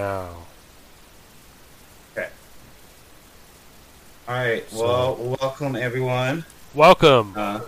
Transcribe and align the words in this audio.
now. 0.00 0.28
Okay. 2.16 2.28
All 4.28 4.34
right. 4.36 4.70
So- 4.70 4.84
Well, 5.18 5.36
welcome 5.40 5.74
everyone. 5.74 6.44
Welcome. 6.74 7.34
Uh, 7.36 7.60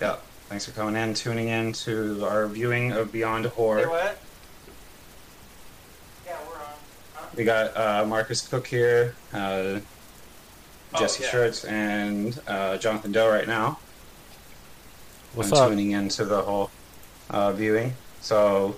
yeah. 0.00 0.16
Thanks 0.48 0.66
for 0.66 0.70
coming 0.70 0.94
in, 0.94 1.14
tuning 1.14 1.48
in 1.48 1.72
to 1.72 2.24
our 2.24 2.46
viewing 2.46 2.92
of 2.92 3.10
Beyond 3.10 3.46
Horror. 3.46 3.88
what? 3.90 4.18
Yeah, 6.24 6.36
we're 6.46 6.54
on. 6.54 6.60
Huh? 7.14 7.26
We 7.34 7.42
got 7.42 7.76
uh, 7.76 8.06
Marcus 8.06 8.46
Koch 8.46 8.68
here, 8.68 9.16
uh, 9.34 9.80
Oh, 10.94 10.98
Jessie 11.00 11.24
yeah. 11.24 11.30
Schurtz, 11.30 11.64
and 11.64 12.38
uh, 12.46 12.76
Jonathan 12.76 13.10
Doe 13.10 13.28
right 13.28 13.48
now. 13.48 13.80
What's 15.34 15.50
I'm 15.50 15.58
up? 15.58 15.68
tuning 15.70 15.90
into 15.90 16.24
the 16.24 16.42
whole 16.42 16.70
uh, 17.30 17.50
viewing. 17.52 17.94
So 18.20 18.76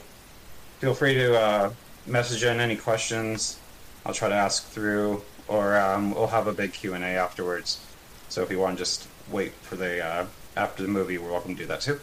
feel 0.81 0.95
free 0.95 1.12
to 1.12 1.39
uh, 1.39 1.71
message 2.07 2.45
in 2.45 2.61
any 2.61 2.77
questions. 2.77 3.59
I'll 4.07 4.14
try 4.14 4.29
to 4.29 4.34
ask 4.34 4.67
through, 4.67 5.22
or 5.49 5.76
um, 5.76 6.14
we'll 6.14 6.29
have 6.29 6.46
a 6.46 6.53
big 6.53 6.72
Q 6.72 6.95
and 6.95 7.04
A 7.04 7.08
afterwards. 7.08 7.85
So 8.29 8.43
if 8.43 8.50
you 8.50 8.58
want 8.58 8.76
to 8.76 8.82
just 8.82 9.08
wait 9.31 9.53
for 9.53 9.76
the 9.76 10.04
uh, 10.04 10.26
after 10.57 10.82
the 10.82 10.89
movie, 10.89 11.18
we're 11.18 11.31
welcome 11.31 11.54
to 11.54 11.62
do 11.62 11.67
that 11.67 11.81
too. 11.81 12.00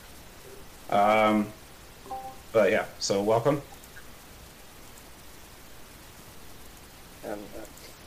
Um, 0.90 1.48
but 2.52 2.72
yeah, 2.72 2.86
so 3.00 3.22
welcome. 3.22 3.62
And, 7.24 7.42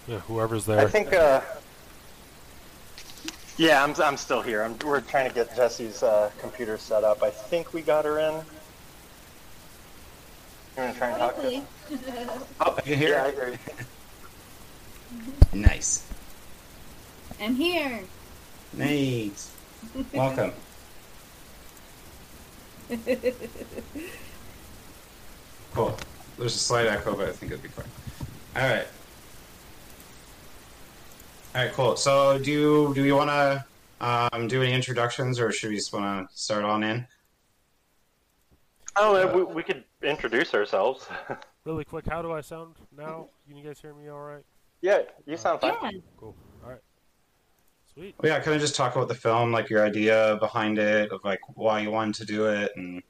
Yeah, 0.09 0.19
whoever's 0.21 0.69
uh, 0.69 0.77
there. 0.77 0.87
I 0.87 0.91
think. 0.91 1.13
Uh, 1.13 1.41
yeah, 3.57 3.85
I'm. 3.85 3.95
I'm 4.03 4.17
still 4.17 4.43
here. 4.43 4.65
I'm, 4.65 4.77
we're 4.85 5.01
trying 5.01 5.29
to 5.29 5.35
get 5.35 5.55
Jessie's 5.55 6.03
uh, 6.03 6.31
computer 6.41 6.77
set 6.77 7.05
up. 7.05 7.23
I 7.23 7.31
think 7.31 7.73
we 7.73 7.83
got 7.83 8.05
her 8.05 8.19
in. 8.19 8.35
You 8.35 8.43
want 10.83 10.93
to 10.93 10.99
try 10.99 11.11
and 11.11 11.19
talk 11.19 11.37
to 11.37 11.43
her? 11.43 11.51
Hopefully. 11.51 11.67
Oh, 12.61 12.75
I 12.77 12.81
can 12.81 12.99
hear. 12.99 13.11
Yeah, 13.11 13.25
I 13.25 13.29
it. 13.29 13.35
hear 13.35 13.49
you. 13.51 13.59
Nice, 15.61 16.07
I'm 17.41 17.55
here. 17.55 18.01
nice. 18.73 19.53
welcome. 20.13 20.53
Cool. 25.75 25.97
There's 26.39 26.55
a 26.55 26.59
slight 26.59 26.87
echo, 26.87 27.15
but 27.15 27.29
I 27.29 27.33
think 27.33 27.53
it'll 27.53 27.63
be 27.63 27.69
fine. 27.69 27.87
All 28.57 28.69
right. 28.69 28.87
All 31.55 31.65
right, 31.65 31.73
cool. 31.73 31.97
So, 31.97 32.39
do 32.39 32.51
you 32.51 32.93
do 32.95 33.05
you 33.05 33.15
want 33.15 33.31
to 33.31 33.65
um, 34.01 34.49
do 34.49 34.63
any 34.63 34.73
introductions, 34.73 35.39
or 35.39 35.53
should 35.53 35.71
we 35.71 35.77
just 35.77 35.93
want 35.93 36.29
to 36.29 36.37
start 36.37 36.65
on 36.65 36.83
in? 36.83 37.07
Oh, 38.97 39.17
uh, 39.17 39.33
we, 39.33 39.43
we 39.43 39.63
could 39.63 39.85
introduce 40.03 40.55
ourselves. 40.55 41.07
Really 41.65 41.85
quick, 41.85 42.07
how 42.07 42.21
do 42.21 42.31
I 42.31 42.43
sound 42.43 42.75
now? 42.95 43.29
Can 43.49 43.57
you 43.57 43.65
guys 43.65 43.81
hear 43.81 43.95
me 43.95 44.09
all 44.09 44.21
right? 44.21 44.45
yeah, 44.83 44.99
you 45.25 45.37
sound 45.39 45.63
fine. 45.63 45.73
Yeah. 45.83 45.91
Cool. 46.19 46.35
All 46.63 46.71
right. 46.71 46.81
Sweet. 47.95 48.15
Well, 48.21 48.31
yeah, 48.31 48.39
kind 48.41 48.55
of 48.55 48.61
just 48.61 48.75
talk 48.75 48.95
about 48.95 49.09
the 49.09 49.15
film, 49.15 49.51
like 49.51 49.71
your 49.71 49.83
idea 49.83 50.37
behind 50.41 50.79
it, 50.79 51.11
of 51.11 51.25
like 51.25 51.41
why 51.55 51.81
you 51.81 51.91
wanted 51.91 52.17
to 52.17 52.27
do 52.27 52.47
it, 52.49 52.73
and 52.77 53.03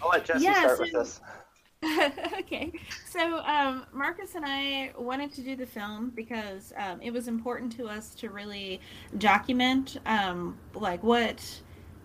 I'll 0.00 0.10
let 0.10 0.24
Jessie 0.24 0.44
Yeah, 0.44 0.60
start 0.60 0.76
so- 0.76 0.82
with 0.84 0.92
this. 0.92 1.20
okay. 2.38 2.72
So 3.10 3.40
um, 3.40 3.84
Marcus 3.92 4.36
and 4.36 4.44
I 4.46 4.92
wanted 4.96 5.32
to 5.34 5.42
do 5.42 5.54
the 5.54 5.66
film 5.66 6.12
because 6.14 6.72
um, 6.78 7.02
it 7.02 7.10
was 7.12 7.28
important 7.28 7.72
to 7.76 7.88
us 7.88 8.14
to 8.14 8.30
really 8.30 8.80
document 9.18 9.98
um, 10.06 10.56
like 10.74 11.02
what 11.02 11.44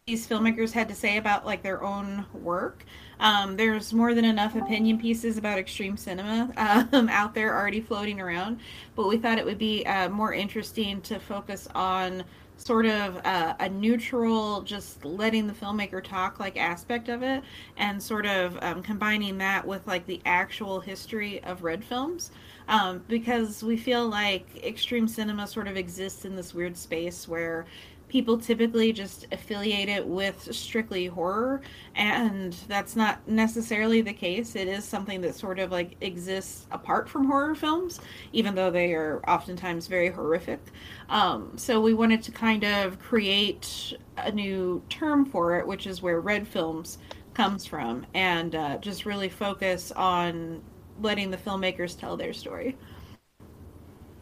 these 0.05 0.27
filmmakers 0.27 0.73
had 0.73 0.89
to 0.89 0.95
say 0.95 1.15
about 1.17 1.45
like 1.45 1.63
their 1.63 1.81
own 1.81 2.25
work. 2.33 2.83
Um, 3.19 3.57
there's 3.57 3.93
more 3.93 4.13
than 4.13 4.25
enough 4.25 4.55
opinion 4.55 4.97
pieces 4.97 5.37
about 5.37 5.59
extreme 5.59 5.97
cinema 5.97 6.51
um, 6.93 7.09
out 7.09 7.33
there 7.33 7.55
already 7.55 7.81
floating 7.81 8.19
around, 8.21 8.59
but 8.95 9.07
we 9.07 9.17
thought 9.17 9.37
it 9.37 9.45
would 9.45 9.57
be 9.57 9.85
uh, 9.85 10.09
more 10.09 10.33
interesting 10.33 11.01
to 11.01 11.19
focus 11.19 11.67
on 11.75 12.23
sort 12.59 12.85
of 12.85 13.17
uh, 13.25 13.55
a 13.59 13.69
neutral, 13.69 14.61
just 14.61 15.03
letting 15.05 15.47
the 15.47 15.53
filmmaker 15.53 16.03
talk 16.03 16.39
like 16.39 16.57
aspect 16.57 17.09
of 17.09 17.23
it, 17.23 17.41
and 17.77 18.01
sort 18.01 18.25
of 18.25 18.57
um, 18.61 18.83
combining 18.83 19.37
that 19.37 19.65
with 19.65 19.85
like 19.87 20.05
the 20.05 20.21
actual 20.25 20.79
history 20.79 21.41
of 21.43 21.63
red 21.63 21.83
films. 21.83 22.31
Um, 22.67 23.03
because 23.07 23.63
we 23.63 23.77
feel 23.77 24.07
like 24.07 24.63
extreme 24.63 25.07
cinema 25.07 25.47
sort 25.47 25.67
of 25.67 25.75
exists 25.75 26.25
in 26.25 26.35
this 26.35 26.53
weird 26.53 26.77
space 26.77 27.27
where 27.27 27.65
people 28.09 28.37
typically 28.37 28.91
just 28.91 29.27
affiliate 29.31 29.87
it 29.87 30.05
with 30.05 30.53
strictly 30.53 31.05
horror 31.05 31.61
and 31.95 32.53
that's 32.67 32.95
not 32.95 33.25
necessarily 33.27 34.01
the 34.01 34.13
case. 34.13 34.55
It 34.55 34.67
is 34.67 34.83
something 34.83 35.21
that 35.21 35.35
sort 35.35 35.59
of 35.59 35.71
like 35.71 35.95
exists 36.01 36.65
apart 36.71 37.07
from 37.07 37.25
horror 37.25 37.55
films 37.55 38.01
even 38.33 38.55
though 38.55 38.71
they 38.71 38.93
are 38.93 39.21
oftentimes 39.27 39.87
very 39.87 40.09
horrific. 40.09 40.59
Um, 41.09 41.53
so 41.55 41.79
we 41.79 41.93
wanted 41.93 42.21
to 42.23 42.31
kind 42.31 42.65
of 42.65 42.99
create 42.99 43.93
a 44.17 44.31
new 44.31 44.83
term 44.89 45.25
for 45.25 45.57
it 45.57 45.65
which 45.65 45.87
is 45.87 46.01
where 46.01 46.19
red 46.19 46.47
films 46.47 46.97
comes 47.35 47.65
from 47.65 48.05
and 48.13 48.55
uh, 48.55 48.77
just 48.79 49.05
really 49.05 49.29
focus 49.29 49.91
on 49.93 50.61
letting 50.99 51.31
the 51.31 51.37
filmmakers 51.37 51.97
tell 51.97 52.17
their 52.17 52.33
story. 52.33 52.75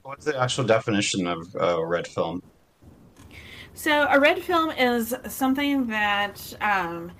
What's 0.04 0.26
the 0.26 0.40
actual 0.40 0.64
definition 0.66 1.28
of 1.28 1.56
uh, 1.60 1.84
red 1.84 2.08
film? 2.08 2.42
So 3.78 4.08
a 4.10 4.20
red 4.20 4.42
film 4.42 4.72
is 4.72 5.14
something 5.28 5.86
that 5.86 6.42
um, 6.62 7.12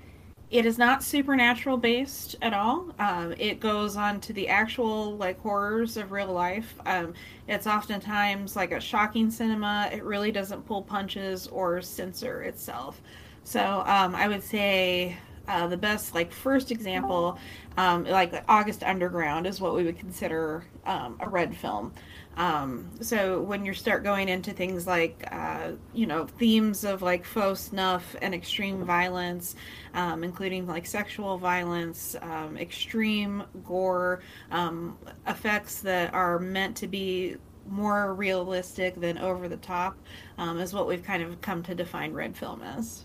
it 0.50 0.66
is 0.66 0.76
not 0.76 1.04
supernatural 1.04 1.76
based 1.76 2.34
at 2.42 2.52
all. 2.52 2.92
Um, 2.98 3.32
it 3.38 3.60
goes 3.60 3.94
on 3.94 4.18
to 4.22 4.32
the 4.32 4.48
actual 4.48 5.16
like 5.16 5.40
horrors 5.40 5.96
of 5.96 6.10
real 6.10 6.32
life. 6.32 6.74
Um, 6.84 7.14
it's 7.46 7.68
oftentimes 7.68 8.56
like 8.56 8.72
a 8.72 8.80
shocking 8.80 9.30
cinema. 9.30 9.88
It 9.92 10.02
really 10.02 10.32
doesn't 10.32 10.66
pull 10.66 10.82
punches 10.82 11.46
or 11.46 11.80
censor 11.80 12.42
itself. 12.42 13.00
So 13.44 13.84
um, 13.86 14.16
I 14.16 14.26
would 14.26 14.42
say 14.42 15.16
uh, 15.46 15.68
the 15.68 15.76
best 15.76 16.12
like 16.12 16.32
first 16.32 16.72
example, 16.72 17.38
um, 17.76 18.02
like 18.02 18.34
August 18.48 18.82
Underground, 18.82 19.46
is 19.46 19.60
what 19.60 19.76
we 19.76 19.84
would 19.84 19.98
consider 19.98 20.64
um, 20.84 21.18
a 21.20 21.28
red 21.28 21.56
film. 21.56 21.92
Um, 22.38 22.88
so 23.00 23.42
when 23.42 23.64
you 23.64 23.74
start 23.74 24.04
going 24.04 24.28
into 24.28 24.52
things 24.52 24.86
like, 24.86 25.26
uh, 25.32 25.72
you 25.92 26.06
know, 26.06 26.24
themes 26.24 26.84
of 26.84 27.02
like 27.02 27.24
faux 27.24 27.60
snuff 27.60 28.14
and 28.22 28.32
extreme 28.32 28.84
violence, 28.84 29.56
um, 29.92 30.22
including 30.22 30.64
like 30.64 30.86
sexual 30.86 31.36
violence, 31.36 32.14
um, 32.22 32.56
extreme 32.56 33.42
gore, 33.66 34.22
um, 34.52 34.96
effects 35.26 35.80
that 35.80 36.14
are 36.14 36.38
meant 36.38 36.76
to 36.76 36.86
be 36.86 37.36
more 37.66 38.14
realistic 38.14 38.94
than 39.00 39.18
over 39.18 39.48
the 39.48 39.56
top, 39.56 39.96
um, 40.38 40.60
is 40.60 40.72
what 40.72 40.86
we've 40.86 41.02
kind 41.02 41.24
of 41.24 41.40
come 41.40 41.60
to 41.64 41.74
define 41.74 42.12
red 42.12 42.36
film 42.36 42.62
as. 42.62 43.04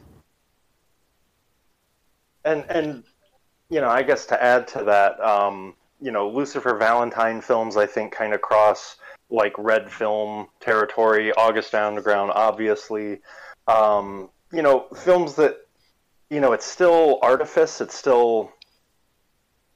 And 2.46 2.66
and 2.70 3.04
you 3.70 3.82
know, 3.82 3.90
I 3.90 4.04
guess 4.04 4.28
to 4.28 4.42
add 4.44 4.68
to 4.68 4.84
that, 4.84 5.20
um, 5.22 5.74
you 6.00 6.12
know, 6.12 6.30
Lucifer 6.30 6.78
Valentine 6.78 7.42
films, 7.42 7.78
I 7.78 7.88
think, 7.88 8.14
kind 8.14 8.34
of 8.34 8.42
cross 8.42 8.98
like 9.34 9.54
red 9.58 9.92
film 9.92 10.48
territory. 10.62 11.34
August 11.34 11.76
Underground, 11.76 12.32
obviously, 12.34 13.20
um, 13.68 14.30
you 14.52 14.62
know, 14.62 14.86
films 14.96 15.36
that 15.36 15.58
you 16.30 16.40
know 16.40 16.54
it's 16.54 16.66
still 16.66 17.20
artifice, 17.22 17.82
it's 17.82 17.96
still 17.96 18.52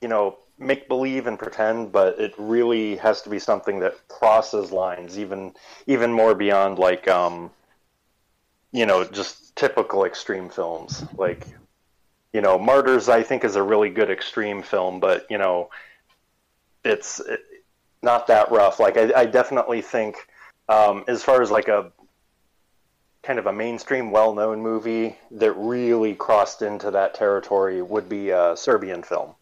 you 0.02 0.08
know 0.08 0.38
make 0.60 0.88
believe 0.88 1.28
and 1.28 1.38
pretend, 1.38 1.92
but 1.92 2.20
it 2.20 2.34
really 2.38 2.96
has 2.96 3.22
to 3.24 3.30
be 3.30 3.40
something 3.40 3.80
that 3.80 4.08
crosses 4.08 4.72
lines, 4.72 5.20
even 5.20 5.54
even 5.88 6.14
more 6.14 6.36
beyond 6.36 6.80
like 6.80 7.08
um, 7.08 7.52
you 8.72 8.86
know 8.86 9.04
just 9.04 9.56
typical 9.56 10.06
extreme 10.06 10.50
films 10.50 11.04
like 11.18 11.48
you 12.34 12.42
know, 12.42 12.60
Martyrs 12.60 13.10
I 13.10 13.24
think 13.24 13.44
is 13.44 13.56
a 13.56 13.64
really 13.64 13.90
good 13.90 14.12
extreme 14.12 14.62
film, 14.62 15.00
but 15.00 15.26
you 15.30 15.40
know, 15.40 15.70
it's 16.84 17.20
it, 17.20 17.42
not 18.02 18.28
that 18.28 18.52
rough. 18.52 18.80
Like 18.80 18.98
I, 18.98 19.12
I 19.22 19.26
definitely 19.26 19.82
think, 19.82 20.18
um, 20.70 21.04
as 21.08 21.24
far 21.24 21.42
as 21.42 21.52
like 21.52 21.68
a 21.68 21.92
kind 23.24 23.40
of 23.40 23.48
a 23.48 23.54
mainstream, 23.54 24.12
well-known 24.12 24.62
movie 24.62 25.18
that 25.32 25.52
really 25.54 26.16
crossed 26.16 26.62
into 26.62 26.92
that 26.92 27.14
territory 27.14 27.82
would 27.82 28.08
be 28.08 28.30
a 28.30 28.56
Serbian 28.56 29.04
film. 29.04 29.36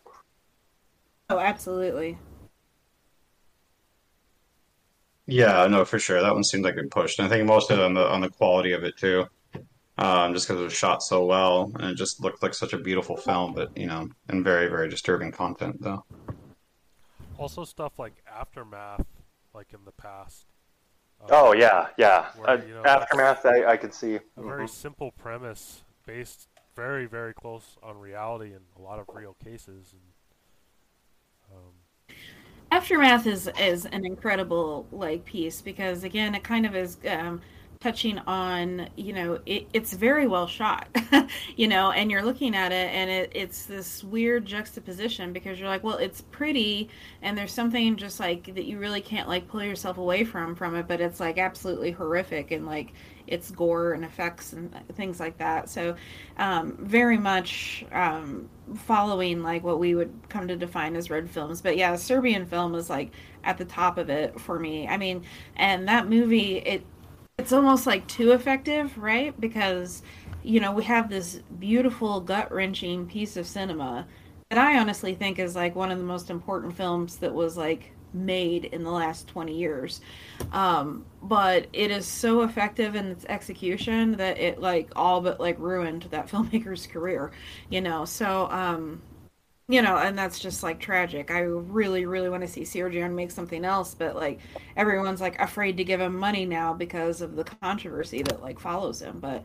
Oh, 1.30 1.40
absolutely. 1.40 2.18
Yeah, 5.28 5.66
no, 5.68 5.86
for 5.86 6.00
sure. 6.00 6.22
That 6.22 6.34
one 6.34 6.44
seemed 6.44 6.64
like 6.64 6.78
it 6.78 6.92
pushed. 6.92 7.20
And 7.20 7.28
I 7.28 7.30
think 7.30 7.48
most 7.48 7.72
of 7.72 7.80
it 7.80 7.84
on 7.84 7.94
the 7.94 8.08
on 8.08 8.22
the 8.22 8.30
quality 8.30 8.74
of 8.74 8.84
it 8.84 8.98
too. 8.98 9.26
Um, 9.98 10.34
just 10.34 10.48
because 10.48 10.60
it 10.60 10.64
was 10.66 10.74
shot 10.74 11.02
so 11.02 11.26
well 11.26 11.72
and 11.76 11.92
it 11.92 11.96
just 11.96 12.22
looked 12.22 12.44
like 12.44 12.54
such 12.54 12.74
a 12.74 12.78
beautiful 12.78 13.16
film, 13.16 13.54
but 13.54 13.76
you 13.78 13.88
know, 13.88 14.10
and 14.28 14.44
very, 14.44 14.68
very 14.68 14.90
disturbing 14.90 15.32
content 15.32 15.82
though. 15.82 16.04
Also, 17.38 17.66
stuff 17.66 18.00
like 18.00 18.14
Aftermath, 18.28 19.06
like 19.54 19.74
in 19.74 19.80
the 19.86 19.92
past. 19.92 20.46
Um, 21.22 21.28
Oh 21.32 21.54
yeah, 21.54 21.88
yeah. 21.98 22.28
Where, 22.36 22.50
Uh, 22.50 22.58
you 22.68 22.74
know, 22.74 22.84
Aftermath, 22.86 23.46
I, 23.46 23.66
I 23.66 23.78
could 23.78 23.94
see. 23.94 24.16
A 24.38 24.44
very 24.44 24.66
Mhm. 24.66 24.70
simple 24.70 25.12
premise 25.12 25.84
based 26.06 26.48
very, 26.76 27.06
very 27.06 27.34
close 27.34 27.78
on 27.82 27.98
reality 27.98 28.54
and 28.54 28.66
a 28.78 28.82
lot 28.82 29.00
of 29.00 29.08
real 29.14 29.36
cases. 29.44 29.94
And 29.94 30.02
Aftermath 32.72 33.26
is 33.28 33.50
is 33.60 33.86
an 33.86 34.06
incredible 34.06 34.86
like 34.92 35.26
piece 35.26 35.62
because 35.62 36.04
again, 36.04 36.36
it 36.36 36.44
kind 36.44 36.66
of 36.66 36.76
is 36.76 36.98
um, 37.10 37.42
touching 37.86 38.18
on 38.26 38.90
you 38.96 39.14
know 39.14 39.40
it, 39.46 39.68
it's 39.72 39.94
very 39.94 40.26
well 40.26 40.48
shot 40.48 40.88
you 41.56 41.68
know 41.68 41.92
and 41.92 42.10
you're 42.10 42.24
looking 42.24 42.56
at 42.56 42.72
it 42.72 42.90
and 42.92 43.12
it, 43.12 43.32
it's 43.36 43.68
this 43.68 44.04
weird 44.04 44.44
juxtaposition 44.44 45.32
because 45.32 45.60
you're 45.60 45.70
like 45.70 45.84
well 45.84 45.98
it's 45.98 46.22
pretty 46.32 46.90
and 47.22 47.38
there's 47.38 47.54
something 47.54 47.96
just 47.96 48.20
like 48.20 48.56
that 48.56 48.66
you 48.66 48.80
really 48.80 49.02
can't 49.02 49.28
like 49.28 49.48
pull 49.48 49.62
yourself 49.62 50.00
away 50.00 50.24
from 50.24 50.56
from 50.56 50.76
it 50.76 50.88
but 50.88 51.00
it's 51.00 51.20
like 51.20 51.38
absolutely 51.38 51.92
horrific 51.92 52.50
and 52.50 52.66
like 52.66 52.92
it's 53.28 53.52
gore 53.52 53.94
and 53.94 54.04
effects 54.04 54.54
and 54.54 54.74
things 54.94 55.20
like 55.20 55.38
that. 55.38 55.70
So 55.70 55.96
um, 56.38 56.78
very 56.80 57.18
much 57.18 57.86
um, 57.92 58.50
following 58.76 59.42
like 59.42 59.64
what 59.64 59.80
we 59.80 59.96
would 59.96 60.14
come 60.30 60.48
to 60.48 60.56
define 60.56 60.96
as 60.96 61.10
red 61.10 61.30
films. 61.30 61.62
But 61.62 61.78
yeah 61.78 61.96
serbian 61.96 62.46
film 62.46 62.76
is 62.76 62.90
like 62.90 63.12
at 63.44 63.58
the 63.58 63.66
top 63.66 63.98
of 63.98 64.10
it 64.10 64.40
for 64.40 64.60
me. 64.60 64.88
I 64.88 64.98
mean 64.98 65.24
and 65.56 65.88
that 65.88 66.08
movie 66.08 66.58
it 66.58 66.86
it's 67.38 67.52
almost 67.52 67.86
like 67.86 68.08
too 68.08 68.32
effective, 68.32 68.98
right? 68.98 69.40
Because 69.40 70.02
you 70.44 70.60
know 70.60 70.72
we 70.72 70.84
have 70.84 71.10
this 71.10 71.40
beautiful 71.60 72.22
gut 72.22 72.52
wrenching 72.52 73.08
piece 73.08 73.36
of 73.36 73.48
cinema 73.48 74.08
that 74.50 74.60
I 74.60 74.78
honestly 74.78 75.16
think 75.16 75.40
is 75.40 75.56
like 75.56 75.76
one 75.76 75.92
of 75.92 75.98
the 75.98 76.04
most 76.04 76.30
important 76.30 76.76
films 76.76 77.18
that 77.18 77.34
was 77.34 77.58
like 77.58 77.92
made 78.14 78.66
in 78.66 78.84
the 78.84 78.92
last 78.92 79.28
20 79.28 79.58
years 79.58 80.02
um, 80.54 81.04
but 81.22 81.68
it 81.74 81.92
is 81.92 82.06
so 82.06 82.44
effective 82.44 82.96
in 82.96 83.08
its 83.08 83.26
execution 83.26 84.14
that 84.14 84.38
it 84.38 84.62
like 84.62 84.90
all 84.96 85.20
but 85.20 85.40
like 85.40 85.60
ruined 85.60 86.04
that 86.12 86.28
filmmaker's 86.30 86.88
career 86.88 87.32
you 87.70 87.82
know 87.82 88.06
so 88.06 88.50
um, 88.52 89.02
you 89.68 89.82
know, 89.82 89.98
and 89.98 90.18
that's 90.18 90.40
just 90.40 90.62
like 90.62 90.80
tragic. 90.80 91.32
I 91.32 91.40
really, 91.40 92.06
really 92.06 92.30
want 92.30 92.44
to 92.44 92.48
see 92.48 92.62
Sergio 92.62 93.12
make 93.12 93.32
something 93.32 93.66
else, 93.66 93.96
but 93.96 94.16
like 94.16 94.40
everyone's 94.78 95.22
like 95.22 95.40
afraid 95.40 95.78
to 95.78 95.84
give 95.84 96.00
him 96.00 96.16
money 96.16 96.46
now 96.46 96.74
because 96.74 97.22
of 97.22 97.36
the 97.36 97.44
controversy 97.44 98.22
that 98.24 98.44
like 98.44 98.60
follows 98.60 99.02
him. 99.02 99.20
But 99.20 99.44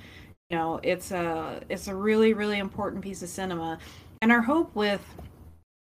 you 0.50 0.58
know, 0.58 0.80
it's 0.82 1.10
a 1.10 1.62
it's 1.68 1.88
a 1.88 1.94
really, 1.94 2.34
really 2.34 2.58
important 2.58 3.02
piece 3.02 3.22
of 3.22 3.28
cinema, 3.28 3.78
and 4.20 4.30
our 4.30 4.42
hope 4.42 4.74
with 4.74 5.00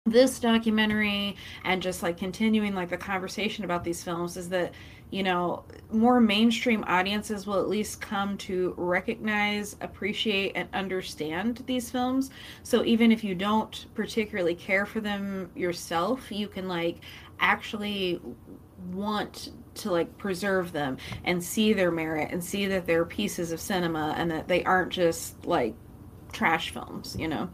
this 0.07 0.41
documentary 0.41 1.37
and 1.65 1.81
just 1.81 2.03
like 2.03 2.17
continuing 2.17 2.75
like 2.75 2.89
the 2.89 2.97
conversation 2.97 3.65
about 3.65 3.85
these 3.85 4.03
films 4.03 4.37
is 4.37 4.49
that 4.49 4.73
you 5.13 5.23
know, 5.23 5.63
more 5.91 6.21
mainstream 6.21 6.83
audiences 6.89 7.47
will 7.47 7.61
at 7.61 7.69
least 7.69 8.01
come 8.01 8.39
to 8.39 8.73
recognize, 8.79 9.77
appreciate, 9.83 10.53
and 10.55 10.71
understand 10.73 11.63
these 11.67 11.91
films. 11.91 12.31
So 12.63 12.83
even 12.83 13.13
if 13.13 13.23
you 13.23 13.35
don't 13.35 13.85
particularly 13.95 14.55
care 14.55 14.87
for 14.87 15.03
them 15.03 15.51
yourself, 15.55 16.33
you 16.33 16.49
can 16.49 16.67
like 16.67 17.01
actually 17.41 18.23
want 18.91 19.51
to 19.75 19.91
like 19.91 20.17
preserve 20.17 20.73
them 20.73 20.97
and 21.25 21.45
see 21.45 21.75
their 21.75 21.91
merit 21.91 22.31
and 22.33 22.43
see 22.43 22.67
that 22.69 22.87
they're 22.87 23.05
pieces 23.05 23.53
of 23.53 23.61
cinema 23.61 24.15
and 24.17 24.31
that 24.31 24.49
they 24.49 24.65
aren't 24.65 24.93
just 24.93 25.45
like 25.45 25.75
trash 26.33 26.71
films, 26.71 27.17
you 27.19 27.29
know? 27.29 27.51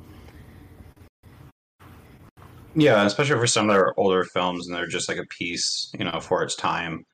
Yeah, 2.77 3.05
especially 3.05 3.41
for 3.41 3.49
some 3.49 3.69
of 3.69 3.75
their 3.75 3.99
older 3.99 4.23
films 4.23 4.69
and 4.69 4.77
they're 4.77 4.87
just 4.87 5.09
like 5.09 5.19
a 5.19 5.27
piece, 5.27 5.91
you 5.99 6.05
know, 6.05 6.21
for 6.21 6.45
its 6.45 6.55
time 6.55 7.05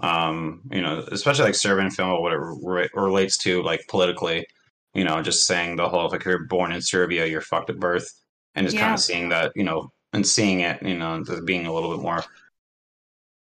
um, 0.00 0.62
you 0.70 0.82
know, 0.82 1.04
especially 1.12 1.44
like 1.44 1.54
Serbian 1.54 1.90
film, 1.90 2.22
what 2.22 2.32
it 2.32 2.38
re- 2.38 2.88
relates 2.94 3.36
to, 3.38 3.62
like 3.62 3.84
politically, 3.88 4.46
you 4.94 5.04
know, 5.04 5.22
just 5.22 5.46
saying 5.46 5.76
the 5.76 5.88
whole 5.88 6.08
like 6.08 6.24
you're 6.24 6.46
born 6.46 6.72
in 6.72 6.82
Serbia, 6.82 7.26
you're 7.26 7.40
fucked 7.40 7.70
at 7.70 7.78
birth, 7.78 8.12
and 8.54 8.66
just 8.66 8.74
yeah. 8.74 8.82
kind 8.82 8.94
of 8.94 9.00
seeing 9.00 9.28
that, 9.28 9.52
you 9.54 9.64
know, 9.64 9.90
and 10.12 10.26
seeing 10.26 10.60
it, 10.60 10.82
you 10.82 10.96
know, 10.96 11.22
being 11.44 11.66
a 11.66 11.72
little 11.72 11.94
bit 11.94 12.02
more 12.02 12.24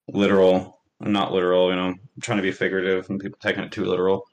literal, 0.08 0.80
not 1.00 1.32
literal, 1.32 1.70
you 1.70 1.76
know, 1.76 1.94
trying 2.22 2.38
to 2.38 2.42
be 2.42 2.52
figurative, 2.52 3.08
and 3.08 3.20
people 3.20 3.38
taking 3.40 3.62
it 3.62 3.72
too 3.72 3.84
literal. 3.84 4.24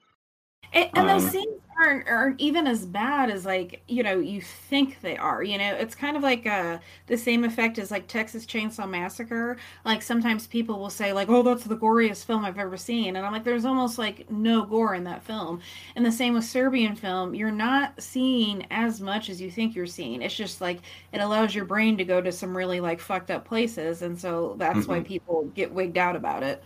And, 0.74 0.90
and 0.94 1.10
um, 1.10 1.20
those 1.20 1.32
scenes 1.32 1.62
aren't, 1.78 2.08
aren't 2.08 2.40
even 2.40 2.68
as 2.68 2.86
bad 2.86 3.30
as 3.30 3.46
like 3.46 3.84
you 3.88 4.04
know 4.04 4.20
you 4.20 4.42
think 4.42 5.02
they 5.02 5.18
are 5.18 5.44
you 5.44 5.58
know? 5.58 5.76
It's 5.76 5.96
kind 5.96 6.16
of 6.18 6.24
like 6.24 6.46
uh 6.48 6.80
the 7.08 7.18
same 7.18 7.44
effect 7.44 7.78
as 7.78 7.92
like 7.92 8.08
texas 8.08 8.46
chainsaw 8.46 8.90
massacre. 8.90 9.58
Like 9.84 10.02
sometimes 10.02 10.48
people 10.48 10.80
will 10.80 10.90
say 10.90 11.14
like 11.14 11.30
oh 11.30 11.44
that's 11.44 11.64
the 11.64 11.78
goriest 11.78 12.26
film 12.26 12.46
i've 12.46 12.58
ever 12.58 12.78
seen 12.78 13.16
and 13.16 13.26
i'm 13.26 13.32
like 13.32 13.44
there's 13.44 13.66
almost 13.66 13.98
like 13.98 14.30
no 14.32 14.66
gore 14.66 14.96
in 14.96 15.04
that 15.06 15.24
film. 15.24 15.62
And 15.96 16.06
the 16.06 16.12
same 16.12 16.34
with 16.34 16.46
serbian 16.46 16.96
film. 16.96 17.36
You're 17.36 17.52
not 17.52 18.02
seeing 18.02 18.66
as 18.72 19.02
much 19.02 19.30
as 19.30 19.42
you 19.42 19.52
think 19.52 19.76
you're 19.76 19.86
seeing. 19.86 20.22
It's 20.22 20.36
just 20.36 20.62
like 20.62 20.80
it 21.12 21.20
allows 21.20 21.54
your 21.54 21.66
brain 21.66 21.98
to 21.98 22.06
go 22.06 22.22
to 22.22 22.32
some 22.32 22.56
really 22.56 22.80
like 22.80 23.00
fucked 23.00 23.32
up 23.32 23.46
places 23.46 24.02
and 24.02 24.20
so 24.20 24.56
that's 24.58 24.80
mm-hmm. 24.80 24.92
why 24.92 25.00
people 25.02 25.46
get 25.56 25.74
wigged 25.74 25.98
out 25.98 26.16
about 26.16 26.44
it. 26.44 26.64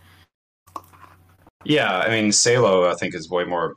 Yeah 1.66 2.00
i 2.00 2.10
mean 2.10 2.32
salo 2.32 2.90
i 2.90 2.94
think 2.94 3.14
is 3.14 3.30
way 3.30 3.44
more 3.44 3.76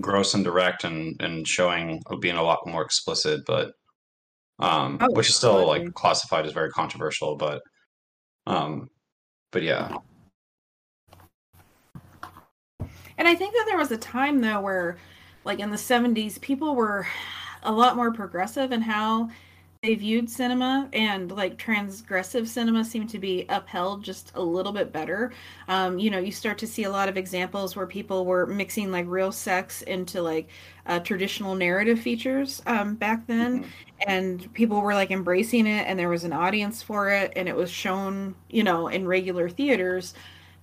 gross 0.00 0.34
and 0.34 0.44
direct 0.44 0.84
and 0.84 1.20
and 1.20 1.46
showing 1.46 2.02
being 2.20 2.36
a 2.36 2.42
lot 2.42 2.66
more 2.66 2.82
explicit, 2.82 3.42
but 3.46 3.72
um, 4.58 4.98
oh, 5.00 5.08
which 5.10 5.28
is 5.28 5.34
still 5.34 5.66
like 5.66 5.92
classified 5.94 6.46
as 6.46 6.52
very 6.52 6.70
controversial, 6.70 7.36
but 7.36 7.62
um, 8.46 8.88
but 9.52 9.62
yeah. 9.62 9.96
And 13.18 13.26
I 13.26 13.34
think 13.34 13.54
that 13.54 13.64
there 13.66 13.78
was 13.78 13.90
a 13.90 13.96
time 13.96 14.40
though 14.40 14.60
where, 14.60 14.96
like 15.44 15.60
in 15.60 15.70
the 15.70 15.76
'70s, 15.76 16.40
people 16.40 16.74
were 16.74 17.06
a 17.62 17.72
lot 17.72 17.96
more 17.96 18.12
progressive 18.12 18.72
in 18.72 18.82
how 18.82 19.30
they 19.86 19.94
viewed 19.94 20.28
cinema 20.28 20.88
and 20.92 21.30
like 21.30 21.56
transgressive 21.56 22.48
cinema 22.48 22.84
seemed 22.84 23.08
to 23.08 23.20
be 23.20 23.46
upheld 23.48 24.02
just 24.02 24.32
a 24.34 24.42
little 24.42 24.72
bit 24.72 24.92
better. 24.92 25.32
Um, 25.68 26.00
you 26.00 26.10
know 26.10 26.18
you 26.18 26.32
start 26.32 26.58
to 26.58 26.66
see 26.66 26.82
a 26.82 26.90
lot 26.90 27.08
of 27.08 27.16
examples 27.16 27.76
where 27.76 27.86
people 27.86 28.26
were 28.26 28.46
mixing 28.46 28.90
like 28.90 29.06
real 29.06 29.30
sex 29.30 29.82
into 29.82 30.20
like 30.22 30.48
uh, 30.86 30.98
traditional 31.00 31.54
narrative 31.54 32.00
features 32.00 32.62
um, 32.66 32.96
back 32.96 33.26
then. 33.28 33.60
Mm-hmm. 33.60 33.70
and 34.10 34.52
people 34.54 34.80
were 34.82 34.94
like 34.94 35.10
embracing 35.10 35.66
it 35.66 35.86
and 35.86 35.98
there 35.98 36.08
was 36.08 36.24
an 36.24 36.32
audience 36.32 36.82
for 36.82 37.08
it 37.10 37.32
and 37.36 37.48
it 37.48 37.56
was 37.56 37.70
shown 37.70 38.34
you 38.50 38.64
know 38.64 38.88
in 38.88 39.06
regular 39.06 39.48
theaters 39.48 40.14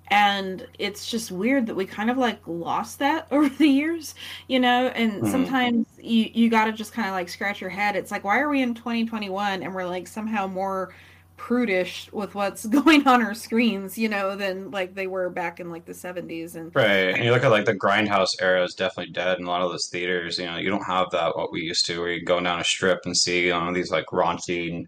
and 0.07 0.67
it's 0.79 1.09
just 1.09 1.31
weird 1.31 1.65
that 1.67 1.75
we 1.75 1.85
kind 1.85 2.09
of 2.09 2.17
like 2.17 2.39
lost 2.45 2.99
that 2.99 3.27
over 3.31 3.49
the 3.49 3.67
years 3.67 4.15
you 4.47 4.59
know? 4.59 4.87
And 4.87 5.13
mm-hmm. 5.13 5.31
sometimes 5.31 5.87
you 5.99 6.29
you 6.33 6.49
got 6.49 6.65
to 6.65 6.71
just 6.71 6.93
kind 6.93 7.07
of 7.07 7.13
like 7.13 7.29
scratch 7.29 7.61
your 7.61 7.69
head. 7.69 7.95
It's 7.95 8.11
like 8.11 8.23
why 8.23 8.39
are 8.39 8.49
we 8.49 8.61
in 8.61 8.73
2021 8.73 9.63
and 9.63 9.73
we're 9.73 9.85
like 9.85 10.07
somehow 10.07 10.47
more 10.47 10.93
prudish 11.35 12.09
with 12.13 12.35
what's 12.35 12.65
going 12.79 13.07
on 13.07 13.21
our 13.21 13.33
screens 13.33 13.97
you 13.97 14.07
know 14.07 14.35
than 14.35 14.69
like 14.69 14.93
they 14.93 15.07
were 15.07 15.29
back 15.31 15.59
in 15.59 15.71
like 15.71 15.83
the 15.85 15.93
70s 15.93 16.55
and 16.55 16.73
right. 16.75 17.15
And 17.15 17.23
you 17.23 17.31
look 17.31 17.43
at 17.43 17.51
like 17.51 17.65
the 17.65 17.75
grindhouse 17.85 18.35
era 18.39 18.63
is 18.63 18.75
definitely 18.75 19.13
dead 19.13 19.39
in 19.39 19.45
a 19.45 19.49
lot 19.49 19.61
of 19.61 19.71
those 19.71 19.87
theaters 19.87 20.37
you 20.37 20.45
know? 20.45 20.57
You 20.57 20.69
don't 20.69 20.85
have 20.85 21.09
that 21.11 21.35
what 21.35 21.51
we 21.51 21.61
used 21.61 21.85
to 21.87 21.99
where 21.99 22.11
you 22.11 22.23
go 22.23 22.39
down 22.39 22.59
a 22.59 22.63
strip 22.63 23.01
and 23.05 23.17
see 23.17 23.45
you 23.45 23.49
know 23.49 23.73
these 23.73 23.91
like 23.91 24.05
raunchy 24.07 24.85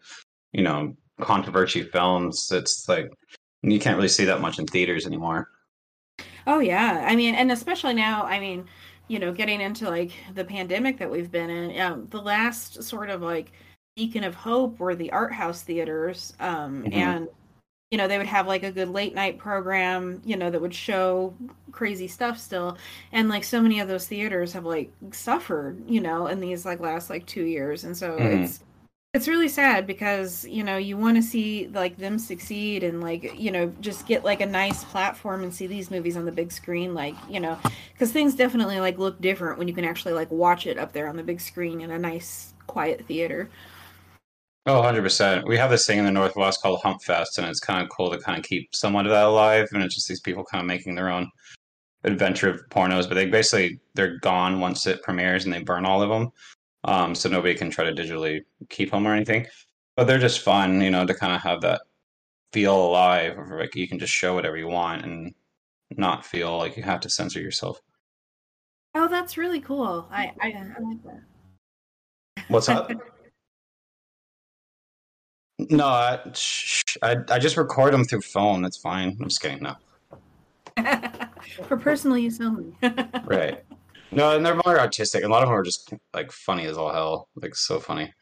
you 0.54 0.64
know 0.64 0.96
controversy 1.22 1.84
films. 1.84 2.50
It's 2.52 2.88
like 2.88 3.10
you 3.72 3.80
can't 3.80 3.96
really 3.96 4.08
see 4.08 4.26
that 4.26 4.42
much 4.42 4.60
in 4.60 4.68
theaters 4.68 5.06
anymore. 5.06 5.50
Oh 6.48 6.60
yeah, 6.60 7.06
I 7.08 7.16
mean, 7.16 7.36
and 7.36 7.52
especially 7.52 7.94
now, 7.94 8.24
I 8.24 8.40
mean, 8.40 8.66
you 9.08 9.20
know, 9.20 9.32
getting 9.32 9.62
into 9.62 9.90
like 9.90 10.12
the 10.34 10.46
pandemic 10.46 10.98
that 11.00 11.10
we've 11.10 11.32
been 11.32 11.50
in, 11.50 11.80
um, 11.82 12.08
the 12.10 12.22
last 12.22 12.84
sort 12.84 13.10
of 13.10 13.22
like 13.22 13.52
beacon 13.96 14.24
of 14.24 14.36
hope 14.36 14.80
were 14.80 14.96
the 14.96 15.12
art 15.12 15.34
house 15.34 15.64
theaters, 15.64 16.34
um, 16.40 16.84
mm-hmm. 16.84 16.94
and 16.94 17.28
you 17.92 17.98
know 17.98 18.08
they 18.08 18.18
would 18.18 18.28
have 18.28 18.48
like 18.48 18.64
a 18.64 18.72
good 18.72 18.90
late 18.90 19.16
night 19.16 19.38
program, 19.38 20.22
you 20.26 20.36
know, 20.36 20.50
that 20.50 20.62
would 20.62 20.74
show 20.74 21.34
crazy 21.72 22.08
stuff 22.08 22.40
still, 22.40 22.78
and 23.12 23.30
like 23.30 23.44
so 23.44 23.62
many 23.62 23.80
of 23.80 23.88
those 23.88 24.08
theaters 24.08 24.54
have 24.54 24.66
like 24.66 24.92
suffered, 25.12 25.82
you 25.90 26.02
know, 26.02 26.28
in 26.28 26.40
these 26.40 26.66
like 26.66 26.80
last 26.80 27.10
like 27.10 27.26
two 27.26 27.44
years, 27.44 27.84
and 27.84 27.98
so 27.98 28.12
mm-hmm. 28.12 28.44
it's 28.44 28.60
it's 29.16 29.30
really 29.30 29.48
sad 29.48 29.88
because 29.88 30.44
you 30.46 30.62
know 30.62 30.76
you 30.76 30.98
want 30.98 31.16
to 31.16 31.24
see 31.24 31.70
like 31.70 31.96
them 31.96 32.20
succeed 32.20 32.84
and 32.84 33.00
like 33.00 33.40
you 33.40 33.50
know 33.50 33.72
just 33.80 34.06
get 34.06 34.26
like 34.26 34.42
a 34.42 34.46
nice 34.46 34.84
platform 34.84 35.42
and 35.42 35.56
see 35.56 35.68
these 35.68 35.90
movies 35.90 36.18
on 36.18 36.26
the 36.26 36.32
big 36.34 36.52
screen 36.52 36.94
like 36.94 37.16
you 37.30 37.40
know 37.40 37.58
because 37.94 38.12
things 38.12 38.36
definitely 38.36 38.78
like 38.82 38.98
look 38.98 39.20
different 39.22 39.58
when 39.58 39.70
you 39.70 39.74
can 39.74 39.86
actually 39.86 40.12
like 40.12 40.30
watch 40.30 40.68
it 40.68 40.78
up 40.78 40.92
there 40.92 41.08
on 41.08 41.16
the 41.16 41.24
big 41.24 41.40
screen 41.40 41.80
in 41.80 41.92
a 41.92 41.98
nice 41.98 42.54
quiet 42.68 43.06
theater. 43.08 43.50
Oh 44.66 44.82
100% 44.82 45.48
we 45.48 45.56
have 45.56 45.70
this 45.70 45.88
thing 45.88 46.00
in 46.00 46.06
the 46.06 46.12
northwest 46.12 46.62
called 46.62 46.82
hump 46.82 47.02
fest 47.02 47.38
and 47.38 47.48
it's 47.48 47.62
kind 47.62 47.82
of 47.82 47.90
cool 47.90 48.12
to 48.12 48.18
kind 48.18 48.38
of 48.38 48.44
keep 48.44 48.76
somewhat 48.76 49.06
of 49.06 49.12
that 49.12 49.28
alive 49.28 49.70
and 49.72 49.82
it's 49.82 49.96
just 49.96 50.10
these 50.10 50.20
people 50.20 50.44
kind 50.44 50.62
of 50.62 50.68
making 50.68 50.94
their 50.94 51.10
own 51.10 51.30
adventure 52.04 52.50
of 52.50 52.68
pornos 52.70 53.08
but 53.08 53.16
they 53.16 53.28
basically 53.28 53.80
they're 53.94 54.20
gone 54.20 54.60
once 54.60 54.86
it 54.88 55.02
premieres 55.04 55.46
and 55.46 55.54
they 55.54 55.64
burn 55.64 55.86
all 55.86 56.02
of 56.02 56.10
them 56.10 56.32
um, 56.86 57.16
so 57.16 57.30
nobody 57.30 57.56
can 57.56 57.70
try 57.70 57.84
to 57.84 57.92
digitally 57.92 58.42
keep 58.70 58.92
them 58.92 59.08
or 59.08 59.14
anything. 59.14 59.48
But 59.96 60.06
they're 60.06 60.20
just 60.20 60.42
fun, 60.42 60.82
you 60.82 60.90
know, 60.90 61.06
to 61.06 61.14
kind 61.14 61.34
of 61.34 61.42
have 61.42 61.62
that 61.62 61.82
feel 62.54 62.76
alive. 62.76 63.38
Like 63.50 63.76
you 63.76 63.88
can 63.88 64.00
just 64.00 64.14
show 64.14 64.34
whatever 64.34 64.58
you 64.58 64.68
want 64.68 65.04
and 65.04 65.34
not 65.92 66.26
feel 66.26 66.58
like 66.58 66.78
you 66.78 66.84
have 66.84 67.02
to 67.02 67.10
censor 67.10 67.40
yourself. 67.40 67.82
Oh, 68.94 69.08
that's 69.08 69.38
really 69.38 69.60
cool. 69.60 70.08
I 70.12 70.32
I, 70.42 70.48
I 70.48 70.82
like 70.82 71.04
that. 71.04 71.22
What's 72.48 72.70
up? 72.70 72.92
No, 75.58 75.88
I, 75.88 76.20
I, 77.02 77.16
I 77.30 77.40
just 77.40 77.56
record 77.56 77.94
them 77.94 78.04
through 78.04 78.20
phone. 78.22 78.66
It's 78.66 78.76
fine. 78.76 79.16
I'm 79.22 79.30
just 79.30 79.42
kidding. 79.42 79.64
No, 79.64 79.76
For 81.68 81.78
personal 81.78 82.18
use 82.18 82.42
only. 82.42 82.76
right. 83.26 83.64
No, 84.12 84.36
and 84.36 84.46
they're 84.46 84.56
more 84.66 84.80
artistic. 84.80 85.24
A 85.24 85.28
lot 85.28 85.44
of 85.44 85.50
them 85.50 85.58
are 85.58 85.64
just 85.64 85.94
like 86.14 86.32
funny 86.32 86.66
as 86.66 86.78
all 86.78 86.92
hell. 86.94 87.30
Like 87.36 87.56
so 87.56 87.80
funny. 87.80 88.14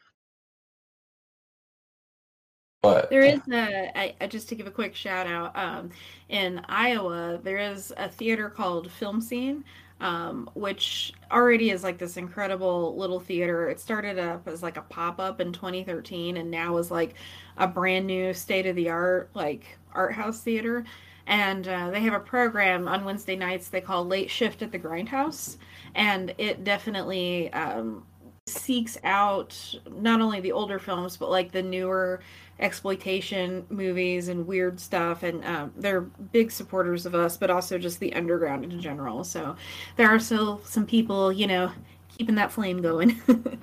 But 2.82 3.08
There 3.08 3.22
is 3.22 3.40
a, 3.50 3.98
I, 3.98 4.14
I- 4.20 4.26
just 4.26 4.48
to 4.50 4.54
give 4.54 4.66
a 4.66 4.70
quick 4.70 4.94
shout 4.94 5.26
out, 5.26 5.56
um, 5.56 5.90
in 6.28 6.60
Iowa, 6.68 7.40
there 7.42 7.56
is 7.58 7.92
a 7.96 8.08
theater 8.10 8.50
called 8.50 8.90
Film 8.90 9.22
Scene, 9.22 9.64
um, 10.00 10.50
which 10.54 11.14
already 11.30 11.70
is 11.70 11.82
like 11.82 11.96
this 11.96 12.18
incredible 12.18 12.94
little 12.98 13.20
theater. 13.20 13.70
It 13.70 13.80
started 13.80 14.18
up 14.18 14.46
as 14.46 14.62
like 14.62 14.76
a 14.76 14.82
pop 14.82 15.18
up 15.18 15.40
in 15.40 15.50
2013 15.52 16.36
and 16.36 16.50
now 16.50 16.76
is 16.76 16.90
like 16.90 17.14
a 17.56 17.66
brand 17.66 18.06
new 18.06 18.34
state 18.34 18.66
of 18.66 18.76
the 18.76 18.90
art, 18.90 19.30
like 19.34 19.78
art 19.94 20.12
house 20.12 20.40
theater. 20.40 20.84
And 21.26 21.66
uh, 21.66 21.90
they 21.90 22.00
have 22.00 22.14
a 22.14 22.20
program 22.20 22.86
on 22.88 23.04
Wednesday 23.04 23.36
nights 23.36 23.68
they 23.68 23.80
call 23.80 24.04
Late 24.04 24.30
Shift 24.30 24.62
at 24.62 24.72
the 24.72 24.78
Grindhouse. 24.78 25.56
And 25.94 26.34
it 26.38 26.64
definitely 26.64 27.52
um, 27.52 28.04
seeks 28.46 28.98
out 29.04 29.74
not 29.90 30.20
only 30.20 30.40
the 30.40 30.52
older 30.52 30.78
films, 30.78 31.16
but 31.16 31.30
like 31.30 31.52
the 31.52 31.62
newer 31.62 32.20
exploitation 32.60 33.66
movies 33.68 34.28
and 34.28 34.46
weird 34.46 34.78
stuff 34.78 35.24
and 35.24 35.44
um, 35.44 35.72
they're 35.76 36.02
big 36.02 36.52
supporters 36.52 37.04
of 37.04 37.12
us 37.12 37.36
but 37.36 37.50
also 37.50 37.76
just 37.78 37.98
the 37.98 38.12
underground 38.14 38.62
in 38.62 38.80
general 38.80 39.24
so 39.24 39.56
there 39.96 40.08
are 40.08 40.20
still 40.20 40.60
some 40.64 40.86
people 40.86 41.32
you 41.32 41.48
know 41.48 41.68
keeping 42.16 42.36
that 42.36 42.52
flame 42.52 42.80
going 42.80 43.20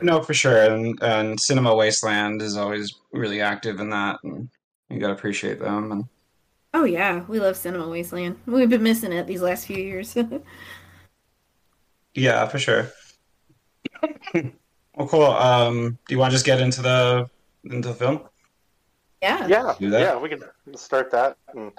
no, 0.00 0.22
for 0.22 0.34
sure. 0.34 0.62
And 0.62 0.98
and 1.02 1.40
Cinema 1.40 1.74
Wasteland 1.74 2.42
is 2.42 2.56
always 2.56 2.94
really 3.12 3.40
active 3.40 3.80
in 3.80 3.90
that, 3.90 4.18
and 4.22 4.48
you 4.90 4.98
gotta 4.98 5.12
appreciate 5.12 5.58
them. 5.58 5.92
And 5.92 6.04
oh 6.78 6.84
yeah 6.84 7.24
we 7.28 7.40
love 7.40 7.56
cinema 7.56 7.88
wasteland 7.88 8.38
we've 8.46 8.70
been 8.70 8.82
missing 8.82 9.12
it 9.12 9.26
these 9.26 9.42
last 9.42 9.66
few 9.66 9.76
years 9.76 10.16
yeah, 12.18 12.46
for 12.46 12.58
sure. 12.58 12.90
well, 14.34 15.08
cool. 15.08 15.24
Um, 15.24 15.98
do 16.06 16.14
you 16.14 16.18
want 16.18 16.30
to 16.30 16.34
just 16.34 16.46
get 16.46 16.60
into 16.60 16.82
the 16.82 17.28
into 17.64 17.88
the 17.88 17.94
film? 17.94 18.22
yeah 19.22 19.46
Yeah, 19.46 19.74
Do 19.78 19.90
that? 19.90 20.00
yeah, 20.00 20.18
we 20.18 20.28
can 20.28 20.42
start 20.76 21.10
that. 21.10 21.36
And, 21.54 21.72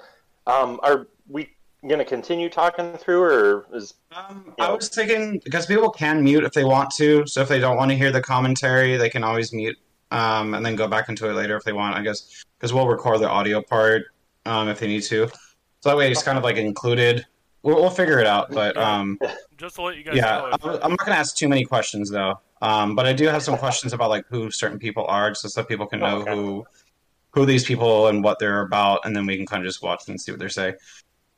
um, 0.46 0.80
are 0.82 1.08
we 1.28 1.50
going 1.86 1.98
to 1.98 2.04
continue 2.04 2.48
talking 2.48 2.96
through, 2.96 3.22
or 3.22 3.66
is 3.72 3.94
Um, 4.14 4.54
I 4.58 4.72
was 4.72 4.88
thinking 4.88 5.40
because 5.44 5.66
people 5.66 5.90
can 5.90 6.22
mute 6.22 6.44
if 6.44 6.52
they 6.52 6.64
want 6.64 6.90
to. 6.96 7.26
So 7.26 7.40
if 7.40 7.48
they 7.48 7.60
don't 7.60 7.76
want 7.76 7.90
to 7.90 7.96
hear 7.96 8.10
the 8.10 8.22
commentary, 8.22 8.96
they 8.96 9.10
can 9.10 9.24
always 9.24 9.52
mute 9.52 9.78
um, 10.10 10.54
and 10.54 10.64
then 10.64 10.76
go 10.76 10.88
back 10.88 11.08
into 11.08 11.28
it 11.28 11.34
later 11.34 11.56
if 11.56 11.64
they 11.64 11.72
want. 11.72 11.96
I 11.96 12.02
guess 12.02 12.44
because 12.58 12.72
we'll 12.72 12.88
record 12.88 13.20
the 13.20 13.28
audio 13.28 13.62
part 13.62 14.04
um, 14.50 14.68
if 14.68 14.80
they 14.80 14.86
need 14.88 15.02
to. 15.04 15.28
So 15.80 15.88
that 15.90 15.96
way 15.96 16.10
it's 16.10 16.22
kind 16.22 16.36
of 16.36 16.44
like 16.44 16.56
included. 16.56 17.24
We'll, 17.62 17.76
we'll 17.76 17.90
figure 17.90 18.18
it 18.18 18.26
out. 18.26 18.50
But 18.50 18.76
um, 18.76 19.18
Just 19.56 19.76
to 19.76 19.82
let 19.82 19.96
you 19.96 20.02
guys 20.04 20.16
yeah, 20.16 20.38
know, 20.38 20.50
I'm 20.62 20.70
I'm 20.82 20.90
not 20.90 20.98
going 20.98 21.12
to 21.12 21.18
ask 21.18 21.36
too 21.36 21.48
many 21.48 21.64
questions 21.64 22.10
though. 22.10 22.40
Um, 22.62 22.94
but 22.94 23.06
I 23.06 23.12
do 23.14 23.26
have 23.26 23.42
some 23.42 23.56
questions 23.56 23.92
about 23.92 24.10
like 24.10 24.26
who 24.28 24.50
certain 24.50 24.78
people 24.78 25.06
are, 25.06 25.30
just 25.30 25.48
so 25.50 25.62
people 25.64 25.86
can 25.86 26.00
know 26.00 26.18
Okay. 26.22 26.34
who 26.34 26.66
who 27.32 27.46
these 27.46 27.64
people 27.64 28.08
and 28.08 28.24
what 28.24 28.38
they're 28.40 28.62
about, 28.62 29.00
and 29.04 29.14
then 29.14 29.24
we 29.24 29.36
can 29.36 29.46
kind 29.46 29.62
of 29.62 29.68
just 29.68 29.82
watch 29.82 30.08
and 30.08 30.20
see 30.20 30.32
what 30.32 30.40
they 30.40 30.48
say, 30.48 30.74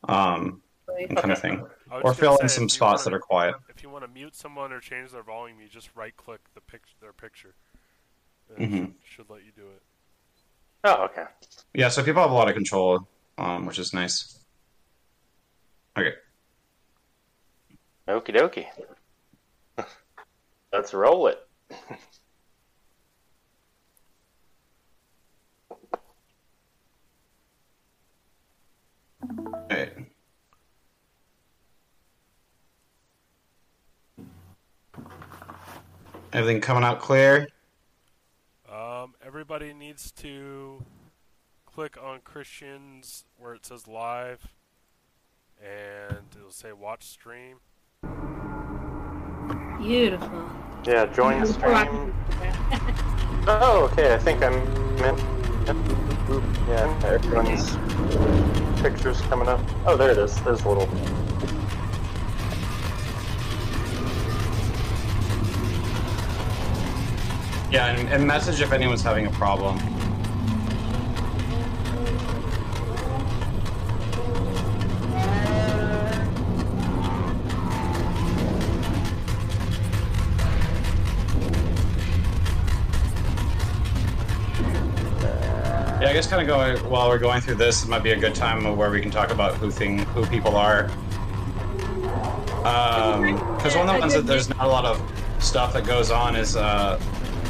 um, 0.08 0.62
and 0.88 1.16
kind 1.16 1.30
of 1.30 1.38
thing. 1.38 1.64
Or 1.90 2.14
fill 2.14 2.32
gonna 2.32 2.44
in 2.44 2.48
some 2.48 2.68
spots 2.70 3.04
wanna- 3.04 3.10
that 3.10 3.16
are 3.16 3.20
quiet. 3.20 3.54
If 3.68 3.82
you 3.82 3.90
want 3.90 4.02
to 4.04 4.08
mute 4.10 4.34
someone 4.34 4.72
or 4.72 4.80
change 4.80 5.10
their 5.10 5.22
volume, 5.22 5.60
you 5.60 5.68
just 5.68 5.90
right-click 5.94 6.40
the 6.54 6.62
pic- 6.62 6.98
their 7.02 7.12
picture. 7.12 7.54
And 8.56 8.64
it 8.64 8.70
Mhm. 8.70 8.86
should, 8.86 8.94
should 9.04 9.30
let 9.30 9.44
you 9.44 9.52
do 9.54 9.66
it. 9.76 9.82
Oh 10.84 11.04
okay? 11.04 11.24
Yeah, 11.74 11.88
so 11.88 12.02
people 12.02 12.22
have 12.22 12.30
a 12.30 12.34
lot 12.34 12.48
of 12.48 12.54
control, 12.54 13.06
um, 13.38 13.66
which 13.66 13.78
is 13.78 13.92
nice. 13.92 14.38
Okay. 15.96 16.14
Okie 18.08 18.36
dokie. 18.36 18.66
Let's 20.72 20.94
roll 20.94 21.28
it. 21.28 21.46
Alright. 29.70 29.92
Everything 36.32 36.60
coming 36.62 36.82
out 36.82 37.00
clear? 37.00 37.46
Everybody 39.32 39.72
needs 39.72 40.12
to 40.12 40.84
click 41.64 41.96
on 41.96 42.20
Christian's 42.22 43.24
where 43.38 43.54
it 43.54 43.64
says 43.64 43.88
live, 43.88 44.52
and 45.58 46.26
it'll 46.36 46.50
say 46.50 46.74
watch 46.74 47.04
stream. 47.04 47.56
beautiful 49.78 50.50
Yeah, 50.84 51.06
join 51.06 51.40
the 51.40 51.46
stream. 51.46 52.14
Oh, 53.48 53.88
okay. 53.90 54.12
I 54.12 54.18
think 54.18 54.42
I'm 54.42 54.52
in. 54.52 55.16
Yeah, 56.68 57.00
everyone's 57.02 57.74
pictures 58.82 59.18
coming 59.22 59.48
up. 59.48 59.60
Oh, 59.86 59.96
there 59.96 60.10
it 60.10 60.18
is. 60.18 60.38
There's 60.42 60.62
a 60.64 60.68
little. 60.68 60.86
Yeah, 67.72 67.86
and, 67.86 68.06
and 68.10 68.26
message 68.26 68.60
if 68.60 68.70
anyone's 68.70 69.00
having 69.00 69.26
a 69.26 69.30
problem. 69.30 69.78
Yeah, 85.98 86.10
I 86.10 86.12
guess 86.12 86.26
kind 86.26 86.42
of 86.42 86.46
going 86.46 86.76
while 86.90 87.08
we're 87.08 87.16
going 87.16 87.40
through 87.40 87.54
this, 87.54 87.84
it 87.84 87.88
might 87.88 88.02
be 88.02 88.10
a 88.10 88.18
good 88.18 88.34
time 88.34 88.76
where 88.76 88.90
we 88.90 89.00
can 89.00 89.10
talk 89.10 89.30
about 89.30 89.54
who 89.54 89.70
thing 89.70 90.00
who 90.00 90.26
people 90.26 90.56
are. 90.56 90.90
Because 93.56 93.74
one 93.74 93.88
of 93.88 93.94
the 93.94 93.98
ones 93.98 94.12
that 94.12 94.26
there's 94.26 94.50
not 94.50 94.60
a 94.60 94.68
lot 94.68 94.84
of 94.84 95.00
stuff 95.38 95.72
that 95.72 95.86
goes 95.86 96.10
on 96.10 96.36
is 96.36 96.54
uh, 96.54 97.00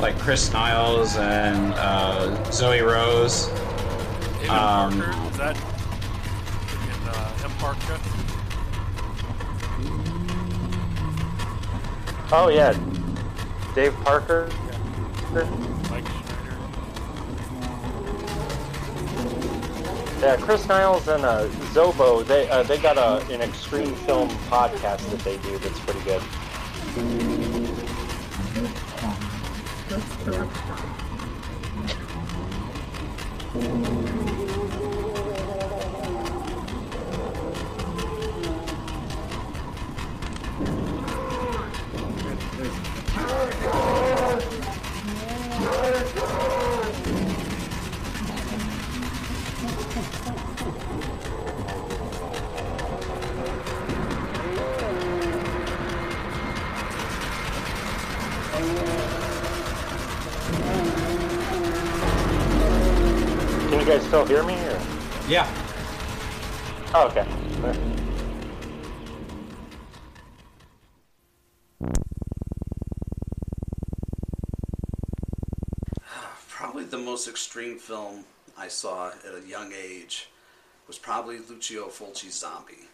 like 0.02 0.18
Chris 0.18 0.52
Niles 0.52 1.16
and 1.16 1.72
uh, 1.76 2.50
Zoe 2.50 2.80
Rose. 2.80 3.46
David 4.40 4.50
Um, 4.50 5.00
Parker, 5.00 5.30
is 5.30 5.36
that 5.38 5.56
in 6.74 7.08
uh, 7.08 7.44
M 7.44 7.50
Parker? 7.58 8.00
Oh 12.34 12.48
yeah, 12.48 12.72
Dave 13.76 13.94
Parker. 14.02 14.48
Mike 15.88 16.04
Schneider? 16.04 16.56
Yeah, 20.20 20.36
Chris 20.40 20.66
Niles 20.66 21.06
and 21.08 21.24
uh, 21.24 21.46
Zobo. 21.72 22.26
They 22.26 22.48
uh, 22.50 22.64
they 22.64 22.78
got 22.78 22.98
a 22.98 23.24
an 23.32 23.40
extreme 23.40 23.94
film 23.94 24.28
podcast 24.50 25.08
that 25.10 25.20
they 25.20 25.36
do 25.38 25.58
that's 25.58 25.78
pretty 25.80 26.00
good. 26.00 26.22
Can 30.24 30.32
you 33.84 34.11
guys 64.02 64.08
still 64.08 64.24
hear 64.26 64.42
me? 64.42 64.54
Or? 64.54 64.80
Yeah. 65.28 65.46
Oh, 66.94 67.08
okay. 67.08 67.26
Probably 76.48 76.84
the 76.84 76.98
most 76.98 77.28
extreme 77.28 77.78
film 77.78 78.24
I 78.56 78.68
saw 78.68 79.08
at 79.08 79.34
a 79.44 79.46
young 79.46 79.72
age 79.72 80.28
was 80.86 80.98
probably 80.98 81.38
Lucio 81.38 81.88
Fulci's 81.88 82.38
Zombie. 82.38 82.88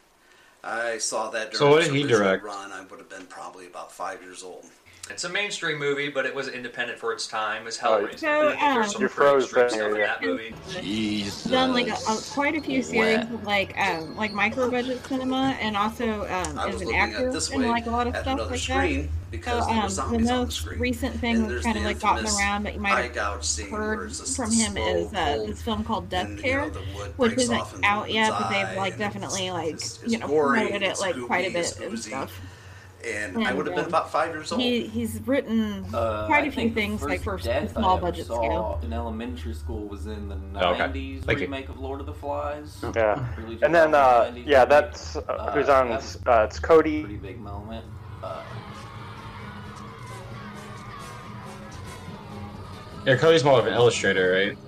I 0.62 0.98
saw 0.98 1.30
that 1.30 1.52
during 1.52 1.58
So 1.58 1.70
what 1.70 1.84
did 1.84 1.94
he 1.94 2.02
original 2.02 2.20
direct? 2.20 2.44
run. 2.44 2.72
I 2.72 2.80
would 2.84 2.98
have 2.98 3.08
been 3.08 3.26
probably 3.26 3.66
about 3.66 3.92
five 3.92 4.22
years 4.22 4.42
old. 4.42 4.64
It's 5.10 5.24
a 5.24 5.28
mainstream 5.28 5.78
movie, 5.78 6.08
but 6.08 6.26
it 6.26 6.34
was 6.34 6.48
independent 6.48 6.98
for 6.98 7.12
its 7.12 7.26
time. 7.26 7.66
As 7.66 7.78
Hellraiser. 7.78 8.18
So, 8.18 8.48
I 8.48 8.50
think 8.50 8.60
there's 8.60 8.86
um, 8.86 8.92
some 8.92 9.02
You 9.02 9.08
pretty 9.08 9.14
froze 9.30 9.44
extreme 9.44 9.60
there, 9.62 9.70
stuff 9.70 9.90
in 9.90 9.96
yeah. 9.96 10.06
that 10.06 10.22
movie. 10.22 10.54
Jesus. 10.82 11.44
done 11.44 11.72
like 11.72 11.88
a, 11.88 11.92
a, 11.94 12.20
quite 12.32 12.54
a 12.56 12.60
few 12.60 12.82
series 12.82 13.18
of 13.20 13.44
like 13.44 13.76
um 13.78 14.16
like 14.16 14.32
micro 14.32 14.70
budget 14.70 15.04
cinema 15.06 15.56
and 15.60 15.76
also 15.76 16.22
um 16.28 16.58
as 16.58 16.80
an 16.82 16.94
actor 16.94 17.26
at 17.28 17.32
this 17.32 17.50
in 17.50 17.60
way 17.62 17.68
like 17.68 17.86
a 17.86 17.90
lot 17.90 18.06
of 18.06 18.14
stuff 18.16 18.26
another 18.26 18.50
like 18.50 18.60
screen 18.60 19.02
that. 19.02 19.30
because 19.30 19.64
So 19.64 19.70
there 19.70 19.76
were 19.76 19.82
um 19.82 19.88
the 19.88 19.94
zombies 19.94 20.18
on 20.18 20.22
the 20.24 20.32
most 20.44 20.56
screen. 20.56 20.78
recent 20.80 21.14
thing 21.20 21.48
that's 21.48 21.64
kind 21.64 21.76
of 21.76 21.82
the 21.82 21.88
like 21.88 22.00
gotten 22.00 22.18
infamous 22.24 22.38
around 22.40 22.62
that 22.64 22.74
you 22.74 22.80
might 22.80 23.02
have 23.02 23.14
gouge 23.14 23.44
scene 23.44 23.70
where 23.70 23.80
heard 23.96 24.12
from 24.14 24.52
him 24.52 24.76
is 24.76 25.12
uh, 25.14 25.44
this 25.46 25.62
film 25.62 25.84
called 25.84 26.08
Death 26.10 26.26
and, 26.28 26.36
you 26.36 26.42
Care, 26.42 26.66
know, 26.70 26.80
which 27.16 27.32
isn't 27.34 27.56
off 27.56 27.74
in 27.74 27.80
the 27.80 27.86
out 27.86 28.10
yet, 28.10 28.30
but 28.30 28.48
they've 28.50 28.76
like 28.76 28.98
definitely 28.98 29.50
like 29.50 29.68
it's- 29.74 30.00
it's 30.02 30.12
you 30.12 30.18
know 30.18 30.26
promoted 30.26 30.82
it 30.82 31.00
like 31.00 31.16
quite 31.26 31.48
a 31.48 31.52
bit 31.52 31.78
and 31.80 31.98
stuff. 31.98 32.40
And 33.16 33.46
I 33.46 33.52
would 33.52 33.66
have 33.66 33.74
been 33.76 33.86
about 33.86 34.10
five 34.10 34.30
years 34.34 34.50
old. 34.52 34.60
He 34.60 34.86
he's 34.86 35.20
written 35.26 35.84
Uh, 35.94 36.26
quite 36.26 36.44
I 36.44 36.46
a 36.48 36.50
few 36.50 36.70
things 36.70 37.02
like 37.02 37.20
for 37.20 37.32
first 37.32 37.44
death 37.44 37.70
I 37.76 37.80
small 37.80 37.98
budget 37.98 38.26
saw 38.26 38.36
scale. 38.42 38.80
in 38.82 38.92
elementary 38.92 39.54
school 39.54 39.86
was 39.88 40.06
in 40.06 40.28
the 40.28 40.36
Oh, 40.56 40.70
okay. 40.74 40.84
90s 40.84 41.24
Thank 41.24 41.38
you. 41.40 41.46
remake 41.46 41.68
of 41.68 41.78
Lord 41.78 42.00
of 42.00 42.06
the 42.06 42.14
Flies. 42.14 42.84
Yeah. 42.94 43.24
Really 43.38 43.58
And 43.62 43.74
then, 43.74 43.94
uh, 43.94 44.30
the 44.32 44.40
yeah, 44.40 44.64
that's 44.64 45.16
uh, 45.16 45.20
Uh, 45.28 45.52
who's 45.52 45.68
on. 45.68 45.88
that's 45.90 46.16
Uh, 46.26 46.46
it's 46.48 46.58
Cody. 46.58 47.00
pretty 47.02 47.16
big 47.16 47.38
moment. 47.40 47.84
Uh, 48.22 48.42
Yeah, 53.06 53.16
Cody's 53.16 53.44
more 53.44 53.58
of 53.58 53.66
an 53.66 53.72
illustrator, 53.74 54.32
right? 54.32 54.58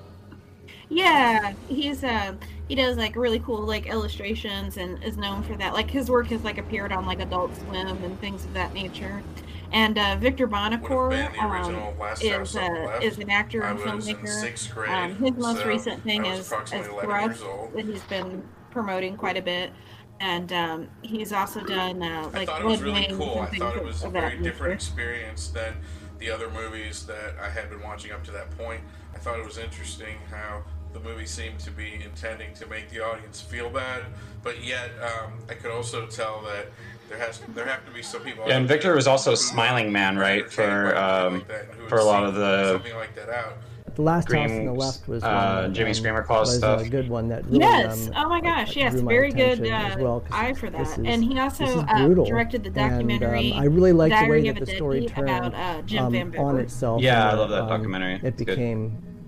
Yeah, 0.88 1.52
he's 1.68 2.02
uh 2.02 2.32
he 2.70 2.76
does 2.76 2.96
like 2.96 3.16
really 3.16 3.40
cool 3.40 3.66
like 3.66 3.86
illustrations 3.86 4.76
and 4.76 5.02
is 5.02 5.16
known 5.16 5.42
for 5.42 5.56
that. 5.56 5.72
Like 5.72 5.90
his 5.90 6.08
work 6.08 6.28
has 6.28 6.44
like 6.44 6.56
appeared 6.56 6.92
on 6.92 7.04
like 7.04 7.18
Adult 7.18 7.52
Swim 7.56 8.04
and 8.04 8.20
things 8.20 8.44
of 8.44 8.54
that 8.54 8.72
nature. 8.72 9.24
And 9.72 9.98
uh, 9.98 10.14
Victor 10.20 10.46
Bonacore 10.46 11.36
um, 11.40 11.92
is 12.22 12.54
uh, 12.54 13.00
is 13.02 13.18
an 13.18 13.28
actor 13.28 13.62
and 13.62 13.76
filmmaker. 13.76 14.72
grade. 14.72 14.88
Um, 14.88 15.16
his 15.16 15.32
most 15.32 15.62
so 15.62 15.66
recent 15.66 16.04
thing 16.04 16.24
is, 16.26 16.38
is 16.38 16.46
approximately 16.46 16.90
11 16.90 17.34
Thrust 17.34 17.74
that 17.74 17.84
he's 17.86 18.02
been 18.04 18.48
promoting 18.70 19.16
quite 19.16 19.36
a 19.36 19.42
bit. 19.42 19.72
And 20.20 20.52
um, 20.52 20.88
he's 21.02 21.32
also 21.32 21.64
done 21.64 22.00
uh, 22.04 22.30
I 22.32 22.38
like 22.38 22.48
thought 22.48 22.60
it 22.60 22.66
was 22.66 22.82
really 22.82 23.08
cool. 23.08 23.40
I 23.40 23.46
thought 23.46 23.76
it 23.78 23.84
was 23.84 24.04
a 24.04 24.10
very 24.10 24.38
different 24.38 24.44
nature. 24.44 24.70
experience 24.70 25.48
than 25.48 25.74
the 26.20 26.30
other 26.30 26.48
movies 26.50 27.04
that 27.06 27.34
I 27.42 27.50
had 27.50 27.68
been 27.68 27.82
watching 27.82 28.12
up 28.12 28.22
to 28.24 28.30
that 28.30 28.56
point. 28.56 28.80
I 29.12 29.18
thought 29.18 29.40
it 29.40 29.44
was 29.44 29.58
interesting 29.58 30.18
how 30.30 30.62
the 30.92 31.00
movie 31.00 31.26
seemed 31.26 31.58
to 31.60 31.70
be 31.70 32.00
intending 32.04 32.54
to 32.54 32.66
make 32.66 32.88
the 32.90 33.00
audience 33.00 33.40
feel 33.40 33.70
bad, 33.70 34.04
but 34.42 34.62
yet 34.64 34.90
um, 35.02 35.32
I 35.48 35.54
could 35.54 35.70
also 35.70 36.06
tell 36.06 36.42
that 36.42 36.66
there 37.08 37.18
has 37.18 37.40
there 37.54 37.66
have 37.66 37.84
to 37.86 37.92
be 37.92 38.02
some 38.02 38.22
people. 38.22 38.44
Yeah, 38.46 38.56
and 38.56 38.68
Victor 38.68 38.94
was 38.94 39.06
also 39.06 39.30
who 39.30 39.36
Smiling 39.36 39.92
Man, 39.92 40.16
right, 40.16 40.50
for, 40.50 40.96
um, 40.96 41.34
like 41.34 41.48
that 41.48 41.64
and 41.70 41.74
who 41.74 41.88
for 41.88 41.98
a 41.98 42.04
lot 42.04 42.24
of 42.24 42.34
the 42.34 42.72
something 42.74 42.94
like 42.96 43.14
that 43.16 43.28
out. 43.28 43.54
The 43.96 44.02
last 44.02 44.30
house 44.32 44.36
on 44.36 44.48
the 44.48 44.54
Scream, 44.54 44.74
left 44.76 45.08
was 45.08 45.24
uh, 45.24 45.62
one 45.64 45.74
Jimmy 45.74 45.90
um, 45.90 45.96
Screamerclauz 45.96 46.40
was 46.40 46.56
stuff. 46.58 46.80
a 46.82 46.88
good 46.88 47.08
one 47.08 47.28
that 47.28 47.44
really, 47.46 47.58
Yes. 47.58 48.06
um, 48.06 48.12
oh 48.16 48.28
my 48.28 48.36
like, 48.36 48.44
gosh. 48.44 48.76
Yes. 48.76 48.94
Very 48.94 49.32
good 49.32 49.58
attention 49.60 49.74
uh, 49.74 49.88
as 49.88 49.96
well, 49.98 50.20
'cause 50.20 50.30
eye 50.32 50.52
for 50.54 50.70
this 50.70 50.94
that. 50.94 51.00
is- 51.00 51.14
and 51.14 51.24
he 51.24 51.38
also 51.40 51.64
uh, 51.64 52.08
directed 52.24 52.62
the 52.62 52.68
And, 52.80 52.90
documentary. 53.08 53.52
um, 53.52 53.58
I 53.58 53.64
really 53.64 53.92
liked 53.92 54.14
the 54.14 54.30
way 54.30 54.42
Diary 54.42 54.50
that 54.52 54.64
the 54.64 54.76
story 54.76 55.00
Deadbeat 55.00 55.16
turned 55.16 55.28
about 55.30 55.54
uh, 55.54 55.82
Jim 55.82 56.04
um, 56.04 56.12
Van 56.12 56.38
on 56.38 56.58
itself. 56.60 57.02
Yeah, 57.02 57.30
and 57.30 57.36
I 57.36 57.40
love 57.40 57.50
that 57.50 57.62
um, 57.62 57.68
documentary. 57.68 58.14
It 58.14 58.24
It's 58.24 58.42
good. 58.44 58.56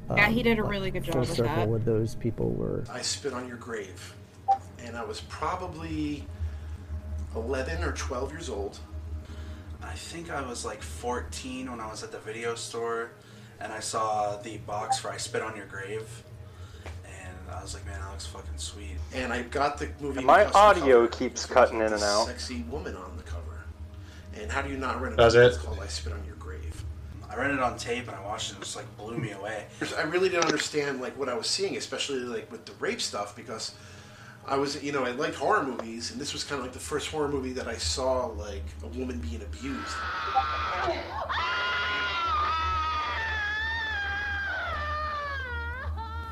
Became 0.08 0.16
Yeah, 0.18 0.26
um, 0.26 0.32
he 0.34 0.42
did 0.42 0.58
a 0.58 0.62
really 0.64 0.90
good 0.90 1.04
job 1.04 1.12
full 1.12 1.20
with 1.20 1.30
circle 1.36 1.54
that. 1.56 1.68
with 1.68 1.84
those 1.84 2.14
people 2.14 2.50
were 2.50 2.84
I 2.90 3.02
spit 3.02 3.32
on 3.32 3.48
your 3.48 3.56
grave, 3.56 4.14
and 4.78 4.96
I 4.96 5.04
was 5.04 5.20
probably 5.22 6.24
11 7.34 7.82
or 7.82 7.92
12 7.92 8.32
years 8.32 8.48
old. 8.48 8.78
I 9.82 9.94
think 9.94 10.30
I 10.30 10.46
was 10.46 10.64
like 10.64 10.82
14 10.82 11.70
when 11.70 11.80
I 11.80 11.86
was 11.90 12.02
at 12.02 12.12
the 12.12 12.18
video 12.20 12.54
store 12.54 13.10
and 13.60 13.72
I 13.72 13.80
saw 13.80 14.36
the 14.36 14.58
box 14.58 14.98
for 14.98 15.10
I 15.10 15.16
Spit 15.16 15.42
on 15.42 15.56
Your 15.56 15.66
Grave. 15.66 16.24
And 17.04 17.36
I 17.50 17.62
was 17.62 17.74
like, 17.74 17.84
man, 17.86 18.00
that 18.00 18.10
looks 18.10 18.26
fucking 18.26 18.56
sweet. 18.56 18.96
And 19.14 19.32
I 19.32 19.42
got 19.42 19.78
the 19.78 19.88
movie. 20.00 20.20
in 20.20 20.26
My 20.26 20.44
audio 20.46 20.98
color. 20.98 21.08
keeps 21.08 21.46
cutting 21.46 21.78
like, 21.78 21.88
in 21.88 21.94
and 21.94 22.02
out. 22.02 22.26
Sexy 22.26 22.64
woman 22.70 22.96
on 22.96 23.16
the 23.16 23.22
cover. 23.22 23.64
And 24.40 24.50
how 24.50 24.62
do 24.62 24.70
you 24.70 24.78
not 24.78 25.00
rent 25.00 25.14
a 25.14 25.16
Does 25.16 25.34
it? 25.34 25.40
that's 25.52 25.58
called 25.58 25.78
I 25.80 25.86
Spit 25.86 26.12
on 26.12 26.18
Your 26.24 26.26
Grave? 26.26 26.31
I 27.32 27.36
read 27.36 27.50
it 27.50 27.60
on 27.60 27.78
tape 27.78 28.08
and 28.08 28.16
I 28.16 28.20
watched 28.20 28.50
it 28.50 28.54
and 28.56 28.62
it 28.62 28.66
just 28.66 28.76
like 28.76 28.96
blew 28.98 29.16
me 29.16 29.30
away. 29.32 29.64
I 29.98 30.02
really 30.02 30.28
didn't 30.28 30.44
understand 30.44 31.00
like 31.00 31.18
what 31.18 31.28
I 31.30 31.34
was 31.34 31.46
seeing, 31.46 31.76
especially 31.76 32.18
like 32.20 32.50
with 32.52 32.66
the 32.66 32.72
rape 32.78 33.00
stuff, 33.00 33.34
because 33.34 33.74
I 34.46 34.56
was, 34.56 34.82
you 34.82 34.92
know, 34.92 35.04
I 35.04 35.12
liked 35.12 35.36
horror 35.36 35.62
movies, 35.62 36.10
and 36.10 36.20
this 36.20 36.32
was 36.32 36.42
kind 36.44 36.58
of 36.58 36.64
like 36.66 36.74
the 36.74 36.80
first 36.80 37.08
horror 37.10 37.28
movie 37.28 37.52
that 37.52 37.68
I 37.68 37.76
saw 37.76 38.26
like 38.26 38.64
a 38.82 38.88
woman 38.88 39.18
being 39.20 39.40
abused. 39.40 39.94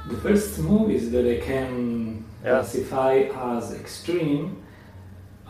The 0.09 0.17
first 0.17 0.59
movies 0.59 1.11
that 1.13 1.25
I 1.27 1.41
can 1.45 2.25
Yeah. 2.43 2.51
classify 2.51 3.29
as 3.57 3.73
extreme 3.73 4.57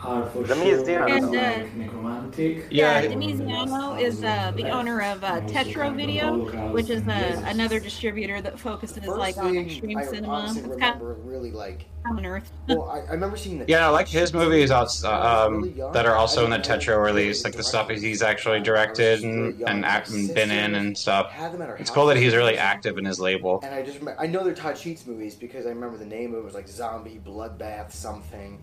are 0.05 0.27
for 0.27 0.43
The 0.43 0.55
sure 0.55 0.65
Miziano. 0.65 1.11
And, 1.11 1.37
uh, 1.37 1.91
Nekromantik. 1.93 2.67
Yeah, 2.71 3.01
Yeah, 3.01 3.09
Domiziano 3.09 4.01
is 4.01 4.23
uh, 4.25 4.53
the 4.57 4.69
owner 4.71 5.01
of 5.03 5.23
uh, 5.23 5.41
Tetro 5.43 5.95
Video, 5.95 6.71
which 6.73 6.91
is 6.91 7.07
uh, 7.07 7.43
another 7.47 7.81
distributor 7.81 8.41
that 8.41 8.59
focuses 8.59 9.07
like 9.07 9.37
on 9.39 9.57
extreme 9.57 9.99
I 9.99 10.05
cinema. 10.05 10.45
It's 10.47 10.77
kind 10.77 11.01
remember 11.01 11.15
really 11.25 11.51
like. 11.51 11.87
of 12.07 12.17
on 12.17 12.25
Earth. 12.25 12.51
Well, 12.67 12.89
I, 12.89 13.01
I 13.01 13.13
remember 13.13 13.37
seeing 13.37 13.59
the. 13.59 13.67
Yeah, 13.69 13.87
I 13.87 13.91
like 13.91 14.09
his 14.09 14.33
movies 14.33 14.71
out, 14.71 14.91
When 15.03 15.13
I 15.13 15.47
was 15.49 15.69
really 15.69 15.83
um, 15.83 15.93
that 15.93 16.07
are 16.07 16.17
also 16.17 16.45
in 16.45 16.51
the 16.51 16.57
didn't 16.59 16.81
Tetro 16.83 17.05
release, 17.05 17.45
like 17.45 17.55
the 17.55 17.63
stuff 17.63 17.91
he's 17.91 18.23
actually 18.23 18.61
directed 18.61 19.23
and 19.23 19.61
and 19.63 19.85
act, 19.85 20.11
and 20.11 20.35
been 20.35 20.51
in 20.51 20.75
and 20.77 20.97
stuff. 20.97 21.31
had 21.31 21.53
them 21.53 21.63
at 21.63 21.69
our 21.69 21.77
It's 21.77 21.91
cool 21.91 22.07
that 22.07 22.17
he's 22.17 22.35
really 22.35 22.57
active 22.57 22.97
in 22.97 23.05
his 23.05 23.21
label. 23.21 23.61
And 23.63 23.75
I 23.75 23.83
just 23.83 23.99
remember, 23.99 24.21
I 24.21 24.27
know 24.27 24.45
they're 24.45 24.55
Todd 24.55 24.79
Sheets 24.79 25.07
movies 25.07 25.35
because 25.35 25.67
I 25.67 25.71
remember 25.71 25.99
the 25.99 26.07
name. 26.07 26.33
Of 26.35 26.41
it 26.41 26.45
was 26.45 26.55
like 26.55 26.69
Zombie 26.69 27.21
Bloodbath 27.25 27.93
something. 27.93 28.59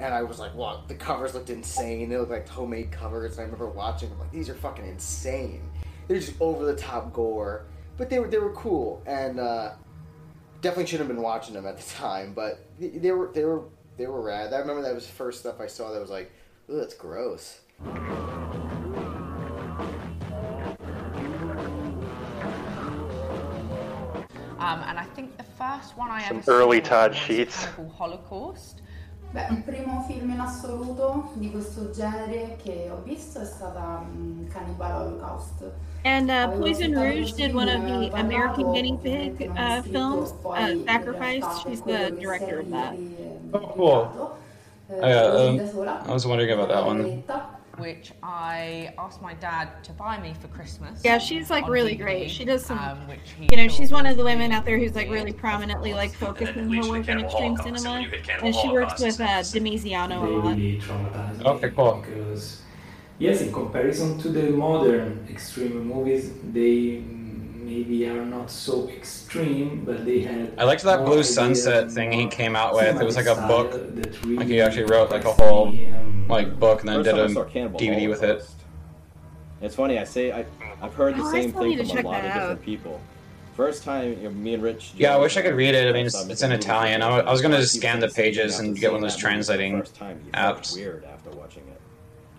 And 0.00 0.14
I 0.14 0.22
was 0.22 0.38
like, 0.38 0.54
wow, 0.54 0.82
the 0.88 0.94
covers 0.94 1.34
looked 1.34 1.50
insane. 1.50 2.08
They 2.08 2.16
looked 2.16 2.30
like 2.30 2.48
homemade 2.48 2.90
covers. 2.90 3.32
And 3.32 3.40
I 3.40 3.44
remember 3.44 3.68
watching 3.68 4.08
them 4.08 4.18
like, 4.18 4.32
these 4.32 4.48
are 4.48 4.54
fucking 4.54 4.86
insane. 4.86 5.70
They're 6.08 6.18
just 6.18 6.32
over 6.40 6.64
the 6.64 6.74
top 6.74 7.12
gore. 7.12 7.66
But 7.98 8.08
they 8.08 8.18
were 8.18 8.26
they 8.26 8.38
were 8.38 8.52
cool. 8.54 9.02
And 9.04 9.38
uh, 9.38 9.72
definitely 10.62 10.86
shouldn't 10.86 11.08
have 11.08 11.14
been 11.14 11.22
watching 11.22 11.52
them 11.52 11.66
at 11.66 11.76
the 11.76 11.94
time. 11.94 12.32
But 12.32 12.64
they, 12.78 12.88
they 12.88 13.12
were 13.12 13.30
they 13.34 13.44
were 13.44 13.64
they 13.98 14.06
were 14.06 14.22
rad. 14.22 14.54
I 14.54 14.58
remember 14.58 14.80
that 14.80 14.94
was 14.94 15.06
the 15.06 15.12
first 15.12 15.40
stuff 15.40 15.60
I 15.60 15.66
saw 15.66 15.92
that 15.92 16.00
was 16.00 16.08
like, 16.08 16.32
ooh, 16.70 16.78
that's 16.78 16.94
gross. 16.94 17.60
Um, 24.60 24.82
and 24.86 24.98
I 24.98 25.04
think 25.14 25.36
the 25.36 25.42
first 25.42 25.96
one 25.96 26.10
I 26.10 26.26
Some 26.26 26.38
ever 26.38 26.52
early 26.52 26.82
saw 26.82 26.88
Todd 26.88 27.10
was 27.10 27.18
Sheets. 27.18 27.64
Cannibal 27.66 27.90
Holocaust. 27.90 28.79
Beh, 29.32 29.46
il 29.50 29.62
primo 29.62 30.02
film 30.08 30.30
in 30.30 30.40
assoluto 30.40 31.30
di 31.34 31.50
questo 31.52 31.90
genere 31.92 32.56
che 32.62 32.90
ho 32.90 33.00
visto 33.04 33.40
è 33.40 33.44
stata 33.44 34.00
mm, 34.04 34.48
Cannibal 34.48 34.92
Holocaust. 35.06 35.70
And 36.04 36.30
uh, 36.30 36.48
Poison 36.48 36.92
Rouge 36.98 37.34
did 37.34 37.54
one 37.54 37.68
of 37.68 37.84
the 37.84 38.10
parlavo, 38.10 38.20
American 38.26 38.70
Guinea 38.72 38.96
Pig 38.96 39.52
uh, 39.56 39.82
films, 39.82 40.34
uh, 40.56 40.74
Sacrifice. 40.84 41.58
She's 41.58 41.82
the 41.82 42.16
director 42.18 42.58
of 42.58 42.70
that. 42.70 42.94
eh, 42.94 43.38
Oh, 43.52 43.66
cool. 43.76 44.18
eh, 45.00 45.30
così 45.30 45.46
um, 45.48 45.60
I 46.06 46.12
was 46.12 46.26
wondering 46.26 46.50
about 46.50 46.68
that 46.68 46.84
one. 46.84 47.24
Loretta. 47.80 47.98
Which 47.98 48.12
I 48.22 48.92
asked 48.98 49.22
my 49.22 49.34
dad 49.34 49.82
to 49.84 49.92
buy 49.92 50.20
me 50.20 50.34
for 50.40 50.48
Christmas. 50.48 51.00
Yeah, 51.04 51.18
she's 51.18 51.50
like 51.50 51.66
really 51.68 51.94
DVD, 51.96 52.00
great. 52.02 52.30
She 52.30 52.44
does 52.44 52.64
some, 52.64 52.78
um, 52.78 53.08
which 53.08 53.20
you 53.50 53.56
know, 53.56 53.68
she's 53.68 53.90
one 53.90 54.06
of 54.06 54.16
the 54.16 54.24
women 54.24 54.52
out 54.52 54.64
there 54.64 54.78
who's 54.78 54.94
like 54.94 55.10
really 55.10 55.32
prominently 55.32 55.92
like 55.94 56.12
focusing 56.14 56.68
leads 56.70 56.86
her 56.86 56.92
work 56.92 57.08
in 57.08 57.20
extreme 57.20 57.56
cinema, 57.56 57.90
when 57.92 58.02
you 58.02 58.08
hit 58.10 58.24
Cannibal 58.24 58.46
and 58.46 58.54
she 58.56 58.68
works 58.68 59.00
with 59.00 59.20
uh, 59.20 59.24
it's- 59.24 59.52
Domiziano 59.52 60.16
a 60.18 60.28
lot. 60.28 60.44
really 60.56 60.78
traumatized 60.80 61.38
me 61.38 61.44
Okay, 61.46 61.70
cool. 61.70 62.04
because 62.06 62.62
yes, 63.18 63.40
in 63.40 63.52
comparison 63.52 64.18
to 64.18 64.28
the 64.28 64.50
modern 64.50 65.26
extreme 65.30 65.86
movies, 65.86 66.32
they 66.52 67.02
maybe 67.70 68.08
are 68.08 68.24
not 68.26 68.50
so 68.50 68.88
extreme, 68.88 69.84
but 69.84 70.04
they 70.04 70.20
had. 70.20 70.52
I 70.58 70.64
liked 70.64 70.82
that 70.82 71.04
Blue 71.04 71.22
Sunset 71.22 71.90
thing 71.90 72.10
he 72.12 72.26
came 72.26 72.56
out 72.56 72.74
with. 72.74 73.00
It 73.00 73.04
was 73.04 73.16
like 73.16 73.26
a 73.26 73.36
book. 73.46 73.72
style 73.72 73.86
that 73.94 74.26
Like 74.26 74.48
he 74.48 74.60
actually 74.60 74.84
wrote 74.92 75.10
like 75.10 75.24
a 75.24 75.32
whole 75.32 75.66
me, 75.70 75.86
um, 75.86 76.09
like 76.30 76.58
book 76.58 76.80
and 76.80 76.88
then 76.88 76.96
First 76.96 77.04
did 77.06 77.16
time 77.16 77.20
I 77.20 77.24
a 77.24 77.34
saw 77.34 77.44
Cannibal 77.44 77.80
DVD 77.80 78.08
with 78.08 78.22
it. 78.22 78.48
It's 79.60 79.74
funny. 79.74 79.98
I 79.98 80.04
say 80.04 80.32
I, 80.32 80.46
I've 80.80 80.94
heard 80.94 81.16
the 81.16 81.22
Oh, 81.22 81.30
same 81.30 81.52
thing 81.52 81.84
from 81.86 81.98
a 81.98 82.02
lot 82.02 82.22
that 82.22 82.24
of 82.26 82.32
different 82.34 82.62
people. 82.62 83.00
First 83.54 83.84
time, 83.84 84.12
you 84.12 84.22
know, 84.24 84.30
me 84.30 84.54
and 84.54 84.62
Rich. 84.62 84.92
Yeah, 84.96 85.14
I 85.14 85.18
wish 85.18 85.36
I 85.36 85.42
could 85.42 85.54
read 85.54 85.74
it. 85.74 85.86
I 85.88 85.92
mean, 85.92 86.06
it's, 86.06 86.18
saw 86.18 86.26
it's 86.30 86.42
in 86.42 86.52
Italian. 86.52 87.02
I 87.02 87.18
I 87.18 87.30
was 87.30 87.42
gonna 87.42 87.58
just 87.58 87.74
scan 87.76 88.00
the 88.00 88.08
pages 88.08 88.58
and 88.58 88.78
get 88.78 88.90
one 88.90 89.02
of 89.04 89.10
those 89.10 89.20
that 89.20 89.22
movie 89.28 89.42
for 89.42 89.52
the 89.52 89.58
translating 89.58 89.78
First 89.80 89.94
time, 89.96 90.20
you 90.24 90.32
felt 90.32 90.58
apps. 90.58 90.74
weird 90.74 91.04
after 91.04 91.30
watching 91.30 91.64
it. 91.68 91.80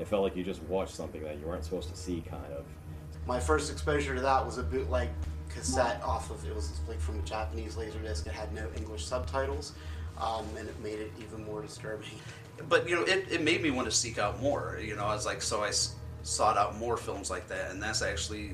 It 0.02 0.08
felt 0.08 0.24
like 0.24 0.36
you 0.36 0.44
just 0.44 0.64
watched 0.64 0.96
something 0.96 1.22
that 1.24 1.38
you 1.40 1.46
weren't 1.46 1.64
supposed 1.64 1.90
to 1.90 1.96
see, 1.96 2.24
kind 2.28 2.52
of. 2.54 2.66
My 3.28 3.40
first 3.40 3.72
exposure 3.72 4.16
to 4.16 4.22
that 4.22 4.44
was 4.44 4.58
a 4.58 4.64
bootleg 4.64 5.10
cassette 5.50 6.02
off 6.02 6.32
of 6.32 6.44
it 6.48 6.56
was 6.56 6.72
like 6.88 7.00
from 7.00 7.20
a 7.20 7.22
Japanese 7.22 7.76
laserdisc. 7.76 8.26
It 8.26 8.34
had 8.34 8.52
no 8.56 8.68
English 8.76 9.06
subtitles, 9.06 9.74
um, 10.18 10.46
and 10.58 10.68
it 10.68 10.80
made 10.82 10.98
it 10.98 11.12
even 11.22 11.46
more 11.46 11.62
disturbing. 11.62 12.08
But 12.70 12.88
you 12.88 12.96
know, 12.96 13.04
it, 13.04 13.28
it 13.32 13.42
made 13.42 13.62
me 13.62 13.72
want 13.72 13.90
to 13.90 13.96
seek 13.96 14.18
out 14.18 14.42
more. 14.42 14.80
You 14.82 14.96
know, 14.96 15.06
I 15.06 15.14
was 15.14 15.26
like, 15.26 15.42
so 15.42 15.64
I, 15.64 15.70
s- 15.70 15.96
sought 16.24 16.58
out 16.58 16.78
more 16.78 16.98
films 16.98 17.30
like 17.30 17.48
that, 17.48 17.72
and 17.72 17.82
that's 17.82 18.02
actually 18.02 18.54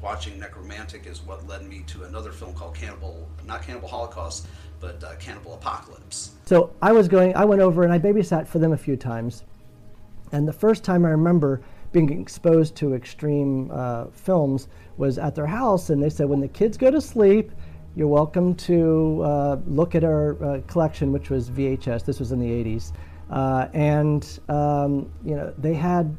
watching 0.00 0.38
Nekromantik 0.40 1.06
is 1.06 1.20
what 1.22 1.46
led 1.48 1.66
me 1.66 1.82
to 1.88 2.04
another 2.04 2.30
film 2.30 2.54
called 2.54 2.74
Cannibal, 2.74 3.28
not 3.46 3.62
Cannibal 3.62 3.88
Holocaust, 3.88 4.46
but 4.80 5.02
uh, 5.02 5.14
Cannibal 5.16 5.54
Apocalypse. 5.54 6.32
So 6.46 6.70
I 6.80 6.92
was 6.92 7.08
going, 7.08 7.34
I 7.34 7.44
went 7.44 7.60
over 7.60 7.82
and 7.82 7.92
I 7.92 7.98
babysat 7.98 8.46
for 8.46 8.58
them 8.58 8.72
a 8.72 8.76
few 8.76 8.96
times. 8.96 9.44
And 10.30 10.46
the 10.46 10.52
first 10.52 10.84
time 10.84 11.04
I 11.04 11.10
remember 11.10 11.62
being 11.90 12.20
exposed 12.20 12.76
to 12.76 12.94
extreme 12.94 13.70
uh, 13.72 14.06
films 14.12 14.68
was 14.96 15.18
at 15.18 15.34
their 15.34 15.46
house, 15.46 15.90
and 15.90 16.02
they 16.02 16.10
said, 16.10 16.28
when 16.28 16.40
the 16.40 16.48
kids 16.48 16.76
go 16.76 16.90
to 16.90 17.00
sleep, 17.00 17.50
you're 17.96 18.06
welcome 18.08 18.54
to 18.54 19.22
uh, 19.24 19.56
look 19.66 19.94
at 19.94 20.04
our 20.04 20.42
uh, 20.44 20.60
collection, 20.68 21.10
which 21.12 21.30
was 21.30 21.50
VHS. 21.50 22.04
This 22.04 22.20
was 22.20 22.30
in 22.30 22.38
the 22.38 22.46
80s. 22.46 22.92
Uh, 23.30 23.68
and, 23.74 24.40
um, 24.48 25.10
you 25.24 25.36
know, 25.36 25.52
they 25.58 25.74
had 25.74 26.16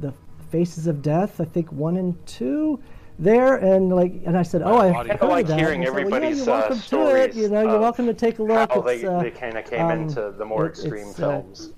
the 0.00 0.12
Faces 0.50 0.86
of 0.86 1.02
Death, 1.02 1.40
I 1.40 1.44
think 1.44 1.70
one 1.72 1.96
and 1.96 2.14
two 2.26 2.80
there 3.20 3.56
and 3.56 3.90
like 3.90 4.12
and 4.26 4.38
I 4.38 4.42
said 4.44 4.62
oh 4.62 4.76
I 4.76 4.90
I 4.90 5.16
heard 5.16 5.22
like 5.22 5.46
that. 5.48 5.58
hearing 5.58 5.84
And 5.84 5.96
they 5.96 6.02
said, 6.04 6.10
well, 6.12 6.20
yeah, 6.22 6.28
everybody's 6.28 6.46
you're 6.46 6.54
uh, 6.54 6.58
welcome 6.60 6.76
to 6.76 6.82
stories. 6.82 7.24
it 7.24 7.34
you 7.34 7.48
know 7.48 7.62
you're 7.62 7.80
welcome 7.80 8.06
to 8.06 8.14
take 8.14 8.38
a 8.38 8.42
look 8.44 8.70
How 8.70 8.80
It's, 8.82 9.02
they, 9.02 9.04
uh, 9.06 9.22
they 9.22 9.30
kind 9.32 9.58
of 9.58 9.64
came 9.68 9.86
um, 9.86 9.90
into 10.02 10.30
the 10.30 10.44
more 10.44 10.66
it- 10.66 10.70
extreme 10.70 11.08
it's, 11.08 11.18
uh, 11.18 11.42
films. 11.42 11.72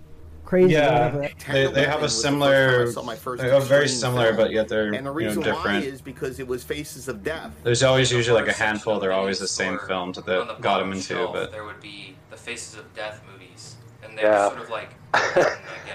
crazy 0.45 0.73
Yeah, 0.75 1.29
they, 1.49 1.67
they 1.73 1.87
have 1.87 2.03
a 2.03 2.09
similar. 2.11 2.93
saw 2.93 3.03
my 3.03 3.17
first 3.17 3.43
They 3.43 3.49
have 3.49 3.67
very 3.67 3.89
similar, 3.89 4.27
film. 4.35 4.37
but 4.37 4.51
yet 4.53 4.69
they're 4.69 4.93
and 4.93 4.95
the 4.95 4.99
you 4.99 5.05
know 5.05 5.13
reason 5.13 5.43
why 5.43 5.79
is 5.79 6.03
because 6.03 6.39
it 6.41 6.47
was 6.47 6.63
Faces 6.63 7.09
of 7.09 7.23
Death. 7.23 7.53
There's 7.65 7.83
always 7.83 8.13
usually 8.13 8.39
like 8.41 8.51
a 8.51 8.53
handful. 8.53 9.01
They're 9.01 9.13
always 9.13 9.39
the 9.39 9.49
same 9.49 9.79
films 9.89 10.17
that 10.17 10.27
the 10.27 10.57
got 10.61 10.81
them 10.81 10.93
into, 10.93 11.05
shelf, 11.05 11.33
but 11.33 11.53
there 11.53 11.65
would 11.65 11.81
be 11.81 12.17
the 12.31 12.37
Faces 12.37 12.75
of 12.79 12.93
Death 12.95 13.23
movies, 13.33 13.77
and 14.11 14.19
they 14.19 14.23
Yeah. 14.23 14.45
were 14.49 14.51
sort 14.51 14.63
of 14.65 14.71
like 14.71 14.91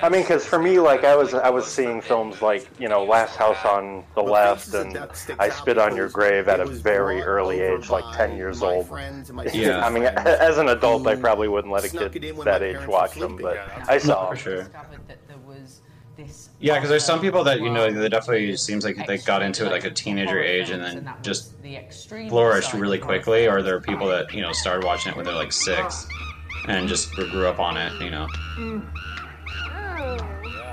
I 0.02 0.10
mean, 0.10 0.22
because 0.24 0.46
for 0.46 0.60
me, 0.60 0.78
like 0.78 1.06
I 1.06 1.16
was, 1.16 1.34
I 1.34 1.50
was 1.50 1.66
seeing 1.66 2.02
films 2.02 2.42
like 2.42 2.68
you 2.78 2.90
know, 2.90 3.06
Last 3.06 3.38
House 3.38 3.64
on 3.64 4.04
the 4.14 4.22
Left, 4.22 4.74
and 4.74 4.98
I 5.40 5.48
Spit 5.50 5.78
on 5.78 5.96
Your 5.96 6.10
Grave 6.10 6.50
at 6.50 6.60
a 6.60 6.66
very 6.66 7.22
early 7.22 7.62
age, 7.62 7.90
like 7.90 8.04
ten 8.18 8.36
years 8.36 8.62
old. 8.62 8.90
Yeah. 9.54 9.86
I 9.86 9.90
mean, 9.90 10.04
as 10.18 10.58
an 10.58 10.68
adult, 10.68 11.08
I 11.08 11.16
probably 11.16 11.48
wouldn't 11.48 11.74
let 11.74 11.86
a 11.86 11.90
kid 11.90 12.36
that 12.44 12.62
age 12.62 12.86
watch 12.88 13.14
them, 13.16 13.38
but 13.38 13.58
I 13.88 13.98
saw. 13.98 14.30
for 14.32 14.36
sure. 14.36 14.64
that 14.64 15.18
there 15.28 15.38
was 15.46 15.82
this 16.18 16.50
Yeah, 16.60 16.76
because 16.76 16.90
there's 16.90 17.06
some 17.06 17.22
people 17.22 17.44
that 17.46 17.62
you 17.62 17.70
know 17.70 17.90
they 17.90 18.10
definitely 18.10 18.58
seems 18.58 18.84
like 18.84 18.98
they 19.08 19.18
got 19.20 19.42
into 19.42 19.66
it 19.66 19.72
like 19.72 19.86
a 19.86 19.92
teenager 19.92 20.42
age 20.42 20.72
and 20.72 20.84
then 20.84 21.10
just 21.22 21.62
the 21.64 21.78
extreme 21.78 22.30
flourished 22.30 22.74
really 22.74 23.00
quickly, 23.00 23.48
or 23.48 23.62
there 23.62 23.76
are 23.76 23.82
people 23.82 24.08
that 24.08 24.34
you 24.34 24.42
know 24.42 24.52
started 24.52 24.84
watching 24.84 25.14
it 25.14 25.16
when 25.16 25.26
they're 25.26 25.34
like 25.34 25.54
six 25.54 26.06
and 26.68 26.88
just 26.88 27.12
grew 27.14 27.48
up 27.48 27.60
on 27.60 27.78
it. 27.78 27.94
You 28.02 28.10
know. 28.12 28.28
Yeah, 28.58 28.82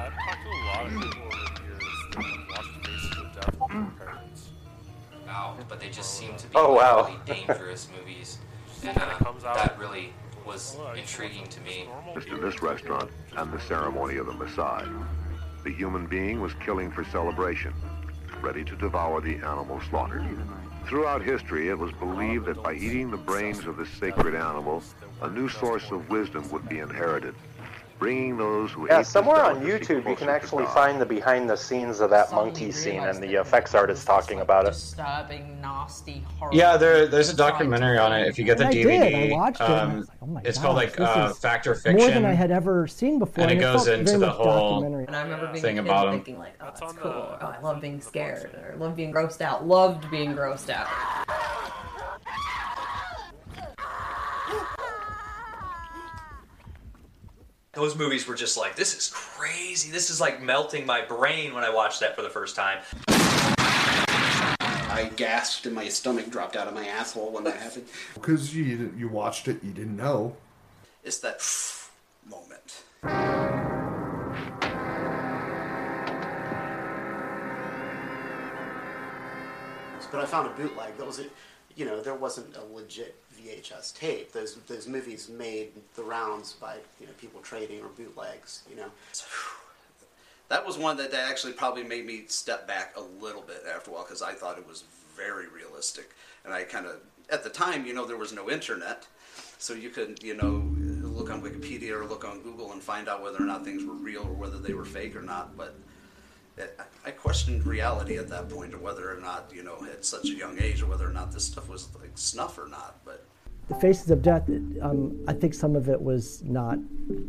I've 0.07 0.15
talked 0.15 0.43
to 0.43 0.49
a 0.49 0.65
lot 0.67 0.87
of 0.87 0.93
people 0.93 1.23
over 1.27 1.55
the 1.55 1.63
years 1.65 1.83
that 2.15 2.25
have 2.25 2.49
watched 2.51 2.87
Faces 2.87 3.19
of 3.19 3.35
Death 3.35 3.61
with 3.61 3.71
their 3.71 4.07
parents. 4.07 4.51
wow, 5.27 5.57
but 5.69 5.81
they 5.81 5.89
just 5.91 6.15
seem 6.19 6.35
to 6.37 6.47
be 6.47 6.53
Oh, 6.55 6.75
wow. 6.75 7.05
really 7.07 7.19
dangerous 7.27 7.89
movies, 7.99 8.39
and 8.85 8.97
uh, 8.99 9.33
that 9.55 9.79
really 9.79 10.13
was 10.47 10.77
intriguing 10.97 11.47
to 11.47 11.61
me. 11.61 11.89
Just 12.15 12.29
in 12.29 12.41
this 12.41 12.63
restaurant 12.63 13.11
and 13.37 13.53
the 13.53 13.61
ceremony 13.61 14.17
of 14.17 14.27
the 14.27 14.33
Maasai. 14.33 15.07
The 15.65 15.71
human 15.73 16.07
being 16.07 16.41
was 16.41 16.53
killing 16.55 16.91
for 16.91 17.05
celebration, 17.05 17.73
ready 18.41 18.65
to 18.65 18.75
devour 18.77 19.21
the 19.21 19.37
animal 19.37 19.81
slaughtered. 19.89 20.25
Throughout 20.89 21.23
history, 21.23 21.69
it 21.69 21.79
was 21.79 21.93
believed 21.93 22.47
that 22.47 22.61
by 22.61 22.75
eating 22.75 23.13
the 23.13 23.17
brains 23.17 23.65
of 23.67 23.77
this 23.77 23.89
sacred 23.91 24.35
animal, 24.35 24.83
a 25.23 25.31
new 25.31 25.49
source 25.49 25.91
of 25.91 26.09
wisdom 26.11 26.49
would 26.51 26.69
be 26.69 26.81
inherited, 26.81 27.35
bringing 27.99 28.37
those 28.37 28.73
who 28.73 28.89
Yeah, 28.89 29.03
somewhere 29.03 29.43
on 29.45 29.61
YouTube 29.63 30.09
you 30.09 30.17
can 30.17 30.29
actually 30.29 30.67
find 30.67 31.01
the 31.01 31.07
behind 31.07 31.49
the 31.49 31.57
scenes 31.57 32.01
of 32.01 32.11
that 32.11 32.33
monkey 32.33 32.73
scene 32.73 33.01
and 33.05 33.23
the 33.23 33.35
effects 33.41 33.75
artist 33.75 34.05
talking 34.07 34.41
about 34.41 34.65
it. 34.67 34.73
disturbing, 34.73 35.61
nasty, 35.61 36.25
horror. 36.39 36.51
Yeah, 36.53 36.77
there, 36.77 37.07
there's 37.07 37.31
a 37.31 37.37
documentary 37.37 37.99
on 37.99 38.13
it. 38.13 38.27
If 38.27 38.37
you 38.39 38.45
get 38.45 38.59
the 38.59 38.65
And 38.67 38.75
I 38.75 38.77
DVD, 38.77 39.11
did. 39.11 39.33
I 39.33 39.35
watched 39.37 39.61
it. 39.61 39.71
um, 39.71 40.01
like, 40.01 40.09
oh 40.23 40.27
my 40.27 40.41
it's 40.45 40.59
gosh, 40.59 40.65
called 40.65 40.77
like 40.77 40.93
this 40.97 41.09
uh, 41.09 41.29
is 41.31 41.39
Fact 41.39 41.67
or 41.69 41.75
Fiction. 41.77 41.97
More 41.99 42.11
than 42.11 42.25
I 42.25 42.33
had 42.35 42.51
ever 42.51 42.89
seen 42.89 43.21
before. 43.21 43.45
and 43.45 43.53
it 43.53 43.61
goes 43.61 43.87
into 43.87 44.19
the 44.19 44.29
whole. 44.31 44.83
And 44.83 45.15
I 45.15 45.23
remember 45.23 45.47
being 45.53 45.63
thing 45.63 45.79
a 45.79 45.83
kid 45.83 45.89
about 45.89 46.09
'em. 46.09 46.15
thinking 46.15 46.39
like, 46.41 46.55
oh, 46.61 46.65
that's, 46.65 46.81
cool. 46.95 47.13
Or, 47.13 47.39
oh, 47.41 47.47
I 47.47 47.61
love 47.61 47.81
being 47.81 48.01
scared. 48.01 48.51
Or 48.55 48.75
love 48.77 48.97
being 48.97 49.13
grossed 49.13 49.41
out. 49.41 49.65
Loved 49.67 50.11
being 50.11 50.35
grossed 50.35 50.71
out. 50.71 50.89
Those 57.75 57.97
movies 57.97 58.27
were 58.27 58.35
just 58.35 58.59
like, 58.59 58.77
this 58.77 58.95
is 58.95 59.11
crazy. 59.15 59.91
This 59.91 60.11
is 60.11 60.21
like 60.21 60.43
melting 60.43 60.85
my 60.85 61.01
brain 61.01 61.55
when 61.55 61.65
I 61.65 61.71
watched 61.71 62.01
that 62.01 62.15
for 62.15 62.21
the 62.21 62.29
first 62.29 62.55
time. 62.55 62.81
I 63.09 65.11
gasped 65.17 65.65
and 65.65 65.75
my 65.75 65.89
stomach 65.89 66.29
dropped 66.29 66.55
out 66.55 66.69
of 66.69 66.75
my 66.75 66.87
asshole 66.87 67.33
when 67.33 67.45
that 67.45 67.57
happened. 67.57 67.87
Because 68.15 68.55
you 68.55 68.93
you 68.95 69.09
watched 69.09 69.49
it, 69.49 69.65
you 69.65 69.71
didn't 69.71 69.97
know. 69.97 70.37
It's 71.03 71.19
that 71.21 71.41
moment. 72.31 72.83
But 80.11 80.21
I 80.21 80.27
found 80.27 80.47
a 80.47 80.51
bootleg 80.51 80.99
that 80.99 81.07
was, 81.07 81.21
a, 81.21 81.25
you 81.75 81.87
know, 81.87 82.03
there 82.03 82.15
wasn't 82.15 82.55
a 82.55 82.65
legit 82.75 83.17
VHS 83.43 83.99
tape. 83.99 84.33
Those 84.33 84.57
those 84.67 84.87
movies 84.87 85.29
made 85.29 85.73
the 85.97 86.03
rounds 86.03 86.53
by 86.55 86.77
you 87.01 87.07
know 87.07 87.13
people 87.21 87.41
trading 87.41 87.81
or 87.81 87.89
bootlegs. 87.89 88.63
You 88.71 88.77
know, 88.77 88.91
That 90.49 90.67
was 90.67 90.77
one 90.77 90.97
that, 90.99 91.11
that 91.13 91.31
actually 91.31 91.55
probably 91.55 91.83
made 91.83 92.05
me 92.05 92.25
step 92.27 92.69
back 92.69 92.95
a 92.97 93.01
little 93.25 93.43
bit 93.43 93.63
after 93.75 93.91
a 93.91 93.95
while 93.95 94.05
because 94.05 94.23
I 94.23 94.33
thought 94.33 94.59
it 94.59 94.69
was 94.69 94.85
very 95.17 95.47
realistic. 95.49 96.11
And 96.45 96.53
I 96.53 96.65
kind 96.65 96.87
of, 96.87 96.97
at 97.31 97.43
the 97.43 97.51
time, 97.51 97.87
you 97.87 97.95
know, 97.95 98.05
there 98.05 98.17
was 98.19 98.33
no 98.33 98.51
internet. 98.51 99.07
So 99.59 99.73
you 99.73 99.91
could, 99.91 100.23
you 100.23 100.35
know, 100.35 100.63
look 101.09 101.31
on 101.31 101.41
Wikipedia 101.41 101.93
or 101.93 102.05
look 102.05 102.25
on 102.25 102.43
Google 102.43 102.73
and 102.73 102.83
find 102.83 103.09
out 103.09 103.23
whether 103.23 103.39
or 103.39 103.47
not 103.47 103.65
things 103.65 103.85
were 103.85 103.95
real 103.95 104.23
or 104.25 104.33
whether 104.35 104.59
they 104.59 104.75
were 104.75 104.85
fake 104.85 105.17
or 105.17 105.23
not. 105.23 105.57
But 105.57 105.75
I 107.07 107.11
questioned 107.11 107.67
reality 107.67 108.19
at 108.19 108.29
that 108.29 108.51
point, 108.51 108.75
or 108.75 108.79
whether 108.79 109.11
or 109.11 109.21
not, 109.21 109.51
you 109.55 109.63
know, 109.63 109.87
at 109.91 110.05
such 110.05 110.27
a 110.27 110.35
young 110.35 110.61
age, 110.61 110.83
or 110.83 110.87
whether 110.87 111.09
or 111.09 111.13
not 111.13 111.33
this 111.33 111.47
stuff 111.47 111.69
was 111.69 111.89
like 111.99 112.11
snuff 112.15 112.59
or 112.59 112.69
not. 112.69 112.99
But 113.05 113.25
The 113.69 113.75
Faces 113.77 114.11
of 114.11 114.23
Death, 114.23 114.49
um, 114.83 115.25
I 115.27 115.33
think 115.33 115.55
some 115.55 115.77
of 115.77 115.89
it 115.89 116.01
was 116.01 116.43
not 116.43 116.75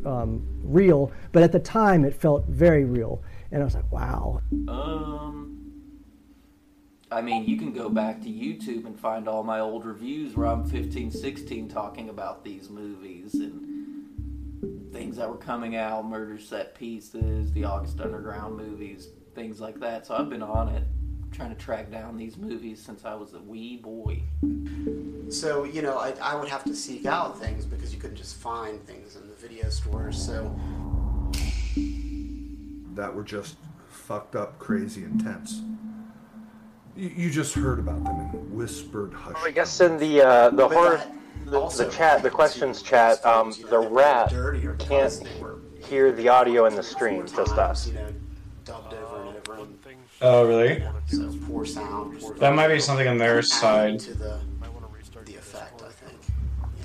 um, 0.05 0.45
real, 0.63 1.11
but 1.31 1.43
at 1.43 1.51
the 1.51 1.59
time 1.59 2.03
it 2.03 2.13
felt 2.13 2.45
very 2.47 2.83
real. 2.83 3.23
And 3.51 3.61
I 3.61 3.65
was 3.65 3.75
like, 3.75 3.91
wow. 3.91 4.41
Um, 4.67 5.53
I 7.11 7.21
mean, 7.21 7.45
you 7.45 7.57
can 7.57 7.71
go 7.71 7.87
back 7.89 8.21
to 8.21 8.29
YouTube 8.29 8.85
and 8.85 8.99
find 8.99 9.27
all 9.27 9.43
my 9.43 9.59
old 9.59 9.85
reviews 9.85 10.35
where 10.35 10.47
I'm 10.47 10.65
15, 10.65 11.11
16 11.11 11.69
talking 11.69 12.09
about 12.09 12.43
these 12.43 12.69
movies 12.69 13.35
and 13.35 14.91
things 14.91 15.17
that 15.17 15.29
were 15.29 15.37
coming 15.37 15.75
out, 15.75 16.05
Murder 16.07 16.39
Set 16.39 16.73
Pieces, 16.73 17.51
the 17.51 17.63
August 17.63 17.99
Underground 17.99 18.57
movies, 18.57 19.09
things 19.35 19.59
like 19.61 19.79
that. 19.79 20.07
So 20.07 20.15
I've 20.15 20.29
been 20.29 20.43
on 20.43 20.69
it 20.69 20.83
trying 21.33 21.49
to 21.49 21.61
track 21.61 21.91
down 21.91 22.15
these 22.17 22.37
movies 22.37 22.81
since 22.81 23.05
I 23.05 23.15
was 23.15 23.33
a 23.33 23.39
wee 23.39 23.77
boy. 23.77 24.21
so 25.29 25.63
you 25.63 25.81
know 25.81 25.97
I, 25.97 26.13
I 26.21 26.35
would 26.35 26.49
have 26.49 26.63
to 26.65 26.75
seek 26.75 27.05
out 27.05 27.37
things 27.39 27.65
because 27.65 27.93
you 27.93 27.99
couldn't 27.99 28.17
just 28.17 28.35
find 28.35 28.83
things 28.85 29.15
in 29.15 29.27
the 29.27 29.35
video 29.35 29.69
stores. 29.69 30.23
So 30.23 30.55
That 32.95 33.13
were 33.13 33.23
just 33.23 33.57
fucked 33.89 34.35
up, 34.35 34.59
crazy, 34.59 35.03
intense. 35.03 35.61
You, 36.95 37.11
you 37.15 37.29
just 37.31 37.55
heard 37.55 37.79
about 37.79 38.03
them 38.03 38.19
in 38.19 38.55
whispered 38.55 39.13
hush. 39.13 39.37
I 39.43 39.51
guess 39.51 39.81
in 39.81 39.97
the 39.97 40.21
uh, 40.21 40.49
the 40.49 40.67
But 40.67 40.73
horror, 40.73 40.97
that 40.97 41.15
the, 41.45 41.59
also 41.59 41.85
the 41.85 41.91
chat, 41.91 42.21
the 42.21 42.29
questions 42.29 42.81
chat, 42.81 43.25
um, 43.25 43.53
the 43.69 43.79
rat 43.79 44.31
can't 44.79 45.23
hear 45.83 46.11
the 46.11 46.29
audio 46.29 46.65
in 46.65 46.75
the 46.75 46.83
stream, 46.83 47.25
just 47.25 47.53
us. 47.53 47.87
you 47.87 47.93
know, 47.93 48.07
dubbed 48.63 48.93
over 48.93 49.23
and 49.23 49.49
over. 49.49 49.61
And, 49.61 49.79
Oh, 50.25 50.47
really? 50.47 50.81
so 51.07 51.29
poor 51.47 51.65
sound. 51.65 52.19
Poor 52.19 52.33
That 52.35 52.55
might 52.55 52.69
be 52.69 52.79
something 52.79 53.07
on 53.07 53.17
their 53.17 53.41
side. 53.41 53.99
To 53.99 54.13
the, 54.13 54.39
the 55.25 55.35
effect, 55.35 55.81
I 55.81 55.89
think. 55.89 56.19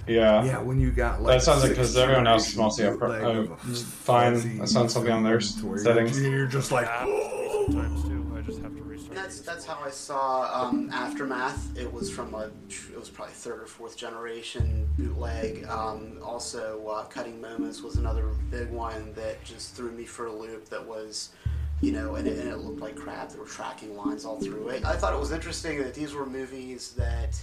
Yeah. 0.08 0.44
Yeah, 0.44 0.58
when 0.58 0.80
you 0.80 0.90
got 0.90 1.22
like 1.22 1.38
that 1.38 1.42
sounds 1.44 1.62
like 1.62 1.70
because 1.70 1.96
everyone 1.96 2.26
else 2.26 2.48
is 2.48 2.56
mostly 2.56 2.86
up, 2.86 2.98
bootleg 2.98 3.48
uh, 3.50 3.54
fine. 3.74 4.58
That 4.58 4.68
sounds 4.68 4.92
something 4.92 5.12
on 5.12 5.22
their 5.22 5.36
s- 5.36 5.56
you're- 5.62 5.78
settings. 5.78 6.20
You're 6.20 6.46
just 6.46 6.72
like, 6.72 6.86
Sometimes 6.88 8.02
too, 8.04 8.32
I 8.36 8.40
just 8.40 8.60
have 8.62 8.74
to 8.74 8.82
restart. 8.82 9.14
That's 9.14 9.40
that's 9.40 9.64
how 9.66 9.78
I 9.84 9.90
saw 9.90 10.50
um, 10.68 10.90
Aftermath. 10.92 11.76
It 11.78 11.92
was 11.92 12.10
from 12.10 12.34
a 12.34 12.50
it 12.90 12.98
was 12.98 13.08
probably 13.10 13.34
third 13.34 13.60
or 13.62 13.66
fourth 13.66 13.96
generation 13.96 14.88
bootleg. 14.98 15.64
Um, 15.68 16.18
also, 16.24 16.84
uh, 16.88 17.04
Cutting 17.04 17.40
Moments 17.40 17.82
was 17.82 17.96
another 17.96 18.30
big 18.50 18.70
one 18.70 19.12
that 19.14 19.44
just 19.44 19.74
threw 19.76 19.90
me 19.92 20.04
for 20.06 20.26
a 20.26 20.32
loop. 20.32 20.68
That 20.70 20.84
was, 20.86 21.30
you 21.80 21.92
know, 21.92 22.16
and 22.16 22.26
it, 22.26 22.38
and 22.38 22.48
it 22.48 22.58
looked 22.58 22.80
like 22.80 22.96
crap. 22.96 23.30
There 23.30 23.40
were 23.40 23.46
tracking 23.46 23.96
lines 23.96 24.24
all 24.24 24.40
through 24.40 24.68
it. 24.68 24.84
I 24.84 24.96
thought 24.96 25.14
it 25.14 25.20
was 25.20 25.32
interesting 25.32 25.78
that 25.78 25.94
these 25.94 26.12
were 26.12 26.26
movies 26.26 26.92
that 26.96 27.40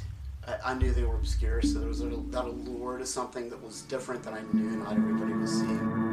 I 0.63 0.75
knew 0.75 0.91
they 0.91 1.03
were 1.03 1.15
obscure, 1.15 1.61
so 1.61 1.79
there 1.79 1.87
was 1.87 2.01
a, 2.01 2.05
that 2.05 2.45
allure 2.45 2.97
to 2.97 3.05
something 3.05 3.49
that 3.49 3.61
was 3.63 3.81
different 3.83 4.23
than 4.23 4.33
I 4.33 4.41
knew 4.53 4.77
not 4.77 4.93
everybody 4.93 5.33
was 5.33 5.51
seeing. 5.51 6.11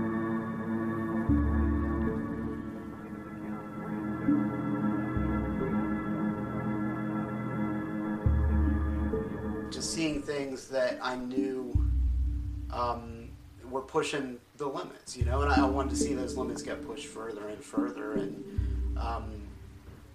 Just 9.71 9.93
seeing 9.93 10.23
things 10.23 10.69
that 10.69 10.99
I 11.03 11.17
knew 11.17 11.75
um, 12.73 13.29
were 13.71 13.83
pushing 13.83 14.39
the 14.63 14.69
limits, 14.69 15.17
you 15.17 15.25
know, 15.25 15.43
and 15.43 15.53
I, 15.53 15.63
I 15.63 15.69
wanted 15.69 15.91
to 15.91 15.97
see 15.97 16.15
those 16.15 16.37
limits 16.37 16.63
get 16.63 16.87
pushed 16.87 17.07
further 17.07 17.49
and 17.49 17.63
further. 17.63 18.13
And, 18.13 18.97
um, 18.97 19.43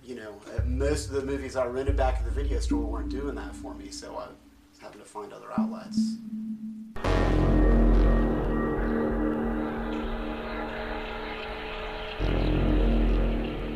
you 0.05 0.15
know, 0.15 0.35
uh, 0.55 0.61
most 0.63 1.07
of 1.09 1.15
the 1.15 1.21
movies 1.21 1.57
I 1.57 1.65
rented 1.65 1.97
back 1.97 2.15
at 2.15 2.23
the 2.23 2.31
video 2.31 2.59
store 2.59 2.85
weren't 2.85 3.09
doing 3.09 3.35
that 3.35 3.53
for 3.53 3.73
me, 3.73 3.91
so 3.91 4.07
I 4.15 4.27
was 4.27 4.79
having 4.81 4.99
to 4.99 5.05
find 5.05 5.33
other 5.33 5.47
outlets. 5.57 6.15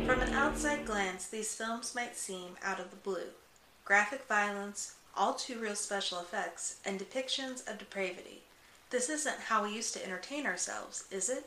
From 0.06 0.20
an 0.20 0.32
outside 0.32 0.86
glance, 0.86 1.26
these 1.26 1.54
films 1.54 1.94
might 1.94 2.16
seem 2.16 2.56
out 2.62 2.80
of 2.80 2.90
the 2.90 2.96
blue. 2.96 3.28
Graphic 3.84 4.26
violence, 4.26 4.94
all 5.14 5.34
too 5.34 5.58
real 5.58 5.74
special 5.74 6.18
effects, 6.20 6.76
and 6.86 6.98
depictions 6.98 7.70
of 7.70 7.78
depravity. 7.78 8.41
This 8.92 9.08
isn't 9.08 9.40
how 9.48 9.62
we 9.62 9.74
used 9.74 9.94
to 9.94 10.04
entertain 10.04 10.44
ourselves, 10.44 11.04
is 11.10 11.30
it? 11.30 11.46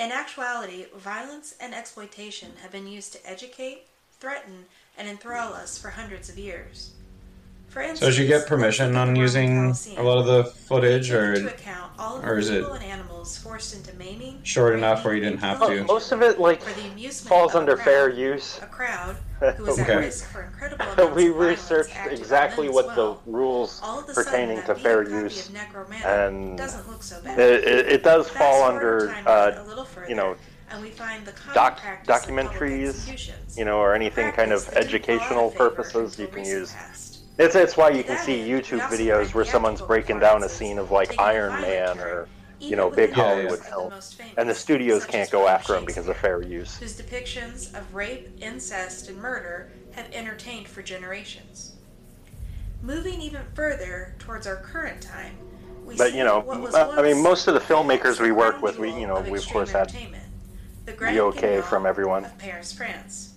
In 0.00 0.10
actuality, 0.10 0.86
violence 0.96 1.54
and 1.60 1.72
exploitation 1.72 2.54
have 2.60 2.72
been 2.72 2.88
used 2.88 3.12
to 3.12 3.24
educate, 3.24 3.86
threaten, 4.18 4.64
and 4.98 5.08
enthrall 5.08 5.54
us 5.54 5.78
for 5.78 5.90
hundreds 5.90 6.28
of 6.28 6.36
years. 6.36 6.90
For 7.70 7.94
So 7.94 8.06
did 8.10 8.18
you 8.18 8.26
get 8.26 8.48
permission 8.48 8.96
on 8.96 9.14
using 9.14 9.76
a 9.96 10.02
lot 10.02 10.18
of 10.18 10.26
the 10.26 10.42
footage, 10.44 11.12
or 11.12 11.34
account 11.34 11.92
all 12.00 12.16
of 12.16 12.24
or 12.24 12.36
is 12.36 12.50
it 12.50 12.66
and 12.68 12.82
animals 12.82 13.38
forced 13.38 13.76
into 13.76 13.94
maiming, 13.96 14.40
short 14.42 14.74
enough 14.74 15.04
where 15.04 15.14
you 15.14 15.20
didn't 15.20 15.38
have 15.38 15.64
to? 15.66 15.84
Most 15.84 16.10
of 16.10 16.20
it 16.20 16.40
like 16.40 16.62
falls 16.62 17.54
under 17.54 17.76
fair 17.76 18.08
use. 18.10 18.58
a 18.60 18.66
crowd 18.66 19.16
who 19.56 19.66
is 19.66 19.78
at 19.78 19.88
Okay. 19.88 19.98
risk 19.98 20.24
for 20.30 20.42
incredible 20.42 21.14
we 21.14 21.28
of 21.28 21.36
researched 21.36 21.96
exactly 22.06 22.68
what 22.68 22.86
well. 22.88 23.20
the 23.24 23.30
rules 23.30 23.80
All 23.84 24.00
of 24.00 24.08
a 24.08 24.14
sudden, 24.14 24.24
pertaining 24.24 24.62
to 24.64 24.74
fair 24.74 25.08
use, 25.08 25.48
and 26.04 26.58
doesn't 26.58 26.88
look 26.88 27.04
so 27.04 27.22
bad. 27.22 27.38
it, 27.38 27.62
it, 27.62 27.86
it 27.86 28.02
does 28.02 28.26
Fast 28.26 28.36
fall 28.38 28.64
under 28.64 29.10
uh, 29.26 29.52
further, 29.84 30.08
you 30.08 30.16
know 30.16 30.34
and 30.70 30.82
we 30.82 30.90
find 30.90 31.26
the 31.26 31.32
doc 31.52 31.80
practice 31.80 32.08
of 32.08 32.22
public 32.26 32.50
documentaries, 32.50 33.56
you 33.56 33.64
know, 33.64 33.78
or 33.78 33.94
anything 33.94 34.30
kind 34.32 34.52
of 34.52 34.64
Practice 34.64 34.64
that 34.66 34.90
didn't 34.90 35.04
fall 35.06 35.14
out 35.14 35.20
educational 35.24 35.50
purposes 35.50 36.18
you 36.18 36.28
can 36.28 36.44
use. 36.44 36.72
past. 36.72 37.09
It's 37.38 37.54
it's 37.54 37.76
why 37.76 37.90
you 37.90 38.04
can 38.04 38.18
see 38.18 38.38
YouTube 38.38 38.80
videos 38.80 39.34
where 39.34 39.44
someone's 39.44 39.80
breaking 39.80 40.18
down 40.18 40.42
a 40.42 40.48
scene 40.48 40.78
of 40.78 40.90
like 40.90 41.18
Iron 41.18 41.60
Man 41.62 41.98
or 41.98 42.28
you 42.58 42.76
know 42.76 42.90
big 42.90 43.12
Hollywood 43.12 43.50
years 43.50 43.52
of 43.52 43.58
the 43.60 43.64
film, 43.64 44.32
and 44.36 44.48
the 44.48 44.54
studios 44.54 45.04
can't 45.04 45.30
go 45.30 45.48
after 45.48 45.72
them 45.72 45.84
because 45.84 46.08
of 46.08 46.16
fair 46.16 46.42
use. 46.42 46.76
whose 46.76 47.00
depictions 47.00 47.74
of 47.74 47.94
rape, 47.94 48.28
incest, 48.40 49.08
and 49.08 49.18
murder 49.18 49.70
have 49.92 50.10
entertained 50.12 50.68
for 50.68 50.82
generations. 50.82 51.76
Moving 52.82 53.20
even 53.20 53.42
further 53.54 54.14
towards 54.18 54.46
our 54.46 54.56
current 54.56 55.00
time, 55.02 55.36
we 55.84 55.96
But 55.96 56.14
you 56.14 56.24
know, 56.24 56.44
I 56.74 57.02
mean, 57.02 57.22
most 57.22 57.48
of 57.48 57.54
the 57.54 57.60
filmmakers 57.60 58.20
we 58.20 58.32
work 58.32 58.62
with, 58.62 58.78
we 58.78 58.90
you 58.92 59.06
know, 59.06 59.20
we 59.20 59.38
of 59.38 59.46
course 59.48 59.70
had 59.70 59.90
the 60.84 60.92
the 60.92 61.20
okay 61.20 61.60
from 61.62 61.86
everyone, 61.86 62.26
Paris, 62.38 62.72
France. 62.72 63.34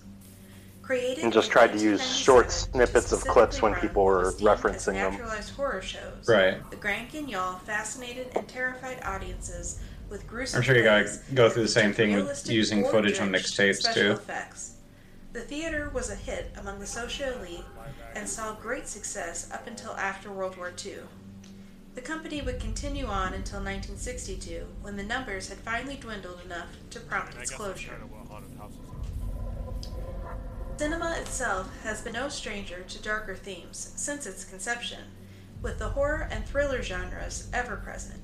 Created 0.84 1.24
and 1.24 1.32
just 1.32 1.50
tried 1.50 1.72
to 1.72 1.78
use 1.78 2.04
short 2.14 2.50
snippets 2.50 3.10
of 3.10 3.22
clips 3.22 3.62
when 3.62 3.74
people 3.76 4.04
were 4.04 4.16
what 4.16 4.24
was 4.26 4.34
deemed 4.36 4.48
as 4.50 4.60
referencing 4.60 4.94
them. 4.94 5.12
naturalized 5.12 5.54
horror 5.54 5.80
shows. 5.80 6.28
Right. 6.28 6.70
The 6.70 6.76
Grand 6.76 7.10
Guignol 7.10 7.58
fascinated 7.62 8.28
and 8.34 8.46
terrified 8.46 9.02
audiences 9.02 9.80
with 10.10 10.26
gruesome 10.26 10.58
I'm 10.58 10.62
sure 10.62 10.76
you 10.76 10.84
gotta 10.84 11.18
go 11.32 11.48
through 11.48 11.62
the 11.62 11.68
same 11.68 11.94
thing 11.94 12.10
with 12.10 12.24
realistic 12.24 12.52
using 12.52 12.82
gore 12.82 12.90
footage 12.90 13.18
on 13.18 13.30
drenched 13.30 13.54
mixtapes 13.54 13.76
special 13.76 14.02
too. 14.02 14.10
effects. 14.12 14.74
The 15.32 15.40
theater 15.40 15.90
was 15.94 16.10
a 16.10 16.14
hit 16.14 16.52
among 16.58 16.78
the 16.80 16.86
socio 16.86 17.38
elite 17.38 17.64
and 18.14 18.28
saw 18.28 18.54
great 18.54 18.86
success 18.86 19.50
up 19.52 19.66
until 19.66 19.92
after 19.92 20.30
World 20.30 20.56
War 20.58 20.70
II. 20.84 20.98
The 21.94 22.00
company 22.00 22.42
would 22.42 22.60
continue 22.60 23.06
on 23.06 23.34
until 23.34 23.60
1962, 23.60 24.66
when 24.82 24.96
the 24.96 25.02
numbers 25.02 25.48
had 25.48 25.58
finally 25.58 25.96
dwindled 25.96 26.40
enough 26.44 26.68
to 26.90 27.00
prompt 27.00 27.36
its 27.36 27.52
closure. 27.52 28.00
Cinema 30.76 31.16
itself 31.20 31.70
has 31.84 32.02
been 32.02 32.14
no 32.14 32.28
stranger 32.28 32.82
to 32.82 33.02
darker 33.02 33.36
themes 33.36 33.92
since 33.94 34.26
its 34.26 34.44
conception, 34.44 35.04
with 35.62 35.78
the 35.78 35.90
horror 35.90 36.28
and 36.32 36.44
thriller 36.44 36.82
genres 36.82 37.48
ever 37.52 37.76
present. 37.76 38.20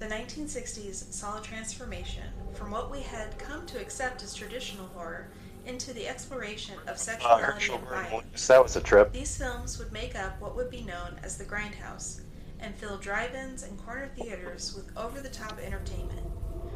The 0.00 0.06
1960s 0.06 1.12
saw 1.12 1.38
a 1.38 1.42
transformation 1.42 2.24
from 2.54 2.72
what 2.72 2.90
we 2.90 3.00
had 3.00 3.38
come 3.38 3.66
to 3.66 3.80
accept 3.80 4.22
as 4.22 4.34
traditional 4.34 4.88
horror 4.88 5.28
into 5.64 5.92
the 5.92 6.08
exploration 6.08 6.74
of 6.88 6.98
sexuality 6.98 7.72
and 7.72 7.84
violence. 7.84 8.46
That 8.48 8.62
was 8.62 8.74
a 8.74 8.80
trip. 8.80 9.12
These 9.12 9.38
films 9.38 9.78
would 9.78 9.92
make 9.92 10.16
up 10.16 10.40
what 10.40 10.56
would 10.56 10.70
be 10.70 10.82
known 10.82 11.20
as 11.22 11.38
the 11.38 11.44
grindhouse 11.44 12.22
and 12.58 12.74
fill 12.74 12.96
drive-ins 12.96 13.62
and 13.62 13.78
corner 13.84 14.10
theaters 14.16 14.74
with 14.74 14.90
over-the-top 14.96 15.60
entertainment. 15.60 16.26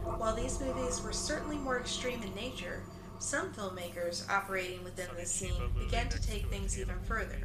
While 0.05 0.37
these 0.37 0.61
movies 0.61 1.03
were 1.03 1.13
certainly 1.13 1.57
more 1.59 1.81
extreme 1.81 2.23
in 2.23 2.35
nature, 2.35 2.83
some 3.23 3.53
filmmakers 3.53 4.29
operating 4.29 4.83
within 4.83 5.09
this 5.17 5.31
scene 5.31 5.71
began 5.79 6.09
to 6.09 6.21
take 6.21 6.47
things 6.49 6.79
even 6.79 6.99
further. 7.05 7.39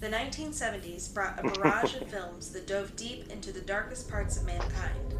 The 0.00 0.08
1970s 0.08 1.12
brought 1.12 1.38
a 1.38 1.50
barrage 1.50 1.94
of 1.96 2.08
films 2.08 2.50
that 2.50 2.66
dove 2.66 2.94
deep 2.96 3.30
into 3.30 3.52
the 3.52 3.60
darkest 3.60 4.08
parts 4.08 4.36
of 4.36 4.44
mankind. 4.44 5.14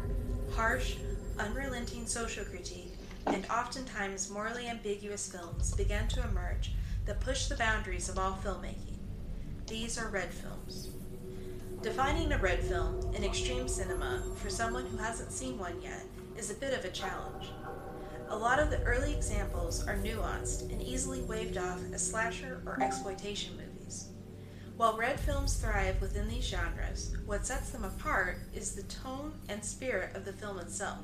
Harsh, 0.55 0.95
unrelenting 1.39 2.05
social 2.05 2.45
critique, 2.45 2.93
and 3.27 3.45
oftentimes 3.45 4.29
morally 4.29 4.67
ambiguous 4.67 5.31
films 5.31 5.73
began 5.75 6.07
to 6.09 6.23
emerge 6.23 6.73
that 7.05 7.19
pushed 7.19 7.49
the 7.49 7.55
boundaries 7.55 8.09
of 8.09 8.17
all 8.17 8.39
filmmaking. 8.43 8.97
These 9.67 9.97
are 9.97 10.09
red 10.09 10.33
films. 10.33 10.89
Defining 11.81 12.31
a 12.31 12.37
red 12.37 12.59
film 12.59 13.13
in 13.15 13.23
extreme 13.23 13.67
cinema 13.67 14.23
for 14.35 14.49
someone 14.49 14.85
who 14.85 14.97
hasn't 14.97 15.31
seen 15.31 15.57
one 15.57 15.81
yet 15.81 16.05
is 16.37 16.51
a 16.51 16.55
bit 16.55 16.77
of 16.77 16.85
a 16.85 16.91
challenge. 16.91 17.49
A 18.31 18.37
lot 18.41 18.59
of 18.59 18.69
the 18.69 18.81
early 18.83 19.13
examples 19.13 19.85
are 19.85 19.97
nuanced 19.97 20.61
and 20.71 20.81
easily 20.81 21.21
waved 21.21 21.57
off 21.57 21.81
as 21.93 22.09
slasher 22.09 22.61
or 22.65 22.81
exploitation 22.81 23.57
movies. 23.57 24.07
While 24.77 24.95
red 24.95 25.19
films 25.19 25.55
thrive 25.55 25.99
within 25.99 26.29
these 26.29 26.45
genres, 26.47 27.13
what 27.25 27.45
sets 27.45 27.71
them 27.71 27.83
apart 27.83 28.37
is 28.55 28.73
the 28.73 28.83
tone 28.83 29.33
and 29.49 29.63
spirit 29.63 30.15
of 30.15 30.23
the 30.23 30.31
film 30.31 30.59
itself. 30.59 30.99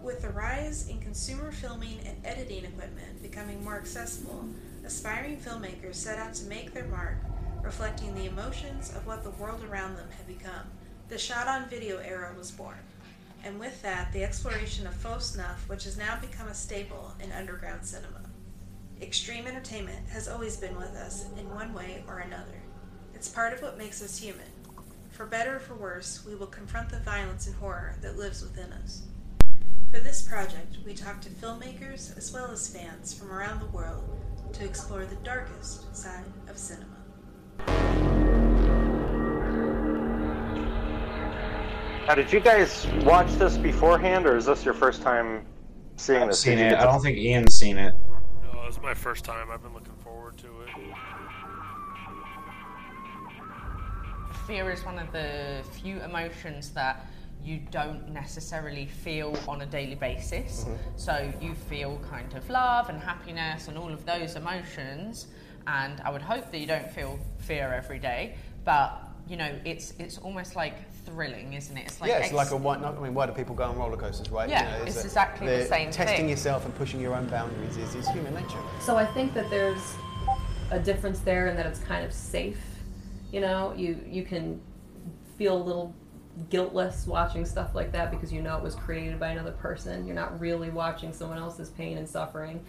With 0.00 0.22
the 0.22 0.28
rise 0.28 0.88
in 0.88 1.00
consumer 1.00 1.50
filming 1.50 1.98
and 2.06 2.24
editing 2.24 2.64
equipment 2.64 3.20
becoming 3.20 3.64
more 3.64 3.76
accessible, 3.76 4.48
aspiring 4.84 5.38
filmmakers 5.38 5.96
set 5.96 6.20
out 6.20 6.34
to 6.34 6.46
make 6.46 6.72
their 6.72 6.86
mark, 6.86 7.16
reflecting 7.62 8.14
the 8.14 8.26
emotions 8.26 8.94
of 8.94 9.08
what 9.08 9.24
the 9.24 9.30
world 9.30 9.64
around 9.64 9.96
them 9.96 10.08
had 10.16 10.28
become. 10.28 10.70
The 11.08 11.18
shot 11.18 11.48
on 11.48 11.68
video 11.68 11.98
era 11.98 12.32
was 12.38 12.52
born, 12.52 12.78
and 13.44 13.60
with 13.60 13.82
that, 13.82 14.10
the 14.12 14.24
exploration 14.24 14.86
of 14.86 14.94
faux 14.94 15.26
snuff, 15.26 15.68
which 15.68 15.84
has 15.84 15.98
now 15.98 16.18
become 16.18 16.48
a 16.48 16.54
staple 16.54 17.14
in 17.22 17.30
underground 17.30 17.84
cinema. 17.84 18.22
Extreme 19.02 19.46
entertainment 19.46 20.08
has 20.08 20.28
always 20.28 20.56
been 20.56 20.76
with 20.76 20.96
us 20.96 21.26
in 21.38 21.54
one 21.54 21.74
way 21.74 22.02
or 22.08 22.20
another. 22.20 22.62
It's 23.14 23.28
part 23.28 23.52
of 23.52 23.60
what 23.60 23.76
makes 23.76 24.02
us 24.02 24.16
human. 24.16 24.46
For 25.10 25.26
better 25.26 25.56
or 25.56 25.60
for 25.60 25.74
worse, 25.74 26.24
we 26.26 26.34
will 26.34 26.46
confront 26.46 26.88
the 26.88 27.00
violence 27.00 27.46
and 27.46 27.54
horror 27.56 27.96
that 28.00 28.16
lives 28.16 28.42
within 28.42 28.72
us. 28.72 29.02
For 29.92 30.00
this 30.00 30.22
project, 30.22 30.78
we 30.86 30.94
talked 30.94 31.24
to 31.24 31.30
filmmakers 31.30 32.16
as 32.16 32.32
well 32.32 32.50
as 32.50 32.74
fans 32.74 33.12
from 33.12 33.30
around 33.30 33.60
the 33.60 33.66
world 33.66 34.04
to 34.54 34.64
explore 34.64 35.04
the 35.04 35.16
darkest 35.16 35.94
side 35.94 36.24
of 36.48 36.56
cinema. 36.56 36.94
Now, 42.06 42.14
did 42.14 42.30
you 42.30 42.40
guys 42.40 42.86
watch 43.02 43.32
this 43.36 43.56
beforehand, 43.56 44.26
or 44.26 44.36
is 44.36 44.44
this 44.44 44.62
your 44.62 44.74
first 44.74 45.00
time 45.00 45.46
seeing 45.96 46.20
I've 46.20 46.28
this? 46.28 46.40
seen 46.40 46.58
it. 46.58 46.74
I 46.74 46.84
don't 46.84 47.00
think 47.00 47.16
Ian's 47.16 47.54
seen 47.54 47.78
it. 47.78 47.94
No, 48.52 48.64
it's 48.68 48.80
my 48.82 48.92
first 48.92 49.24
time. 49.24 49.50
I've 49.50 49.62
been 49.62 49.72
looking 49.72 49.94
forward 50.02 50.36
to 50.38 50.46
it. 50.62 50.68
Fear 54.46 54.70
is 54.70 54.84
one 54.84 54.98
of 54.98 55.10
the 55.12 55.64
few 55.72 55.98
emotions 56.02 56.72
that 56.72 57.06
you 57.42 57.60
don't 57.70 58.10
necessarily 58.10 58.84
feel 58.84 59.34
on 59.48 59.62
a 59.62 59.66
daily 59.66 59.94
basis. 59.94 60.64
Mhm. 60.64 60.76
So 60.96 61.32
you 61.40 61.54
feel 61.54 61.98
kind 62.10 62.34
of 62.34 62.50
love 62.50 62.90
and 62.90 63.00
happiness 63.00 63.68
and 63.68 63.78
all 63.78 63.90
of 63.90 64.04
those 64.04 64.36
emotions. 64.36 65.28
And 65.66 66.02
I 66.02 66.10
would 66.10 66.20
hope 66.22 66.50
that 66.50 66.58
you 66.58 66.66
don't 66.66 66.90
feel 66.90 67.18
fear 67.38 67.72
every 67.72 67.98
day, 67.98 68.34
but 68.64 69.00
you 69.28 69.36
know, 69.36 69.50
it's 69.64 69.94
it's 69.98 70.18
almost 70.18 70.54
like 70.56 70.74
thrilling, 71.06 71.54
isn't 71.54 71.76
it? 71.76 71.86
It's 71.86 72.00
like 72.00 72.10
yeah, 72.10 72.16
it's 72.18 72.26
ex- 72.26 72.34
like 72.34 72.50
a 72.50 72.56
why. 72.56 72.76
I 72.76 72.92
mean, 73.00 73.14
why 73.14 73.26
do 73.26 73.32
people 73.32 73.54
go 73.54 73.64
on 73.64 73.76
roller 73.78 73.96
coasters, 73.96 74.30
right? 74.30 74.48
Yeah, 74.48 74.76
it's 74.84 74.96
a- 74.96 75.04
exactly 75.04 75.46
the 75.46 75.64
same 75.66 75.90
Testing 75.90 76.16
thing. 76.18 76.28
yourself 76.28 76.64
and 76.64 76.74
pushing 76.76 77.00
your 77.00 77.14
own 77.14 77.26
boundaries 77.26 77.76
is, 77.76 77.94
is 77.94 78.08
human 78.08 78.34
nature. 78.34 78.58
So 78.80 78.96
I 78.96 79.06
think 79.06 79.32
that 79.34 79.48
there's 79.50 79.94
a 80.70 80.78
difference 80.78 81.20
there 81.20 81.48
in 81.48 81.56
that 81.56 81.66
it's 81.66 81.78
kind 81.80 82.04
of 82.04 82.12
safe. 82.12 82.60
You 83.32 83.40
know, 83.40 83.72
you 83.76 83.98
you 84.06 84.24
can 84.24 84.60
feel 85.38 85.56
a 85.56 85.62
little 85.62 85.94
guiltless 86.50 87.06
watching 87.06 87.44
stuff 87.46 87.74
like 87.74 87.92
that 87.92 88.10
because 88.10 88.32
you 88.32 88.42
know 88.42 88.56
it 88.56 88.62
was 88.62 88.74
created 88.74 89.18
by 89.20 89.28
another 89.28 89.52
person. 89.52 90.06
You're 90.06 90.16
not 90.16 90.38
really 90.40 90.68
watching 90.70 91.12
someone 91.12 91.38
else's 91.38 91.70
pain 91.70 91.96
and 91.96 92.08
suffering. 92.08 92.64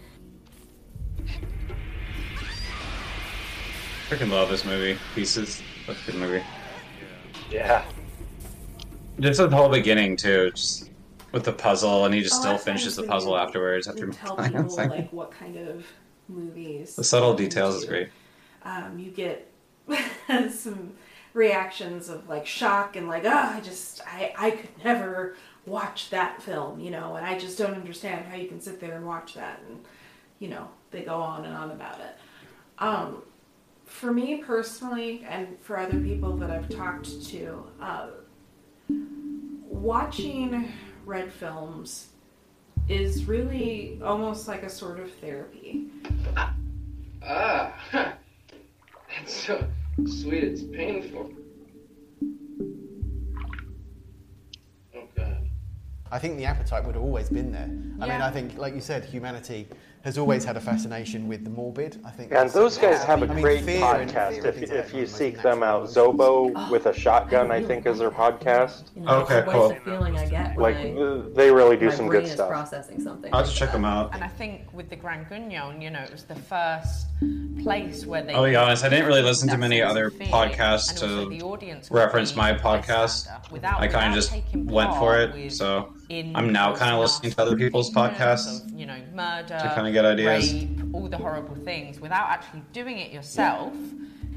Freaking 4.08 4.30
love 4.30 4.48
this 4.48 4.64
movie. 4.64 4.96
Pieces. 5.14 5.62
That's 5.86 6.08
a 6.08 6.12
good 6.12 6.20
movie. 6.20 6.42
Yeah. 7.50 7.84
Just 9.20 9.38
the 9.38 9.48
whole 9.48 9.68
beginning 9.68 10.16
too, 10.16 10.50
just 10.50 10.90
with 11.32 11.44
the 11.44 11.52
puzzle, 11.52 12.04
and 12.04 12.14
he 12.14 12.22
just 12.22 12.34
Oh, 12.36 12.40
still 12.40 12.58
finishes 12.58 12.96
the 12.96 13.04
puzzle 13.04 13.32
when 13.32 13.40
you 13.40 13.46
afterwards. 13.46 13.88
After 13.88 14.10
tell 14.10 14.36
playing. 14.36 14.52
people 14.56 14.76
like- 14.76 14.90
like 14.90 15.12
what 15.12 15.30
kind 15.30 15.56
of 15.56 15.86
movies 16.28 16.96
the 16.96 17.04
subtle 17.04 17.34
they're 17.34 17.46
details 17.46 17.76
is 17.76 17.84
great. 17.84 18.08
Um, 18.64 18.98
you 18.98 19.10
get 19.10 19.50
some 20.50 20.94
reactions 21.34 22.08
of 22.08 22.28
like 22.28 22.46
shock 22.46 22.96
and 22.96 23.06
like, 23.08 23.24
oh, 23.24 23.30
I 23.30 23.60
just, 23.60 24.00
I, 24.06 24.32
I 24.36 24.50
could 24.52 24.84
never 24.84 25.36
watch 25.66 26.10
that 26.10 26.42
film, 26.42 26.80
you 26.80 26.90
know, 26.90 27.14
and 27.16 27.24
I 27.24 27.38
just 27.38 27.58
don't 27.58 27.74
understand 27.74 28.24
how 28.26 28.34
you 28.36 28.48
can 28.48 28.60
sit 28.60 28.80
there 28.80 28.96
and 28.96 29.06
watch 29.06 29.34
that, 29.34 29.60
and 29.68 29.84
you 30.40 30.48
know, 30.48 30.68
they 30.90 31.02
go 31.02 31.16
on 31.16 31.44
and 31.44 31.54
on 31.54 31.70
about 31.70 32.00
it. 32.00 32.16
Um, 32.78 33.22
for 33.96 34.12
me 34.12 34.36
personally, 34.36 35.26
and 35.28 35.58
for 35.62 35.78
other 35.78 35.98
people 35.98 36.36
that 36.36 36.50
I've 36.50 36.68
talked 36.68 37.24
to, 37.28 37.64
uh, 37.80 38.08
watching 39.62 40.70
red 41.06 41.32
films 41.32 42.08
is 42.88 43.24
really 43.24 43.98
almost 44.04 44.48
like 44.48 44.62
a 44.62 44.68
sort 44.68 45.00
of 45.00 45.10
therapy. 45.14 45.86
Ah, 47.22 47.74
that's 47.92 48.16
so 49.26 49.66
sweet. 50.04 50.44
It's 50.44 50.62
painful. 50.62 51.32
Oh 54.94 55.08
God. 55.16 55.48
I 56.12 56.18
think 56.18 56.36
the 56.36 56.44
appetite 56.44 56.84
would 56.84 56.94
have 56.94 57.02
always 57.02 57.30
been 57.30 57.50
there. 57.50 57.70
I 57.98 58.08
mean, 58.08 58.20
I 58.20 58.30
think, 58.30 58.58
like 58.58 58.74
you 58.74 58.82
said, 58.82 59.06
humanity 59.06 59.66
has 60.06 60.18
always 60.18 60.44
had 60.44 60.56
a 60.56 60.60
fascination 60.60 61.26
with 61.26 61.42
the 61.42 61.50
morbid. 61.50 61.98
I 62.04 62.10
think. 62.12 62.30
And 62.30 62.48
those 62.50 62.78
guys 62.78 63.02
have 63.02 63.22
a 63.22 63.26
I 63.28 63.34
mean, 63.34 63.42
great 63.42 63.64
podcast. 63.64 64.34
fear 64.34 64.46
If, 64.46 64.56
like 64.60 64.70
if 64.70 64.94
you 64.94 65.02
are 65.02 65.06
seek 65.06 65.42
them 65.42 65.64
out, 65.64 65.88
Zobo 65.88 66.70
with 66.70 66.86
a 66.86 66.92
shotgun, 66.94 67.50
I 67.50 67.60
think, 67.60 67.86
is 67.86 67.98
their 67.98 68.12
podcast. 68.12 68.84
You 68.94 69.02
know, 69.02 69.22
Okay, 69.22 69.38
it's 69.40 69.50
cool. 69.52 69.68
the 69.70 69.74
feeling 69.80 70.16
I 70.16 70.28
get 70.28 70.56
Like 70.56 70.76
when 70.76 70.96
uh, 70.96 71.22
they 71.34 71.50
really 71.50 71.76
do 71.76 71.86
my 71.86 71.94
some 71.94 72.06
brain 72.06 72.20
good 72.20 72.26
is 72.28 72.34
stuff. 72.34 72.48
processing 72.48 73.00
something. 73.00 73.34
I'll 73.34 73.40
have 73.42 73.50
to 73.50 73.56
check 73.56 73.72
them 73.72 73.84
out. 73.84 74.14
And 74.14 74.22
I 74.22 74.28
think 74.28 74.72
with 74.72 74.88
the 74.90 74.96
Grand 74.96 75.26
Guignol, 75.28 75.82
you 75.82 75.90
know, 75.90 76.02
it 76.02 76.12
was 76.12 76.22
the 76.22 76.36
first 76.36 77.08
place 77.64 78.06
where 78.06 78.22
they. 78.22 78.32
I'll 78.32 78.44
be 78.44 78.54
honest, 78.54 78.84
I 78.84 78.88
didn't 78.88 79.06
really 79.06 79.22
listen 79.22 79.48
to 79.48 79.58
many 79.58 79.82
other 79.82 80.12
podcasts 80.12 81.02
and 81.02 81.32
the 81.32 81.38
to 81.40 81.44
audience 81.44 81.90
reference 81.90 82.36
my 82.36 82.52
podcast. 82.54 83.26
I 83.64 83.88
kind 83.88 84.10
of 84.10 84.14
just 84.14 84.32
went 84.54 84.94
for 84.94 85.18
it, 85.20 85.50
so 85.52 85.92
in 86.08 86.34
I'm 86.36 86.52
now 86.52 86.74
kind 86.74 86.92
of 86.94 87.00
listening 87.00 87.32
to 87.32 87.42
other 87.42 87.56
people's 87.56 87.90
podcasts. 87.90 88.64
of, 88.64 88.78
you 88.78 88.86
know, 88.86 88.96
murder, 89.12 89.58
To 89.58 89.72
kinda 89.74 89.90
get 89.92 90.04
ideas. 90.04 90.52
rape, 90.52 90.68
all 90.92 91.08
the 91.08 91.16
horrible 91.16 91.56
things, 91.56 92.00
without 92.00 92.28
actually 92.30 92.62
doing 92.72 92.98
it 92.98 93.12
yourself. 93.12 93.72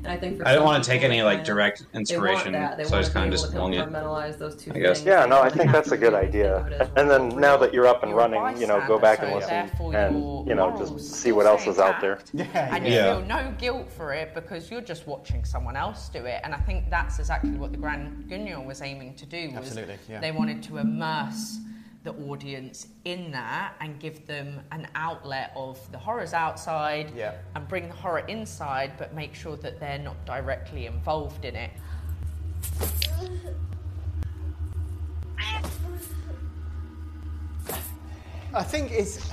And 0.04 0.08
I 0.08 0.18
think 0.18 0.38
for 0.40 0.48
I 0.48 0.52
didn't 0.54 0.66
want 0.66 0.84
to 0.84 0.90
take 0.90 1.04
any 1.04 1.22
like 1.22 1.40
kinda- 1.40 1.46
direct 1.52 1.80
they 1.80 1.86
want 1.86 1.96
inspiration. 2.10 2.54
They 2.54 2.60
so 2.60 2.64
I 2.68 2.74
want 2.74 2.92
just 3.04 3.14
kind 3.14 3.26
of 3.26 3.32
just 3.40 3.52
pulling 3.52 3.72
wing 3.72 3.80
it. 3.82 3.90
compartmentalize 3.90 4.38
those 4.38 4.56
two 4.56 4.72
I 4.74 4.80
guess. 4.80 4.98
things. 5.00 5.08
Yeah, 5.08 5.26
no, 5.26 5.42
I 5.42 5.50
think 5.50 5.72
that's 5.72 5.92
a 5.92 5.98
good 5.98 6.14
really 6.14 6.32
think 6.32 6.46
of 6.46 6.66
idea. 6.66 6.90
And 6.96 7.10
then 7.10 7.30
now 7.40 7.58
that 7.58 7.74
you're 7.74 7.88
up 7.88 8.04
and 8.04 8.16
running, 8.16 8.58
you 8.60 8.68
know, 8.68 8.84
go 8.88 8.98
back 9.00 9.20
and 9.22 9.34
listen, 9.34 9.70
and 9.94 10.48
you 10.48 10.56
know, 10.56 10.76
just 10.78 11.00
see 11.22 11.32
what 11.32 11.46
else 11.46 11.68
is 11.68 11.80
out 11.80 12.00
there. 12.02 12.20
yeah 12.34 12.76
and 12.76 12.86
you 12.86 12.94
feel 12.94 13.22
no 13.22 13.54
guilt 13.58 13.92
for 13.92 14.14
it 14.14 14.34
because 14.34 14.72
you're 14.72 14.82
just 14.82 15.08
watching 15.08 15.44
someone 15.44 15.76
else 15.76 16.10
do 16.10 16.26
it. 16.26 16.42
And 16.44 16.54
I 16.54 16.58
think 16.58 16.90
that's 16.90 17.20
exactly 17.20 17.52
what 17.52 17.72
the 17.72 17.78
Grand 17.78 18.26
Guignol 18.30 18.66
was 18.66 18.82
aiming 18.82 19.16
to 19.16 19.26
do. 19.26 19.48
Was 19.50 19.58
Absolutely, 19.58 19.98
yeah. 20.08 20.20
They 20.22 20.32
wanted 20.32 20.64
to 20.64 20.78
immerse 20.78 21.58
the 22.04 22.14
audience 22.30 22.88
in 23.06 23.32
that 23.32 23.74
and 23.82 24.00
give 24.00 24.26
them 24.26 24.62
an 24.72 24.88
outlet 24.96 25.52
of 25.56 25.80
the 25.92 25.98
horrors 25.98 26.34
outside 26.34 27.12
Yeah. 27.16 27.34
and 27.56 27.68
bring 27.68 27.90
the 27.90 27.96
horror 27.96 28.20
inside, 28.28 28.94
but 28.98 29.14
make 29.14 29.36
sure 29.36 29.58
that 29.58 29.80
they're 29.80 30.00
not 30.00 30.24
directly 30.26 30.86
involved 30.86 31.44
in 31.44 31.56
it. 31.56 31.72
I 38.54 38.64
think 38.64 38.92
it's, 38.92 39.30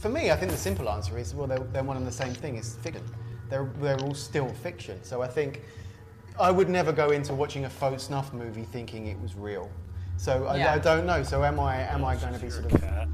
for 0.00 0.08
me, 0.08 0.30
I 0.30 0.36
think 0.36 0.50
the 0.50 0.56
simple 0.56 0.90
answer 0.90 1.16
is 1.16 1.34
well, 1.34 1.46
they're, 1.46 1.58
they're 1.58 1.82
one 1.82 1.96
and 1.96 2.06
the 2.06 2.12
same 2.12 2.34
thing. 2.34 2.56
It's 2.56 2.74
fiction. 2.76 3.02
They're, 3.48 3.70
they're 3.80 3.98
all 4.00 4.14
still 4.14 4.48
fiction. 4.48 5.02
So 5.02 5.22
I 5.22 5.28
think 5.28 5.62
I 6.38 6.50
would 6.50 6.68
never 6.68 6.92
go 6.92 7.10
into 7.10 7.32
watching 7.32 7.64
a 7.64 7.70
faux 7.70 8.04
snuff 8.04 8.32
movie 8.34 8.64
thinking 8.64 9.06
it 9.06 9.18
was 9.20 9.34
real. 9.34 9.70
So 10.18 10.46
I, 10.46 10.56
Yeah. 10.56 10.74
I 10.74 10.78
don't 10.78 11.06
know. 11.06 11.22
So 11.22 11.44
am 11.44 11.60
I 11.60 11.76
am 11.76 12.04
I 12.04 12.16
going 12.16 12.34
to 12.34 12.40
be 12.40 12.50
sort 12.50 12.66
of 12.72 13.08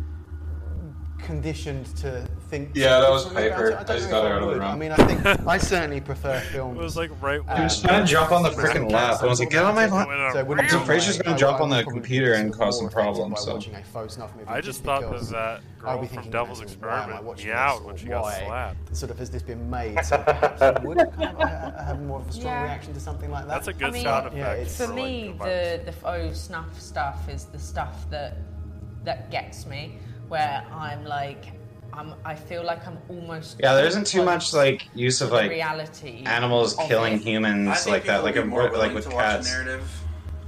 conditioned 1.24 1.86
to 1.96 2.28
think? 2.50 2.70
Yeah, 2.74 3.00
that 3.00 3.10
was 3.10 3.26
paper. 3.32 3.68
about 3.68 3.78
Piper. 3.78 3.92
I 3.92 3.96
just 3.96 4.10
got 4.10 4.26
if 4.26 4.32
out 4.32 4.42
of 4.42 4.48
the 4.48 4.54
room. 4.54 4.62
I 4.62 4.76
mean, 4.76 4.92
I 4.92 4.96
think 4.96 5.24
I 5.46 5.58
certainly 5.58 6.00
prefer 6.00 6.38
films. 6.40 6.78
It 6.78 6.82
was 6.82 6.96
like 6.96 7.10
right 7.22 7.40
um, 7.40 7.46
when 7.46 7.56
He 7.56 7.62
was 7.64 7.80
trying 7.82 8.04
to 8.04 8.10
jump 8.10 8.32
on 8.32 8.42
the 8.42 8.50
freaking 8.50 8.90
lap. 8.90 9.22
I 9.22 9.26
was 9.26 9.40
like, 9.40 9.50
get 9.50 9.64
on 9.64 9.74
my 9.74 9.86
lap. 9.86 10.32
So 10.32 10.38
it 10.38 10.46
wouldn't 10.46 10.70
So 10.70 10.80
Fraser's 10.80 11.18
gonna 11.18 11.34
I- 11.34 11.38
jump 11.38 11.60
on 11.60 11.70
the 11.70 11.82
computer 11.84 12.34
and 12.34 12.52
cause 12.52 12.78
some 12.78 12.88
problems. 12.88 13.34
by 13.34 13.40
So. 13.40 13.54
watching 13.54 13.74
a 13.74 13.82
faux 13.82 14.18
movie 14.18 14.30
I 14.46 14.60
just 14.60 14.74
just 14.74 14.84
thought 14.84 15.02
because 15.02 15.30
that 15.30 15.60
that 15.82 15.88
I'll 15.88 15.94
girl 15.96 16.00
be 16.02 16.06
from 16.08 16.16
thinking, 16.16 16.32
Devil's 16.32 16.58
to 16.60 16.64
myself, 16.64 16.82
why 16.82 16.88
am 16.88 16.94
I 16.94 17.02
Experiment 17.02 17.24
watching 17.24 17.46
meowed 17.50 17.78
this, 17.78 17.84
when 17.86 17.94
or 17.94 17.98
she 17.98 18.06
got 18.06 18.34
slapped. 18.34 18.96
Sort 18.96 19.10
of 19.10 19.18
has 19.18 19.30
this 19.30 19.42
been 19.42 19.70
made? 19.70 20.04
So 20.04 20.18
perhaps 20.18 20.62
I 20.62 20.70
would 20.80 20.98
kind 21.16 21.36
of 21.42 21.74
have 21.86 22.02
more 22.02 22.20
of 22.20 22.28
a 22.28 22.32
strong 22.32 22.62
reaction 22.64 22.94
to 22.94 23.00
something 23.00 23.30
like 23.30 23.46
that. 23.46 23.54
That's 23.54 23.68
a 23.68 23.72
good 23.72 23.88
I 23.88 23.90
mean, 23.90 24.02
sound 24.02 24.26
effect. 24.26 24.58
Yeah, 24.60 24.64
For 24.64 24.86
for, 24.88 24.92
me, 24.94 25.34
the 25.38 25.80
the 25.84 25.92
faux 25.92 26.38
snuff 26.40 26.80
stuff 26.80 27.28
is 27.28 27.44
the 27.46 27.58
stuff 27.58 28.08
that 28.10 28.38
that 29.04 29.30
gets 29.30 29.66
me, 29.66 29.98
where 30.28 30.64
I'm 30.72 31.04
like, 31.04 31.44
I'm 31.92 32.14
I 32.24 32.34
feel 32.34 32.64
like 32.64 32.86
I'm 32.86 32.98
almost 33.08 33.56
Yeah, 33.60 33.74
there 33.74 33.86
isn't 33.86 34.06
too 34.06 34.24
much 34.24 34.52
like 34.52 34.88
use 34.94 35.20
of 35.20 35.30
like 35.30 35.50
reality 35.50 36.22
animals 36.26 36.78
of 36.78 36.86
killing 36.88 37.14
it. 37.14 37.22
Humans 37.22 37.86
like 37.86 38.04
that, 38.06 38.24
like 38.24 38.36
a, 38.36 38.44
more 38.44 38.70
like 38.70 38.94
with 38.94 39.08
to 39.08 39.14
watch 39.14 39.24
a 39.24 39.36
cats. 39.36 39.46
narrative. 39.52 40.00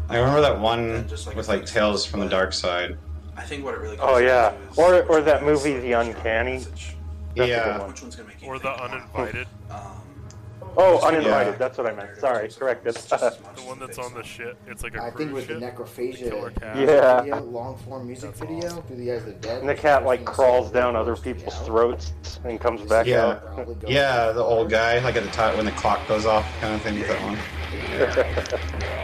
I 0.08 0.18
remember 0.18 0.40
that 0.40 0.60
one 0.60 1.08
just, 1.08 1.26
like, 1.26 1.36
with 1.36 1.48
like 1.48 1.66
Tales 1.66 2.06
from 2.06 2.20
the 2.20 2.28
Dark 2.28 2.52
Side. 2.52 2.96
I 3.36 3.42
think 3.42 3.64
what 3.64 3.74
it 3.74 3.80
really 3.80 3.96
oh, 3.98 4.06
comes 4.06 4.12
Oh 4.12 4.18
yeah, 4.18 4.50
to 4.50 4.70
is 4.70 4.78
or 4.78 5.02
or 5.04 5.20
that 5.22 5.42
movie, 5.44 5.78
The 5.78 5.92
Uncanny. 5.92 6.54
message. 6.54 6.96
That's 7.34 7.48
a 7.48 7.52
Yeah. 7.52 7.86
Which 7.86 8.02
one's 8.02 8.16
gonna 8.16 8.28
make 8.28 8.42
you 8.42 8.48
or 8.48 8.58
the 8.58 8.72
think 9.32 9.46
Oh, 10.78 10.92
more? 10.92 11.04
uninvited, 11.06 11.06
Oh, 11.06 11.10
Yeah. 11.10 11.16
uninvited. 11.36 11.58
That's 11.58 11.78
what 11.78 11.86
I 11.86 11.92
meant. 11.92 12.16
Sorry, 12.18 12.48
corrected. 12.48 12.94
the 12.96 13.62
one 13.66 13.78
that's 13.78 13.98
on 13.98 14.12
the 14.14 14.22
shit. 14.22 14.56
It's 14.66 14.82
like 14.82 14.94
a 14.96 15.02
I 15.02 15.10
think 15.10 15.30
cruise 15.30 15.32
with 15.32 15.46
the 15.48 15.60
ship. 15.60 15.76
necrophagia 15.76 16.28
Killer 16.30 16.50
cat. 16.50 16.76
Yeah. 16.76 17.20
video, 17.22 17.40
long 17.42 17.76
form 17.78 18.06
music 18.06 18.34
video 18.34 18.68
through 18.82 18.96
the 18.96 19.12
eyes 19.12 19.20
of 19.20 19.26
the 19.26 19.32
dead. 19.34 19.60
and 19.60 19.68
the 19.68 19.74
cat 19.74 20.04
like 20.04 20.24
crawls 20.24 20.70
down 20.70 20.94
other 20.96 21.16
people's 21.16 21.58
throats 21.60 22.12
and 22.44 22.60
comes 22.60 22.82
back 22.82 23.06
Yeah, 23.06 23.24
out. 23.26 23.66
yeah, 23.88 24.32
the 24.32 24.42
old 24.42 24.68
guy, 24.70 24.98
like 25.00 25.16
at 25.16 25.24
the 25.24 25.30
time 25.30 25.56
when 25.56 25.64
the 25.66 25.72
clock 25.72 26.06
goes 26.08 26.26
off, 26.26 26.46
kind 26.60 26.74
of 26.74 26.82
thing 26.82 26.98
with 26.98 27.08
that 27.08 27.22
one. 27.22 29.02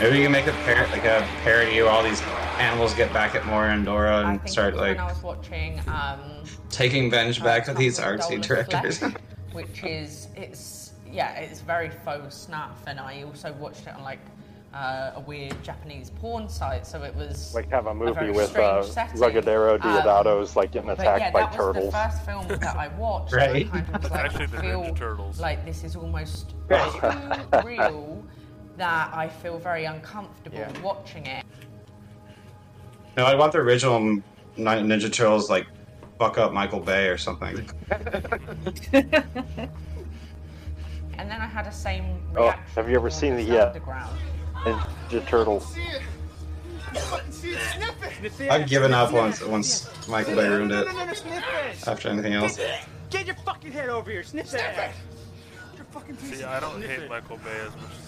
Maybe 0.00 0.16
you 0.16 0.22
can 0.22 0.32
make 0.32 0.46
a 0.46 0.52
par- 0.64 0.88
like 0.92 1.04
a 1.04 1.28
parody 1.42 1.78
of 1.78 1.88
all 1.88 2.02
these 2.02 2.22
animals 2.58 2.94
get 2.94 3.12
back 3.12 3.34
at 3.34 3.44
Mora 3.44 3.74
and 3.74 3.84
Dora 3.84 4.16
I 4.16 4.30
and 4.32 4.40
think 4.40 4.50
start 4.50 4.72
it 4.72 4.78
like 4.78 4.96
when 4.96 5.00
I 5.00 5.12
was 5.12 5.22
watching 5.22 5.78
um, 5.88 6.20
taking 6.70 7.10
Benj 7.10 7.42
back 7.42 7.68
with 7.68 7.76
these 7.76 7.98
Couple 7.98 8.14
of 8.14 8.20
artsy 8.20 8.40
directors. 8.40 9.02
Left, 9.02 9.18
which 9.52 9.84
is 9.84 10.28
it's 10.36 10.92
yeah 11.06 11.34
it's 11.34 11.60
very 11.60 11.90
faux 11.90 12.34
snuff, 12.34 12.82
and 12.86 12.98
I 12.98 13.24
also 13.24 13.52
watched 13.52 13.86
it 13.86 13.94
on 13.94 14.02
like 14.02 14.20
uh, 14.72 15.12
a 15.16 15.20
weird 15.20 15.62
Japanese 15.62 16.10
porn 16.10 16.48
site, 16.48 16.86
so 16.86 17.02
it 17.02 17.14
was 17.14 17.54
Like 17.54 17.68
have 17.70 17.86
a 17.86 17.94
movie 17.94 18.12
very 18.12 18.30
with 18.30 18.56
uh, 18.56 18.82
strange 18.82 19.10
setting. 19.12 19.20
Ruggedero 19.20 19.82
Um, 20.26 20.48
like 20.56 20.72
getting 20.72 20.86
but 20.88 20.98
attacked 20.98 21.20
yeah, 21.20 21.30
by 21.30 21.40
that 21.40 21.58
was 21.58 21.76
the 21.76 21.92
first 21.92 22.24
film 22.24 22.48
that 22.60 22.76
I 22.76 22.88
watched. 22.96 23.34
Right. 23.34 23.66
And 23.66 23.74
I 23.74 23.80
kind 23.82 23.96
of 23.96 24.02
was 24.02 24.10
like, 24.12 24.24
Actually, 24.24 24.46
the 24.46 24.60
feel 24.60 24.82
Ninja 24.82 24.96
Turtles. 24.96 25.40
like 25.40 25.64
this 25.66 25.84
is 25.84 25.96
almost 25.96 26.50
too 26.70 27.58
real 27.64 28.09
that 28.76 29.12
I 29.14 29.28
feel 29.28 29.58
very 29.58 29.84
uncomfortable 29.84 30.58
Yeah. 30.58 30.80
watching 30.80 31.26
it. 31.26 31.44
No, 33.16 33.24
I 33.26 33.34
want 33.34 33.52
the 33.52 33.58
original 33.58 34.22
Ninja 34.56 35.12
Turtles 35.12 35.50
like 35.50 35.66
fuck 36.18 36.38
up 36.38 36.52
Michael 36.52 36.80
Bay 36.80 37.08
or 37.08 37.18
something. 37.18 37.68
And 41.18 41.30
then 41.30 41.42
I 41.42 41.46
had 41.46 41.66
a 41.66 41.72
same 41.72 42.18
Oh, 42.34 42.48
have 42.74 42.88
you 42.88 42.96
ever 42.96 43.10
seen 43.10 43.36
the 43.36 43.42
Monsters 43.42 43.54
yeah? 43.54 43.66
Underground. 43.66 44.18
Ninja 45.10 45.26
Turtles. 45.28 45.76
I've 48.50 48.66
given 48.68 48.94
up 48.94 49.12
once 49.12 49.42
once 49.44 50.08
Michael 50.08 50.34
Bay 50.36 50.48
ruined 50.48 50.72
it 50.72 50.86
after 51.86 52.08
anything 52.08 52.32
else. 52.32 52.58
Get 53.10 53.26
your 53.26 53.36
fucking 53.44 53.70
head 53.70 53.90
over 53.90 54.10
here. 54.10 54.22
Sniff 54.22 54.50
that. 54.52 54.94
See, 56.22 56.42
I 56.42 56.58
don't 56.58 56.82
hate 56.82 57.06
Michael 57.10 57.36
Bay 57.38 57.60
as 57.66 57.72
much 57.76 57.90
as 57.92 57.98
you. 57.98 57.99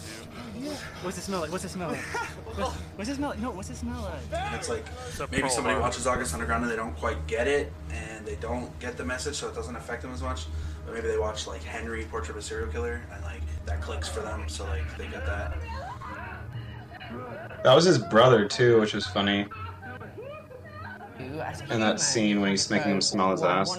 What's 1.03 1.19
it 1.19 1.23
smell 1.23 1.41
like? 1.41 1.51
What's 1.51 1.65
it 1.65 1.71
smell 1.71 1.89
like? 1.89 2.01
What's, 2.01 2.75
what's 2.97 3.11
it 3.11 3.17
smell 3.17 3.31
like? 3.31 3.39
No, 3.41 3.51
what's 3.51 3.71
it 3.71 3.77
smell 3.77 4.03
like? 4.03 4.41
And 4.41 4.55
it's 4.55 4.69
like 4.69 4.85
Except 5.09 5.33
maybe 5.33 5.49
somebody 5.49 5.79
watches 5.79 6.07
August 6.07 6.35
Underground 6.35 6.63
and 6.65 6.73
they 6.73 6.77
don't 6.77 6.97
quite 6.97 7.27
get 7.27 7.49
it, 7.49 7.73
and 7.91 8.25
they 8.25 8.37
don't 8.37 8.77
get 8.79 8.97
the 8.97 9.05
message, 9.05 9.37
so 9.37 9.49
it 9.49 9.55
doesn't 9.55 9.77
affect 9.77 10.03
them 10.03 10.13
as 10.13 10.23
much. 10.23 10.47
But 10.85 10.95
maybe 10.95 11.09
they 11.09 11.19
watch 11.19 11.47
like 11.47 11.63
Henry, 11.63 12.05
Portrait 12.05 12.31
of 12.31 12.37
a 12.37 12.43
Serial 12.43 12.69
Killer, 12.69 13.01
and 13.13 13.23
like 13.25 13.41
that 13.67 13.81
clicks 13.81 14.09
for 14.09 14.21
them. 14.21 14.49
So 14.49 14.65
like 14.65 14.97
they 14.97 15.07
get 15.09 15.27
that. 15.27 15.57
That 17.65 17.75
was 17.75 17.85
his 17.85 17.99
brother 17.99 18.47
too, 18.47 18.81
which 18.81 18.95
was 18.95 19.07
funny. 19.07 19.47
You, 21.19 21.41
as 21.41 21.61
In 21.63 21.81
that 21.81 22.01
scene 22.01 22.41
when 22.41 22.51
he's 22.51 22.69
making 22.71 22.93
him 22.93 23.01
smell 23.01 23.33
his 23.33 23.43
ass. 23.43 23.77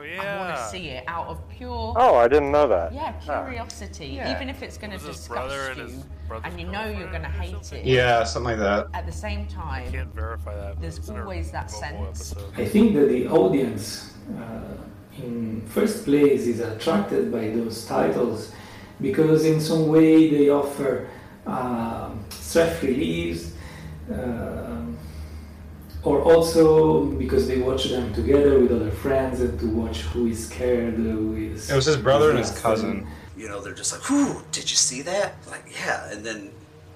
Wanna, 0.00 0.22
I 0.30 0.36
want 0.38 0.56
to 0.56 0.68
see 0.68 0.88
it 0.88 1.04
out 1.06 1.26
of 1.28 1.46
pure. 1.48 1.94
Oh, 1.96 2.16
I 2.16 2.26
didn't 2.28 2.50
know 2.52 2.66
that. 2.68 2.92
Yeah, 2.92 3.12
Ah. 3.28 3.44
curiosity. 3.44 4.06
Yeah. 4.08 4.34
Even 4.34 4.48
if 4.48 4.62
it's 4.62 4.76
going 4.78 4.90
to 4.92 4.98
disgust 4.98 5.28
brother 5.28 5.68
and 5.70 5.78
you, 5.78 5.84
his 5.86 6.04
and 6.44 6.60
you 6.60 6.66
know 6.68 6.86
you're 6.86 7.10
going 7.10 7.22
to 7.22 7.28
hate 7.28 7.72
it. 7.72 7.84
Yeah, 7.84 8.24
something 8.24 8.50
like 8.52 8.60
that. 8.60 8.86
At 8.94 9.06
the 9.06 9.12
same 9.12 9.46
time, 9.46 9.88
I 9.88 9.90
Can't 9.90 10.14
verify 10.14 10.54
that. 10.56 10.80
there's 10.80 10.98
it's 10.98 11.08
in 11.08 11.16
our 11.16 11.22
always 11.22 11.50
that 11.50 11.70
sense. 11.70 12.32
episode. 12.32 12.52
I 12.56 12.64
think 12.64 12.94
that 12.94 13.08
the 13.08 13.28
audience, 13.28 14.14
uh, 14.38 15.22
in 15.22 15.62
first 15.66 16.04
place, 16.04 16.46
is 16.46 16.60
attracted 16.60 17.30
by 17.32 17.48
those 17.50 17.84
titles 17.86 18.52
because, 19.00 19.44
in 19.44 19.60
some 19.60 19.88
way, 19.88 20.30
they 20.30 20.48
offer 20.50 21.08
um 21.46 22.24
stress 22.30 22.82
reliefs, 22.82 23.52
um 24.12 24.96
or 26.02 26.22
also 26.22 27.04
because 27.04 27.46
they 27.46 27.58
watch 27.58 27.84
them 27.84 28.12
together 28.14 28.58
with 28.58 28.72
other 28.72 28.90
friends 28.90 29.40
and 29.40 29.58
to 29.60 29.66
watch 29.66 30.00
who 30.02 30.26
is 30.26 30.48
scared, 30.48 30.94
who 30.94 31.34
is. 31.36 31.70
It 31.70 31.76
was 31.76 31.86
his 31.86 31.96
brother 31.96 32.30
and 32.30 32.38
his 32.38 32.58
cousin. 32.58 33.06
You 33.36 33.48
know, 33.48 33.60
they're 33.60 33.74
just 33.74 33.92
like, 33.92 34.02
"Whew, 34.08 34.42
did 34.52 34.70
you 34.70 34.76
see 34.76 35.02
that?" 35.02 35.34
Like, 35.48 35.64
yeah, 35.72 36.10
and 36.10 36.24
then 36.24 36.50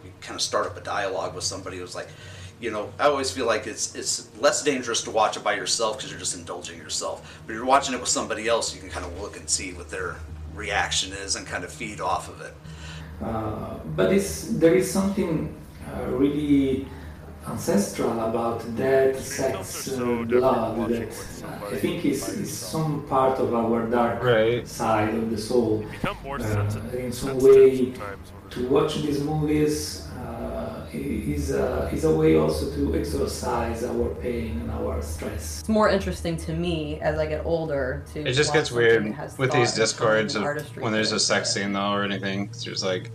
you 0.04 0.10
kind 0.20 0.34
of 0.34 0.42
start 0.42 0.66
up 0.66 0.76
a 0.76 0.80
dialogue 0.80 1.34
with 1.34 1.44
somebody 1.44 1.78
who's 1.78 1.94
like, 1.94 2.08
you 2.60 2.70
know, 2.70 2.92
I 2.98 3.04
always 3.04 3.30
feel 3.30 3.46
like 3.46 3.66
it's 3.66 3.94
it's 3.94 4.30
less 4.40 4.62
dangerous 4.62 5.02
to 5.02 5.10
watch 5.10 5.36
it 5.36 5.44
by 5.44 5.54
yourself 5.54 5.96
because 5.96 6.10
you're 6.10 6.20
just 6.20 6.36
indulging 6.36 6.78
yourself. 6.78 7.40
But 7.46 7.52
if 7.52 7.56
you're 7.56 7.66
watching 7.66 7.94
it 7.94 8.00
with 8.00 8.08
somebody 8.08 8.48
else, 8.48 8.74
you 8.74 8.80
can 8.80 8.90
kind 8.90 9.04
of 9.04 9.20
look 9.20 9.36
and 9.36 9.48
see 9.48 9.72
what 9.72 9.90
their 9.90 10.16
reaction 10.54 11.12
is 11.12 11.36
and 11.36 11.46
kind 11.46 11.64
of 11.64 11.72
feed 11.72 12.00
off 12.00 12.28
of 12.28 12.40
it. 12.40 12.54
Uh, 13.22 13.78
but 13.96 14.12
it's, 14.12 14.48
there 14.48 14.74
is 14.74 14.90
something 14.90 15.54
uh, 15.92 16.06
really 16.06 16.86
ancestral 17.46 18.20
about 18.20 18.76
death, 18.76 19.20
sex, 19.20 19.88
and 19.88 20.28
blood 20.28 20.90
that 20.90 21.08
uh, 21.44 21.66
I 21.66 21.76
think 21.76 22.04
is, 22.04 22.28
is 22.28 22.56
some 22.56 23.06
part 23.06 23.38
of 23.38 23.54
our 23.54 23.86
dark 23.86 24.66
side 24.66 25.14
of 25.14 25.30
the 25.30 25.38
soul. 25.38 25.84
Uh, 26.04 26.80
in 26.96 27.12
some 27.12 27.38
way, 27.38 27.92
to 28.50 28.68
watch 28.68 29.02
these 29.02 29.22
movies 29.22 30.06
uh, 30.24 30.86
is, 30.92 31.50
a, 31.50 31.90
is 31.92 32.04
a 32.04 32.14
way 32.14 32.36
also 32.36 32.70
to 32.74 32.98
exorcise 32.98 33.84
our 33.84 34.14
pain 34.16 34.60
and 34.60 34.70
our 34.70 35.02
stress. 35.02 35.60
It's 35.60 35.68
more 35.68 35.88
interesting 35.88 36.36
to 36.38 36.52
me 36.54 37.00
as 37.00 37.18
I 37.18 37.26
get 37.26 37.44
older 37.44 38.04
to. 38.12 38.20
It 38.26 38.32
just 38.32 38.52
gets 38.52 38.70
weird 38.70 39.04
with 39.38 39.52
these 39.52 39.70
and 39.70 39.78
discords 39.78 40.34
of 40.36 40.44
when 40.78 40.92
there's 40.92 41.12
a 41.12 41.20
sex 41.20 41.52
scene 41.52 41.72
though 41.72 41.92
or 41.92 42.04
anything. 42.04 42.50
There's 42.64 42.84
like 42.84 43.10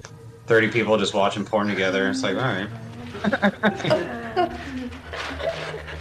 30 0.47 0.69
people 0.69 0.97
just 0.97 1.13
watching 1.13 1.45
porn 1.45 1.67
together. 1.67 2.09
It's 2.09 2.23
like, 2.23 2.35
all 2.35 2.41
right. 2.41 2.69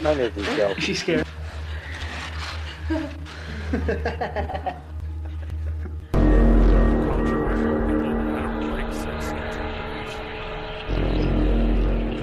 None 0.00 0.20
of 0.20 0.34
these 0.34 0.46
go. 0.56 0.74
She's 0.78 1.00
scared. 1.00 1.26
In 2.90 2.98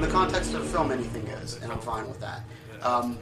the 0.01 0.07
context 0.11 0.53
of 0.53 0.67
film, 0.67 0.91
anything 0.91 1.25
goes, 1.25 1.59
and 1.61 1.71
I'm 1.71 1.79
fine 1.79 2.07
with 2.07 2.19
that. 2.21 2.41
Um, 2.81 3.17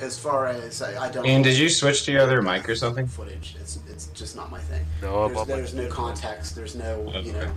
as 0.00 0.18
far 0.18 0.46
as 0.46 0.80
I, 0.80 1.06
I 1.06 1.10
don't. 1.10 1.26
Ian, 1.26 1.42
did 1.42 1.58
you 1.58 1.68
switch 1.68 2.04
to 2.04 2.12
your 2.12 2.22
other 2.22 2.40
mic 2.40 2.68
or 2.68 2.76
something? 2.76 3.06
Footage. 3.06 3.56
It's 3.60 3.78
it's 3.88 4.06
just 4.08 4.36
not 4.36 4.50
my 4.50 4.60
thing. 4.60 4.86
No, 5.02 5.24
I'm 5.24 5.34
there's, 5.34 5.46
there's 5.46 5.74
no 5.74 5.88
context. 5.88 6.54
There's 6.54 6.74
no 6.74 7.12
you 7.22 7.32
know. 7.32 7.50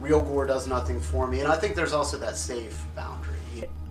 Real 0.00 0.20
gore 0.20 0.46
does 0.46 0.66
nothing 0.66 1.00
for 1.00 1.26
me, 1.26 1.40
and 1.40 1.48
I 1.48 1.56
think 1.56 1.74
there's 1.74 1.92
also 1.92 2.16
that 2.18 2.36
safe 2.36 2.84
boundary. 2.94 3.36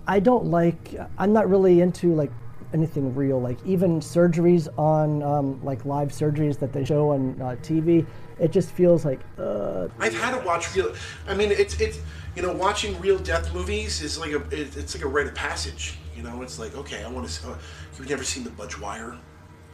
I 0.08 0.20
don't 0.20 0.46
like. 0.46 0.96
I'm 1.18 1.34
not 1.34 1.50
really 1.50 1.82
into 1.82 2.14
like 2.14 2.32
anything 2.74 3.16
real. 3.16 3.42
Like 3.42 3.58
even 3.66 4.00
surgeries 4.00 4.68
on 4.78 5.24
um, 5.24 5.64
like 5.64 5.86
live 5.86 6.10
surgeries 6.10 6.60
that 6.60 6.74
they 6.74 6.86
show 6.86 7.12
on 7.12 7.42
uh, 7.42 7.56
TV. 7.62 8.06
It 8.40 8.52
just 8.52 8.72
feels 8.72 9.06
like. 9.06 9.22
Uh, 9.38 9.88
I've 10.00 10.14
had 10.14 10.38
to 10.38 10.46
watch 10.46 10.76
real. 10.76 10.94
I 11.28 11.34
mean, 11.34 11.52
it's 11.52 11.80
it's 11.80 12.00
you 12.36 12.42
know 12.42 12.54
watching 12.54 13.00
real 13.00 13.18
death 13.18 13.54
movies 13.54 14.02
is 14.02 14.20
like 14.20 14.32
a 14.32 14.42
it, 14.50 14.78
it's 14.78 14.96
like 14.96 15.04
a 15.04 15.08
rite 15.08 15.28
of 15.28 15.36
passage. 15.36 15.98
You 16.16 16.24
know, 16.24 16.42
it's 16.42 16.60
like 16.60 16.76
okay, 16.76 17.04
I 17.04 17.10
want 17.10 17.28
to. 17.28 17.50
Uh, 17.50 17.58
you've 17.98 18.10
never 18.10 18.24
seen 18.24 18.44
the 18.44 18.52
Budd 18.52 18.70
Dwyer, 18.70 19.18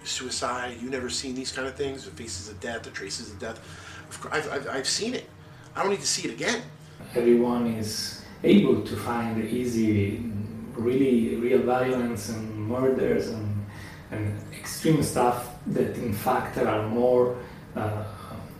suicide. 0.03 0.77
You've 0.79 0.91
never 0.91 1.09
seen 1.09 1.35
these 1.35 1.51
kind 1.51 1.67
of 1.67 1.75
things, 1.75 2.05
the 2.05 2.11
faces 2.11 2.49
of 2.49 2.59
death, 2.59 2.83
the 2.83 2.91
traces 2.91 3.31
of 3.31 3.39
death. 3.39 3.59
I've, 4.31 4.51
I've, 4.51 4.67
I've 4.69 4.87
seen 4.87 5.13
it. 5.13 5.29
I 5.75 5.81
don't 5.81 5.91
need 5.91 6.01
to 6.01 6.07
see 6.07 6.27
it 6.27 6.33
again. 6.33 6.61
everyone 7.15 7.67
is 7.67 8.23
able 8.43 8.81
to 8.83 8.95
find 8.95 9.43
easy, 9.45 10.23
really 10.75 11.35
real 11.35 11.61
violence 11.63 12.29
and 12.29 12.55
murders 12.67 13.29
and, 13.29 13.65
and 14.11 14.41
extreme 14.53 15.03
stuff 15.03 15.49
that 15.67 15.95
in 15.97 16.13
fact 16.13 16.57
are 16.57 16.87
more 16.87 17.37
uh, 17.75 18.03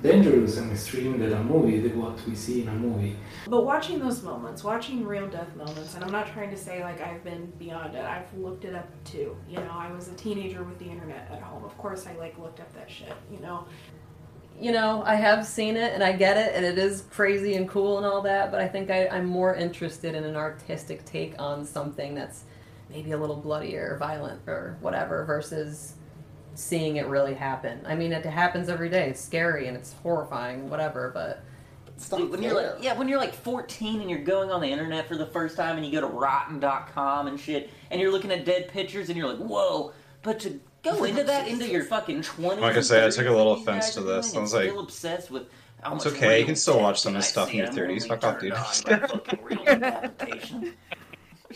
dangerous 0.03 0.57
and 0.57 0.71
extreme 0.71 1.19
than 1.19 1.33
a 1.33 1.43
movie, 1.43 1.79
than 1.79 1.99
what 2.01 2.19
we 2.27 2.33
see 2.35 2.61
in 2.63 2.67
a 2.67 2.73
movie. 2.73 3.15
But 3.47 3.65
watching 3.65 3.99
those 3.99 4.23
moments, 4.23 4.63
watching 4.63 5.05
real 5.05 5.27
death 5.27 5.55
moments, 5.55 5.93
and 5.95 6.03
I'm 6.03 6.11
not 6.11 6.27
trying 6.33 6.49
to 6.51 6.57
say 6.57 6.83
like 6.83 7.01
I've 7.01 7.23
been 7.23 7.51
beyond 7.59 7.95
it. 7.95 8.03
I've 8.03 8.31
looked 8.37 8.65
it 8.65 8.75
up 8.75 8.89
too. 9.03 9.35
You 9.47 9.57
know, 9.57 9.71
I 9.71 9.91
was 9.91 10.07
a 10.07 10.13
teenager 10.13 10.63
with 10.63 10.79
the 10.79 10.85
internet 10.85 11.29
at 11.31 11.41
home. 11.41 11.63
Of 11.63 11.77
course, 11.77 12.07
I 12.07 12.15
like 12.15 12.37
looked 12.39 12.59
up 12.59 12.73
that 12.73 12.89
shit. 12.89 13.13
You 13.31 13.39
know, 13.39 13.65
you 14.61 14.71
know, 14.71 15.01
I 15.03 15.15
have 15.15 15.45
seen 15.47 15.75
it 15.75 15.93
and 15.93 16.03
I 16.03 16.11
get 16.11 16.37
it, 16.37 16.55
and 16.55 16.63
it 16.63 16.77
is 16.77 17.01
crazy 17.09 17.55
and 17.55 17.67
cool 17.67 17.97
and 17.97 18.05
all 18.05 18.21
that, 18.21 18.51
but 18.51 18.61
I 18.61 18.67
think 18.67 18.91
I, 18.91 19.07
I'm 19.07 19.25
more 19.25 19.55
interested 19.55 20.13
in 20.13 20.23
an 20.23 20.35
artistic 20.35 21.03
take 21.03 21.33
on 21.39 21.65
something 21.65 22.13
that's 22.13 22.43
maybe 22.87 23.11
a 23.11 23.17
little 23.17 23.35
bloodier 23.35 23.93
or 23.93 23.97
violent 23.97 24.41
or 24.47 24.77
whatever 24.79 25.25
versus 25.25 25.95
seeing 26.53 26.97
it 26.97 27.07
really 27.07 27.33
happen. 27.33 27.81
I 27.87 27.95
mean, 27.95 28.13
it 28.13 28.23
happens 28.23 28.69
every 28.69 28.89
day. 28.89 29.09
It's 29.09 29.19
scary 29.19 29.67
and 29.67 29.75
it's 29.75 29.93
horrifying, 30.03 30.69
whatever, 30.69 31.09
but. 31.11 31.43
Dude, 32.09 32.31
when 32.31 32.41
you're 32.41 32.55
like, 32.55 32.83
yeah, 32.83 32.97
when 32.97 33.07
you're 33.07 33.19
like 33.19 33.33
14 33.33 34.01
and 34.01 34.09
you're 34.09 34.23
going 34.23 34.51
on 34.51 34.59
the 34.59 34.67
internet 34.67 35.07
for 35.07 35.17
the 35.17 35.27
first 35.27 35.55
time 35.55 35.77
and 35.77 35.85
you 35.85 35.91
go 35.91 36.01
to 36.01 36.07
rotten.com 36.07 37.27
and 37.27 37.39
shit 37.39 37.69
and 37.91 38.01
you're 38.01 38.11
looking 38.11 38.31
at 38.31 38.43
dead 38.43 38.69
pictures 38.69 39.09
and 39.09 39.17
you're 39.17 39.27
like, 39.27 39.37
whoa, 39.37 39.93
but 40.23 40.39
to 40.39 40.59
go 40.83 41.03
into 41.03 41.23
that 41.23 41.47
into 41.47 41.67
your 41.67 41.83
fucking 41.83 42.21
20s. 42.21 42.59
Like 42.59 42.77
I 42.77 42.81
say, 42.81 43.05
I 43.05 43.09
took 43.09 43.27
a 43.27 43.31
little 43.31 43.53
offense 43.53 43.93
to 43.93 44.01
this. 44.01 44.31
doing, 44.31 44.39
I 44.39 44.41
was 44.41 44.53
and 44.53 44.63
like, 44.63 44.69
still 44.69 44.83
obsessed 44.83 45.31
with 45.31 45.47
how 45.81 45.95
It's 45.95 46.05
okay. 46.05 46.39
You 46.39 46.45
can 46.45 46.55
still 46.55 46.79
watch 46.79 47.01
some 47.01 47.15
of 47.15 47.21
this 47.21 47.29
stuff 47.29 47.49
in 47.51 47.57
your 47.57 47.67
30s. 47.67 48.07
Fuck 48.07 48.23
off, 48.23 48.39
dude. 48.39 48.53
turned 48.53 49.01
on 49.01 49.01
by 49.01 49.07
fucking 49.07 49.39
real 49.43 49.63
decapitation. 49.65 50.73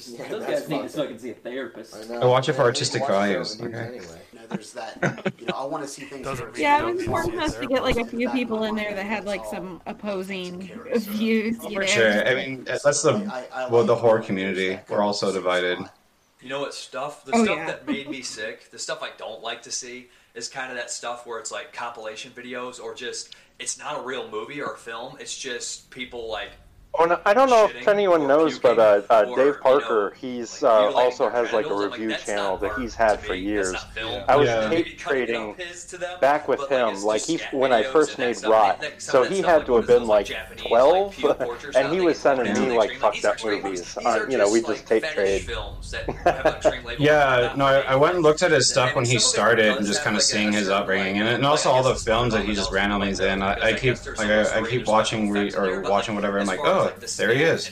Yeah, 0.08 0.28
Those 0.28 0.46
guys 0.46 0.68
need 0.68 0.82
to 0.82 0.90
fucking 0.90 1.20
see 1.20 1.30
a 1.30 1.34
therapist. 1.36 1.96
I 1.96 2.14
know. 2.14 2.22
I 2.22 2.26
watch 2.26 2.50
it 2.50 2.54
for 2.54 2.64
artistic 2.64 3.08
values. 3.08 3.62
Okay. 3.62 4.02
No, 4.34 4.42
there's 4.50 4.74
that. 4.74 5.32
You 5.40 5.48
know, 5.48 5.54
I 5.56 5.66
want 5.66 5.84
to 5.84 5.90
see 5.90 6.04
things. 6.04 6.26
that 6.26 6.42
are 6.42 6.52
Yeah, 6.58 6.80
it 6.80 6.86
was 6.86 7.04
important 7.04 7.36
for 7.36 7.42
us 7.42 7.56
to 7.56 7.68
get 7.68 7.84
like 7.84 7.98
a 7.98 8.06
few 8.06 8.30
people 8.32 8.64
in 8.66 8.76
there 8.76 8.94
that 8.94 9.06
had 9.06 9.26
like 9.26 9.46
some 9.46 9.82
opposing 9.86 10.70
views. 10.96 11.64
You 11.64 11.80
know? 11.80 11.86
Sure. 11.86 12.28
I 12.28 12.36
mean, 12.36 12.64
that's 12.66 13.02
the 13.04 13.46
well, 13.72 13.84
the 13.84 13.96
horror 13.96 14.22
community. 14.22 14.80
We're 14.90 15.02
all 15.02 15.14
so 15.14 15.32
divided. 15.32 15.80
You 16.42 16.50
know 16.50 16.60
what 16.60 16.74
stuff? 16.74 17.26
The 17.26 17.32
Oh, 17.36 17.44
stuff 17.44 17.58
yeah. 17.58 17.66
that 17.68 17.88
made 17.88 18.10
me 18.10 18.22
sick, 18.22 18.70
the 18.72 18.80
stuff 18.80 19.02
I 19.02 19.12
don't 19.18 19.42
like 19.42 19.64
to 19.64 19.72
see, 19.72 20.10
is 20.34 20.48
kind 20.50 20.70
of 20.70 20.78
that 20.78 20.92
stuff 20.92 21.26
where 21.26 21.40
it's 21.40 21.52
like 21.52 21.74
compilation 21.74 22.32
videos 22.32 22.80
or 22.82 22.94
just 22.94 23.36
it's 23.58 23.78
not 23.78 24.00
a 24.00 24.04
real 24.04 24.30
movie 24.30 24.62
or 24.62 24.74
a 24.74 24.78
film. 24.78 25.16
It's 25.20 25.38
just 25.38 25.90
people 25.92 26.30
like 26.30 26.52
Oh, 26.98 27.06
no, 27.06 27.20
I 27.26 27.34
don't 27.34 27.50
know 27.50 27.66
if 27.66 27.88
anyone 27.88 28.26
knows, 28.28 28.58
but 28.60 28.80
uh, 28.80 29.02
uh, 29.10 29.26
or, 29.28 29.36
Dave 29.36 29.46
you 29.48 29.60
Parker, 29.62 30.14
he's 30.20 30.64
uh, 30.64 30.68
mutilating 30.84 30.96
also 30.98 31.30
has 31.30 31.52
like 31.52 31.66
a 31.66 31.70
genitals, 31.70 31.84
I'm 31.84 31.90
like, 31.92 32.00
review 32.00 32.16
channel 32.26 32.58
that 32.58 32.80
he's 32.80 32.96
had 32.96 33.20
for 33.20 33.34
years. 33.36 33.72
That's 33.74 33.84
not 33.86 33.94
film. 33.96 34.24
I 34.30 34.36
was 34.38 34.48
Yeah. 34.48 34.62
tape 34.62 34.70
Maybe 34.70 34.90
cutting 34.92 34.94
it 35.24 35.26
trading 35.28 35.50
up 35.52 35.60
is 35.60 35.86
to 35.88 35.98
them, 35.98 36.20
back 36.22 36.48
with 36.48 36.60
but, 36.60 36.70
him. 36.72 36.90
it's 36.90 37.04
Like 37.04 37.22
he, 37.22 37.40
when 37.52 37.74
I 37.74 37.84
first 37.84 38.18
made 38.18 38.38
stuff, 38.38 38.52
Rot, 38.52 38.86
so 38.98 39.24
he 39.24 39.42
had 39.42 39.66
to 39.66 39.76
have 39.76 39.88
been 39.88 40.06
like, 40.08 40.30
like 40.30 40.58
twelve, 40.58 41.22
like, 41.22 41.76
and 41.76 41.94
he 41.94 42.00
was 42.02 42.18
sending 42.18 42.54
me 42.54 42.78
like 42.78 42.94
fucked 42.98 43.26
up 43.26 43.44
movies. 43.44 43.94
These 43.96 44.06
Uh, 44.06 44.10
are 44.10 44.30
you 44.30 44.38
know, 44.38 44.50
we 44.50 44.60
just, 44.62 44.72
just 44.72 44.88
tape 44.88 45.04
trade. 45.04 45.42
films 45.44 45.92
that 45.92 46.10
have 46.24 46.46
a 46.46 46.60
dream 46.70 46.84
label. 46.86 47.04
Yeah, 47.04 47.54
no, 47.58 47.66
I, 47.66 47.80
I 47.82 47.96
went 47.96 48.16
and 48.16 48.24
looked 48.24 48.42
at 48.42 48.52
his 48.52 48.70
stuff 48.70 48.96
when 48.96 49.06
he 49.06 49.20
started 49.20 49.76
and 49.78 49.86
just 49.86 50.04
kind 50.04 50.16
of 50.16 50.22
seeing 50.24 50.52
his 50.54 50.70
upbringing 50.70 51.18
and, 51.20 51.28
and 51.28 51.46
also 51.46 51.70
all 51.72 51.84
the 51.84 51.96
films 51.96 52.34
that 52.34 52.46
he 52.46 52.54
just 52.56 52.72
randomly 52.72 53.10
is 53.10 53.20
in. 53.20 53.42
I, 53.42 53.54
I 53.60 53.74
keep 53.74 53.98
like 54.18 54.30
I, 54.30 54.60
I 54.62 54.68
keep 54.68 54.88
watching 54.88 55.36
or 55.56 55.82
watching 55.82 56.16
whatever. 56.16 56.40
I'm 56.40 56.48
like, 56.48 56.60
oh, 56.64 56.85
there 57.18 57.34
he 57.34 57.44
is. 57.44 57.72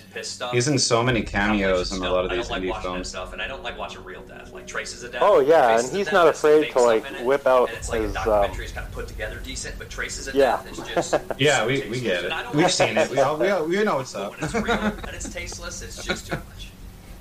He's 0.51 0.67
in 0.67 0.77
so 0.77 1.03
many 1.03 1.21
cameos 1.21 1.91
in 1.91 2.03
a 2.03 2.09
lot 2.11 2.25
of 2.25 2.31
these 2.31 2.49
like 2.49 2.61
indie 2.61 2.69
watching 2.69 2.91
films. 2.91 3.09
stuff, 3.09 3.33
and 3.33 3.41
I 3.41 3.47
don't 3.47 3.63
like 3.63 3.77
watching 3.77 4.03
real 4.03 4.21
death, 4.23 4.51
like 4.53 4.67
traces 4.67 5.03
of 5.03 5.11
death. 5.11 5.21
Oh 5.23 5.39
yeah, 5.39 5.79
and 5.79 5.89
he's 5.91 6.11
not 6.11 6.27
afraid 6.27 6.71
to 6.71 6.79
like 6.81 7.05
whip 7.21 7.45
out 7.47 7.69
and 7.69 7.77
it's 7.77 7.89
like 7.89 8.01
a 8.01 8.03
his. 8.03 8.15
Um, 8.15 8.23
documentary 8.25 8.65
is 8.65 8.71
kind 8.71 8.87
of 8.87 8.93
put 8.93 9.07
together 9.07 9.39
decent, 9.43 9.77
but 9.77 9.89
traces 9.89 10.27
of 10.27 10.35
Yeah. 10.35 10.61
death 10.63 10.71
is 10.71 10.87
just 10.95 11.15
Yeah, 11.39 11.65
we, 11.65 11.81
we 11.89 11.99
get 12.01 12.25
it. 12.25 12.33
We've 12.53 12.71
seen 12.71 12.97
it. 12.97 13.09
We 13.09 13.19
all 13.19 13.37
we, 13.37 13.49
all, 13.49 13.65
we 13.65 13.83
know 13.83 13.97
what's 13.97 14.15
up. 14.15 14.33
and 14.41 14.53
it's 15.13 15.29
tasteless. 15.31 15.81
It's 15.81 16.03
just 16.03 16.27
too 16.27 16.37
much. 16.37 16.69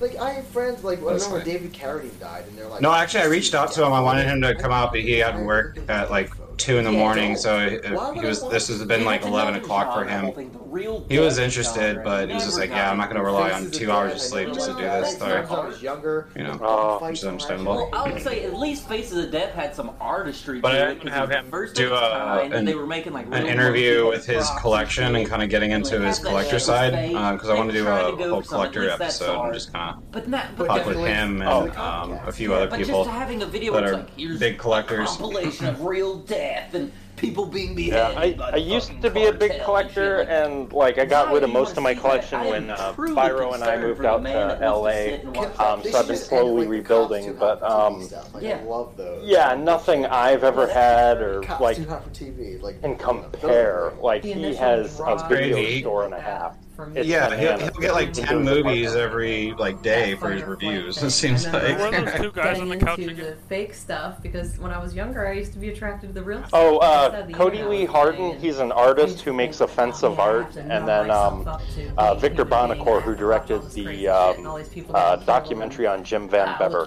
Like 0.00 0.16
I 0.16 0.32
have 0.32 0.46
friends 0.48 0.82
like 0.82 0.98
I 0.98 1.02
remember 1.12 1.36
right. 1.36 1.44
David 1.44 1.72
Carradine 1.72 2.18
died, 2.18 2.44
and 2.48 2.58
they're 2.58 2.66
like, 2.66 2.80
No, 2.80 2.92
actually, 2.92 3.20
I 3.22 3.26
reached 3.26 3.54
out 3.54 3.70
to 3.72 3.84
him. 3.86 3.92
I 3.92 4.00
wanted 4.00 4.26
him 4.26 4.40
to 4.42 4.54
come 4.56 4.72
out, 4.72 4.90
but 4.90 5.00
he 5.00 5.12
had 5.18 5.38
work 5.44 5.78
at 5.88 6.10
like 6.10 6.32
two 6.56 6.78
in 6.78 6.84
the 6.84 6.92
Yeah, 6.92 6.98
morning, 6.98 7.36
so 7.36 7.58
it, 7.58 7.84
he 7.84 8.24
was. 8.26 8.48
This 8.48 8.68
has 8.68 8.84
been 8.84 9.04
like 9.04 9.22
eleven 9.24 9.54
o'clock 9.54 9.94
for 9.94 10.04
him. 10.04 10.24
whole 10.24 10.32
thing, 10.32 10.50
the 10.52 10.58
real 10.58 11.04
He 11.08 11.18
was 11.18 11.38
interested, 11.38 12.02
but 12.02 12.28
he 12.28 12.34
was 12.34 12.44
just 12.44 12.58
like, 12.58 12.70
"Yeah, 12.70 12.90
I'm 12.90 12.96
not 12.98 13.08
gonna 13.08 13.22
rely 13.24 13.50
on 13.52 13.70
two 13.70 13.90
hours 13.90 14.12
of 14.12 14.20
sleep 14.20 14.52
just 14.52 14.68
to 14.70 14.74
do 14.76 14.82
this." 14.82 15.16
times 15.16 15.48
So, 15.48 15.54
I 15.56 15.66
was 15.66 15.82
younger. 15.82 16.28
you 16.36 16.44
know, 16.44 16.58
Oh. 16.62 16.98
which 17.04 17.18
is 17.18 17.24
understandable. 17.24 17.76
Well, 17.76 17.90
I 17.92 18.10
would 18.12 18.22
say 18.22 18.44
at 18.44 18.54
least 18.54 18.88
Faces 18.88 19.24
of 19.24 19.30
Death 19.30 19.52
had 19.54 19.74
some 19.74 19.90
artistry 20.00 20.60
But 20.60 20.74
I 20.74 20.86
didn't 20.86 21.00
'cause 21.02 21.10
have 21.12 21.30
him 21.30 21.46
first 21.50 21.74
do 21.74 21.92
a, 21.94 22.40
and 22.44 22.54
an, 22.54 22.64
they 22.64 22.74
were 22.74 22.86
making 22.86 23.12
like 23.12 23.26
an 23.30 23.46
interview 23.46 24.06
with 24.08 24.26
his 24.26 24.48
collection 24.60 25.16
and 25.16 25.26
kind 25.26 25.42
of 25.42 25.48
getting 25.48 25.70
into 25.72 26.00
his 26.00 26.18
collector 26.18 26.58
side 26.58 26.92
faith. 26.94 27.12
because 27.12 27.48
I 27.50 27.54
want 27.54 27.70
to 27.70 27.76
do 27.76 27.86
a 27.86 27.90
whole 27.94 28.10
for 28.16 28.22
something, 28.22 28.38
at 28.38 28.46
collector 28.48 28.88
episode 28.90 29.44
and 29.44 29.54
just 29.54 29.72
kind 29.72 29.96
But 30.10 30.28
not, 30.28 30.50
of 30.50 30.56
but 30.56 30.66
talk 30.66 30.76
with 30.86 30.96
definitely- 30.96 31.10
him 31.10 31.42
Oh, 31.44 31.62
and 31.64 31.76
um, 31.76 32.18
a 32.26 32.32
few 32.32 32.50
Yeah, 32.50 32.56
other 32.56 32.66
but 32.68 32.78
just 32.78 32.88
people 32.90 33.04
having 33.04 33.42
a 33.42 33.46
video 33.46 33.72
that 33.74 33.84
are 33.84 33.92
like, 33.96 34.16
here's 34.16 34.38
big 34.38 34.58
collectors. 34.58 35.08
compilation 35.08 35.66
of 35.66 35.82
real 35.82 36.16
death 36.18 36.41
and 36.42 36.92
people 37.22 37.46
being 37.46 37.78
Yeah. 37.78 38.12
I, 38.16 38.36
I 38.52 38.56
used 38.56 39.00
to 39.00 39.08
be 39.08 39.26
a 39.26 39.32
big 39.32 39.62
collector, 39.62 40.22
and 40.22 40.70
like 40.72 40.98
I 40.98 41.04
got 41.04 41.32
rid 41.32 41.44
of 41.44 41.50
most 41.50 41.76
of 41.76 41.82
my 41.82 41.94
collection 41.94 42.40
when 42.44 42.68
uh, 42.70 42.92
Biro 42.94 43.54
and 43.54 43.62
I 43.62 43.76
moved 43.78 44.04
out 44.04 44.22
to 44.24 44.58
LA. 44.60 45.22
Um, 45.64 45.82
so 45.84 45.98
I've 46.00 46.08
been 46.08 46.16
slowly 46.16 46.66
rebuilding, 46.66 47.34
but 47.38 47.62
um, 47.62 48.08
Like, 48.34 48.44
I 48.44 48.62
love 48.64 48.96
those. 48.96 49.24
yeah, 49.26 49.54
nothing 49.54 50.04
I've 50.06 50.42
ever 50.44 50.66
had 50.66 51.22
or 51.22 51.42
Cops 51.42 51.60
like 51.60 51.76
too 51.76 51.86
hot 51.88 52.04
for 52.04 52.10
TV. 52.10 52.60
Like 52.60 52.80
can 52.82 52.96
compare. 52.96 53.92
Like 54.00 54.24
he 54.24 54.54
has 54.56 55.00
a 55.00 55.16
video 55.28 55.56
Crazy. 55.56 55.80
store 55.80 56.04
and 56.04 56.14
a 56.14 56.20
half. 56.20 56.56
It's 56.96 57.06
Yeah, 57.06 57.36
he'll, 57.36 57.58
he'll 57.58 57.80
get 57.80 57.92
like 57.92 58.12
ten 58.12 58.42
movies 58.42 58.94
every 58.96 59.52
like 59.52 59.82
day 59.82 60.16
for 60.16 60.30
his 60.30 60.42
reviews. 60.42 61.00
It 61.02 61.10
seems 61.10 61.44
And 61.44 61.54
then 61.54 61.78
like. 61.78 61.94
I 61.94 62.16
started 62.16 62.34
getting 62.34 62.72
into 63.10 63.14
the 63.24 63.36
fake 63.48 63.74
stuff 63.74 64.20
because 64.22 64.58
when 64.58 64.72
I 64.72 64.78
was 64.78 64.94
younger, 64.94 65.26
I 65.26 65.32
used 65.32 65.52
to 65.52 65.58
be 65.58 65.68
attracted 65.68 66.08
to 66.08 66.12
the 66.14 66.22
real 66.22 66.38
stuff. 66.40 66.50
Oh, 66.54 66.76
Like 66.78 67.11
I 67.11 67.11
uh, 67.14 67.26
Cody 67.28 67.62
Lee 67.62 67.82
was 67.82 67.90
Harden, 67.90 68.38
he's 68.38 68.58
an 68.58 68.72
artist 68.72 69.20
who 69.20 69.32
makes 69.32 69.60
offensive 69.60 70.18
art, 70.18 70.56
and 70.56 70.86
then 70.86 71.10
um, 71.10 71.48
uh, 71.96 72.14
Victor 72.14 72.44
Bonacore, 72.44 73.02
who 73.02 73.14
directed 73.14 73.62
the 73.70 74.08
um, 74.08 74.64
uh, 74.94 75.16
documentary 75.16 75.86
on 75.86 76.04
Jim 76.04 76.28
VanBebber, 76.28 76.84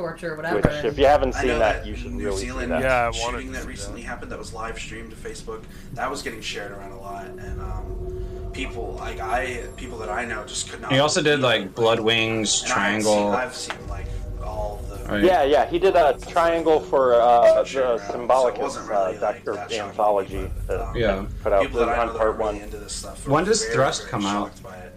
which 0.54 0.86
if 0.86 0.98
you 0.98 1.06
haven't 1.06 1.34
seen 1.34 1.48
know 1.48 1.60
that, 1.60 1.86
you 1.86 1.96
should 1.96 2.12
New 2.12 2.26
really 2.26 2.38
see 2.38 2.46
Zealand 2.48 2.72
that. 2.72 3.14
shooting 3.14 3.52
that 3.52 3.66
recently 3.66 4.02
happened 4.02 4.32
that 4.32 4.40
was 4.40 4.54
live 4.54 4.78
streamed 4.80 5.12
to 5.12 5.16
Facebook. 5.16 5.64
That 5.94 6.10
was 6.10 6.22
getting 6.22 6.42
shared 6.42 6.72
around 6.72 6.92
a 6.92 7.00
lot, 7.00 7.26
and 7.28 7.62
um, 7.62 8.50
people 8.54 8.94
like 8.94 9.20
I, 9.20 9.64
people 9.76 9.98
that 10.00 10.10
I 10.10 10.26
know, 10.26 10.46
just 10.46 10.70
could 10.70 10.82
not. 10.82 10.92
He 10.92 11.00
also 11.00 11.22
did 11.22 11.42
like 11.42 11.76
Blood 11.76 12.00
Wings, 12.00 12.64
And 12.64 12.72
I've 12.72 13.04
seen, 13.04 13.12
Triangle. 13.14 13.32
I've 13.32 13.56
seen 13.56 13.88
like 13.88 14.08
all 14.44 14.82
the. 14.85 14.85
Right. 15.08 15.24
Yeah, 15.24 15.44
yeah, 15.44 15.66
he 15.68 15.78
did 15.78 15.96
a 15.96 16.18
triangle 16.18 16.80
for 16.80 17.14
uh, 17.22 17.62
the 17.64 18.00
Symbolicus 18.12 18.90
uh, 18.90 19.12
Doctor 19.20 19.58
anthology 19.72 20.50
that 20.68 20.96
Yeah. 20.96 21.26
put 21.44 21.54
out 21.54 21.62
People 21.62 21.86
that 21.86 22.00
on 22.00 22.18
part 22.18 22.38
really 22.38 22.40
one. 22.40 22.56
into 22.58 22.78
this 22.78 22.94
stuff. 22.94 23.28
When 23.28 23.44
does 23.44 23.62
very, 23.62 23.76
Thrust 23.76 24.02
very 24.02 24.12
come 24.12 24.26
out? 24.26 24.48
shocked 24.48 24.64
by 24.64 24.78
it. 24.78 24.94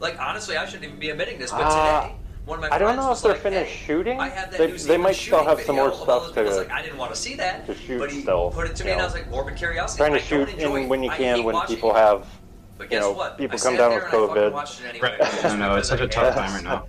Like 0.00 0.18
honestly, 0.20 0.56
I 0.56 0.64
shouldn't 0.66 0.84
even 0.84 0.98
be 0.98 1.10
admitting 1.10 1.38
this, 1.38 1.52
but 1.52 1.60
Uh, 1.60 2.00
today 2.02 2.14
one 2.46 2.58
of 2.58 2.68
my 2.68 2.74
I 2.74 2.78
don't 2.78 2.96
know 2.96 3.12
if 3.12 3.22
they're 3.22 3.32
like, 3.32 3.40
finished 3.42 3.70
"Hey, 3.70 3.86
shooting. 3.86 4.20
I 4.20 4.28
have 4.28 4.50
that 4.50 4.58
They, 4.58 4.66
they 4.66 4.76
Zealand 4.76 5.02
might 5.04 5.16
still 5.16 5.44
have 5.44 5.60
some 5.62 5.76
more 5.76 5.90
video 5.90 6.02
of 6.02 6.04
stuff 6.04 6.22
those 6.24 6.32
people." 6.32 6.42
I 6.42 6.50
to, 6.50 6.56
like, 6.58 6.70
I 6.72 6.82
didn't 6.82 6.98
want 6.98 7.14
to 7.14 7.20
see 7.20 7.34
that, 7.36 7.66
to 7.66 7.74
shoot 7.74 7.98
but 8.00 8.10
he 8.10 8.20
still. 8.22 8.50
put 8.50 8.66
it 8.68 8.76
to 8.76 8.84
me, 8.84 8.90
you 8.90 8.94
and 8.94 9.02
I 9.02 9.04
was 9.04 9.14
like, 9.14 9.30
morbid 9.30 9.56
curiosity. 9.56 9.98
trying 9.98 10.12
to 10.14 10.18
shoot 10.18 10.48
in 10.58 10.88
when 10.88 11.02
you 11.04 11.10
can 11.10 11.44
when 11.44 11.64
people 11.68 11.94
have 11.94 12.26
But 12.76 12.90
you 12.92 12.98
know 12.98 13.12
what? 13.12 13.38
people 13.38 13.56
I 13.56 13.62
come 13.62 13.76
down 13.76 13.94
with 13.94 14.02
and 14.02 14.08
I 14.08 14.26
fucking 14.26 14.34
COVID. 14.36 14.52
watched 14.52 14.80
it 14.80 14.86
anyway. 14.88 15.16
I 15.20 15.56
know 15.56 15.76
it's 15.76 15.88
such 15.88 16.00
a 16.00 16.08
tough 16.08 16.34
time 16.38 16.52
right 16.54 16.64
now. 16.64 16.84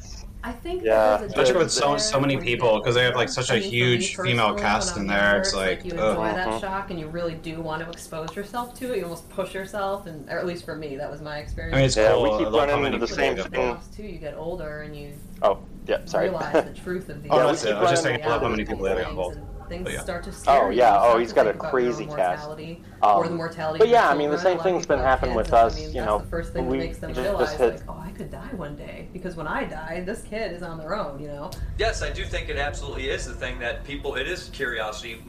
I 0.46 0.52
think 0.52 0.84
Yeah. 0.84 1.18
there's 1.18 1.22
a 1.22 1.26
Especially 1.26 1.58
with 1.58 1.72
so 1.72 1.90
there 1.90 2.00
so 2.00 2.20
many 2.20 2.38
people 2.38 2.78
because 2.78 2.94
they 2.94 3.04
have 3.04 3.16
like 3.16 3.30
such 3.30 3.50
a 3.50 3.54
I 3.54 3.60
mean, 3.60 3.64
for 3.64 3.76
huge 3.76 4.16
female 4.16 4.54
cast 4.54 4.96
in 4.96 5.08
there. 5.08 5.18
younger, 5.18 5.40
It's 5.40 5.56
like, 5.56 5.84
you 5.84 5.92
ugh. 5.94 6.10
enjoy 6.12 6.34
that 6.36 6.48
uh-huh. 6.48 6.60
shock 6.60 6.92
and 6.92 7.00
you 7.00 7.08
really 7.08 7.34
do 7.34 7.62
want 7.62 7.84
to 7.84 7.90
expose 7.90 8.36
yourself 8.36 8.76
to 8.76 8.94
it. 8.94 8.98
You 8.98 9.04
almost 9.06 9.28
push 9.32 9.56
yourself, 9.56 10.06
and 10.06 10.30
or 10.30 10.38
at 10.38 10.46
least 10.46 10.64
for 10.64 10.76
me, 10.76 10.98
that 10.98 11.10
was 11.10 11.22
my 11.22 11.40
experience. 11.40 11.74
I 11.74 11.78
mean, 11.78 11.86
it's 11.88 11.98
Yeah, 11.98 12.12
cool. 12.12 12.38
we 12.38 12.46
keep 12.46 12.54
running 12.54 12.86
into 12.86 13.00
the 13.00 13.08
same 13.08 13.36
get 13.36 13.50
thing. 13.50 13.78
too. 13.96 14.04
You 14.04 14.20
get 14.20 14.36
older 14.38 14.84
and 14.84 14.96
you 14.96 15.14
Oh, 15.42 15.58
yeah, 15.88 15.98
sorry. 16.06 16.30
realize 16.30 16.64
the 16.64 16.74
truth 16.80 17.10
of 17.10 17.24
the. 17.24 17.30
Oh, 17.32 17.38
Yeah, 17.40 17.46
that's 17.48 17.64
we 17.64 17.70
it. 17.70 17.74
keep 17.74 17.78
I 17.78 17.82
was 17.82 17.90
just 17.90 18.06
running 18.06 18.20
saying, 18.20 18.30
I 18.30 18.34
love 18.34 18.42
how 18.44 18.50
many 18.50 18.66
people 18.66 18.84
they 18.84 18.96
get 18.96 19.10
involved. 19.10 19.40
Things 19.68 19.90
yeah. 19.92 20.02
start 20.02 20.24
to 20.26 20.32
scare 20.32 20.64
Oh 20.66 20.70
you. 20.70 20.78
yeah, 20.78 20.94
You 20.94 21.14
oh 21.14 21.18
he's 21.18 21.34
got 21.34 21.48
a 21.48 21.54
crazy 21.54 22.06
your 22.06 22.16
cast. 22.16 22.48
mortality 22.48 22.82
Um, 23.02 23.18
or 23.18 23.28
the 23.28 23.36
mortality. 23.36 23.80
but 23.80 23.88
yeah, 23.88 24.08
I 24.10 24.16
mean 24.16 24.30
the 24.30 24.38
same 24.38 24.46
A 24.48 24.50
lot 24.52 24.58
of 24.60 24.64
thing's 24.64 24.84
people 24.86 24.96
been 24.98 25.06
happening 25.06 25.36
with 25.36 25.48
and, 25.48 25.56
I 25.56 25.62
us. 25.62 25.76
mean, 25.76 25.88
You 25.90 25.94
that's 25.96 26.06
know, 26.08 26.20
the 26.20 26.26
first 26.28 26.54
thing 26.54 26.68
we 26.68 26.78
that 26.80 26.84
makes 26.86 26.98
them 27.00 27.14
just, 27.14 27.22
realize, 27.22 27.48
just 27.48 27.58
hit. 27.60 27.74
like, 27.76 27.84
oh, 27.90 28.00
I 28.04 28.12
could 28.12 28.32
die 28.32 28.50
one 28.56 28.76
day 28.76 29.08
because 29.14 29.36
when 29.36 29.48
I 29.48 29.66
die, 29.66 30.04
this 30.06 30.22
kid 30.24 30.52
is 30.52 30.62
on 30.64 30.78
their 30.78 30.96
own. 30.96 31.20
You 31.20 31.28
know. 31.28 31.52
Yes, 31.78 32.02
I 32.02 32.10
do 32.12 32.26
think 32.26 32.50
it 32.50 32.58
absolutely 32.58 33.10
is 33.10 33.26
the 33.26 33.34
thing 33.34 33.60
that 33.60 33.84
people. 33.84 34.16
It 34.16 34.28
is 34.28 34.50
curiosity. 34.54 35.22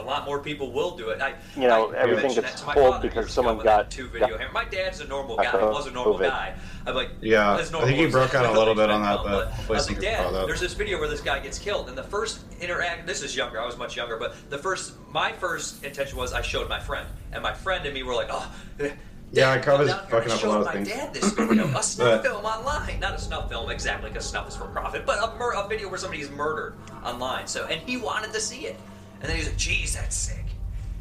A 0.00 0.02
lot 0.02 0.24
more 0.24 0.38
people 0.40 0.72
will 0.72 0.96
do 0.96 1.10
it. 1.10 1.20
I, 1.20 1.34
You 1.56 1.68
know, 1.68 1.92
I 1.92 1.96
everything 1.98 2.34
gets 2.34 2.52
that 2.52 2.56
to 2.60 2.66
my 2.66 2.74
pulled 2.74 2.94
father 2.94 3.08
because 3.08 3.30
someone 3.30 3.54
ago 3.54 3.58
with 3.58 3.66
that 3.66 3.76
got- 3.84 3.90
two 3.90 4.08
video 4.08 4.28
got- 4.30 4.40
hammer. 4.40 4.52
My 4.52 4.64
dad's 4.64 5.00
a 5.00 5.06
normal 5.06 5.36
guy. 5.36 5.50
He 5.50 5.56
was 5.58 5.86
a 5.86 5.90
normal 5.90 6.18
COVID. 6.18 6.28
guy. 6.30 6.54
I'm 6.86 6.94
like, 6.94 7.10
Yeah, 7.20 7.58
as 7.58 7.74
I 7.74 7.84
think 7.84 7.98
he 7.98 8.06
broke 8.06 8.34
out 8.34 8.46
a 8.46 8.58
little 8.58 8.74
bit 8.74 8.90
on 8.90 9.02
that, 9.02 9.18
but 9.22 9.52
I 9.68 9.72
was 9.72 9.88
like, 9.90 10.00
Dad, 10.00 10.32
there's 10.48 10.60
this 10.60 10.72
video 10.74 10.98
where 10.98 11.08
this 11.08 11.20
guy 11.20 11.38
gets 11.40 11.58
killed, 11.58 11.88
and 11.88 11.98
the 11.98 12.02
first 12.04 12.40
interact. 12.60 13.06
This 13.06 13.22
is 13.22 13.36
younger. 13.36 13.60
I 13.60 13.66
was 13.66 13.76
much 13.76 13.96
younger, 13.96 14.16
but 14.16 14.34
the 14.50 14.58
first, 14.58 14.94
my 15.10 15.32
first 15.32 15.84
intention 15.84 16.16
was 16.16 16.32
I 16.32 16.40
showed 16.42 16.68
my 16.68 16.80
friend, 16.80 17.06
and 17.32 17.42
my 17.42 17.52
friend 17.52 17.84
and 17.84 17.94
me 17.94 18.02
were 18.02 18.14
like, 18.14 18.28
oh. 18.30 18.50
eh, 18.80 18.90
Yeah, 19.32 19.50
I 19.52 19.58
come 19.58 19.80
was 19.80 19.90
down 19.90 20.06
fucking 20.08 20.30
and 20.30 20.32
up 20.32 20.42
a 20.42 20.48
lot 20.48 20.52
showed 20.54 20.60
of 20.60 20.64
my 20.66 20.72
things. 20.72 20.88
dad 20.88 21.14
this 21.14 21.32
video, 21.32 21.66
a 21.76 21.82
snuff 21.82 22.22
film 22.22 22.44
online, 22.44 22.98
not 22.98 23.14
a 23.14 23.18
snuff 23.20 23.48
film 23.50 23.70
exactly 23.70 24.08
because 24.10 24.26
snuff 24.28 24.48
is 24.48 24.56
for 24.56 24.64
profit, 24.66 25.04
but 25.06 25.18
a, 25.22 25.36
mur- 25.36 25.52
a 25.54 25.68
video 25.68 25.88
where 25.88 25.98
somebody's 25.98 26.30
murdered 26.30 26.74
online. 27.04 27.46
So, 27.46 27.66
and 27.66 27.80
he 27.82 27.96
wanted 27.98 28.32
to 28.32 28.40
see 28.40 28.66
it, 28.66 28.76
and 29.20 29.28
then 29.28 29.36
he's 29.36 29.46
like, 29.46 29.56
"Geez, 29.56 29.94
that's 29.94 30.16
sick." 30.16 30.44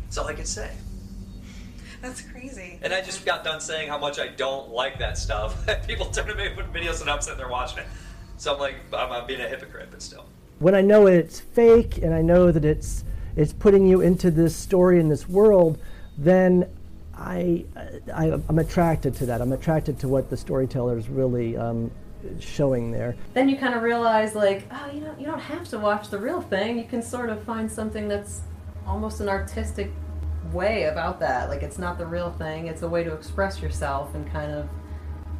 That's 0.03 0.17
all 0.17 0.27
I 0.27 0.33
could 0.33 0.47
say. 0.47 0.71
That's 2.01 2.21
crazy. 2.21 2.79
And 2.81 2.93
I 2.93 3.01
just 3.01 3.25
got 3.25 3.43
done 3.43 3.59
saying 3.59 3.89
how 3.89 3.97
much 3.97 4.19
I 4.19 4.29
don't 4.29 4.69
like 4.69 4.99
that 4.99 5.17
stuff. 5.17 5.67
People 5.87 6.07
turn 6.07 6.27
to 6.27 6.35
me 6.35 6.49
with 6.55 6.71
videos 6.73 7.01
and 7.01 7.09
I'm 7.09 7.21
sitting 7.21 7.37
there 7.37 7.49
watching 7.49 7.79
it. 7.79 7.87
So 8.37 8.53
I'm 8.53 8.59
like, 8.59 8.75
I'm, 8.93 9.11
I'm 9.11 9.27
being 9.27 9.41
a 9.41 9.47
hypocrite, 9.47 9.89
but 9.91 10.01
still. 10.01 10.25
when 10.59 10.75
I 10.75 10.81
know 10.81 11.07
it's 11.07 11.39
fake 11.39 11.97
and 11.97 12.13
I 12.13 12.21
know 12.21 12.51
that 12.51 12.65
it's 12.65 13.03
it's 13.35 13.53
putting 13.53 13.85
you 13.87 14.01
into 14.01 14.31
this 14.31 14.55
story 14.55 14.99
in 14.99 15.09
this 15.09 15.27
world, 15.27 15.77
then 16.17 16.69
I, 17.17 17.65
I 18.13 18.39
I'm 18.47 18.59
attracted 18.59 19.15
to 19.15 19.25
that. 19.27 19.41
I'm 19.41 19.51
attracted 19.51 19.99
to 19.99 20.07
what 20.07 20.29
the 20.29 20.37
storyteller 20.37 20.97
is 20.97 21.07
really 21.09 21.55
um, 21.57 21.91
showing 22.39 22.91
there. 22.91 23.15
Then 23.33 23.49
you 23.49 23.57
kind 23.57 23.73
of 23.73 23.81
realize, 23.81 24.35
like, 24.35 24.67
oh, 24.71 24.89
you 24.93 25.01
know, 25.01 25.15
you 25.17 25.25
don't 25.25 25.39
have 25.39 25.67
to 25.69 25.79
watch 25.79 26.09
the 26.09 26.17
real 26.17 26.41
thing. 26.41 26.77
You 26.77 26.85
can 26.85 27.01
sort 27.01 27.29
of 27.29 27.43
find 27.43 27.71
something 27.71 28.07
that's 28.07 28.41
almost 28.85 29.21
an 29.21 29.29
artistic 29.29 29.91
way 30.51 30.83
about 30.85 31.19
that. 31.19 31.49
Like, 31.49 31.63
it's 31.63 31.77
not 31.77 31.97
the 31.97 32.05
real 32.05 32.31
thing. 32.31 32.67
It's 32.67 32.81
a 32.81 32.89
way 32.89 33.03
to 33.03 33.13
express 33.13 33.61
yourself 33.61 34.15
and 34.15 34.29
kind 34.31 34.51
of, 34.51 34.67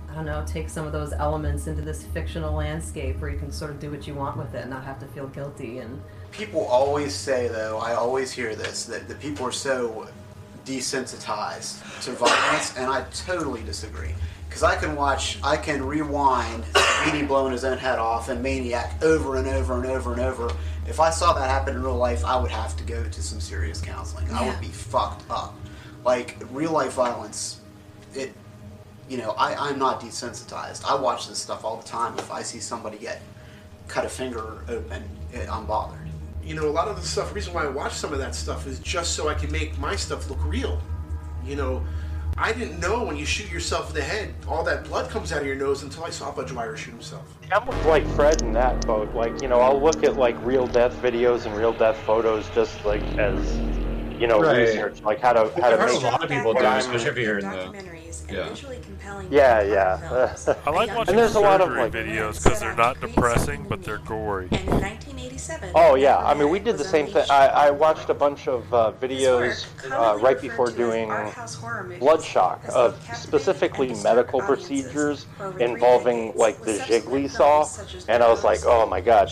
I 0.10 0.16
don't 0.16 0.26
know, 0.26 0.44
take 0.46 0.70
some 0.70 0.86
of 0.86 0.92
those 0.92 1.14
elements 1.14 1.68
into 1.68 1.82
this 1.82 2.04
fictional 2.04 2.54
landscape 2.54 3.20
where 3.20 3.30
you 3.30 3.40
can 3.40 3.52
sort 3.52 3.72
of 3.72 3.80
do 3.80 3.92
what 3.92 4.08
you 4.08 4.14
want 4.14 4.38
with 4.38 4.54
it 4.56 4.62
and 4.62 4.70
not 4.70 4.84
have 4.84 5.00
to 5.00 5.06
feel 5.08 5.28
guilty 5.28 5.80
and. 5.80 6.02
People 6.32 6.66
always 6.66 7.14
say, 7.16 7.48
though, 7.48 7.80
I 7.80 7.96
always 7.96 8.32
hear 8.32 8.56
this, 8.56 8.86
that 8.86 9.08
the 9.08 9.16
people 9.16 9.48
are 9.48 9.52
so 9.52 10.08
desensitized 10.64 12.04
to 12.04 12.12
violence, 12.12 12.78
and 12.78 12.92
I 12.92 13.04
totally 13.26 13.64
disagree. 13.64 14.14
Because 14.50 14.64
I 14.64 14.76
can 14.76 14.96
watch, 14.96 15.38
I 15.44 15.56
can 15.56 15.86
rewind 15.86 16.64
Beanie 16.74 17.28
blowing 17.28 17.52
his 17.52 17.64
own 17.64 17.78
head 17.78 18.00
off 18.00 18.30
and 18.30 18.42
Maniac 18.42 19.02
over 19.04 19.38
and 19.38 19.48
over 19.48 19.76
and 19.76 19.86
over 19.86 20.12
and 20.12 20.22
over. 20.22 20.52
If 20.88 21.00
I 21.00 21.12
saw 21.12 21.34
that 21.34 21.48
happen 21.48 21.76
in 21.76 21.84
real 21.84 21.96
life, 21.96 22.26
I 22.26 22.36
would 22.36 22.50
have 22.50 22.76
to 22.78 22.84
go 22.84 23.04
to 23.04 23.22
some 23.22 23.40
serious 23.40 23.80
counseling. 23.80 24.30
I 24.32 24.50
would 24.50 24.60
be 24.60 24.68
fucked 24.68 25.30
up. 25.30 25.54
Like, 26.04 26.38
real 26.50 26.72
life 26.72 26.94
violence, 26.94 27.62
it, 28.16 28.34
you 29.08 29.18
know, 29.18 29.32
I, 29.38 29.54
I'm 29.54 29.78
not 29.78 30.02
desensitized. 30.02 30.84
I 30.84 31.00
watch 31.00 31.28
this 31.28 31.38
stuff 31.38 31.64
all 31.64 31.78
the 31.78 31.88
time. 31.88 32.18
If 32.18 32.32
I 32.32 32.42
see 32.42 32.60
somebody 32.60 32.98
get 32.98 33.22
cut 33.88 34.04
a 34.04 34.10
finger 34.10 34.64
open, 34.68 35.04
it, 35.32 35.48
I'm 35.48 35.68
bothered. 35.68 36.08
You 36.44 36.56
know, 36.56 36.68
a 36.68 36.72
lot 36.72 36.88
of 36.88 36.96
the 36.96 37.04
stuff, 37.04 37.30
the 37.30 37.36
reason 37.36 37.54
why 37.54 37.66
I 37.66 37.68
watch 37.68 37.94
some 37.94 38.14
of 38.14 38.20
that 38.20 38.34
stuff 38.34 38.66
is 38.66 38.80
just 38.80 39.14
so 39.14 39.28
I 39.28 39.36
can 39.36 39.52
make 39.52 39.78
my 39.78 39.96
stuff 39.96 40.28
look 40.28 40.44
real. 40.44 40.82
You 41.46 41.56
know, 41.56 41.86
I 42.38 42.54
didn't 42.54 42.80
know 42.80 43.04
when 43.04 43.18
you 43.18 43.26
shoot 43.26 43.52
yourself 43.52 43.90
in 43.90 43.96
the 43.96 44.02
head, 44.02 44.34
all 44.48 44.64
that 44.64 44.86
blood 44.86 45.10
comes 45.10 45.32
out 45.32 45.42
of 45.42 45.48
your 45.48 45.56
nose 45.56 45.84
until 45.84 46.06
I 46.06 46.10
saw 46.10 46.32
Budd 46.32 46.48
Dwyer 46.48 46.78
shoot 46.78 46.92
himself. 46.92 47.38
I'm 47.52 47.68
like 47.86 48.08
Fred 48.16 48.42
in 48.42 48.54
that 48.54 48.86
boat. 48.86 49.14
Like, 49.14 49.42
you 49.42 49.48
know, 49.48 49.60
I'll 49.60 49.82
look 49.82 50.04
at 50.04 50.16
like 50.16 50.36
real 50.46 50.68
death 50.68 50.94
videos 51.02 51.46
and 51.46 51.56
real 51.56 51.74
death 51.74 51.98
photos 52.06 52.50
just 52.56 52.84
like 52.86 53.04
as, 53.18 53.40
you 54.20 54.28
know 54.28 54.42
right. 54.42 54.60
research 54.60 55.02
like 55.02 55.20
how 55.20 55.34
to 55.34 55.62
how 55.62 55.70
to 55.70 55.78
make 55.78 55.96
a 55.96 56.06
lot 56.06 56.24
of 56.24 56.30
people 56.30 56.54
do, 56.54 56.66
especially 56.66 57.10
if 57.10 57.18
you're 57.18 57.40
in 57.40 57.46
the 57.46 58.00
yeah. 58.32 58.56
Yeah, 59.30 59.62
yeah. 59.62 60.36
I 60.66 60.70
like 60.70 60.90
watching 60.96 61.10
and 61.10 61.18
there's 61.18 61.36
a 61.36 61.40
lot 61.40 61.62
of 61.62 61.72
like, 61.72 61.92
videos 61.92 62.44
because 62.44 62.60
they're 62.60 62.76
not 62.76 63.00
depressing, 63.00 63.66
but 63.68 63.84
they're 63.84 63.98
gory. 64.00 64.50
Oh 65.74 65.96
yeah, 65.96 66.18
I 66.18 66.34
mean 66.34 66.50
we 66.50 66.60
did 66.60 66.78
the 66.78 66.84
same 66.84 67.08
thing. 67.08 67.26
I, 67.30 67.48
I 67.48 67.72
watched 67.72 68.10
a 68.10 68.14
bunch 68.14 68.48
of 68.48 68.72
uh, 68.74 68.94
videos 69.00 69.66
uh, 69.92 70.18
right 70.20 70.40
before 70.40 70.70
doing 70.70 71.10
Bloodshock 71.10 72.68
of 72.70 73.00
specifically 73.16 73.94
medical 74.04 74.42
procedures 74.42 75.26
involving 75.60 76.34
like 76.36 76.62
the 76.62 76.74
Gigli 76.74 77.30
saw, 77.30 77.68
and 78.08 78.22
I 78.22 78.30
was 78.30 78.44
like, 78.44 78.60
oh 78.66 78.86
my 78.86 79.02
god, 79.02 79.32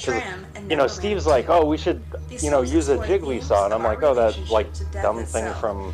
you 0.69 0.75
know 0.75 0.87
Steve's 0.87 1.27
like, 1.27 1.49
oh 1.49 1.65
we 1.65 1.77
should 1.77 2.01
you 2.29 2.49
know 2.51 2.61
use 2.61 2.89
a 2.89 2.97
Gigli 2.97 3.43
saw, 3.43 3.65
and 3.65 3.73
I'm 3.73 3.83
like, 3.83 4.01
oh 4.03 4.13
that's 4.13 4.49
like 4.49 4.67
dumb 4.85 5.23
thing 5.25 5.53
from 5.55 5.93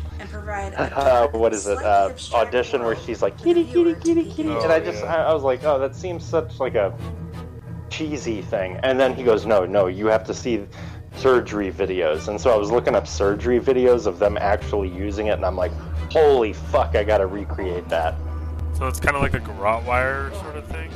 uh, 0.78 1.28
what 1.28 1.52
is 1.52 1.66
it 1.66 1.78
uh, 1.78 2.12
audition 2.32 2.82
where 2.82 2.96
she's 2.96 3.22
like 3.22 3.36
kitty 3.38 3.64
kitty 3.64 3.94
kitty 3.94 4.24
kitty, 4.30 4.50
oh, 4.50 4.62
and 4.62 4.72
I 4.72 4.80
oh, 4.80 4.84
just 4.84 5.02
yeah. 5.02 5.14
I, 5.14 5.30
I 5.30 5.34
was 5.34 5.42
like, 5.42 5.64
oh, 5.64 5.78
that 5.78 5.94
seems 5.94 6.24
such 6.24 6.60
like 6.60 6.74
a 6.74 6.96
cheesy 7.90 8.42
thing. 8.42 8.78
And 8.82 8.98
then 8.98 9.14
he 9.14 9.22
goes, 9.22 9.46
no, 9.46 9.64
no, 9.64 9.86
you 9.86 10.06
have 10.06 10.24
to 10.24 10.34
see 10.34 10.66
surgery 11.16 11.70
videos. 11.70 12.28
And 12.28 12.40
so 12.40 12.50
I 12.50 12.56
was 12.56 12.70
looking 12.70 12.94
up 12.94 13.06
surgery 13.06 13.60
videos 13.60 14.06
of 14.06 14.18
them 14.18 14.36
actually 14.40 14.88
using 14.88 15.28
it, 15.28 15.34
and 15.34 15.44
I'm 15.44 15.56
like, 15.56 15.72
holy 16.10 16.52
fuck, 16.52 16.96
I 16.96 17.04
gotta 17.04 17.26
recreate 17.26 17.88
that. 17.88 18.14
So 18.74 18.88
it's 18.88 18.98
kind 18.98 19.14
of 19.14 19.22
like 19.22 19.34
a 19.34 19.40
garrote 19.40 19.84
wire 19.84 20.32
sort 20.34 20.56
of 20.56 20.66
thing? 20.66 20.90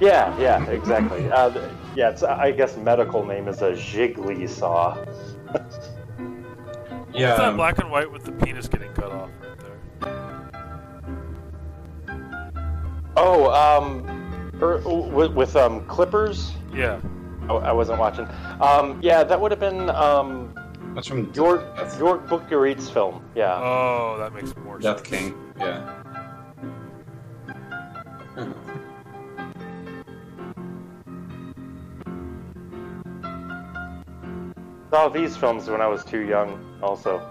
Yeah, 0.00 0.38
yeah, 0.38 0.64
exactly. 0.66 1.30
uh, 1.30 1.70
yeah, 1.94 2.16
I 2.26 2.50
guess 2.50 2.76
medical 2.76 3.24
name 3.24 3.48
is 3.48 3.62
a 3.62 3.72
Gigli 3.72 4.48
saw. 4.48 5.02
Yeah. 7.12 7.28
What's 7.28 7.40
that 7.40 7.48
um, 7.48 7.56
black 7.56 7.78
and 7.78 7.90
white 7.90 8.10
with 8.10 8.24
the 8.24 8.32
penis 8.32 8.68
getting 8.68 8.92
cut 8.92 9.10
off 9.10 9.30
right 9.40 9.58
there? 9.58 10.50
Oh, 13.16 13.50
um, 13.50 14.52
er, 14.62 14.78
with, 14.86 15.32
with 15.32 15.56
um 15.56 15.84
clippers. 15.86 16.52
Yeah. 16.72 17.00
I, 17.48 17.54
I 17.54 17.72
wasn't 17.72 17.98
watching. 17.98 18.28
Um, 18.60 18.98
yeah, 19.02 19.24
that 19.24 19.40
would 19.40 19.50
have 19.50 19.60
been 19.60 19.90
um. 19.90 20.54
That's 20.94 21.06
from 21.06 21.32
York 21.34 21.76
Death. 21.76 21.98
Jörg 21.98 22.26
Buttgereit 22.28 22.82
film. 22.92 23.24
Yeah. 23.34 23.54
Oh, 23.54 24.16
that 24.18 24.32
makes 24.34 24.54
more 24.56 24.78
Death 24.78 25.06
sense. 25.06 25.10
Death 25.10 25.20
King. 25.20 25.52
Yeah. 25.58 25.96
saw 34.90 35.08
these 35.08 35.36
films 35.36 35.68
when 35.68 35.80
I 35.80 35.86
was 35.86 36.04
too 36.04 36.26
young, 36.26 36.78
also. 36.82 37.22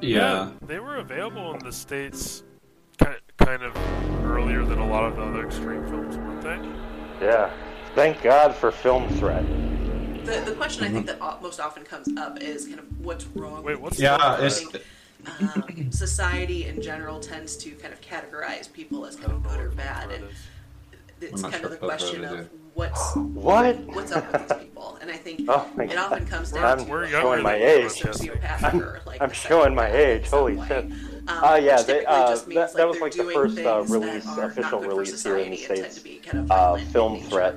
Yeah. 0.00 0.18
yeah 0.18 0.50
they 0.62 0.78
were 0.78 0.96
available 0.96 1.54
in 1.54 1.58
the 1.64 1.72
States 1.72 2.44
kind 3.38 3.62
of 3.62 3.76
earlier 4.24 4.64
than 4.64 4.78
a 4.78 4.86
lot 4.86 5.04
of 5.04 5.16
the 5.16 5.22
other 5.22 5.46
extreme 5.46 5.86
films, 5.88 6.16
weren't 6.16 6.42
they? 6.42 7.26
Yeah. 7.26 7.50
Thank 7.94 8.22
God 8.22 8.54
for 8.54 8.70
Film 8.70 9.08
Threat. 9.10 9.44
The, 10.26 10.42
the 10.44 10.54
question 10.56 10.84
I 10.84 10.90
think 10.90 11.06
that 11.06 11.20
most 11.40 11.60
often 11.60 11.84
comes 11.84 12.08
up 12.18 12.42
is 12.42 12.66
kind 12.66 12.80
of 12.80 13.04
what's 13.04 13.26
wrong. 13.26 13.62
Wait, 13.62 13.80
what's 13.80 13.98
yeah? 13.98 14.40
It's... 14.40 14.60
Think, 14.60 14.84
um, 15.40 15.92
society 15.92 16.66
in 16.66 16.82
general 16.82 17.20
tends 17.20 17.56
to 17.58 17.70
kind 17.72 17.92
of 17.92 18.00
categorize 18.00 18.72
people 18.72 19.06
as 19.06 19.16
kind 19.16 19.32
of 19.32 19.42
good 19.42 19.60
or 19.60 19.70
bad, 19.70 20.10
and 20.10 20.24
it's 21.20 21.42
kind 21.42 21.54
sure 21.54 21.64
of 21.66 21.70
the 21.70 21.76
question 21.78 22.24
of 22.24 22.48
what's 22.76 23.16
what 23.16 23.76
what's 23.86 24.12
up 24.12 24.30
with 24.32 24.48
these 24.48 24.58
people. 24.58 24.98
And 25.00 25.10
I 25.10 25.16
think 25.16 25.40
oh 25.48 25.68
it 25.78 25.88
God. 25.88 26.12
often 26.12 26.26
comes 26.26 26.52
down 26.52 26.64
I'm 26.64 26.84
to 26.84 26.90
we're 26.90 27.02
like, 27.02 27.10
showing 27.10 27.42
my 27.42 27.56
age. 27.56 28.04
I'm, 28.62 28.80
or 28.82 29.00
like 29.06 29.22
I'm 29.22 29.32
showing 29.32 29.74
my 29.74 29.90
age. 29.90 30.26
Holy 30.30 30.56
shit. 30.68 30.84
Way. 30.84 30.96
Um, 31.28 31.42
uh, 31.42 31.54
yeah, 31.56 31.82
they, 31.82 32.04
uh, 32.04 32.30
means, 32.30 32.44
that, 32.54 32.74
that 32.74 32.88
was 32.88 33.00
like 33.00 33.12
the 33.12 33.24
first 33.24 33.58
uh, 33.58 33.82
release, 33.88 34.26
official 34.36 34.80
release 34.80 35.22
here 35.24 35.38
in 35.38 35.50
the 35.50 35.56
states. 35.56 36.02
Kind 36.24 36.44
of 36.44 36.50
uh, 36.50 36.76
film 36.92 37.20
threat. 37.22 37.56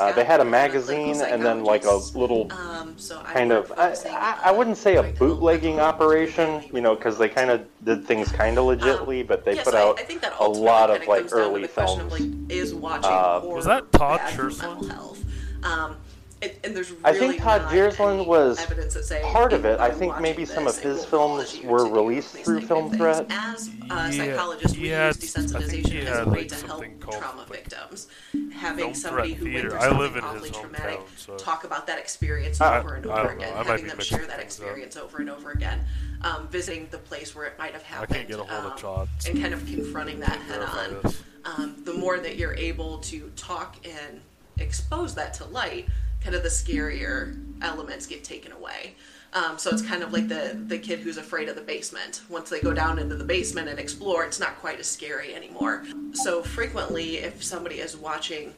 Uh, 0.00 0.12
they 0.12 0.24
had 0.24 0.40
a 0.40 0.44
magazine 0.44 1.20
and 1.20 1.42
then 1.42 1.64
like 1.64 1.84
a 1.84 1.94
little 2.14 2.52
um, 2.52 2.96
so 2.96 3.20
kind 3.22 3.52
of 3.52 3.72
I, 3.76 4.40
I, 4.44 4.52
wouldn't 4.52 4.76
say 4.76 4.96
a 4.96 5.02
bootlegging 5.02 5.80
operation, 5.80 6.62
you 6.72 6.80
know, 6.80 6.94
because 6.94 7.18
they 7.18 7.28
kind 7.28 7.50
of 7.50 7.66
did 7.84 8.04
things 8.04 8.30
kind 8.30 8.56
of 8.56 8.66
legitly, 8.66 9.22
um, 9.22 9.26
but 9.26 9.44
they 9.44 9.56
yeah, 9.56 9.64
put 9.64 9.72
so 9.72 9.96
out 9.98 10.00
a 10.40 10.48
lot 10.48 10.90
of 10.90 11.06
like 11.08 11.32
early 11.32 11.66
films. 11.66 12.00
Of, 12.02 12.12
like, 12.12 13.04
uh, 13.04 13.40
was 13.42 13.64
that 13.64 13.90
Todd 13.92 14.20
Scherzel? 14.20 15.18
And, 16.42 16.52
and 16.64 16.74
really 16.74 16.96
I 17.04 17.12
think 17.12 17.40
Todd 17.40 17.62
Jersland 17.70 18.26
was 18.26 18.66
part 19.30 19.52
of 19.52 19.64
it. 19.64 19.78
I 19.78 19.92
think 19.92 20.20
maybe 20.20 20.44
some 20.44 20.66
of 20.66 20.76
his 20.76 21.04
films 21.04 21.60
were 21.62 21.88
released 21.88 22.36
through 22.38 22.62
Film 22.62 22.92
Threat. 22.92 23.26
As 23.30 23.70
a 23.88 24.12
psychologist, 24.12 24.76
we 24.76 24.90
yeah, 24.90 25.08
use 25.08 25.18
desensitization 25.18 26.06
as 26.06 26.26
a 26.26 26.30
way 26.30 26.38
like 26.40 26.48
to 26.48 26.66
help 26.66 26.84
trauma 27.00 27.38
like 27.38 27.48
victims. 27.48 28.08
Having 28.52 28.94
somebody 28.94 29.34
who 29.34 29.44
went 29.52 29.60
through 29.60 29.80
something 29.80 30.24
awfully 30.24 30.50
traumatic 30.50 31.00
so. 31.16 31.36
talk 31.36 31.62
about 31.62 31.86
that 31.86 31.98
experience 31.98 32.60
I, 32.60 32.80
over 32.80 32.94
and 32.94 33.06
over 33.06 33.28
again, 33.28 33.54
having 33.64 33.86
them 33.86 34.00
share 34.00 34.26
that 34.26 34.40
experience 34.40 34.96
up. 34.96 35.04
over 35.04 35.18
and 35.18 35.30
over 35.30 35.52
again, 35.52 35.84
um, 36.22 36.48
visiting 36.48 36.88
the 36.90 36.98
place 36.98 37.36
where 37.36 37.46
it 37.46 37.56
might 37.56 37.72
have 37.72 37.82
happened, 37.82 38.32
um, 38.32 38.72
and 39.28 39.40
kind 39.40 39.54
of 39.54 39.64
confronting 39.66 40.18
that 40.20 40.38
head 40.40 40.62
on. 40.62 41.14
Um, 41.44 41.76
the 41.84 41.92
more 41.92 42.18
that 42.18 42.36
you're 42.36 42.54
able 42.54 42.98
to 42.98 43.30
talk 43.36 43.76
and 43.84 44.20
expose 44.58 45.14
that 45.16 45.34
to 45.34 45.44
light, 45.46 45.88
kind 46.22 46.34
of 46.34 46.42
the 46.42 46.48
scarier 46.48 47.36
elements 47.62 48.06
get 48.06 48.24
taken 48.24 48.52
away. 48.52 48.94
Um, 49.34 49.56
so 49.56 49.70
it's 49.70 49.82
kind 49.82 50.02
of 50.02 50.12
like 50.12 50.28
the 50.28 50.58
the 50.66 50.78
kid 50.78 51.00
who's 51.00 51.16
afraid 51.16 51.48
of 51.48 51.56
the 51.56 51.62
basement. 51.62 52.22
Once 52.28 52.50
they 52.50 52.60
go 52.60 52.74
down 52.74 52.98
into 52.98 53.14
the 53.14 53.24
basement 53.24 53.68
and 53.68 53.78
explore, 53.78 54.24
it's 54.24 54.38
not 54.38 54.58
quite 54.60 54.78
as 54.78 54.86
scary 54.86 55.34
anymore. 55.34 55.84
So 56.12 56.42
frequently, 56.42 57.18
if 57.18 57.42
somebody 57.42 57.76
is 57.76 57.96
watching 57.96 58.52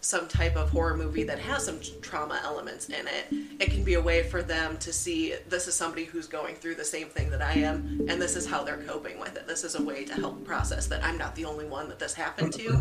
some 0.00 0.28
type 0.28 0.56
of 0.56 0.70
horror 0.70 0.96
movie 0.96 1.24
that 1.24 1.38
has 1.38 1.64
some 1.64 1.80
trauma 2.02 2.40
elements 2.44 2.88
in 2.88 3.06
it, 3.06 3.26
it 3.60 3.70
can 3.70 3.82
be 3.82 3.94
a 3.94 4.00
way 4.00 4.22
for 4.22 4.42
them 4.42 4.76
to 4.78 4.92
see 4.92 5.34
this 5.48 5.66
is 5.66 5.74
somebody 5.74 6.04
who's 6.04 6.26
going 6.26 6.54
through 6.54 6.76
the 6.76 6.84
same 6.84 7.08
thing 7.08 7.30
that 7.30 7.42
I 7.42 7.52
am, 7.54 8.06
and 8.08 8.22
this 8.22 8.36
is 8.36 8.46
how 8.46 8.62
they're 8.62 8.82
coping 8.84 9.18
with 9.18 9.36
it. 9.36 9.46
This 9.46 9.64
is 9.64 9.74
a 9.74 9.82
way 9.82 10.04
to 10.04 10.14
help 10.14 10.44
process 10.44 10.86
that 10.88 11.04
I'm 11.04 11.18
not 11.18 11.34
the 11.34 11.44
only 11.44 11.66
one 11.66 11.88
that 11.88 11.98
this 11.98 12.14
happened 12.14 12.52
to 12.54 12.80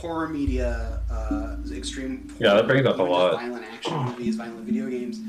horror 0.00 0.28
media, 0.28 1.02
uh, 1.10 1.56
extreme. 1.72 2.28
Horror, 2.28 2.38
yeah, 2.40 2.54
that 2.54 2.66
brings 2.66 2.86
up 2.86 2.98
a 2.98 3.02
lot. 3.02 3.34
Violent 3.34 3.64
action 3.72 3.96
movies, 3.98 4.36
violent 4.36 4.60
video 4.60 4.88
games. 4.88 5.20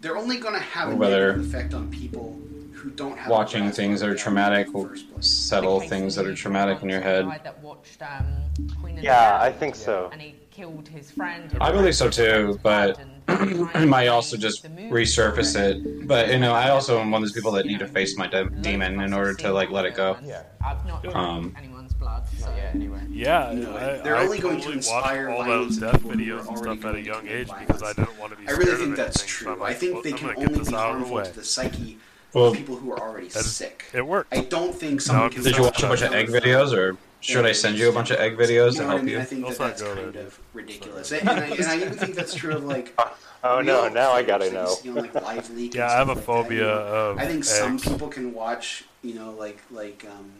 They're 0.00 0.16
only 0.16 0.38
going 0.38 0.54
to 0.54 0.60
have 0.60 0.94
Whether 0.94 1.30
a 1.30 1.36
negative 1.36 1.54
effect 1.54 1.74
on 1.74 1.90
people 1.90 2.40
who 2.72 2.90
don't 2.90 3.18
have 3.18 3.30
watching 3.30 3.70
things 3.70 4.00
that 4.00 4.08
are 4.08 4.14
traumatic 4.14 4.74
or 4.74 4.96
settle 5.20 5.80
things 5.80 6.14
that 6.14 6.26
are 6.26 6.34
traumatic 6.34 6.82
in 6.82 6.88
your 6.88 7.00
head. 7.00 7.26
Watched, 7.62 8.02
um, 8.02 8.26
yeah, 9.00 9.38
I 9.40 9.52
think 9.52 9.74
so. 9.74 10.08
And 10.12 10.20
he 10.20 10.34
killed 10.50 10.88
his 10.88 11.10
friend. 11.10 11.56
I 11.60 11.72
believe 11.72 11.94
so 11.94 12.08
too, 12.08 12.58
but 12.62 12.98
I 13.28 13.84
might 13.84 14.08
also 14.08 14.36
just 14.36 14.64
resurface 14.90 15.56
it. 15.58 16.06
But 16.06 16.30
you 16.30 16.38
know, 16.38 16.52
I 16.52 16.70
also 16.70 16.98
am 16.98 17.10
one 17.10 17.22
of 17.22 17.28
those 17.28 17.34
people 17.34 17.52
that 17.52 17.66
need 17.66 17.78
to 17.80 17.86
face 17.86 18.16
my 18.16 18.26
de- 18.26 18.48
demon 18.48 19.00
in 19.00 19.12
order 19.12 19.34
to 19.34 19.52
like 19.52 19.70
let 19.70 19.84
it 19.84 19.94
go. 19.94 20.16
Yeah. 20.24 20.42
Um, 21.14 21.54
blood. 22.00 22.24
Yeah, 22.40 22.70
anyway. 22.74 23.00
Yeah, 23.10 23.48
I, 23.48 23.52
they're 24.02 24.16
I 24.16 24.24
only 24.24 24.38
going 24.38 24.60
to 24.62 24.72
inspire 24.72 25.28
all 25.28 25.44
those 25.44 25.78
death 25.78 26.02
videos 26.02 26.48
and 26.48 26.58
stuff 26.58 26.84
at 26.84 26.94
a 26.96 27.00
young 27.00 27.28
age 27.28 27.48
violence. 27.48 27.66
because 27.66 27.82
I 27.82 27.92
didn't 27.92 28.18
want 28.18 28.32
to 28.32 28.38
be. 28.38 28.48
I 28.48 28.52
really 28.52 28.76
think 28.76 28.96
that's 28.96 29.24
true. 29.24 29.62
I 29.62 29.74
think 29.74 30.02
they 30.02 30.12
can 30.12 30.30
only 30.36 30.64
be 30.64 30.72
harmful 30.72 31.22
to 31.22 31.32
the 31.32 31.44
psyche 31.44 31.98
well, 32.32 32.54
people 32.54 32.76
who 32.76 32.92
are 32.92 33.00
already 33.00 33.28
sick. 33.28 33.86
It 33.92 34.06
worked. 34.06 34.34
I 34.34 34.42
don't 34.42 34.74
think 34.74 35.00
someone 35.00 35.26
no, 35.26 35.30
can. 35.30 35.42
Did 35.42 35.56
you 35.56 35.62
watch 35.62 35.82
a 35.82 35.86
bunch 35.86 36.02
of 36.02 36.12
egg 36.12 36.28
videos, 36.28 36.72
or 36.72 36.96
should 37.20 37.44
I 37.44 37.52
send 37.52 37.78
you 37.78 37.88
a 37.88 37.92
bunch 37.92 38.10
of 38.10 38.18
egg 38.18 38.36
videos 38.36 38.76
to 38.76 38.86
help 38.86 39.04
you? 39.04 39.18
I 39.18 39.24
think 39.24 39.46
that's 39.46 39.82
kind 39.82 40.16
of 40.16 40.40
ridiculous, 40.54 41.12
and, 41.12 41.28
I, 41.28 41.76
even 41.76 41.92
think 41.92 42.14
that's 42.14 42.34
true 42.34 42.54
of 42.54 42.64
like. 42.64 42.98
Oh 43.42 43.62
no! 43.62 43.88
Now 43.88 44.12
I 44.12 44.22
gotta 44.22 44.52
know. 44.52 44.74
You 44.84 44.92
know 44.92 45.00
like 45.00 45.14
live 45.14 45.50
yeah, 45.74 45.86
I 45.86 45.92
have 45.92 46.10
a 46.10 46.14
phobia 46.14 46.68
of. 46.68 47.16
I 47.16 47.24
think 47.24 47.42
some 47.42 47.78
people 47.78 48.08
can 48.08 48.34
watch, 48.34 48.84
you 49.00 49.14
know, 49.14 49.30
like 49.30 49.58
like 49.70 50.04
um, 50.10 50.30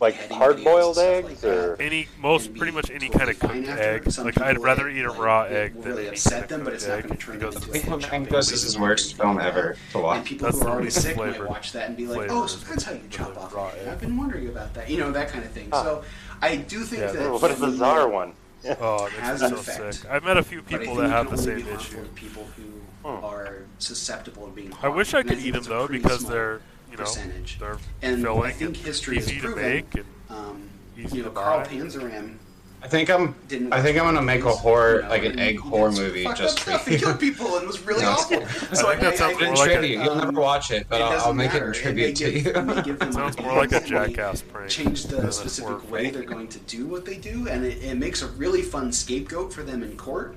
like 0.00 0.30
hard 0.30 0.62
boiled 0.64 0.98
eggs 0.98 1.42
like 1.42 1.52
or 1.52 1.80
any 1.80 2.08
most 2.18 2.54
pretty 2.54 2.72
much 2.72 2.90
any 2.90 3.08
kind 3.08 3.30
of 3.30 3.38
cooked 3.38 3.68
egg. 3.68 4.18
Like 4.18 4.40
I'd 4.40 4.58
rather 4.58 4.88
eat 4.88 5.04
a 5.04 5.10
raw 5.10 5.42
egg 5.42 5.74
than 5.74 5.94
really 5.94 6.08
upset 6.08 6.48
them, 6.48 6.64
but 6.64 6.74
it's 6.74 6.86
not 6.86 7.02
going 7.02 7.16
to 7.16 7.16
turn 7.16 7.34
into 7.36 7.52
something. 7.52 8.24
This 8.24 8.52
is 8.52 8.74
the 8.74 8.80
worst 8.80 9.16
film 9.16 9.38
ever 9.38 9.76
to 9.92 9.98
watch. 9.98 10.18
And 10.18 10.26
people 10.26 10.50
who 10.50 10.60
are 10.62 10.70
already 10.70 10.90
sick 10.90 11.16
might 11.16 11.48
watch 11.48 11.72
that 11.72 11.88
and 11.88 11.96
be 11.96 12.06
like, 12.06 12.30
"Oh, 12.30 12.46
so 12.46 12.58
that's 12.66 12.84
how 12.84 12.92
you 12.92 13.02
chop 13.10 13.36
off 13.36 13.54
raw 13.54 13.68
egg." 13.68 13.88
I've 13.88 14.00
been 14.00 14.16
wondering 14.16 14.48
about 14.48 14.74
that. 14.74 14.88
You 14.90 14.98
know 14.98 15.12
that 15.12 15.28
kind 15.28 15.44
of 15.44 15.50
thing. 15.50 15.68
So 15.72 16.04
I 16.40 16.56
do 16.56 16.80
think 16.80 17.12
that. 17.12 17.32
What 17.32 17.50
a 17.50 17.56
bizarre 17.56 18.08
one. 18.08 18.34
Yeah. 18.64 18.76
Oh, 18.80 19.08
that's 19.20 19.40
so 19.40 19.54
effect. 19.56 19.94
sick. 19.94 20.10
I've 20.10 20.24
met 20.24 20.36
a 20.36 20.42
few 20.42 20.62
people 20.62 20.94
that 20.96 21.10
have 21.10 21.30
the 21.30 21.38
same 21.38 21.66
issue. 21.66 22.04
People 22.14 22.46
who 22.56 22.62
hmm. 23.08 23.24
are 23.24 23.64
susceptible 23.78 24.46
to 24.46 24.52
being. 24.52 24.72
I 24.82 24.88
wish 24.88 25.14
I 25.14 25.22
could 25.22 25.38
I 25.38 25.42
eat 25.42 25.50
them 25.52 25.64
though 25.64 25.88
because 25.88 26.24
they're 26.24 26.60
you 26.92 26.98
know, 26.98 27.04
percentage. 27.04 27.58
They're 27.58 27.78
and 28.02 28.22
filling 28.22 28.50
I 28.50 28.52
think 28.52 28.76
history 28.76 29.16
has 29.16 29.32
proven. 29.32 29.64
And, 29.64 30.04
um, 30.28 30.68
you 30.96 31.22
know, 31.22 31.30
Carl 31.30 31.66
Panzram. 31.66 32.36
I 32.82 32.88
think 32.88 33.10
I'm. 33.10 33.36
I 33.70 33.80
think 33.80 33.96
I'm 33.96 34.04
gonna 34.06 34.22
make 34.22 34.44
a 34.44 34.50
horror, 34.50 34.96
you 34.96 35.02
know, 35.02 35.08
like 35.08 35.24
an 35.24 35.38
egg 35.38 35.58
horror 35.58 35.92
movie, 35.92 36.24
just 36.34 36.60
for 36.60 36.90
you. 36.90 36.98
Killed 36.98 37.20
people 37.20 37.56
and 37.56 37.66
was 37.66 37.80
really 37.86 38.04
awful. 38.04 38.44
So 38.74 38.88
I, 38.88 38.96
think 38.96 39.02
that's 39.02 39.20
I, 39.20 39.30
I, 39.30 39.34
more 39.34 39.54
like 39.54 39.88
you. 39.88 40.02
You'll 40.02 40.16
never 40.16 40.40
watch 40.40 40.72
it, 40.72 40.88
but 40.88 41.00
it 41.00 41.04
I'll, 41.04 41.26
I'll, 41.26 41.32
make 41.32 41.52
matter. 41.52 41.70
it 41.70 41.76
in 41.76 41.82
tribute 41.82 42.16
give, 42.16 42.44
to 42.44 42.90
you. 42.90 42.96
Sounds 43.12 43.38
more 43.38 43.54
like 43.54 43.70
a 43.70 43.80
jackass 43.84 44.42
prank. 44.42 44.68
Change 44.68 45.04
the 45.04 45.30
specific 45.30 45.88
way 45.92 46.10
they're 46.10 46.24
going 46.24 46.48
to 46.48 46.58
do 46.60 46.86
what 46.86 47.04
they 47.04 47.18
do, 47.18 47.48
and 47.48 47.64
it, 47.64 47.84
it 47.84 47.98
makes 47.98 48.22
a 48.22 48.26
really 48.26 48.62
fun 48.62 48.90
scapegoat 48.90 49.52
for 49.52 49.62
them 49.62 49.84
in 49.84 49.96
court 49.96 50.34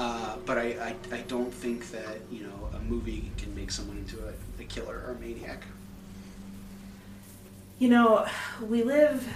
uh, 0.00 0.36
but 0.46 0.56
I, 0.56 0.94
I, 1.12 1.14
I, 1.14 1.20
don't 1.28 1.52
think 1.52 1.90
that 1.90 2.20
you 2.30 2.44
know 2.44 2.70
a 2.74 2.78
movie 2.78 3.30
can 3.36 3.54
make 3.54 3.70
someone 3.70 3.98
into 3.98 4.16
a, 4.16 4.62
a 4.62 4.64
killer 4.64 5.04
or 5.06 5.12
a 5.12 5.20
maniac. 5.20 5.62
You 7.78 7.90
know, 7.90 8.26
we 8.62 8.82
live 8.82 9.28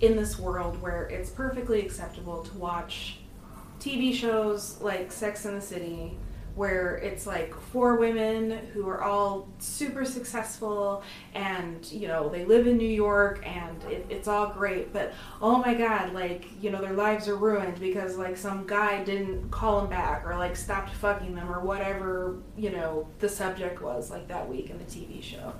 in 0.00 0.16
this 0.16 0.36
world 0.36 0.82
where 0.82 1.04
it's 1.04 1.30
perfectly 1.30 1.80
acceptable 1.80 2.42
to 2.42 2.58
watch 2.58 3.18
TV 3.78 4.12
shows 4.12 4.80
like 4.80 5.12
Sex 5.12 5.44
and 5.44 5.58
the 5.58 5.64
City 5.64 6.16
where 6.54 6.96
it's 6.98 7.26
like 7.26 7.52
four 7.72 7.96
women 7.96 8.50
who 8.72 8.88
are 8.88 9.02
all 9.02 9.48
super 9.58 10.04
successful 10.04 11.02
and 11.34 11.90
you 11.90 12.06
know 12.06 12.28
they 12.28 12.44
live 12.44 12.66
in 12.68 12.76
new 12.76 12.88
york 12.88 13.42
and 13.44 13.82
it, 13.90 14.06
it's 14.08 14.28
all 14.28 14.46
great 14.48 14.92
but 14.92 15.12
oh 15.42 15.58
my 15.58 15.74
god 15.74 16.12
like 16.12 16.46
you 16.62 16.70
know 16.70 16.80
their 16.80 16.92
lives 16.92 17.26
are 17.26 17.36
ruined 17.36 17.78
because 17.80 18.16
like 18.16 18.36
some 18.36 18.64
guy 18.66 19.02
didn't 19.02 19.50
call 19.50 19.80
them 19.80 19.90
back 19.90 20.24
or 20.24 20.36
like 20.38 20.54
stopped 20.54 20.90
fucking 20.94 21.34
them 21.34 21.50
or 21.50 21.60
whatever 21.60 22.36
you 22.56 22.70
know 22.70 23.06
the 23.18 23.28
subject 23.28 23.82
was 23.82 24.10
like 24.10 24.28
that 24.28 24.48
week 24.48 24.70
in 24.70 24.78
the 24.78 24.84
tv 24.84 25.20
show. 25.22 25.52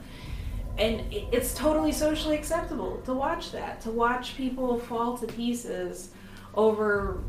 And 0.79 1.01
it- 1.13 1.27
it's 1.33 1.55
totally 1.55 1.93
socially 1.93 2.37
acceptable 2.37 2.99
to 3.05 3.13
watch 3.15 3.51
that 3.53 3.81
to 3.83 3.91
watch 3.91 4.37
people 4.37 4.79
fall 4.79 5.17
to 5.19 5.27
pieces 5.27 6.11
over 6.55 7.21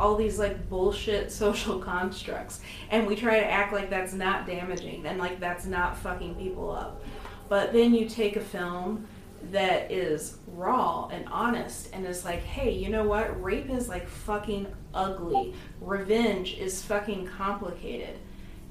all 0.00 0.16
these 0.16 0.38
like 0.38 0.68
bullshit 0.68 1.30
social 1.44 1.78
constructs 1.78 2.60
and 2.90 3.06
we 3.06 3.14
try 3.14 3.38
to 3.38 3.50
act 3.50 3.72
like 3.72 3.90
that's 3.90 4.14
not 4.14 4.46
damaging 4.46 5.06
and 5.06 5.18
like 5.18 5.38
that's 5.38 5.66
not 5.66 5.96
fucking 5.96 6.34
people 6.34 6.70
up. 6.70 7.02
But 7.48 7.72
then 7.72 7.94
you 7.94 8.08
take 8.08 8.36
a 8.36 8.40
film 8.40 9.06
that 9.50 9.90
is 9.90 10.36
raw 10.48 11.08
and 11.08 11.26
honest 11.28 11.90
and 11.92 12.06
is 12.06 12.24
like 12.24 12.42
hey 12.42 12.70
you 12.72 12.88
know 12.88 13.04
what? 13.04 13.42
Rape 13.42 13.70
is 13.70 13.88
like 13.88 14.08
fucking 14.08 14.66
ugly. 14.94 15.54
Revenge 15.80 16.54
is 16.54 16.82
fucking 16.82 17.26
complicated. 17.26 18.18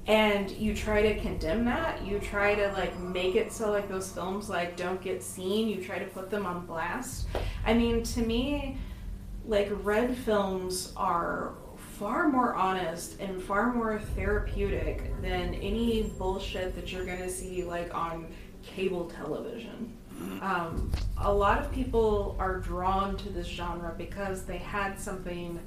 And 0.06 0.50
you 0.52 0.74
try 0.74 1.02
to 1.02 1.20
condemn 1.20 1.64
that. 1.66 2.04
You 2.04 2.18
try 2.18 2.54
to 2.54 2.72
like 2.72 2.98
make 2.98 3.36
it 3.36 3.52
so 3.52 3.70
like 3.70 3.88
those 3.88 4.10
films 4.10 4.48
like 4.48 4.76
don't 4.76 5.00
get 5.00 5.22
seen. 5.22 5.68
You 5.68 5.84
try 5.84 5.98
to 5.98 6.06
put 6.06 6.30
them 6.30 6.46
on 6.46 6.66
blast. 6.66 7.28
I 7.64 7.74
mean 7.74 8.02
to 8.02 8.22
me 8.22 8.78
like 9.50 9.68
red 9.82 10.16
films 10.16 10.92
are 10.96 11.54
far 11.98 12.28
more 12.28 12.54
honest 12.54 13.18
and 13.18 13.42
far 13.42 13.74
more 13.74 13.98
therapeutic 14.14 15.20
than 15.20 15.54
any 15.54 16.04
bullshit 16.18 16.72
that 16.76 16.92
you're 16.92 17.04
gonna 17.04 17.28
see 17.28 17.64
like 17.64 17.92
on 17.92 18.28
cable 18.62 19.10
television. 19.10 19.92
Um, 20.40 20.92
a 21.18 21.32
lot 21.32 21.58
of 21.58 21.72
people 21.72 22.36
are 22.38 22.58
drawn 22.60 23.16
to 23.16 23.28
this 23.28 23.48
genre 23.48 23.92
because 23.98 24.44
they 24.44 24.58
had 24.58 25.00
something 25.00 25.58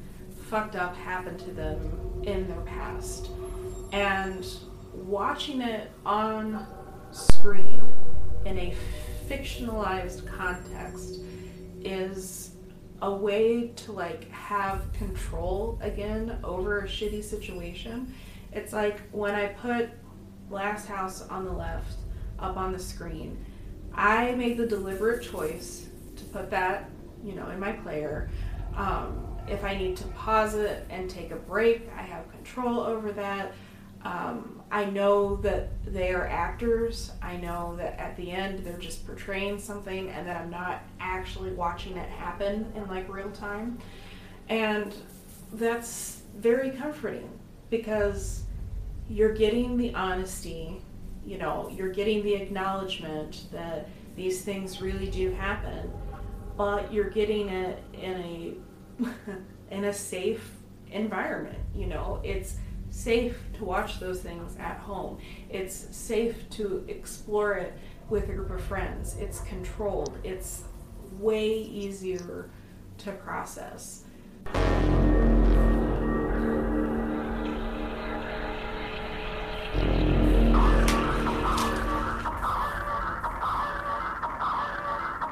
fucked 0.50 0.78
up 0.78 0.96
happen 0.96 1.38
to 1.40 1.52
them 1.52 2.22
in 2.24 2.48
their 2.48 2.62
past. 2.62 3.32
And 3.92 4.46
watching 4.94 5.62
it 5.62 5.92
on 6.06 6.66
screen 7.12 7.84
in 8.46 8.58
a 8.58 8.74
fictionalized 9.28 10.26
context 10.26 11.20
is 11.84 12.53
a 13.04 13.14
way 13.14 13.68
to 13.76 13.92
like 13.92 14.32
have 14.32 14.92
control 14.94 15.78
again 15.82 16.40
over 16.42 16.80
a 16.80 16.88
shitty 16.88 17.22
situation. 17.22 18.14
It's 18.54 18.72
like 18.72 19.02
when 19.12 19.36
I 19.36 19.48
put 19.48 19.90
Last 20.50 20.88
House 20.88 21.28
on 21.28 21.44
the 21.44 21.52
left 21.52 21.98
up 22.40 22.56
on 22.56 22.72
the 22.72 22.80
screen, 22.80 23.44
I 23.94 24.32
made 24.36 24.56
the 24.56 24.66
deliberate 24.66 25.22
choice 25.22 25.88
to 26.16 26.24
put 26.26 26.50
that, 26.52 26.90
you 27.22 27.34
know, 27.34 27.50
in 27.50 27.60
my 27.60 27.74
player. 27.74 28.30
Um, 28.76 29.28
if 29.50 29.66
I 29.66 29.76
need 29.76 29.98
to 29.98 30.08
pause 30.08 30.56
it 30.56 30.86
and 30.90 31.10
take 31.10 31.32
a 31.32 31.36
break, 31.36 31.90
I 31.98 32.04
have 32.04 32.32
control 32.32 32.80
over 32.80 33.12
that. 33.12 33.52
Um, 34.04 34.62
I 34.72 34.86
know 34.86 35.36
that 35.38 35.70
they 35.86 36.12
are 36.14 36.28
actors. 36.28 37.12
I 37.22 37.38
know 37.38 37.76
that 37.78 38.00
at 38.00 38.18
the 38.18 38.32
end 38.32 38.66
they're 38.66 38.78
just 38.78 39.06
portraying 39.06 39.60
something 39.60 40.10
and 40.10 40.28
that 40.28 40.36
I'm 40.36 40.50
not 40.50 40.82
actually 41.00 41.52
watching 41.52 41.96
it 41.96 42.10
happen 42.10 42.72
in 42.76 42.88
like 42.88 43.08
real 43.08 43.32
time. 43.32 43.78
And 44.50 44.94
that's 45.54 46.24
very 46.36 46.72
comforting 46.72 47.30
because 47.70 48.44
you're 49.10 49.34
getting 49.34 49.78
the 49.78 49.94
honesty, 49.94 50.82
you 51.26 51.38
know, 51.38 51.70
you're 51.70 51.92
getting 51.92 52.24
the 52.24 52.34
acknowledgement 52.34 53.46
that 53.52 53.90
these 54.16 54.42
things 54.42 54.82
really 54.82 55.10
do 55.10 55.32
happen, 55.32 55.92
but 56.58 56.92
you're 56.92 57.10
getting 57.10 57.50
it 57.50 57.84
in 57.94 58.14
a 58.14 58.54
in 59.76 59.86
a 59.86 59.94
safe 59.94 60.52
environment, 60.92 61.60
you 61.76 61.88
know. 61.88 62.22
It's 62.24 62.58
safe 62.92 63.38
to 63.64 63.70
watch 63.70 64.00
those 64.00 64.22
things 64.22 64.56
at 64.58 64.78
home. 64.78 65.18
It's 65.50 65.88
safe 65.96 66.50
to 66.52 66.84
explore 66.88 67.54
it 67.54 67.74
with 68.10 68.30
a 68.30 68.34
group 68.34 68.52
of 68.52 68.62
friends. 68.62 69.16
It's 69.18 69.40
controlled. 69.42 70.18
It's 70.24 70.64
way 71.20 71.54
easier 71.54 72.50
to 73.00 73.12
process. 73.14 74.04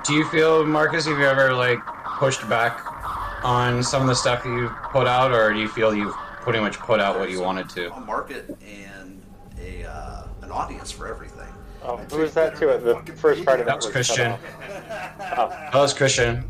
Do 0.03 0.15
you 0.15 0.25
feel, 0.25 0.65
Marcus, 0.65 1.05
have 1.05 1.19
you 1.19 1.25
ever 1.25 1.53
like 1.53 1.79
pushed 2.17 2.47
back 2.49 2.81
on 3.43 3.83
some 3.83 4.01
of 4.01 4.07
the 4.07 4.15
stuff 4.15 4.43
that 4.43 4.49
you've 4.49 4.71
put 4.91 5.07
out, 5.07 5.31
or 5.31 5.53
do 5.53 5.59
you 5.59 5.67
feel 5.67 5.93
you've 5.93 6.15
pretty 6.41 6.59
much 6.59 6.77
put 6.79 6.99
out 6.99 7.19
what 7.19 7.29
you 7.29 7.41
wanted 7.41 7.69
to? 7.69 7.93
A 7.93 7.99
market 8.01 8.57
and 8.65 9.21
a 9.59 9.85
uh, 9.85 10.23
an 10.41 10.51
audience 10.51 10.91
for 10.91 11.07
everything. 11.07 11.47
Oh, 11.83 11.97
who 11.97 12.17
was 12.19 12.33
that 12.33 12.57
too? 12.57 12.69
At 12.69 12.83
the 12.83 13.13
first 13.13 13.43
part 13.45 13.59
of 13.59 13.65
it. 13.65 13.69
That 13.69 13.77
was 13.77 13.87
Christian. 13.89 14.31
off. 14.33 14.41
That 15.17 15.73
was 15.73 15.93
Christian. 15.93 16.49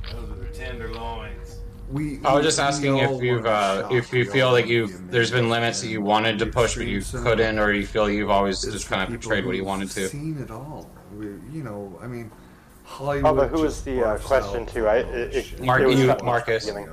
Tenderloins. 0.54 1.60
We, 1.90 2.20
I 2.24 2.34
was 2.34 2.46
just 2.46 2.60
asking 2.60 2.98
if 2.98 3.22
you've 3.22 3.46
uh, 3.46 3.88
if 3.92 4.14
you 4.14 4.24
feel 4.26 4.52
like 4.52 4.66
you've 4.68 5.10
there's 5.12 5.32
been 5.32 5.50
limits 5.50 5.82
that 5.82 5.88
you 5.90 6.02
wanted 6.02 6.40
to 6.40 6.46
push 6.46 6.76
but 6.76 6.88
you 6.88 7.02
couldn't, 7.02 7.60
or 7.60 7.74
you 7.74 7.86
feel 7.86 8.10
you've 8.10 8.30
always 8.30 8.62
just 8.62 8.88
kind 8.88 9.02
of 9.02 9.10
portrayed 9.10 9.46
what 9.46 9.56
you 9.58 9.66
wanted 9.66 9.90
to. 9.92 10.08
Seen 10.08 10.38
it 10.42 10.52
all. 10.52 10.90
We, 11.18 11.26
you 11.52 11.64
know, 11.64 12.00
I 12.02 12.08
mean, 12.08 12.32
Oh, 13.00 13.06
Hollywood. 13.06 13.36
but 13.38 13.48
who 13.50 13.62
was 13.62 13.82
the 13.84 14.04
uh, 14.06 14.18
question 14.20 14.64
out 14.64 14.68
to? 14.70 14.88
I, 14.88 14.98
it, 14.98 15.36
it, 15.36 15.62
Mark- 15.62 15.82
it 15.82 15.88
was 15.88 16.00
you, 16.00 16.08
cut 16.08 16.12
off 16.12 16.16
at 16.16 16.20
the 16.20 16.26
Marcus. 16.26 16.66
beginning. 16.66 16.90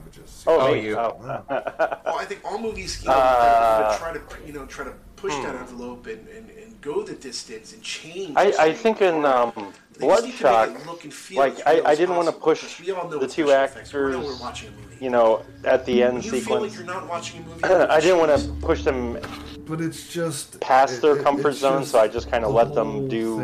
Oh, 0.47 0.61
Oh, 0.61 0.75
me? 0.75 0.83
you. 0.85 0.97
Oh. 0.99 1.17
Well, 1.21 2.19
I 2.19 2.25
think 2.25 2.41
all 2.45 2.59
movies, 2.59 3.03
you 3.03 3.09
know, 3.09 3.15
Uh, 3.15 3.91
that 3.91 3.99
try 3.99 4.13
to 4.13 4.21
you 4.47 4.53
know 4.53 4.67
try 4.67 4.85
to 4.85 4.93
push 5.17 5.35
that 5.35 5.55
hmm. 5.55 5.63
envelope 5.63 6.07
and, 6.07 6.29
and, 6.29 6.49
and 6.51 6.81
go 6.81 7.03
the 7.03 7.15
distance 7.15 7.73
and 7.73 7.83
change. 7.83 8.35
I, 8.37 8.53
I 8.67 8.73
think 8.73 9.03
in 9.03 9.25
um, 9.25 9.53
They 9.99 10.07
just 10.07 10.25
need 10.25 10.37
to 10.39 10.45
Bloodshock, 10.45 10.69
make 10.73 10.81
it 10.81 10.87
look 10.87 11.05
and 11.05 11.13
feel 11.13 11.39
like 11.39 11.55
as 11.61 11.63
I, 11.85 11.91
I 11.91 11.95
didn't 11.97 12.15
want 12.15 12.29
to 12.29 12.33
push 12.33 12.81
we 12.81 12.93
all 12.93 13.09
know 13.11 13.19
the 13.19 13.27
two 13.27 13.49
special. 13.49 14.01
We 14.05 14.13
know 14.13 14.19
actors, 14.21 14.27
we're 14.39 14.41
watching 14.41 14.69
a 14.69 14.73
movie. 14.81 14.97
you 15.05 15.11
know, 15.11 15.43
at 15.65 15.85
the 15.87 16.03
end 16.05 16.15
When 16.15 16.23
you 16.23 16.31
feel 16.31 16.41
sequence. 16.41 16.63
like 16.63 16.75
you're 16.79 16.95
not 16.95 17.09
watching 17.09 17.43
a 17.43 17.47
movie. 17.49 17.65
I 17.97 18.01
didn't 18.01 18.19
want 18.19 18.33
to 18.41 18.49
push 18.65 18.83
them 18.85 19.19
But 19.67 19.81
it's 19.81 20.07
just 20.13 20.61
past 20.61 20.95
it- 20.99 21.03
their 21.03 21.17
it- 21.19 21.25
comfort 21.25 21.53
zone, 21.55 21.85
so 21.85 21.99
I 21.99 22.07
just 22.07 22.31
kind 22.31 22.45
of 22.45 22.51
the 22.53 22.57
let 22.57 22.75
them 22.77 23.09
do 23.09 23.41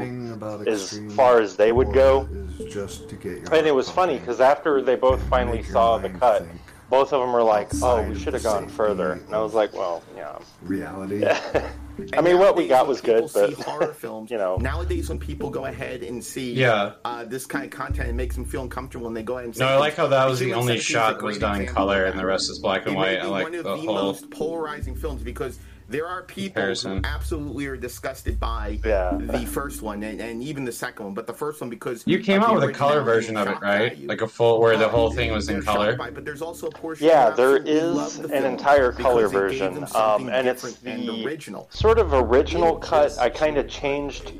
as 0.69 1.01
far 1.17 1.41
as 1.41 1.57
they 1.57 1.73
would 1.73 1.93
go. 1.93 2.29
just 2.71 3.09
to 3.09 3.17
get 3.17 3.39
your 3.39 3.53
And 3.55 3.67
it 3.67 3.75
was 3.75 3.91
funny 3.91 4.19
because 4.21 4.41
after 4.41 4.81
they 4.81 4.95
both 4.95 5.21
finally 5.29 5.65
saw 5.65 5.99
the 5.99 6.11
cut, 6.11 6.47
both 6.95 7.13
of 7.13 7.21
them 7.21 7.33
were 7.33 7.43
like, 7.43 7.69
"Oh, 7.83 8.03
we 8.09 8.17
should 8.19 8.35
have 8.35 8.43
gone 8.45 8.69
further." 8.69 9.13
And 9.13 9.35
I 9.35 9.41
was 9.41 9.53
like, 9.55 9.73
"Well, 9.75 10.03
yeah." 10.17 10.39
reality. 10.63 11.25
I 12.17 12.21
mean, 12.21 12.39
what 12.39 12.57
we 12.57 12.67
got 12.67 12.87
was 12.89 13.01
good, 13.01 13.29
but 13.33 13.53
horror 13.55 13.93
films. 14.05 14.31
you 14.31 14.37
know. 14.39 14.57
nowadays 14.57 15.09
when 15.09 15.19
people 15.19 15.49
go 15.51 15.65
ahead 15.67 16.03
and 16.03 16.23
see 16.25 16.53
Yeah. 16.53 16.93
uh, 17.05 17.25
this 17.25 17.47
kind 17.47 17.65
of 17.65 17.71
content, 17.71 18.09
it 18.09 18.15
makes 18.15 18.35
them 18.35 18.45
feel 18.45 18.63
uncomfortable, 18.63 19.07
and 19.09 19.17
they 19.17 19.23
go 19.23 19.35
ahead 19.39 19.47
and. 19.51 19.59
No, 19.59 19.67
I 19.69 19.77
like 19.77 19.95
how 19.97 20.07
that 20.09 20.27
was 20.29 20.39
the 20.41 20.55
only 20.55 20.79
shot 20.79 21.19
that 21.19 21.25
was 21.25 21.39
done 21.39 21.61
in 21.63 21.67
color 21.67 22.05
and 22.07 22.19
the 22.19 22.27
rest 22.27 22.51
is 22.51 22.59
black 22.61 22.87
and 22.87 22.95
It 22.95 22.99
white. 22.99 23.13
may 23.19 23.21
I 23.21 23.27
like 23.27 23.45
one 23.45 23.55
of 23.55 23.65
the 23.65 23.77
the 23.77 23.83
whole 23.83 23.95
most 23.95 24.31
polarizing 24.31 24.95
films 24.97 25.23
because 25.23 25.59
there 25.89 26.07
are 26.07 26.22
people 26.22 26.55
Comparison. 26.55 26.99
who 26.99 27.01
absolutely 27.05 27.66
are 27.66 27.76
disgusted 27.76 28.41
by 28.41 28.78
Yeah. 28.85 29.18
the 29.20 29.45
first 29.47 29.82
one 29.82 30.03
and, 30.03 30.20
and 30.20 30.43
even 30.43 30.64
the 30.64 30.72
second 30.72 31.05
one, 31.05 31.14
but 31.14 31.26
the 31.26 31.32
first 31.35 31.61
one 31.61 31.68
because 31.70 32.03
You 32.07 32.18
came 32.20 32.43
out 32.43 32.55
with 32.55 32.64
a 32.64 32.72
color 32.72 33.03
version 33.03 33.37
of 33.37 33.49
it, 33.49 33.61
right? 33.61 33.99
Like 34.07 34.20
a 34.22 34.28
full 34.28 34.61
where 34.61 34.76
the 34.76 34.89
whole 34.89 35.11
thing 35.11 35.30
was 35.32 35.49
in 35.49 35.62
color. 35.62 35.89
shocked 35.91 35.99
by 35.99 36.11
but 36.11 36.24
there's 36.24 36.43
also 36.43 36.68
a 36.68 36.70
portion 36.70 37.07
Yeah, 37.07 37.30
who 37.30 37.37
there 37.37 37.57
absolutely 37.57 37.72
is 37.72 37.95
love 38.18 38.28
the 38.28 38.35
an 38.35 38.45
entire 38.45 38.93
color 38.93 39.28
version, 39.28 39.85
um, 39.95 40.28
and 40.28 40.49
it's 40.49 40.62
different 40.72 41.01
and 41.01 41.09
the 41.09 41.24
original. 41.26 41.68
sort 41.70 41.99
of 41.99 42.12
original 42.14 42.76
cut. 42.76 43.18
I 43.18 43.28
kind 43.28 43.59
of 43.59 43.68
changed 43.68 44.32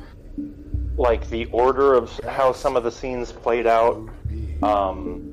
like 0.97 1.29
the 1.29 1.47
order 1.47 1.95
of 1.95 2.11
how 2.29 2.53
some 2.53 2.77
of 2.77 2.85
the 2.85 2.91
scenes 2.91 3.33
played 3.33 3.67
out. 3.67 3.97
Um, 4.63 5.31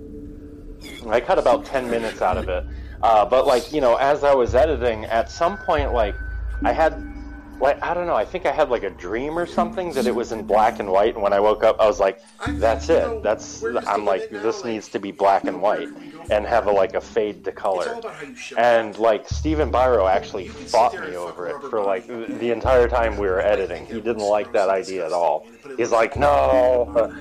I 1.07 1.19
cut 1.21 1.37
about 1.37 1.65
ten 1.65 1.89
minutes 1.89 2.21
out 2.21 2.37
of 2.37 2.49
it, 2.49 2.65
uh, 3.03 3.25
but 3.25 3.45
like 3.45 3.71
you 3.73 3.81
know, 3.81 3.95
as 3.95 4.23
I 4.23 4.33
was 4.33 4.55
editing, 4.55 5.05
at 5.05 5.29
some 5.29 5.57
point, 5.57 5.93
like 5.93 6.15
I 6.63 6.71
had. 6.71 7.07
Like 7.59 7.83
I 7.83 7.93
don't 7.93 8.07
know. 8.07 8.15
I 8.15 8.25
think 8.25 8.47
I 8.47 8.51
had 8.51 8.69
like 8.69 8.81
a 8.81 8.89
dream 8.89 9.37
or 9.37 9.45
something 9.45 9.93
that 9.93 10.07
it 10.07 10.15
was 10.15 10.31
in 10.31 10.47
black 10.47 10.79
and 10.79 10.89
white. 10.89 11.13
And 11.13 11.21
when 11.21 11.31
I 11.31 11.39
woke 11.39 11.63
up, 11.63 11.79
I 11.79 11.85
was 11.85 11.99
like, 11.99 12.19
"That's 12.53 12.89
it. 12.89 13.21
That's." 13.21 13.63
I'm 13.85 14.03
like, 14.03 14.31
"This 14.31 14.65
needs 14.65 14.87
to 14.87 14.99
be 14.99 15.11
black 15.11 15.43
and 15.43 15.61
white 15.61 15.89
and 16.31 16.43
have 16.47 16.65
a 16.65 16.71
like 16.71 16.95
a 16.95 17.01
fade 17.01 17.43
to 17.43 17.51
color." 17.51 18.01
And 18.57 18.97
like 18.97 19.29
Stephen 19.29 19.71
Biro 19.71 20.09
actually 20.09 20.47
fought 20.47 20.99
me 21.07 21.15
over 21.15 21.49
it 21.49 21.61
for 21.69 21.83
like 21.83 22.07
the 22.07 22.49
entire 22.49 22.87
time 22.87 23.15
we 23.17 23.27
were 23.27 23.41
editing. 23.41 23.85
He 23.85 24.01
didn't 24.01 24.27
like 24.27 24.51
that 24.53 24.69
idea 24.69 25.05
at 25.05 25.13
all. 25.13 25.45
He's 25.77 25.91
like, 25.91 26.17
"No," 26.17 27.13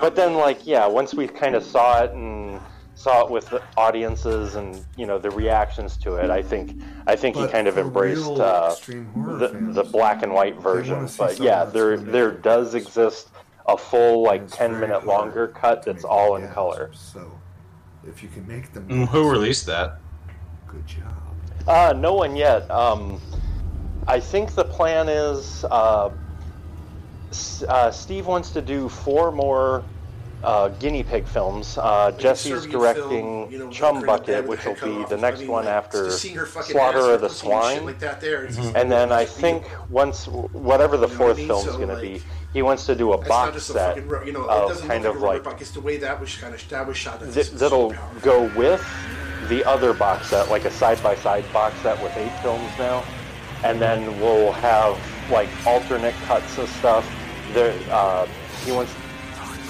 but 0.00 0.14
then 0.14 0.34
like 0.34 0.64
yeah, 0.64 0.86
once 0.86 1.12
we 1.12 1.26
kind 1.26 1.56
of 1.56 1.64
saw 1.64 2.04
it 2.04 2.12
and 2.12 2.60
saw 2.98 3.24
it 3.24 3.30
with 3.30 3.48
the 3.48 3.62
audiences 3.76 4.56
and 4.56 4.84
you 4.96 5.06
know 5.06 5.18
the 5.18 5.30
reactions 5.30 5.96
to 5.98 6.16
it. 6.16 6.30
I 6.30 6.42
think 6.42 6.80
I 7.06 7.14
think 7.14 7.36
he 7.36 7.46
kind 7.46 7.68
of 7.68 7.78
embraced 7.78 8.28
uh, 8.28 8.70
the, 8.70 9.48
fans, 9.50 9.74
the 9.76 9.84
black 9.84 10.22
and 10.22 10.34
white 10.34 10.56
version. 10.56 11.08
But 11.16 11.38
yeah, 11.38 11.64
there 11.64 11.96
gonna 11.96 12.10
there 12.10 12.30
does 12.32 12.74
exist 12.74 13.30
a 13.66 13.78
full 13.78 14.22
like 14.24 14.48
ten 14.50 14.78
minute 14.80 15.06
longer 15.06 15.48
cut 15.48 15.84
that's 15.84 16.04
all 16.04 16.36
in 16.36 16.48
color. 16.48 16.90
So 16.92 17.38
if 18.06 18.22
you 18.22 18.28
can 18.28 18.46
make 18.48 18.72
them, 18.72 18.88
Mm, 18.88 19.08
Who 19.08 19.30
released 19.30 19.66
that? 19.66 20.00
Good 20.66 20.86
job. 20.86 21.14
Uh, 21.68 21.94
no 21.96 22.14
one 22.14 22.34
yet. 22.34 22.68
Um, 22.70 23.20
I 24.08 24.18
think 24.18 24.54
the 24.54 24.64
plan 24.64 25.08
is 25.08 25.64
uh, 25.64 26.10
uh, 27.68 27.90
Steve 27.90 28.26
wants 28.26 28.50
to 28.50 28.62
do 28.62 28.88
four 28.88 29.30
more 29.30 29.84
uh, 30.44 30.68
guinea 30.68 31.02
pig 31.02 31.26
films. 31.26 31.78
Uh, 31.78 32.12
Jesse's 32.12 32.66
directing 32.66 33.48
film, 33.48 33.50
you 33.52 33.58
know, 33.58 33.70
Chum 33.70 34.04
Bucket, 34.06 34.46
which 34.46 34.64
will 34.64 34.74
be 34.74 35.04
the 35.08 35.16
I 35.16 35.20
next 35.20 35.40
mean, 35.40 35.48
one 35.48 35.64
like, 35.64 35.74
after 35.74 36.10
Slaughter 36.10 36.98
of 37.14 37.20
the 37.20 37.28
ripped 37.28 37.30
and 37.30 37.30
shit 37.32 37.38
Swine. 37.38 37.84
like 37.86 38.20
there, 38.20 38.46
just- 38.46 38.74
And 38.76 38.90
then 38.90 39.10
I 39.12 39.24
think 39.24 39.64
once 39.90 40.26
whatever 40.28 40.96
the 40.96 41.08
You 41.08 41.14
know 41.18 41.24
what 41.24 41.30
I 41.30 41.34
fourth 41.34 41.46
film 41.46 41.66
is 41.66 41.72
So, 41.72 41.76
going 41.76 41.88
to 41.88 42.00
be, 42.00 42.22
he 42.52 42.62
wants 42.62 42.86
to 42.86 42.94
do 42.94 43.12
a 43.12 43.18
box 43.18 43.56
a 43.56 43.60
set 43.60 43.96
fucking, 44.08 44.26
you 44.26 44.32
know, 44.32 44.44
of 44.44 44.80
kind 44.86 45.04
of 45.06 45.20
like 45.20 45.44
a 45.44 45.48
like. 45.50 45.60
It's 45.60 45.72
the 45.72 45.80
way 45.80 45.96
that 45.98 46.20
was 46.20 46.34
kind 46.36 46.54
of 46.54 46.68
that 46.68 46.86
was 46.86 46.96
shot. 46.96 47.20
That 47.20 47.32
th- 47.32 47.50
that'll 47.50 47.94
go 48.22 48.44
with 48.56 48.84
the 49.48 49.64
other 49.64 49.92
box 49.92 50.28
set, 50.28 50.50
like 50.50 50.64
a 50.64 50.70
side 50.70 51.02
by 51.02 51.14
side 51.16 51.44
box 51.52 51.76
set 51.80 52.00
with 52.02 52.16
eight 52.16 52.32
films 52.42 52.70
now, 52.78 53.02
and 53.64 53.80
then 53.80 54.18
we'll 54.20 54.52
have 54.52 54.98
like 55.30 55.48
alternate 55.66 56.14
cuts 56.26 56.56
of 56.58 56.68
stuff. 56.70 57.04
There, 57.52 57.74
uh, 57.90 58.26
he 58.64 58.72
wants 58.72 58.92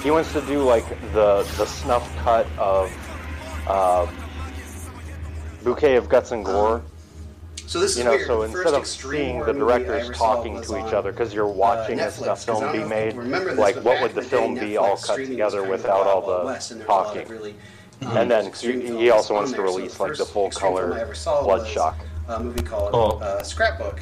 he 0.03 0.11
wants 0.11 0.33
to 0.33 0.41
do 0.43 0.63
like 0.63 0.89
the 1.13 1.43
the 1.57 1.67
snuff 1.67 2.15
cut 2.19 2.47
of 2.59 2.91
uh, 3.67 4.07
Bouquet 5.63 5.97
of 5.97 6.09
Guts 6.09 6.33
and 6.33 6.45
Gore. 6.45 6.83
So 7.67 7.79
this 7.81 7.93
is 7.93 7.99
you 7.99 8.05
know, 8.05 8.13
weird. 8.13 8.27
so 8.27 8.39
The 8.39 8.45
instead 8.45 8.63
first 8.63 8.75
of 8.75 8.87
seeing 9.13 9.41
the 9.41 9.53
directors 9.53 10.09
talking 10.17 10.63
to 10.63 10.79
each 10.87 10.95
other 10.95 11.13
because 11.13 11.35
you're 11.35 11.47
watching 11.47 12.01
uh, 12.01 12.05
a 12.05 12.11
snuff 12.11 12.39
Netflix, 12.41 12.47
'cause 12.47 12.63
I 12.63 12.73
film 12.73 12.83
be 12.83 12.89
made, 12.89 13.15
this, 13.19 13.59
like 13.59 13.77
what 13.77 14.01
would 14.01 14.15
the 14.15 14.23
the 14.23 14.27
film 14.27 14.55
day, 14.55 14.61
be 14.69 14.77
all 14.79 14.97
cut 14.97 15.17
together 15.17 15.63
was 15.63 15.63
kind 15.63 15.65
of 15.65 15.69
without 15.71 16.07
all 16.07 16.23
Wild 16.23 16.27
Wild 16.27 16.41
the 16.43 16.47
West, 16.47 16.71
and 16.71 16.81
there 16.81 16.87
was 16.89 16.97
a 16.97 16.99
lot 16.99 17.07
of 17.09 17.15
talking? 17.15 17.29
really, 17.31 17.55
and 18.01 18.19
um, 18.19 18.29
then 18.29 18.53
he, 18.55 18.97
he 18.99 19.11
also 19.11 19.35
wants 19.35 19.51
to 19.51 19.57
there. 19.59 19.67
So 19.69 19.77
release 19.77 19.95
the 19.97 20.03
like 20.05 20.17
the 20.17 20.25
full 20.25 20.47
extreme 20.47 20.73
film 20.73 20.77
color 20.89 20.95
I 20.95 21.01
ever 21.03 21.15
saw 21.15 21.43
Bloodshock. 21.43 21.97
a 22.29 22.41
movie 22.43 22.63
called 22.63 22.91
Oh. 22.95 23.19
uh, 23.19 23.43
Scrapbook, 23.43 24.01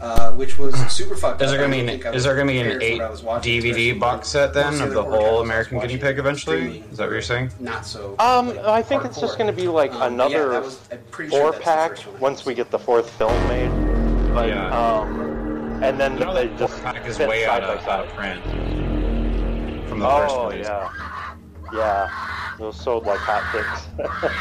uh, 0.00 0.32
which 0.32 0.58
was 0.58 0.74
super 0.92 1.16
fucked 1.16 1.42
Is 1.42 1.50
up. 1.50 1.56
there 1.58 1.66
gonna 1.68 1.82
be 1.84 1.92
an, 2.04 2.14
is 2.14 2.24
there 2.24 2.34
gonna 2.36 2.50
be 2.52 2.58
an 2.60 2.80
eight 2.82 2.98
what 2.98 3.06
I 3.06 3.10
was 3.10 3.22
watching, 3.22 3.60
DVD 3.62 3.98
box 3.98 4.28
set 4.28 4.54
then 4.54 4.74
of 4.74 4.80
of 4.80 4.88
the 4.90 4.94
the 4.96 5.02
whole 5.02 5.40
American 5.42 5.78
Guinea 5.80 5.96
Pig 5.98 6.18
eventually? 6.18 6.80
Is 6.90 6.98
that 6.98 7.04
what 7.04 7.12
you're 7.12 7.22
saying? 7.22 7.50
Not 7.60 7.84
so. 7.86 8.14
Um, 8.18 8.58
I 8.64 8.82
think 8.82 9.04
it's 9.04 9.20
just 9.20 9.38
going 9.38 9.48
to 9.54 9.56
be 9.62 9.68
like 9.68 9.92
Um, 9.94 10.16
but 10.16 10.30
yeah, 10.30 10.36
another 10.38 10.60
was- 10.60 10.80
I'm 10.92 10.98
sure 11.12 11.28
four 11.30 11.52
pack 11.52 11.98
once 12.20 12.44
we 12.46 12.54
get 12.54 12.70
the 12.70 12.78
fourth 12.78 13.10
film 13.10 13.32
made. 13.48 13.70
But, 14.34 14.50
um, 14.52 15.82
and 15.82 15.98
then 15.98 16.16
No, 16.18 16.34
they 16.34 16.46
that 16.48 16.58
just 16.58 16.82
pack 16.82 17.06
is 17.06 17.18
way 17.18 17.44
out 17.46 17.62
of, 17.64 17.80
side. 17.80 17.88
out 17.88 18.06
of 18.06 18.12
print 18.14 18.44
from 19.88 20.00
the 20.00 20.08
first 20.08 20.34
Oh 20.36 20.50
release. 20.50 20.66
Yeah, 21.72 21.78
yeah. 21.78 22.10
Those 22.58 22.76
sold 22.76 23.04
like 23.04 23.20
hotcakes. 23.20 23.86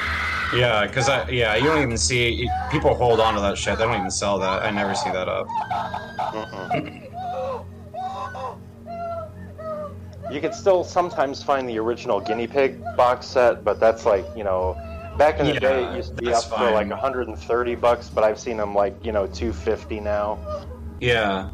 Yeah, 0.52 0.86
because 0.88 1.10
I 1.10 1.28
yeah 1.30 1.56
you 1.56 1.66
don't 1.66 1.82
even 1.82 1.98
see 1.98 2.50
people 2.70 2.96
hold 2.96 3.20
on 3.20 3.36
to 3.36 3.42
that 3.42 3.58
shit. 3.58 3.78
They 3.78 3.84
don't 3.86 3.98
even 3.98 4.10
sell 4.12 4.40
that. 4.40 4.64
I 4.64 4.72
never 4.72 4.96
see 4.96 5.10
that 5.12 5.28
up. 5.28 5.48
you 10.32 10.42
can 10.42 10.54
still 10.54 10.84
sometimes 10.84 11.44
find 11.44 11.68
the 11.68 11.78
original 11.80 12.20
guinea 12.20 12.48
pig 12.48 12.82
box 12.96 13.28
set, 13.28 13.64
but 13.64 13.80
that's 13.80 14.06
like 14.06 14.26
you 14.36 14.44
know, 14.44 14.78
back 15.18 15.40
in 15.40 15.48
the 15.48 15.54
Yeah, 15.54 15.60
day 15.60 15.84
it 15.86 15.96
used 15.96 16.16
to 16.16 16.22
be 16.22 16.34
up 16.34 16.44
that's 16.44 16.46
for 16.58 16.70
like 16.70 16.90
fine. 16.90 16.90
130 16.90 17.76
bucks, 17.76 18.10
but 18.10 18.24
I've 18.24 18.40
seen 18.40 18.58
them 18.58 18.76
like 18.76 18.98
you 19.04 19.12
know 19.12 19.28
250 19.28 20.00
now. 20.00 20.40
Yeah, 21.00 21.52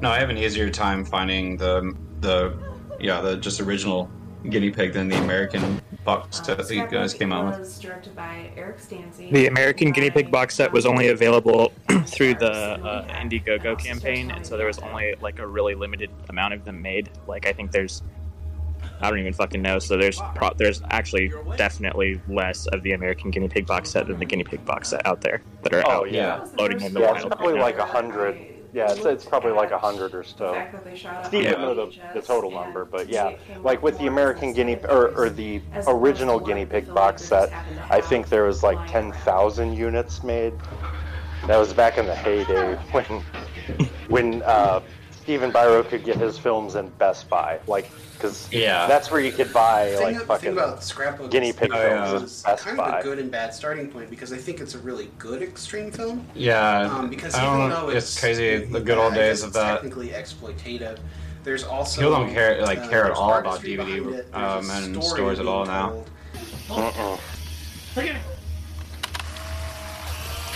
no, 0.00 0.10
I 0.10 0.18
have 0.20 0.30
an 0.30 0.38
easier 0.38 0.70
time 0.70 1.04
finding 1.04 1.56
the 1.56 1.92
the 2.20 2.58
yeah 3.00 3.20
the 3.20 3.36
just 3.36 3.60
original 3.60 4.12
guinea 4.50 4.70
pig 4.70 4.92
than 4.92 5.08
the 5.08 5.16
American 5.16 5.80
box 6.04 6.40
set 6.44 6.58
that 6.58 6.70
you 6.70 6.86
guys 6.86 7.14
came 7.14 7.32
out 7.32 7.46
with. 7.50 7.58
was 7.60 7.78
directed 7.78 8.14
by 8.14 8.50
Eric 8.56 8.78
Stanze. 8.78 9.30
The 9.30 9.46
American 9.46 9.90
Guinea 9.92 10.10
Pig 10.10 10.30
box 10.30 10.54
set 10.54 10.70
was 10.72 10.84
only 10.86 11.08
available 11.08 11.72
through 12.06 12.34
the 12.34 12.52
uh, 12.52 13.06
Indiegogo 13.08 13.78
campaign, 13.78 14.30
and 14.30 14.46
so 14.46 14.56
there 14.56 14.66
was 14.66 14.78
only 14.80 15.14
like 15.20 15.38
a 15.38 15.46
really 15.46 15.74
limited 15.74 16.10
amount 16.28 16.54
of 16.54 16.64
them 16.64 16.82
made. 16.82 17.08
Like 17.26 17.46
I 17.46 17.52
think 17.52 17.72
there's, 17.72 18.02
I 19.00 19.08
don't 19.08 19.18
even 19.18 19.32
fucking 19.32 19.62
know. 19.62 19.78
So 19.78 19.96
there's 19.96 20.20
pro- 20.34 20.54
there's 20.54 20.82
actually 20.90 21.32
definitely 21.56 22.20
less 22.28 22.66
of 22.66 22.82
the 22.82 22.92
American 22.92 23.30
Guinea 23.30 23.48
Pig 23.48 23.66
box 23.66 23.90
set 23.90 24.06
than 24.06 24.18
the 24.18 24.26
Guinea 24.26 24.44
Pig 24.44 24.64
box 24.64 24.90
set 24.90 25.06
out 25.06 25.20
there 25.22 25.42
that 25.62 25.72
are 25.72 25.82
Oh 25.86 25.90
out 26.02 26.10
yeah, 26.12 26.46
loading 26.58 26.82
in 26.82 26.92
the 26.92 27.00
yeah. 27.00 27.12
It's 27.14 27.24
wild. 27.24 27.32
probably 27.32 27.54
right 27.54 27.62
like 27.62 27.78
a 27.78 27.86
hundred. 27.86 28.36
Yeah, 28.74 28.92
it's, 28.92 29.06
it's 29.06 29.24
probably 29.24 29.52
like 29.52 29.70
a 29.70 29.78
hundred 29.78 30.14
or 30.14 30.24
so. 30.24 30.54
fact 30.54 30.72
that 30.72 30.84
they 30.84 30.96
shot 30.96 31.26
Steve 31.26 31.44
would 31.50 31.60
know 31.60 31.74
the, 31.74 31.92
the 32.12 32.20
total 32.20 32.50
number, 32.50 32.84
but 32.84 33.08
yeah, 33.08 33.30
like 33.62 33.82
with 33.82 33.96
the 33.98 34.08
American 34.08 34.52
guinea 34.52 34.78
or, 34.88 35.10
or 35.10 35.30
the 35.30 35.62
original 35.86 36.40
guinea 36.40 36.66
pig 36.66 36.92
box 36.92 37.22
set, 37.22 37.50
filmmakers 37.50 37.54
happened 37.54 37.78
to 37.86 37.94
I 37.94 38.00
think 38.00 38.28
there 38.28 38.44
was 38.44 38.62
like 38.64 38.84
ten 38.86 39.12
thousand 39.12 39.74
units 39.74 40.24
made. 40.24 40.54
That 41.46 41.56
was 41.56 41.72
back 41.72 41.98
in 41.98 42.06
the 42.06 42.16
heyday 42.16 42.74
when 42.90 43.22
when 44.08 44.42
uh, 44.42 44.80
Stephen 45.12 45.52
Biro 45.52 45.88
could 45.88 46.04
get 46.04 46.16
his 46.16 46.36
films 46.36 46.74
in 46.74 46.88
Best 46.98 47.28
Buy, 47.28 47.60
like 47.68 47.88
because 48.14 48.48
Yeah. 48.52 48.86
that's 48.86 49.10
where 49.10 49.20
you 49.20 49.32
could 49.32 49.52
buy 49.52 49.90
The 49.90 49.96
like 49.96 50.04
thing, 50.04 50.12
the 50.14 50.18
thing 50.20 50.26
fucking 50.26 50.52
about 50.52 50.82
Scrapbook 50.82 51.30
guinea 51.30 51.52
pig 51.52 51.70
films 51.72 52.22
it's 52.22 52.32
is 52.38 52.42
Best 52.42 52.64
kind 52.64 52.76
Buy. 52.76 52.98
of 52.98 53.00
a 53.00 53.02
good 53.02 53.18
and 53.18 53.30
bad 53.30 53.52
starting 53.54 53.88
point 53.90 54.10
because 54.10 54.32
I 54.32 54.36
think 54.36 54.60
it's 54.60 54.74
a 54.74 54.78
really 54.78 55.10
good 55.18 55.42
extreme 55.42 55.90
film. 55.90 56.26
Yeah, 56.34 56.82
Um, 56.90 57.10
because 57.10 57.34
I 57.34 57.46
even 57.46 57.58
don't 57.58 57.70
though 57.70 57.82
know. 57.82 57.88
it's, 57.88 58.06
It's 58.12 58.20
crazy 58.20 58.64
the 58.64 58.80
good 58.80 58.98
old 58.98 59.14
days 59.14 59.40
guess 59.40 59.42
of 59.42 59.48
it's 59.48 59.56
that. 59.58 59.74
Technically 59.74 60.08
exploitative. 60.08 60.98
There's 61.42 61.64
also 61.64 62.00
People 62.00 62.16
don't 62.16 62.32
care 62.32 62.62
like 62.62 62.78
uh, 62.78 62.88
care 62.88 63.04
at 63.04 63.12
all 63.12 63.34
about 63.34 63.60
DVD 63.60 63.76
behind 64.32 64.34
um, 64.34 64.70
and 64.70 65.04
stores 65.04 65.38
at 65.38 65.46
all 65.46 65.64
being 65.64 65.76
now. 65.76 65.88
told. 66.68 66.94
Mm-mm. 66.94 67.20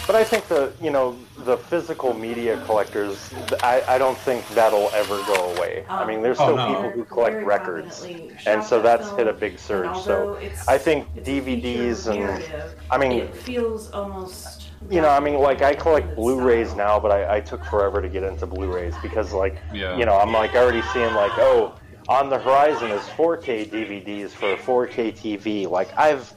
But 0.09 0.17
I 0.17 0.25
think 0.25 0.49
the 0.49 0.73
you 0.81 0.91
know 0.91 1.17
the 1.45 1.59
physical 1.59 2.15
media 2.15 2.61
collectors, 2.65 3.31
I, 3.63 3.85
I 3.87 3.99
don't 3.99 4.17
think 4.19 4.49
that'll 4.49 4.89
ever 4.95 5.23
go 5.25 5.53
away. 5.55 5.85
I 5.89 6.03
oh. 6.03 6.07
mean, 6.07 6.23
there's 6.23 6.41
Oh, 6.41 6.45
still 6.45 6.57
no. 6.57 6.67
people 6.67 6.91
who 6.91 7.05
collect 7.05 7.35
Very 7.35 7.45
records, 7.45 8.07
and 8.47 8.65
so 8.65 8.81
that's 8.81 9.11
hit 9.11 9.27
a 9.29 9.35
big 9.35 9.59
surge. 9.59 9.97
So 9.99 10.39
I 10.67 10.79
think 10.79 11.07
it's 11.15 11.29
a 11.29 11.41
feature 11.41 11.61
DVDs 11.61 11.99
and 12.11 12.73
I 12.91 12.97
mean, 12.97 13.13
it 13.13 13.37
feels 13.37 13.91
almost 13.91 14.69
you 14.91 15.03
know, 15.03 15.11
I 15.11 15.21
mean, 15.21 15.35
like 15.35 15.61
I 15.61 15.75
collect 15.75 16.15
Blu-rays 16.17 16.75
now, 16.75 16.99
but 16.99 17.11
I, 17.11 17.37
I 17.37 17.41
took 17.41 17.63
forever 17.65 18.01
to 18.01 18.09
get 18.09 18.23
into 18.23 18.47
Blu-rays 18.47 18.95
because, 19.03 19.33
like, 19.33 19.57
Yeah. 19.75 19.97
you 19.99 20.07
know, 20.07 20.17
I'm 20.17 20.33
like 20.33 20.55
already 20.55 20.83
seeing 20.95 21.13
like, 21.15 21.33
oh, 21.37 21.75
on 22.09 22.31
the 22.31 22.39
horizon 22.39 22.91
is 22.93 23.03
4K 23.03 23.69
DVDs 23.71 24.31
for 24.31 24.53
a 24.53 24.57
4K 24.57 25.13
TV. 25.13 25.69
Like, 25.69 25.91
I've, 25.99 26.33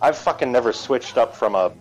I've 0.00 0.16
fucking 0.18 0.50
never 0.50 0.72
switched 0.72 1.16
up 1.18 1.36
from 1.36 1.54
a, 1.54 1.72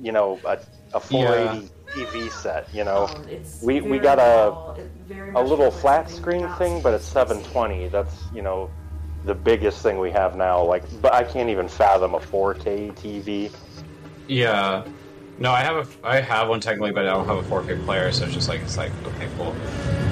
you 0.00 0.12
know, 0.12 0.38
a, 0.44 0.58
a 0.94 1.00
480 1.00 1.70
TV 1.88 2.30
set. 2.30 2.68
You 2.72 2.84
know, 2.84 3.06
Um, 3.06 3.26
we 3.62 3.80
we 3.80 3.98
got 3.98 4.18
a 4.18 4.50
well, 4.50 4.78
a 5.36 5.42
little 5.42 5.70
feels 5.70 5.80
flat 5.80 6.10
screen 6.10 6.48
thing, 6.50 6.80
but 6.82 6.94
it's 6.94 7.04
720. 7.06 7.88
That's 7.88 8.24
you 8.32 8.42
know, 8.42 8.70
the 9.24 9.34
biggest 9.34 9.82
thing 9.82 9.98
we 9.98 10.10
have 10.10 10.36
now. 10.36 10.62
Like, 10.64 10.84
but 11.02 11.12
I 11.12 11.24
can't 11.24 11.50
even 11.50 11.68
fathom 11.68 12.14
a 12.14 12.20
4K 12.20 12.92
TV. 12.94 13.50
Yeah. 14.28 14.84
No, 15.38 15.50
I 15.50 15.60
have 15.62 15.76
a 15.76 16.06
I 16.06 16.20
have 16.20 16.48
one 16.48 16.60
technically, 16.60 16.92
but 16.92 17.06
I 17.06 17.10
don't 17.10 17.26
have 17.26 17.38
a 17.38 17.42
4K 17.42 17.84
player, 17.84 18.12
so 18.12 18.24
it's 18.24 18.34
just 18.34 18.48
like 18.48 18.60
it's 18.60 18.76
like 18.76 18.92
okay, 19.04 19.28
cool. 19.36 19.54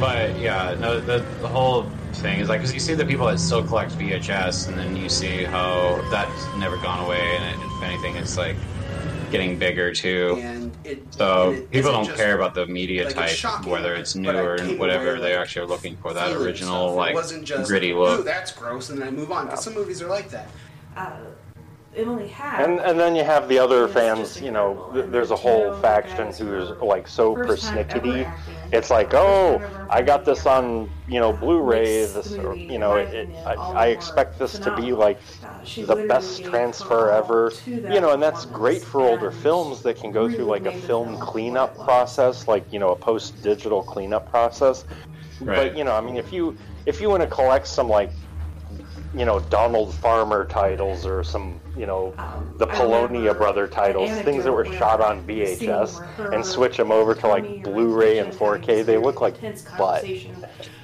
But 0.01 0.37
yeah, 0.39 0.74
no, 0.80 1.01
the 1.01 1.24
the 1.41 1.49
whole 1.49 1.87
thing 2.14 2.41
is 2.41 2.49
like 2.49 2.61
because 2.61 2.74
you 2.74 2.80
see 2.80 2.95
the 2.95 3.07
people 3.07 3.26
that 3.26 3.39
still 3.39 3.62
collect 3.64 3.93
VHS, 3.93 4.68
and 4.68 4.76
then 4.76 4.97
you 4.97 5.09
see 5.09 5.45
how 5.45 6.01
that's 6.11 6.47
never 6.59 6.76
gone 6.78 7.05
away, 7.05 7.20
and 7.37 7.45
it, 7.45 7.64
if 7.64 7.83
anything, 7.83 8.16
it's 8.16 8.37
like 8.37 8.57
getting 9.30 9.59
bigger 9.59 9.93
too. 9.93 10.39
And 10.43 10.62
it, 10.85 11.03
So 11.14 11.51
it 11.53 11.70
people 11.70 11.93
don't 11.93 12.05
just- 12.05 12.16
care 12.16 12.35
about 12.35 12.55
the 12.55 12.66
media 12.66 13.03
like, 13.05 13.11
it's 13.12 13.20
type, 13.20 13.28
shocking, 13.30 13.70
whether 13.70 13.95
it's 13.95 14.14
but 14.14 14.20
I 14.37 14.41
newer 14.41 14.55
and 14.57 14.78
whatever 14.78 15.18
they 15.20 15.33
like, 15.33 15.43
actually 15.43 15.62
are 15.62 15.68
looking 15.68 15.97
for 15.97 16.12
that 16.14 16.33
original 16.33 16.89
stuff. 16.89 16.97
like 16.97 17.12
it 17.12 17.14
wasn't 17.14 17.45
just 17.45 17.68
gritty 17.68 17.93
Ooh, 17.93 18.01
look. 18.01 18.24
that's 18.24 18.53
gross, 18.53 18.91
and 18.91 19.01
then 19.01 19.09
I 19.09 19.11
move 19.11 19.30
on. 19.33 19.47
Because 19.47 19.62
some 19.64 19.74
movies 19.74 20.03
are 20.03 20.09
like 20.09 20.30
that. 20.30 20.49
Uh, 20.97 21.16
Emily 21.95 22.28
had. 22.28 22.64
And 22.64 22.80
and 22.80 22.99
then 22.99 23.14
you 23.14 23.24
have 23.24 23.49
the 23.49 23.59
other 23.59 23.88
It's 23.88 23.93
fans. 23.95 24.18
just 24.18 24.40
You 24.40 24.51
know, 24.51 24.70
incredible. 24.72 24.93
th- 24.95 25.07
there's 25.12 25.30
a 25.30 25.36
then 25.36 25.43
whole 25.43 25.72
two 25.72 25.80
faction 25.80 26.26
guys 26.26 26.38
who's 26.38 26.70
who 26.70 26.76
like 26.80 27.07
so 27.09 27.34
first 27.34 27.62
time 27.62 27.86
ever 27.90 28.12
persnickety. 28.12 28.24
acting. 28.26 28.55
It's 28.72 28.90
like, 28.90 29.11
First 29.11 29.14
oh, 29.14 29.59
time 29.59 29.62
ever 29.62 29.88
I 29.90 30.03
got 30.03 30.24
this 30.24 30.47
on 30.47 30.90
you 31.07 31.20
know 31.20 31.32
Blu-ray. 31.32 32.07
Makes 32.12 32.12
This, 32.14 32.32
or, 32.38 32.55
movie, 32.57 32.61
you 32.64 32.78
know, 32.78 32.97
it, 32.97 33.12
it, 33.14 33.28
I, 33.45 33.55
all 33.55 33.76
I 33.76 33.86
more 33.86 33.88
expect 33.88 34.38
this 34.38 34.59
to 34.59 34.70
be 34.76 34.93
phenomenal. 34.93 34.99
like 34.99 35.20
Uh, 35.43 35.64
she 35.64 35.82
the 35.82 35.97
literally 35.97 36.09
best 36.09 36.38
gave 36.38 36.51
transfer 36.51 37.11
all 37.11 37.11
ever. 37.11 37.51
to 37.51 37.80
that 37.82 37.93
You 37.93 38.01
know, 38.01 38.12
and 38.12 38.22
that's 38.22 38.45
performance 38.47 38.47
great 38.47 38.82
for 38.82 39.03
older 39.03 39.30
and 39.30 39.32
films 39.32 39.82
that 39.82 39.97
can 39.97 40.12
go 40.12 40.28
through 40.28 40.47
really 40.47 40.47
like 40.47 40.66
a 40.66 40.72
made 40.72 40.82
the 40.82 40.86
film 40.86 41.09
film 41.09 41.18
cleanup 41.18 41.76
process, 41.78 42.49
like 42.49 42.64
you 42.72 42.78
know, 42.78 42.90
a 42.90 42.97
post-digital 42.97 43.82
cleanup 43.82 44.28
process. 44.30 44.84
Right. 45.40 45.57
But 45.72 45.76
you 45.76 45.84
know, 45.84 45.95
I 45.95 46.01
mean, 46.01 46.16
if 46.16 46.32
you 46.32 46.57
if 46.86 47.01
you 47.01 47.09
want 47.11 47.22
to 47.22 47.28
collect 47.28 47.66
some 47.66 47.88
like 47.88 48.11
you 49.15 49.25
know 49.25 49.41
Donald 49.41 49.95
Farmer 49.95 50.45
titles 50.45 51.05
or 51.05 51.23
some 51.23 51.61
you 51.77 51.87
know 51.87 52.15
the 52.57 52.67
Polonia 52.67 53.35
brother 53.35 53.67
titles, 53.67 54.11
things 54.23 54.45
that 54.45 54.53
were 54.53 54.65
shot 54.65 55.01
on 55.01 55.19
a 55.19 55.57
scene 55.57 55.69
where 55.69 55.87
VHS, 55.87 56.33
and 56.35 56.45
switch 56.45 56.77
them 56.77 56.91
over 56.91 57.15
to 57.15 57.27
like 57.27 57.63
Blu-ray 57.63 58.19
and 58.19 58.33
4K. 58.33 58.85
They 58.85 58.99
look 58.99 59.21
like 59.21 59.35
intense 59.35 59.65
butt. 59.77 60.05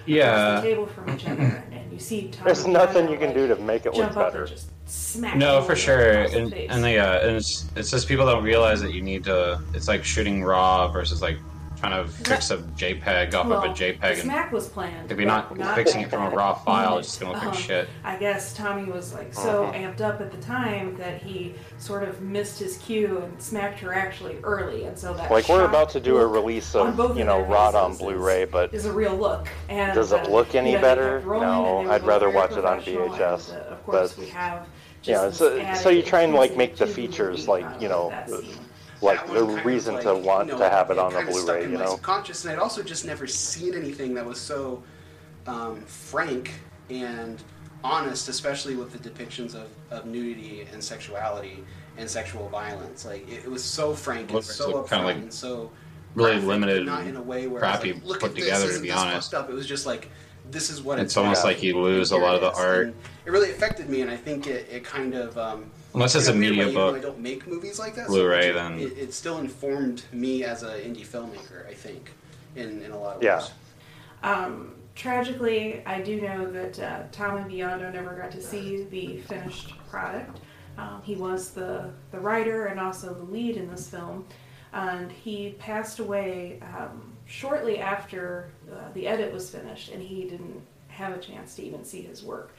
Yeah. 0.06 0.58
across 0.58 0.62
the 0.62 0.68
table 0.68 0.86
from 0.86 1.14
each 1.14 1.26
other, 1.28 1.64
and 1.70 1.92
you 1.92 1.98
see 1.98 2.28
Tommy 2.28 2.44
There's 2.44 2.66
nothing 2.66 3.10
you 3.10 3.18
can 3.18 3.34
do 3.34 3.46
to 3.46 3.56
make 3.56 3.84
it 3.84 3.92
look 3.94 4.06
jump 4.06 4.16
up 4.16 4.32
better. 4.32 4.46
just 4.46 4.70
smack 4.86 5.36
No, 5.36 5.60
for 5.62 5.76
sure, 5.76 6.22
and 6.22 6.52
and 6.52 6.82
the 6.82 6.98
uh, 6.98 7.20
and 7.20 7.36
it's 7.36 7.66
it's 7.76 7.90
just 7.90 8.08
people 8.08 8.24
don't 8.24 8.44
realize 8.44 8.80
that 8.80 8.94
you 8.94 9.02
need 9.02 9.24
to. 9.24 9.60
It's 9.74 9.88
like 9.88 10.04
shooting 10.04 10.42
raw 10.42 10.88
versus 10.88 11.20
like 11.20 11.38
trying 11.78 12.04
to 12.04 12.10
fix 12.10 12.50
a 12.50 12.58
JPEG 12.58 13.34
off 13.34 13.46
well, 13.46 13.62
of 13.62 13.70
a 13.70 13.74
JPEG, 13.74 13.98
and 14.02 14.18
smack 14.22 14.52
was 14.52 14.68
planned. 14.68 15.10
if 15.10 15.18
you're 15.18 15.26
not, 15.26 15.56
but 15.56 15.74
fixing 15.74 16.00
it 16.02 16.10
from 16.10 16.32
a 16.32 16.34
raw 16.34 16.54
file, 16.54 16.98
it's 16.98 17.08
just 17.08 17.20
gonna 17.20 17.32
look 17.34 17.42
Um, 17.42 17.48
like 17.50 17.58
shit. 17.58 17.88
I 18.04 18.16
guess 18.16 18.52
Tommy 18.54 18.90
was 18.90 19.14
like 19.14 19.32
so 19.32 19.64
Uh-huh. 19.64 19.72
amped 19.72 20.00
up 20.00 20.20
at 20.20 20.30
the 20.32 20.38
time 20.38 20.96
that 20.96 21.22
he 21.22 21.54
sort 21.78 22.02
of 22.02 22.20
missed 22.20 22.58
his 22.58 22.78
cue 22.78 23.22
and 23.24 23.40
smacked 23.40 23.78
her 23.80 23.94
actually 23.94 24.38
early, 24.42 24.84
and 24.84 24.98
so 24.98 25.14
that 25.14 25.30
Like 25.30 25.48
we're 25.48 25.64
about 25.64 25.90
to 25.90 26.00
do 26.00 26.18
a 26.18 26.26
release 26.26 26.74
on 26.74 26.98
of 26.98 27.16
you 27.16 27.24
know 27.24 27.38
their 27.38 27.48
Rod 27.50 27.74
on 27.74 27.96
Blu-ray, 27.96 28.46
but 28.46 28.74
is 28.74 28.86
a 28.86 28.92
real 28.92 29.16
look. 29.16 29.48
And 29.68 29.94
does 29.94 30.12
it 30.12 30.26
uh, 30.26 30.30
look 30.30 30.54
any 30.54 30.72
you 30.72 30.78
better? 30.78 31.18
kept 31.18 31.26
rolling, 31.26 31.48
and 31.78 31.86
No, 31.88 31.92
I'd 31.92 32.04
rather 32.04 32.30
watch 32.30 32.52
it 32.52 32.64
on 32.64 32.80
VHS. 32.80 33.50
And, 33.52 33.58
uh, 33.58 33.64
of 33.70 33.84
course, 33.86 34.12
But 34.12 34.18
we 34.24 34.30
have 34.30 34.66
you 35.04 35.12
know, 35.14 35.30
so, 35.30 35.74
so 35.74 35.88
you 35.90 36.02
try 36.02 36.22
and 36.22 36.34
like 36.34 36.56
make 36.56 36.76
the 36.76 36.86
features 36.86 37.46
like 37.48 37.64
you 37.80 37.88
know, 37.88 38.10
that 38.10 38.28
scene. 38.28 38.58
Like 39.00 39.26
the 39.26 39.32
one 39.32 39.46
kind 39.46 39.58
of, 39.60 39.66
reason 39.66 39.94
like, 39.94 40.04
to 40.04 40.14
want 40.14 40.48
you 40.48 40.52
know, 40.54 40.60
to 40.60 40.68
have 40.68 40.90
it 40.90 40.94
it 40.94 40.98
on 40.98 41.14
a 41.14 41.24
Blu-ray. 41.24 41.62
You 41.62 41.78
know, 41.78 41.92
subconscious, 41.92 42.44
and 42.44 42.52
I'd 42.52 42.58
also 42.58 42.82
just 42.82 43.04
never 43.04 43.26
seen 43.26 43.74
anything 43.74 44.14
that 44.14 44.24
was 44.24 44.40
so 44.40 44.82
um, 45.46 45.80
frank 45.82 46.52
and 46.90 47.42
honest, 47.84 48.28
especially 48.28 48.76
with 48.76 48.92
the 48.92 48.98
depictions 48.98 49.54
of, 49.54 49.68
of 49.90 50.06
nudity 50.06 50.66
and 50.72 50.82
sexuality 50.82 51.64
and 51.96 52.08
sexual 52.08 52.48
violence. 52.48 53.04
Like 53.04 53.28
it, 53.28 53.44
it 53.44 53.50
was 53.50 53.62
so 53.62 53.94
frank 53.94 54.32
and 54.32 54.44
so 54.44 54.66
like 54.66 54.74
upfront 54.74 54.88
kinda 54.88 55.06
like 55.06 55.16
and 55.16 55.32
so 55.32 55.70
really 56.14 56.32
graphic, 56.32 56.48
limited 56.48 56.86
not 56.86 57.06
in 57.06 57.16
a 57.16 57.22
way 57.22 57.46
where 57.46 57.60
crappy 57.60 57.92
like, 57.92 58.04
look 58.04 58.20
put 58.20 58.30
at 58.30 58.36
this, 58.36 58.44
together, 58.44 58.72
to 58.72 58.80
be 58.80 58.90
honest. 58.90 59.30
fucked 59.30 59.44
up. 59.44 59.50
It 59.50 59.54
was 59.54 59.66
just 59.66 59.86
like 59.86 60.10
this 60.50 60.70
is 60.70 60.82
what 60.82 60.98
It's 60.98 61.12
it's, 61.12 61.16
almost 61.16 61.40
about. 61.40 61.54
like 61.54 61.62
you 61.62 61.80
lose 61.80 62.10
a 62.10 62.16
lot 62.16 62.34
of 62.34 62.40
the 62.40 62.52
art. 62.52 62.86
And 62.86 62.94
it 63.26 63.30
really 63.30 63.50
affected 63.50 63.88
me, 63.88 64.00
and 64.00 64.10
I 64.10 64.16
think 64.16 64.46
it, 64.46 64.66
it 64.70 64.82
kind 64.84 65.14
of 65.14 65.36
um, 65.36 65.70
Unless 65.94 66.14
it's 66.14 66.28
a 66.28 66.34
media 66.34 66.66
way, 66.66 66.74
book, 66.74 66.96
I 66.96 67.00
don't 67.00 67.18
make 67.20 67.46
movies 67.46 67.78
like 67.78 67.94
that. 67.94 68.06
Blu-ray, 68.08 68.36
much, 68.36 68.44
it- 68.46 68.54
then- 68.54 68.78
it, 68.78 68.98
it 68.98 69.14
still 69.14 69.38
informed 69.38 70.04
me 70.12 70.44
as 70.44 70.62
an 70.62 70.78
indie 70.80 71.06
filmmaker. 71.06 71.66
I 71.68 71.74
think 71.74 72.10
in 72.56 72.82
in 72.82 72.90
a 72.92 72.98
lot 72.98 73.16
of 73.16 73.22
Yeah. 73.22 73.38
ways. 73.38 73.50
Um, 74.22 74.74
tragically, 74.94 75.82
I 75.86 76.00
do 76.00 76.20
know 76.20 76.50
that 76.50 76.78
uh, 76.80 77.02
Tommy 77.12 77.42
Biondo 77.58 77.92
never 77.92 78.14
got 78.14 78.30
to 78.32 78.42
see 78.42 78.84
the 78.84 79.18
finished 79.22 79.72
product. 79.88 80.40
Um, 80.76 81.00
he 81.04 81.14
was 81.16 81.50
the, 81.50 81.90
the 82.12 82.20
writer 82.20 82.66
and 82.66 82.78
also 82.78 83.12
the 83.14 83.24
lead 83.24 83.56
in 83.56 83.68
this 83.68 83.88
film, 83.88 84.24
and 84.72 85.10
he 85.10 85.56
passed 85.58 85.98
away 85.98 86.60
um, 86.76 87.12
shortly 87.26 87.78
after 87.80 88.50
uh, 88.72 88.92
the 88.94 89.06
edit 89.08 89.32
was 89.32 89.50
finished, 89.50 89.90
and 89.90 90.00
he 90.02 90.22
didn't 90.24 90.60
have 90.88 91.16
a 91.16 91.18
chance 91.18 91.54
to 91.56 91.62
even 91.62 91.84
see 91.84 92.02
his 92.02 92.22
work. 92.24 92.52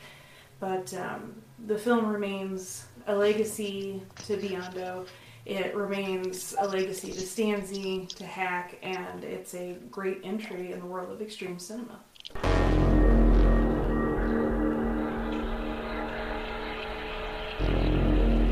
But 0.60 0.94
um, 0.96 1.42
the 1.68 1.78
film 1.78 2.06
remains 2.08 2.86
a 3.08 3.16
legacy 3.16 4.02
to 4.28 4.38
Biondo. 4.38 5.08
It 5.46 5.76
remains 5.76 6.56
a 6.60 6.68
legacy 6.68 7.12
to 7.12 7.20
Stanze, 7.20 8.08
to 8.16 8.26
Hack, 8.26 8.78
and 8.84 9.24
it's 9.24 9.56
a 9.56 9.78
great 9.90 10.22
entry 10.24 10.72
in 10.72 10.80
the 10.80 10.86
world 10.86 11.12
of 11.12 11.22
extreme 11.22 11.58
cinema. 11.58 12.00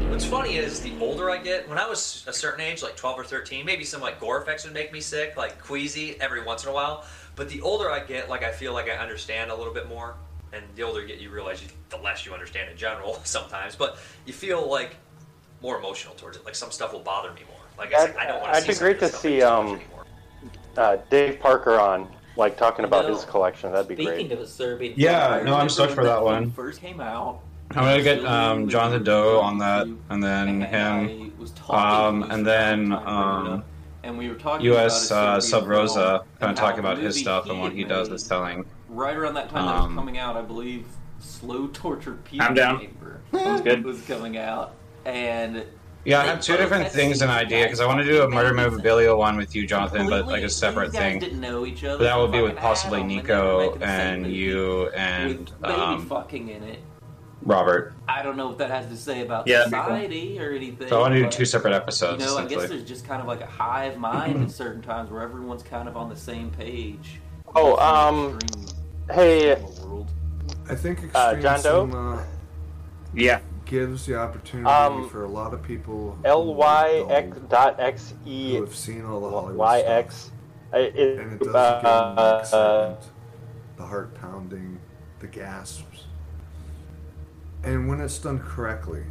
What's 0.09 0.25
funny 0.25 0.57
is 0.57 0.79
the 0.79 0.93
older 0.99 1.29
I 1.29 1.37
get, 1.37 1.69
when 1.69 1.77
I 1.77 1.87
was 1.87 2.25
a 2.25 2.33
certain 2.33 2.61
age, 2.61 2.81
like 2.81 2.95
12 2.95 3.19
or 3.19 3.23
13, 3.23 3.63
maybe 3.63 3.83
some 3.83 4.01
like 4.01 4.19
gore 4.19 4.41
effects 4.41 4.63
would 4.63 4.73
make 4.73 4.91
me 4.91 4.99
sick, 4.99 5.37
like 5.37 5.61
queasy 5.61 6.19
every 6.19 6.43
once 6.43 6.63
in 6.63 6.69
a 6.69 6.73
while. 6.73 7.05
But 7.35 7.49
the 7.49 7.61
older 7.61 7.91
I 7.91 7.99
get, 7.99 8.27
like 8.27 8.43
I 8.43 8.51
feel 8.51 8.73
like 8.73 8.89
I 8.89 8.95
understand 8.95 9.51
a 9.51 9.55
little 9.55 9.73
bit 9.73 9.87
more. 9.87 10.15
And 10.53 10.63
the 10.75 10.83
older 10.83 11.01
you 11.01 11.07
get, 11.07 11.19
you 11.19 11.29
realize 11.29 11.61
you, 11.61 11.69
the 11.89 11.97
less 11.97 12.25
you 12.25 12.33
understand 12.33 12.69
in 12.69 12.77
general 12.77 13.19
sometimes. 13.23 13.75
But 13.75 13.97
you 14.25 14.33
feel 14.33 14.69
like 14.69 14.95
more 15.61 15.77
emotional 15.77 16.13
towards 16.15 16.37
it. 16.37 16.45
Like 16.45 16.55
some 16.55 16.71
stuff 16.71 16.93
will 16.93 16.99
bother 16.99 17.31
me 17.33 17.41
more. 17.47 17.57
Like 17.77 17.93
I, 17.93 18.03
I'd, 18.03 18.15
I 18.15 18.25
don't 18.27 18.41
want 18.41 18.53
to 18.53 18.57
I'd 18.57 18.63
see 18.63 18.73
be 18.73 18.77
great 18.79 18.99
to 18.99 19.09
see 19.09 19.41
um, 19.41 19.79
uh, 20.77 20.97
Dave 21.09 21.39
Parker 21.39 21.79
on, 21.79 22.07
like 22.35 22.57
talking 22.57 22.85
about 22.85 23.05
know, 23.07 23.15
his 23.15 23.25
collection. 23.25 23.71
That'd 23.71 23.87
be 23.87 23.95
Speaking 23.95 24.27
great. 24.27 24.31
of 24.31 24.39
a 24.39 24.47
Serbian, 24.47 24.93
Yeah, 24.95 25.27
no, 25.27 25.35
I'm 25.35 25.39
remember 25.45 25.69
stoked 25.69 25.93
for 25.93 26.03
that 26.03 26.19
film 26.19 26.25
one. 26.25 26.51
First 26.51 26.81
came 26.81 27.01
out. 27.01 27.41
I'm 27.71 27.83
gonna 27.83 28.01
get 28.01 28.23
um, 28.25 28.69
Jonathan 28.69 29.03
Doe 29.03 29.39
on 29.39 29.57
that, 29.57 29.87
and 30.09 30.23
then 30.23 30.61
him, 30.61 31.33
um, 31.69 32.23
and 32.31 32.45
then 32.47 32.93
um, 32.93 33.63
and 34.03 34.17
we 34.17 34.29
were 34.29 34.35
talking 34.35 34.65
U.S. 34.67 35.11
about 35.11 35.37
Uh, 35.37 35.41
Sub 35.41 35.67
Rosa, 35.67 36.23
kind 36.39 36.51
of 36.51 36.57
talking 36.57 36.79
about 36.79 36.97
his 36.97 37.19
stuff 37.19 37.49
and 37.49 37.59
what 37.59 37.73
he 37.73 37.81
had 37.81 37.89
does 37.89 38.07
made, 38.09 38.15
is 38.15 38.27
telling. 38.27 38.65
Right 38.89 39.15
around 39.15 39.33
that 39.35 39.49
time 39.49 39.65
that 39.65 39.75
was 39.75 39.85
Um, 39.85 39.95
coming 39.95 40.17
out, 40.17 40.37
I 40.37 40.41
believe 40.41 40.85
Slow 41.19 41.67
Tortured 41.67 42.23
People 42.23 42.45
I'm 42.47 42.53
down. 42.53 42.79
Chamber 42.79 43.19
Sounds 43.33 43.61
good. 43.61 43.83
was 43.83 44.01
coming 44.01 44.37
out, 44.37 44.73
and 45.05 45.65
Yeah, 46.05 46.21
I 46.21 46.25
have 46.25 46.39
two 46.39 46.55
different 46.55 46.87
things 46.89 47.21
in 47.21 47.27
scenes 47.27 47.31
idea 47.41 47.63
because 47.65 47.81
I 47.81 47.85
want 47.85 47.99
to 47.99 48.05
do 48.05 48.21
a 48.21 48.29
murder 48.29 48.53
memorabilia 48.53 49.13
one 49.13 49.35
with 49.35 49.55
you, 49.55 49.67
Jonathan, 49.67 50.07
but 50.09 50.25
like 50.25 50.43
a 50.43 50.49
separate 50.49 50.91
these 50.91 50.99
guys 51.01 51.11
thing. 51.11 51.19
didn't 51.19 51.41
know 51.41 51.65
each 51.65 51.83
other. 51.83 51.97
But 51.97 52.03
that 52.05 52.17
would 52.17 52.31
be 52.31 52.41
with 52.41 52.55
possibly 52.55 52.99
Adam, 52.99 53.09
and 53.09 53.27
they 53.27 53.33
were 53.33 53.37
Nico 53.37 53.59
making 53.59 53.79
the 53.79 53.85
same 53.87 54.23
and 54.23 54.27
you 54.33 54.89
and 54.89 55.37
with 55.39 55.61
baby 55.61 55.73
um, 55.73 56.05
fucking 56.07 56.47
in 56.49 56.63
it. 56.63 56.79
Robert. 57.43 57.93
I 58.07 58.23
don't 58.23 58.35
know 58.37 58.47
what 58.47 58.57
that 58.59 58.69
has 58.71 58.87
to 58.87 58.95
say 58.97 59.21
about 59.21 59.47
Yeah, 59.47 59.59
that'd 59.69 59.71
be 59.71 59.77
cool. 59.77 59.85
society 59.85 60.39
or 60.39 60.51
anything. 60.51 60.87
So 60.89 60.97
I 60.97 61.01
want 61.01 61.13
to 61.13 61.23
do 61.23 61.29
two 61.29 61.45
separate 61.45 61.73
episodes. 61.73 62.23
You 62.23 62.29
know, 62.29 62.37
I 62.37 62.45
guess 62.45 62.67
there's 62.69 62.83
just 62.83 63.05
kind 63.05 63.21
of 63.21 63.27
like 63.27 63.41
a 63.41 63.45
hive 63.45 63.97
mind 63.97 64.43
at 64.43 64.51
certain 64.63 64.81
times 64.81 65.09
where 65.11 65.21
everyone's 65.21 65.63
kind 65.63 65.87
of 65.89 65.95
on 65.97 66.09
the 66.09 66.15
same 66.15 66.51
page. 66.51 67.19
Oh, 67.55 67.77
um, 67.77 68.37
hey, 69.11 69.53
I 70.69 70.75
think 70.75 70.99
Uh, 71.15 71.31
extreme 71.35 71.41
John 71.41 71.61
Doe? 71.61 71.85
cinema 71.87 72.25
yeah. 73.13 73.39
gives 73.65 74.05
the 74.05 74.17
opportunity 74.17 74.69
Um, 74.69 75.09
for 75.09 75.23
a 75.23 75.29
lot 75.29 75.53
of 75.53 75.61
people 75.63 76.17
L 76.23 76.53
Y 76.53 77.05
X 77.09 77.37
dot 77.49 77.79
X 77.79 78.13
E 78.25 78.55
who 78.55 78.61
have 78.61 78.75
seen 78.75 79.05
all 79.05 79.19
the 79.21 79.29
Hollywood 79.29 79.57
Y 79.57 79.79
stuff. 79.81 80.31
Uh, 80.73 80.77
It, 80.79 81.19
and 81.19 81.33
it 81.33 81.39
does 81.39 81.55
uh, 81.55 81.73
give 81.75 81.83
them 81.83 82.15
the 82.15 82.57
uh, 82.57 82.95
the 83.77 83.83
heart 83.85 84.13
pounding, 84.15 84.79
the 85.19 85.27
gasps. 85.27 86.05
And 87.63 87.87
when 87.87 88.01
it's 88.01 88.19
done 88.19 88.39
correctly, 88.39 89.03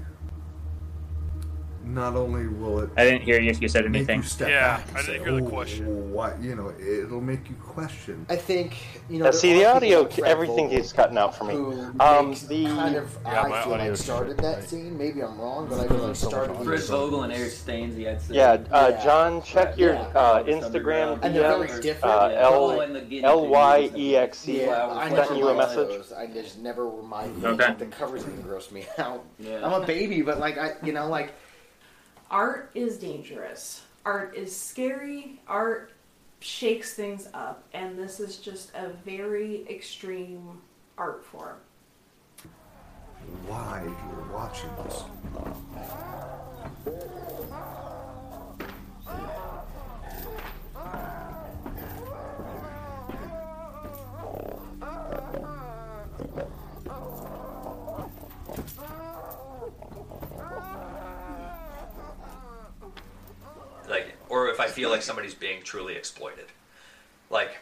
not 1.86 2.16
only 2.16 2.48
will 2.48 2.80
it 2.80 2.90
I 2.96 3.04
didn't 3.04 3.22
hear 3.22 3.40
you 3.40 3.50
if 3.50 3.62
you 3.62 3.68
said 3.68 3.86
anything. 3.86 4.18
you 4.20 4.26
step 4.26 4.48
Yeah, 4.48 4.76
back 4.78 4.88
and 4.88 4.96
I 4.98 5.02
didn't 5.02 5.22
hear 5.24 5.32
the 5.40 5.46
"Oh, 5.46 5.48
question." 5.48 6.12
What 6.12 6.40
you 6.42 6.54
know, 6.56 6.72
it'll 6.80 7.20
make 7.20 7.48
you 7.48 7.54
question. 7.56 8.26
I 8.28 8.36
think 8.36 8.76
you 9.08 9.18
know. 9.18 9.26
Yeah, 9.26 9.30
there 9.30 9.40
see 9.40 9.54
the 9.54 9.64
audio, 9.66 10.02
like 10.02 10.18
everything 10.20 10.66
Vogel 10.66 10.78
keeps 10.78 10.92
cutting 10.92 11.16
out 11.18 11.36
for 11.36 11.44
me. 11.44 11.54
who 11.54 11.72
Um, 12.00 12.34
the 12.48 12.66
kind 12.66 12.96
of 12.96 13.16
Yeah, 13.24 13.46
my 13.48 13.58
I 13.60 13.62
feel 13.62 13.72
like 13.72 13.90
is 13.90 14.02
started 14.04 14.36
that 14.38 14.64
scene. 14.68 14.98
Maybe 14.98 15.22
I'm 15.22 15.38
wrong, 15.40 15.68
but 15.68 15.78
I 15.80 15.86
feel 15.86 15.98
like 15.98 16.16
started. 16.16 16.56
Fred 16.64 16.80
the- 16.80 16.84
Vogel 16.86 17.22
and 17.22 17.32
Eric 17.32 17.52
Stanze, 17.52 18.08
I'd 18.08 18.20
say. 18.20 18.34
Yeah, 18.34 18.58
uh, 18.72 18.88
Yeah. 18.94 19.04
John, 19.04 19.42
check 19.42 19.78
your 19.78 19.94
Yeah. 19.94 20.00
uh, 20.14 20.42
Instagram 20.44 21.20
And 21.22 21.34
they're 21.34 21.42
very 21.42 21.68
DM. 21.68 21.80
different. 21.82 22.14
Uh, 22.14 22.28
L 22.36 22.80
and 22.80 22.94
the 22.96 23.00
guinea 23.02 23.24
L 23.24 23.46
Y 23.46 23.82
pigs. 23.82 23.96
E 23.98 24.16
X 24.16 24.48
E. 24.48 24.60
Yeah, 24.62 24.88
I 24.90 25.08
Sent 25.14 25.38
you 25.38 25.48
a 25.48 25.54
message. 25.54 26.02
I 26.16 26.26
just 26.26 26.58
never 26.58 26.88
were 26.88 27.02
my 27.02 27.24
thing. 27.28 27.44
Okay. 27.44 27.74
The 27.78 27.86
covers 27.86 28.22
even 28.22 28.42
gross 28.42 28.70
me 28.72 28.86
out. 28.98 29.24
I'm 29.62 29.72
a 29.82 29.86
baby, 29.86 30.22
but 30.22 30.40
like 30.40 30.58
I, 30.58 30.72
you 30.82 30.92
know, 30.92 31.06
like 31.08 31.32
Art 32.30 32.70
is 32.74 32.98
dangerous. 32.98 33.82
Art 34.04 34.36
is 34.36 34.54
scary. 34.54 35.40
Art 35.46 35.92
shakes 36.40 36.94
things 36.94 37.28
up, 37.34 37.62
and 37.72 37.98
this 37.98 38.20
is 38.20 38.38
just 38.38 38.74
a 38.74 38.88
very 39.04 39.66
extreme 39.68 40.60
art 40.98 41.24
form. 41.24 41.56
Why 43.46 43.82
you're 43.84 44.32
watching 44.32 44.70
this? 44.84 45.04
feel 64.76 64.90
like 64.90 65.00
somebody's 65.00 65.34
being 65.34 65.62
truly 65.62 65.94
exploited. 65.94 66.44
Like, 67.30 67.56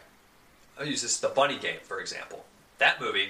I'll 0.77 0.85
use 0.85 1.01
this 1.01 1.17
The 1.17 1.29
Bunny 1.29 1.57
Game, 1.57 1.79
for 1.81 2.01
example. 2.01 2.43
That 2.79 2.99
movie, 2.99 3.29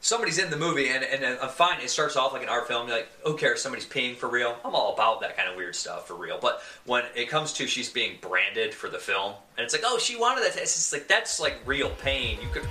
somebody's 0.00 0.38
in 0.38 0.48
the 0.48 0.56
movie, 0.56 0.90
and, 0.90 1.02
and, 1.02 1.24
I'm 1.24 1.38
uh, 1.40 1.48
fine. 1.48 1.80
It 1.80 1.90
starts 1.90 2.14
off 2.14 2.32
like 2.32 2.44
an 2.44 2.48
art 2.48 2.68
film. 2.68 2.86
You're 2.86 2.98
like, 2.98 3.08
who 3.26 3.36
cares? 3.36 3.60
Somebody's 3.60 3.84
peeing 3.84 4.14
for 4.14 4.28
real. 4.28 4.56
I'm 4.64 4.76
all 4.76 4.94
about 4.94 5.20
that 5.22 5.36
kind 5.36 5.50
of 5.50 5.56
weird 5.56 5.74
stuff 5.74 6.06
for 6.06 6.14
real. 6.14 6.38
But 6.40 6.62
when 6.86 7.02
it 7.16 7.28
comes 7.28 7.52
to 7.54 7.66
she's 7.66 7.88
being 7.88 8.18
branded 8.20 8.72
for 8.72 8.88
the 8.88 9.00
film, 9.00 9.34
and 9.58 9.64
it's 9.64 9.74
like, 9.74 9.82
oh, 9.84 9.98
she 9.98 10.16
wanted 10.16 10.44
that. 10.44 10.56
It's 10.56 10.76
just 10.76 10.92
like, 10.92 11.08
that's 11.08 11.40
like 11.40 11.56
real 11.66 11.90
pain. 11.90 12.38
You 12.40 12.48
could 12.52 12.68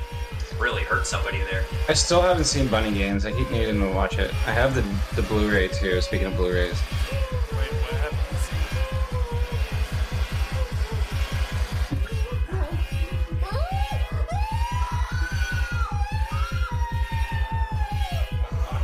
really 0.58 0.84
hurt 0.84 1.06
somebody 1.06 1.40
there. 1.40 1.66
I 1.90 1.94
still 1.96 2.22
haven't 2.22 2.46
seen 2.46 2.70
Bunny 2.70 2.98
Games. 2.98 3.26
I 3.26 3.34
keep 3.34 3.52
needing 3.52 3.82
to 3.82 3.92
watch 3.92 4.20
it. 4.20 4.34
I 4.48 4.54
have 4.54 4.74
the, 4.74 4.86
the 5.22 5.28
Blu 5.28 5.52
ray 5.52 5.68
too, 5.68 6.00
speaking 6.00 6.28
of 6.28 6.38
Blu 6.38 6.54
rays. 6.54 6.80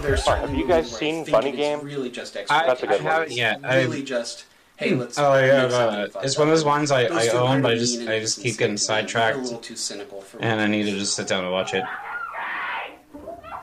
there's 0.05 0.23
certainly 0.23 0.49
have 0.49 0.57
you 0.59 0.67
guys 0.67 0.91
seen 0.91 1.25
Funny 1.25 1.51
Game? 1.51 1.81
Really 1.81 2.09
just 2.09 2.35
I, 2.37 2.43
That's 2.67 2.83
a 2.83 2.87
good 2.87 3.01
I 3.01 3.03
one. 3.03 3.11
haven't 3.13 3.31
yet. 3.31 3.61
Really 3.61 3.97
I've- 3.97 4.03
just 4.03 4.45
hey, 4.77 4.91
mm. 4.91 4.99
let's. 4.99 5.17
Oh 5.17 5.33
make 5.33 5.47
yeah, 5.47 5.69
something 5.69 5.99
uh, 5.99 6.07
fun 6.09 6.25
it's 6.25 6.37
one 6.37 6.47
of 6.47 6.53
those 6.53 6.65
ones 6.65 6.91
I, 6.91 7.03
I 7.03 7.27
own, 7.29 7.61
but 7.61 7.71
I 7.71 7.75
just 7.75 8.01
I 8.01 8.19
just 8.19 8.41
keep 8.41 8.57
getting 8.57 8.75
A 8.75 8.77
sidetracked, 8.77 9.37
little 9.37 9.59
too 9.59 9.75
cynical 9.75 10.21
for 10.21 10.41
and 10.41 10.59
I 10.61 10.67
need 10.67 10.83
to 10.83 10.91
just 10.91 11.15
sit 11.15 11.27
down 11.27 11.43
and 11.43 11.51
watch 11.51 11.73
it. 11.73 11.83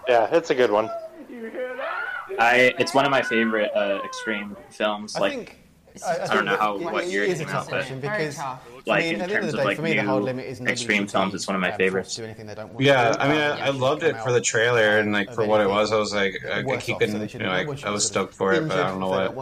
Yeah, 0.08 0.28
it's 0.32 0.50
a 0.50 0.54
good 0.54 0.70
one. 0.70 0.90
I 2.38 2.74
it's 2.78 2.94
one 2.94 3.04
of 3.04 3.10
my 3.10 3.22
favorite 3.22 3.70
uh, 3.74 4.00
extreme 4.04 4.56
films. 4.70 5.16
I 5.16 5.20
like 5.20 5.32
think 5.32 5.61
I, 6.04 6.20
I, 6.22 6.34
don't 6.34 6.44
know 6.44 6.56
how 6.56 6.78
what 6.78 7.04
it 7.04 7.46
but 7.70 8.00
because 8.00 8.38
like 8.86 9.04
in 9.04 9.18
terms 9.18 9.48
of, 9.48 9.60
day, 9.60 9.64
like 9.64 9.76
for 9.76 9.82
me, 9.82 9.94
the 9.94 10.02
whole 10.02 10.20
limit 10.20 10.46
is 10.46 10.60
extreme 10.60 11.06
films, 11.06 11.34
it's 11.34 11.46
one 11.46 11.54
of 11.54 11.60
my 11.60 11.72
favorites. 11.72 12.18
Yeah, 12.78 13.16
I 13.18 13.28
mean, 13.28 13.40
I, 13.40 13.68
loved 13.70 14.02
it 14.02 14.16
for 14.20 14.32
the 14.32 14.40
trailer 14.40 14.98
and 14.98 15.12
like 15.12 15.32
for 15.34 15.44
what 15.44 15.60
it 15.60 15.68
was. 15.68 15.92
I 15.92 15.98
was 15.98 16.14
like, 16.14 16.44
I, 16.46 16.76
keep 16.78 16.98
getting, 16.98 17.28
you 17.28 17.38
know, 17.38 17.50
I, 17.50 17.66
I 17.84 17.90
was 17.90 18.06
stoked 18.06 18.34
for 18.34 18.54
it, 18.54 18.66
but 18.68 18.78
I 18.78 18.88
don't 18.88 19.00
know 19.00 19.08
what. 19.08 19.34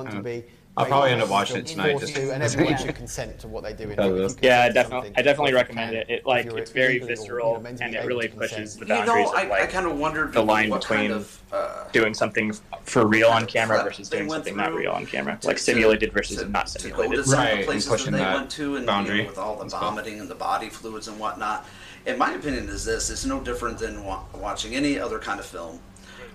I'll 0.77 0.87
probably 0.87 1.11
end 1.11 1.23
up 1.23 1.29
watching 1.29 1.57
it 1.57 1.67
tonight. 1.67 1.99
Just 1.99 2.15
to, 2.15 2.33
and 2.33 2.43
everyone 2.43 2.77
should 2.79 2.95
consent 2.95 3.39
to 3.41 3.49
what 3.49 3.65
they 3.65 3.73
do. 3.73 3.91
In 3.91 3.99
it. 3.99 4.39
Yeah, 4.41 4.69
definitely. 4.69 5.13
I 5.17 5.23
definitely 5.23 5.53
recommend 5.53 5.95
it. 5.95 6.09
It 6.09 6.27
like 6.27 6.47
it's 6.47 6.71
very 6.71 6.99
visceral 6.99 7.57
you 7.57 7.63
know, 7.63 7.77
and 7.81 7.95
it 7.95 8.05
really 8.07 8.29
pushes 8.29 8.77
the 8.77 8.87
boundaries. 8.87 9.27
You 9.27 9.33
know, 9.33 9.33
I, 9.33 9.43
of, 9.43 9.49
like, 9.51 9.63
I 9.63 9.67
kind 9.67 9.87
of 9.87 9.99
wondered 9.99 10.33
the 10.33 10.43
line 10.43 10.71
between 10.71 11.11
kind 11.11 11.13
of, 11.13 11.43
uh, 11.53 11.85
doing 11.93 12.15
something 12.15 12.53
for 12.85 13.07
real 13.07 13.29
on 13.29 13.47
camera 13.47 13.79
uh, 13.79 13.85
versus 13.85 14.09
doing 14.09 14.31
something 14.31 14.57
not 14.57 14.73
real 14.73 14.93
on 14.93 15.07
camera, 15.07 15.39
like 15.43 15.59
simulated 15.59 16.13
versus 16.13 16.39
to, 16.39 16.49
not 16.49 16.69
simulated. 16.69 17.25
To 17.25 17.31
right, 17.33 17.69
and 17.69 17.85
pushing 17.85 18.13
that, 18.13 18.19
that 18.19 18.35
went 18.37 18.51
to 18.53 18.77
and 18.77 18.87
boundary 18.87 19.27
with 19.27 19.39
all 19.39 19.57
the 19.57 19.65
vomiting 19.67 20.21
and 20.21 20.29
the 20.29 20.35
body 20.35 20.69
fluids 20.69 21.09
and 21.09 21.19
whatnot. 21.19 21.67
And 22.07 22.17
my 22.17 22.33
opinion 22.33 22.69
is 22.69 22.85
this: 22.85 23.11
it's 23.11 23.27
no 23.27 23.41
different 23.41 23.79
than 23.79 24.05
watching 24.05 24.75
any 24.77 24.99
other 24.99 25.19
kind 25.19 25.41
of 25.41 25.47
film 25.47 25.81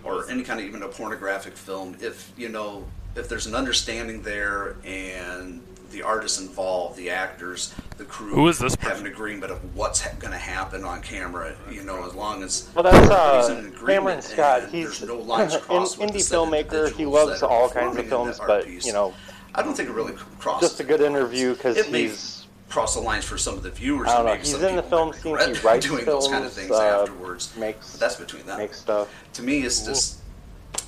or 0.03 0.29
any 0.29 0.43
kind 0.43 0.59
of 0.59 0.65
even 0.65 0.83
a 0.83 0.87
pornographic 0.87 1.55
film. 1.55 1.95
If 2.01 2.31
you 2.37 2.49
know 2.49 2.85
if 3.15 3.29
there's 3.29 3.47
an 3.47 3.55
understanding 3.55 4.21
there 4.21 4.75
and 4.83 5.61
the 5.91 6.01
artists 6.01 6.39
involved, 6.39 6.97
the 6.97 7.09
actors, 7.09 7.73
the 7.97 8.03
crew, 8.03 8.33
who 8.33 8.47
is 8.49 8.59
this? 8.59 8.75
Have 8.75 8.99
an 8.99 9.05
agreement 9.05 9.51
of 9.51 9.75
what's 9.75 10.01
ha- 10.01 10.15
going 10.19 10.33
to 10.33 10.37
happen 10.37 10.83
on 10.83 11.01
camera. 11.01 11.55
You 11.71 11.83
know, 11.83 12.05
as 12.05 12.13
long 12.13 12.43
as 12.43 12.69
well, 12.75 12.83
that's 12.83 13.09
uh, 13.09 13.71
Cameron 13.85 14.21
Scott. 14.21 14.69
He's 14.69 15.01
no 15.01 15.17
indie 15.17 16.21
filmmaker. 16.21 16.91
He 16.91 17.05
loves 17.05 17.41
all 17.41 17.69
kinds 17.69 17.97
of 17.97 18.07
films, 18.07 18.39
but 18.45 18.65
piece. 18.65 18.85
you 18.85 18.93
know, 18.93 19.13
I 19.53 19.61
don't 19.61 19.75
think 19.75 19.89
it 19.89 19.93
really 19.93 20.13
crosses. 20.39 20.69
Just 20.69 20.79
a 20.81 20.83
good 20.83 21.01
interview 21.01 21.53
because 21.53 21.83
he's. 21.85 22.33
Cross 22.67 22.95
the 22.95 23.01
lines 23.01 23.23
for 23.23 23.37
some 23.37 23.53
of 23.53 23.61
the 23.61 23.69
viewers. 23.69 24.09
I 24.09 24.17
don't 24.17 24.25
know. 24.25 24.33
He's 24.33 24.53
in 24.55 24.75
the 24.75 24.83
film 24.83 25.13
scene. 25.13 25.37
He 25.37 25.53
writes 25.61 25.85
doing 25.85 26.03
films, 26.03 26.25
those 26.25 26.31
kind 26.31 26.43
of 26.43 26.51
things 26.51 26.71
uh, 26.71 27.03
afterwards. 27.03 27.55
Makes 27.55 27.91
but 27.91 27.99
that's 27.99 28.15
between 28.15 28.45
them. 28.47 28.57
Makes 28.57 28.79
stuff. 28.79 29.07
To 29.33 29.43
me, 29.43 29.59
it's 29.59 29.83
Ooh. 29.83 29.91
just 29.91 30.19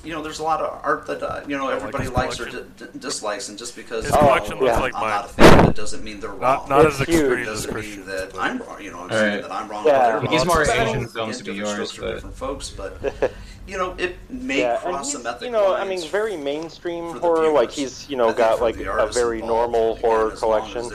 you 0.04 0.12
know, 0.12 0.22
there's 0.22 0.38
a 0.38 0.42
lot 0.42 0.60
of 0.60 0.80
art 0.84 1.06
that 1.06 1.22
uh, 1.22 1.42
you 1.46 1.56
know 1.56 1.68
everybody 1.68 2.06
like 2.06 2.28
likes 2.28 2.40
or 2.40 2.48
d- 2.48 2.64
d- 2.76 2.86
dislikes, 2.98 3.48
and 3.48 3.58
just 3.58 3.76
because 3.76 4.04
his 4.04 4.14
collection 4.14 4.54
oh, 4.54 4.64
yeah. 4.64 4.70
looks 4.72 4.80
like 4.80 4.94
I'm 4.94 5.00
mine. 5.02 5.10
not 5.10 5.24
a 5.24 5.28
fan, 5.28 5.64
that 5.66 5.76
doesn't 5.76 6.04
mean 6.04 6.20
they're 6.20 6.30
wrong. 6.30 6.40
Not, 6.40 6.68
not 6.68 6.86
as 6.86 7.00
experienced 7.00 7.50
as 7.50 7.66
Christian. 7.66 8.06
That 8.06 8.32
I'm 8.38 8.58
wrong. 8.58 8.80
You 8.80 8.92
know, 8.92 9.02
right. 9.02 9.42
that 9.42 9.52
I'm 9.52 9.68
wrong. 9.68 9.86
Yeah. 9.86 10.26
He's 10.28 10.44
more 10.44 10.62
Asian 10.62 11.06
films 11.08 11.38
to 11.38 11.44
be 11.44 11.54
yours, 11.54 11.96
but 11.96 12.14
different 12.14 12.36
folks. 12.36 12.70
But 12.70 12.94
you 13.68 13.76
know, 13.76 13.94
it 13.98 14.16
may 14.30 14.60
yeah, 14.60 14.78
cross 14.78 15.12
some 15.12 15.22
method. 15.22 15.44
You 15.44 15.52
know, 15.52 15.74
I 15.74 15.86
mean, 15.86 16.06
very 16.08 16.36
mainstream 16.36 17.18
horror. 17.18 17.42
Viewers. 17.42 17.54
Like 17.54 17.70
he's, 17.70 18.08
you 18.08 18.16
know, 18.16 18.32
got 18.32 18.60
like 18.60 18.76
a 18.76 19.06
very 19.12 19.42
normal 19.42 19.96
horror 19.96 20.30
collection, 20.30 20.90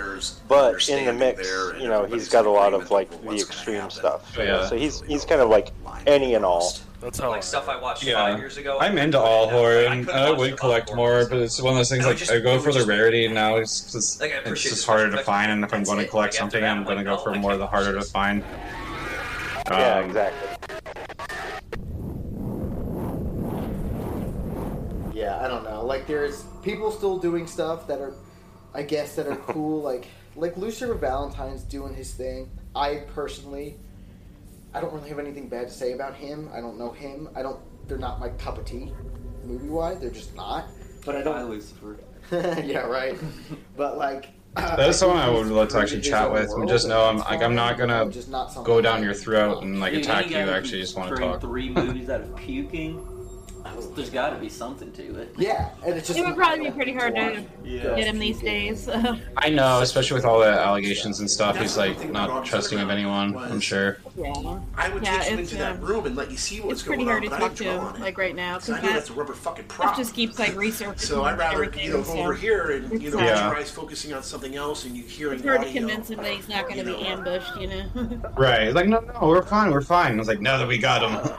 but 0.47 0.89
in 0.89 1.05
the 1.05 1.13
mix, 1.13 1.47
you 1.79 1.87
know, 1.87 2.05
he's 2.05 2.27
got 2.27 2.45
a 2.45 2.49
lot 2.49 2.73
of 2.73 2.89
like 2.89 3.09
the 3.21 3.35
extreme 3.35 3.89
stuff. 3.89 4.33
Oh, 4.37 4.41
yeah. 4.41 4.45
You 4.45 4.51
know? 4.51 4.65
So 4.65 4.75
he's 4.77 5.01
he's 5.01 5.23
kind 5.23 5.41
of 5.41 5.49
like 5.49 5.69
any 6.07 6.33
and 6.33 6.43
all. 6.43 6.73
That's 6.99 7.19
how 7.19 7.29
like 7.29 7.43
stuff 7.43 7.67
I 7.67 7.79
watched 7.79 8.03
yeah. 8.03 8.15
five 8.15 8.39
years 8.39 8.57
ago. 8.57 8.79
I'm 8.79 8.97
into 8.97 9.19
all 9.19 9.49
horror, 9.49 9.85
and 9.85 10.09
I, 10.09 10.29
I 10.29 10.31
would 10.31 10.57
collect 10.57 10.95
more, 10.95 11.27
but 11.27 11.37
it's 11.39 11.61
one 11.61 11.73
of 11.73 11.77
those 11.77 11.89
things. 11.89 12.05
Like 12.05 12.17
just, 12.17 12.31
I 12.31 12.39
go 12.39 12.59
for 12.59 12.71
the 12.71 12.85
rarity 12.85 13.27
now. 13.27 13.57
It's 13.57 13.91
just 13.91 14.21
like, 14.21 14.31
it's 14.45 14.63
just 14.63 14.85
harder 14.85 15.11
to 15.11 15.21
find, 15.21 15.51
and 15.51 15.65
if 15.65 15.73
I'm 15.73 15.83
going 15.83 15.99
to 15.99 16.07
collect 16.07 16.33
something, 16.33 16.63
I'm 16.63 16.85
going 16.85 16.97
to 16.97 17.03
go 17.03 17.17
for 17.17 17.35
more 17.35 17.57
the 17.57 17.67
harder 17.67 17.93
to 17.93 18.01
find. 18.03 18.41
Yeah, 19.69 19.97
um, 19.97 20.05
exactly. 20.05 20.52
I 25.43 25.49
don't 25.49 25.65
know. 25.65 25.85
Like 25.85 26.07
there's 26.07 26.45
people 26.63 26.89
still 26.89 27.17
doing 27.17 27.47
stuff 27.47 27.85
that 27.87 27.99
are, 27.99 28.13
I 28.73 28.83
guess, 28.83 29.15
that 29.15 29.27
are 29.27 29.35
cool. 29.47 29.81
like 29.81 30.07
like 30.37 30.55
Lucifer 30.55 30.93
Valentine's 30.93 31.63
doing 31.63 31.93
his 31.93 32.13
thing. 32.13 32.49
I 32.73 33.03
personally, 33.13 33.75
I 34.73 34.79
don't 34.79 34.93
really 34.93 35.09
have 35.09 35.19
anything 35.19 35.49
bad 35.49 35.67
to 35.67 35.73
say 35.73 35.91
about 35.91 36.15
him. 36.15 36.49
I 36.53 36.61
don't 36.61 36.79
know 36.79 36.91
him. 36.91 37.27
I 37.35 37.41
don't. 37.41 37.59
They're 37.89 37.97
not 37.97 38.21
my 38.21 38.29
cup 38.29 38.57
of 38.57 38.63
tea, 38.63 38.93
movie 39.43 39.67
wise. 39.67 39.99
They're 39.99 40.09
just 40.09 40.33
not. 40.33 40.65
But 41.05 41.17
I 41.17 41.21
don't. 41.23 41.35
Hi, 41.35 41.43
Lucifer. 41.43 41.97
yeah, 42.31 42.79
right. 42.79 43.17
but 43.75 43.97
like. 43.97 44.29
Uh, 44.55 44.75
that 44.75 44.87
is 44.89 44.99
someone 44.99 45.17
I 45.17 45.31
would 45.31 45.47
love 45.47 45.69
to 45.69 45.79
actually 45.79 46.01
chat 46.01 46.31
with. 46.31 46.47
World, 46.49 46.69
just 46.69 46.87
know 46.87 47.05
I'm 47.05 47.17
like 47.17 47.41
I'm 47.41 47.55
not 47.55 47.75
gonna 47.75 48.07
just 48.11 48.29
not 48.29 48.53
go 48.63 48.81
down 48.81 49.01
your 49.01 49.15
throat 49.15 49.63
and 49.63 49.79
like 49.79 49.93
Dude, 49.93 50.03
attack 50.03 50.29
you. 50.29 50.37
I 50.37 50.41
actually 50.41 50.79
just 50.79 50.95
want 50.95 51.09
to 51.09 51.19
talk. 51.19 51.41
Three 51.41 51.69
movies 51.69 52.07
out 52.07 52.21
of 52.21 52.35
puking. 52.35 53.12
There's 53.95 54.09
got 54.09 54.31
to 54.31 54.37
be 54.37 54.49
something 54.49 54.91
to 54.93 55.19
it. 55.19 55.35
Yeah, 55.37 55.69
and 55.85 55.95
it's 55.95 56.07
just. 56.07 56.19
It 56.19 56.25
would 56.25 56.35
probably 56.35 56.65
be 56.65 56.71
pretty 56.71 56.93
hard 56.93 57.15
to 57.15 57.43
yeah. 57.63 57.95
get 57.95 58.07
him 58.07 58.19
these 58.19 58.39
days. 58.41 58.89
I 59.37 59.49
know, 59.49 59.81
especially 59.81 60.15
with 60.15 60.25
all 60.25 60.39
the 60.39 60.47
allegations 60.47 61.19
and 61.19 61.29
stuff. 61.29 61.57
He's 61.57 61.77
like 61.77 62.09
not 62.09 62.45
trusting 62.45 62.79
of 62.79 62.89
anyone. 62.89 63.33
Was. 63.33 63.51
I'm 63.51 63.59
sure. 63.59 63.99
Yeah. 64.15 64.59
I 64.75 64.89
would 64.89 65.03
yeah, 65.03 65.19
take 65.19 65.39
into 65.39 65.55
uh, 65.55 65.59
that 65.59 65.81
room 65.81 66.05
and 66.05 66.15
let 66.15 66.29
you 66.29 66.37
see 66.37 66.59
what's 66.59 66.83
going 66.83 67.07
on. 67.07 67.07
It's 67.07 67.19
pretty 67.19 67.27
hard 67.29 67.57
to 67.57 67.65
talk 67.69 67.93
to, 67.93 68.01
like 68.01 68.17
right 68.17 68.35
now, 68.35 68.59
because 68.59 68.81
that's 68.81 69.09
a 69.09 69.13
rubber 69.13 69.33
fucking 69.33 69.65
prop. 69.65 69.95
Just 69.95 70.13
keeps 70.13 70.39
like 70.39 70.55
researching. 70.55 70.97
so 70.97 71.23
I'd 71.23 71.37
rather 71.37 71.63
you 71.63 71.91
know 71.91 72.03
go 72.03 72.13
over 72.19 72.33
here 72.33 72.71
and 72.71 73.01
you 73.01 73.11
know 73.11 73.19
yeah. 73.19 73.49
tries 73.49 73.71
focusing 73.71 74.13
on 74.13 74.23
something 74.23 74.55
else 74.55 74.85
and 74.85 74.95
you 74.95 75.03
hear 75.03 75.33
It's 75.33 75.43
hard 75.43 75.59
audio, 75.59 75.71
to 75.71 75.79
convince 75.79 76.09
him 76.09 76.17
that 76.17 76.33
he's 76.33 76.49
not 76.49 76.67
going 76.67 76.77
to 76.77 76.85
be 76.85 76.95
ambushed, 77.05 77.55
you 77.57 77.67
know. 77.67 77.83
Right? 78.37 78.73
Like 78.73 78.87
no, 78.87 78.99
no, 78.99 79.27
we're 79.27 79.43
fine, 79.43 79.71
we're 79.71 79.81
fine. 79.81 80.13
I 80.13 80.17
was 80.17 80.27
like, 80.27 80.41
now 80.41 80.57
that 80.57 80.67
we 80.67 80.77
got 80.77 81.03
him. 81.03 81.15
Uh, 81.15 81.37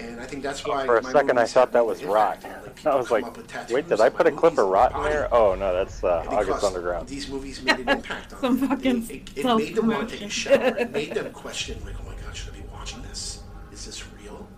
and 0.00 0.20
I 0.20 0.26
think 0.26 0.42
that's 0.42 0.64
why. 0.64 0.86
For 0.86 0.98
a 0.98 1.04
second, 1.04 1.38
I 1.38 1.44
thought 1.44 1.72
that 1.72 1.84
was 1.84 2.04
rot. 2.04 2.44
I 2.84 2.94
was 2.94 3.10
like, 3.10 3.24
wait, 3.70 3.88
did 3.88 4.00
I 4.00 4.08
put 4.08 4.26
a 4.26 4.32
clip 4.32 4.52
of 4.58 4.68
rot 4.68 4.94
in 4.94 5.02
there? 5.02 5.32
Oh 5.34 5.54
no, 5.54 5.72
that's 5.72 6.04
uh, 6.04 6.24
August 6.28 6.64
Underground. 6.64 7.08
These 7.08 7.28
movies 7.28 7.62
made 7.62 7.80
an 7.80 7.88
impact 7.98 8.32
on 8.34 8.40
Some 8.40 8.60
them. 8.60 8.68
Fucking 8.68 9.04
they, 9.06 9.14
it, 9.14 9.38
it 9.38 9.56
made 9.56 9.74
them 9.74 9.88
want 9.88 10.08
to 10.08 10.16
take 10.16 10.26
a 10.26 10.30
shower. 10.30 10.76
It 10.78 10.92
made 10.92 11.14
them 11.14 11.32
question, 11.32 11.82
like, 11.84 11.94
oh 12.00 12.08
my 12.08 12.14
god, 12.24 12.36
should 12.36 12.54
I 12.54 12.58
be 12.58 12.66
watching 12.72 13.02
this? 13.02 13.42
Is 13.72 13.86
this 13.86 14.04
real? 14.22 14.48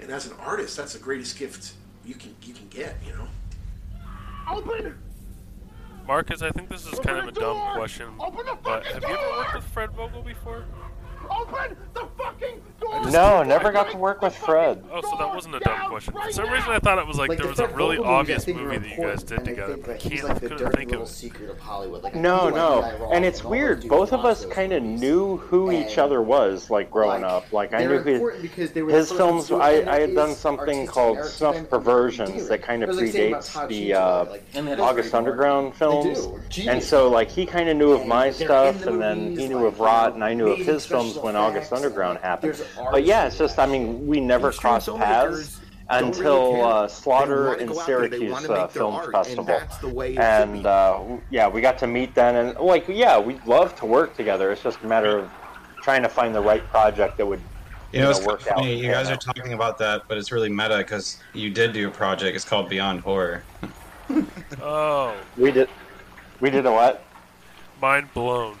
And 0.00 0.10
as 0.10 0.26
an 0.26 0.34
artist, 0.38 0.76
that's 0.76 0.92
the 0.92 0.98
greatest 0.98 1.38
gift 1.38 1.72
you 2.04 2.14
can 2.14 2.34
you 2.42 2.52
can 2.52 2.68
get. 2.68 2.96
You 3.06 3.14
know. 3.14 3.28
Open. 4.50 4.98
Marcus, 6.06 6.42
I 6.42 6.50
think 6.50 6.68
this 6.68 6.86
is 6.86 6.94
Open 6.94 7.04
kind 7.04 7.18
of 7.18 7.28
a 7.28 7.32
door. 7.32 7.54
dumb 7.54 7.72
question, 7.74 8.08
but 8.64 8.84
have 8.86 9.02
door. 9.02 9.10
you 9.10 9.16
ever 9.16 9.36
worked 9.38 9.54
with 9.54 9.64
Fred 9.64 9.90
Vogel 9.92 10.22
before? 10.22 10.64
Open 11.30 11.76
the 11.94 12.06
fucking 12.18 12.62
door! 12.80 13.10
No, 13.10 13.42
never 13.42 13.72
got 13.72 13.90
to 13.90 13.96
work 13.96 14.22
with 14.22 14.34
Fred. 14.36 14.82
Oh, 14.90 15.00
so 15.02 15.16
that 15.18 15.34
wasn't 15.34 15.54
a 15.56 15.60
dumb 15.60 15.88
question. 15.88 16.12
For 16.14 16.32
some 16.32 16.50
reason, 16.50 16.70
I 16.70 16.78
thought 16.78 16.98
it 16.98 17.06
was 17.06 17.18
like, 17.18 17.30
like 17.30 17.38
there 17.38 17.48
was 17.48 17.58
a 17.58 17.68
really 17.68 17.98
obvious 17.98 18.46
movie 18.46 18.78
that 18.78 18.88
you 18.96 19.02
guys 19.04 19.22
did 19.22 19.44
together. 19.44 19.76
But 19.76 19.90
I 19.90 19.96
can't 19.98 20.24
like 20.24 20.40
couldn't 20.40 20.72
think 20.72 20.92
of 20.92 21.08
secret 21.08 21.50
of 21.50 21.58
Hollywood. 21.58 22.02
Like, 22.02 22.14
no, 22.14 22.48
no, 22.48 22.82
and 23.12 23.24
it's 23.24 23.44
weird. 23.44 23.88
Both 23.88 24.12
of 24.12 24.24
us 24.24 24.44
kind 24.46 24.72
of 24.72 24.82
knew 24.82 25.36
who 25.38 25.70
each 25.72 25.98
other 25.98 26.22
was, 26.22 26.70
like 26.70 26.90
growing 26.90 27.24
up. 27.24 27.52
Like 27.52 27.72
I 27.74 27.84
knew 27.84 28.02
his, 28.02 28.72
his 28.74 29.12
films. 29.12 29.50
I, 29.50 29.84
I 29.90 30.00
had 30.00 30.14
done 30.14 30.34
something 30.34 30.86
called 30.86 31.24
Snuff 31.24 31.68
Perversions 31.68 32.48
that 32.48 32.62
kind 32.62 32.82
of 32.82 32.90
predates 32.90 33.68
the 33.68 33.94
uh, 33.94 34.82
August 34.82 35.14
Underground 35.14 35.74
films, 35.74 36.28
and 36.66 36.82
so 36.82 37.08
like 37.08 37.30
he 37.30 37.46
kind 37.46 37.68
of 37.68 37.76
knew 37.76 37.92
of 37.92 38.06
my 38.06 38.30
stuff, 38.30 38.86
and 38.86 39.00
then 39.00 39.36
he 39.36 39.48
knew 39.48 39.66
of 39.66 39.80
Rot, 39.80 40.14
and 40.14 40.24
I 40.24 40.34
knew 40.34 40.48
of 40.48 40.58
his 40.58 40.84
films 40.86 41.11
special 41.12 41.26
when 41.26 41.36
August 41.36 41.72
Underground 41.72 42.18
happened. 42.18 42.64
But 42.76 43.04
yeah, 43.04 43.26
it's 43.26 43.38
just, 43.38 43.58
I 43.58 43.66
mean, 43.66 44.06
we 44.06 44.20
never 44.20 44.52
crossed 44.52 44.88
paths 44.88 45.60
don't 45.88 46.18
really 46.18 46.20
until 46.20 46.64
uh, 46.64 46.88
Slaughter 46.88 47.54
in 47.54 47.68
go 47.68 47.80
out 47.80 47.86
there, 47.86 48.08
they 48.08 48.18
Syracuse 48.18 48.50
uh, 48.50 48.68
Film 48.68 48.94
art, 48.94 49.04
and 49.06 49.12
Festival. 49.12 49.44
that's 49.44 49.78
the 49.78 49.88
way 49.88 50.16
And 50.16 50.66
uh, 50.66 51.02
yeah, 51.30 51.48
we 51.48 51.60
got 51.60 51.78
to 51.78 51.86
meet 51.86 52.14
then, 52.14 52.36
and 52.36 52.58
like, 52.58 52.88
yeah, 52.88 53.18
we'd 53.18 53.44
love 53.46 53.74
to 53.76 53.86
work 53.86 54.16
together. 54.16 54.52
It's 54.52 54.62
just 54.62 54.80
a 54.82 54.86
matter 54.86 55.18
of 55.18 55.30
trying 55.82 56.02
to 56.02 56.08
find 56.08 56.34
the 56.34 56.40
right 56.40 56.64
project 56.68 57.18
that 57.18 57.26
would 57.26 57.40
You 57.92 58.00
know, 58.00 58.10
it's 58.10 58.24
work 58.24 58.46
out. 58.48 58.64
You 58.64 58.90
guys 58.90 59.08
pan 59.08 59.16
are 59.16 59.20
talking 59.20 59.52
about 59.52 59.78
that, 59.78 60.02
but 60.08 60.16
it's 60.16 60.32
really 60.32 60.48
meta 60.48 60.78
because 60.78 61.18
you 61.34 61.50
did 61.50 61.72
do 61.72 61.88
a 61.88 61.90
project. 61.90 62.36
It's 62.36 62.44
called 62.44 62.68
Beyond 62.68 63.00
Horror. 63.00 63.42
Oh, 64.60 65.16
We 65.38 65.50
did. 65.52 65.70
We 66.40 66.50
did 66.50 66.66
a 66.66 66.72
what? 66.72 67.02
mind 67.80 68.12
blown. 68.12 68.56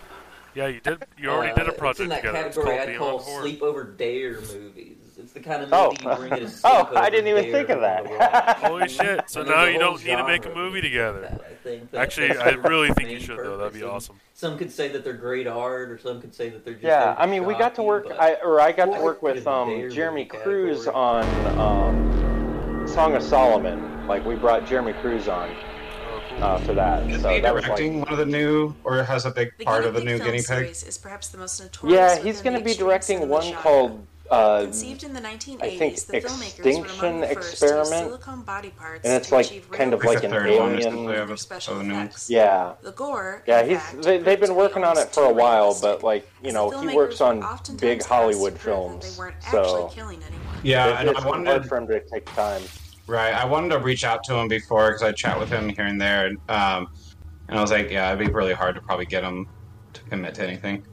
Yeah, 0.54 0.66
you 0.66 0.80
did. 0.80 1.02
You 1.18 1.30
already 1.30 1.54
did 1.54 1.66
a 1.68 1.72
Uh, 1.72 1.78
project 1.78 2.00
It's 2.00 2.00
in 2.00 2.08
that 2.10 2.16
together. 2.22 2.38
Category 2.42 2.76
called 2.76 2.88
I'd 2.88 2.96
call 2.98 3.18
Horror. 3.20 3.44
sleepover 3.44 3.96
dare 3.96 4.40
movies. 4.40 4.96
It's 5.18 5.32
the 5.32 5.40
kind 5.40 5.62
of 5.62 5.68
Oh. 5.72 5.90
movie 5.90 5.98
you 6.10 6.16
bring 6.28 6.42
it 6.42 6.48
a 6.48 6.52
Oh, 6.64 6.90
I 6.96 7.08
didn't 7.08 7.28
even 7.28 7.50
think 7.52 7.68
of 7.68 7.80
that. 7.80 8.06
Holy 8.58 8.88
shit! 8.88 9.28
So 9.30 9.40
And 9.42 9.50
now 9.50 9.64
you 9.64 9.78
don't 9.78 10.02
need 10.04 10.16
to 10.16 10.26
make 10.26 10.44
a 10.46 10.50
movie 10.54 10.80
together. 10.80 11.20
that 11.20 11.32
I 11.48 11.54
think 11.62 11.90
that- 11.92 12.00
Actually, 12.00 12.36
I 12.36 12.50
really 12.50 12.88
think 12.92 13.08
you 13.10 13.16
main 13.18 13.24
should 13.24 13.38
though. 13.38 13.56
That'd 13.56 13.72
be 13.74 13.80
purpose. 13.80 13.94
awesome. 13.94 14.16
Some 14.34 14.58
could 14.58 14.72
say 14.72 14.88
that 14.88 15.04
they're 15.04 15.12
great 15.12 15.46
art, 15.46 15.90
or 15.90 15.98
some 15.98 16.20
could 16.20 16.34
say 16.34 16.48
that 16.48 16.64
they're 16.64 16.74
just 16.74 16.84
Yeah, 16.84 17.14
I 17.16 17.26
mean, 17.26 17.44
we 17.44 17.54
got 17.54 17.74
to 17.76 17.82
work. 17.82 18.06
I 18.18 18.34
or 18.42 18.60
I 18.60 18.72
got 18.72 18.86
to 18.86 19.00
work 19.00 19.22
with 19.22 19.44
put 19.44 19.52
it 19.70 19.76
in 19.78 19.84
um, 19.84 19.90
Jeremy 19.90 20.24
Cruz 20.24 20.88
on 20.88 21.24
um, 21.58 22.86
Song 22.88 23.14
of 23.14 23.22
Solomon. 23.22 24.06
Like 24.08 24.24
we 24.26 24.34
brought 24.34 24.66
Jeremy 24.66 24.94
Cruz 24.94 25.28
on 25.28 25.54
uh, 26.42 26.58
for 26.58 26.74
that. 26.74 27.08
Is 27.08 27.22
so 27.22 27.30
he 27.30 27.40
that 27.40 27.54
was 27.54 27.62
like, 27.62 27.76
directing 27.76 28.00
one 28.00 28.12
of 28.12 28.18
the 28.18 28.26
new, 28.26 28.74
or 28.84 29.02
has 29.02 29.24
a 29.24 29.30
big 29.30 29.52
The 29.58 29.64
part 29.64 29.84
of 29.84 29.94
the 29.94 30.02
new 30.04 30.18
guinea 30.18 30.38
pig? 30.38 30.44
series 30.44 30.82
is 30.82 30.98
perhaps 30.98 31.28
the 31.28 31.38
most 31.38 31.60
notorious 31.60 31.96
yeah, 31.96 32.22
he's 32.22 32.40
going 32.42 32.58
to 32.58 32.64
be 32.64 32.74
directing 32.74 33.28
one 33.28 33.42
genre. 33.42 33.60
called. 33.60 34.06
Uh, 34.30 34.62
Conceived 34.62 35.02
in 35.02 35.12
the 35.12 35.20
1980s, 35.20 35.62
I 35.62 35.76
think 35.76 35.96
the 36.06 36.12
filmmakers 36.20 36.64
were 36.64 36.86
Extinction 36.86 37.00
among 37.06 37.20
the 37.20 37.26
first 37.26 37.36
to 37.36 37.44
use 37.44 37.52
Experiment, 37.62 38.06
silicone 38.08 38.42
body 38.44 38.70
parts 38.70 39.04
and 39.04 39.12
it's 39.12 39.30
like 39.30 39.70
kind 39.72 39.92
of 39.92 40.02
like 40.04 40.24
an 40.24 40.30
third 40.30 40.46
alien. 40.46 41.10
of 41.10 41.38
special 41.38 41.74
of 41.74 41.80
the 41.80 41.84
new 41.84 41.92
one. 41.94 42.06
effects. 42.06 42.30
Yeah. 42.30 42.72
The 42.82 42.92
gore, 42.92 43.42
Yeah, 43.46 43.62
he's 43.62 43.76
fact, 43.78 44.00
they, 44.02 44.16
they've 44.18 44.40
been 44.40 44.48
proved 44.48 44.48
to 44.48 44.52
be 44.54 44.56
working 44.56 44.84
on 44.84 44.96
it 44.96 45.12
for 45.12 45.24
a 45.24 45.32
while, 45.32 45.76
but 45.82 46.02
like 46.02 46.26
you 46.42 46.50
know, 46.52 46.70
he 46.80 46.96
works 46.96 47.20
on 47.20 47.44
big 47.76 48.02
Hollywood 48.02 48.54
to 48.54 48.58
prove 48.58 49.02
that 49.02 49.04
films, 49.04 49.16
so 49.50 49.58
actually 49.60 49.94
killing 49.94 50.22
anyone. 50.22 50.46
Yeah, 50.62 50.86
it- 50.86 51.00
and 51.00 51.08
it's 51.10 51.18
I 51.18 51.22
hard 51.44 51.66
for 51.68 51.76
him 51.76 51.86
to 51.88 52.00
take 52.00 52.24
time. 52.34 52.62
Right. 53.06 53.34
I 53.34 53.44
wanted 53.44 53.70
to 53.70 53.78
reach 53.78 54.04
out 54.04 54.22
to 54.24 54.34
him 54.34 54.48
before 54.48 54.88
because 54.88 55.02
I 55.02 55.12
chat 55.12 55.38
with 55.38 55.50
him 55.50 55.68
here 55.68 55.86
and 55.86 56.00
there, 56.00 56.28
um, 56.48 56.88
and 57.48 57.58
I 57.58 57.60
was 57.60 57.70
like, 57.70 57.90
yeah, 57.90 58.12
it'd 58.12 58.24
be 58.26 58.32
really 58.32 58.54
hard 58.54 58.74
to 58.76 58.80
probably 58.80 59.06
get 59.06 59.24
him 59.24 59.48
to 59.92 60.02
commit 60.04 60.34
to 60.36 60.46
anything. 60.46 60.84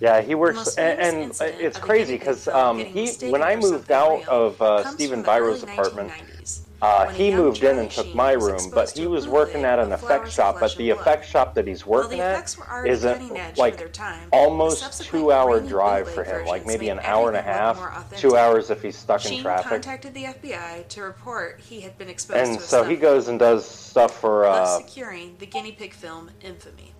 Yeah, 0.00 0.20
he 0.20 0.36
works, 0.36 0.76
and, 0.76 1.00
and 1.00 1.40
it's 1.60 1.78
crazy 1.78 2.16
because 2.16 2.46
um, 2.46 2.78
he 2.78 3.10
when 3.28 3.42
I 3.42 3.56
moved 3.56 3.90
out 3.90 4.26
of 4.28 4.60
uh, 4.62 4.88
Stephen 4.92 5.24
Biro's 5.24 5.64
apartment, 5.64 6.10
1990s, 6.10 6.67
uh, 6.80 7.08
he 7.08 7.32
moved 7.32 7.64
in 7.64 7.78
and 7.78 7.90
took 7.90 8.14
my 8.14 8.32
room, 8.32 8.70
but 8.72 8.90
he 8.90 9.06
was 9.06 9.26
working 9.26 9.64
at 9.64 9.80
an 9.80 9.92
effect 9.92 10.30
shop. 10.30 10.58
But 10.60 10.76
the 10.76 10.90
effect 10.90 11.26
shop 11.26 11.54
that 11.54 11.66
he's 11.66 11.84
working 11.84 12.20
at 12.20 12.34
effects 12.34 12.56
were 12.56 12.68
already 12.68 12.90
is 12.90 13.04
a, 13.04 13.52
like 13.56 13.98
almost 14.32 15.02
two 15.02 15.32
hour 15.32 15.60
drive 15.60 16.08
for 16.08 16.22
him, 16.22 16.46
like 16.46 16.66
maybe 16.66 16.88
an 16.88 17.00
hour 17.00 17.28
and 17.28 17.36
a 17.36 17.40
everything 17.40 17.66
look 17.66 17.76
more 17.76 17.90
half, 17.90 18.16
two 18.16 18.36
hours 18.36 18.70
if 18.70 18.80
he's 18.82 18.96
stuck 18.96 19.24
in 19.26 19.42
traffic. 19.42 19.68
contacted 19.68 20.14
the 20.14 20.24
FBI 20.24 20.86
to 20.88 21.02
report 21.02 21.60
he 21.60 21.80
had 21.80 21.98
been 21.98 22.08
exposed 22.08 22.48
And 22.48 22.60
so 22.60 22.84
he 22.84 22.94
goes 22.94 23.26
and 23.26 23.38
does 23.38 23.68
stuff 23.68 24.20
for 24.20 24.44
uh, 24.44 24.78
securing 24.78 25.36
the 25.38 25.46
guinea 25.46 25.72
pig 25.72 25.92
film 25.92 26.30
infamy. 26.42 26.94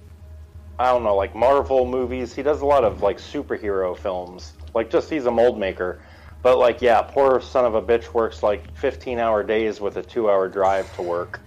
I 0.80 0.92
don't 0.92 1.04
know, 1.04 1.14
like 1.14 1.34
Marvel 1.34 1.86
movies. 1.86 2.34
He 2.34 2.42
does 2.42 2.62
a 2.62 2.66
lot 2.66 2.84
of 2.84 3.02
like 3.02 3.18
superhero 3.18 3.96
films. 3.96 4.54
Like 4.74 4.90
just 4.90 5.08
he's 5.10 5.26
a 5.26 5.30
mold 5.30 5.58
maker. 5.58 6.00
But 6.42 6.58
like 6.58 6.80
yeah, 6.80 7.02
poor 7.02 7.40
son 7.40 7.64
of 7.64 7.74
a 7.74 7.82
bitch 7.82 8.14
works 8.14 8.42
like 8.42 8.76
15 8.76 9.18
hour 9.18 9.42
days 9.42 9.80
with 9.80 9.96
a 9.96 10.02
2 10.02 10.30
hour 10.30 10.48
drive 10.48 10.94
to 10.96 11.02
work. 11.02 11.40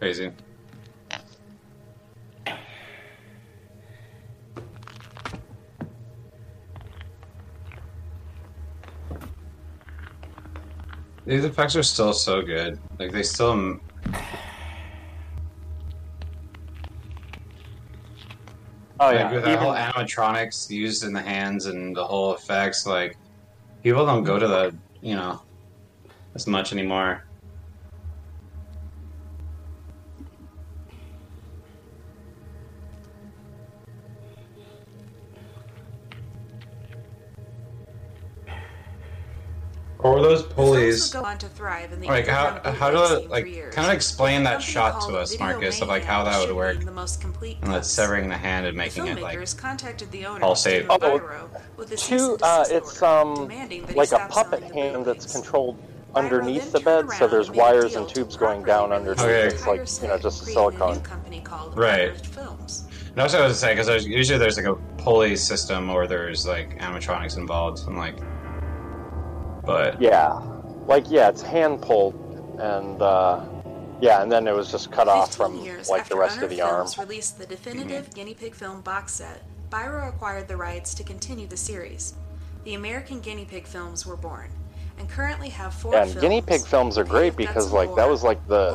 Crazy. 0.00 0.30
These 11.26 11.44
effects 11.46 11.74
are 11.74 11.82
still 11.82 12.12
so 12.12 12.42
good. 12.42 12.78
Like 12.98 13.12
they 13.12 13.22
still. 13.22 13.78
Oh 19.04 19.08
like, 19.08 19.16
yeah, 19.16 19.32
with 19.32 19.44
that 19.44 19.50
even- 19.52 19.62
whole 19.64 19.74
animatronics 19.74 20.70
used 20.70 21.04
in 21.04 21.12
the 21.12 21.20
hands 21.20 21.66
and 21.66 21.94
the 21.94 22.04
whole 22.04 22.34
effects, 22.34 22.86
like 22.86 23.16
people 23.82 24.06
don't 24.06 24.24
go 24.24 24.38
to 24.38 24.46
the 24.46 24.74
you 25.02 25.14
know 25.14 25.40
as 26.34 26.46
much 26.46 26.72
anymore. 26.72 27.24
The 41.02 42.06
Like 42.06 42.26
how 42.26 42.46
underground 42.48 42.76
how 42.78 42.90
bootleg 42.90 43.08
do 43.08 43.20
scene 43.20 43.30
like 43.30 43.44
for 43.44 43.48
years. 43.50 43.74
kind 43.74 43.86
of 43.88 43.94
explain 43.94 44.42
that 44.44 44.62
shot 44.62 45.00
to 45.08 45.16
us, 45.16 45.38
Marcus, 45.38 45.80
of 45.80 45.88
like 45.88 46.04
how 46.04 46.24
that 46.24 46.46
would 46.46 46.54
work, 46.54 46.84
the 46.84 46.90
most 46.90 47.20
complete 47.20 47.58
and 47.62 47.70
like 47.70 47.78
cuts. 47.80 47.90
severing 47.90 48.28
the 48.28 48.36
hand 48.36 48.66
and 48.66 48.76
making 48.76 49.06
it 49.06 49.20
like 49.20 49.38
filmmakers 49.38 49.56
contacted 49.56 50.10
the 50.10 50.26
owner, 50.26 50.44
all 50.44 50.54
safe. 50.54 50.84
Stephen 50.84 50.98
Oh, 51.02 51.50
with 51.76 51.96
Two, 51.96 52.38
uh, 52.42 52.64
it's 52.68 53.02
order, 53.02 53.30
um 53.30 53.34
demanding 53.48 53.82
that 53.82 53.90
he 53.90 53.96
like 53.96 54.12
a 54.12 54.26
puppet 54.28 54.62
hand 54.72 55.04
that's 55.04 55.32
controlled 55.32 55.78
underneath 56.14 56.70
the 56.72 56.80
bed, 56.80 57.10
so 57.10 57.26
there's 57.26 57.48
and 57.48 57.56
made 57.56 57.62
a 57.62 57.64
wires 57.64 57.96
and 57.96 58.08
tubes 58.08 58.36
going 58.36 58.62
down 58.62 58.90
release 58.90 59.18
underneath. 59.20 59.50
the 59.50 59.54
It's 59.54 59.66
like 59.66 60.02
you 60.02 60.08
know 60.08 60.18
just 60.18 60.42
a 60.42 60.44
creating 60.44 60.64
a 60.64 60.70
new 60.70 60.78
silicone. 60.78 61.02
Right. 61.76 62.26
Films. 62.26 62.84
And 63.08 63.16
that's 63.16 63.32
what 63.32 63.42
I 63.42 63.46
was 63.46 63.58
saying 63.58 63.74
because 63.76 63.86
there's 63.86 64.06
usually 64.06 64.38
there's 64.38 64.56
like 64.56 64.66
a 64.66 64.74
pulley 65.02 65.36
system 65.36 65.88
or 65.90 66.06
there's 66.06 66.46
like 66.46 66.78
animatronics 66.80 67.36
involved 67.36 67.86
and 67.86 67.96
like, 67.96 68.16
but 69.64 70.00
Yeah, 70.00 70.40
like 70.86 71.10
yeah, 71.10 71.28
it's 71.28 71.42
hand 71.42 71.82
pulled, 71.82 72.14
and 72.58 73.00
uh, 73.00 73.44
yeah, 74.00 74.22
and 74.22 74.30
then 74.30 74.46
it 74.46 74.52
was 74.52 74.70
just 74.70 74.90
cut 74.90 75.08
off 75.08 75.34
from 75.34 75.58
like 75.88 76.08
the 76.08 76.16
rest 76.16 76.36
Honor 76.38 76.44
of 76.44 76.50
the 76.50 76.60
arm. 76.60 76.86
Films 76.86 76.98
released 76.98 77.38
the 77.38 77.46
definitive 77.46 78.12
Guinea 78.14 78.34
Pig 78.34 78.54
film 78.54 78.80
box 78.80 79.12
set, 79.12 79.42
Biro 79.70 80.08
acquired 80.08 80.48
the 80.48 80.56
rights 80.56 80.94
to 80.94 81.02
continue 81.02 81.46
the 81.46 81.56
series. 81.56 82.14
The 82.64 82.74
American 82.74 83.20
Guinea 83.20 83.44
Pig 83.44 83.66
films 83.66 84.06
were 84.06 84.16
born, 84.16 84.50
and 84.98 85.08
currently 85.08 85.48
have 85.50 85.74
four 85.74 85.92
Yeah, 85.92 86.02
and 86.02 86.10
films. 86.12 86.22
guinea 86.22 86.42
pig 86.42 86.62
films 86.62 86.96
are 86.98 87.04
great 87.04 87.36
because 87.36 87.72
like 87.72 87.94
that 87.96 88.08
was 88.08 88.22
like 88.22 88.46
the 88.46 88.72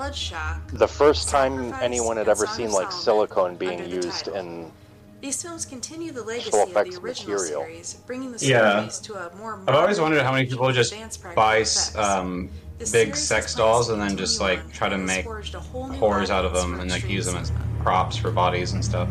the 0.73 0.87
first 0.87 1.29
time 1.29 1.73
anyone 1.81 2.17
had 2.17 2.27
ever 2.27 2.45
seen 2.45 2.71
like 2.71 2.91
silicone 2.91 3.55
being 3.55 3.89
used 3.89 4.27
in 4.27 4.71
These 5.21 5.41
films 5.43 5.65
continue 5.65 6.11
the 6.13 6.23
legacy 6.23 6.57
of 6.57 6.73
the 6.73 6.79
original 6.79 7.03
material. 7.33 7.63
series, 7.63 7.93
bringing 8.07 8.31
the 8.31 8.45
Yeah. 8.45 8.79
series 8.79 8.99
to 8.99 9.15
a 9.15 9.35
more 9.35 9.59
I've 9.67 9.75
always 9.75 9.99
wondered 9.99 10.23
how 10.23 10.31
many 10.31 10.45
people 10.45 10.71
just 10.71 10.93
buy 11.35 11.65
um, 11.97 12.49
big 12.93 13.15
sex 13.17 13.53
dolls 13.53 13.89
and 13.89 14.01
then 14.01 14.15
just 14.15 14.39
like 14.39 14.71
try 14.71 14.87
to 14.87 14.97
make 14.97 15.25
forged 15.25 15.55
a 15.55 15.59
whole 15.59 15.89
new 15.89 15.99
whores 15.99 16.29
out 16.29 16.45
of 16.45 16.53
them 16.53 16.79
and 16.79 16.89
like 16.89 17.09
use 17.09 17.25
them 17.25 17.35
as 17.35 17.51
props 17.83 18.15
for 18.15 18.31
bodies 18.31 18.71
and 18.71 18.83
stuff. 18.83 19.09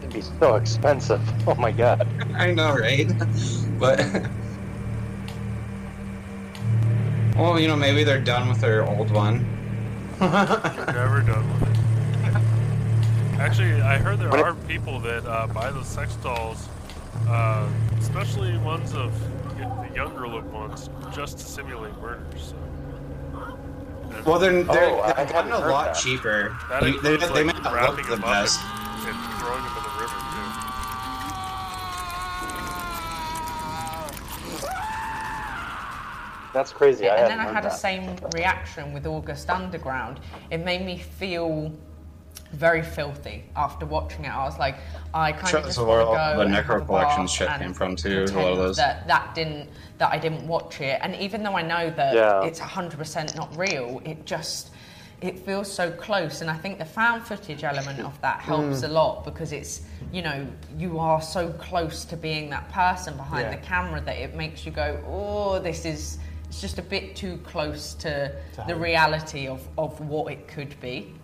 it'd 0.00 0.12
be 0.12 0.20
so 0.20 0.56
expensive. 0.56 1.22
Oh 1.48 1.54
my 1.54 1.72
god. 1.72 2.06
I 2.36 2.52
know, 2.52 2.74
right? 2.76 3.10
But 3.78 3.98
well, 7.36 7.58
you 7.58 7.66
know, 7.66 7.76
maybe 7.76 8.04
they're 8.04 8.20
done 8.20 8.48
with 8.48 8.60
their 8.60 8.86
old 8.86 9.10
one. 9.10 9.44
They're 10.20 10.28
never 10.30 11.22
done 11.22 11.60
with 11.60 11.70
it. 11.70 11.83
Actually, 13.38 13.80
I 13.82 13.98
heard 13.98 14.18
there 14.20 14.30
are 14.30 14.54
people 14.66 15.00
that 15.00 15.26
uh, 15.26 15.46
buy 15.48 15.70
the 15.70 15.82
sex 15.82 16.14
dolls, 16.16 16.68
uh, 17.28 17.68
especially 17.98 18.56
ones 18.58 18.94
of 18.94 19.12
the 19.58 19.90
younger 19.94 20.26
look 20.28 20.50
ones, 20.52 20.88
just 21.14 21.38
to 21.38 21.44
simulate 21.44 21.94
murders. 22.00 22.50
So. 22.50 23.56
Well, 24.24 24.38
they're 24.38 24.62
they're, 24.62 24.90
Oh, 24.90 25.12
they've 25.16 25.28
gotten 25.28 25.52
a 25.52 25.58
lot 25.58 25.94
that. 25.94 26.00
cheaper. 26.00 26.56
That 26.68 26.80
They, 26.82 26.90
they, 26.92 26.96
includes, 27.14 27.28
they 27.32 27.44
may 27.44 27.52
like, 27.52 27.62
not 27.64 27.96
look 27.96 28.06
the 28.08 28.16
best. 28.16 28.60
and, 28.62 29.08
and 29.08 29.34
throwing 29.40 29.62
them 29.62 29.76
in 29.76 29.82
the 29.82 30.00
river 30.00 30.14
too. 30.14 30.60
That's 36.52 36.72
crazy. 36.72 37.08
I 37.08 37.16
and 37.16 37.26
then 37.30 37.40
I 37.40 37.44
heard 37.44 37.54
had 37.54 37.64
the 37.64 37.68
that. 37.70 37.78
same 37.80 38.16
reaction 38.32 38.92
with 38.92 39.06
August 39.06 39.50
Underground. 39.50 40.20
It 40.52 40.58
made 40.58 40.86
me 40.86 40.98
feel 40.98 41.72
very 42.54 42.82
filthy 42.82 43.44
after 43.56 43.84
watching 43.86 44.24
it. 44.24 44.28
I 44.30 44.44
was 44.44 44.58
like, 44.58 44.76
I 45.12 45.32
kind 45.32 45.48
Sure, 45.48 45.60
of 45.60 45.66
just 45.66 45.78
that's 45.78 45.86
want 45.86 46.00
to 46.10 46.34
go 46.36 46.38
the 46.38 46.50
Necro 46.56 46.74
have 46.74 46.82
a 46.82 46.84
Collection 46.86 47.26
shit 47.26 47.48
came 47.58 47.74
from, 47.74 47.96
too, 47.96 48.24
a 48.30 48.32
lot 48.32 48.52
of 48.52 48.58
those. 48.58 48.76
That 48.76 49.06
that 49.08 49.34
didn't 49.34 49.68
that 49.98 50.12
I 50.12 50.18
didn't 50.18 50.46
watch 50.46 50.80
it, 50.80 50.98
and 51.02 51.14
even 51.16 51.42
though 51.42 51.56
I 51.56 51.62
know 51.62 51.90
that 51.90 52.14
Yeah. 52.14 52.42
it's 52.44 52.60
100% 52.60 53.36
not 53.36 53.56
real, 53.56 54.00
it 54.04 54.24
just 54.26 54.70
it 55.20 55.38
feels 55.38 55.72
so 55.72 55.90
close 55.92 56.42
and 56.42 56.50
i 56.50 56.54
think 56.54 56.76
the 56.78 56.84
found 56.84 57.22
footage 57.22 57.62
element 57.64 58.00
of 58.00 58.20
that 58.20 58.40
helps 58.40 58.80
Mm. 58.80 58.84
a 58.84 58.88
lot 58.88 59.24
because 59.24 59.52
it's 59.52 59.82
you 60.12 60.20
know 60.22 60.44
you 60.76 60.98
are 60.98 61.22
so 61.22 61.50
close 61.52 62.04
to 62.06 62.16
being 62.16 62.50
that 62.50 62.68
person 62.72 63.16
behind 63.16 63.44
Yeah. 63.44 63.56
the 63.56 63.62
camera 63.64 64.00
that 64.02 64.16
it 64.16 64.34
makes 64.34 64.66
you 64.66 64.72
go 64.72 65.00
oh 65.08 65.60
this 65.60 65.86
is 65.86 66.18
it's 66.48 66.60
just 66.60 66.78
a 66.78 66.82
bit 66.82 67.16
too 67.16 67.38
close 67.38 67.94
to, 67.94 68.32
To 68.56 68.64
the 68.66 68.74
reality 68.76 69.46
of, 69.46 69.66
of 69.78 69.98
what 70.00 70.30
it 70.32 70.46
could 70.48 70.78
be 70.80 71.14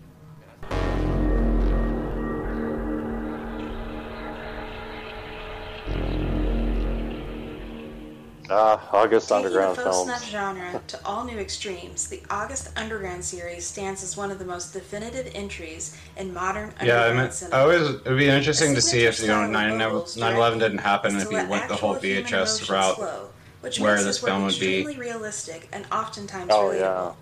Ah, 8.53 8.89
August 8.93 9.29
Taking 9.29 9.47
Underground 9.47 9.77
the 9.77 9.83
folk 9.83 9.93
films. 9.93 10.09
snuff 10.09 10.25
genre 10.29 10.83
to 10.89 10.99
all 11.07 11.25
new 11.25 11.39
extremes, 11.39 12.09
the 12.09 12.21
August 12.31 12.71
Underground 12.77 13.25
series 13.25 13.65
stands 13.65 14.03
as 14.03 14.17
one 14.17 14.31
of 14.33 14.39
the 14.41 14.45
most 14.45 14.73
definitive 14.73 15.31
entries 15.35 15.97
in 16.17 16.35
modern 16.35 16.73
Yeah, 16.83 17.05
I 17.05 17.13
mean, 17.13 17.31
cinema. 17.31 17.57
I 17.57 17.61
always 17.61 17.83
it'd 18.01 18.19
be 18.19 18.29
interesting 18.29 18.75
to 18.75 18.81
see 18.83 19.05
if 19.05 19.21
you 19.21 19.29
know 19.29 19.47
9 19.47 19.79
style 19.79 19.97
of 19.99 20.17
9 20.17 20.35
11 20.37 20.59
didn't 20.59 20.79
happen 20.79 21.15
is 21.17 21.23
if 21.23 21.31
you 21.31 21.47
went 21.47 21.69
the 21.69 21.77
whole 21.77 21.95
VHS 21.95 22.69
route 22.69 22.97
flow, 22.97 23.29
which 23.61 23.79
where 23.79 23.97
this 23.97 24.05
this 24.05 24.19
film 24.19 24.43
would 24.45 24.59
be. 24.59 24.79
extremely 24.81 24.97
realistic 24.99 25.69
and 25.73 25.87
oftentimes 25.93 26.51
Oh, 26.53 26.71
relatable. 26.71 26.81
yeah. 26.81 27.13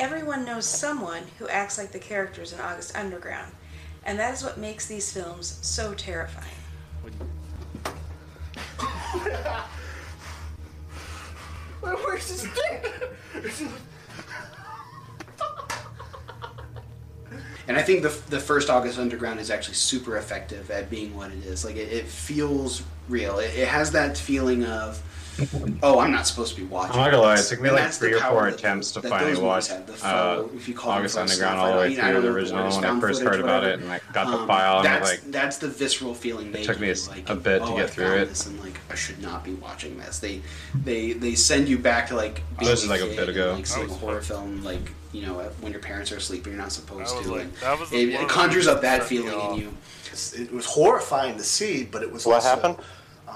Everyone 0.00 0.44
knows 0.44 0.64
someone 0.66 1.22
who 1.38 1.46
acts 1.48 1.78
like 1.78 1.92
the 1.92 1.98
characters 2.00 2.52
in 2.52 2.58
August 2.60 2.96
Underground, 2.96 3.52
and 4.04 4.18
that 4.18 4.34
is 4.34 4.42
what 4.42 4.58
makes 4.58 4.86
these 4.86 5.12
films 5.12 5.58
so 5.62 5.94
terrifying. 5.94 6.54
Where's 11.96 12.28
his 12.28 12.42
dick? 12.42 12.94
And 17.68 17.76
I 17.76 17.82
think 17.82 18.02
the, 18.02 18.08
the 18.30 18.40
first 18.40 18.70
August 18.70 18.98
Underground 18.98 19.40
is 19.40 19.50
actually 19.50 19.74
super 19.74 20.16
effective 20.16 20.70
at 20.70 20.88
being 20.88 21.14
what 21.14 21.30
it 21.30 21.44
is. 21.44 21.66
Like 21.66 21.76
it, 21.76 21.92
it 21.92 22.06
feels 22.06 22.82
real. 23.10 23.38
It, 23.40 23.54
it 23.54 23.68
has 23.68 23.92
that 23.92 24.16
feeling 24.16 24.64
of, 24.64 25.02
oh, 25.82 25.98
I'm 26.00 26.10
not 26.10 26.26
supposed 26.26 26.54
to 26.54 26.60
be 26.60 26.66
watching. 26.66 26.92
I'm 26.92 26.98
not 26.98 27.10
gonna 27.10 27.22
lie, 27.22 27.34
it 27.38 27.42
took 27.46 27.60
me 27.60 27.70
like 27.70 27.90
three 27.92 28.14
or 28.14 28.20
four 28.20 28.44
that- 28.50 28.54
attempts 28.58 28.92
to 28.92 29.02
finally 29.02 29.40
watch 29.40 29.70
movies 29.70 29.88
have, 29.90 30.00
the 30.00 30.06
uh, 30.06 30.42
faux- 30.42 30.54
if 30.54 30.68
you 30.68 30.74
call 30.74 30.90
August 30.92 31.16
Underground 31.16 31.58
all 31.58 31.72
the 31.72 31.78
way 31.78 31.94
through 31.94 32.20
the 32.20 32.28
original 32.28 32.66
is 32.66 32.76
when 32.76 32.84
I 32.84 33.00
first 33.00 33.22
heard 33.22 33.40
about 33.40 33.64
it 33.64 33.78
and 33.80 33.88
like 33.88 34.02
got 34.12 34.26
the 34.28 34.38
Um, 34.38 34.46
file 34.46 34.78
and 34.78 34.86
that's, 34.86 35.10
like, 35.10 35.20
that's 35.30 35.58
the 35.58 35.68
visceral 35.68 36.14
feeling 36.14 36.52
they 36.52 36.60
it 36.62 36.64
took 36.64 36.80
me 36.80 36.90
a, 36.90 36.94
like, 37.08 37.28
a 37.28 37.34
bit 37.34 37.58
to 37.60 37.64
oh, 37.66 37.76
get 37.76 37.84
I 37.84 37.88
through 37.88 38.14
it. 38.16 38.28
This 38.28 38.46
and 38.46 38.58
like 38.60 38.78
I 38.90 38.94
should 38.94 39.20
not 39.22 39.44
be 39.44 39.54
watching 39.54 39.98
this. 39.98 40.18
They 40.18 40.40
they 40.84 41.12
they 41.12 41.34
send 41.34 41.68
you 41.68 41.78
back 41.78 42.08
to 42.08 42.16
like 42.16 42.42
being 42.58 42.70
This 42.70 42.82
is 42.82 42.88
like 42.88 43.00
a 43.00 43.06
kid 43.06 43.16
bit 43.16 43.28
and, 43.28 43.36
ago. 43.36 43.52
like 43.54 43.66
seeing 43.66 43.90
a 43.90 43.94
horror 43.94 44.20
film 44.22 44.62
like 44.64 44.92
you 45.12 45.22
know 45.26 45.34
when 45.60 45.72
your 45.72 45.80
parents 45.80 46.12
are 46.12 46.16
asleep 46.16 46.44
and 46.44 46.54
you're 46.54 46.62
not 46.62 46.72
supposed 46.72 47.16
to. 47.22 47.30
like- 47.32 47.42
and 47.42 47.52
that 47.62 47.78
was 47.78 47.90
the- 47.90 47.96
it, 47.96 48.06
one 48.06 48.14
it 48.14 48.22
of 48.22 48.28
the 48.28 48.34
conjures 48.34 48.66
up 48.66 48.82
that 48.82 49.00
that 49.00 49.08
set 49.08 49.10
me 49.10 49.16
feeling 49.30 49.54
in 49.54 49.60
you. 49.60 49.74
It 50.36 50.52
was 50.52 50.66
horrifying 50.66 51.36
to 51.36 51.44
see, 51.44 51.84
but 51.84 52.02
it 52.02 52.12
was 52.12 52.26
What 52.26 52.42
happened? 52.42 52.76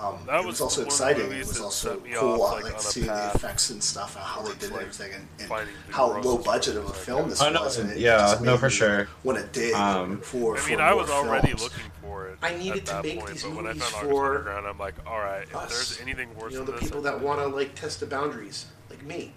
Um, 0.03 0.19
That 0.27 0.41
it 0.41 0.47
was 0.47 0.61
was 0.61 0.61
also 0.61 0.81
one 0.81 0.89
of 0.89 0.99
the 0.99 1.05
exciting. 1.05 1.33
It 1.33 1.47
was 1.47 1.61
also 1.61 1.97
cool, 2.15 2.43
off, 2.43 2.55
like, 2.55 2.65
like, 2.65 2.73
on 2.73 2.79
a 2.79 2.83
seeing 2.83 3.07
the 3.07 3.33
effects 3.35 3.70
and 3.70 3.83
stuff, 3.83 4.16
and 4.16 4.24
how 4.24 4.43
they 4.43 4.55
did 4.55 4.73
everything, 4.73 5.12
and, 5.12 5.29
and 5.53 5.69
how 5.91 6.20
low 6.20 6.39
budget 6.39 6.77
of 6.77 6.87
a 6.87 6.93
film 6.93 7.29
this 7.31 7.41
no, 7.41 7.53
was. 7.53 7.79
And 7.79 7.91
it 7.93 7.99
yeah, 7.99 8.19
just 8.19 8.43
no, 8.43 8.57
for 8.57 8.69
sure. 8.69 9.09
Want 9.23 9.39
it 9.39 9.53
did, 9.53 9.74
Um, 9.74 10.20
for. 10.20 10.59
I 10.59 10.66
mean, 10.66 10.79
for 10.79 10.83
I 10.83 10.93
was 10.93 11.09
already 11.09 11.49
films. 11.49 11.62
looking 11.62 11.91
for 12.03 12.29
it. 12.29 12.39
I 12.43 12.57
needed 12.57 12.79
at 12.81 12.87
to 12.87 12.93
that 12.95 13.05
make 13.05 13.19
point, 13.20 13.31
these 13.33 13.45
but 13.45 13.55
when 13.55 13.66
I 13.66 13.69
movies 13.69 13.85
found 13.85 14.11
for 14.11 14.27
Underground, 14.37 14.66
I'm 14.66 14.79
like, 14.79 14.95
all 15.07 15.20
right, 15.20 15.45
if 15.45 15.55
us. 15.55 15.69
there's 15.70 16.01
anything 16.01 16.37
worse 16.37 16.53
You 16.53 16.59
know, 16.59 16.65
the 16.65 16.73
people 16.73 17.01
that 17.03 17.20
want 17.20 17.39
to 17.39 17.47
like 17.47 17.74
test 17.77 18.01
the 18.01 18.07
boundaries, 18.07 18.66
like 18.91 19.03
me. 19.05 19.33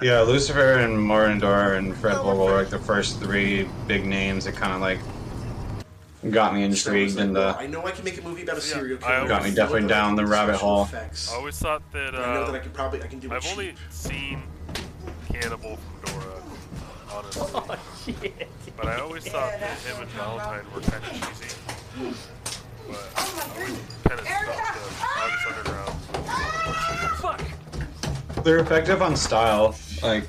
Yeah, 0.00 0.20
Lucifer 0.22 0.78
and 0.78 1.00
Marian 1.06 1.38
Dora 1.38 1.78
and 1.78 1.96
Fred 1.96 2.16
Vogel 2.16 2.46
were 2.46 2.54
like 2.54 2.70
the 2.70 2.78
first 2.78 3.20
three 3.20 3.68
big 3.86 4.04
names 4.04 4.44
that 4.44 4.54
kind 4.54 4.72
of 4.72 4.80
like 4.80 4.98
got 6.30 6.54
me 6.54 6.60
So 6.60 6.64
I 6.64 6.68
was 6.68 6.86
intrigued 6.86 7.16
like, 7.16 7.24
and 7.26 7.36
the 7.36 7.56
I 7.58 7.66
know 7.66 7.84
I 7.84 7.90
can 7.90 8.04
make 8.04 8.18
a 8.18 8.22
movie 8.22 8.42
about 8.42 8.58
a 8.58 8.60
serial 8.60 8.98
I 8.98 9.00
killer. 9.00 9.14
always- 9.16 9.28
got 9.28 9.44
me 9.44 9.50
definitely 9.54 9.88
down 9.88 10.16
can 10.16 10.24
the 10.24 10.30
rabbit 10.30 10.56
hole. 10.56 10.82
effects. 10.84 11.30
I 11.32 11.36
always 11.36 11.58
thought 11.58 11.82
that. 11.92 12.14
And 12.14 12.16
I 12.16 12.34
know 12.34 12.42
uh, 12.42 12.50
that 12.50 12.56
I 12.56 12.58
can 12.60 12.70
probably 12.72 13.02
I 13.02 13.06
can 13.06 13.18
do. 13.18 13.30
I've 13.32 13.44
sh- 13.44 13.50
only 13.52 13.74
seen 13.90 14.42
Cannibal 15.32 15.76
from 15.76 16.20
Dora, 16.20 16.42
honestly. 17.12 18.32
But 18.76 18.86
I 18.88 18.98
always 19.00 19.24
thought 19.28 19.52
that 19.60 19.78
him 19.78 20.02
and 20.02 20.10
Valentine 20.10 20.64
were 20.74 20.80
kind 20.80 21.04
of 21.04 21.12
cheesy. 21.12 21.54
But 22.88 22.98
I 23.16 23.22
was 23.22 23.78
kind 24.02 24.18
of 24.20 24.26
stuck 24.26 24.44
to 24.64 25.06
August 25.22 25.46
Underground. 25.48 25.94
Fuck! 27.20 28.44
They're 28.44 28.58
effective 28.58 29.00
on 29.00 29.16
style. 29.16 29.76
Like 30.02 30.24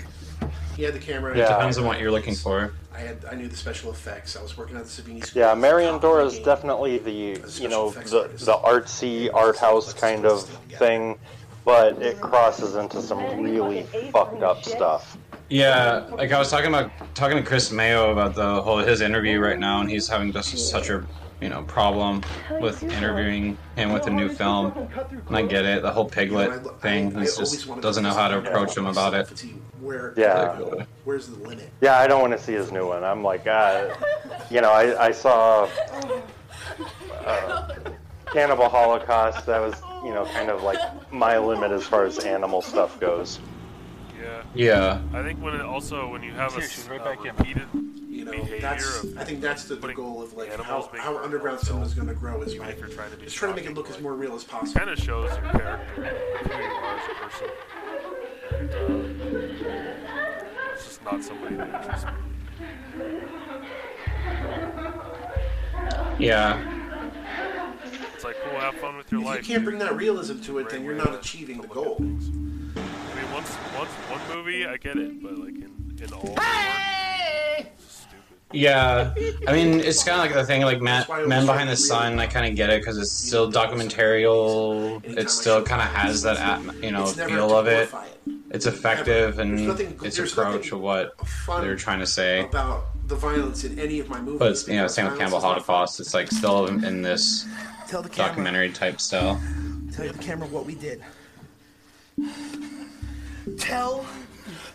He 0.77 0.83
had 0.83 0.93
the 0.93 0.99
camera. 0.99 1.31
it 1.33 1.37
depends 1.47 1.79
on 1.79 1.85
what 1.85 1.99
you're 1.99 2.11
looking 2.11 2.35
for. 2.35 2.71
I 2.95 2.99
had 2.99 3.25
I 3.29 3.35
knew 3.35 3.47
the 3.47 3.57
special 3.57 3.91
effects. 3.91 4.37
I 4.37 4.41
was 4.41 4.57
working 4.57 4.77
at 4.77 4.85
the 4.85 4.89
Savini 4.89 5.25
School. 5.25 5.41
Yeah, 5.41 5.53
Marian 5.53 5.99
Dora 5.99 6.25
is 6.25 6.39
definitely 6.39 6.97
the 6.97 7.41
you 7.61 7.67
know 7.67 7.89
the 7.91 8.29
the 8.37 8.57
artsy 8.63 9.29
art 9.33 9.57
house 9.57 9.93
kind 9.93 10.25
of 10.25 10.47
thing, 10.79 11.17
but 11.65 12.01
it 12.01 12.21
crosses 12.21 12.75
into 12.75 13.01
some 13.01 13.41
really 13.41 13.83
fucked 14.11 14.43
up 14.43 14.63
stuff. 14.63 15.17
Yeah, 15.49 16.07
like 16.11 16.31
I 16.31 16.39
was 16.39 16.49
talking 16.49 16.69
about 16.69 16.91
talking 17.13 17.37
to 17.37 17.43
Chris 17.43 17.71
Mayo 17.71 18.11
about 18.11 18.33
the 18.33 18.61
whole 18.61 18.79
his 18.79 19.01
interview 19.01 19.39
right 19.39 19.59
now, 19.59 19.79
and 19.79 19.89
he's 19.89 20.07
having 20.07 20.31
just 20.31 20.57
such 20.69 20.89
a 20.89 21.05
you 21.39 21.49
know 21.49 21.63
problem 21.63 22.23
with 22.59 22.81
interviewing 22.83 23.57
him 23.75 23.93
with 23.93 24.07
a 24.07 24.09
new 24.09 24.29
film. 24.29 24.73
And 25.27 25.37
I 25.37 25.43
get 25.43 25.65
it, 25.65 25.83
the 25.83 25.91
whole 25.91 26.09
piglet 26.09 26.81
thing. 26.81 27.11
He 27.11 27.25
just 27.25 27.79
doesn't 27.81 28.03
know 28.03 28.13
how 28.13 28.27
to 28.27 28.39
approach 28.39 28.75
him 28.75 28.87
about 28.87 29.13
it. 29.13 29.45
Yeah. 30.17 30.85
where's 31.03 31.27
the 31.27 31.37
limit? 31.47 31.69
Yeah, 31.81 31.99
I 31.99 32.07
don't 32.07 32.21
want 32.21 32.33
to 32.33 32.39
see 32.39 32.53
his 32.53 32.71
new 32.71 32.87
one. 32.87 33.03
I'm 33.03 33.23
like, 33.23 33.45
uh, 33.45 33.95
you 34.49 34.61
know, 34.61 34.71
I, 34.71 35.07
I 35.07 35.11
saw 35.11 35.69
uh, 37.23 37.75
Cannibal 38.33 38.67
Holocaust. 38.67 39.45
That 39.45 39.59
was, 39.59 39.79
you 40.03 40.11
know, 40.11 40.25
kind 40.25 40.49
of 40.49 40.63
like 40.63 40.79
my 41.11 41.37
limit 41.37 41.71
as 41.71 41.83
far 41.83 42.05
as 42.05 42.17
animal 42.19 42.63
stuff 42.63 42.99
goes. 42.99 43.39
Yeah. 44.55 45.01
Yeah. 45.11 45.19
I 45.19 45.23
think 45.23 45.41
when 45.41 45.53
it 45.55 45.61
also 45.61 46.07
when 46.09 46.23
you 46.23 46.31
have 46.31 46.53
a 46.53 46.55
Here, 46.55 46.63
s- 46.63 46.87
right 46.89 47.01
uh, 47.01 47.03
back 47.03 47.19
in. 47.25 47.35
repeated 47.35 47.67
You 48.09 48.23
know, 48.25 48.31
that's 48.61 49.05
I 49.17 49.23
think 49.25 49.41
that's 49.41 49.65
the, 49.65 49.75
the 49.75 49.93
goal 49.93 50.21
of 50.23 50.33
like 50.33 50.49
how, 50.61 50.89
how 50.97 51.17
underground 51.17 51.59
to 51.59 51.65
cinema 51.65 51.83
is 51.85 51.93
going 51.93 52.07
to 52.07 52.13
grow 52.13 52.41
is 52.41 52.53
even 52.53 52.65
by 52.65 52.71
if 52.71 52.79
you're 52.79 52.87
trying 52.87 53.11
to 53.11 53.17
be 53.17 53.25
just 53.25 53.35
trying 53.35 53.51
to 53.51 53.55
make 53.55 53.65
it 53.65 53.67
shocking, 53.67 53.75
look 53.75 53.87
as 53.89 53.95
like, 53.95 54.03
more 54.03 54.15
real 54.15 54.33
as 54.35 54.43
possible. 54.45 54.79
kind 54.79 54.89
of 54.89 54.97
shows 54.97 55.29
your 55.29 55.41
character, 55.51 56.01
like 56.01 56.51
who 56.51 56.57
you 56.57 56.63
are 56.71 56.97
as 56.97 57.09
a 57.11 57.13
person. 57.21 57.49
And, 58.51 58.69
uh, 58.71 58.75
it's 60.73 60.85
just 60.85 61.03
not 61.03 61.21
somebody 61.23 61.55
that 61.55 61.67
interests 61.83 62.05
me. 62.05 62.11
Yeah. 66.17 66.61
It's 68.13 68.23
like, 68.23 68.35
cool, 68.49 68.59
have 68.59 68.75
fun 68.75 68.95
with 68.97 69.11
your 69.11 69.21
If 69.21 69.25
life. 69.27 69.39
If 69.41 69.49
you 69.49 69.55
can't 69.55 69.65
bring 69.65 69.79
that 69.79 69.95
realism 69.95 70.39
to 70.43 70.59
it, 70.59 70.69
then 70.69 70.83
you're 70.85 70.95
not 70.95 71.13
achieving 71.13 71.59
the 71.59 71.67
to 71.67 71.73
look 71.73 71.97
goal. 71.97 72.05
Once, 73.35 73.57
once 73.77 73.89
one 73.91 74.37
movie, 74.37 74.65
I 74.65 74.77
get 74.77 74.97
it, 74.97 75.21
but 75.21 75.37
like 75.37 75.55
in, 75.55 75.99
in 76.01 76.13
all, 76.13 76.35
Yeah, 78.53 79.13
I 79.47 79.51
mean, 79.53 79.81
it's 79.81 80.03
kind 80.03 80.21
of 80.21 80.25
like 80.25 80.33
the 80.33 80.45
thing, 80.45 80.61
like 80.61 80.79
Man, 80.79 81.05
Man 81.27 81.45
Behind 81.45 81.69
the 81.69 81.75
Sun. 81.75 82.19
I 82.19 82.27
kind 82.27 82.45
of 82.49 82.55
get 82.55 82.69
it 82.69 82.79
because 82.81 82.97
it's 82.97 83.11
still 83.11 83.51
documentarial. 83.51 85.03
It 85.03 85.29
still 85.29 85.61
kind 85.63 85.81
of 85.81 85.89
has 85.89 86.21
that, 86.21 86.37
atm- 86.37 86.81
you 86.81 86.91
know, 86.91 87.05
feel 87.07 87.57
of 87.57 87.67
it. 87.67 87.89
It's 88.51 88.65
effective 88.67 89.39
and 89.39 89.59
its 90.01 90.15
there's 90.15 90.31
approach 90.31 90.71
of 90.71 90.79
what 90.79 91.15
they're 91.59 91.75
trying 91.75 91.99
to 91.99 92.07
say. 92.07 92.45
about 92.45 92.85
the 93.07 93.15
violence 93.15 93.65
in 93.65 93.77
any 93.77 93.99
of 93.99 94.07
my 94.07 94.21
movies. 94.21 94.63
But 94.63 94.67
you 94.71 94.77
know, 94.77 94.83
because 94.83 94.95
same 94.95 95.05
with 95.05 95.17
violence 95.17 95.19
Cannibal 95.19 95.37
is 95.39 95.43
not 95.43 95.49
Holocaust. 95.65 95.99
It's 95.99 96.13
like 96.13 96.31
still 96.31 96.67
in, 96.67 96.85
in 96.85 97.01
this 97.01 97.45
Tell 97.89 98.01
the 98.01 98.07
camera. 98.09 98.29
documentary 98.29 98.71
type 98.71 99.01
style. 99.01 99.41
Tell 99.91 100.07
the 100.07 100.19
camera 100.19 100.47
what 100.47 100.65
we 100.65 100.75
did. 100.75 101.03
Tell 103.59 104.03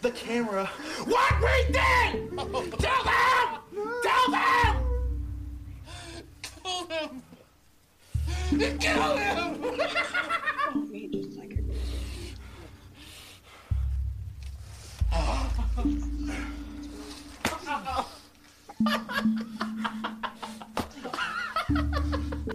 the 0.01 0.13
camera 0.13 0.67
what 1.05 1.41
we 1.41 1.73
did! 1.73 2.31
Tell 2.79 3.03
them! 3.05 3.59
Tell 4.03 4.31
them! 4.31 4.77
Kill 6.63 6.87
them! 6.87 7.23
Kill 8.79 9.17
them! 9.17 9.41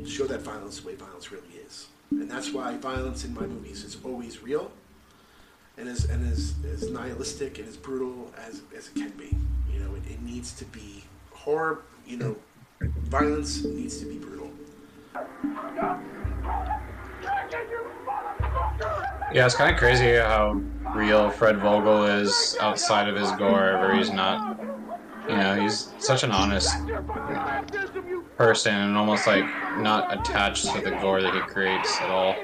show 0.05 0.25
that 0.25 0.41
violence 0.41 0.79
the 0.79 0.87
way 0.87 0.95
violence 0.95 1.29
really 1.29 1.43
is, 1.67 1.87
and 2.11 2.31
that's 2.31 2.53
why 2.53 2.77
violence 2.77 3.25
in 3.25 3.33
my 3.33 3.45
movies 3.45 3.83
is 3.83 3.97
always 4.05 4.41
real, 4.41 4.71
and 5.77 5.89
as 5.89 6.05
and 6.05 6.31
as, 6.31 6.53
as 6.71 6.89
nihilistic 6.89 7.59
and 7.59 7.67
as 7.67 7.77
brutal 7.77 8.33
as, 8.47 8.61
as 8.75 8.87
it 8.87 8.95
can 8.95 9.09
be. 9.11 9.35
You 9.71 9.79
know, 9.79 9.95
it, 9.95 10.03
it 10.09 10.21
needs 10.21 10.53
to 10.53 10.65
be 10.65 11.03
horror. 11.31 11.83
You 12.07 12.17
know, 12.17 12.35
violence 12.81 13.63
needs 13.63 13.99
to 13.99 14.05
be 14.05 14.17
brutal. 14.17 14.51
Yeah, 19.33 19.45
it's 19.45 19.55
kind 19.55 19.71
of 19.71 19.77
crazy 19.77 20.15
how 20.15 20.61
real 20.93 21.29
Fred 21.29 21.57
Vogel 21.57 22.05
is 22.05 22.55
outside 22.61 23.09
of 23.09 23.15
his 23.15 23.31
gore, 23.33 23.77
where 23.79 23.95
he's 23.95 24.11
not. 24.11 24.59
You 25.27 25.35
know, 25.35 25.59
he's 25.59 25.91
such 25.97 26.21
an 26.23 26.31
honest 26.31 26.69
person 28.37 28.75
and 28.75 28.95
almost 28.95 29.25
like 29.25 29.43
not 29.79 30.13
attached 30.13 30.71
to 30.73 30.81
the 30.81 30.91
gore 31.01 31.21
that 31.21 31.33
he 31.33 31.39
creates 31.39 31.99
at 31.99 32.11
all. 32.11 32.35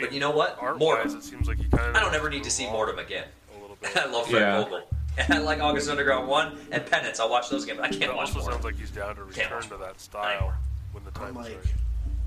I 0.00 0.02
mean, 0.02 0.08
But 0.08 0.14
you 0.14 0.20
know 0.20 0.30
what? 0.30 0.58
Mordum. 0.58 1.14
it 1.16 1.22
seems 1.22 1.48
like 1.48 1.58
he 1.58 1.64
kind 1.68 1.90
of. 1.90 1.96
I 1.96 2.00
don't 2.00 2.14
ever 2.14 2.30
need 2.30 2.44
to 2.44 2.50
see 2.50 2.64
Mordum 2.64 2.98
again. 2.98 3.26
I 3.96 4.06
love 4.06 4.26
Fred 4.28 4.40
Yeah. 4.42 4.62
Vogel. 4.64 4.82
And 5.18 5.34
I 5.34 5.38
like 5.38 5.60
August 5.60 5.88
Underground 5.90 6.28
1 6.28 6.58
and 6.72 6.86
Penance. 6.86 7.20
I'll 7.20 7.30
watch 7.30 7.50
those 7.50 7.64
again, 7.64 7.76
but 7.76 7.86
I 7.86 7.88
can't 7.90 8.04
it 8.04 8.14
watch 8.14 8.34
also 8.34 8.40
Mordum. 8.40 8.52
sounds 8.52 8.64
like 8.64 8.78
he's 8.78 8.90
down 8.90 9.16
to 9.16 9.24
return 9.24 9.62
to 9.62 9.76
that 9.78 10.00
style 10.00 10.54
when 10.92 11.04
the 11.04 11.10
I'm 11.20 11.34
like, 11.34 11.46
right. 11.48 11.56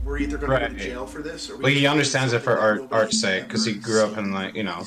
we're 0.03 0.17
either 0.19 0.37
going 0.37 0.51
to 0.61 0.67
go 0.69 0.73
to 0.73 0.79
jail 0.83 1.05
for 1.07 1.21
this, 1.21 1.49
or 1.49 1.57
we 1.57 1.63
Well, 1.63 1.71
he 1.73 1.87
understands 1.87 2.33
it 2.33 2.39
for 2.39 2.57
art 2.57 2.83
art's 2.91 3.19
sake 3.19 3.47
because 3.47 3.65
he 3.65 3.73
grew 3.73 4.03
up 4.03 4.17
in 4.17 4.31
like 4.31 4.55
you 4.55 4.63
know 4.63 4.83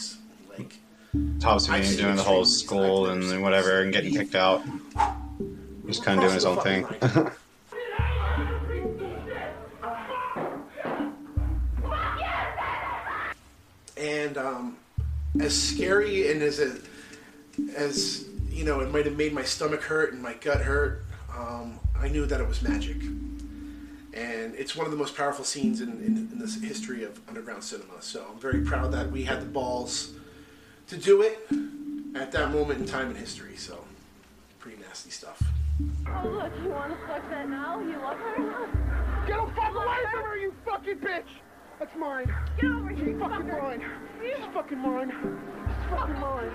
Thomas 1.41 1.69
I've 1.69 1.97
doing 1.97 2.17
the 2.17 2.23
whole 2.23 2.45
school 2.45 3.07
and 3.07 3.43
whatever 3.43 3.81
and 3.81 3.93
getting 3.93 4.13
kicked 4.13 4.35
out. 4.35 4.63
Just 5.87 6.05
kind 6.05 6.19
of 6.19 6.25
doing 6.25 6.35
his 6.35 6.45
own 6.45 6.61
thing. 6.61 6.87
and 13.97 14.37
um, 14.39 14.77
as 15.41 15.61
scary 15.61 16.31
and 16.31 16.43
as 16.43 16.61
a, 16.61 16.77
as 17.77 18.27
you 18.51 18.65
know, 18.65 18.81
it 18.81 18.91
might 18.91 19.05
have 19.07 19.17
made 19.17 19.33
my 19.33 19.43
stomach 19.43 19.83
hurt 19.83 20.13
and 20.13 20.23
my 20.23 20.35
gut 20.35 20.61
hurt. 20.61 21.05
Um, 21.37 21.79
I 21.99 22.09
knew 22.09 22.27
that 22.27 22.41
it 22.41 22.49
was 22.49 22.63
magic, 22.63 22.97
and 23.03 24.55
it's 24.55 24.75
one 24.75 24.87
of 24.87 24.93
the 24.93 24.99
most 24.99 25.17
powerful 25.17 25.45
scenes 25.45 25.81
in, 25.81 25.91
in, 25.91 26.29
in 26.33 26.39
this 26.39 26.61
history 26.63 27.05
of 27.05 27.21
underground 27.29 27.63
cinema. 27.63 28.01
So 28.01 28.27
I'm 28.33 28.39
very 28.39 28.63
proud 28.63 28.93
that 28.93 29.11
we 29.11 29.25
had 29.25 29.41
the 29.41 29.47
balls 29.47 30.13
to 30.89 30.97
do 30.97 31.23
it 31.23 31.47
at 32.15 32.33
that 32.33 32.53
moment 32.53 32.81
in 32.81 32.87
time 32.87 33.11
in 33.11 33.17
history. 33.17 33.57
So 33.57 33.85
pretty 34.59 34.81
nasty 34.83 35.11
stuff. 35.11 35.43
Oh, 36.07 36.29
look, 36.29 36.53
you 36.63 36.71
want 36.71 36.93
to 36.93 37.07
fuck 37.07 37.29
that 37.29 37.49
now? 37.49 37.81
You 37.81 37.99
love 37.99 38.17
her? 38.17 38.69
Get 39.27 39.37
the 39.37 39.53
fuck 39.55 39.75
away 39.75 39.99
from 40.11 40.25
her, 40.25 40.37
you 40.39 40.55
fucking 40.65 40.99
bitch! 40.99 41.25
That's 41.79 41.95
mine. 41.97 42.35
Get 42.59 42.71
over 42.71 42.89
here, 42.89 43.09
you 43.09 43.19
fucking 43.19 43.49
mine. 43.49 43.85
It's 44.23 44.55
fucking 44.55 44.79
mine. 44.79 45.11
It's 45.11 45.91
fucking 45.91 46.19
mine. 46.19 46.51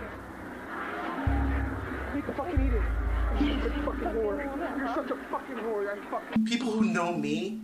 Make 2.16 2.28
a 2.28 2.34
fucking 2.34 2.66
eat 2.66 2.74
it. 2.74 2.82
You 3.40 3.60
stupid 3.60 3.86
fucking 3.86 4.08
whore. 4.08 4.78
You're 4.78 4.88
such 4.96 5.12
a 5.12 5.16
fucking 5.30 5.56
whore. 5.58 5.92
I 5.92 6.10
fucking. 6.10 6.46
people 6.46 6.72
who 6.72 6.86
know 6.86 7.14
me 7.14 7.62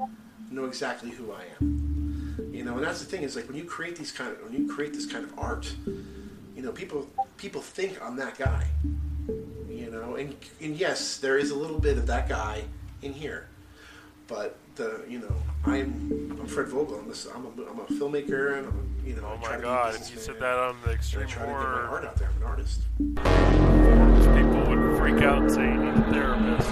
know 0.51 0.65
exactly 0.65 1.09
who 1.09 1.31
I 1.31 1.45
am. 1.59 2.51
You 2.53 2.63
know, 2.63 2.75
and 2.75 2.83
that's 2.83 2.99
the 2.99 3.05
thing 3.05 3.23
is 3.23 3.35
like 3.35 3.47
when 3.47 3.57
you 3.57 3.65
create 3.65 3.95
these 3.95 4.11
kind 4.11 4.31
of 4.31 4.43
when 4.43 4.53
you 4.53 4.71
create 4.71 4.93
this 4.93 5.05
kind 5.05 5.25
of 5.25 5.37
art, 5.37 5.73
you 6.55 6.61
know, 6.61 6.71
people 6.71 7.09
people 7.37 7.61
think 7.61 7.99
I'm 8.01 8.15
that 8.17 8.37
guy. 8.37 8.67
You 9.67 9.89
know, 9.89 10.15
and 10.15 10.35
and 10.61 10.75
yes, 10.75 11.17
there 11.17 11.37
is 11.37 11.49
a 11.49 11.55
little 11.55 11.79
bit 11.79 11.97
of 11.97 12.05
that 12.07 12.29
guy 12.29 12.65
in 13.01 13.13
here, 13.13 13.47
but 14.27 14.57
the 14.77 15.03
you 15.09 15.19
know 15.19 15.35
I'm 15.65 16.37
I'm 16.39 16.45
Fred 16.47 16.67
Vogel. 16.67 16.99
I'm, 16.99 17.07
this, 17.09 17.27
I'm, 17.33 17.45
a, 17.45 17.49
I'm 17.69 17.79
a 17.79 17.85
filmmaker 17.85 18.57
and 18.59 18.67
I'm 18.67 18.77
a, 19.03 19.07
you 19.07 19.15
know. 19.15 19.23
Oh 19.25 19.33
I 19.33 19.37
try 19.37 19.49
my 19.49 19.55
to 19.55 19.61
be 19.61 19.63
a 19.63 19.69
god, 19.69 19.95
if 19.95 20.11
you 20.11 20.19
said 20.19 20.39
that 20.39 20.59
on 20.59 20.77
the 20.85 20.91
extreme 20.91 21.25
I 21.27 21.29
try 21.29 21.45
to 21.45 21.51
get 21.51 21.57
my 21.57 21.63
art 21.63 22.05
out 22.05 22.15
there. 22.17 22.29
I'm 22.29 22.37
an 22.37 22.43
artist. 22.43 22.81
people 24.37 24.61
would 24.69 24.97
freak 24.99 25.23
out 25.23 25.39
and 25.39 25.51
say 25.51 25.63
you 25.63 25.77
need 25.77 25.93
a 25.93 26.01
therapist. 26.13 26.69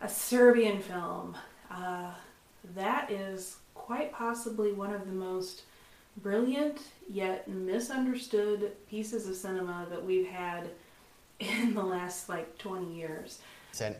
A 0.00 0.08
Serbian 0.08 0.80
film. 0.80 1.36
Uh, 1.70 2.12
that 2.74 3.10
is 3.10 3.56
quite 3.74 4.12
possibly 4.12 4.72
one 4.72 4.94
of 4.94 5.06
the 5.06 5.12
most 5.12 5.62
brilliant 6.18 6.80
yet 7.08 7.48
misunderstood 7.48 8.72
pieces 8.88 9.28
of 9.28 9.34
cinema 9.34 9.86
that 9.90 10.04
we've 10.04 10.26
had 10.26 10.70
in 11.48 11.74
the 11.74 11.82
last 11.82 12.28
like 12.28 12.58
20 12.58 12.94
years. 12.94 13.40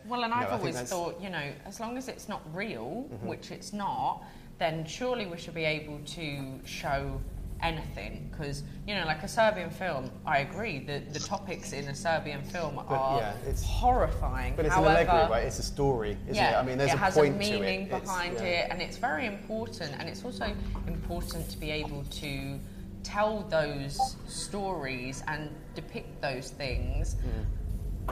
Well, 0.05 0.23
and 0.23 0.29
No, 0.31 0.37
I 0.37 0.43
I've 0.43 0.59
always 0.59 0.79
thought, 0.81 1.19
you 1.19 1.29
know, 1.31 1.51
as 1.65 1.79
long 1.79 1.97
as 1.97 2.07
it's 2.07 2.29
not 2.29 2.41
real, 2.55 3.07
Mhm. 3.11 3.23
which 3.27 3.49
it's 3.51 3.73
not, 3.73 4.23
then 4.59 4.85
surely 4.85 5.25
we 5.25 5.37
should 5.37 5.55
be 5.55 5.65
able 5.65 5.99
to 6.05 6.59
show 6.63 7.19
anything. 7.59 8.29
Because, 8.29 8.61
you 8.85 8.93
know, 8.93 9.05
like 9.05 9.23
a 9.23 9.27
Serbian 9.27 9.71
film, 9.71 10.11
I 10.27 10.39
agree, 10.39 10.79
that 10.85 11.11
the 11.13 11.19
topics 11.19 11.73
in 11.73 11.87
a 11.87 11.95
Serbian 11.95 12.43
film 12.43 12.75
But, 12.75 12.85
are 12.95 13.19
yeah, 13.19 13.35
it's- 13.41 13.63
horrifying. 13.63 14.55
But 14.55 14.65
it's 14.65 14.75
However, 14.75 14.99
an 14.99 15.07
allegory, 15.07 15.31
right? 15.31 15.47
It's 15.47 15.57
a 15.59 15.63
story, 15.63 16.17
isn't 16.27 16.35
yeah, 16.35 16.51
it? 16.59 16.61
I 16.61 16.63
mean, 16.63 16.77
there's 16.77 16.91
it 16.91 16.95
a 16.95 16.97
has 16.99 17.15
point 17.15 17.35
a 17.35 17.39
to 17.39 17.43
it. 17.45 17.61
meaning 17.61 17.87
behind 17.87 18.35
yeah. 18.35 18.43
it, 18.43 18.67
and 18.71 18.79
it's 18.81 18.97
very 18.97 19.25
important. 19.25 19.91
And 19.97 20.07
it's 20.07 20.23
also 20.23 20.53
important 20.87 21.49
to 21.49 21.57
be 21.57 21.71
able 21.71 22.03
to 22.03 22.59
tell 23.03 23.41
those 23.49 24.15
stories 24.27 25.23
and 25.27 25.49
depict 25.75 26.21
those 26.21 26.49
things 26.51 27.15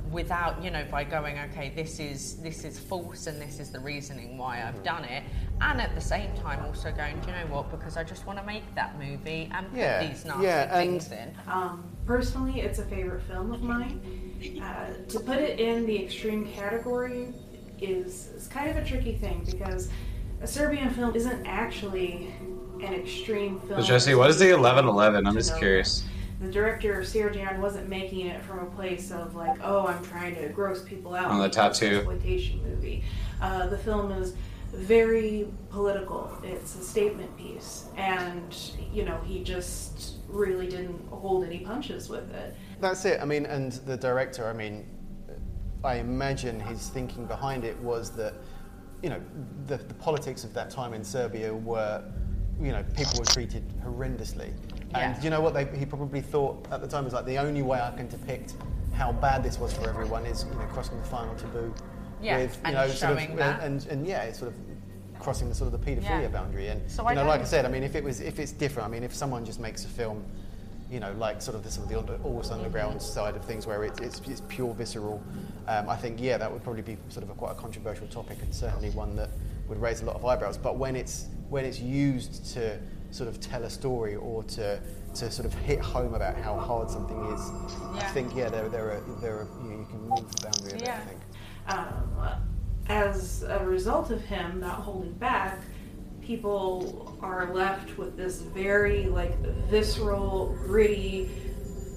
without 0.09 0.63
you 0.63 0.71
know 0.71 0.85
by 0.89 1.03
going 1.03 1.37
okay 1.37 1.69
this 1.75 1.99
is 1.99 2.37
this 2.37 2.63
is 2.63 2.79
false 2.79 3.27
and 3.27 3.41
this 3.41 3.59
is 3.59 3.71
the 3.71 3.79
reasoning 3.79 4.37
why 4.37 4.63
I've 4.65 4.83
done 4.83 5.03
it. 5.03 5.23
And 5.59 5.81
at 5.81 5.93
the 5.95 6.01
same 6.01 6.33
time 6.37 6.63
also 6.65 6.91
going 6.91 7.19
do 7.19 7.27
you 7.27 7.33
know 7.35 7.45
what? 7.47 7.69
Because 7.71 7.97
I 7.97 8.03
just 8.03 8.25
want 8.25 8.39
to 8.39 8.45
make 8.45 8.63
that 8.75 8.97
movie 8.97 9.49
and 9.53 9.69
put 9.69 9.77
Yeah, 9.79 10.07
these 10.07 10.23
nasty 10.25 10.43
yeah, 10.43 10.63
and- 10.77 11.01
things 11.01 11.11
in. 11.11 11.35
Um, 11.47 11.83
personally, 12.05 12.61
it's 12.61 12.79
a 12.79 12.85
favorite 12.85 13.21
film 13.23 13.51
of 13.53 13.61
mine. 13.61 13.99
Uh, 14.61 14.93
to 15.09 15.19
put 15.19 15.37
it 15.37 15.59
in 15.59 15.85
the 15.85 16.03
extreme 16.03 16.47
category 16.47 17.27
is, 17.79 18.27
is 18.35 18.47
kind 18.47 18.69
of 18.71 18.77
a 18.77 18.83
tricky 18.85 19.13
thing 19.15 19.43
because 19.45 19.89
a 20.41 20.47
Serbian 20.47 20.89
film 20.89 21.15
isn't 21.15 21.45
actually 21.45 22.33
an 22.83 22.93
extreme 22.93 23.59
film. 23.61 23.81
So 23.81 23.87
Jessie, 23.87 24.15
what 24.15 24.29
is 24.29 24.39
the 24.39 24.51
eleven 24.51 24.87
eleven? 24.87 25.27
I'm 25.27 25.33
just 25.33 25.57
curious. 25.57 26.03
The 26.39 26.51
director 26.51 27.01
Srdjan 27.01 27.59
wasn't 27.59 27.87
making 27.87 28.27
it 28.27 28.41
from 28.41 28.59
a 28.59 28.65
place 28.65 29.11
of 29.11 29.35
like, 29.35 29.59
oh, 29.63 29.85
I'm 29.85 30.03
trying 30.03 30.35
to 30.35 30.49
gross 30.49 30.81
people 30.81 31.13
out. 31.13 31.29
On 31.29 31.37
the 31.39 31.49
because 31.49 31.79
tattoo. 31.79 31.97
exploitation 31.97 32.63
movie. 32.63 33.03
Uh, 33.41 33.67
the 33.67 33.77
film 33.77 34.11
is 34.11 34.33
very 34.73 35.47
political. 35.69 36.31
It's 36.43 36.75
a 36.75 36.83
statement 36.83 37.35
piece, 37.37 37.85
and 37.97 38.55
you 38.91 39.05
know 39.05 39.19
he 39.25 39.43
just 39.43 40.15
really 40.27 40.67
didn't 40.67 41.05
hold 41.09 41.43
any 41.43 41.59
punches 41.59 42.09
with 42.09 42.33
it. 42.33 42.55
That's 42.79 43.05
it. 43.05 43.19
I 43.21 43.25
mean, 43.25 43.45
and 43.45 43.73
the 43.73 43.97
director, 43.97 44.47
I 44.47 44.53
mean, 44.53 44.85
I 45.83 45.95
imagine 45.95 46.59
his 46.59 46.87
thinking 46.89 47.25
behind 47.25 47.63
it 47.65 47.77
was 47.79 48.11
that, 48.11 48.35
you 49.03 49.09
know, 49.09 49.21
the, 49.67 49.77
the 49.77 49.93
politics 49.95 50.43
of 50.43 50.53
that 50.53 50.69
time 50.69 50.93
in 50.93 51.03
Serbia 51.03 51.53
were, 51.53 52.03
you 52.61 52.71
know, 52.71 52.83
people 52.95 53.17
were 53.17 53.25
treated 53.25 53.63
horrendously. 53.83 54.51
And 54.93 55.15
Yeah. 55.15 55.21
you 55.21 55.29
know 55.29 55.41
what 55.41 55.53
they, 55.53 55.65
he 55.77 55.85
probably 55.85 56.21
thought 56.21 56.67
at 56.71 56.81
the 56.81 56.87
time 56.87 57.05
was 57.05 57.13
like, 57.13 57.25
the 57.25 57.37
only 57.37 57.61
way 57.61 57.79
I 57.79 57.91
can 57.91 58.07
depict 58.07 58.53
how 58.93 59.11
bad 59.11 59.43
this 59.43 59.57
was 59.59 59.73
for 59.73 59.89
everyone 59.89 60.25
is, 60.25 60.45
you 60.45 60.51
know, 60.59 60.65
crossing 60.67 60.97
the 60.99 61.05
final 61.07 61.33
taboo 61.35 61.73
Yeah, 62.21 62.37
with, 62.37 62.55
you 62.55 62.61
and 62.65 62.75
know, 62.75 62.87
sort 62.87 63.17
of, 63.17 63.37
that. 63.37 63.61
and, 63.63 63.85
and 63.87 64.05
yeah, 64.05 64.23
it's 64.23 64.37
sort 64.37 64.51
of 64.51 64.57
crossing 65.19 65.49
the 65.49 65.55
sort 65.55 65.73
of 65.73 65.79
the 65.79 65.85
paedophilia 65.91 66.21
Yeah. 66.23 66.27
boundary. 66.27 66.67
And 66.67 66.89
So 66.91 67.03
you 67.03 67.09
I 67.09 67.13
know, 67.15 67.25
like 67.25 67.41
I 67.41 67.45
said, 67.45 67.65
I 67.65 67.69
mean, 67.69 67.83
if 67.83 67.95
it 67.95 68.03
was, 68.03 68.19
if 68.19 68.37
it's 68.39 68.51
different, 68.51 68.87
I 68.87 68.91
mean, 68.91 69.03
if 69.03 69.13
someone 69.13 69.45
just 69.45 69.59
makes 69.59 69.85
a 69.85 69.89
film 69.89 70.23
you 70.89 70.99
know, 70.99 71.13
like 71.13 71.41
sort 71.41 71.55
of 71.55 71.63
the, 71.63 71.71
sort 71.71 71.85
of 71.85 71.89
the 71.89 71.97
under, 71.97 72.15
almost 72.21 72.51
underground 72.51 73.01
side 73.01 73.37
of 73.37 73.45
things 73.45 73.65
where 73.65 73.85
it, 73.85 73.97
it's, 74.01 74.19
it's 74.27 74.41
pure 74.49 74.73
visceral. 74.73 75.23
Um, 75.69 75.87
I 75.87 75.95
think, 75.95 76.19
yeah, 76.19 76.37
that 76.37 76.51
would 76.51 76.63
probably 76.65 76.81
be 76.81 76.97
sort 77.07 77.23
of 77.23 77.29
a, 77.29 77.33
quite 77.33 77.51
a 77.53 77.55
controversial 77.55 78.07
topic 78.07 78.39
and 78.41 78.53
certainly 78.53 78.89
one 78.89 79.15
that 79.15 79.29
would 79.69 79.81
raise 79.81 80.01
a 80.01 80.05
lot 80.05 80.17
of 80.17 80.25
eyebrows. 80.25 80.57
But 80.57 80.75
when 80.75 80.97
it's 80.97 81.27
when 81.51 81.65
it's 81.65 81.81
used 81.81 82.45
to 82.53 82.79
sort 83.11 83.27
of 83.27 83.41
tell 83.41 83.63
a 83.63 83.69
story 83.69 84.15
or 84.15 84.41
to 84.45 84.79
to 85.13 85.29
sort 85.29 85.45
of 85.45 85.53
hit 85.53 85.79
home 85.79 86.13
about 86.13 86.37
how 86.37 86.57
hard 86.57 86.89
something 86.89 87.25
is, 87.25 87.51
I 88.01 88.07
think, 88.13 88.33
yeah, 88.33 88.47
there, 88.47 88.69
there 88.69 88.91
are 88.91 89.01
there 89.19 89.35
are 89.39 89.47
you, 89.61 89.69
know, 89.69 89.79
you 89.79 89.87
can 89.89 90.01
move 90.07 90.31
the 90.31 90.43
boundary 90.43 90.71
of 90.71 90.81
it. 90.81 90.87
I 90.87 90.99
think. 90.99 91.19
Um, 91.67 92.29
as 92.87 93.43
a 93.43 93.59
result 93.65 94.11
of 94.11 94.21
him 94.21 94.61
not 94.61 94.79
holding 94.79 95.11
back, 95.13 95.61
people 96.21 97.17
are 97.21 97.53
left 97.53 97.97
with 97.97 98.15
this 98.15 98.41
very 98.41 99.07
like 99.07 99.37
visceral, 99.67 100.57
gritty, 100.65 101.29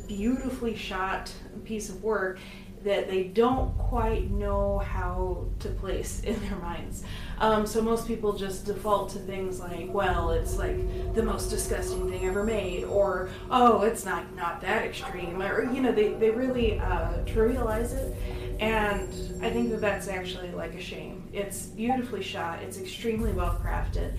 beautifully 0.09 0.75
shot 0.75 1.33
piece 1.65 1.89
of 1.89 2.03
work 2.03 2.41
that 2.85 3.09
they 3.09 3.25
don't 3.25 3.77
quite 3.79 4.31
know 4.31 4.79
how 4.79 5.47
to 5.59 5.69
place 5.71 6.21
in 6.21 6.39
their 6.41 6.59
minds. 6.59 7.03
Um, 7.39 7.67
so 7.67 7.81
most 7.81 8.07
people 8.07 8.35
just 8.35 8.67
default 8.67 9.11
to 9.11 9.19
things 9.19 9.59
like, 9.59 9.93
well, 9.93 10.31
it's 10.31 10.57
like 10.57 10.77
the 11.15 11.23
most 11.23 11.49
disgusting 11.49 12.11
thing 12.11 12.27
ever 12.27 12.45
made, 12.45 12.85
or 12.85 13.31
oh, 13.51 13.83
it's 13.83 14.05
not 14.05 14.35
not 14.37 14.61
that 14.61 14.85
extreme, 14.85 15.43
or 15.43 15.73
you 15.73 15.81
know, 15.81 15.93
they 15.93 16.13
they 16.15 16.31
really 16.31 16.79
uh, 16.79 17.25
trivialize 17.25 17.95
it, 17.95 18.17
and 18.61 19.09
I 19.43 19.51
think 19.51 19.71
that 19.71 19.81
that's 19.81 20.09
actually 20.09 20.51
like 20.51 20.75
a 20.75 20.81
shame. 20.81 21.27
It's 21.33 21.67
beautifully 21.67 22.23
shot. 22.23 22.63
It's 22.63 22.79
extremely 22.79 23.33
well 23.33 23.59
crafted, 23.65 24.13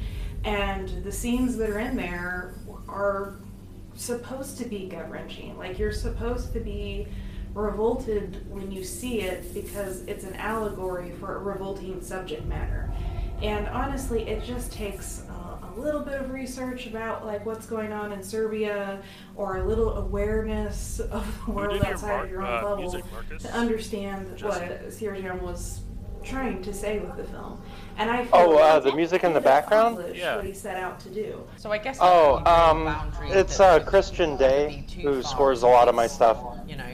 and 0.43 1.03
the 1.03 1.11
scenes 1.11 1.55
that 1.57 1.69
are 1.69 1.79
in 1.79 1.95
there 1.95 2.55
are 2.89 3.35
supposed 3.95 4.57
to 4.57 4.65
be 4.65 4.87
gut 4.87 5.09
wrenching. 5.09 5.57
Like 5.57 5.79
you're 5.79 5.91
supposed 5.91 6.51
to 6.53 6.59
be 6.59 7.07
revolted 7.55 8.45
when 8.51 8.71
you 8.71 8.83
see 8.83 9.21
it 9.21 9.51
because 9.53 10.03
it's 10.03 10.23
an 10.25 10.35
allegory 10.35 11.11
for 11.19 11.35
a 11.37 11.39
revolting 11.39 12.01
subject 12.01 12.45
matter. 12.45 12.91
And 13.41 13.67
honestly, 13.69 14.27
it 14.27 14.43
just 14.43 14.71
takes 14.71 15.23
uh, 15.29 15.65
a 15.75 15.79
little 15.79 16.01
bit 16.01 16.21
of 16.21 16.31
research 16.31 16.85
about 16.87 17.25
like 17.25 17.45
what's 17.45 17.65
going 17.65 17.91
on 17.91 18.11
in 18.11 18.21
Serbia, 18.23 19.01
or 19.35 19.57
a 19.57 19.63
little 19.63 19.95
awareness 19.97 20.99
of 20.99 21.09
the 21.11 21.17
Who 21.43 21.51
world 21.53 21.71
did 21.71 21.83
your 21.83 21.93
outside 21.93 22.07
mar- 22.07 22.23
of 22.25 22.29
your 22.31 22.41
own 22.43 22.53
uh, 22.53 22.61
bubble 22.61 22.77
music, 22.81 23.03
to 23.39 23.51
understand 23.53 24.37
Jessie? 24.37 24.45
what 24.47 24.87
Sergio 24.89 25.41
was 25.41 25.81
trying 26.23 26.61
to 26.63 26.73
say 26.73 26.99
with 26.99 27.15
the 27.17 27.23
film. 27.25 27.61
And 27.97 28.09
I 28.09 28.23
feel 28.23 28.31
Oh, 28.33 28.57
uh, 28.57 28.79
the 28.79 28.93
music 28.95 29.23
in 29.23 29.31
the 29.33 29.39
background? 29.41 29.95
accomplished 29.97 30.19
Yeah. 30.19 30.37
What 30.37 30.45
he 30.45 30.53
set 30.53 30.75
out 30.77 30.99
to 31.01 31.09
do. 31.09 31.43
So 31.57 31.71
I 31.71 31.77
guess 31.77 31.99
Oh, 32.01 32.41
um, 32.45 33.11
it's 33.31 33.59
uh, 33.59 33.79
Christian 33.83 34.35
Day 34.35 34.85
who 35.01 35.21
scores 35.21 35.61
a 35.61 35.67
lot 35.67 35.87
of 35.87 35.93
my 35.95 36.07
stuff. 36.07 36.37
you 36.67 36.77
know 36.77 36.85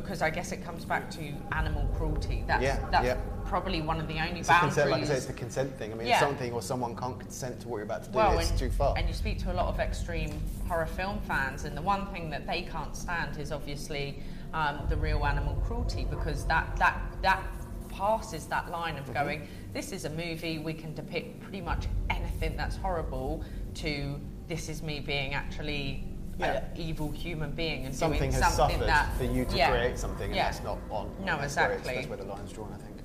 because 0.00 0.22
I 0.22 0.30
guess 0.30 0.52
it 0.52 0.64
comes 0.64 0.84
back 0.84 1.10
to 1.12 1.32
animal 1.52 1.86
cruelty. 1.96 2.44
That's 2.46 2.62
Yeah, 2.62 2.78
that's 2.90 3.04
yeah. 3.06 3.16
probably 3.44 3.80
one 3.82 4.00
of 4.00 4.08
the 4.08 4.18
only 4.20 4.40
It's 4.40 4.48
boundaries. 4.48 4.74
consent, 4.74 4.90
like 4.90 5.02
I 5.02 5.06
say, 5.06 5.14
it's 5.14 5.26
the 5.26 5.32
consent 5.32 5.78
thing. 5.78 5.92
I 5.92 5.94
mean, 5.94 6.06
Yeah. 6.08 6.20
something 6.20 6.52
or 6.52 6.62
someone 6.62 6.96
can't 6.96 7.18
consent 7.18 7.60
to 7.60 7.68
what 7.68 7.76
you're 7.78 7.84
about 7.84 8.04
to 8.04 8.10
do, 8.10 8.16
well, 8.18 8.38
it's 8.38 8.50
and, 8.50 8.58
too 8.58 8.70
far. 8.70 8.96
and 8.96 9.06
you 9.08 9.14
speak 9.14 9.38
to 9.40 9.52
a 9.52 9.54
lot 9.54 9.66
of 9.68 9.78
extreme 9.80 10.40
horror 10.68 10.86
film 10.86 11.20
fans, 11.20 11.64
and 11.64 11.76
the 11.76 11.82
one 11.82 12.06
thing 12.08 12.30
that 12.30 12.46
they 12.46 12.62
can't 12.62 12.96
stand 12.96 13.38
is 13.38 13.52
obviously 13.52 14.20
um, 14.54 14.80
the 14.88 14.96
real 14.96 15.24
animal 15.26 15.54
cruelty 15.66 16.06
because 16.08 16.44
that 16.46 16.74
that 16.76 16.98
that 17.22 17.42
passes 17.90 18.46
that 18.46 18.70
line 18.70 18.94
Mm-hmm. 18.96 19.08
of 19.08 19.14
going, 19.14 19.48
this 19.72 19.90
is 19.92 20.04
a 20.04 20.10
movie 20.10 20.58
we 20.58 20.72
can 20.74 20.94
depict 20.94 21.40
pretty 21.40 21.60
much 21.60 21.86
anything 22.10 22.56
that's 22.56 22.76
horrible 22.76 23.42
to 23.74 24.20
this 24.48 24.68
is 24.68 24.82
me 24.82 25.00
being 25.00 25.34
actually 25.34 26.04
Yeah. 26.38 26.64
an 26.64 26.64
evil 26.76 27.10
human 27.10 27.52
being 27.52 27.86
and 27.86 27.94
something 27.94 28.18
doing 28.18 28.32
has 28.32 28.54
something 28.54 28.76
suffered 28.76 28.88
that 28.88 29.16
for 29.16 29.24
you 29.24 29.44
to 29.46 29.56
yeah, 29.56 29.70
create 29.70 29.98
something, 29.98 30.26
and 30.26 30.34
yeah. 30.34 30.44
that's 30.44 30.62
not 30.62 30.78
on. 30.90 31.10
No, 31.24 31.38
that's 31.38 31.56
where 31.56 31.72
it's- 31.72 31.78
exactly. 31.80 31.94
That's 31.94 32.08
where 32.08 32.18
the 32.18 32.24
line's 32.24 32.52
drawn, 32.52 32.72
I 32.72 32.76
think. 32.76 32.96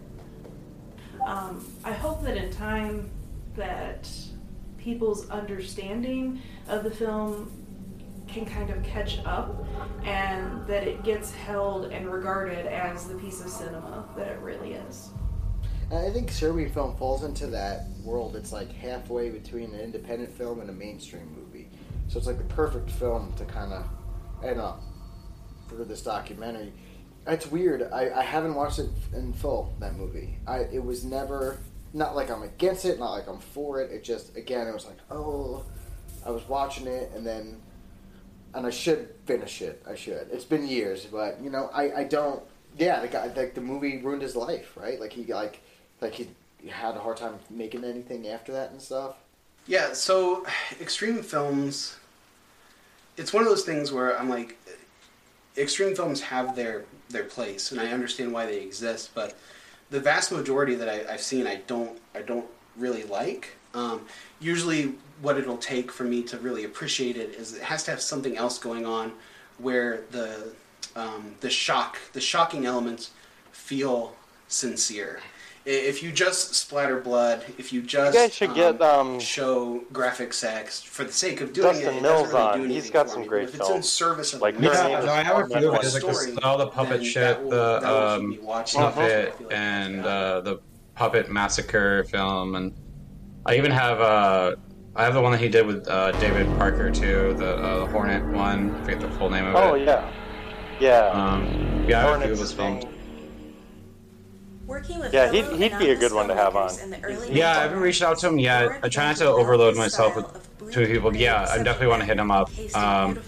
Um, 1.25 1.65
I 1.83 1.93
hope 1.93 2.23
that 2.23 2.35
in 2.35 2.51
time 2.51 3.09
that 3.55 4.09
people's 4.77 5.29
understanding 5.29 6.41
of 6.67 6.83
the 6.83 6.91
film 6.91 7.51
can 8.27 8.45
kind 8.45 8.69
of 8.69 8.81
catch 8.83 9.19
up 9.25 9.65
and 10.03 10.65
that 10.67 10.87
it 10.87 11.03
gets 11.03 11.33
held 11.33 11.91
and 11.91 12.11
regarded 12.11 12.65
as 12.65 13.07
the 13.07 13.15
piece 13.15 13.41
of 13.41 13.49
cinema 13.49 14.07
that 14.15 14.27
it 14.27 14.39
really 14.39 14.73
is. 14.73 15.09
I 15.91 16.09
think 16.09 16.31
Serbian 16.31 16.71
film 16.71 16.95
falls 16.95 17.23
into 17.23 17.47
that 17.47 17.87
world. 18.03 18.37
It's 18.37 18.53
like 18.53 18.71
halfway 18.71 19.29
between 19.29 19.73
an 19.73 19.81
independent 19.81 20.31
film 20.31 20.61
and 20.61 20.69
a 20.69 20.73
mainstream 20.73 21.27
movie. 21.35 21.40
So 22.11 22.17
it's 22.17 22.27
like 22.27 22.39
the 22.39 22.53
perfect 22.55 22.91
film 22.91 23.31
to 23.37 23.45
kind 23.45 23.71
of 23.71 23.85
end 24.43 24.59
up 24.59 24.81
for 25.69 25.75
this 25.75 26.01
documentary. 26.01 26.73
It's 27.25 27.49
weird. 27.49 27.83
I, 27.83 28.09
I 28.09 28.21
haven't 28.21 28.53
watched 28.53 28.79
it 28.79 28.89
in 29.13 29.31
full, 29.31 29.73
that 29.79 29.95
movie. 29.95 30.37
I 30.45 30.67
It 30.73 30.83
was 30.83 31.05
never, 31.05 31.59
not 31.93 32.13
like 32.13 32.29
I'm 32.29 32.43
against 32.43 32.83
it, 32.83 32.99
not 32.99 33.11
like 33.11 33.29
I'm 33.29 33.39
for 33.39 33.79
it. 33.79 33.91
It 33.91 34.03
just, 34.03 34.35
again, 34.35 34.67
it 34.67 34.73
was 34.73 34.85
like, 34.85 34.97
oh, 35.09 35.63
I 36.25 36.31
was 36.31 36.45
watching 36.49 36.85
it 36.85 37.13
and 37.15 37.25
then, 37.25 37.61
and 38.53 38.67
I 38.67 38.71
should 38.71 39.15
finish 39.25 39.61
it. 39.61 39.81
I 39.89 39.95
should. 39.95 40.27
It's 40.33 40.43
been 40.43 40.67
years, 40.67 41.05
but, 41.05 41.39
you 41.41 41.49
know, 41.49 41.69
I, 41.73 41.93
I 42.01 42.03
don't, 42.03 42.43
yeah, 42.77 42.99
the 42.99 43.07
guy, 43.07 43.27
like 43.27 43.53
the 43.53 43.61
movie 43.61 43.99
ruined 43.99 44.21
his 44.21 44.35
life, 44.35 44.75
right? 44.75 44.99
Like 44.99 45.13
he, 45.13 45.31
like, 45.31 45.61
like 46.01 46.15
he 46.15 46.27
had 46.69 46.97
a 46.97 46.99
hard 46.99 47.15
time 47.15 47.35
making 47.49 47.85
anything 47.85 48.27
after 48.27 48.51
that 48.51 48.71
and 48.71 48.81
stuff. 48.81 49.15
Yeah, 49.65 49.93
so 49.93 50.45
extreme 50.81 51.23
films, 51.23 51.95
it's 53.21 53.31
one 53.31 53.43
of 53.43 53.49
those 53.49 53.63
things 53.63 53.91
where 53.91 54.19
I'm 54.19 54.29
like, 54.29 54.57
extreme 55.55 55.95
films 55.95 56.21
have 56.21 56.55
their 56.55 56.83
their 57.09 57.23
place, 57.23 57.71
and 57.71 57.79
I 57.79 57.91
understand 57.91 58.33
why 58.33 58.45
they 58.45 58.61
exist, 58.61 59.11
but 59.13 59.37
the 59.91 59.99
vast 59.99 60.31
majority 60.31 60.75
that 60.75 60.89
I, 60.89 61.13
I've 61.13 61.21
seen, 61.21 61.45
I 61.45 61.57
don't 61.67 61.99
I 62.15 62.21
don't 62.21 62.47
really 62.77 63.03
like. 63.03 63.55
Um, 63.73 64.01
usually, 64.39 64.95
what 65.21 65.37
it'll 65.37 65.57
take 65.57 65.91
for 65.91 66.03
me 66.03 66.23
to 66.23 66.37
really 66.39 66.63
appreciate 66.65 67.15
it 67.15 67.35
is 67.35 67.55
it 67.55 67.61
has 67.61 67.83
to 67.83 67.91
have 67.91 68.01
something 68.01 68.37
else 68.37 68.57
going 68.57 68.85
on, 68.85 69.13
where 69.59 70.01
the 70.11 70.51
um, 70.95 71.35
the 71.41 71.49
shock, 71.49 71.99
the 72.13 72.21
shocking 72.21 72.65
elements, 72.65 73.11
feel 73.51 74.15
sincere. 74.47 75.19
I- 75.65 75.69
If 75.69 76.01
you 76.01 76.11
just 76.11 76.55
splatter 76.55 76.99
blood, 76.99 77.43
if 77.59 77.71
you 77.71 77.81
just 77.83 78.15
guys 78.17 78.33
should 78.33 78.55
get, 78.55 78.81
um, 78.81 79.19
show 79.19 79.81
graphic 79.93 80.33
sex 80.33 80.81
for 80.81 81.03
the 81.03 81.13
sake 81.13 81.39
of 81.41 81.53
doing 81.53 81.67
Dustin 81.73 81.93
it, 81.95 81.97
it 81.97 82.01
Mills 82.01 82.31
doesn't 82.31 82.35
really 82.37 82.47
on. 82.49 82.57
do 82.57 82.63
He's 82.65 82.71
anything 82.73 82.93
got 82.93 83.09
some 83.11 83.25
great 83.25 83.45
But 83.45 83.53
if 83.55 83.59
it's 83.61 83.69
in 83.69 83.83
service 83.83 84.33
of 84.33 84.41
Like 84.41 84.57
the 84.59 84.67
Her 84.69 84.73
Yeah, 84.73 84.87
Name 84.97 85.05
no, 85.05 85.11
I 85.13 85.21
have 85.23 85.37
a 85.37 85.47
few 85.59 85.71
of 85.71 85.83
it. 85.83 85.89
story, 85.89 86.13
Like 86.31 86.35
the, 86.35 86.43
all 86.45 86.57
the 86.57 86.67
puppet 86.67 87.01
then 87.01 87.03
shit, 87.03 87.41
will- 87.43 87.49
the 87.51 87.79
that 87.79 87.83
will 87.83 87.99
keep 88.17 88.23
um, 88.23 88.29
me 88.29 88.39
watching. 88.39 88.81
Puppet, 88.81 89.35
and 89.51 90.05
uh, 90.05 90.41
the 90.41 90.59
Puppet 90.95 91.29
Massacre 91.29 92.05
film, 92.05 92.55
and 92.55 92.73
I 93.45 93.55
even 93.55 93.71
have 93.71 94.01
uh, 94.01 94.55
I 94.95 95.03
have 95.03 95.13
the 95.13 95.21
one 95.21 95.31
that 95.31 95.39
he 95.41 95.47
did 95.47 95.65
with 95.67 95.87
uh, 95.87 96.11
David 96.13 96.47
Parker 96.57 96.89
too, 96.91 97.33
the, 97.37 97.55
uh, 97.57 97.79
the 97.79 97.85
Hornet 97.87 98.25
one. 98.33 98.75
I 98.75 98.83
forget 98.83 98.99
the 98.99 99.09
full 99.09 99.29
name 99.29 99.45
of 99.45 99.55
it. 99.55 99.57
Oh 99.57 99.75
yeah, 99.75 100.09
yeah. 100.79 101.05
Um, 101.07 101.85
yeah, 101.87 101.99
I 102.07 102.11
have 102.11 102.21
a 102.21 102.23
few 102.25 102.33
of 102.33 102.39
his 102.39 102.51
films. 102.51 102.83
Working 104.71 104.99
with 104.99 105.13
Yeah, 105.13 105.29
he'd, 105.29 105.45
he'd 105.61 105.77
be 105.77 105.89
a 105.89 105.97
good 105.97 106.13
one 106.13 106.29
to 106.29 106.33
have 106.35 106.55
on. 106.55 106.69
filmmakers 106.69 106.83
in 106.83 106.89
the 106.91 107.03
early 107.03 107.33
Yeah, 107.33 107.57
I 107.59 107.63
haven't 107.63 107.81
reached 107.81 108.01
out 108.01 108.17
to 108.19 108.27
him 108.29 108.39
yet. 108.39 108.71
I 108.81 108.87
try 108.87 109.05
not 109.07 109.17
to 109.17 109.27
overload 109.27 109.75
myself 109.75 110.15
with 110.15 110.71
two 110.71 110.85
people. 110.87 111.13
Yeah, 111.13 111.45
I 111.49 111.57
definitely 111.57 111.87
want 111.87 111.99
to 112.03 112.05
hit 112.05 112.17
him 112.17 112.31
up. 112.31 112.49
Um, 112.73 113.19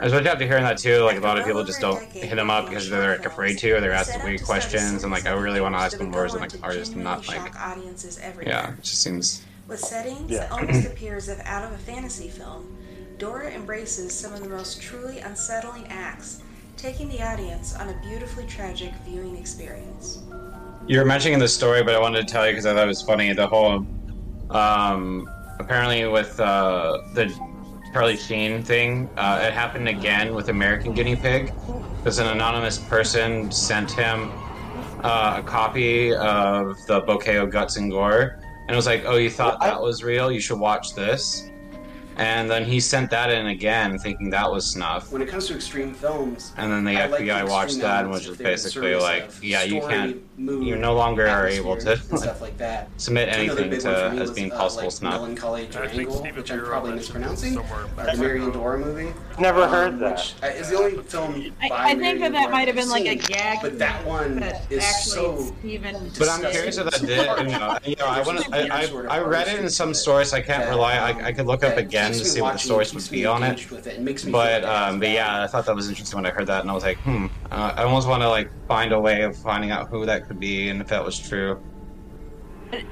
I 0.00 0.04
was 0.04 0.12
really 0.12 0.28
after 0.28 0.46
hearing 0.46 0.62
that 0.62 0.78
too. 0.78 1.00
Like 1.02 1.16
a 1.16 1.20
lot 1.20 1.36
of 1.36 1.44
people 1.44 1.64
just 1.64 1.80
don't 1.80 2.00
hit 2.12 2.38
him 2.38 2.48
up 2.48 2.68
because 2.68 2.88
they're 2.88 3.16
like 3.16 3.26
afraid 3.26 3.58
to, 3.58 3.72
or 3.72 3.80
they're 3.80 3.90
asking 3.90 4.22
weird 4.22 4.44
questions, 4.44 5.02
and 5.02 5.10
like 5.10 5.26
I 5.26 5.32
really 5.32 5.60
want 5.60 5.74
to 5.74 5.80
ask 5.80 5.98
him 5.98 6.12
more 6.12 6.24
as 6.26 6.34
like 6.34 6.54
an 6.54 6.60
artist 6.62 6.92
and 6.94 7.02
not 7.02 7.26
like 7.26 7.38
shock 7.38 7.60
audiences 7.60 8.20
everywhere. 8.22 8.54
yeah. 8.54 8.72
It 8.74 8.82
just 8.84 9.02
seems 9.02 9.42
With 9.66 9.80
settings 9.80 10.30
Yeah. 10.30 10.40
that 10.46 10.52
almost 10.52 10.86
appear 10.92 11.16
as 11.16 11.28
if 11.28 11.40
out 11.44 11.64
of 11.64 11.72
a 11.72 11.78
fantasy 11.78 12.28
film, 12.28 12.76
Dora 13.18 13.50
embraces 13.50 14.12
some 14.16 14.32
of 14.32 14.40
the 14.44 14.48
most 14.48 14.80
truly 14.80 15.18
unsettling 15.18 15.86
acts, 15.88 16.42
taking 16.76 17.08
the 17.08 17.20
audience 17.20 17.74
on 17.74 17.88
a 17.88 18.00
beautifully 18.02 18.46
tragic 18.46 18.92
viewing 19.04 19.36
experience. 19.36 20.22
You 20.88 20.98
were 20.98 21.04
mentioning 21.04 21.38
the 21.38 21.48
story, 21.48 21.82
but 21.82 21.94
I 21.94 22.00
wanted 22.00 22.26
to 22.26 22.32
tell 22.32 22.46
you 22.46 22.52
because 22.52 22.64
I 22.64 22.72
thought 22.72 22.84
it 22.84 22.86
was 22.86 23.02
funny. 23.02 23.30
The 23.34 23.46
whole, 23.46 23.86
um, 24.48 25.28
apparently 25.58 26.06
with 26.06 26.40
uh, 26.40 27.02
the 27.12 27.30
Charlie 27.92 28.16
Sheen 28.16 28.62
thing, 28.62 29.10
uh, 29.18 29.44
it 29.46 29.52
happened 29.52 29.86
again 29.86 30.34
with 30.34 30.48
American 30.48 30.94
Guinea 30.94 31.14
Pig, 31.14 31.52
because 31.98 32.18
an 32.18 32.28
anonymous 32.28 32.78
person 32.78 33.52
sent 33.52 33.90
him 33.90 34.30
uh, 35.04 35.36
a 35.40 35.42
copy 35.42 36.14
of 36.14 36.74
the 36.86 37.00
Bouquet 37.00 37.36
of 37.36 37.50
Guts 37.50 37.76
and 37.76 37.90
Gore, 37.90 38.40
and 38.42 38.70
it 38.70 38.76
was 38.76 38.86
like, 38.86 39.02
"Oh, 39.04 39.16
you 39.16 39.28
thought 39.28 39.60
that 39.60 39.82
was 39.82 40.02
real? 40.02 40.32
You 40.32 40.40
should 40.40 40.58
watch 40.58 40.94
this." 40.94 41.50
And 42.16 42.50
then 42.50 42.64
he 42.64 42.80
sent 42.80 43.10
that 43.10 43.30
in 43.30 43.46
again, 43.46 43.96
thinking 43.98 44.28
that 44.30 44.50
was 44.50 44.66
snuff. 44.66 45.12
When 45.12 45.22
it 45.22 45.28
comes 45.28 45.46
to 45.48 45.54
extreme 45.54 45.94
films, 45.94 46.52
And 46.56 46.72
then 46.72 46.82
the 46.82 47.00
I 47.00 47.06
like 47.06 47.20
FBI 47.20 47.44
the 47.44 47.50
watched 47.50 47.78
that 47.78 48.04
and 48.04 48.10
was 48.10 48.24
just 48.24 48.38
basically 48.38 48.96
like, 48.96 49.30
yeah, 49.40 49.62
you 49.62 49.80
can't, 49.82 50.20
mood, 50.38 50.66
you 50.66 50.76
no 50.76 50.94
longer 50.94 51.26
are 51.26 51.46
able 51.46 51.76
to 51.76 51.96
stuff 51.96 52.40
like 52.40 52.56
that. 52.58 52.88
submit 52.96 53.28
anything 53.28 53.70
to 53.70 53.76
one 53.76 53.80
for 53.80 53.88
as 53.88 54.20
was, 54.20 54.30
being 54.32 54.52
uh, 54.52 54.56
possible 54.56 54.84
like 54.84 54.92
snuff. 54.92 55.14
Melancholy 55.14 55.62
I 55.62 55.88
think 55.88 56.08
Triangle, 56.10 56.36
which 56.36 56.50
I'm 56.50 56.64
probably 56.64 56.92
mispronouncing. 56.92 57.54
somewhere 57.54 57.86
back 57.96 58.14
the 58.14 58.20
Marian. 58.20 58.52
Dora 58.52 58.78
movie. 58.78 59.12
Never 59.38 59.62
um, 59.62 59.70
heard 59.70 59.98
that. 60.00 60.18
Which 60.18 60.34
uh, 60.42 60.46
is 60.46 60.70
the 60.70 60.76
only 60.76 61.02
film 61.02 61.52
I, 61.60 61.70
I 61.72 61.94
think 61.94 62.20
that 62.20 62.32
that 62.32 62.50
might 62.50 62.68
have 62.68 62.76
been 62.76 62.88
like 62.88 63.06
a 63.06 63.16
gag. 63.16 63.58
But 63.62 63.78
that 63.78 64.04
one 64.06 64.42
is 64.70 64.84
actually 64.84 65.12
so. 65.12 65.54
Steven 65.60 66.10
But 66.18 66.28
I'm 66.28 66.50
curious 66.50 66.78
if 66.78 66.90
that 66.90 67.00
did. 67.00 67.38
You 67.38 67.58
know, 67.58 67.78
you 67.84 67.96
know 67.96 68.06
I 68.06 68.22
want 68.22 68.40
to. 68.40 68.54
I, 68.54 68.84
I, 68.84 69.18
I 69.18 69.20
read 69.20 69.48
it 69.48 69.58
in 69.58 69.68
some 69.68 69.94
source. 69.94 70.32
I 70.32 70.40
can't 70.40 70.68
rely. 70.68 70.94
I, 70.94 71.26
I 71.26 71.32
could 71.32 71.46
look 71.46 71.64
up 71.64 71.76
again 71.76 72.12
to 72.12 72.24
see 72.24 72.40
what 72.40 72.54
the 72.54 72.58
source 72.58 72.94
would 72.94 73.08
be 73.10 73.26
on 73.26 73.42
it. 73.42 73.66
But 74.30 74.64
um, 74.64 75.00
but 75.00 75.10
yeah, 75.10 75.42
I 75.42 75.46
thought 75.46 75.66
that 75.66 75.74
was 75.74 75.88
interesting 75.88 76.16
when 76.16 76.26
I 76.26 76.30
heard 76.30 76.46
that, 76.46 76.62
and 76.62 76.70
I 76.70 76.74
was 76.74 76.84
like, 76.84 76.98
hmm. 76.98 77.26
Uh, 77.50 77.72
I 77.76 77.82
almost 77.84 78.06
want 78.06 78.22
to 78.22 78.28
like 78.28 78.50
find 78.66 78.92
a 78.92 79.00
way 79.00 79.22
of 79.22 79.36
finding 79.36 79.70
out 79.70 79.88
who 79.88 80.04
that 80.04 80.27
could 80.28 80.38
be 80.38 80.68
and 80.68 80.80
if 80.80 80.88
that 80.88 81.04
was 81.04 81.18
true. 81.18 81.60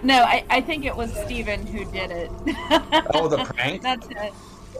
No, 0.02 0.22
I, 0.22 0.44
I 0.48 0.60
think 0.62 0.86
it 0.86 0.96
was 0.96 1.12
Steven 1.12 1.66
who 1.66 1.84
did 1.92 2.10
it. 2.10 2.30
Oh, 3.14 3.28
the 3.28 3.44
prank. 3.54 3.82
Not 3.82 4.02
to, 4.02 4.32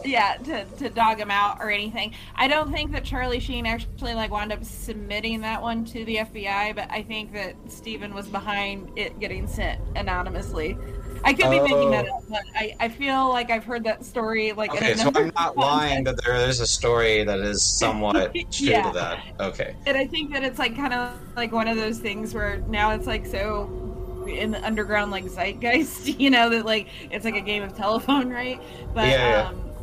yeah, 0.03 0.37
to, 0.37 0.65
to 0.65 0.89
dog 0.89 1.19
him 1.19 1.29
out 1.29 1.59
or 1.59 1.69
anything. 1.69 2.13
I 2.35 2.47
don't 2.47 2.71
think 2.71 2.91
that 2.93 3.03
Charlie 3.03 3.39
Sheen 3.39 3.65
actually 3.65 4.15
like 4.15 4.31
wound 4.31 4.51
up 4.51 4.63
submitting 4.63 5.41
that 5.41 5.61
one 5.61 5.85
to 5.85 6.03
the 6.05 6.17
FBI, 6.17 6.75
but 6.75 6.89
I 6.89 7.03
think 7.03 7.31
that 7.33 7.55
Steven 7.67 8.13
was 8.13 8.27
behind 8.27 8.97
it 8.97 9.19
getting 9.19 9.47
sent 9.47 9.81
anonymously. 9.95 10.77
I 11.23 11.33
could 11.33 11.49
be 11.49 11.59
making 11.59 11.91
that 11.91 12.05
Oh. 12.05 12.17
up, 12.17 12.23
but 12.29 12.41
I, 12.55 12.75
I 12.79 12.89
feel 12.89 13.29
like 13.29 13.49
I've 13.51 13.63
heard 13.65 13.83
that 13.85 14.05
story 14.05 14.53
like 14.53 14.71
Okay, 14.73 14.95
so 14.95 15.11
I'm 15.15 15.31
not 15.37 15.57
lying 15.57 16.03
that 16.05 16.15
there 16.23 16.35
is 16.35 16.59
a 16.59 16.67
story 16.67 17.23
that 17.23 17.39
is 17.39 17.63
somewhat 17.79 18.33
true 18.51 18.67
Yeah. 18.67 18.81
to 18.81 18.91
that. 18.91 19.19
Okay. 19.39 19.75
And 19.85 19.97
I 19.97 20.05
think 20.07 20.33
that 20.33 20.43
it's 20.43 20.59
like 20.59 20.75
kind 20.75 20.93
of 20.93 21.19
like 21.35 21.51
one 21.51 21.67
of 21.67 21.77
those 21.77 21.99
things 21.99 22.33
where 22.33 22.57
now 22.67 22.91
it's 22.91 23.07
like 23.07 23.25
so 23.25 23.73
in 24.25 24.51
the 24.51 24.65
underground 24.65 25.11
like 25.11 25.25
zeitgeist, 25.29 26.07
you 26.19 26.29
know, 26.29 26.49
that 26.49 26.65
like 26.65 26.89
it's 27.11 27.25
like 27.25 27.35
a 27.35 27.41
game 27.41 27.63
of 27.63 27.73
telephone, 27.73 28.29
right? 28.29 28.61
But 28.93 29.03
Yeah, 29.09 29.27
yeah. 29.27 29.49
um 29.49 29.73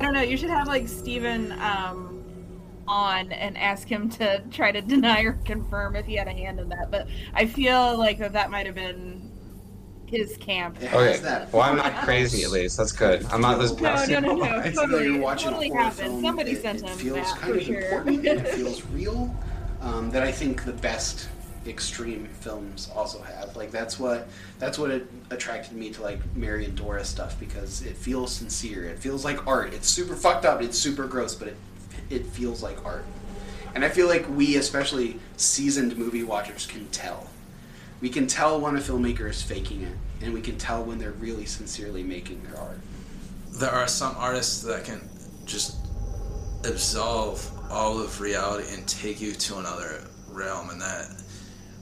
I 0.00 0.04
don't 0.04 0.14
know, 0.14 0.22
you 0.22 0.36
should 0.36 0.50
have 0.50 0.68
like 0.68 0.88
Steven 0.88 1.52
um 1.60 2.16
on 2.88 3.32
and 3.32 3.56
ask 3.58 3.88
him 3.88 4.08
to 4.10 4.42
try 4.50 4.72
to 4.72 4.82
deny 4.82 5.22
or 5.22 5.34
confirm 5.44 5.96
if 5.96 6.06
he 6.06 6.14
had 6.16 6.28
a 6.28 6.32
hand 6.32 6.60
in 6.60 6.68
that. 6.70 6.90
But 6.90 7.08
I 7.34 7.46
feel 7.46 7.98
like 7.98 8.18
that 8.18 8.32
that 8.34 8.50
might 8.50 8.66
have 8.66 8.74
been 8.74 9.29
his 10.10 10.36
camp. 10.38 10.76
Okay. 10.82 11.46
Well, 11.52 11.62
I'm 11.62 11.76
not 11.76 11.94
crazy 12.04 12.42
at 12.42 12.50
least. 12.50 12.76
That's 12.76 12.92
good. 12.92 13.24
I'm 13.26 13.40
not 13.40 13.58
this. 13.60 13.72
No, 13.80 14.04
no, 14.06 14.18
no, 14.20 14.34
no. 14.34 14.60
It's 14.64 14.76
Totally, 14.76 15.04
you're 15.04 15.18
watching 15.20 15.48
a 15.48 15.50
totally 15.52 15.68
horror 15.68 15.82
happened. 15.84 16.22
Somebody 16.22 16.50
it- 16.52 16.62
sent 16.62 16.82
it 16.82 16.88
him 16.88 16.98
feels 16.98 17.16
that 17.32 17.38
kind 17.38 17.52
for 17.52 17.58
of 17.58 17.64
sure. 17.64 17.80
important 17.80 18.26
and 18.26 18.40
it 18.40 18.48
feels 18.54 18.84
real. 18.86 19.34
Um, 19.80 20.10
that 20.10 20.22
I 20.22 20.30
think 20.32 20.64
the 20.64 20.74
best 20.74 21.28
extreme 21.66 22.26
films 22.40 22.90
also 22.94 23.22
have. 23.22 23.56
Like 23.56 23.70
that's 23.70 23.98
what 23.98 24.28
that's 24.58 24.78
what 24.78 24.90
it 24.90 25.06
attracted 25.30 25.74
me 25.74 25.90
to 25.90 26.02
like 26.02 26.18
Marian 26.36 26.74
Dora 26.74 27.04
stuff 27.04 27.38
because 27.40 27.82
it 27.82 27.96
feels 27.96 28.30
sincere. 28.32 28.84
It 28.86 28.98
feels 28.98 29.24
like 29.24 29.46
art. 29.46 29.72
It's 29.72 29.88
super 29.88 30.16
fucked 30.16 30.44
up. 30.44 30.60
It's 30.60 30.78
super 30.78 31.06
gross, 31.06 31.34
but 31.34 31.48
it 31.48 31.56
it 32.10 32.26
feels 32.26 32.62
like 32.62 32.84
art. 32.84 33.04
And 33.74 33.84
I 33.84 33.88
feel 33.88 34.08
like 34.08 34.28
we, 34.28 34.56
especially 34.56 35.18
seasoned 35.36 35.96
movie 35.96 36.24
watchers, 36.24 36.66
can 36.66 36.88
tell. 36.88 37.29
We 38.00 38.08
can 38.08 38.26
tell 38.26 38.60
when 38.60 38.76
a 38.76 38.80
filmmaker 38.80 39.28
is 39.28 39.42
faking 39.42 39.82
it, 39.82 39.96
and 40.22 40.32
we 40.32 40.40
can 40.40 40.56
tell 40.56 40.82
when 40.84 40.98
they're 40.98 41.10
really 41.12 41.44
sincerely 41.44 42.02
making 42.02 42.42
their 42.44 42.58
art. 42.58 42.80
there 43.58 43.70
are 43.70 43.86
some 43.86 44.14
artists 44.16 44.62
that 44.62 44.84
can 44.84 45.06
just 45.44 45.76
absolve 46.64 47.50
all 47.70 48.00
of 48.00 48.20
reality 48.20 48.72
and 48.72 48.86
take 48.86 49.20
you 49.20 49.32
to 49.32 49.58
another 49.58 50.04
realm, 50.28 50.70
and 50.70 50.80
that 50.80 51.08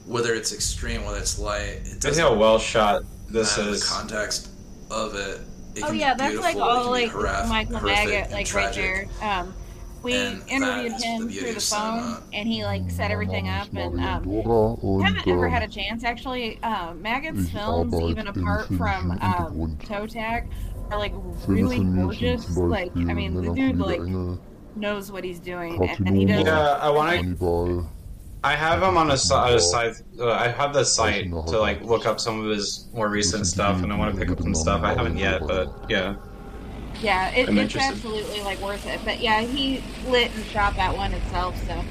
whether 0.06 0.34
it's 0.34 0.52
extreme, 0.52 1.04
whether 1.04 1.18
it's 1.18 1.38
light, 1.38 1.80
it 1.84 2.04
I 2.04 2.10
see 2.12 2.20
how 2.20 2.34
well 2.34 2.58
shot 2.58 3.02
this 3.28 3.58
is. 3.58 3.80
The 3.80 3.86
context 3.86 4.50
of 4.90 5.14
it. 5.14 5.40
it 5.76 5.84
oh 5.84 5.92
yeah, 5.92 6.14
that's 6.14 6.38
like 6.40 6.56
all 6.56 6.90
like 6.90 7.10
horrific- 7.10 7.48
Michael 7.48 7.78
horrific 7.78 8.08
Maggot, 8.08 8.32
like 8.32 8.54
right 8.54 8.74
there. 8.74 9.06
Um, 9.20 9.54
we 10.02 10.14
And 10.14 10.42
interviewed 10.48 10.92
him 11.02 11.26
the 11.28 11.34
through 11.34 11.52
the 11.54 11.60
cinema. 11.60 12.14
phone, 12.20 12.22
and 12.32 12.48
he 12.48 12.64
like 12.64 12.90
set 12.90 13.10
everything 13.10 13.48
up. 13.48 13.68
And 13.74 14.00
um, 14.00 14.22
Dora 14.24 15.04
haven't 15.04 15.28
ever 15.28 15.46
ähm, 15.46 15.50
had 15.50 15.62
a 15.62 15.68
chance 15.68 16.04
actually. 16.04 16.62
Um, 16.62 17.02
Maggot's 17.02 17.50
films, 17.50 17.94
even 18.00 18.28
apart 18.28 18.66
from 18.68 19.18
filmischen 19.18 19.60
um, 19.62 19.78
Toe 19.84 20.06
Tag, 20.06 20.50
are 20.90 20.98
like 20.98 21.12
really 21.46 21.76
von 21.78 21.94
mir 21.96 22.12
sind 22.12 22.20
gorgeous. 22.20 22.56
Like 22.56 22.96
I 22.96 23.14
mean, 23.14 23.34
the 23.34 23.52
dude 23.54 23.78
like 23.78 24.00
knows 24.76 25.10
what 25.10 25.24
he's 25.24 25.40
doing, 25.40 25.82
and, 25.88 26.06
and 26.08 26.16
he 26.16 26.24
does. 26.24 26.44
Yeah, 26.44 26.78
I 26.80 26.90
wanna- 26.90 27.88
I 28.44 28.54
have 28.54 28.80
him 28.84 28.96
on 28.96 29.10
a, 29.10 29.16
si- 29.18 29.34
a 29.34 29.58
site. 29.58 29.94
Uh, 30.18 30.30
I 30.30 30.46
have 30.46 30.72
the 30.72 30.84
site 30.84 31.24
to 31.28 31.58
like 31.58 31.82
look 31.82 32.06
up 32.06 32.20
some 32.20 32.38
of 32.44 32.48
his 32.48 32.86
more 32.94 33.08
recent 33.08 33.48
stuff, 33.48 33.82
and 33.82 33.92
I 33.92 33.96
want 33.98 34.14
to 34.14 34.20
pick 34.20 34.30
up 34.30 34.40
some 34.40 34.54
stuff. 34.54 34.82
I 34.84 34.94
haven't 34.94 35.16
yet, 35.18 35.40
but 35.44 35.86
yeah. 35.88 36.14
Yeah, 37.00 37.30
it, 37.30 37.48
it's 37.48 37.50
interested. 37.50 37.92
absolutely 37.92 38.40
like 38.42 38.60
worth 38.60 38.86
it. 38.86 39.00
But 39.04 39.20
yeah, 39.20 39.42
he 39.42 39.82
lit 40.08 40.34
and 40.34 40.44
shot 40.46 40.74
that 40.76 40.96
one 40.96 41.12
itself, 41.12 41.56
so 41.66 41.84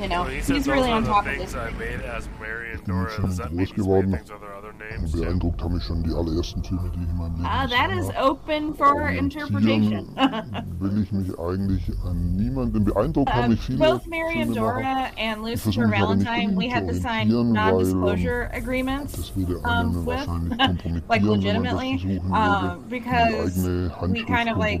you 0.00 0.08
know 0.08 0.22
Well, 0.22 0.30
he 0.30 0.52
he's 0.54 0.66
really 0.68 0.90
on 0.90 1.04
the 1.04 1.10
top 1.10 1.26
of 1.26 1.36
this. 1.38 1.54
I 1.54 1.70
made 1.72 2.00
as 2.02 2.28
Marian 2.40 2.80
Dora. 2.84 3.20
Does 3.20 3.36
that 3.38 3.52
mean 3.52 3.66
groß 3.66 3.74
these 3.76 4.14
things 4.16 4.30
are 4.30 4.38
there 4.38 4.54
other 4.54 4.72
names? 4.78 5.14
Und 5.14 5.20
beeindruckt 5.22 5.62
haben 5.62 5.74
mich 5.74 5.84
schon 5.84 6.02
die 6.02 6.12
allerersten 6.14 6.62
Filme, 6.64 6.90
die 6.94 7.02
ich 7.02 7.08
in 7.08 7.16
meinem 7.16 7.34
Leben 7.36 7.46
Ah, 7.46 7.66
that 7.66 7.90
gesehen 7.90 7.98
is 7.98 8.14
habe. 8.14 8.30
open 8.30 8.74
for 8.74 9.08
interpretation. 9.08 10.14
will 10.78 11.02
ich 11.02 11.12
mich 11.12 11.38
eigentlich 11.38 11.90
an 12.04 12.36
niemanden 12.36 12.84
beeindruckt 12.84 13.32
haben 13.32 13.44
Uh, 13.46 13.48
mich 13.50 13.60
viele 13.60 13.78
both 13.78 14.06
Mary 14.06 14.40
and 14.42 14.52
Filmemacher. 14.54 14.82
Dora 14.82 15.10
and 15.18 15.38
Ich 15.38 15.50
Lucifer 15.50 15.62
versuche 15.62 15.88
mich 15.88 16.00
aber 16.00 16.14
nicht 16.16 16.26
Valentine, 16.28 16.56
we 16.58 16.68
had 16.68 16.86
to 16.88 16.94
sign 16.94 17.28
non-disclosure 17.28 18.50
agreements 18.52 19.32
um, 19.64 20.04
with, 20.06 20.26
like 21.08 21.22
wenn 21.22 21.26
man 21.26 21.64
das 21.64 21.72
legitimately, 21.74 21.98
versuchen 21.98 22.32
um, 22.32 22.32
würde, 22.32 22.78
die 22.78 22.88
because 22.90 23.68
we 24.12 24.24
kind 24.24 24.48
of 24.50 24.56
like 24.58 24.80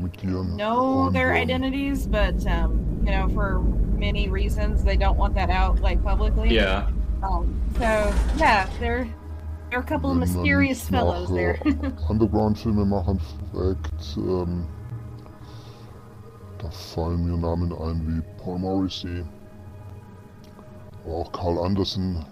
know 0.56 1.10
their 1.10 1.32
ähm, 1.34 1.42
identities, 1.42 2.06
but 2.06 2.34
um, 2.46 2.84
you 3.04 3.10
know, 3.12 3.28
for 3.28 3.60
many 3.98 4.28
reasons, 4.28 4.84
they 4.84 4.96
don't 4.96 5.07
want 5.16 5.34
that 5.34 5.50
out 5.50 5.80
like 5.80 6.02
publicly. 6.02 6.50
Yeah. 6.50 6.90
Um, 7.22 7.60
so 7.74 8.14
yeah, 8.36 8.68
there, 8.78 9.08
there 9.70 9.78
are 9.78 9.82
a 9.82 9.86
couple 9.86 10.10
of 10.10 10.16
mysterious 10.16 10.88
fellows 10.88 11.28
there. 11.30 11.58
äh, 11.64 12.08
Underground-Filmemachern 12.08 13.20
fragt, 13.52 14.16
ähm, 14.16 14.66
da 16.58 16.70
fallen 16.70 17.24
mir 17.24 17.36
Namen 17.36 17.72
ein 17.72 18.06
wie 18.06 18.42
Paul 18.42 18.58
Morrissey, 18.58 19.24
auch 21.06 21.30
Carl 21.32 21.58
Anderson. 21.58 22.24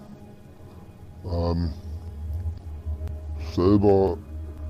Ähm, 1.24 1.72
selber 3.54 4.18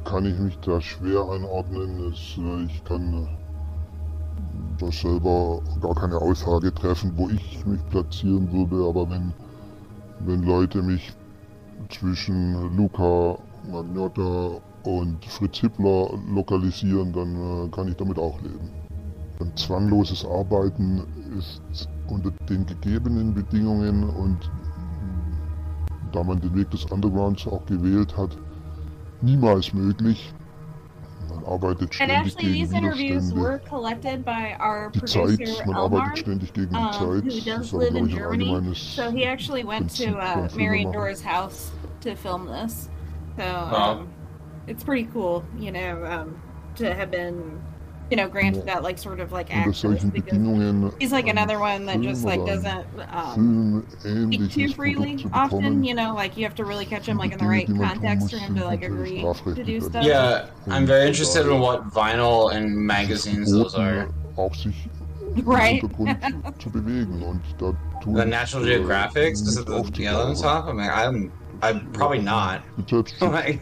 kann 0.05 0.25
ich 0.25 0.39
mich 0.39 0.59
da 0.61 0.81
schwer 0.81 1.29
einordnen. 1.29 2.13
Es, 2.13 2.39
äh, 2.39 2.65
ich 2.65 2.85
kann 2.85 3.25
äh, 3.25 3.36
da 4.79 4.91
selber 4.93 5.61
gar 5.81 5.95
keine 5.95 6.17
Aussage 6.17 6.73
treffen, 6.73 7.13
wo 7.17 7.29
ich 7.29 7.65
mich 7.67 7.85
platzieren 7.91 8.51
würde, 8.53 8.89
aber 8.89 9.09
wenn, 9.11 9.33
wenn 10.21 10.43
Leute 10.43 10.83
mich 10.83 11.13
zwischen 11.89 12.77
Luca 12.77 13.39
Magnotta 13.71 14.61
und 14.85 15.25
Fritz 15.25 15.59
Hippler 15.59 16.11
lokalisieren, 16.33 17.13
dann 17.13 17.35
äh, 17.35 17.69
kann 17.71 17.89
ich 17.89 17.97
damit 17.97 18.19
auch 18.19 18.41
leben. 18.43 18.71
Ein 19.41 19.55
zwangloses 19.57 20.25
Arbeiten 20.25 21.03
ist 21.37 21.89
unter 22.09 22.31
den 22.49 22.65
gegebenen 22.65 23.35
Bedingungen 23.35 24.05
und 24.05 24.51
da 26.13 26.23
man 26.23 26.41
den 26.41 26.55
Weg 26.55 26.71
des 26.71 26.85
Undergrounds 26.87 27.47
auch 27.47 27.65
gewählt 27.67 28.17
hat, 28.17 28.37
niemals 29.21 29.75
möglich. 29.75 30.33
Man 31.47 31.53
arbeitet 31.53 31.81
And 32.01 32.11
ständig 32.11 32.17
actually, 32.17 32.43
gegen 32.43 32.55
these 32.55 32.73
interviews 32.73 33.33
Widerstände. 33.33 33.41
were 33.41 33.59
collected 33.69 34.25
by 34.25 34.57
our 34.61 34.91
Die 34.91 34.99
producer 34.99 35.37
Zeit, 35.37 35.67
man 35.67 35.77
Elmar, 35.77 35.83
arbeitet 35.85 36.19
ständig 36.19 36.53
gegen 36.53 36.71
die 36.71 36.77
um, 36.77 36.93
Zeit. 36.93 37.25
who 37.25 37.31
Das 37.31 37.45
does 37.45 37.67
ist 37.67 37.75
aber, 37.75 37.83
live 37.85 37.91
glaube 37.93 37.99
in 37.99 38.07
ich, 38.07 38.13
ein 38.13 38.19
Germany. 38.19 38.45
allgemeines 38.55 38.97
So 38.97 39.11
he 39.11 39.25
actually 39.25 39.65
went 39.65 39.91
to 39.97 40.05
Prinzip 40.13 40.53
uh, 40.53 40.57
Mary 40.57 40.83
and 40.83 40.89
Filmemachen. 40.89 40.93
Dora's 40.93 41.23
house 41.23 41.73
to 42.01 42.15
film 42.17 42.47
this. 42.47 42.89
So 43.37 43.43
Wow. 43.45 44.01
um, 44.01 44.09
it's 44.67 44.83
pretty 44.83 45.09
cool, 45.13 45.45
you 45.59 45.71
know, 45.73 46.05
um, 46.05 46.41
to 46.77 46.93
have 46.93 47.11
been, 47.11 47.61
you 48.11 48.17
know, 48.17 48.29
granted 48.29 48.67
that 48.67 48.83
like 48.83 48.99
sort 48.99 49.21
of 49.21 49.33
like 49.33 49.51
Unter 49.51 49.71
access 49.71 50.05
because 50.05 50.95
he's 50.99 51.13
like 51.13 51.27
another 51.27 51.59
one 51.59 51.87
that 51.87 52.01
just 52.01 52.25
like 52.25 52.45
doesn't 52.47 52.87
um, 53.11 53.87
speak 53.99 54.51
too 54.51 54.73
freely 54.73 55.25
often. 55.33 55.83
You 55.83 55.95
know, 55.95 56.15
like 56.15 56.37
you 56.37 56.45
have 56.45 56.55
to 56.57 56.65
really 56.65 56.87
catch 56.87 57.07
him 57.07 57.17
like 57.17 57.33
in 57.33 57.39
the 57.39 57.47
right 57.47 57.67
die 57.67 57.73
man 57.73 57.89
tun 57.89 57.99
context 58.01 58.31
for 58.31 58.39
him 58.39 58.55
to 58.57 58.65
like 58.65 58.85
agree 58.85 59.23
to 59.23 59.65
do 59.65 59.81
stuff. 59.81 60.05
Yeah, 60.05 60.51
I'm 60.69 60.87
very 60.87 61.07
interested 61.09 61.47
in 61.47 61.61
what 61.61 61.89
vinyl 61.91 62.55
and 62.55 62.75
magazines 62.77 63.51
those 63.51 63.75
are. 63.75 64.09
Right. 65.45 65.83
im 65.83 65.91
Hintergrund 65.91 66.63
zu 66.63 66.71
bewegen 66.71 67.23
und 67.23 67.43
da 67.59 67.75
tun 68.03 68.15
The 68.15 68.25
National 68.25 68.67
äh, 68.67 68.77
Geographics 68.77 69.43
is 69.43 69.59
it 69.59 69.69
nicht 69.69 69.95
the 69.95 70.03
yellow 70.03 70.23
on 70.23 70.31
aufzutauchen. 70.31 70.43
top? 70.43 70.69
I 70.69 70.73
mean, 70.73 70.91
I'm 70.91 71.33
I'm 71.63 71.93
probably 71.93 72.21
not. 72.21 72.63
Mit 72.77 72.93
Like, 73.21 73.61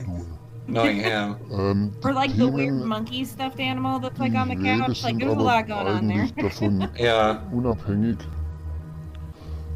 knowing 0.67 0.97
him. 1.01 1.37
Ähm, 1.53 1.91
Or 2.03 2.13
like 2.13 2.37
the 2.37 2.49
weird 2.49 2.85
monkey 2.85 3.25
stuffed 3.25 3.61
animal 3.61 3.99
that's 4.01 4.19
like 4.19 4.35
on 4.35 4.49
the 4.49 4.57
couch. 4.57 5.03
Like 5.03 5.19
there's 5.19 5.33
a 5.33 5.39
lot 5.39 5.67
going 5.67 5.87
on 5.87 6.07
there. 6.09 6.23
eigentlich 6.37 6.59
davon 6.59 6.89
Ja. 6.99 7.43
unabhängig. 7.53 8.19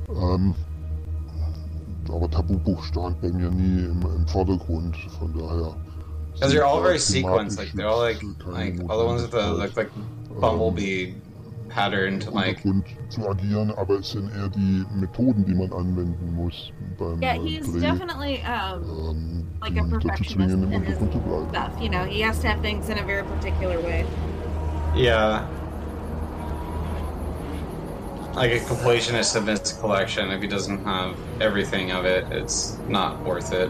Ähm, 0.08 0.54
aber 2.08 2.30
Tabubuch 2.30 2.82
stand 2.84 3.20
bei 3.20 3.28
mir 3.30 3.50
nie 3.50 3.84
im, 3.84 4.00
im 4.02 4.26
Vordergrund, 4.26 4.96
von 5.18 5.32
daher. 5.34 5.76
Because 6.32 6.52
they're 6.52 6.64
all 6.64 6.80
very 6.82 6.98
sind 6.98 7.24
sequenced. 7.26 7.58
Like 7.58 7.72
they're 7.74 7.88
all 7.88 8.00
like 8.00 8.22
like 8.46 8.78
all 8.88 8.98
the 8.98 9.04
ones 9.04 9.22
with 9.22 9.32
the 9.32 9.52
look 9.52 9.76
like 9.76 9.90
bumblebee 10.40 11.14
patterned. 11.68 12.26
im 12.26 12.34
Like 12.34 12.64
Untergrund 12.64 12.86
zu 13.10 13.28
agieren, 13.28 13.70
aber 13.76 13.98
es 14.00 14.10
sind 14.12 14.30
eher 14.34 14.48
die 14.48 14.84
Methoden, 14.94 15.44
die 15.46 15.54
man 15.54 15.72
anwenden 15.72 16.34
muss 16.34 16.72
beim 16.98 17.20
Yeah, 17.22 17.34
äh, 17.34 17.40
he's 17.40 17.70
Dreh, 17.72 17.80
definitely 17.80 18.42
um, 18.44 18.82
ähm, 19.10 19.46
like 19.60 19.76
a 19.78 19.84
perfectionist 19.84 20.54
in 20.54 20.82
his 20.82 20.98
Untergrund 20.98 21.50
stuff. 21.50 21.70
You 21.80 21.88
know, 21.90 22.04
he 22.04 22.20
has 22.22 22.40
to 22.40 22.48
have 22.48 22.60
things 22.62 22.88
in 22.88 22.98
a 22.98 23.04
very 23.04 23.22
particular 23.24 23.78
way. 23.80 24.04
yeah. 24.96 25.46
Like 28.34 28.52
a 28.52 28.60
completionist 28.60 29.34
of 29.36 29.46
his 29.48 29.72
collection, 29.80 30.30
if 30.30 30.40
he 30.40 30.46
doesn't 30.46 30.84
have 30.84 31.16
everything 31.40 31.90
of 31.90 32.04
it, 32.04 32.24
it's 32.30 32.78
not 32.88 33.18
worth 33.24 33.52
it. 33.52 33.68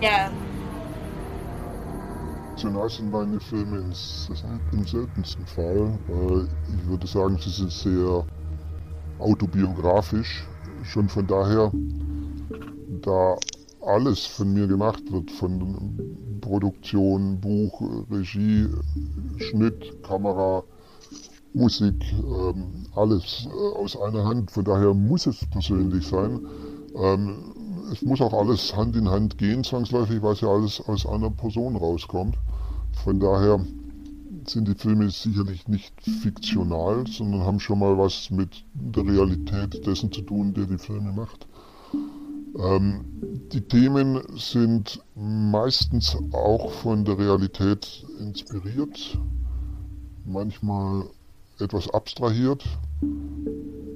Yeah. 0.00 0.30
Emotional 2.56 2.88
sind 2.88 3.10
meine 3.10 3.38
Filme 3.38 3.80
ins, 3.80 4.30
im 4.72 4.86
seltensten 4.86 5.44
Fall. 5.44 5.98
Ich 6.74 6.88
würde 6.88 7.06
sagen, 7.06 7.36
sie 7.38 7.50
sind 7.50 7.70
sehr 7.70 8.24
autobiografisch. 9.18 10.42
Schon 10.82 11.06
von 11.06 11.26
daher, 11.26 11.70
da 13.02 13.36
alles 13.84 14.24
von 14.24 14.54
mir 14.54 14.66
gemacht 14.66 15.02
wird, 15.12 15.30
von 15.32 16.38
Produktion, 16.40 17.38
Buch, 17.42 17.78
Regie, 18.10 18.68
Schnitt, 19.36 20.02
Kamera, 20.02 20.62
Musik, 21.52 22.02
ähm, 22.24 22.86
alles 22.94 23.48
äh, 23.50 23.76
aus 23.76 24.00
einer 24.00 24.24
Hand. 24.24 24.50
Von 24.50 24.64
daher 24.64 24.94
muss 24.94 25.26
es 25.26 25.44
persönlich 25.50 26.06
sein. 26.06 26.40
Es 27.92 28.02
muss 28.02 28.20
auch 28.20 28.32
alles 28.32 28.74
Hand 28.76 28.96
in 28.96 29.08
Hand 29.08 29.38
gehen, 29.38 29.62
zwangsläufig, 29.62 30.20
weil 30.22 30.32
es 30.32 30.40
ja 30.40 30.48
alles 30.48 30.80
aus 30.80 31.06
einer 31.06 31.30
Person 31.30 31.76
rauskommt. 31.76 32.36
Von 33.04 33.20
daher 33.20 33.64
sind 34.46 34.68
die 34.68 34.74
Filme 34.74 35.10
sicherlich 35.10 35.68
nicht 35.68 35.94
fiktional, 36.02 37.06
sondern 37.06 37.42
haben 37.42 37.60
schon 37.60 37.78
mal 37.78 37.96
was 37.98 38.30
mit 38.30 38.64
der 38.74 39.04
Realität 39.06 39.86
dessen 39.86 40.10
zu 40.10 40.22
tun, 40.22 40.54
der 40.54 40.66
die 40.66 40.78
Filme 40.78 41.12
macht. 41.12 41.46
Ähm, 42.58 43.04
die 43.52 43.60
Themen 43.60 44.22
sind 44.36 45.00
meistens 45.14 46.16
auch 46.32 46.72
von 46.72 47.04
der 47.04 47.18
Realität 47.18 48.04
inspiriert, 48.18 49.18
manchmal 50.24 51.04
etwas 51.58 51.88
abstrahiert, 51.90 52.64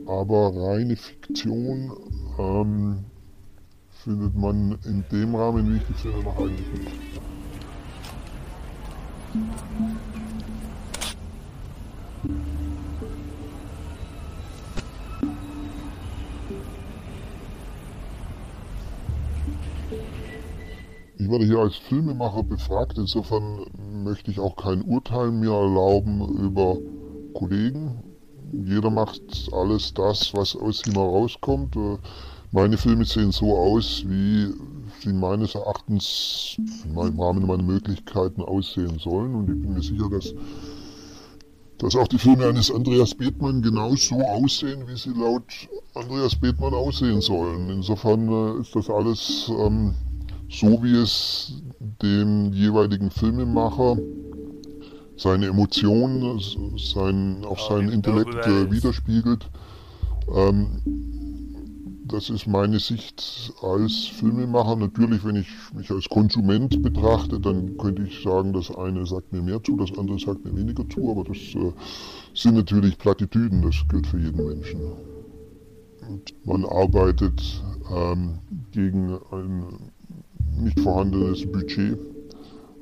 aber 0.06 0.52
reine 0.54 0.96
Fiktion 0.96 1.92
ähm, 2.38 3.04
findet 4.00 4.34
man 4.34 4.78
in 4.84 5.04
dem 5.12 5.34
Rahmen, 5.34 5.72
wie 5.72 5.76
ich 5.76 5.84
die 5.84 5.94
Stelle 5.94 6.22
mache, 6.22 6.44
eigentlich 6.44 6.72
nicht. 6.72 7.20
Ich 21.18 21.30
werde 21.30 21.44
hier 21.44 21.58
als 21.58 21.76
Filmemacher 21.76 22.42
befragt, 22.42 22.96
insofern 22.96 23.66
möchte 24.02 24.30
ich 24.30 24.40
auch 24.40 24.56
kein 24.56 24.82
Urteil 24.82 25.30
mir 25.30 25.52
erlauben 25.52 26.26
über 26.38 26.78
Kollegen. 27.34 28.02
Jeder 28.52 28.90
macht 28.90 29.22
alles 29.52 29.94
das, 29.94 30.32
was 30.34 30.56
aus 30.56 30.84
ihm 30.86 30.94
herauskommt. 30.94 31.76
Äh, 31.76 31.98
meine 32.52 32.76
Filme 32.76 33.04
sehen 33.04 33.30
so 33.30 33.56
aus, 33.56 34.02
wie 34.06 34.52
sie 35.02 35.12
meines 35.12 35.54
Erachtens 35.54 36.56
im 36.84 36.98
Rahmen 36.98 37.46
meiner 37.46 37.62
Möglichkeiten 37.62 38.42
aussehen 38.42 38.98
sollen. 38.98 39.36
Und 39.36 39.48
ich 39.50 39.60
bin 39.60 39.74
mir 39.74 39.82
sicher, 39.82 40.10
dass, 40.10 40.34
dass 41.78 41.94
auch 41.94 42.08
die 42.08 42.18
Filme 42.18 42.46
eines 42.46 42.72
Andreas 42.72 43.14
Bethmann 43.14 43.62
genau 43.62 43.94
so 43.94 44.16
aussehen, 44.16 44.82
wie 44.88 44.96
sie 44.96 45.10
laut 45.10 45.44
Andreas 45.94 46.34
Bethmann 46.34 46.74
aussehen 46.74 47.20
sollen. 47.20 47.70
Insofern 47.70 48.28
äh, 48.28 48.60
ist 48.60 48.74
das 48.74 48.90
alles 48.90 49.48
ähm, 49.56 49.94
so, 50.48 50.82
wie 50.82 50.96
es 50.96 51.52
dem 52.02 52.52
jeweiligen 52.52 53.12
Filmemacher 53.12 53.96
seine 55.16 55.46
Emotionen, 55.46 56.40
sein, 56.76 57.44
auch 57.44 57.68
seinen 57.68 57.90
Intellekt 57.90 58.44
äh, 58.44 58.68
widerspiegelt. 58.72 59.48
Ähm, 60.34 60.82
das 62.10 62.28
ist 62.30 62.46
meine 62.46 62.80
Sicht 62.80 63.52
als 63.62 64.06
Filmemacher. 64.06 64.76
Natürlich, 64.76 65.24
wenn 65.24 65.36
ich 65.36 65.48
mich 65.74 65.90
als 65.90 66.08
Konsument 66.08 66.82
betrachte, 66.82 67.38
dann 67.38 67.76
könnte 67.78 68.02
ich 68.02 68.22
sagen, 68.22 68.52
das 68.52 68.70
eine 68.74 69.06
sagt 69.06 69.32
mir 69.32 69.42
mehr 69.42 69.62
zu, 69.62 69.76
das 69.76 69.96
andere 69.96 70.18
sagt 70.18 70.44
mir 70.44 70.56
weniger 70.56 70.88
zu, 70.88 71.10
aber 71.10 71.24
das 71.24 71.36
äh, 71.36 71.72
sind 72.34 72.56
natürlich 72.56 72.98
Plattitüden, 72.98 73.62
das 73.62 73.76
gilt 73.88 74.06
für 74.06 74.18
jeden 74.18 74.44
Menschen. 74.44 74.80
Und 76.08 76.34
man 76.44 76.64
arbeitet 76.64 77.62
ähm, 77.94 78.38
gegen 78.72 79.18
ein 79.30 79.90
nicht 80.58 80.80
vorhandenes 80.80 81.50
Budget 81.50 81.98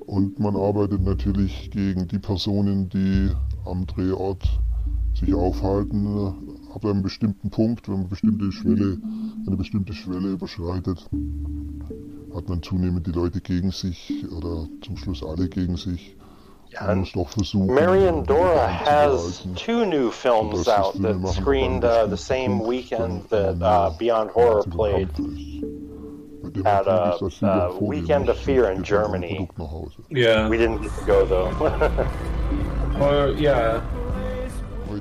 und 0.07 0.39
man 0.39 0.57
arbeitet 0.57 1.03
natürlich 1.03 1.71
gegen 1.71 2.09
die 2.09 2.19
Personen, 2.19 2.89
die 2.89 3.31
am 3.67 3.87
Drehort 3.87 4.43
sich 5.15 5.35
aufhalten. 5.35 6.58
Ab 6.79 6.85
einem 6.85 7.03
bestimmten 7.03 7.51
Punkt, 7.51 7.89
wenn 7.89 8.03
man 8.03 8.09
bestimmte 8.09 8.53
Schwelle, 8.53 8.99
eine 9.49 9.57
bestimmte 9.57 9.93
Schwelle 9.93 10.29
überschreitet, 10.29 11.11
hat 12.33 12.49
man 12.49 12.63
zunehmend 12.63 13.05
die 13.05 13.11
Leute 13.11 13.41
gegen 13.41 13.73
sich 13.73 14.25
oder 14.31 14.69
zum 14.83 14.97
Schluss 14.97 15.25
alle 15.25 15.49
gegen 15.49 15.77
sich. 15.77 16.15
Man 16.81 17.01
muss 17.01 17.11
doch 17.11 17.29
versuchen. 17.31 17.75
Marion 17.75 18.25
Dora 18.25 18.69
has 18.69 19.43
two 19.57 19.87
new 19.87 20.13
films 20.13 20.69
out 20.69 20.95
that 21.03 21.17
screened 21.35 21.83
uh, 21.83 22.07
the 22.07 22.17
same 22.17 22.61
weekend 22.65 23.29
that 23.31 23.61
uh, 23.61 23.91
Beyond 23.99 24.31
Horror 24.31 24.63
played 24.63 25.09
at 26.65 26.87
a, 26.87 27.19
uh 27.43 27.73
Weekend 27.81 28.29
of 28.29 28.39
Fear 28.39 28.71
in 28.71 28.85
Germany. 28.85 29.49
Yeah. 30.11 30.49
We 30.49 30.57
didn't 30.59 30.83
get 30.83 30.93
to 30.97 31.05
go 31.05 31.27
though. 31.27 32.07
Well, 32.99 33.39
yeah. 33.39 33.81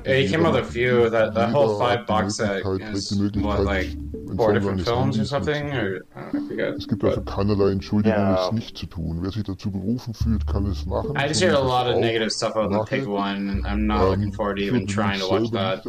Yeah, 0.04 0.14
he 0.16 0.28
came 0.28 0.44
out 0.44 0.54
with 0.54 0.64
a 0.64 0.72
few. 0.72 1.10
That 1.10 1.34
that 1.34 1.50
whole 1.50 1.78
five 1.78 2.06
box 2.06 2.36
set 2.36 2.62
is 2.64 3.12
what 3.36 3.60
like 3.60 3.88
four 4.36 4.52
different 4.52 4.84
films 4.84 5.18
or 5.18 5.24
something, 5.24 5.72
or 5.72 6.04
I 6.14 6.20
don't 6.20 6.34
know, 6.34 6.40
I 6.40 6.48
forget. 6.48 6.74
Es 6.74 6.86
gibt 6.86 7.04
also 7.04 7.20
keinerlei 7.22 7.72
Entschuldigung, 7.72 8.36
es 8.36 8.52
nicht 8.52 8.76
zu 8.76 8.86
tun. 8.86 9.18
Wer 9.22 9.30
sich 9.30 9.44
dazu 9.44 9.70
berufen 9.70 10.14
fühlt, 10.14 10.46
kann 10.46 10.66
es 10.66 10.86
machen. 10.86 11.16
I 11.16 11.28
just 11.28 11.42
heard 11.42 11.54
a 11.54 11.60
lot 11.60 11.86
of 11.86 11.98
negative 11.98 12.30
stuff 12.30 12.56
about 12.56 12.72
the 12.72 12.84
Pig 12.84 13.06
one, 13.06 13.48
and 13.48 13.66
I'm 13.66 13.86
not 13.86 14.00
ähm, 14.00 14.10
looking 14.10 14.32
forward 14.32 14.58
to 14.58 14.64
even 14.64 14.86
trying 14.86 15.20
to 15.20 15.28
watch 15.28 15.50
that. 15.52 15.84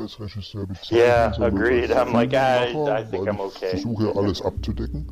yeah, 0.90 1.34
agreed. 1.40 1.92
I'm 1.92 2.14
like, 2.14 2.34
I, 2.34 2.72
I 2.90 3.04
think 3.04 3.28
I'm 3.28 3.40
okay. 3.42 3.72
versuche 3.72 4.16
alles 4.16 4.42
abzudecken. 4.42 5.08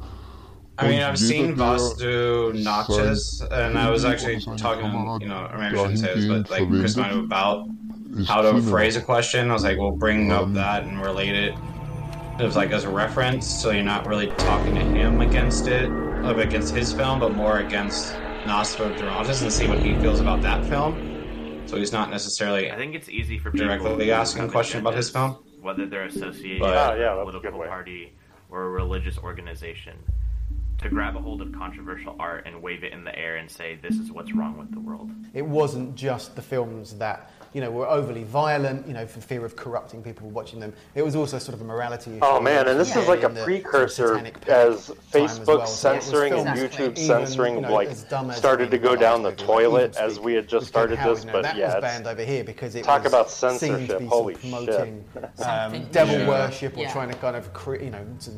I 0.79 0.87
mean, 0.89 1.01
I've 1.01 1.17
seen 1.17 1.47
der 1.47 1.55
Voss 1.55 1.95
do 1.97 2.53
Notches, 2.53 3.41
and 3.51 3.77
I 3.77 3.89
was 3.89 4.05
actually 4.05 4.39
talking, 4.57 4.85
you 5.21 5.27
know, 5.27 5.49
or 5.51 5.57
maybe 5.57 5.75
I 5.75 5.81
shouldn't 5.81 5.99
say 5.99 6.13
this, 6.13 6.27
but 6.27 6.49
like 6.51 6.61
dahingehend 6.61 6.79
Chris 6.81 6.95
Mino 6.95 7.19
about 7.23 7.67
ist 7.67 7.86
how 8.27 8.41
to 8.41 8.51
Filmemacher. 8.53 8.69
phrase 8.69 8.95
a 8.95 9.01
question. 9.01 9.49
I 9.49 9.53
was 9.53 9.63
like, 9.63 9.77
well, 9.77 9.91
bring 9.91 10.31
up 10.31 10.53
that 10.53 10.83
and 10.83 11.01
relate 11.01 11.35
it. 11.35 11.55
It 12.39 12.43
was 12.43 12.55
like 12.55 12.71
as 12.71 12.83
a 12.83 12.89
reference, 12.89 13.47
so 13.47 13.71
you're 13.71 13.83
not 13.83 14.05
really 14.05 14.27
talking 14.27 14.75
to 14.75 14.81
him 14.81 15.21
against 15.21 15.67
it, 15.67 15.89
of 15.89 16.37
against 16.37 16.75
his 16.75 16.93
film, 16.93 17.19
but 17.19 17.33
more 17.33 17.59
against 17.59 18.13
Nosferatu 18.45 18.97
Duratus 18.99 19.41
and 19.41 19.51
see 19.51 19.67
what 19.67 19.79
he 19.79 19.95
feels 19.95 20.19
about 20.19 20.41
that 20.43 20.63
film. 20.65 21.63
So 21.65 21.77
he's 21.77 21.91
not 21.91 22.09
necessarily. 22.09 22.71
I 22.71 22.75
think 22.77 22.95
it's 22.95 23.09
easy 23.09 23.39
for 23.39 23.49
directly 23.49 24.05
who 24.05 24.11
asking 24.11 24.43
a 24.43 24.49
question 24.49 24.79
about 24.79 24.93
his 24.93 25.09
film. 25.09 25.37
whether 25.61 25.85
they're 25.85 26.05
associated 26.05 26.61
with 26.61 26.69
Oh, 26.69 26.73
yeah, 26.73 27.13
a 27.13 27.17
that's 27.17 27.27
a 27.27 27.31
political 27.31 27.59
party 27.63 28.13
or 28.49 28.63
a 28.63 28.69
religious 28.69 29.17
organization, 29.17 29.97
to 30.77 30.89
grab 30.89 31.15
a 31.17 31.19
hold 31.19 31.41
of 31.41 31.51
controversial 31.51 32.15
art 32.19 32.45
and 32.45 32.61
wave 32.61 32.83
it 32.83 32.93
in 32.93 33.03
the 33.03 33.17
air 33.17 33.35
and 33.37 33.49
say, 33.49 33.75
"This 33.81 33.95
is 33.97 34.11
what's 34.11 34.31
wrong 34.33 34.57
with 34.57 34.71
the 34.71 34.79
world." 34.79 35.09
It 35.33 35.45
wasn't 35.45 35.95
just 35.95 36.35
the 36.35 36.41
films 36.41 36.93
that 36.99 37.31
you 37.53 37.61
know 37.61 37.71
were 37.71 37.87
overly 37.87 38.23
violent, 38.23 38.87
you 38.87 38.93
know, 38.93 39.05
for 39.07 39.21
fear 39.21 39.45
of 39.45 39.55
corrupting 39.55 40.03
people 40.03 40.29
watching 40.29 40.59
them. 40.59 40.73
It 40.95 41.01
was 41.03 41.15
also 41.15 41.39
sort 41.39 41.55
of 41.55 41.61
a 41.61 41.63
morality 41.63 42.11
issue. 42.11 42.19
Oh 42.21 42.39
man, 42.39 42.67
and 42.67 42.79
this 42.79 42.95
Yeah, 42.95 43.01
is 43.01 43.07
like 43.07 43.23
a 43.23 43.29
precursor 43.29 44.07
satanic 44.07 44.41
panic 44.41 44.69
as 44.69 44.87
time 44.87 44.95
Facebook 45.11 45.47
well. 45.47 45.65
So 45.67 45.91
it 45.93 46.01
censoring 46.03 46.33
and 46.33 46.43
filmed 46.43 46.59
YouTube 46.73 46.91
even, 46.91 46.95
censoring 46.95 47.55
you 47.55 47.61
know, 47.61 47.73
like 47.73 47.89
as 47.89 48.03
dumb 48.03 48.29
as 48.29 48.37
started 48.37 48.71
to 48.71 48.77
go 48.77 48.95
down 48.95 49.23
the 49.23 49.31
toilet 49.33 49.91
even 49.95 50.03
as 50.09 50.19
we 50.19 50.33
had 50.33 50.47
just 50.47 50.67
started 50.67 50.99
this, 50.99 51.25
know, 51.25 51.33
but 51.33 51.43
that 51.43 51.55
yeah, 51.57 51.75
was 51.75 51.81
banned 51.81 52.07
over 52.07 52.23
here 52.23 52.43
because 52.43 52.75
it 52.75 52.83
talk 52.83 53.03
was 53.03 53.13
about 53.13 53.29
seen 53.29 53.49
to 53.51 53.59
censorship. 53.59 53.99
be 53.99 54.05
Holy 54.05 54.35
promoting 54.35 55.05
shit! 55.37 55.47
um, 55.47 55.87
devil 55.91 56.15
Yeah. 56.17 56.27
worship 56.27 56.77
or 56.77 56.81
Yeah. 56.81 56.91
trying 56.91 57.09
to 57.09 57.17
kind 57.17 57.35
of 57.35 57.53
cre- 57.53 57.75
you 57.81 57.89
know 57.91 58.05
to 58.21 58.31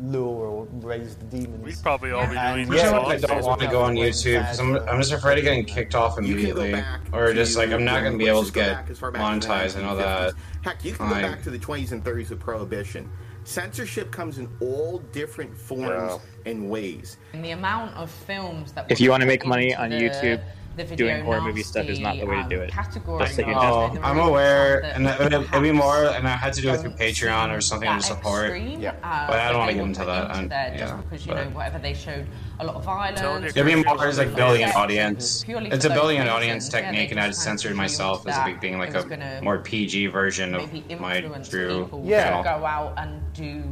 lure 0.00 0.46
or 0.46 0.68
raise 0.80 1.16
the 1.16 1.24
demons. 1.24 1.62
We'd 1.64 1.82
probably 1.82 2.10
all 2.12 2.26
be 2.26 2.36
And 2.36 2.66
doing 2.66 2.78
Yeah, 2.78 2.84
this. 3.08 3.24
I 3.24 3.34
don't 3.34 3.44
want 3.44 3.60
to 3.60 3.66
go 3.68 3.82
on 3.82 3.94
YouTube 3.94 4.40
because 4.40 4.60
I'm, 4.60 4.76
I'm 4.88 4.98
just 5.00 5.12
afraid 5.12 5.38
of 5.38 5.44
getting 5.44 5.64
kicked 5.64 5.94
off 5.94 6.18
immediately, 6.18 6.74
or 7.12 7.32
just 7.32 7.56
like 7.56 7.70
I'm 7.70 7.84
not 7.84 8.00
going 8.00 8.12
to 8.12 8.18
be 8.18 8.28
able 8.28 8.44
to 8.44 8.52
get 8.52 8.72
back 8.76 8.90
as 8.90 8.98
far 8.98 9.10
back 9.10 9.22
monetized. 9.22 9.78
I 9.78 9.82
know 9.82 9.96
that. 9.96 10.34
Heck, 10.62 10.84
you 10.84 10.92
can 10.92 11.10
Like- 11.10 11.22
go 11.22 11.28
back 11.30 11.42
to 11.44 11.50
the 11.50 11.58
20s 11.58 11.92
and 11.92 12.04
30s 12.04 12.30
of 12.30 12.38
Prohibition. 12.40 13.10
Censorship 13.44 14.10
comes 14.10 14.38
in 14.38 14.48
all 14.60 14.98
different 15.12 15.56
forms 15.56 16.20
and 16.46 16.68
ways. 16.68 17.16
And 17.32 17.44
the 17.44 17.52
amount 17.52 17.94
of 17.94 18.10
films 18.10 18.72
that 18.72 18.90
If 18.90 19.00
you 19.00 19.10
want 19.10 19.20
to 19.20 19.26
make 19.26 19.46
money 19.46 19.72
on 19.74 19.90
the- 19.90 19.96
YouTube, 20.00 20.42
the 20.76 20.84
video 20.84 21.06
doing 21.08 21.24
horror 21.24 21.40
movie 21.40 21.62
stuff 21.62 21.86
is 21.86 21.98
not 21.98 22.16
the 22.18 22.26
way 22.26 22.42
to 22.42 22.48
do 22.48 22.60
it. 22.60 22.64
um, 22.64 22.84
category 22.84 23.24
Just 23.24 23.36
so 23.36 23.42
you 23.42 23.48
know. 23.54 23.60
Oh, 23.94 23.98
I'm 24.02 24.18
aware, 24.18 24.84
and 24.84 25.06
it, 25.06 25.20
it'd, 25.20 25.32
it'd 25.32 25.62
be 25.62 25.72
more, 25.72 26.04
and 26.06 26.26
I 26.28 26.32
had 26.36 26.52
to 26.54 26.60
do 26.60 26.70
it 26.70 26.80
through 26.80 26.90
Patreon 26.92 27.56
or 27.56 27.60
something 27.60 27.88
to 27.90 28.00
support. 28.02 28.50
extreme, 28.50 28.80
Yeah, 28.80 28.94
uh, 29.02 29.26
but 29.26 29.38
I 29.40 29.48
don't 29.50 29.58
want 29.58 29.70
to 29.70 29.76
get 29.76 29.84
into 29.84 30.04
that. 30.04 30.36
into 30.36 30.54
and- 30.54 30.78
yeah, 30.78 30.78
just 30.78 31.02
because 31.10 31.26
you 31.26 31.32
but- 31.32 31.44
know 31.44 31.50
whatever 31.56 31.78
they 31.78 31.94
showed 31.94 32.26
a 32.60 32.64
lot 32.66 32.76
of 32.76 32.84
violence. 32.84 33.20
It'd 33.56 33.66
be 33.66 33.74
more 33.82 34.06
as 34.06 34.18
like 34.18 34.34
building 34.34 34.62
an 34.62 34.72
audience. 34.72 35.44
It's 35.46 35.84
a 35.84 35.88
those 35.88 35.96
building 35.96 36.16
an 36.18 36.24
reasons, 36.24 36.36
audience 36.36 36.68
technique, 36.68 37.08
they 37.08 37.16
and 37.16 37.20
I 37.20 37.26
just 37.26 37.36
just 37.38 37.46
kind 37.46 37.54
of 37.54 37.60
censored 37.60 37.76
myself 37.76 38.26
as 38.26 38.36
that 38.36 38.44
like 38.46 38.60
being 38.60 38.78
like 38.78 38.94
a 38.94 39.40
more 39.42 39.58
PG 39.58 40.06
version 40.08 40.54
of 40.54 40.72
maybe 40.72 40.94
my 40.96 41.16
influence 41.18 41.48
true 41.48 41.84
people 41.84 42.02
Yeah. 42.04 42.42
go 42.42 42.64
out 42.66 42.94
and 42.98 43.20
do 43.34 43.62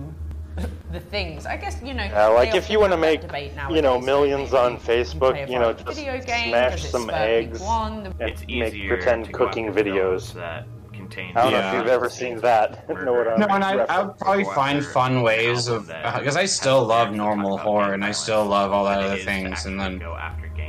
the 0.93 1.01
things. 1.01 1.47
I 1.47 1.57
guess 1.57 1.81
you 1.83 1.95
know. 1.95 2.05
Yeah, 2.05 2.27
like 2.27 2.55
if 2.55 2.71
you 2.71 2.79
want 2.81 2.93
to 2.93 2.97
make 2.99 3.23
you 3.23 3.83
know 3.83 3.99
nowadays, 3.99 4.07
millions 4.07 4.55
on 4.55 4.79
Facebook, 4.79 5.47
a 5.47 5.51
you 5.51 5.59
know, 5.59 5.73
just 5.73 5.97
video 5.99 6.21
game 6.21 6.51
smash 6.51 6.71
'cause 6.73 6.83
it's 6.85 6.91
some 6.93 7.11
eggs 7.11 7.61
One, 7.61 8.05
the- 8.05 8.11
and 8.21 8.31
It's 8.31 8.41
make 8.43 8.51
easier 8.51 8.89
pretend 8.97 9.27
to 9.27 9.33
cooking 9.33 9.73
videos. 9.73 10.33
that 10.35 10.67
contain. 10.93 11.37
I 11.37 11.43
don't 11.43 11.53
know 11.53 11.59
if 11.69 11.75
you've 11.75 11.87
ever 11.89 12.09
seen 12.09 12.39
that. 12.39 12.89
know 13.05 13.13
what 13.13 13.29
I'm 13.29 13.41
No, 13.41 13.47
and 13.49 13.65
I, 13.65 13.73
I 13.85 14.03
would 14.03 14.19
probably 14.19 14.45
find 14.45 14.85
fun 14.85 15.23
ways 15.23 15.67
of 15.69 15.89
because 15.89 16.37
uh, 16.37 16.41
I 16.41 16.45
still 16.47 16.85
love 16.85 17.13
normal 17.13 17.59
horror 17.59 17.95
and 17.95 18.05
I 18.05 18.13
still 18.13 18.45
love 18.45 18.73
all 18.73 18.85
that 18.85 19.03
other 19.03 19.17
things, 19.19 19.67
and 19.67 19.79
then 19.81 20.01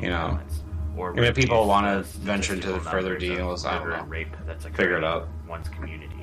you 0.02 0.10
know, 0.10 0.40
or 0.98 1.18
if 1.20 1.36
people 1.36 1.68
want 1.68 1.86
to 1.86 2.02
venture 2.20 2.54
into 2.54 2.72
the 2.72 2.80
further 2.80 3.12
numbers 3.20 3.22
deals, 3.38 3.66
I 3.66 3.78
don't 3.78 3.90
know. 3.90 3.96
and 3.98 4.10
rape 4.10 4.36
that's 4.48 4.66
Figure 4.66 4.98
it 4.98 5.04
out. 5.04 5.28
in 5.44 5.50
One's 5.50 5.70
community. 5.70 6.15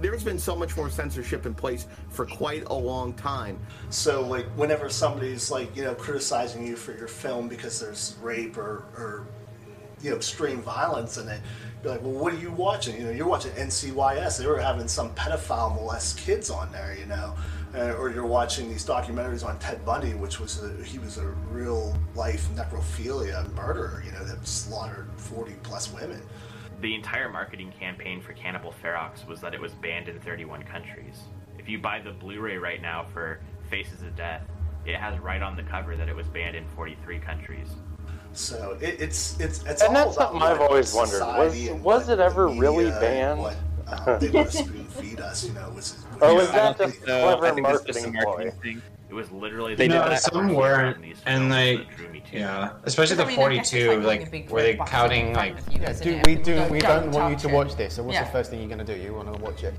There's 0.00 0.22
been 0.22 0.38
so 0.38 0.54
much 0.54 0.76
more 0.76 0.90
censorship 0.90 1.44
in 1.44 1.54
place 1.54 1.86
for 2.10 2.24
quite 2.24 2.64
a 2.66 2.74
long 2.74 3.12
time. 3.14 3.58
So, 3.90 4.26
like, 4.26 4.46
whenever 4.56 4.88
somebody's 4.88 5.50
like, 5.50 5.74
you 5.76 5.84
know, 5.84 5.94
criticizing 5.94 6.66
you 6.66 6.76
for 6.76 6.96
your 6.96 7.08
film 7.08 7.48
because 7.48 7.80
there's 7.80 8.16
rape 8.22 8.56
or, 8.56 8.84
or 8.96 9.26
you 10.00 10.10
know, 10.10 10.16
extreme 10.16 10.62
violence 10.62 11.18
in 11.18 11.28
it, 11.28 11.40
you're 11.82 11.92
like, 11.92 12.02
well, 12.02 12.12
what 12.12 12.32
are 12.32 12.38
you 12.38 12.52
watching? 12.52 12.96
You 12.96 13.04
know, 13.04 13.10
you're 13.10 13.28
watching 13.28 13.52
NCIS. 13.52 14.38
They 14.38 14.46
were 14.46 14.60
having 14.60 14.88
some 14.88 15.14
pedophile 15.14 15.74
molest 15.74 16.18
kids 16.18 16.50
on 16.50 16.70
there, 16.72 16.96
you 16.98 17.06
know, 17.06 17.34
uh, 17.74 17.94
or 17.94 18.10
you're 18.10 18.26
watching 18.26 18.68
these 18.68 18.84
documentaries 18.84 19.44
on 19.44 19.58
Ted 19.58 19.84
Bundy, 19.84 20.14
which 20.14 20.40
was 20.40 20.62
a, 20.62 20.82
he 20.84 20.98
was 20.98 21.18
a 21.18 21.26
real 21.50 21.96
life 22.14 22.48
necrophilia 22.54 23.52
murderer, 23.54 24.02
you 24.04 24.12
know, 24.12 24.24
that 24.24 24.46
slaughtered 24.46 25.08
40 25.16 25.54
plus 25.62 25.92
women. 25.92 26.22
The 26.80 26.94
entire 26.94 27.28
marketing 27.28 27.72
campaign 27.78 28.20
for 28.20 28.32
Cannibal 28.34 28.72
Ferox 28.82 29.26
was 29.26 29.40
that 29.40 29.52
it 29.52 29.60
was 29.60 29.72
banned 29.72 30.08
in 30.08 30.20
31 30.20 30.62
countries. 30.62 31.22
If 31.58 31.68
you 31.68 31.78
buy 31.78 32.00
the 32.00 32.12
Blu-ray 32.12 32.56
right 32.56 32.80
now 32.80 33.06
for 33.12 33.40
Faces 33.68 34.02
of 34.02 34.14
Death, 34.16 34.42
it 34.86 34.94
has 34.94 35.18
right 35.18 35.42
on 35.42 35.56
the 35.56 35.64
cover 35.64 35.96
that 35.96 36.08
it 36.08 36.14
was 36.14 36.28
banned 36.28 36.54
in 36.54 36.64
43 36.76 37.18
countries. 37.18 37.68
So 38.32 38.78
it, 38.80 39.00
it's 39.00 39.40
it's 39.40 39.64
it's 39.64 39.82
And 39.82 39.96
all 39.96 40.04
that's 40.04 40.16
about 40.16 40.32
something 40.32 40.42
I've 40.42 40.60
always 40.60 40.94
wondered. 40.94 41.20
Was 41.20 41.70
was 41.82 42.08
it 42.08 42.20
ever 42.20 42.48
really 42.48 42.90
banned? 42.90 43.40
what, 43.40 43.56
uh, 43.88 44.18
they 44.18 44.30
want 44.30 44.50
to 44.50 44.58
spoon 44.58 44.84
feed 44.84 45.18
us, 45.18 45.44
you 45.44 45.54
know. 45.54 45.70
Was, 45.74 46.04
Or 46.20 46.34
it 49.08 49.14
was 49.14 49.30
literally 49.30 49.74
they 49.74 49.88
no, 49.88 50.06
did 50.06 50.18
some 50.18 50.52
weren't, 50.52 51.16
and 51.24 51.48
like 51.48 51.86
yeah, 52.30 52.74
especially 52.84 53.16
the 53.16 53.24
I 53.24 53.28
mean, 53.28 53.36
forty-two, 53.36 54.00
like, 54.02 54.30
like 54.32 54.50
were 54.50 54.60
they 54.60 54.76
counting 54.76 55.32
like? 55.32 55.56
Guys, 55.80 56.00
do, 56.00 56.20
we 56.26 56.34
do 56.34 56.62
we 56.70 56.80
don't, 56.80 57.10
want 57.12 57.32
you 57.32 57.48
to 57.48 57.54
watch 57.54 57.74
this. 57.74 57.94
So 57.94 58.02
what's 58.02 58.14
yeah. 58.14 58.24
the 58.24 58.30
first 58.30 58.50
thing 58.50 58.60
you're 58.60 58.68
gonna 58.68 58.84
do? 58.84 58.94
You 58.94 59.14
wanna 59.14 59.32
watch 59.38 59.64
it? 59.64 59.72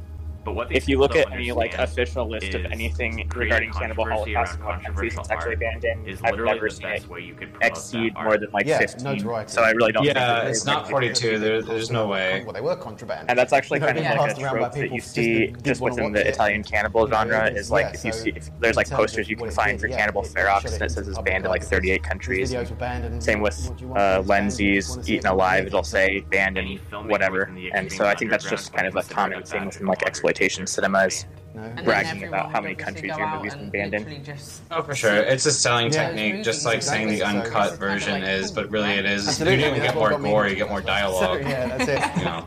But 0.44 0.56
what 0.56 0.72
if 0.72 0.88
you 0.88 1.00
look 1.00 1.16
at 1.16 1.32
any 1.32 1.52
like 1.52 1.78
official 1.78 2.30
list 2.30 2.54
of 2.54 2.66
anything 2.66 3.30
regarding 3.36 3.72
cannibal 3.72 4.06
holocaust 4.06 4.60
and 4.60 5.00
it's 5.00 5.30
actually 5.30 5.56
banned 5.56 5.84
in. 5.84 6.08
Is 6.08 6.22
I've 6.24 6.38
never 6.38 6.70
seen 6.70 6.88
it 6.88 7.08
way 7.08 7.22
you 7.22 7.34
could 7.34 7.52
exceed 7.62 8.14
more 8.14 8.38
than 8.38 8.50
like 8.52 8.66
yeah, 8.66 8.80
15. 8.80 9.04
No. 9.24 9.44
So 9.48 9.62
I 9.62 9.72
really 9.72 9.92
don't. 9.92 10.04
Yeah, 10.04 10.48
it's 10.48 10.66
not 10.66 10.90
42. 10.90 11.40
There, 11.40 11.62
there's 11.62 11.92
no 11.92 12.08
way. 12.08 12.44
Well, 12.44 12.54
they 12.54 12.62
were 12.62 12.76
contraband, 12.76 13.30
and 13.30 13.38
that's 13.38 13.54
actually 13.54 13.80
kind 13.80 13.98
of 13.98 14.04
like 14.04 14.38
a 14.38 14.40
trope 14.40 14.74
that 14.74 14.92
you 14.92 15.02
see 15.02 15.54
just 15.62 15.82
within 15.82 16.12
the 16.14 16.28
Italian 16.28 16.64
cannibal 16.64 17.08
genre. 17.08 17.50
Is 17.52 17.72
like 17.72 17.94
if 17.94 18.06
you 18.06 18.14
see 18.14 18.34
there's 18.60 18.78
like 18.78 18.90
posters 18.90 19.30
you 19.30 19.36
can 19.36 19.52
find 19.52 19.80
for 19.80 19.88
cannibal 19.88 20.24
ferox, 20.24 20.66
and 20.74 20.82
it 20.82 20.92
says 20.92 21.08
it's 21.08 21.20
banned 21.20 21.46
in 21.46 21.52
like 21.52 21.64
38 21.64 22.04
countries. 22.04 22.52
Same 23.20 23.42
with 23.42 23.72
uh, 23.96 24.24
Lenzi's, 24.24 24.98
Eaten 25.10 25.28
Alive. 25.28 25.68
It'll 25.68 25.84
say 25.84 26.22
banned 26.30 26.58
in 26.58 26.78
whatever, 27.08 27.54
and 27.74 27.92
so 27.92 28.06
I 28.06 28.16
think 28.16 28.32
that's 28.32 28.50
just 28.50 28.74
kind 28.74 28.88
of 28.88 28.96
a 28.96 29.04
common 29.04 29.44
thing 29.44 29.66
within 29.66 29.88
like 29.88 30.04
exploitation 30.04 30.29
exploitation 30.30 30.68
cinema 30.68 31.10
no. 31.56 31.84
bragging 31.84 32.24
about 32.26 32.52
how 32.52 32.62
many 32.62 32.76
countries 32.76 33.18
your 33.18 33.36
movie's 33.36 33.56
been 33.56 33.70
banned 33.70 33.94
in. 33.96 34.24
Oh, 34.72 34.84
for 34.84 34.94
sure. 34.94 35.16
It's 35.16 35.46
a 35.46 35.52
selling 35.52 35.92
yeah, 35.92 36.12
technique, 36.12 36.44
just 36.44 36.66
like 36.66 36.82
saying 36.82 37.10
the 37.10 37.24
uncut 37.24 37.72
so 37.72 37.76
version 37.78 38.22
like, 38.22 38.30
is, 38.30 38.52
but 38.52 38.70
really 38.70 38.92
it 38.92 39.06
is. 39.06 39.40
You 39.40 39.46
don't 39.46 39.60
even 39.60 39.82
get 39.82 39.96
more 39.96 40.18
gore, 40.18 40.48
you 40.48 40.56
get 40.56 40.70
more 40.70 40.82
dialogue. 40.82 41.42
So, 41.42 41.50
yeah, 41.50 41.78
that's 41.78 41.90
it. 41.90 42.20
you 42.20 42.26
know. 42.26 42.46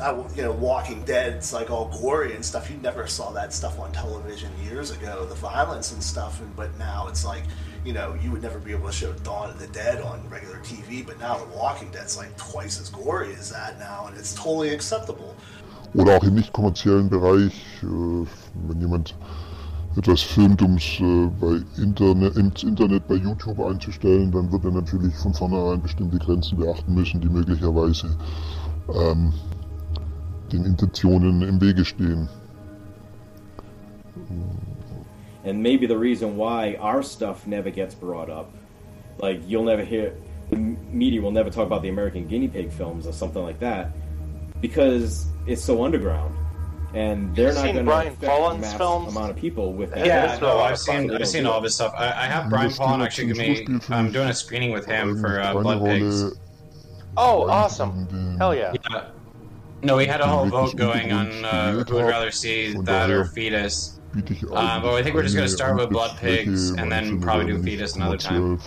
I, 0.00 0.12
you 0.36 0.42
know, 0.42 0.52
Walking 0.52 1.02
Dead's 1.02 1.52
like 1.52 1.70
all 1.70 1.88
gory 2.00 2.34
and 2.34 2.44
stuff. 2.44 2.70
You 2.70 2.76
never 2.76 3.08
saw 3.08 3.32
that 3.32 3.52
stuff 3.52 3.80
on 3.80 3.90
television 3.90 4.52
years 4.62 4.92
ago, 4.92 5.26
the 5.26 5.34
violence 5.34 5.90
and 5.90 6.00
stuff. 6.00 6.40
And 6.40 6.54
but 6.54 6.76
now 6.78 7.08
it's 7.08 7.24
like, 7.24 7.42
you 7.84 7.92
know, 7.92 8.16
you 8.22 8.30
would 8.30 8.42
never 8.42 8.60
be 8.60 8.70
able 8.70 8.86
to 8.86 8.92
show 8.92 9.12
Dawn 9.12 9.50
of 9.50 9.58
the 9.58 9.66
Dead 9.68 10.00
on 10.00 10.28
regular 10.28 10.58
TV. 10.58 11.04
But 11.04 11.18
now 11.18 11.38
The 11.38 11.56
Walking 11.56 11.90
Dead's 11.90 12.16
like 12.16 12.36
twice 12.36 12.80
as 12.80 12.90
gory 12.90 13.34
as 13.34 13.50
that 13.50 13.80
now, 13.80 14.06
and 14.06 14.16
it's 14.16 14.34
totally 14.34 14.68
acceptable. 14.68 15.34
Oder 15.98 16.16
auch 16.16 16.22
im 16.22 16.36
nicht 16.36 16.52
kommerziellen 16.52 17.08
Bereich, 17.08 17.52
äh, 17.82 17.86
wenn 18.68 18.80
jemand 18.80 19.16
etwas 19.96 20.22
filmt, 20.22 20.62
um 20.62 20.76
es 20.76 21.00
äh, 21.00 21.28
bei 21.40 21.60
Internet, 21.82 22.36
ins 22.36 22.62
Internet 22.62 23.08
bei 23.08 23.16
YouTube 23.16 23.58
einzustellen, 23.58 24.30
dann 24.30 24.52
wird 24.52 24.64
er 24.64 24.70
natürlich 24.70 25.12
von 25.16 25.34
vornherein 25.34 25.82
bestimmte 25.82 26.18
Grenzen 26.18 26.56
beachten 26.56 26.94
müssen, 26.94 27.20
die 27.20 27.28
möglicherweise 27.28 28.16
ähm, 28.94 29.32
den 30.52 30.64
Intentionen 30.66 31.42
im 31.42 31.60
Wege 31.60 31.84
stehen. 31.84 32.28
And 35.44 35.60
maybe 35.60 35.88
the 35.88 35.98
reason 35.98 36.36
why 36.36 36.76
our 36.80 37.02
stuff 37.02 37.44
never 37.44 37.72
gets 37.72 37.96
brought 37.96 38.30
up, 38.30 38.50
like 39.20 39.40
you'll 39.48 39.64
never 39.64 39.82
hear, 39.82 40.12
the 40.50 40.56
media 40.92 41.20
will 41.20 41.32
never 41.32 41.50
talk 41.50 41.66
about 41.66 41.82
the 41.82 41.88
American 41.88 42.28
guinea 42.28 42.48
pig 42.48 42.70
films 42.70 43.04
or 43.04 43.12
something 43.12 43.42
like 43.42 43.58
that. 43.58 43.90
because 44.60 45.26
it's 45.46 45.62
so 45.62 45.84
underground, 45.84 46.34
and 46.94 47.34
they're 47.34 47.54
not 47.54 47.72
going 47.72 47.86
to 47.86 48.26
Paulin's 48.26 48.62
mass 48.62 48.76
films? 48.76 49.14
amount 49.14 49.30
of 49.30 49.36
people 49.36 49.72
with 49.72 49.90
that. 49.92 50.06
Yeah, 50.06 50.38
no, 50.40 50.58
I've 50.58 50.78
seen 50.78 51.10
I've 51.10 51.28
seen 51.28 51.46
all 51.46 51.58
of 51.58 51.64
his 51.64 51.74
stuff. 51.74 51.94
I, 51.96 52.06
I 52.06 52.26
have 52.26 52.48
Brian 52.48 52.72
Paulin 52.72 53.02
actually. 53.02 53.32
Me, 53.34 53.66
I'm 53.90 54.10
doing 54.12 54.28
a 54.28 54.34
screening 54.34 54.72
with 54.72 54.86
him 54.86 55.20
for 55.20 55.40
uh, 55.40 55.52
Blood 55.54 55.84
Pigs. 55.84 56.38
Oh, 57.16 57.48
awesome! 57.48 58.36
Hell 58.38 58.54
yeah. 58.54 58.74
yeah. 58.90 59.08
No, 59.82 59.96
we 59.96 60.06
had 60.06 60.20
a 60.20 60.26
whole 60.26 60.46
vote 60.46 60.74
going 60.76 61.12
on 61.12 61.44
uh, 61.44 61.84
who 61.84 61.94
would 61.94 62.06
rather 62.06 62.30
see 62.30 62.74
that 62.82 63.10
or 63.10 63.24
fetus. 63.24 63.98
Uh, 64.50 64.80
but 64.80 64.94
I 64.94 65.02
think 65.02 65.14
we're 65.14 65.22
just 65.22 65.36
going 65.36 65.46
to 65.46 65.54
start 65.54 65.76
with 65.76 65.90
Blood 65.90 66.16
Pigs 66.18 66.70
and 66.70 66.90
then 66.90 67.20
probably 67.20 67.46
do 67.46 67.62
Fetus 67.62 67.94
another 67.94 68.16
time. 68.16 68.58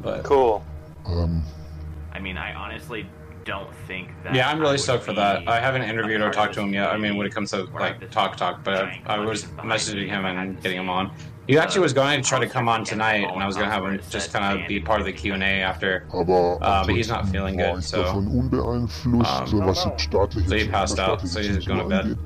But, 0.00 0.24
cool. 0.24 0.64
I 1.06 2.18
mean, 2.18 2.36
I 2.36 2.54
honestly 2.54 3.06
don't 3.44 3.74
think 3.86 4.08
that. 4.24 4.34
Yeah, 4.34 4.48
I'm 4.50 4.60
really 4.60 4.78
stoked 4.78 5.04
for 5.04 5.12
that. 5.14 5.46
I 5.48 5.60
haven't 5.60 5.82
interviewed 5.82 6.20
or 6.20 6.30
talked 6.30 6.54
to 6.54 6.60
him 6.60 6.72
yet. 6.72 6.90
I 6.90 6.96
mean, 6.96 7.16
when 7.16 7.26
it 7.26 7.34
comes 7.34 7.50
to 7.50 7.64
like 7.64 8.10
talk 8.10 8.36
talk, 8.36 8.64
but 8.64 8.90
I, 9.06 9.18
was 9.18 9.44
messaging 9.44 10.08
him 10.08 10.24
and 10.24 10.60
getting 10.62 10.78
him 10.78 10.90
on. 10.90 11.10
He 11.48 11.58
actually 11.58 11.80
was 11.80 11.92
going 11.92 12.22
to 12.22 12.28
try 12.28 12.38
to 12.38 12.48
come 12.48 12.68
on 12.68 12.84
tonight, 12.84 13.28
and 13.28 13.42
I 13.42 13.46
was 13.46 13.56
going 13.56 13.68
to 13.68 13.72
have 13.72 13.84
him 13.84 14.00
just 14.10 14.32
kind 14.32 14.60
of 14.60 14.68
be 14.68 14.78
part 14.78 15.00
of 15.00 15.06
the 15.06 15.12
Q 15.12 15.34
and 15.34 15.42
A 15.42 15.60
after. 15.60 16.06
Uh, 16.12 16.86
but 16.86 16.94
he's 16.94 17.08
not 17.08 17.28
feeling 17.28 17.56
good, 17.56 17.82
so. 17.82 18.04
Um, 18.04 18.88
so 18.88 20.56
he 20.56 20.68
passed 20.68 20.98
out, 21.00 21.26
so 21.26 21.40
he's 21.40 21.66
going 21.66 21.80
to 21.80 21.88
bed. 21.88 22.18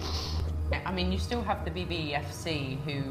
I 0.85 0.93
mean, 0.93 1.13
you 1.13 1.19
still 1.19 1.43
have 1.43 1.65
the 1.65 1.71
BBFC 1.71 2.79
who 2.85 3.03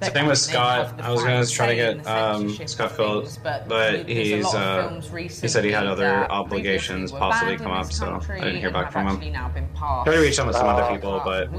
same 0.00 0.26
with 0.26 0.38
Scott, 0.38 1.00
I 1.00 1.10
was 1.10 1.22
going 1.24 1.44
to 1.44 1.50
try 1.50 1.66
to 1.66 1.74
get 1.74 2.06
um, 2.06 2.50
Scott 2.68 2.92
Phillips, 2.92 3.38
but, 3.42 3.68
but 3.68 4.08
he's 4.08 4.46
uh, 4.54 5.00
he 5.12 5.48
said 5.48 5.64
he 5.64 5.72
had 5.72 5.86
other 5.86 6.30
obligations 6.30 7.10
possibly 7.10 7.56
come 7.56 7.72
up, 7.72 7.92
so 7.92 8.20
I 8.30 8.38
didn't 8.40 8.60
hear 8.60 8.70
back 8.70 8.92
from 8.92 9.08
him. 9.08 9.34
Tried 10.04 10.04
to 10.14 10.20
reach 10.20 10.38
out 10.38 10.46
with 10.46 10.56
some 10.56 10.68
other 10.68 10.94
people, 10.94 11.20
but 11.24 11.50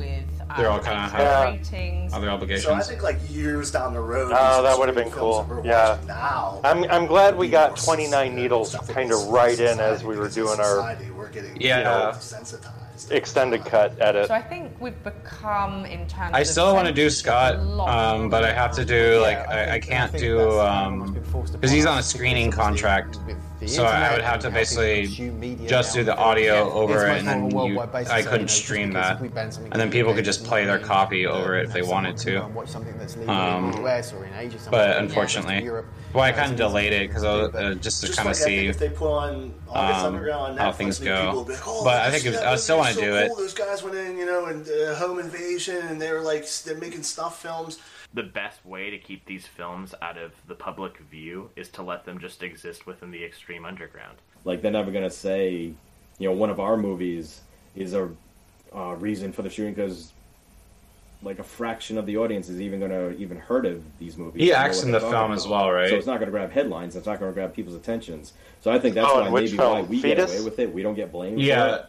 they're 0.58 0.70
all 0.70 0.80
kind 0.80 1.06
of 1.06 1.12
have 1.12 2.14
other 2.14 2.30
obligations. 2.30 2.64
So 2.66 2.74
I 2.74 2.82
think 2.82 3.04
like 3.04 3.18
years 3.30 3.72
down 3.72 3.94
the 3.94 4.00
road. 4.00 4.32
Oh, 4.34 4.64
that 4.64 4.78
would 4.80 4.88
have 4.88 4.96
been 4.96 5.12
cool. 5.12 5.62
Yeah. 5.66 6.00
Now, 6.08 6.62
I'm 6.64 6.86
I'm 6.86 7.08
glad 7.08 7.38
we 7.38 7.50
got 7.50 7.76
29 7.78 8.34
needles 8.36 8.74
kind 8.88 9.12
of 9.12 9.28
right 9.28 9.60
in 9.60 9.80
as 9.80 10.04
we 10.04 10.18
were 10.18 10.30
doing 10.30 10.60
our. 10.62 10.98
Yeah 11.60 12.18
extended 13.12 13.66
cut 13.66 14.00
edit. 14.02 14.28
So 14.28 14.34
I 14.34 14.42
think 14.42 14.72
we've 14.80 15.04
become 15.04 15.86
in 15.86 16.08
terms. 16.08 16.32
I 16.34 16.44
still 16.44 16.74
want 16.74 16.88
to 16.88 16.94
do 16.94 17.10
Scott, 17.10 17.56
um, 17.56 18.30
but 18.30 18.44
I 18.44 18.52
have 18.52 18.72
to 18.76 18.86
do 18.86 19.14
yeah, 19.14 19.20
like 19.20 19.38
I, 19.38 19.66
I, 19.66 19.74
I 19.74 19.80
can't 19.80 20.12
do 20.12 20.38
because 20.38 21.72
um, 21.72 21.72
he's 21.72 21.86
on 21.86 21.98
a 21.98 22.04
screening 22.04 22.52
contract, 22.52 23.20
the 23.60 23.68
so 23.68 23.84
I 23.84 24.14
would 24.14 24.22
have 24.22 24.40
to 24.42 24.50
basically 24.50 25.08
just 25.68 25.94
do 25.94 26.06
the 26.06 26.16
audio 26.16 26.72
over 26.72 27.08
it, 27.08 27.26
and 27.26 27.28
then 27.28 27.52
you, 27.52 27.80
I 27.80 28.22
couldn't 28.22 28.48
stream 28.48 28.94
that. 28.94 29.20
And 29.20 29.74
then 29.74 29.92
people 29.92 30.14
could 30.14 30.24
just 30.24 30.46
play 30.46 30.66
their 30.66 30.80
copy 30.80 31.28
over 31.28 31.58
it 31.58 31.66
if 31.66 31.74
they 31.74 31.82
wanted 31.82 32.16
to. 32.18 32.44
Um, 33.28 33.72
but 34.72 34.98
unfortunately, 34.98 35.70
well, 36.14 36.24
I 36.24 36.32
kind 36.32 36.52
of 36.52 36.58
delayed 36.58 36.94
it 36.94 37.10
because 37.10 37.26
uh, 37.26 37.76
just 37.82 38.06
to 38.06 38.14
kind 38.14 38.30
of 38.30 38.36
see 38.38 38.70
um, 38.70 40.58
how 40.58 40.72
things 40.72 40.98
go. 40.98 41.46
Oh, 41.66 41.84
but 41.84 42.02
I 42.02 42.12
think 42.12 42.26
was, 42.26 42.38
I 42.38 42.56
still 42.56 42.78
want 42.78 42.96
to 42.96 43.02
do 43.02 43.16
it. 43.16 43.30
Those 43.36 43.54
guys 43.54 43.84
went 43.84 43.96
in, 43.98 44.18
you 44.18 44.26
know, 44.26 44.46
and 44.46 44.66
uh, 44.68 44.96
Home 44.96 45.20
Invasion, 45.20 45.78
and 45.88 46.02
they 46.02 46.12
were 46.14 46.22
like 46.22 46.50
they're 46.64 46.78
making 46.78 47.04
stuff 47.04 47.42
films 47.42 47.80
the 48.14 48.24
best 48.24 48.66
way 48.66 48.90
to 48.90 48.98
keep 48.98 49.26
these 49.26 49.46
films 49.46 49.94
out 50.02 50.18
of 50.18 50.32
the 50.48 50.56
public 50.56 50.98
view 50.98 51.50
is 51.56 51.70
to 51.70 51.84
let 51.84 52.06
them 52.06 52.20
just 52.20 52.42
exist 52.42 52.88
within 52.88 53.12
the 53.12 53.24
extreme 53.24 53.66
underground. 53.66 54.18
Like 54.46 54.62
they're 54.62 54.72
never 54.72 54.92
gonna 54.92 55.10
say, 55.10 55.74
you 56.18 56.30
know, 56.30 56.34
one 56.34 56.50
of 56.50 56.60
our 56.60 56.78
movies 56.78 57.42
is 57.76 57.94
a 57.94 58.10
uh, 58.76 58.96
reason 58.96 59.32
for 59.32 59.42
the 59.42 59.50
shooting 59.50 59.74
because 59.74 60.14
like 61.22 61.40
a 61.40 61.44
fraction 61.44 61.98
of 61.98 62.06
the 62.06 62.18
audience 62.18 62.48
is 62.50 62.62
even 62.62 62.80
going 62.80 62.92
to 62.92 63.16
even 63.18 63.38
heard 63.38 63.66
of 63.66 63.84
these 64.00 64.18
movies. 64.18 64.42
He 64.42 64.54
acts 64.54 64.84
in 64.84 64.92
the 64.92 65.00
film 65.00 65.14
about. 65.14 65.32
as 65.32 65.48
well, 65.48 65.70
right? 65.70 65.90
So 65.90 65.96
it's 65.96 66.08
not 66.08 66.20
going 66.20 66.28
to 66.28 66.32
grab 66.32 66.52
headlines. 66.52 66.96
It's 66.96 67.06
not 67.06 67.20
going 67.20 67.30
to 67.30 67.34
grab 67.34 67.54
people's 67.54 67.76
attentions. 67.76 68.34
So 68.62 68.72
I 68.72 68.80
think 68.80 68.96
that's 68.96 69.10
oh, 69.10 69.30
why 69.30 69.42
maybe 69.42 69.58
why 69.58 69.82
we 69.82 70.02
Fetus? 70.02 70.32
get 70.32 70.40
away 70.40 70.46
with 70.46 70.60
it. 70.60 70.74
We 70.74 70.82
don't 70.82 70.96
get 70.96 71.12
blamed. 71.12 71.42
Yeah, 71.42 71.86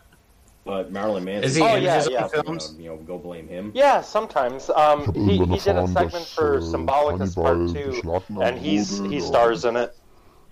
but 0.64 0.92
Marilyn 0.92 1.24
Manson. 1.24 1.44
Is 1.44 1.56
he 1.56 1.62
oh, 1.62 1.74
in 1.74 1.82
yeah, 1.82 1.96
his 1.96 2.08
yeah. 2.10 2.28
films? 2.28 2.74
You 2.78 2.90
know, 2.90 2.96
go 2.98 3.18
blame 3.18 3.48
him. 3.48 3.72
Yeah, 3.74 4.02
sometimes. 4.02 4.68
Um, 4.70 5.12
he, 5.14 5.38
he 5.38 5.58
did 5.58 5.76
a 5.76 5.88
segment 5.88 6.26
for 6.26 6.60
Symbolicus 6.60 7.34
Part 7.34 7.72
Two, 7.72 8.40
and 8.40 8.58
he's 8.58 8.98
he 8.98 9.20
stars 9.20 9.64
in 9.64 9.76
it. 9.76 9.96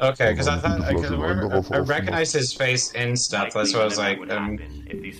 Okay, 0.01 0.31
because 0.31 0.47
I 0.47 0.59
thought 0.59 0.87
because 0.87 1.71
I, 1.73 1.79
recognized 1.79 2.33
his 2.33 2.53
face 2.53 2.93
in 2.93 3.17
stuff. 3.17 3.53
That's 3.53 3.75
why 3.75 3.81
I 3.81 3.85
was 3.85 3.99
like, 3.99 4.19
I'm 4.31 4.59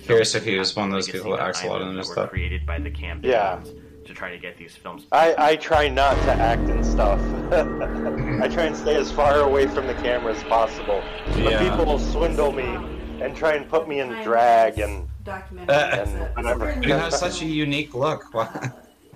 curious 0.05 0.35
if 0.35 0.45
he 0.45 0.57
was 0.57 0.73
one 0.73 0.87
of 0.87 0.93
those 0.93 1.09
people 1.09 1.31
that 1.31 1.41
acts 1.41 1.63
a 1.63 1.67
lot 1.67 1.81
in 1.81 1.93
their 1.93 2.03
stuff. 2.03 2.29
Created 2.29 2.65
by 2.65 2.79
the 2.79 2.89
yeah. 3.21 3.61
To 4.05 4.15
try 4.15 4.31
to 4.31 4.39
get 4.39 4.57
these 4.57 4.75
films. 4.75 5.05
I, 5.11 5.35
I 5.37 5.55
try 5.55 5.87
not 5.87 6.15
to 6.23 6.31
act 6.31 6.67
in 6.67 6.83
stuff. 6.83 7.19
I 7.51 8.47
try 8.47 8.63
and 8.63 8.75
stay 8.75 8.95
as 8.95 9.11
far 9.11 9.41
away 9.41 9.67
from 9.67 9.85
the 9.85 9.93
camera 9.95 10.33
as 10.33 10.43
possible. 10.45 11.03
But 11.27 11.37
yeah. 11.37 11.69
people 11.69 11.85
will 11.85 11.99
swindle 11.99 12.51
me 12.51 12.98
and 13.21 13.35
try 13.35 13.53
and 13.53 13.69
put 13.69 13.87
me 13.87 13.99
in 13.99 14.09
drag 14.23 14.79
and 14.79 15.07
documentary. 15.23 15.75
Uh, 15.75 16.05
and 16.05 16.35
whatever. 16.35 16.79
You 16.81 16.93
have 16.93 17.13
such 17.13 17.41
a 17.41 17.45
unique 17.45 17.93
look. 17.93 18.25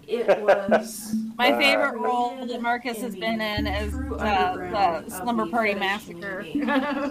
It 0.07 0.41
was 0.41 1.15
my 1.38 1.57
favorite 1.57 1.97
role 1.97 2.45
that 2.45 2.61
Marcus 2.61 2.97
has 3.01 3.15
been 3.15 3.39
in 3.39 3.67
is 3.67 3.93
uh, 3.93 5.03
the 5.05 5.09
Slumber 5.09 5.45
Party 5.45 5.73
Massacre, 5.73 6.43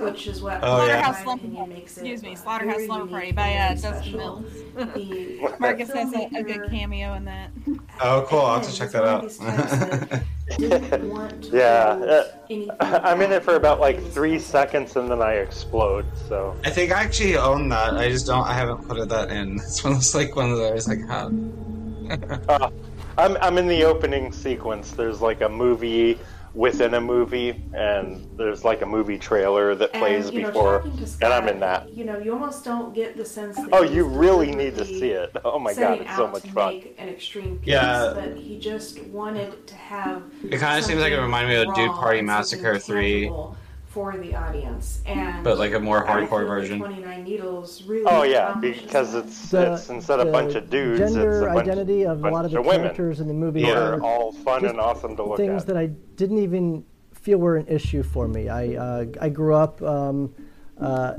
which 0.01 0.27
is 0.27 0.43
what 0.43 0.61
oh, 0.63 0.77
Slaughterhouse 0.77 1.17
yeah. 1.17 1.23
Slumber. 1.23 1.75
Excuse 1.75 2.23
me, 2.23 2.37
Slaughterhouse 2.37 2.85
Slumber 2.85 3.07
Party 3.07 3.33
by 3.33 3.55
uh, 3.55 3.75
Dustin 3.75 4.17
Mills. 4.17 4.45
Marcus 5.59 5.91
has 5.93 6.13
a, 6.13 6.29
a, 6.37 6.43
good 6.43 6.71
cameo 6.71 7.15
in 7.15 7.25
that. 7.25 7.51
Oh, 8.01 8.27
cool! 8.29 8.41
I'll 8.41 8.61
have 8.61 8.69
to 8.69 8.75
check 8.75 8.91
that 8.91 9.05
out. 9.05 9.33
yeah, 11.53 12.23
uh, 12.81 13.01
I'm 13.03 13.23
in 13.23 13.33
it 13.33 13.43
for 13.43 13.57
about 13.57 13.81
like 13.81 14.03
three 14.11 14.39
seconds 14.39 14.97
and 14.97 15.11
then 15.11 15.23
I 15.23 15.35
explode. 15.35 16.05
So 16.29 16.57
I 16.65 16.71
think 16.71 16.93
I 16.93 17.03
actually 17.03 17.37
own 17.37 17.69
that. 17.71 17.95
I 17.95 18.09
just 18.11 18.27
don't. 18.27 18.47
I 18.47 18.53
haven't 18.53 18.87
put 18.87 19.09
that 19.09 19.31
in. 19.31 19.57
It's 19.57 19.83
one. 19.83 19.95
It's 19.95 20.15
like 20.15 20.37
one 20.37 20.51
of 20.51 20.59
those. 20.59 20.87
Like, 20.87 21.07
how? 21.07 21.31
Huh? 21.31 21.72
uh, 22.49 22.71
I'm 23.19 23.37
I'm 23.39 23.59
in 23.59 23.67
the 23.67 23.85
opening 23.85 24.33
sequence. 24.33 24.93
There's 24.93 25.21
like 25.21 25.41
a 25.41 25.49
movie 25.49 26.19
within 26.55 26.95
a 26.95 27.01
movie, 27.01 27.63
and 27.75 28.29
there's 28.37 28.65
like 28.65 28.83
a 28.83 28.87
movie 28.87 29.19
trailer 29.19 29.75
that 29.75 29.93
plays 29.93 30.31
before, 30.31 30.83
Scott, 31.05 31.23
and 31.23 31.33
I'm 31.33 31.49
in 31.49 31.61
that. 31.61 31.93
You 31.93 32.05
know, 32.05 32.19
you 32.19 32.33
almost 32.33 32.65
don't 32.65 32.95
get 32.95 33.17
the 33.17 33.25
sense. 33.25 33.57
That 33.57 33.69
oh, 33.73 33.83
you 33.83 34.05
really 34.05 34.55
need 34.55 34.77
to 34.77 34.85
see 34.85 35.11
it. 35.11 35.31
Oh 35.45 35.59
my 35.59 35.75
god, 35.75 36.01
it's 36.01 36.17
so 36.17 36.29
much 36.29 36.49
fun. 36.49 36.75
Make 36.75 36.95
an 36.99 37.09
extreme 37.09 37.59
piece, 37.59 37.69
yeah, 37.69 38.13
but 38.15 38.37
he 38.37 38.59
just 38.59 39.03
wanted 39.05 39.67
to 39.67 39.75
have. 39.75 40.23
It 40.43 40.59
kind 40.59 40.79
of 40.79 40.85
seems 40.85 41.01
like 41.01 41.13
it 41.13 41.21
reminded 41.21 41.49
me 41.49 41.71
of 41.71 41.75
Dude 41.75 41.91
Party 41.91 42.23
Massacre 42.23 42.79
Three. 42.79 43.25
Tangible 43.25 43.57
for 43.93 44.17
the 44.17 44.35
audience. 44.35 45.03
And 45.07 45.45
but 45.45 45.59
like 45.59 45.75
a 45.75 45.81
more 45.81 46.05
hardcore 46.05 46.47
version? 46.47 46.79
29 46.79 47.25
needles 47.25 47.83
really 47.85 48.05
oh 48.07 48.23
yeah 48.23 48.55
because 48.61 49.15
it's 49.15 49.53
it's 49.53 49.91
instead 49.91 50.21
of 50.21 50.29
a 50.29 50.33
bunch 50.33 50.55
of 50.55 50.71
dudes 50.71 50.99
gender 50.99 51.33
it's 51.33 51.47
a 51.47 51.51
identity 51.51 52.05
bunch, 52.05 52.19
of 52.19 52.25
a 52.25 52.31
lot 52.31 52.45
of 52.45 52.51
the 52.51 52.63
characters 52.63 53.21
in 53.21 53.29
the 53.29 53.35
movie 53.35 53.63
yeah, 53.63 53.79
are 53.79 54.03
all 54.03 54.33
fun 54.33 54.65
and 54.65 54.81
awesome 54.81 55.15
to 55.17 55.23
look 55.23 55.37
things 55.37 55.63
at. 55.63 55.69
that 55.69 55.77
i 55.77 55.87
didn't 55.87 56.39
even 56.39 56.85
feel 57.23 57.39
were 57.39 57.57
an 57.57 57.67
issue 57.69 58.03
for 58.03 58.29
me. 58.29 58.49
I 58.49 58.75
uh, 58.75 59.07
i 59.21 59.29
grew 59.29 59.55
up 59.55 59.81
um, 59.83 60.35
uh, 60.79 61.15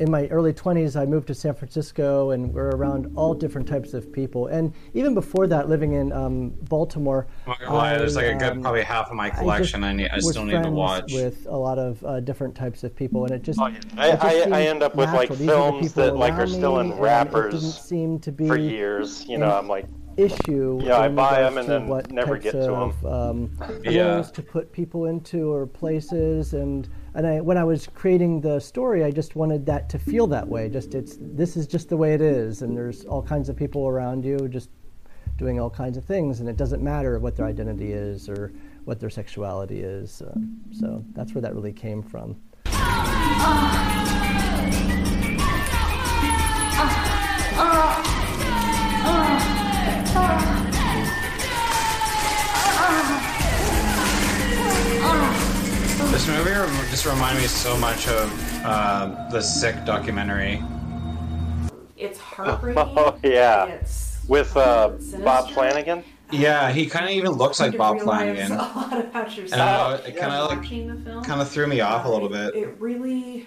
in 0.00 0.10
my 0.10 0.26
early 0.28 0.52
20s, 0.52 0.98
I 0.98 1.04
moved 1.04 1.26
to 1.26 1.34
San 1.34 1.54
Francisco 1.54 2.30
and 2.30 2.52
we're 2.52 2.70
around 2.70 3.12
all 3.16 3.34
different 3.34 3.68
types 3.68 3.92
of 3.92 4.10
people. 4.10 4.46
And 4.46 4.72
even 4.94 5.12
before 5.12 5.46
that, 5.48 5.68
living 5.68 5.92
in 5.92 6.10
um, 6.10 6.54
Baltimore, 6.68 7.26
oh, 7.46 7.54
well, 7.60 7.76
I, 7.76 7.98
there's 7.98 8.16
like 8.16 8.24
a 8.24 8.34
good 8.34 8.52
um, 8.52 8.62
probably 8.62 8.82
half 8.82 9.10
of 9.10 9.14
my 9.14 9.28
collection 9.28 9.84
I, 9.84 9.90
I, 9.90 9.92
need, 9.92 10.08
I 10.08 10.18
still 10.18 10.46
need 10.46 10.62
to 10.62 10.70
watch 10.70 11.12
with 11.12 11.46
a 11.46 11.56
lot 11.56 11.78
of 11.78 12.02
uh, 12.02 12.20
different 12.20 12.54
types 12.54 12.82
of 12.82 12.96
people, 12.96 13.24
and 13.24 13.34
it 13.34 13.42
just, 13.42 13.60
oh, 13.60 13.66
yeah. 13.66 13.76
it 13.76 13.84
I, 13.98 14.10
just 14.12 14.52
I, 14.52 14.62
end 14.62 14.82
up 14.82 14.96
natural. 14.96 15.18
with 15.20 15.30
like 15.30 15.38
films 15.38 15.92
that 15.92 16.16
like 16.16 16.32
are 16.34 16.46
still 16.46 16.80
in 16.80 16.94
wrappers 16.94 17.78
seem 17.78 18.18
to 18.20 18.32
be 18.32 18.48
for 18.48 18.56
years. 18.56 19.26
You 19.26 19.36
know, 19.36 19.50
I'm 19.50 19.68
like 19.68 19.86
issue. 20.16 20.80
Yeah, 20.82 20.98
I 20.98 21.08
buy 21.08 21.42
them 21.42 21.58
and 21.58 21.68
then 21.68 21.88
what 21.88 22.10
never 22.10 22.38
get 22.38 22.52
to 22.52 22.58
them. 22.58 22.72
Of, 22.72 23.06
um, 23.06 23.82
yeah. 23.84 24.22
to 24.22 24.42
put 24.42 24.72
people 24.72 25.06
into 25.06 25.52
or 25.52 25.66
places 25.66 26.54
and 26.54 26.88
and 27.14 27.26
I, 27.26 27.40
when 27.40 27.56
I 27.58 27.64
was 27.64 27.88
creating 27.94 28.40
the 28.40 28.60
story, 28.60 29.04
I 29.04 29.10
just 29.10 29.34
wanted 29.36 29.66
that 29.66 29.88
to 29.90 29.98
feel 29.98 30.26
that 30.28 30.46
way. 30.46 30.68
Just 30.68 30.94
it's 30.94 31.16
this 31.20 31.56
is 31.56 31.66
just 31.66 31.88
the 31.88 31.96
way 31.96 32.14
it 32.14 32.20
is, 32.20 32.62
and 32.62 32.76
there's 32.76 33.04
all 33.04 33.22
kinds 33.22 33.48
of 33.48 33.56
people 33.56 33.88
around 33.88 34.24
you 34.24 34.48
just 34.48 34.70
doing 35.36 35.58
all 35.58 35.70
kinds 35.70 35.96
of 35.96 36.04
things, 36.04 36.40
and 36.40 36.48
it 36.48 36.56
doesn't 36.56 36.82
matter 36.82 37.18
what 37.18 37.34
their 37.36 37.46
identity 37.46 37.92
is 37.92 38.28
or 38.28 38.52
what 38.84 39.00
their 39.00 39.10
sexuality 39.10 39.80
is. 39.80 40.22
Uh, 40.22 40.34
so 40.70 41.04
that's 41.12 41.34
where 41.34 41.42
that 41.42 41.54
really 41.54 41.72
came 41.72 42.02
from. 42.02 42.36
Uh, 42.66 42.80
uh, 47.62 48.09
This 56.10 56.26
movie 56.26 56.50
just 56.90 57.06
reminds 57.06 57.40
me 57.40 57.46
so 57.46 57.78
much 57.78 58.08
of 58.08 58.64
uh, 58.64 59.28
the 59.30 59.40
Sick 59.40 59.84
documentary. 59.84 60.60
It's 61.96 62.18
oh, 62.20 62.22
heartbreaking. 62.22 62.82
Oh, 62.96 63.16
yeah. 63.22 63.66
It's 63.66 64.18
With 64.26 64.56
uh, 64.56 64.90
Bob 65.22 65.50
Flanagan? 65.52 66.02
Yeah, 66.32 66.72
he 66.72 66.86
kind 66.86 67.04
of 67.04 67.12
even 67.12 67.30
looks 67.30 67.60
like 67.60 67.76
Bob 67.76 68.00
Flanagan. 68.00 68.52
A 68.52 68.56
lot 68.56 68.98
about 68.98 69.36
yourself. 69.36 70.04
It 70.04 70.16
kind 70.16 70.32
of 70.32 70.50
like 70.50 71.24
kind 71.24 71.40
of 71.40 71.48
threw 71.48 71.68
me 71.68 71.80
off 71.80 72.04
a 72.04 72.08
little 72.08 72.28
bit. 72.28 72.56
It 72.56 72.74
really 72.80 73.44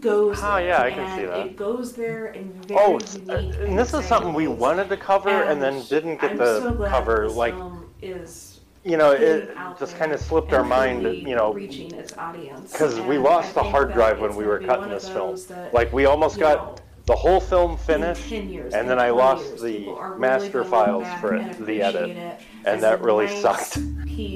goes. 0.00 0.38
Oh 0.42 0.56
there, 0.56 0.68
yeah, 0.68 0.82
I 0.82 0.90
can 0.90 1.18
see 1.18 1.24
that. 1.24 1.46
It 1.46 1.56
goes 1.56 1.94
there 1.94 2.26
and 2.26 2.54
oh, 2.72 2.98
very 2.98 3.26
Oh, 3.30 3.64
and 3.64 3.78
this 3.78 3.94
is 3.94 4.04
something 4.04 4.34
we 4.34 4.48
wanted 4.48 4.90
to 4.90 4.98
cover 4.98 5.30
and, 5.30 5.52
and 5.52 5.62
then 5.62 5.82
didn't 5.86 6.20
get 6.20 6.32
I'm 6.32 6.36
the 6.36 6.60
so 6.60 6.88
cover 6.88 7.28
like 7.30 7.54
is 8.02 8.51
you 8.84 8.96
know, 8.96 9.12
it 9.12 9.56
just 9.78 9.96
kind 9.96 10.12
of 10.12 10.20
slipped 10.20 10.52
our 10.52 10.64
mind, 10.64 11.02
you 11.26 11.36
know, 11.36 11.52
because 11.54 13.00
we 13.00 13.18
lost 13.18 13.54
the 13.54 13.62
hard 13.62 13.92
drive 13.92 14.20
when 14.20 14.34
we 14.34 14.44
were 14.44 14.58
cutting 14.58 14.90
this 14.90 15.08
film. 15.08 15.36
Like 15.72 15.92
we 15.92 16.04
almost 16.06 16.38
got 16.40 16.80
the 17.06 17.14
whole 17.16 17.40
film 17.40 17.76
finished, 17.76 18.30
and 18.32 18.88
then 18.88 18.98
I 18.98 19.10
lost 19.10 19.60
the 19.60 19.88
master 20.18 20.64
files 20.64 21.06
for 21.20 21.34
it, 21.34 21.66
the 21.66 21.82
edit, 21.82 22.16
and 22.64 22.82
that 22.82 23.02
really 23.02 23.28
sucked. 23.28 23.78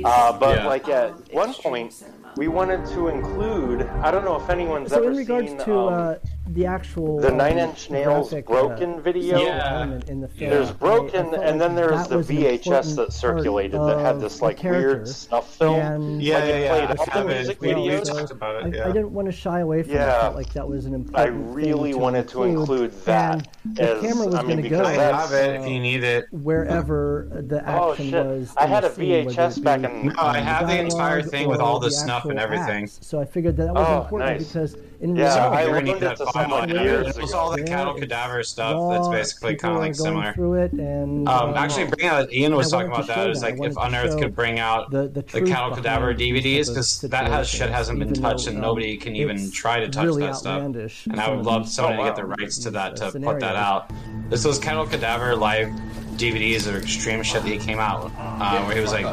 Uh, 0.05 0.39
but 0.39 0.65
like 0.65 0.89
at 0.89 1.13
one 1.33 1.53
point, 1.55 1.95
we 2.37 2.49
wanted 2.49 2.85
to 2.87 3.09
include. 3.09 3.83
I 4.03 4.11
don't 4.11 4.25
know 4.25 4.37
if 4.37 4.51
anyone's 4.51 4.91
so 4.91 4.99
ever 4.99 5.11
in 5.11 5.17
regards 5.17 5.49
seen, 5.49 5.59
to 5.59 5.75
uh, 5.75 5.87
um, 5.87 5.93
uh, 5.93 6.15
the 6.49 6.67
actual 6.67 7.19
the 7.19 7.31
Nine 7.31 7.59
Inch 7.59 7.89
um, 7.89 7.95
Nails 7.95 8.31
graphic, 8.31 8.51
uh, 8.51 8.53
Broken 8.53 8.95
uh, 8.95 9.01
video. 9.01 9.41
Yeah. 9.41 10.01
In 10.07 10.21
the 10.21 10.29
film. 10.29 10.51
There's 10.51 10.71
Broken, 10.71 11.35
I, 11.35 11.45
and 11.45 11.61
then 11.61 11.75
there's 11.75 12.07
the 12.09 12.17
VHS 12.17 12.95
that 12.97 13.13
circulated 13.13 13.81
that 13.81 13.99
had 14.01 14.21
this 14.21 14.43
like 14.43 14.63
weird 14.63 15.09
snuff 15.09 15.57
film. 15.57 15.81
And, 15.81 16.23
yeah, 16.23 16.39
like, 16.39 16.49
yeah, 16.49 16.59
yeah. 16.59 16.87
Played 16.87 16.99
all 16.99 17.23
the 17.23 17.35
music 17.35 17.59
it. 17.63 17.63
videos. 17.63 18.07
So 18.07 18.35
about 18.35 18.67
it, 18.67 18.75
yeah. 18.75 18.85
I, 18.85 18.91
I, 18.91 18.93
didn't 18.93 19.13
want 19.13 19.27
to 19.27 19.33
shy 19.33 19.61
away 19.61 19.83
from 19.83 19.93
yeah. 19.93 20.07
that. 20.07 20.35
Like 20.35 20.53
that 20.53 20.69
was 20.69 20.85
an 20.85 20.95
important. 20.95 21.19
I 21.19 21.29
really 21.29 21.93
to 21.93 21.99
wanted 21.99 22.29
to 22.29 22.43
include 22.43 22.93
that. 23.05 23.49
And 23.65 23.81
as, 23.81 24.01
the 24.03 24.09
camera 24.09 24.27
was 24.27 24.35
I 24.35 24.43
mean, 24.43 24.51
going 24.51 24.63
to 24.63 24.69
go. 24.69 24.85
I 24.85 24.93
have 24.93 25.33
it 25.33 25.61
if 25.61 25.69
you 25.69 25.81
need 25.81 26.05
it. 26.05 26.27
Wherever 26.33 27.29
the 27.33 27.61
oh, 27.67 27.93
action 27.93 28.15
oh, 28.15 28.19
shit. 28.19 28.27
was. 28.27 28.55
I 28.59 28.67
had 28.67 28.85
a 28.85 28.91
VHS 28.91 29.63
back 29.63 29.83
in. 29.85 30.09
No, 30.09 30.15
I 30.19 30.39
have 30.39 30.69
the 30.69 30.79
entire 30.79 31.23
thing 31.23 31.49
with 31.49 31.61
all 31.61 31.81
the 31.81 31.91
snuff 31.91 32.26
and 32.31 32.39
everything. 32.39 32.87
So 32.87 33.21
I 33.21 33.25
figured 33.25 33.57
that, 33.57 33.67
that 33.67 33.75
was 33.75 33.87
oh, 33.89 34.03
important 34.03 34.39
nice. 34.39 34.47
because 34.49 34.77
in 35.01 35.15
yeah, 35.15 35.35
reality, 35.35 35.57
I 35.57 35.65
learned 35.67 36.03
that 36.03 36.69
years 36.81 37.33
all 37.33 37.55
the 37.55 37.63
Kettle 37.63 37.95
Cadaver 37.95 38.43
stuff 38.43 38.75
raw, 38.75 38.91
that's 38.91 39.09
basically 39.09 39.57
kind 39.57 39.75
of 39.75 39.81
like 39.81 39.95
similar. 39.95 40.33
Through 40.33 40.55
it 40.55 40.73
and, 40.73 41.29
um, 41.29 41.51
um, 41.51 41.55
actually, 41.55 41.87
bringing 41.87 42.07
out 42.07 42.33
Ian 42.33 42.55
was 42.55 42.71
talking 42.71 42.89
about 42.89 43.07
that. 43.09 43.17
that. 43.17 43.31
Is 43.31 43.43
like 43.43 43.61
if 43.61 43.77
Unearth 43.77 44.19
could 44.19 44.35
bring 44.35 44.59
out 44.59 44.91
the, 44.91 45.09
the, 45.09 45.23
the 45.23 45.43
Kettle 45.43 45.75
Cadaver 45.75 46.15
DVDs 46.15 46.69
because 46.69 47.01
that 47.03 47.27
has, 47.27 47.49
shit 47.49 47.71
hasn't 47.71 47.99
been 47.99 48.15
touched 48.15 48.47
and 48.47 48.61
nobody 48.61 48.97
can 48.97 49.15
even 49.15 49.51
try 49.51 49.81
to 49.81 49.89
touch 49.89 50.15
that 50.17 50.37
stuff. 50.37 50.63
And 51.07 51.21
I 51.21 51.31
would 51.31 51.45
love 51.45 51.69
someone 51.69 51.99
to 51.99 52.05
get 52.05 52.17
the 52.17 52.25
rights 52.25 52.59
to 52.59 52.71
that 52.71 52.97
to 52.97 53.13
put 53.13 53.41
that 53.41 53.57
out. 53.57 53.91
This 54.31 54.45
was 54.45 54.59
Kettle 54.59 54.87
Cadaver 54.87 55.37
live 55.37 55.69
DVDs 56.17 56.73
or 56.73 56.79
extreme 56.79 57.23
shit 57.23 57.43
that 57.43 57.49
he 57.49 57.59
came 57.59 57.79
out 57.79 58.11
uh, 58.17 58.65
where 58.65 58.75
he 58.75 58.81
was 58.81 58.93
like 58.93 59.05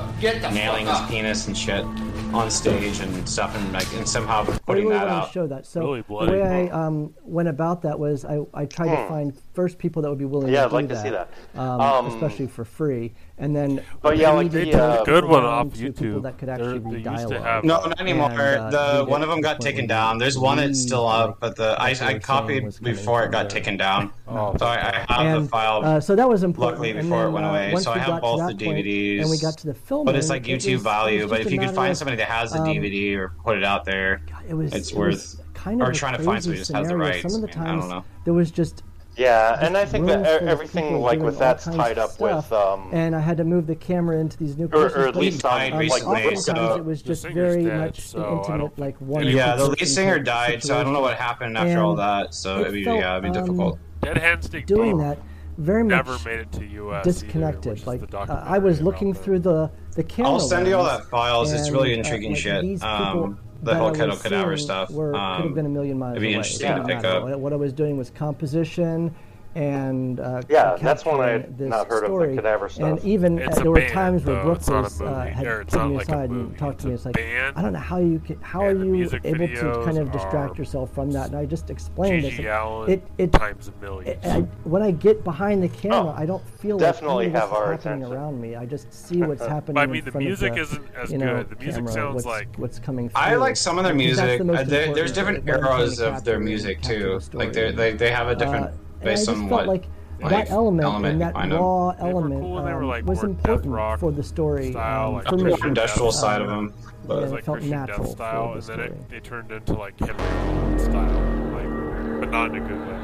nailing 0.53 0.87
his 0.87 0.99
penis 1.09 1.47
and 1.47 1.57
shit 1.57 1.85
on 2.33 2.49
stage 2.49 2.99
and 2.99 3.29
stuff, 3.29 3.55
and 3.55 3.71
like 3.73 3.91
and 3.93 4.07
somehow 4.07 4.43
putting 4.65 4.87
really 4.87 4.97
that 4.97 5.07
out. 5.07 5.27
To 5.27 5.33
show 5.33 5.47
that. 5.47 5.65
So 5.65 5.81
really 5.81 6.01
the 6.01 6.31
way 6.31 6.41
I 6.41 6.67
um, 6.69 7.13
went 7.23 7.49
about 7.49 7.81
that 7.83 7.97
was 7.97 8.25
I, 8.25 8.39
I 8.53 8.65
tried 8.65 8.95
to 8.95 9.01
hmm. 9.03 9.07
find 9.07 9.41
first 9.53 9.77
people 9.77 10.01
that 10.01 10.09
would 10.09 10.19
be 10.19 10.25
willing. 10.25 10.51
Yeah, 10.51 10.61
to 10.61 10.65
I'd 10.65 10.71
like 10.71 10.87
that, 10.87 10.95
to 10.95 11.01
see 11.01 11.09
that, 11.09 11.29
um, 11.55 11.81
um, 11.81 12.07
especially 12.07 12.47
for 12.47 12.65
free 12.65 13.13
and 13.37 13.55
then 13.55 13.83
but 14.01 14.17
yeah, 14.17 14.29
like 14.29 14.51
the 14.51 14.73
uh, 14.73 15.03
good 15.03 15.25
one 15.25 15.43
off 15.43 15.67
YouTube. 15.69 16.21
That 16.21 16.37
could 16.37 16.49
actually 16.49 16.79
be 16.79 17.01
dialogue. 17.01 17.65
no, 17.65 17.83
not 17.83 17.99
anymore. 17.99 18.29
And, 18.31 18.75
uh, 18.75 19.03
the 19.03 19.05
one 19.09 19.23
of 19.23 19.29
them 19.29 19.41
got 19.41 19.59
taken 19.59 19.87
down. 19.87 20.19
There's 20.19 20.37
one 20.37 20.57
that's 20.57 20.79
still 20.79 21.07
up, 21.07 21.39
but 21.39 21.55
the 21.55 21.75
I, 21.79 21.95
I 21.99 22.19
copied 22.19 22.79
before 22.81 23.23
it 23.23 23.31
got 23.31 23.49
there. 23.49 23.59
taken 23.59 23.75
down. 23.75 24.13
oh, 24.27 24.55
so 24.57 24.67
I, 24.67 25.03
I 25.09 25.23
have 25.23 25.25
and, 25.25 25.45
the 25.45 25.49
file. 25.49 25.83
Uh, 25.83 25.99
so 25.99 26.15
that 26.15 26.29
was 26.29 26.43
important. 26.43 26.81
Luckily, 26.81 26.93
before 26.93 27.23
then, 27.23 27.27
it 27.27 27.31
went 27.31 27.45
uh, 27.45 27.49
away, 27.49 27.75
so 27.77 27.93
we 27.93 27.99
I 27.99 28.03
have 28.03 28.21
both 28.21 28.47
the 28.47 28.53
DVDs. 28.53 29.17
Point, 29.17 29.21
and 29.21 29.29
we 29.31 29.37
got 29.39 29.57
to 29.57 29.67
the 29.67 29.73
film, 29.73 30.05
but 30.05 30.15
it's 30.15 30.29
like 30.29 30.43
YouTube 30.43 30.73
was, 30.73 30.83
value. 30.83 31.27
But 31.27 31.41
if 31.41 31.51
you 31.51 31.59
could 31.59 31.71
find 31.71 31.97
somebody 31.97 32.17
that 32.17 32.29
has 32.29 32.51
the 32.51 32.59
um, 32.59 32.67
DVD 32.67 33.17
or 33.17 33.29
put 33.43 33.57
it 33.57 33.63
out 33.63 33.83
there, 33.83 34.21
it 34.47 34.53
was 34.53 34.73
it's 34.73 34.93
worth. 34.93 35.39
Kind 35.53 35.81
of 35.81 35.87
or 35.87 35.91
trying 35.93 36.17
to 36.17 36.23
find 36.23 36.43
somebody 36.43 36.63
who 36.65 36.73
has 36.73 36.87
the 36.87 36.97
rights. 36.97 37.21
Some 37.21 37.35
of 37.35 37.41
the 37.41 37.47
times 37.47 38.05
there 38.25 38.33
was 38.33 38.51
just 38.51 38.83
yeah, 39.15 39.57
and 39.61 39.77
I 39.77 39.85
think 39.85 40.07
that 40.07 40.25
everything 40.43 40.99
like 40.99 41.19
with 41.19 41.37
that's 41.37 41.65
tied 41.65 41.97
up 41.97 42.11
stuff, 42.11 42.49
with. 42.49 42.53
Um, 42.53 42.89
and 42.91 43.15
I 43.15 43.19
had 43.19 43.37
to 43.37 43.43
move 43.43 43.67
the 43.67 43.75
camera 43.75 44.17
into 44.19 44.37
these 44.37 44.57
new. 44.57 44.65
Or, 44.73 44.87
or 44.87 45.07
at 45.07 45.15
least 45.15 45.41
died 45.41 45.77
recently, 45.77 46.25
like, 46.25 46.37
so 46.37 46.75
it 46.75 46.83
was 46.83 47.01
just 47.01 47.27
very 47.27 47.65
dead, 47.65 47.79
much 47.79 48.01
so 48.01 48.39
intimate, 48.39 48.77
like 48.79 48.99
one. 48.99 49.27
Yeah, 49.27 49.55
the 49.55 49.67
lead 49.67 49.87
singer 49.87 50.19
died, 50.19 50.45
situation. 50.45 50.67
so 50.67 50.79
I 50.79 50.83
don't 50.83 50.93
know 50.93 51.01
what 51.01 51.17
happened 51.17 51.57
after 51.57 51.69
and 51.69 51.79
all 51.79 51.95
that. 51.95 52.33
So 52.33 52.61
it'd 52.61 52.73
be 52.73 52.83
felt, 52.83 52.99
yeah, 52.99 53.17
it'd 53.17 53.31
be 53.31 53.37
um, 53.37 53.45
difficult. 53.45 53.79
Dead 54.01 54.17
hands 54.17 54.49
dig 54.49 54.65
doing 54.65 54.97
that 54.97 55.19
very 55.57 55.83
much 55.83 56.05
never 56.05 56.17
made 56.25 56.39
it 56.39 56.51
to 56.51 56.65
US 56.65 57.05
disconnected. 57.05 57.79
Either, 57.79 58.07
like 58.07 58.29
uh, 58.29 58.43
I 58.45 58.57
was 58.57 58.81
looking 58.81 59.13
through 59.13 59.39
the 59.39 59.69
the 59.95 60.03
camera. 60.03 60.31
I'll 60.31 60.39
send 60.39 60.67
you 60.67 60.75
all 60.75 60.83
that 60.85 61.05
files. 61.05 61.51
It's 61.51 61.69
really 61.69 61.93
uh, 61.93 61.97
intriguing 61.97 62.31
uh, 62.31 62.33
like, 62.33 62.41
shit. 62.41 62.83
Um, 62.83 63.39
the 63.63 63.75
whole 63.75 63.91
Kettle 63.91 64.17
Cadaver 64.17 64.57
stuff. 64.57 64.91
Were, 64.91 65.15
um, 65.15 65.37
could 65.37 65.41
have 65.43 65.51
um, 65.51 65.53
been 65.53 65.65
a 65.65 65.69
million 65.69 65.97
miles. 65.97 66.13
It'd 66.13 66.21
be 66.21 66.27
away. 66.29 66.35
interesting 66.35 66.67
yeah. 66.67 66.77
to 66.77 66.83
pick 66.83 67.03
up. 67.03 67.39
What 67.39 67.53
I 67.53 67.55
was 67.55 67.73
doing 67.73 67.97
was 67.97 68.09
composition 68.09 69.13
uh, 69.55 70.41
Yeah, 70.49 70.75
that's 70.81 71.05
one 71.05 71.19
I 71.21 71.37
capturing 71.39 71.57
had 71.59 71.69
not 71.69 71.87
heard 71.87 71.95
of, 71.97 72.01
the 72.01 72.07
story. 72.07 72.35
cadaver 72.35 72.69
And 72.79 73.03
even 73.03 73.41
uh, 73.41 73.49
there 73.55 73.69
were 73.71 73.77
band, 73.79 73.93
times 73.93 74.25
where 74.25 74.35
though. 74.37 74.43
Brooke 74.43 74.57
It's 74.57 74.67
not 74.69 74.79
a 74.79 74.81
was, 74.83 75.01
uh, 75.01 75.25
had 75.25 75.45
or 75.47 75.61
it's 75.61 75.73
pulled 75.75 75.89
me 75.91 75.97
like 75.97 76.07
aside 76.07 76.29
movie. 76.31 76.49
and 76.49 76.57
talked 76.57 76.79
to 76.81 76.87
me. 76.87 76.93
It's 76.93 77.05
like 77.05 77.15
band, 77.15 77.57
I 77.57 77.61
don't 77.61 77.73
know 77.73 77.79
how 77.79 77.97
you 77.99 78.19
can, 78.19 78.39
how 78.41 78.61
are 78.65 78.71
you 78.73 78.95
able 79.23 79.47
to 79.47 79.81
kind 79.85 79.97
of 79.97 80.11
distract 80.11 80.57
yourself 80.57 80.93
from 80.93 81.11
that? 81.11 81.27
And 81.27 81.37
I 81.37 81.45
just 81.45 81.69
explained 81.69 82.23
Gigi 82.23 82.37
this. 82.37 82.45
Allen 82.47 82.89
It 82.91 83.07
it 83.17 83.31
times 83.31 83.67
a 83.67 83.81
million. 83.83 84.07
it- 84.13 84.19
I, 84.25 84.39
when 84.63 84.81
I 84.81 84.91
get 84.91 85.23
behind 85.23 85.61
the 85.61 85.69
camera, 85.69 85.93
Oh, 85.93 86.15
I 86.17 86.25
don't 86.25 86.43
feel 86.59 86.77
definitely 86.77 87.25
like 87.25 87.25
any 87.27 87.35
of 87.35 87.41
have 87.41 87.49
this 87.49 87.57
our 87.59 87.71
happening 87.73 87.93
attention. 88.03 88.13
around 88.17 88.41
me. 88.41 88.55
I 88.55 88.65
just 88.65 88.91
see 88.93 89.21
what's 89.23 89.45
happening. 89.45 89.77
I 89.77 89.85
mean, 89.85 89.99
in 89.99 90.05
the 90.05 90.11
front 90.11 90.25
music 90.25 90.53
the, 90.55 90.61
isn't 90.61 90.95
as 90.95 91.11
you 91.11 91.17
know, 91.19 91.37
good. 91.43 91.49
The 91.51 91.55
music 91.57 91.75
camera, 91.85 91.91
sounds 91.93 92.13
what's, 92.15 92.25
like- 92.25 92.55
what's 92.57 92.79
coming 92.79 93.09
through. 93.09 93.21
I 93.21 93.35
like 93.35 93.55
some 93.55 93.77
of 93.77 93.83
their 93.83 93.93
music. 93.93 94.39
the 94.39 94.43
most 94.45 94.59
Uh, 94.59 94.63
there, 94.63 94.79
important, 94.81 94.95
there's 94.95 95.11
different 95.13 95.45
what 95.45 95.53
I'm 95.55 95.59
trying 95.61 95.77
to 95.77 95.81
eras 95.83 95.99
of 95.99 96.23
their 96.23 96.39
music 96.39 96.81
too. 96.81 97.19
Like 97.33 97.53
they 97.53 97.71
they 97.71 97.91
they 97.93 98.09
have 98.11 98.27
a 98.27 98.35
different 98.35 98.71
Uh, 99.05 99.09
and 99.09 99.15
based 99.15 99.29
I 99.29 99.31
just 99.33 99.43
on 99.43 99.49
felt 99.49 99.59
what 99.61 99.67
like 99.67 99.85
like, 100.21 100.29
that 100.47 100.51
element, 100.51 100.85
element 100.85 101.11
and 101.13 101.21
that 101.21 101.33
behind 101.33 101.51
'em. 101.53 101.59
raw 101.59 101.89
element 101.99 102.41
cool, 102.41 102.57
um, 102.59 102.83
like, 102.87 103.05
was 103.05 103.23
important 103.23 103.73
rock 103.73 103.99
for 103.99 104.11
the 104.11 104.23
story. 104.23 104.71
style, 104.71 105.07
um, 105.09 105.13
like 105.15 105.27
for 105.27 105.35
me. 105.37 105.53
Industrial 105.63 106.11
death. 106.11 106.19
side 106.19 106.41
of 106.41 106.49
'em, 106.49 106.73
but- 107.05 107.15
yeah, 107.15 107.19
It 107.19 107.23
was 107.23 107.31
like 107.33 107.43
felt 107.43 107.57
Christian 107.57 107.77
natural 107.79 108.03
death 108.05 108.11
style, 108.15 108.47
for 108.47 108.53
and 108.53 108.63
then 108.63 108.75
story. 108.75 109.17
it, 109.17 109.23
turned 109.25 109.51
into 109.51 109.73
like 109.73 109.99
Henry 109.99 110.15
Rollins 110.45 110.83
style, 110.83 111.21
like, 111.53 112.19
but 112.21 112.31
not 112.31 112.49
in 112.55 112.63
a 112.63 112.67
good 112.67 112.79
way. 112.87 112.99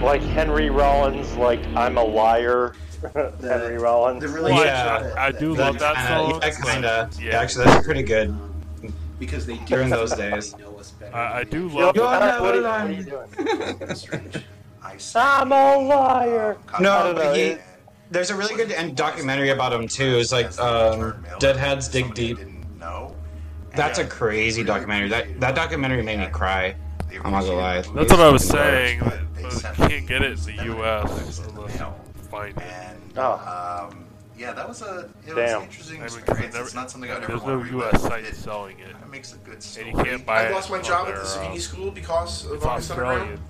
Like 0.00 0.22
Henry 0.22 0.70
Rollins, 0.70 1.36
like 1.36 1.60
I'm 1.74 1.98
a 1.98 2.04
liar. 2.04 2.74
Henry 3.40 3.78
Rollins. 3.78 4.22
Well, 4.32 4.46
I- 4.52 5.10
I, 5.16 5.26
I 5.26 5.32
do 5.32 5.56
That 5.56 5.64
love 5.66 5.78
that 5.80 5.96
kinda- 5.96 6.30
song. 6.30 6.40
Yeah, 6.42 6.72
kinda. 6.72 7.10
Yeah. 7.20 7.40
Actually, 7.40 7.64
that's 7.66 7.84
pretty 7.84 8.02
good. 8.02 8.34
Because 9.18 9.46
they 9.46 9.56
during 9.66 9.88
those 9.90 10.12
days. 10.12 10.54
I, 11.14 11.38
I 11.40 11.44
do 11.44 11.68
love. 11.68 11.94
You're 11.96 12.04
that- 12.10 12.40
never 12.40 12.42
what 12.42 12.54
are 12.54 12.90
you- 12.90 13.16
lying. 13.82 13.94
Strange. 13.94 14.44
I'm 15.14 15.52
a 15.52 15.76
liar. 15.78 16.56
No, 16.80 17.12
but 17.14 17.36
he, 17.36 17.56
there's 18.10 18.30
a 18.30 18.34
really 18.36 18.54
good 18.56 18.72
and 18.72 18.96
documentary 18.96 19.50
about 19.50 19.72
him 19.72 19.86
too. 19.86 20.16
It's 20.18 20.32
like 20.32 20.58
um, 20.58 21.24
Dead 21.38 21.56
Hands 21.56 21.86
Dig 21.88 22.14
Deep. 22.14 22.38
No. 22.78 23.14
That's 23.74 23.98
a 23.98 24.06
crazy 24.06 24.64
documentary. 24.64 25.08
That 25.08 25.38
that 25.40 25.54
documentary 25.54 26.02
made 26.02 26.18
me 26.20 26.26
cry. 26.28 26.74
I'm 27.24 27.32
not 27.32 27.42
gonna 27.42 27.54
lie. 27.54 27.80
That's 27.82 28.10
what 28.12 28.20
I 28.20 28.30
was 28.30 28.46
saying. 28.46 29.00
but 29.00 29.20
You 29.78 29.88
can't 29.88 30.06
get 30.06 30.22
it 30.22 30.38
in 30.48 30.56
the 30.56 30.64
U.S. 30.64 31.40
unless 31.48 31.78
you 31.78 31.86
find 32.30 32.56
it. 32.56 32.96
Oh. 33.16 33.90
Um, 34.38 34.42
yeah, 34.48 34.52
that 34.52 34.68
was 34.68 34.82
a 34.82 35.08
it 35.26 35.34
was 35.34 35.36
Damn. 35.36 35.58
an 35.58 35.64
interesting 35.64 35.96
I 35.96 36.00
mean, 36.00 36.08
'cause 36.08 36.16
experience. 36.18 36.54
never- 36.54 36.66
it's 36.66 36.74
not 36.74 36.90
something 36.90 37.10
I'd 37.10 37.16
ever 37.18 37.26
There's 37.26 37.40
want 37.42 37.58
no 37.58 37.64
to 37.64 37.70
U.S. 37.70 37.92
relive. 38.02 38.24
site 38.24 38.34
selling 38.36 38.78
it. 38.78 38.88
It 38.90 39.10
makes 39.10 39.32
a 39.32 39.36
good 39.38 39.62
story. 39.62 39.90
And 39.90 39.98
you 39.98 40.04
can't 40.04 40.24
buy 40.26 40.42
I 40.42 40.42
it. 40.44 40.52
lost 40.52 40.70
my 40.70 40.78
on 40.78 40.84
job 40.84 41.06
their, 41.06 41.16
at 41.16 41.22
the 41.24 41.28
uh, 41.40 41.44
Savini 41.50 41.60
School 41.60 41.90
because 41.90 42.46
of 42.46 42.52
It's 42.54 42.64
August 42.64 42.90
Underground. 42.92 43.20
Australian. 43.20 43.42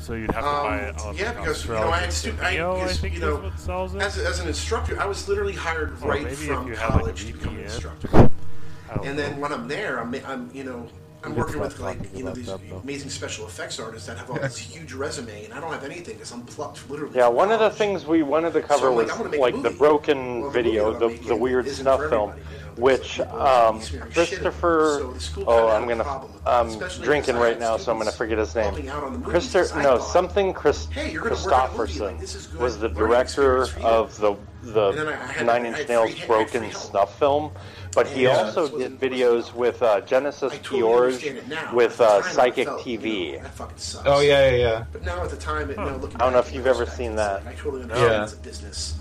So 0.00 0.12
you'd 0.14 0.30
have 0.32 0.44
to 0.44 0.48
Um, 0.50 0.62
buy 0.66 0.76
it 0.78 1.00
on 1.00 1.16
yeah, 1.16 1.32
because 1.32 1.64
you 1.64 1.72
know 1.72 1.88
I 1.90 1.98
had 1.98 2.12
stu- 2.12 2.36
I, 2.40 2.54
Vimeo, 2.56 2.76
I 2.76 2.82
because, 2.82 3.00
think 3.00 3.14
you 3.14 3.20
is 3.20 3.24
know 3.26 3.36
what 3.36 3.58
sells 3.58 3.94
it. 3.94 4.02
as, 4.02 4.18
as 4.18 4.38
an 4.40 4.48
instructor, 4.48 5.00
I 5.00 5.06
was 5.06 5.26
literally 5.28 5.54
hired 5.54 5.96
Or 6.02 6.10
right 6.10 6.22
maybe 6.22 6.32
if 6.34 6.44
from 6.46 6.68
you 6.68 6.74
had, 6.76 6.88
like, 6.90 6.94
a 6.96 6.98
college 6.98 7.26
to 7.26 7.32
become 7.32 7.54
an 7.56 7.60
VPN. 7.62 7.64
instructor. 7.64 8.08
I 8.12 8.94
don't 8.96 9.06
And 9.06 9.16
know. 9.16 9.22
then 9.22 9.40
when 9.40 9.52
I'm 9.52 9.66
there, 9.66 9.98
I'm, 10.00 10.14
I'm 10.26 10.50
you 10.52 10.64
know 10.64 10.86
I'm 11.24 11.34
working 11.34 11.60
with 11.60 11.78
like 11.80 11.98
you 12.14 12.24
know 12.24 12.32
these 12.32 12.48
about 12.48 12.60
though. 12.68 12.76
amazing 12.78 13.10
special 13.10 13.46
effects 13.46 13.78
artists 13.80 14.06
that 14.08 14.18
have 14.18 14.30
all 14.30 14.38
this 14.38 14.58
huge 14.58 14.92
resume, 14.92 15.44
and 15.44 15.54
I 15.54 15.60
don't 15.60 15.72
have 15.72 15.84
anything 15.84 16.14
because 16.14 16.32
I'm 16.32 16.42
plucked 16.42 16.88
literally. 16.90 17.16
Yeah, 17.16 17.28
one 17.28 17.50
of 17.52 17.60
the 17.60 17.70
things 17.70 18.04
we 18.06 18.22
wanted 18.22 18.52
to 18.54 18.60
cover 18.62 18.86
So, 18.88 18.94
like, 18.94 19.06
was 19.06 19.10
I 19.10 19.16
wanna 19.18 19.30
make 19.30 19.38
a 19.40 19.42
like 19.42 19.62
the 19.62 19.70
broken 19.70 20.40
Well, 20.42 20.50
the 20.50 20.62
video, 20.62 20.92
movie 20.92 20.98
that 20.98 21.04
I'm 21.20 21.22
the, 21.22 21.28
the 21.28 21.36
weird 21.36 21.66
isn't 21.66 21.82
snuff 21.84 22.00
for 22.00 22.08
film, 22.08 22.30
which 22.76 23.20
um, 23.20 23.80
Christopher. 24.12 25.12
Oh, 25.46 25.68
I'm 25.68 25.86
gonna. 25.88 26.22
I'm 26.46 26.78
drinking 27.02 27.36
right 27.36 27.58
now, 27.58 27.76
so 27.76 27.92
I'm 27.92 27.98
gonna 27.98 28.12
forget 28.12 28.38
his 28.38 28.54
name. 28.54 28.74
Christopher. 29.22 29.82
No, 29.82 29.98
something 29.98 30.52
Chris, 30.52 30.86
Hey, 30.86 31.10
you're 31.12 31.22
gonna 31.22 31.34
work 31.36 31.46
on 31.46 31.52
a 31.52 31.72
movie, 31.72 31.76
Christopherson 31.78 32.06
like, 32.06 32.20
this 32.20 32.34
is 32.34 32.46
good 32.48 32.60
was 32.60 32.78
the 32.78 32.88
director 32.88 33.62
experience 33.62 33.70
for 33.72 33.80
you. 33.80 33.86
of 33.86 34.18
the 34.18 34.36
the 34.72 34.88
And 34.88 34.98
then 34.98 35.08
I- 35.08 35.12
I 35.12 35.26
had- 35.26 35.46
Nine 35.46 35.66
Inch 35.66 35.88
Nails 35.88 36.10
free- 36.10 36.16
I 36.16 36.20
had 36.20 36.26
broken 36.28 36.60
free 36.62 36.70
help. 36.70 36.82
snuff 36.82 37.18
film, 37.18 37.52
but 37.94 38.06
he 38.06 38.24
Yeah. 38.24 38.36
also 38.38 38.68
did 38.78 38.98
videos 38.98 39.52
with 39.54 39.82
uh, 39.82 40.00
Genesis 40.02 40.52
totally 40.52 40.80
George 40.80 41.12
understand 41.14 41.38
it 41.38 41.48
now. 41.48 41.74
with 41.74 42.00
uh, 42.00 42.22
Psychic 42.22 42.66
felt, 42.66 42.80
TV. 42.82 43.40
That 43.42 43.54
fucking 43.54 43.76
sucks. 43.78 44.04
Oh 44.06 44.20
yeah, 44.20 44.50
yeah, 44.50 44.56
yeah. 44.56 44.84
But 44.92 45.04
now 45.04 45.22
at 45.22 45.30
the 45.30 45.36
time, 45.36 45.70
it, 45.70 45.76
now 45.76 45.96
looking 45.96 46.16
I 46.20 46.24
don't 46.24 46.32
know 46.32 46.38
if 46.40 46.52
you've 46.52 46.66
ever 46.66 46.86
seen 46.86 47.16
that. 47.16 47.46
I 47.46 47.52
totally 47.54 47.82
understand 47.82 48.12
Yeah. 48.12 48.22
it's 48.24 48.32
a 48.32 48.36
business. 48.38 48.96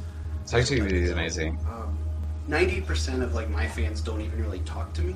Psych 0.45 0.65
TV 0.65 0.91
is 0.91 1.11
amazing. 1.11 1.57
Ninety 2.47 2.81
percent 2.81 3.23
of 3.23 3.33
like 3.33 3.49
my 3.49 3.67
fans 3.67 4.01
don't 4.01 4.21
even 4.21 4.41
really 4.43 4.59
talk 4.59 4.93
to 4.93 5.01
me. 5.01 5.15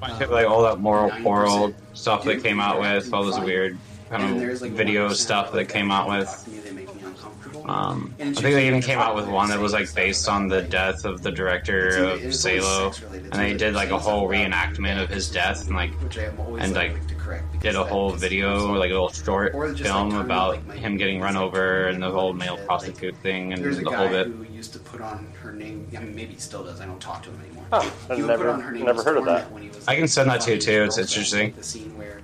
like 0.00 0.46
all 0.46 0.62
that 0.62 0.78
moral 0.78 1.10
90% 1.10 1.20
moral 1.20 1.74
stuff 1.92 2.24
that 2.24 2.42
came 2.42 2.60
out 2.60 2.80
with, 2.80 3.12
all 3.12 3.24
this 3.24 3.38
weird 3.38 3.76
kind 4.08 4.42
of 4.42 4.62
like, 4.62 4.72
video 4.72 5.08
stuff 5.12 5.52
that 5.52 5.68
came 5.68 5.90
out 5.90 6.08
with. 6.08 6.28
to 6.44 6.50
me, 6.50 6.58
they 6.60 6.70
make 6.72 6.94
me 6.94 7.02
uncomfortable. 7.04 7.59
Um, 7.70 8.14
I 8.18 8.24
think 8.24 8.40
they 8.40 8.66
even 8.66 8.82
came 8.82 8.98
out 8.98 9.14
with 9.14 9.28
one 9.28 9.48
that 9.50 9.60
was 9.60 9.72
like 9.72 9.94
based 9.94 10.28
on 10.28 10.48
the 10.48 10.60
death 10.62 11.04
of 11.04 11.22
the 11.22 11.30
director 11.30 11.88
of 12.04 12.20
either- 12.20 12.32
Salo, 12.32 12.92
and 13.12 13.32
they 13.32 13.54
did 13.54 13.74
like 13.74 13.90
a 13.90 13.98
whole 13.98 14.28
reenactment 14.28 15.00
of 15.02 15.08
his 15.08 15.30
death 15.30 15.66
and 15.66 15.76
like 15.76 15.92
Which 16.02 16.18
I 16.18 16.24
am 16.24 16.40
always 16.40 16.64
and 16.64 16.74
like, 16.74 16.92
like 16.92 16.98
quick 16.98 17.08
to 17.08 17.14
correct 17.14 17.60
did 17.60 17.74
a 17.76 17.84
whole 17.84 18.10
video, 18.10 18.72
like 18.74 18.90
a 18.90 18.94
little 18.94 19.12
short 19.12 19.54
Or 19.54 19.68
just, 19.68 19.82
like, 19.82 19.92
film 19.92 20.16
about 20.16 20.56
him 20.74 20.96
getting 20.96 21.20
run 21.20 21.36
over 21.36 21.86
and 21.88 22.02
the 22.02 22.10
whole 22.10 22.32
male 22.32 22.56
prostitute 22.66 23.16
thing 23.18 23.52
and 23.52 23.62
There's 23.62 23.78
a 23.78 23.82
the 23.84 23.90
guy 23.90 23.96
whole 23.96 24.08
bit. 24.08 24.26
who 24.28 24.44
used 24.44 24.72
to 24.72 24.78
put 24.80 25.00
on 25.00 25.28
her 25.42 25.52
name. 25.52 25.86
I 25.96 26.00
mean, 26.00 26.14
maybe 26.16 26.34
he 26.34 26.40
still 26.40 26.64
does. 26.64 26.80
I 26.80 26.86
don't 26.86 27.00
talk 27.00 27.22
to 27.24 27.30
him 27.30 27.40
anymore. 27.40 27.64
Huh, 27.72 27.80
he 27.82 27.88
I've 27.88 28.18
would 28.18 28.26
never- 28.26 28.44
put 28.44 28.52
on 28.54 28.60
her 28.62 28.72
name 28.72 28.84
never 28.86 29.02
heard 29.04 29.16
of 29.18 29.24
that. 29.26 29.50
when 29.52 29.62
he 29.62 29.68
was, 29.68 29.86
I 29.86 29.94
can 29.94 30.08
send 30.08 30.28
that 30.30 30.40
to 30.42 30.54
you 30.54 30.58
too. 30.60 30.82
It's 30.84 30.96
girlfriend, 30.96 31.52
interesting. 31.54 31.54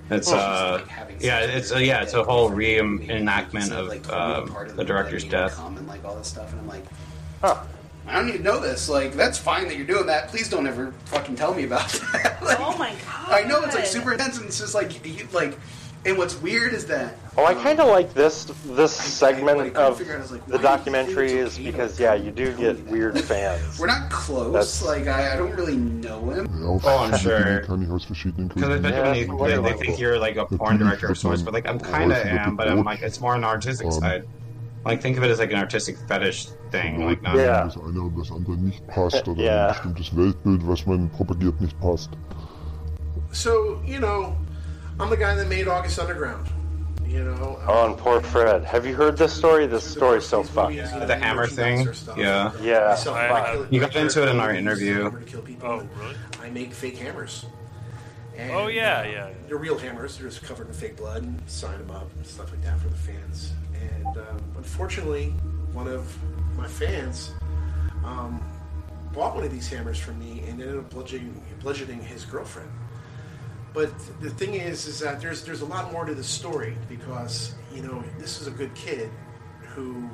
Like, 0.09 0.19
the 0.19 0.19
scene 0.19 0.19
where 0.19 0.19
It's 0.19 0.27
she's, 0.27 0.33
uh, 0.35 0.81
like, 1.07 1.21
yeah, 1.21 1.39
it's 1.39 1.71
with 1.71 1.77
uh, 1.77 1.77
yeah, 1.79 2.01
it's 2.03 2.13
a 2.13 2.23
whole 2.23 2.49
he's, 2.49 2.81
reenactment 2.81 3.71
of 3.71 3.87
totally 3.89 3.99
um, 4.11 4.47
part 4.49 4.69
of 4.69 4.75
the 4.75 4.83
director's 4.83 5.23
death. 5.23 5.55
come 5.55 5.77
and 5.77 5.87
like 5.87 6.03
all 6.05 6.15
this 6.15 6.27
stuff, 6.27 6.51
and 6.51 6.61
I'm 6.61 6.67
like, 6.67 6.85
I 8.07 8.19
don't 8.19 8.29
even 8.29 8.43
know 8.43 8.59
this. 8.59 8.87
Like, 8.87 9.13
that's 9.13 9.37
fine 9.37 9.67
that 9.67 9.75
you're 9.75 9.85
doing 9.85 10.05
that. 10.07 10.29
Please 10.29 10.49
don't 10.49 10.65
ever 10.65 10.93
fucking 11.05 11.35
tell 11.35 11.53
me 11.53 11.65
about 11.65 11.89
that. 12.13 12.37
oh 12.59 12.77
my 12.77 12.91
god! 13.05 13.31
I 13.31 13.43
know 13.43 13.61
it's 13.63 13.75
like 13.75 13.85
super 13.85 14.13
intense, 14.13 14.37
and 14.37 14.45
it's 14.47 14.59
just 14.59 14.73
like, 14.73 15.05
you, 15.05 15.27
like, 15.33 15.57
and 16.05 16.17
what's 16.17 16.35
weird 16.41 16.73
is 16.73 16.85
that 16.87 17.15
Oh, 17.39 17.45
I 17.45 17.53
kind 17.53 17.79
of 17.79 17.85
um, 17.85 17.91
like 17.91 18.15
this 18.15 18.45
this 18.65 18.91
segment 18.91 19.57
couldn't 19.59 19.77
of 19.77 20.01
out, 20.01 20.31
like, 20.31 20.45
the 20.47 20.57
documentary 20.57 21.33
is 21.33 21.59
because 21.59 21.99
yeah, 21.99 22.15
you 22.15 22.31
do 22.31 22.51
get 22.57 22.83
weird 22.87 23.19
fans. 23.29 23.79
we're 23.79 23.85
not 23.85 24.09
close. 24.09 24.51
That's- 24.51 24.83
like, 24.83 25.05
I, 25.07 25.33
I 25.33 25.37
don't 25.37 25.55
really 25.55 25.77
know 25.77 26.29
him. 26.31 26.47
Oh, 26.63 26.79
I'm 26.83 27.15
sure. 27.19 27.37
Dinge 27.39 27.61
kann 27.67 27.83
ich 27.83 27.89
aus 27.91 28.05
verschiedenen 28.05 28.47
Because 28.47 28.63
Gründen 28.69 28.85
especially 28.85 29.19
nicht. 29.27 29.33
when 29.33 29.49
they, 29.51 29.57
they, 29.57 29.71
they 29.73 29.77
think 29.85 29.99
you're 29.99 30.17
like 30.17 30.37
a 30.37 30.45
porn 30.47 30.79
director 30.79 31.11
of 31.11 31.17
sorts, 31.19 31.43
but 31.43 31.53
like 31.53 31.67
I'm 31.69 31.79
kind 31.79 32.11
of 32.11 32.17
am, 32.17 32.55
but 32.55 32.67
I'm 32.69 32.83
like 32.83 33.03
it's 33.03 33.21
more 33.21 33.35
on 33.35 33.41
the 33.41 33.47
artistic 33.47 33.85
um, 33.85 33.91
side. 33.93 34.23
Like 34.83 35.01
think 35.03 35.17
of 35.17 35.23
it 35.23 35.29
as 35.29 35.37
like 35.37 35.51
an 35.51 35.59
artistic 35.59 35.95
fetish 36.07 36.47
thing, 36.71 37.05
like 37.05 37.21
not. 37.21 37.35
Das 37.35 37.77
eine 37.77 38.01
und 38.01 38.17
das 38.17 38.31
andere 38.31 38.57
nicht 38.57 38.87
passt 38.87 39.27
oder 39.27 39.43
Ja. 39.43 39.67
ein 39.67 39.73
bestimmtes 39.73 40.15
Weltbild, 40.15 40.67
was 40.67 40.87
man 40.87 41.07
propagiert, 41.11 41.61
nicht 41.61 41.79
passt. 41.79 42.09
So 43.31 43.79
you 43.85 43.99
know, 43.99 44.35
I'm 44.99 45.09
the 45.11 45.17
guy 45.17 45.35
that 45.35 45.47
made 45.47 45.67
August 45.67 45.99
Underground. 45.99 46.47
You 47.07 47.23
know. 47.23 47.59
Oh, 47.67 47.87
and 47.87 47.97
poor 47.97 48.21
Fred. 48.21 48.63
Have 48.65 48.85
you 48.85 48.93
heard 48.95 49.17
this 49.17 49.33
story? 49.33 49.65
This 49.65 49.83
story's 49.83 50.25
so 50.25 50.43
fucked. 50.43 50.75
The 50.75 51.15
hammer 51.15 51.47
thing, 51.47 51.87
yeah. 52.17 52.51
Yeah. 52.61 52.95
fucked. 52.95 53.71
You 53.71 53.79
got 53.79 53.95
into 53.95 54.23
it 54.23 54.29
in 54.29 54.39
our 54.39 54.53
interview. 54.53 55.11
Oh, 55.63 55.87
really? 55.99 56.15
I 56.41 56.49
make 56.49 56.73
fake 56.73 56.97
hammers. 56.97 57.45
And, 58.37 58.51
Oh, 58.51 58.67
yeah, 58.67 58.99
uh, 58.99 59.03
yeah, 59.03 59.09
yeah. 59.11 59.29
They're 59.47 59.57
real 59.57 59.77
hammers. 59.77 60.17
They're 60.17 60.27
just 60.27 60.43
covered 60.43 60.67
in 60.67 60.73
fake 60.73 60.97
blood 60.97 61.23
and 61.23 61.41
sign 61.49 61.77
them 61.79 61.91
up 61.91 62.13
and 62.15 62.25
stuff 62.25 62.51
like 62.51 62.61
that 62.63 62.79
for 62.79 62.89
the 62.89 62.95
fans. 62.95 63.51
And 63.81 64.17
um, 64.17 64.41
unfortunately, 64.57 65.29
one 65.73 65.87
of 65.87 66.15
my 66.55 66.67
fans 66.67 67.31
um, 68.03 68.43
bought 69.13 69.33
one 69.35 69.43
of 69.43 69.51
these 69.51 69.67
hammers 69.67 69.97
from 69.97 70.19
me 70.19 70.41
and 70.47 70.61
ended 70.61 70.77
up 70.77 70.89
bludgeoning, 70.89 71.41
bludgeoning 71.61 72.01
his 72.01 72.25
girlfriend. 72.25 72.69
But 73.77 73.91
the 74.21 74.31
thing 74.31 74.55
is, 74.55 74.87
is 74.87 74.97
that 75.01 75.21
there's 75.21 75.43
there's 75.43 75.61
a 75.61 75.65
lot 75.65 75.91
more 75.91 76.03
to 76.03 76.15
the 76.15 76.23
story 76.23 76.75
because 76.89 77.53
you 77.71 77.83
know 77.83 78.03
this 78.17 78.41
is 78.41 78.47
a 78.47 78.51
good 78.51 78.73
kid 78.73 79.11
who 79.61 80.09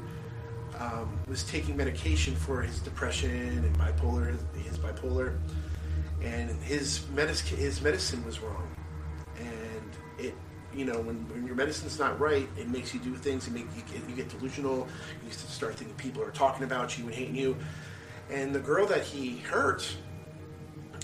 um, 0.78 1.18
was 1.30 1.46
taking 1.46 1.78
medication 1.78 2.36
for 2.36 2.62
his 2.62 2.82
depression 2.82 3.32
and 3.32 3.78
bipolar, 3.78 4.38
his 4.66 4.78
bipolar, 4.78 5.38
and 6.22 6.50
his 6.62 7.08
medicine 7.12 7.58
his 7.58 7.82
medicine 7.82 8.22
was 8.26 8.42
wrong, 8.42 8.68
and 9.38 9.92
it 10.18 10.36
you 10.76 10.84
know 10.84 11.00
when, 11.00 11.26
when 11.30 11.48
your 11.48 11.56
medicine's 11.56 11.98
not 11.98 12.20
right, 12.20 12.50
it 12.58 12.68
makes 12.68 12.94
you 12.94 13.00
do 13.00 13.16
things. 13.16 13.48
It 13.48 13.54
make 13.54 13.68
you 13.78 13.84
get, 13.84 14.10
you 14.10 14.16
get 14.18 14.28
delusional. 14.28 14.90
You 15.26 15.32
start 15.32 15.76
thinking 15.76 15.96
people 15.96 16.22
are 16.22 16.32
talking 16.32 16.66
about 16.66 16.98
you 16.98 17.06
and 17.06 17.14
hating 17.14 17.38
you, 17.38 17.56
and 18.30 18.54
the 18.54 18.60
girl 18.60 18.86
that 18.88 19.04
he 19.06 19.38
hurt, 19.38 19.88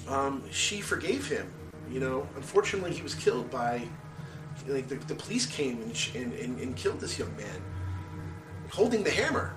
um, 0.10 0.44
she 0.52 0.82
forgave 0.82 1.26
him. 1.26 1.50
You 1.92 2.00
know, 2.00 2.28
unfortunately, 2.36 2.94
he 2.94 3.02
was 3.02 3.16
killed 3.16 3.50
by 3.50 3.88
like 4.68 4.88
the, 4.88 4.96
the 4.96 5.16
police 5.16 5.46
came 5.46 5.82
and, 5.82 5.96
sh- 5.96 6.16
and, 6.16 6.34
and, 6.34 6.60
and 6.60 6.76
killed 6.76 7.00
this 7.00 7.18
young 7.18 7.36
man 7.38 7.62
holding 8.72 9.04
the 9.04 9.12
hammer. 9.12 9.54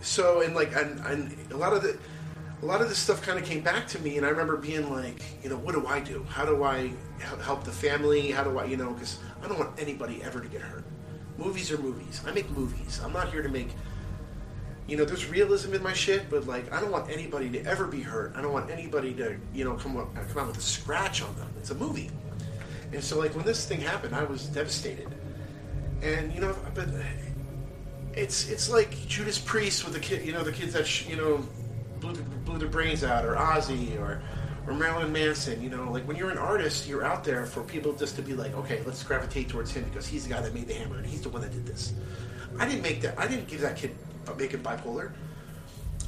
So 0.00 0.42
and 0.42 0.54
like 0.54 0.74
and, 0.74 0.98
and 1.06 1.36
a 1.52 1.56
lot 1.56 1.72
of 1.72 1.82
the 1.82 1.96
a 2.62 2.64
lot 2.64 2.80
of 2.80 2.88
this 2.88 2.98
stuff 2.98 3.22
kind 3.22 3.38
of 3.38 3.44
came 3.44 3.60
back 3.60 3.88
to 3.88 3.98
me, 4.00 4.16
and 4.16 4.24
I 4.26 4.28
remember 4.28 4.56
being 4.56 4.88
like, 4.88 5.20
you 5.42 5.50
know, 5.50 5.56
what 5.56 5.74
do 5.74 5.86
I 5.86 5.98
do? 5.98 6.24
How 6.28 6.44
do 6.44 6.62
I 6.62 6.92
help 7.18 7.64
the 7.64 7.72
family? 7.72 8.30
How 8.30 8.44
do 8.44 8.56
I, 8.58 8.64
you 8.66 8.76
know, 8.76 8.92
because 8.92 9.18
I 9.42 9.48
don't 9.48 9.58
want 9.58 9.80
anybody 9.80 10.22
ever 10.22 10.40
to 10.40 10.48
get 10.48 10.60
hurt. 10.60 10.84
Movies 11.38 11.72
are 11.72 11.78
movies. 11.78 12.22
I 12.24 12.30
make 12.30 12.48
movies. 12.50 13.00
I'm 13.04 13.12
not 13.12 13.32
here 13.32 13.42
to 13.42 13.48
make. 13.48 13.70
You 14.86 14.96
know, 14.96 15.04
there's 15.04 15.28
realism 15.28 15.74
in 15.74 15.82
my 15.82 15.92
shit, 15.92 16.28
but 16.28 16.46
like, 16.46 16.72
I 16.72 16.80
don't 16.80 16.90
want 16.90 17.08
anybody 17.10 17.48
to 17.50 17.64
ever 17.64 17.86
be 17.86 18.00
hurt. 18.00 18.32
I 18.36 18.42
don't 18.42 18.52
want 18.52 18.70
anybody 18.70 19.14
to, 19.14 19.36
you 19.54 19.64
know, 19.64 19.74
come 19.74 19.96
up, 19.96 20.08
uh, 20.16 20.20
come 20.32 20.42
out 20.42 20.48
with 20.48 20.58
a 20.58 20.62
scratch 20.62 21.22
on 21.22 21.34
them. 21.36 21.48
It's 21.58 21.70
a 21.70 21.74
movie, 21.74 22.10
and 22.92 23.02
so 23.02 23.18
like 23.18 23.34
when 23.34 23.44
this 23.44 23.64
thing 23.66 23.80
happened, 23.80 24.14
I 24.14 24.24
was 24.24 24.46
devastated. 24.46 25.08
And 26.02 26.34
you 26.34 26.40
know, 26.40 26.54
but 26.74 26.88
uh, 26.88 27.02
it's 28.14 28.48
it's 28.48 28.68
like 28.68 29.06
Judas 29.06 29.38
Priest 29.38 29.84
with 29.84 29.94
the 29.94 30.00
kid, 30.00 30.26
you 30.26 30.32
know, 30.32 30.42
the 30.42 30.52
kids 30.52 30.72
that 30.72 30.86
sh- 30.86 31.06
you 31.06 31.16
know 31.16 31.46
blew, 32.00 32.14
blew 32.44 32.58
their 32.58 32.68
brains 32.68 33.04
out, 33.04 33.24
or 33.24 33.36
Ozzy, 33.36 33.98
or 34.00 34.20
or 34.66 34.74
Marilyn 34.74 35.12
Manson. 35.12 35.62
You 35.62 35.70
know, 35.70 35.90
like 35.92 36.06
when 36.08 36.16
you're 36.16 36.30
an 36.30 36.38
artist, 36.38 36.88
you're 36.88 37.04
out 37.04 37.22
there 37.22 37.46
for 37.46 37.62
people 37.62 37.92
just 37.92 38.16
to 38.16 38.22
be 38.22 38.34
like, 38.34 38.54
okay, 38.54 38.82
let's 38.84 39.02
gravitate 39.04 39.48
towards 39.48 39.72
him 39.72 39.84
because 39.84 40.06
he's 40.06 40.24
the 40.24 40.34
guy 40.34 40.40
that 40.40 40.52
made 40.52 40.66
the 40.66 40.74
hammer 40.74 40.96
and 40.96 41.06
he's 41.06 41.22
the 41.22 41.28
one 41.28 41.42
that 41.42 41.52
did 41.52 41.64
this. 41.64 41.92
I 42.58 42.66
didn't 42.66 42.82
make 42.82 43.00
that. 43.02 43.18
I 43.18 43.28
didn't 43.28 43.46
give 43.46 43.60
that 43.60 43.76
kid 43.76 43.96
make 44.38 44.52
him 44.52 44.62
bipolar. 44.62 45.12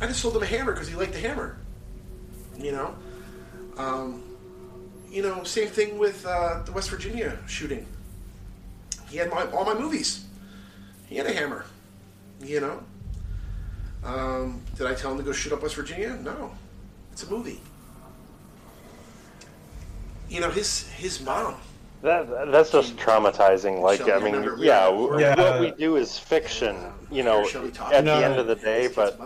I 0.00 0.06
just 0.06 0.20
sold 0.20 0.36
him 0.36 0.42
a 0.42 0.46
hammer 0.46 0.72
because 0.72 0.88
he 0.88 0.94
liked 0.94 1.12
the 1.12 1.20
hammer. 1.20 1.56
You 2.56 2.72
know, 2.72 2.94
um, 3.76 4.22
you 5.10 5.22
know, 5.22 5.42
same 5.44 5.68
thing 5.68 5.98
with 5.98 6.24
uh, 6.26 6.62
the 6.64 6.72
West 6.72 6.90
Virginia 6.90 7.38
shooting. 7.46 7.86
He 9.08 9.16
had 9.16 9.30
my, 9.30 9.44
all 9.50 9.64
my 9.64 9.74
movies. 9.74 10.24
He 11.06 11.16
had 11.16 11.26
a 11.26 11.32
hammer. 11.32 11.64
You 12.42 12.60
know. 12.60 12.82
Um, 14.04 14.60
did 14.76 14.86
I 14.86 14.94
tell 14.94 15.12
him 15.12 15.18
to 15.18 15.24
go 15.24 15.32
shoot 15.32 15.52
up 15.52 15.62
West 15.62 15.76
Virginia? 15.76 16.18
No, 16.22 16.52
it's 17.12 17.22
a 17.22 17.30
movie. 17.30 17.60
You 20.28 20.40
know, 20.40 20.50
his 20.50 20.88
his 20.90 21.22
mom. 21.22 21.56
That 22.04 22.50
that's 22.52 22.70
just 22.70 22.96
traumatizing. 22.96 23.80
Like 23.80 24.02
I 24.02 24.18
mean, 24.18 24.34
remember, 24.34 24.62
yeah, 24.62 24.90
we- 24.90 25.06
w- 25.06 25.20
Yeah. 25.20 25.34
what 25.40 25.58
we 25.60 25.70
do 25.70 25.96
is 25.96 26.18
fiction. 26.18 26.76
You 27.10 27.22
know, 27.22 27.46
Shelby 27.46 27.70
talked 27.70 27.94
at 27.94 28.04
the 28.04 28.12
end 28.12 28.38
of 28.38 28.46
the 28.46 28.56
day, 28.56 28.88
but 28.94 29.18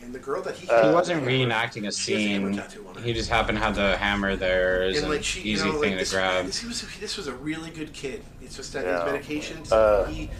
And 0.00 0.14
the 0.14 0.18
girl 0.18 0.40
that 0.40 0.54
he 0.56 0.66
he 0.66 0.72
wasn't 0.90 1.22
reenacting 1.26 1.86
a 1.86 1.92
scene. 1.92 2.62
He 3.04 3.12
just 3.12 3.28
happened 3.28 3.58
to 3.58 3.64
have 3.64 3.74
the 3.76 3.98
hammer 3.98 4.36
there 4.36 4.84
as 4.84 5.02
an 5.02 5.10
like 5.10 5.22
she, 5.22 5.42
you 5.42 5.52
easy 5.52 5.66
know, 5.68 5.80
thing 5.82 5.96
like 5.98 6.06
to 6.06 6.10
grab. 6.14 6.46
This, 6.46 6.60
he 6.60 6.66
was, 6.66 6.82
this 6.98 7.16
was 7.18 7.26
a 7.26 7.34
really 7.34 7.68
good 7.70 7.92
kid. 7.92 8.24
It's 8.40 8.56
just 8.56 8.72
that 8.72 8.86
Yeah. 8.86 9.04
his 9.04 9.26
medications. 9.26 9.70
Uh. 9.70 10.06
he 10.06 10.30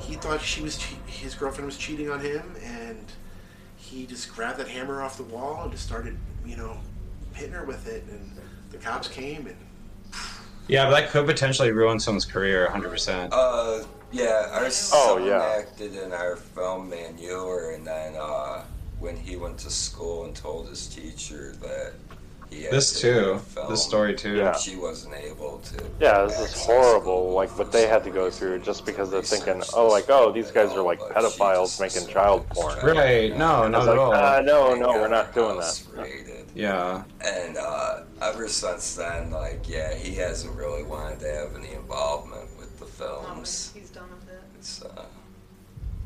he 0.00 0.14
thought 0.14 0.40
she 0.40 0.62
was 0.62 0.78
che- 0.78 0.96
his 1.06 1.34
girlfriend 1.34 1.66
was 1.66 1.76
cheating 1.76 2.08
on 2.08 2.20
him, 2.20 2.54
and 2.64 3.04
he 3.76 4.06
just 4.06 4.34
grabbed 4.34 4.58
that 4.60 4.68
hammer 4.68 5.02
off 5.02 5.18
the 5.18 5.24
wall 5.24 5.62
and 5.64 5.72
just 5.72 5.84
started, 5.84 6.16
you 6.46 6.56
know, 6.56 6.78
hitting 7.34 7.52
her 7.52 7.66
with 7.66 7.86
it. 7.86 8.04
And 8.10 8.32
the 8.70 8.78
cops 8.78 9.08
came 9.08 9.46
and 9.46 9.56
Yeah, 10.68 10.84
but 10.84 10.90
that 11.00 11.10
could 11.10 11.26
potentially 11.26 11.72
ruin 11.72 11.98
someone's 11.98 12.24
career 12.26 12.68
100%. 12.72 13.28
Uh, 13.32 13.84
yeah, 14.12 14.48
our 14.52 14.66
Oh, 14.66 14.68
son 14.68 15.24
yeah. 15.24 15.56
acted 15.58 15.96
in 15.96 16.12
our 16.12 16.36
film 16.36 16.88
Manure, 16.90 17.72
and 17.72 17.86
then 17.86 18.14
uh, 18.16 18.62
when 19.00 19.16
he 19.16 19.36
went 19.36 19.58
to 19.58 19.70
school 19.70 20.24
and 20.24 20.34
told 20.34 20.68
his 20.68 20.86
teacher 20.86 21.54
that 21.62 21.92
he 22.50 22.62
had 22.62 22.72
This 22.72 22.98
too. 23.00 23.40
film, 23.54 23.68
This 23.70 23.82
story 23.84 24.14
too. 24.14 24.36
Yeah. 24.36 24.56
she 24.56 24.76
wasn't 24.76 25.14
able 25.14 25.58
to. 25.58 25.84
yeah, 26.00 26.22
this 26.24 26.38
is 26.40 26.54
horrible. 26.64 27.32
Like 27.32 27.56
what 27.58 27.70
they 27.72 27.86
had 27.86 28.02
to 28.04 28.10
go 28.10 28.30
through 28.30 28.60
just 28.60 28.86
because 28.86 29.10
they're 29.10 29.20
thinking, 29.22 29.62
oh, 29.74 29.88
like 29.88 30.06
oh, 30.08 30.32
these 30.32 30.50
guys 30.50 30.72
are 30.72 30.80
like 30.82 30.98
pedophiles 31.00 31.78
making 31.80 32.08
child 32.08 32.48
porn. 32.48 32.78
Right, 32.82 33.36
no, 33.36 33.68
not 33.68 33.80
it's 33.82 33.88
at 33.88 33.90
like, 33.90 33.98
all. 33.98 34.14
Uh, 34.14 34.40
no, 34.42 34.74
no, 34.74 34.88
we're 34.92 35.08
not 35.08 35.34
doing 35.34 35.58
that. 35.58 35.82
Yeah. 36.54 37.04
And 37.24 37.56
uh, 37.56 38.00
ever 38.22 38.48
since 38.48 38.94
then, 38.96 39.30
like, 39.30 39.68
yeah, 39.68 39.94
he 39.94 40.14
hasn't 40.14 40.54
really 40.56 40.82
wanted 40.82 41.20
to 41.20 41.32
have 41.32 41.56
any 41.56 41.72
involvement 41.72 42.48
with 42.58 42.78
the 42.78 42.86
films. 42.86 43.72
He's 43.74 43.90
done 43.90 44.08
with 44.10 44.28
it. 44.28 44.42
It's, 44.58 44.82
uh, 44.82 45.04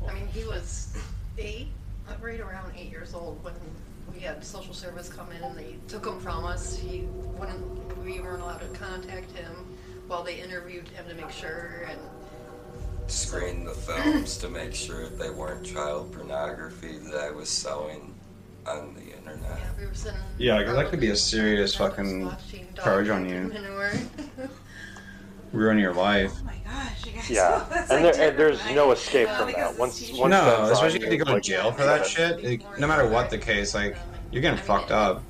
I 0.07 0.13
mean, 0.13 0.27
he 0.27 0.43
was 0.45 0.95
eight, 1.37 1.67
uh, 2.07 2.13
right 2.21 2.39
around 2.39 2.73
eight 2.77 2.91
years 2.91 3.13
old 3.13 3.43
when 3.43 3.53
we 4.13 4.19
had 4.19 4.43
social 4.43 4.73
service 4.73 5.09
come 5.09 5.31
in 5.31 5.43
and 5.43 5.57
they 5.57 5.75
took 5.87 6.05
him 6.05 6.19
from 6.19 6.45
us. 6.45 6.77
He 6.77 7.07
wouldn't, 7.39 7.97
we 8.03 8.19
weren't 8.19 8.41
allowed 8.41 8.59
to 8.59 8.79
contact 8.79 9.31
him 9.31 9.77
while 10.07 10.23
they 10.23 10.35
interviewed 10.39 10.87
him 10.89 11.05
to 11.07 11.15
make 11.15 11.31
sure. 11.31 11.87
And 11.89 11.99
screened 13.07 13.67
the 13.67 13.71
films 13.71 14.37
to 14.37 14.49
make 14.49 14.73
sure 14.73 15.03
that 15.03 15.19
they 15.19 15.29
weren't 15.29 15.65
child 15.65 16.11
pornography 16.13 16.97
that 16.97 17.15
I 17.15 17.31
was 17.31 17.49
selling 17.49 18.13
on 18.65 18.93
the 18.95 19.12
internet. 19.25 19.59
yeah, 19.59 19.69
we 19.79 19.85
were 19.85 19.93
sitting. 19.93 20.19
Yeah, 20.37 20.59
because 20.59 20.75
that 20.75 20.89
could 20.89 20.99
be 20.99 21.09
a 21.09 21.15
serious 21.15 21.75
fucking 21.75 22.31
charge 22.75 23.09
on 23.09 23.27
you. 23.27 23.43
Manure. 23.53 23.91
Ruin 25.51 25.77
your 25.77 25.93
life. 25.93 26.33
Yeah, 27.29 27.65
and, 27.91 28.03
there, 28.05 28.29
and 28.29 28.37
there's 28.39 28.59
no 28.71 28.91
escape 28.91 29.29
from 29.29 29.51
that. 29.51 29.77
Once, 29.77 30.01
once 30.13 30.31
No, 30.31 30.67
that's 30.67 30.79
on 30.79 30.85
especially 30.87 30.97
if 30.97 31.05
you, 31.05 31.11
you 31.11 31.17
go 31.19 31.25
to 31.25 31.33
like, 31.33 31.43
jail 31.43 31.71
for 31.71 31.83
that 31.83 32.05
shit. 32.07 32.43
like, 32.43 32.79
no 32.79 32.87
matter 32.87 33.07
what 33.07 33.29
the 33.29 33.37
case, 33.37 33.75
like, 33.75 33.95
you're 34.31 34.41
getting 34.41 34.59
fucked 34.59 34.89
up. 34.91 35.21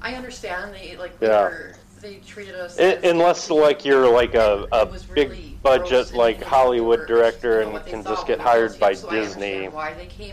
I 0.00 0.14
understand 0.14 0.74
they 0.74 0.96
like 0.96 1.12
Yeah. 1.20 1.28
they, 1.28 1.34
were, 1.34 1.74
they 2.00 2.14
treated 2.26 2.54
us. 2.54 2.78
I- 2.78 3.00
unless 3.04 3.50
like 3.50 3.84
you're 3.84 4.08
like 4.08 4.34
a, 4.34 4.66
a 4.70 4.86
big 5.14 5.53
budget 5.64 6.12
like 6.12 6.42
Hollywood 6.42 7.08
director 7.08 7.62
and 7.62 7.84
can 7.86 8.04
just 8.04 8.26
get 8.26 8.38
hired 8.38 8.78
by 8.78 8.92
Disney 8.94 9.68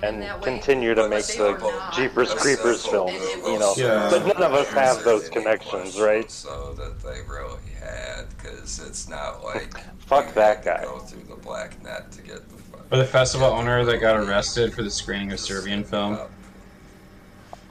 and 0.03 0.43
continue 0.43 0.93
to 0.93 1.07
make 1.07 1.25
the 1.25 1.57
Jeepers 1.95 2.33
Creepers 2.33 2.85
films, 2.85 3.13
you 3.37 3.57
know. 3.57 3.73
Yeah. 3.77 4.09
But 4.11 4.27
none 4.27 4.43
of 4.43 4.53
us 4.53 4.67
have 4.73 5.03
those 5.03 5.29
connections, 5.29 5.99
right? 5.99 6.29
So 6.29 6.73
that 6.73 6.99
they 7.01 7.21
really 7.27 7.57
had, 7.79 8.25
because 8.37 8.79
it's 8.85 9.09
not 9.09 9.43
like 9.43 9.73
Fuck 9.99 10.33
that 10.33 10.65
guy. 10.65 10.83
go 10.83 10.99
through 10.99 11.23
the 11.23 11.41
black 11.41 11.81
net 11.81 12.11
to 12.11 12.21
get 12.21 12.41
the 12.49 12.77
Or 12.91 12.97
the 12.97 13.05
festival 13.05 13.47
owner 13.47 13.85
that 13.85 14.01
got 14.01 14.17
arrested 14.17 14.73
for 14.73 14.83
the 14.83 14.91
screening 14.91 15.31
of 15.31 15.39
Serbian 15.39 15.85
film. 15.85 16.19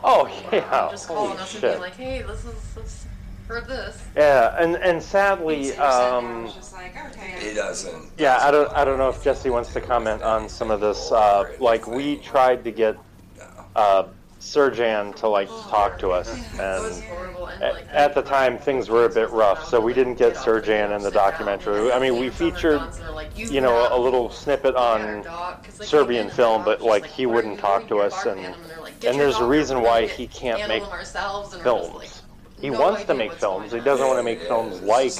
Oh 0.02 0.26
yeah, 0.50 0.88
just 0.90 1.06
calling 1.06 1.32
holy 1.32 1.42
us 1.42 1.52
and 1.52 1.60
shit. 1.60 1.70
being 1.72 1.80
like, 1.82 1.96
"Hey, 1.96 2.22
this 2.22 2.46
is 2.46 3.06
this, 3.50 3.58
heard 3.58 3.68
this." 3.68 4.02
Yeah, 4.16 4.56
and 4.58 4.76
and 4.76 5.02
sadly, 5.02 5.76
um, 5.76 6.50
He 7.38 7.54
doesn't. 7.54 8.10
yeah, 8.18 8.38
I 8.40 8.50
don't 8.50 8.70
I 8.72 8.84
don't 8.84 8.98
know 8.98 9.08
if 9.08 9.22
Jessie 9.22 9.50
wants 9.50 9.72
to 9.74 9.80
comment 9.80 10.22
on 10.22 10.48
some 10.48 10.70
of 10.70 10.80
this. 10.80 11.12
Uh, 11.12 11.44
like 11.60 11.86
we 11.86 12.16
tried 12.16 12.64
to 12.64 12.70
get 12.70 12.96
uh, 13.76 14.04
Srdjan 14.40 15.14
to 15.16 15.28
like 15.28 15.48
talk 15.48 15.98
to 15.98 16.10
us, 16.10 16.32
and 16.58 17.04
at, 17.62 17.86
at 17.88 18.14
the 18.14 18.22
time 18.22 18.56
things 18.58 18.88
were 18.88 19.04
a 19.04 19.08
bit 19.08 19.30
rough, 19.30 19.64
so 19.68 19.80
we 19.80 19.92
didn't 19.92 20.14
get 20.14 20.34
Srdjan 20.34 20.96
in 20.96 21.02
the 21.02 21.10
documentary. 21.10 21.92
I 21.92 21.98
mean, 21.98 22.18
we 22.18 22.30
featured, 22.30 22.80
you 23.36 23.60
know, 23.60 23.88
a 23.90 23.98
little 23.98 24.30
snippet 24.30 24.76
on 24.76 25.24
Serbian 25.70 26.30
film, 26.30 26.64
but 26.64 26.80
like 26.80 27.04
he 27.04 27.26
wouldn't 27.26 27.58
talk 27.58 27.86
to 27.88 27.98
us, 27.98 28.24
and 28.24 28.38
and 29.06 29.20
there's 29.20 29.36
a 29.36 29.44
reason 29.44 29.82
why 29.82 30.06
he 30.06 30.26
can't 30.26 30.66
make 30.68 30.84
films. 31.62 32.19
He 32.60 32.70
wants 32.70 33.04
to 33.04 33.14
make 33.14 33.32
films. 33.32 33.72
He 33.72 33.80
doesn't 33.80 34.06
want 34.06 34.18
to 34.18 34.22
make 34.22 34.40
films 34.42 34.80
like 34.82 35.12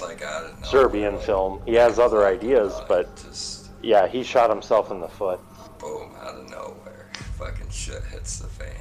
Serbian 0.63 1.19
film. 1.19 1.63
He 1.65 1.75
has 1.75 1.99
other 1.99 2.27
ideas, 2.27 2.79
but 2.87 3.09
yeah, 3.83 4.07
he 4.07 4.23
shot 4.23 4.51
himself 4.51 4.91
in 4.91 5.01
the 5.01 5.09
foot. 5.09 5.41
Boom, 5.79 6.15
out 6.21 6.35
of 6.35 6.51
nowhere. 6.51 7.09
Fucking 7.39 7.71
shit 7.71 8.03
hits 8.05 8.39
the 8.39 8.49
fan. 8.49 8.75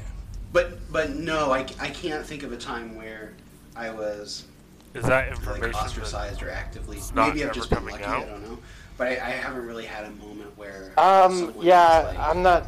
But 0.52 0.91
but 0.91 1.11
no, 1.11 1.52
I, 1.52 1.60
I 1.80 1.90
can't 1.90 2.26
think 2.26 2.44
of 2.44 2.52
a 2.52 2.57
time 2.57 2.95
where 2.95 3.34
I 3.76 3.91
was 3.91 4.45
Is 4.94 5.06
that 5.06 5.30
like 5.30 5.38
information 5.38 5.76
ostracized 5.76 6.41
or 6.44 6.49
actively. 6.49 6.98
Maybe 7.14 7.44
I've 7.44 7.49
ever 7.49 7.53
just 7.53 7.69
been 7.69 7.80
coming 7.80 7.94
lucky. 7.94 8.06
out? 8.06 8.23
I 8.23 8.30
don't 8.30 8.44
know. 8.44 8.57
But 8.98 9.07
I, 9.07 9.11
I 9.11 9.30
haven't 9.30 9.65
really 9.65 9.86
had 9.86 10.06
a 10.06 10.11
moment 10.11 10.57
where. 10.57 10.91
Um, 10.98 11.53
yeah, 11.61 11.99
like, 12.07 12.19
I'm 12.19 12.41
not 12.41 12.68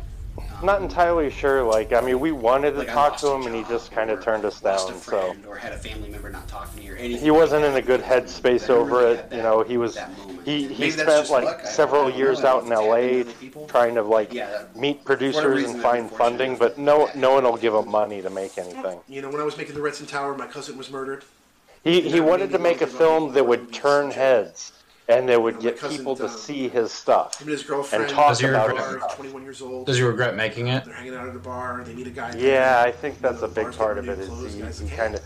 not 0.64 0.82
entirely 0.82 1.30
sure. 1.30 1.64
Like, 1.64 1.92
I 1.94 2.02
mean, 2.02 2.20
we 2.20 2.32
wanted 2.32 2.72
to 2.72 2.80
Like, 2.80 2.88
talk 2.90 3.18
to 3.18 3.28
him, 3.32 3.48
and 3.48 3.56
he 3.56 3.64
just 3.64 3.92
kind 3.92 4.10
of 4.10 4.24
turned 4.24 4.46
us 4.46 4.60
down. 4.62 4.94
So 5.02 5.36
or 5.48 5.56
had 5.58 5.74
a 5.74 5.78
family 5.78 6.10
member 6.10 6.30
not 6.30 6.48
talk 6.48 6.72
to 6.72 6.78
me 6.80 6.90
or 6.90 6.96
anything. 6.96 7.22
he 7.24 7.32
wasn't 7.32 7.66
in 7.66 7.76
a 7.76 7.82
good 7.82 8.02
headspace 8.02 8.70
over 8.70 9.08
it. 9.08 9.26
You 9.32 9.42
know, 9.42 9.64
he 9.64 9.78
was 9.78 9.98
he 10.46 10.68
he 10.68 10.80
Maybe 10.80 10.92
spent 10.92 11.30
like 11.30 11.46
luck. 11.46 11.60
I- 11.60 11.68
I 11.68 11.72
several 11.72 12.04
don't 12.04 12.12
know. 12.12 12.18
years 12.18 12.44
out 12.44 12.64
in 12.66 12.72
L.A. 12.72 13.20
it's 13.22 13.32
happened 13.32 13.52
to 13.54 13.60
other 13.60 13.68
trying 13.68 13.96
to 13.96 14.04
like 14.04 14.34
Yeah. 14.34 14.64
meet 14.76 15.04
producers 15.04 15.70
and 15.70 15.82
find 15.82 16.10
funding, 16.12 16.56
but 16.58 16.78
no 16.78 17.10
no 17.16 17.34
one 17.34 17.44
will 17.44 17.58
give 17.58 17.74
him 17.74 17.90
money 17.90 18.22
to 18.22 18.30
make 18.30 18.58
anything. 18.58 19.00
You 19.08 19.22
know, 19.22 19.30
when 19.30 19.42
I 19.42 19.44
was 19.46 19.58
making 19.58 19.76
the 19.76 19.82
Redsin 19.82 20.08
Tower, 20.08 20.36
my 20.38 20.48
cousin 20.48 20.78
was 20.78 20.90
murdered. 20.92 21.24
He 21.84 22.02
he 22.02 22.20
wanted 22.20 22.52
to 22.52 22.60
make 22.60 22.82
a 22.82 22.88
film 22.88 23.34
that 23.34 23.46
would 23.46 23.74
turn 23.74 24.12
heads, 24.12 24.72
and 25.12 25.28
they 25.28 25.38
would 25.38 25.56
my 25.56 25.62
get 25.62 25.78
cousin, 25.78 25.98
people 25.98 26.16
to 26.16 26.26
uh, 26.26 26.30
see 26.30 26.68
his 26.70 26.92
stuff 26.92 27.40
Him 27.40 27.48
and 27.48 27.52
his 27.58 27.64
girlfriend. 27.64 28.06
and 28.06 28.14
talk 28.14 28.30
Does 28.30 28.40
he 28.40 28.48
about 28.48 28.70
regret- 28.70 29.04
his 29.04 29.14
21 29.16 29.44
years 29.44 29.62
old. 29.62 29.86
Does 29.86 29.98
he 29.98 30.04
regret 30.04 30.36
making 30.36 30.68
it? 30.68 30.86
They're 30.86 30.94
hanging 30.94 31.16
out 31.16 31.28
at 31.30 31.36
a 31.36 31.40
bar. 31.40 31.84
They 31.86 31.94
meet 31.94 32.08
a 32.08 32.12
guy. 32.12 32.36
Yeah, 32.38 32.82
I 32.86 32.92
think 32.92 33.20
that's 33.22 33.42
a 33.42 33.48
big 33.48 33.72
part 33.74 33.98
of 33.98 34.08
it. 34.10 34.20
Is 34.20 34.80
he, 34.80 34.86
he 34.86 34.96
kind 34.96 35.16
of 35.16 35.22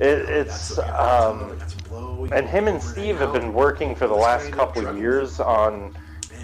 it, 0.00 0.28
it's 0.28 0.78
um, 0.78 1.58
and 2.32 2.48
him 2.48 2.68
and 2.68 2.80
Steve 2.82 3.18
have 3.18 3.32
been 3.32 3.52
working 3.52 3.94
for 3.96 4.06
the 4.06 4.14
last 4.14 4.52
couple 4.52 4.86
of 4.86 4.96
years 4.96 5.40
on 5.40 5.92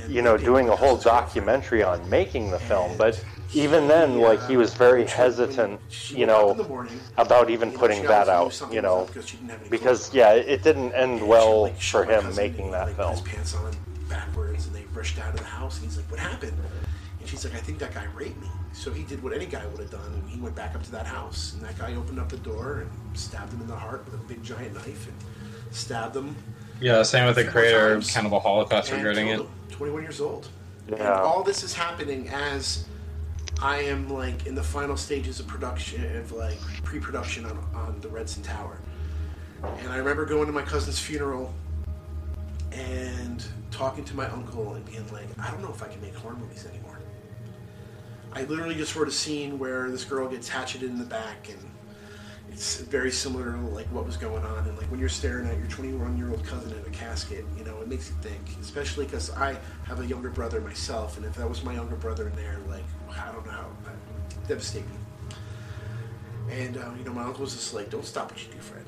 you 0.09 0.23
know 0.23 0.36
doing 0.36 0.69
a 0.69 0.77
whole 0.77 0.97
documentary 0.97 1.82
on 1.82 2.09
making 2.11 2.51
the 2.51 2.59
film, 2.59 2.97
but 2.98 3.23
even 3.55 3.89
then, 3.89 4.19
like 4.21 4.45
he 4.47 4.57
was 4.57 4.75
very 4.75 5.07
hesitant, 5.07 5.81
you 6.11 6.27
know, 6.27 6.87
about 7.17 7.51
even 7.51 7.71
putting 7.73 8.03
that 8.05 8.29
out, 8.29 8.61
you 8.73 8.83
know, 8.83 9.09
because 9.71 10.13
yeah, 10.15 10.33
it 10.33 10.63
didn't 10.63 10.93
end 10.93 11.27
well 11.27 11.69
for 11.75 12.05
him 12.05 12.35
making 12.35 12.71
that 12.73 12.95
film. 12.97 13.17
pants 13.25 13.55
on 13.55 13.75
backwards 14.09 14.67
and 14.67 14.75
they 14.75 14.85
rushed 14.95 15.19
out 15.19 15.31
of 15.35 15.39
the 15.41 15.45
house 15.47 15.77
and 15.79 15.87
he's 15.87 15.97
like, 15.97 16.11
What 16.11 16.21
happened? 16.21 16.57
And 17.21 17.29
she's 17.29 17.45
like, 17.45 17.55
I 17.55 17.59
think 17.59 17.79
that 17.79 17.95
guy 17.95 18.05
raped 18.15 18.41
me. 18.41 18.49
So 18.73 18.93
he 18.93 19.03
did 19.05 19.23
what 19.23 19.33
any 19.33 19.47
guy 19.47 19.65
would 19.67 19.81
have 19.81 19.91
done 19.91 20.13
and 20.13 20.29
he 20.29 20.41
went 20.41 20.55
back 20.55 20.75
up 20.75 20.83
to 20.83 20.93
that 20.93 21.07
house 21.07 21.55
and 21.55 21.63
that 21.63 21.79
guy 21.79 21.95
opened 21.95 22.19
up 22.19 22.29
the 22.29 22.37
door 22.39 22.81
and 22.83 23.19
stabbed 23.19 23.53
him 23.53 23.61
in 23.61 23.67
the 23.69 23.77
heart 23.77 24.05
with 24.05 24.15
a 24.15 24.25
big 24.25 24.43
giant 24.43 24.75
knife 24.75 25.07
and 25.09 25.17
stabbed 25.75 26.17
him. 26.17 26.35
Yeah, 26.81 27.03
same 27.03 27.27
with 27.27 27.37
the 27.37 27.45
Four 27.45 27.53
creator 27.53 27.87
of 27.95 28.03
times. 28.03 28.11
Cannibal 28.13 28.41
Holocaust 28.41 28.91
and 28.93 28.99
regretting 28.99 29.29
it. 29.29 29.41
him, 29.41 29.47
21 29.71 30.03
years 30.03 30.21
old. 30.21 30.49
And 30.89 30.99
Yeah. 30.99 31.23
all 31.23 31.43
this 31.43 31.63
is 31.63 31.73
happening 31.73 32.29
as 32.29 32.85
I 33.63 33.79
am 33.83 34.09
like 34.09 34.47
in 34.47 34.55
the 34.55 34.63
final 34.63 34.97
stages 34.97 35.41
of 35.41 35.47
production 35.47 36.17
of 36.17 36.33
like 36.33 36.59
pre-production 36.83 37.47
on, 37.47 37.59
on 37.75 38.01
the 38.01 38.09
Redsin 38.09 38.43
Tower. 38.43 38.81
And 39.63 39.89
I 39.91 39.97
remember 39.97 40.27
going 40.27 40.47
to 40.47 40.53
my 40.53 40.63
cousin's 40.63 40.99
funeral 40.99 41.55
and 42.73 43.45
talking 43.71 44.05
to 44.05 44.17
my 44.17 44.27
uncle 44.27 44.75
and 44.75 44.85
being 44.85 45.07
like, 45.13 45.27
I 45.39 45.51
don't 45.51 45.63
know 45.63 45.71
if 45.71 45.83
I 45.83 45.89
can 45.89 46.01
make 46.01 46.15
horror 46.15 46.37
movies 46.37 46.67
anymore. 46.67 46.99
I 48.33 48.43
literally 48.45 48.75
just 48.75 48.97
wrote 48.97 49.09
a 49.09 49.13
scene 49.13 49.59
where 49.59 49.91
this 49.91 50.05
girl 50.05 50.29
gets 50.29 50.49
hatcheted 50.49 50.91
in 50.91 50.99
the 50.99 51.05
back 51.05 51.49
and 51.49 51.59
it's 52.51 52.81
very 52.81 53.11
similar 53.11 53.53
to 53.53 53.59
like 53.69 53.87
what 53.87 54.05
was 54.05 54.17
going 54.17 54.45
on 54.45 54.69
and 54.69 54.77
like 54.77 54.89
when 54.91 55.01
you're 55.01 55.09
staring 55.09 55.47
at 55.49 55.57
your 55.59 55.67
21 55.67 56.17
year 56.17 56.31
old 56.31 56.45
cousin 56.45 56.73
in 56.73 56.85
a 56.87 56.97
casket 56.97 57.45
you 57.59 57.65
know 57.65 57.81
it 57.81 57.89
makes 57.89 58.09
you 58.09 58.15
think 58.21 58.41
especially 58.61 59.07
because 59.07 59.31
i 59.33 59.57
have 59.85 60.01
a 60.01 60.07
younger 60.07 60.31
brother 60.31 60.61
myself 60.61 61.17
and 61.17 61.27
if 61.27 61.35
that 61.35 61.49
was 61.49 61.65
my 61.65 61.75
younger 61.75 61.97
brother 61.97 62.29
in 62.29 62.37
there 62.37 62.59
like 62.69 62.85
i 63.19 63.32
don't 63.32 63.45
know 63.47 63.53
how 63.53 63.69
would 64.49 64.85
and 66.51 66.77
um, 66.77 66.97
you 66.99 67.05
know 67.05 67.12
my 67.12 67.23
uncle 67.24 67.43
was 67.43 67.55
just 67.55 67.74
like 67.74 67.91
don't 67.91 68.05
stop 68.05 68.31
what 68.31 68.45
you 68.45 68.53
do 68.53 68.59
fred 68.59 68.85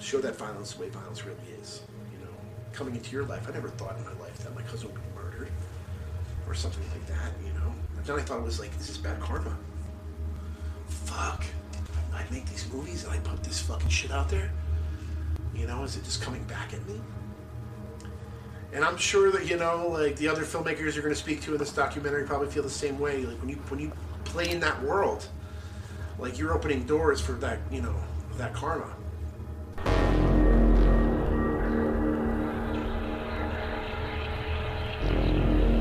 show 0.00 0.20
that 0.20 0.36
violence 0.36 0.74
the 0.74 0.82
way 0.82 0.88
violence 0.88 1.24
really 1.24 1.38
is 1.60 1.82
you 2.12 2.18
know. 2.24 2.30
Coming 2.72 2.94
into 2.94 3.10
your 3.12 3.24
life 3.24 3.48
i 3.48 3.52
never 3.52 3.68
thought 3.68 3.96
in 3.98 4.04
my 4.04 4.12
life 4.24 4.38
that 4.38 4.54
my 4.54 4.62
cousin 4.62 4.88
would 4.92 4.96
be 4.96 5.08
murdered 5.14 5.50
or 6.46 6.54
something 6.54 6.82
like 6.90 7.06
that 7.06 7.32
you 7.44 7.52
know. 7.54 7.72
And 7.96 8.04
then 8.04 8.18
i 8.18 8.22
thought 8.22 8.38
it 8.38 8.44
was 8.44 8.60
like 8.60 8.76
this 8.78 8.88
is 8.90 8.98
bad 8.98 9.20
karma. 9.20 9.56
Fuck. 10.86 11.44
I 12.14 12.24
make 12.30 12.46
these 12.46 12.66
movies 12.72 13.04
and 13.04 13.12
I 13.12 13.18
put 13.18 13.42
this 13.42 13.60
fucking 13.60 13.88
shit 13.88 14.10
out 14.10 14.28
there? 14.28 14.50
You 15.54 15.66
know, 15.66 15.82
is 15.82 15.96
it 15.96 16.04
just 16.04 16.22
coming 16.22 16.42
back 16.44 16.72
at 16.72 16.86
me? 16.88 17.00
And 18.76 18.84
I'm 18.84 18.98
sure 18.98 19.30
that 19.30 19.46
you 19.46 19.56
know, 19.56 19.88
like 19.88 20.16
the 20.16 20.28
other 20.28 20.42
filmmakers 20.42 20.92
you're 20.94 21.02
going 21.02 21.14
to 21.14 21.14
speak 21.14 21.40
to 21.40 21.52
in 21.52 21.58
this 21.58 21.72
documentary 21.72 22.26
probably 22.26 22.48
feel 22.48 22.62
the 22.62 22.68
same 22.68 22.98
way. 22.98 23.24
Like 23.24 23.40
when 23.40 23.48
you 23.48 23.56
when 23.68 23.80
you 23.80 23.90
play 24.24 24.50
in 24.50 24.60
that 24.60 24.82
world, 24.82 25.26
like 26.18 26.38
you're 26.38 26.52
opening 26.52 26.84
doors 26.84 27.18
for 27.18 27.32
that, 27.32 27.58
you 27.70 27.80
know, 27.80 27.94
that 28.36 28.52
karma. 28.52 28.94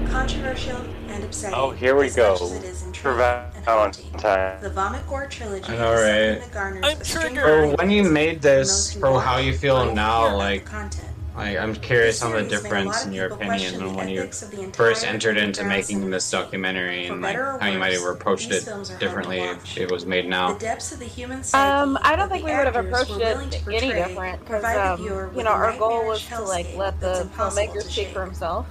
Controversial 0.10 0.78
and 1.10 1.22
upsetting. 1.26 1.54
Oh, 1.54 1.72
here 1.72 1.98
we 1.98 2.06
as 2.06 2.16
go. 2.16 2.32
much 2.32 2.64
as 2.64 2.82
For 2.82 2.88
intriguing 2.88 3.22
and 3.56 3.66
haunting. 3.66 4.06
Valentine. 4.12 4.62
The 4.62 4.70
Vomit 4.70 5.06
Gore 5.06 5.28
trilogy 5.28 5.74
I 5.74 5.76
know, 5.76 5.92
is 5.96 6.44
something 6.44 6.82
right? 6.82 6.86
I'm 6.86 7.02
a 7.02 7.04
string 7.04 7.26
of 7.26 7.44
triggered. 7.44 7.44
Bro, 7.44 7.76
when 7.76 7.92
you 7.92 8.04
made 8.10 8.42
this, 8.42 8.94
who 8.94 9.02
bro, 9.02 9.12
want 9.12 9.26
how 9.26 9.38
you 9.40 9.54
feel 9.58 9.94
now, 9.94 10.34
like, 10.34 10.64
the 10.64 10.72
content. 10.72 11.10
Like 11.36 11.57
I'm 11.57 11.76
curious 11.76 12.20
The 12.20 12.26
on 12.26 12.32
the 12.32 12.38
series 12.38 12.52
made 12.52 12.60
a 12.60 12.62
difference 12.64 12.95
lot 12.98 13.07
in 13.07 13.14
your 13.14 13.26
opinion 13.28 13.49
question 13.49 13.84
on 13.84 13.95
when 13.95 14.07
you 14.10 14.20
ethics 14.22 14.41
of 14.41 14.52
the 14.52 14.72
first 14.72 15.06
entered 15.06 15.38
into 15.38 15.64
making 15.64 16.10
this 16.10 16.30
documentary 16.30 17.07
and 17.07 17.22
like 17.22 17.36
better 17.36 17.57
how 17.60 17.68
you 17.68 17.80
might 17.80 17.94
have 17.94 18.03
approached 18.03 18.52
it 18.52 18.64
films 18.64 18.90
are 18.90 18.94
hard 18.94 18.99
to 18.99 19.06
differently 19.06 19.40
if 19.40 19.78
it 19.78 19.91
was 19.91 20.06
made 20.06 20.28
now. 20.28 20.53
The 20.53 20.60
depths 20.60 20.91
of 20.91 20.99
the 20.99 21.06
human 21.06 21.44
psyche 21.44 21.70
Um, 21.70 21.98
I 22.02 22.16
don't 22.16 22.30
think 22.30 22.45
we 22.45 22.52
would 22.56 22.66
have 22.66 22.76
approached 22.76 23.12
were 23.12 23.18
willing 23.18 23.49
it 23.49 23.64
any 23.68 23.91
different 23.94 24.40
because, 24.40 24.64
um, 24.64 25.02
you 25.36 25.44
know, 25.44 25.52
our 25.52 25.78
goal 25.78 26.06
was 26.06 26.26
to 26.28 26.41
like 26.41 26.74
let 26.76 26.99
the 26.99 27.22
impossible 27.22 27.74
filmmaker 27.74 27.82
speak 27.82 28.07
for 28.10 28.24
himself, 28.26 28.68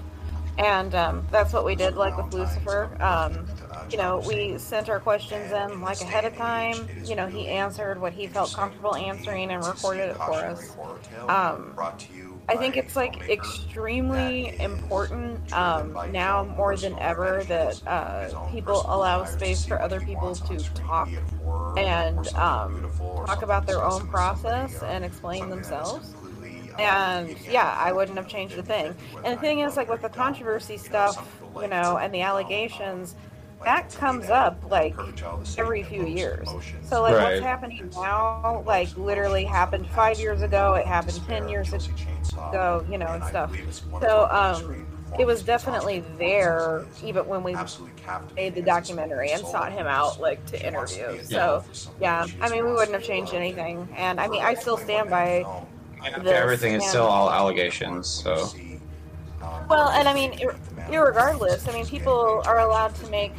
and 0.59 0.95
um, 0.95 1.27
that's 1.31 1.53
what 1.53 1.65
we 1.65 1.75
did. 1.75 1.97
Like 1.97 2.17
with 2.17 2.33
Lucifer, 2.33 2.91
um, 3.01 3.47
you 3.91 3.99
know, 3.99 4.23
we 4.27 4.59
sent 4.59 4.89
our 4.89 5.01
questions 5.01 5.53
in 5.53 5.81
like 5.81 6.01
ahead 6.01 6.25
of 6.25 6.37
time. 6.37 6.89
You 7.05 7.17
know, 7.17 7.27
he 7.27 7.49
answered 7.49 8.01
what 8.01 8.13
he 8.13 8.27
felt 8.27 8.53
comfortable 8.53 8.97
answering 8.97 9.51
and 9.51 9.65
recorded 9.65 10.11
it 10.11 10.17
for 10.17 10.33
us. 10.35 10.77
Um, 11.29 11.75
I 12.49 12.57
think 12.57 12.77
it's 12.77 12.95
like 12.95 13.29
extremely 13.29 14.59
important 14.61 15.53
um, 15.53 15.99
now 16.11 16.45
more 16.57 16.77
than 16.77 16.99
ever 16.99 17.43
that 17.45 17.87
uh, 17.87 18.49
people 18.51 18.85
allow 18.87 19.25
space 19.25 19.65
for 19.65 19.81
other 19.81 20.01
people 20.01 20.35
to 20.35 20.59
talk 20.75 21.09
and 21.77 22.29
um, 22.35 22.91
talk 23.27 23.43
about 23.43 23.67
their 23.67 23.83
own 23.83 24.07
process 24.09 24.83
and 24.83 25.05
explain 25.05 25.49
themselves. 25.49 26.15
And 26.79 27.37
yeah, 27.49 27.75
I 27.79 27.93
wouldn't 27.93 28.19
have 28.19 28.29
changed 28.29 28.59
a 28.59 28.63
thing. 28.63 28.95
And 29.25 29.37
the 29.37 29.41
thing 29.41 29.61
is, 29.61 29.77
like 29.77 29.89
with 29.89 30.03
the 30.03 30.09
controversy 30.09 30.77
stuff, 30.77 31.41
you 31.61 31.69
know, 31.69 31.99
and 31.99 32.13
the 32.13 32.21
allegations, 32.21 33.15
that 33.65 33.95
comes 33.95 34.31
up 34.31 34.59
like 34.71 34.95
every 35.59 35.83
few 35.83 36.07
years. 36.07 36.49
So 36.83 37.03
like 37.03 37.15
Right. 37.15 37.25
what's 37.35 37.41
happening 37.41 37.91
now, 37.95 38.63
like 38.67 38.95
literally 38.97 39.45
happened 39.45 39.89
five 39.91 40.19
years 40.19 40.43
ago. 40.43 40.75
It 40.75 40.87
happened 40.87 41.21
ten 41.27 41.49
years 41.49 41.73
ago, 41.73 42.85
you 42.89 42.99
know, 42.99 43.07
and 43.07 43.25
stuff. 43.25 43.53
So 44.01 44.29
um, 44.31 44.87
it 45.19 45.27
was 45.27 45.43
definitely 45.43 46.05
there 46.19 46.85
even 47.03 47.27
when 47.27 47.43
we 47.43 47.57
made 48.37 48.55
the 48.55 48.63
documentary 48.63 49.31
and 49.31 49.47
sought 49.47 49.73
him 49.73 49.87
out 49.87 50.21
like 50.21 50.45
to 50.47 50.67
interview. 50.67 51.23
So 51.23 51.65
yeah, 52.01 52.27
I 52.41 52.49
mean 52.51 52.65
we 52.65 52.73
wouldn't 52.73 52.93
have 52.93 53.05
changed 53.05 53.35
anything. 53.35 53.89
And 53.97 54.21
I 54.21 54.29
mean 54.29 54.43
I 54.43 54.55
still 54.55 54.77
stand 54.77 55.11
by. 55.11 55.45
This, 56.23 56.33
everything 56.33 56.75
is 56.75 56.87
still 56.87 57.07
all 57.07 57.31
allegations, 57.31 58.07
so 58.07 58.51
well, 59.69 59.89
and 59.91 60.09
I 60.09 60.15
mean, 60.15 60.33
ir- 60.35 60.57
irregardless, 60.89 61.69
I 61.69 61.73
mean, 61.73 61.87
people 61.87 62.43
are 62.47 62.61
allowed 62.61 62.95
to 62.97 63.07
make, 63.11 63.33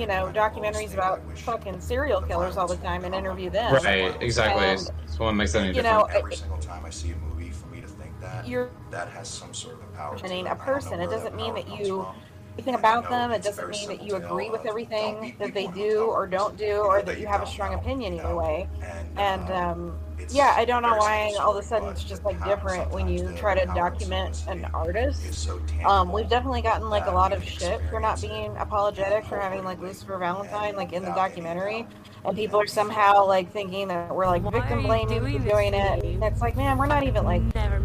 you 0.00 0.06
know, 0.06 0.32
documentaries 0.34 0.94
about 0.94 1.20
fucking 1.40 1.80
serial 1.80 2.22
killers 2.22 2.56
all 2.56 2.66
the 2.66 2.76
time 2.76 3.04
and 3.04 3.14
interview 3.14 3.50
them. 3.50 3.74
right, 3.74 4.16
exactly. 4.22 4.64
And, 4.64 4.80
so 5.06 5.26
what 5.26 5.32
makes 5.32 5.52
that 5.52 5.62
any 5.62 5.76
you 5.76 5.82
know, 5.82 6.04
different? 6.06 6.24
every 6.24 6.36
single 6.36 6.58
time 6.58 6.84
I 6.86 6.90
see 6.90 7.10
a 7.10 7.16
movie, 7.16 7.50
for 7.50 7.66
me 7.66 7.82
to 7.82 7.86
think 7.86 8.18
that 8.20 8.48
You're 8.48 8.70
that 8.90 9.08
has 9.08 9.28
some 9.28 9.52
sort 9.52 9.74
of 9.74 9.82
a 9.82 9.86
power. 9.96 10.16
to 10.16 10.22
mentioning 10.22 10.46
it. 10.46 10.48
a 10.48 10.52
I 10.52 10.54
don't 10.54 10.66
know 10.66 10.72
person. 10.72 11.00
It 11.00 11.10
doesn't 11.10 11.36
mean 11.36 11.54
that 11.54 11.68
you 11.68 12.02
from. 12.04 12.14
anything 12.54 12.74
about 12.74 13.10
them. 13.10 13.30
It 13.30 13.42
doesn't 13.42 13.68
mean 13.68 13.88
that 13.88 14.02
you 14.02 14.14
agree 14.16 14.48
with 14.48 14.64
everything 14.64 15.36
that 15.38 15.52
they 15.52 15.66
do 15.66 16.04
or 16.04 16.26
don't 16.26 16.56
do, 16.56 16.78
or 16.78 17.02
that 17.02 17.20
you 17.20 17.26
have 17.26 17.42
a 17.42 17.46
strong 17.46 17.74
opinion 17.74 18.14
either 18.14 18.34
way. 18.34 18.68
And 19.16 19.50
um, 19.50 19.98
yeah, 20.30 20.54
I 20.56 20.64
don't 20.64 20.82
know 20.82 20.96
why 20.96 21.34
all 21.40 21.56
of 21.56 21.64
a 21.64 21.66
sudden 21.66 21.88
it's 21.88 22.04
just 22.04 22.24
like 22.24 22.42
different 22.44 22.90
when 22.90 23.08
you 23.08 23.32
try 23.36 23.58
to 23.58 23.66
document 23.74 24.44
an 24.48 24.66
artist. 24.72 25.48
Um, 25.84 26.12
we've 26.12 26.28
definitely 26.28 26.62
gotten 26.62 26.88
like 26.88 27.06
a 27.06 27.10
lot 27.10 27.32
of 27.32 27.42
shit 27.44 27.80
for 27.90 28.00
not 28.00 28.20
being 28.20 28.56
apologetic 28.56 29.24
for 29.24 29.38
having 29.38 29.64
like 29.64 29.80
Lucifer 29.80 30.18
Valentine 30.18 30.76
like 30.76 30.92
in 30.92 31.02
the 31.02 31.10
documentary, 31.12 31.86
and 32.24 32.36
people 32.36 32.60
are 32.60 32.66
somehow 32.66 33.26
like 33.26 33.50
thinking 33.52 33.88
that 33.88 34.14
we're 34.14 34.26
like 34.26 34.42
victim 34.42 34.82
blaming 34.82 35.20
for 35.20 35.48
doing 35.48 35.74
it. 35.74 36.04
And 36.04 36.22
it's 36.24 36.40
like, 36.40 36.56
man, 36.56 36.78
we're 36.78 36.86
not 36.86 37.02
even 37.04 37.24
like 37.24 37.42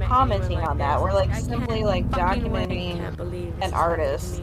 commenting 0.08 0.60
on 0.60 0.78
that. 0.80 1.02
We're 1.02 1.14
like 1.14 1.34
simply 1.36 1.84
like 1.84 2.10
documenting 2.10 3.00
an 3.62 3.74
artist. 3.74 4.42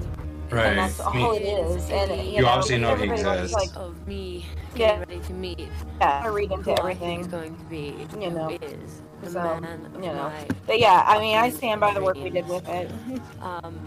Right. 0.53 0.67
And 0.67 0.79
that's 0.79 1.01
all 1.01 1.33
it 1.33 1.43
is. 1.43 1.91
And 1.91 2.11
you, 2.27 2.33
You 2.37 2.43
know, 2.43 2.49
obviously 2.49 2.79
know 2.79 2.95
he 2.97 3.05
everybody 3.05 3.25
wants, 3.25 3.53
exists. 3.53 3.75
Like, 3.75 3.85
of 3.85 4.07
me 4.07 4.47
yeah, 4.75 4.97
getting 4.97 4.99
ready 5.01 5.21
to 5.27 5.33
meet 5.33 5.69
yeah, 6.01 6.23
I 6.25 6.29
read 6.29 6.53
into 6.53 6.71
who 6.71 6.79
everything. 6.79 7.21
is 7.21 7.27
going 7.27 7.57
to 7.57 7.65
be, 7.65 8.07
you 8.21 8.31
know. 8.31 8.51
is 8.61 9.03
the 9.23 9.31
So, 9.31 9.43
man 9.43 9.91
you 9.95 10.01
know. 10.13 10.29
my 10.29 10.47
But 10.67 10.79
yeah, 10.79 11.05
I 11.07 11.19
mean, 11.21 11.37
I 11.37 11.51
stand 11.51 11.81
by 11.81 11.95
the 11.95 12.03
work 12.03 12.17
we 12.17 12.31
did 12.31 12.47
with 12.49 12.69
it. 12.69 12.91
Um, 13.41 13.81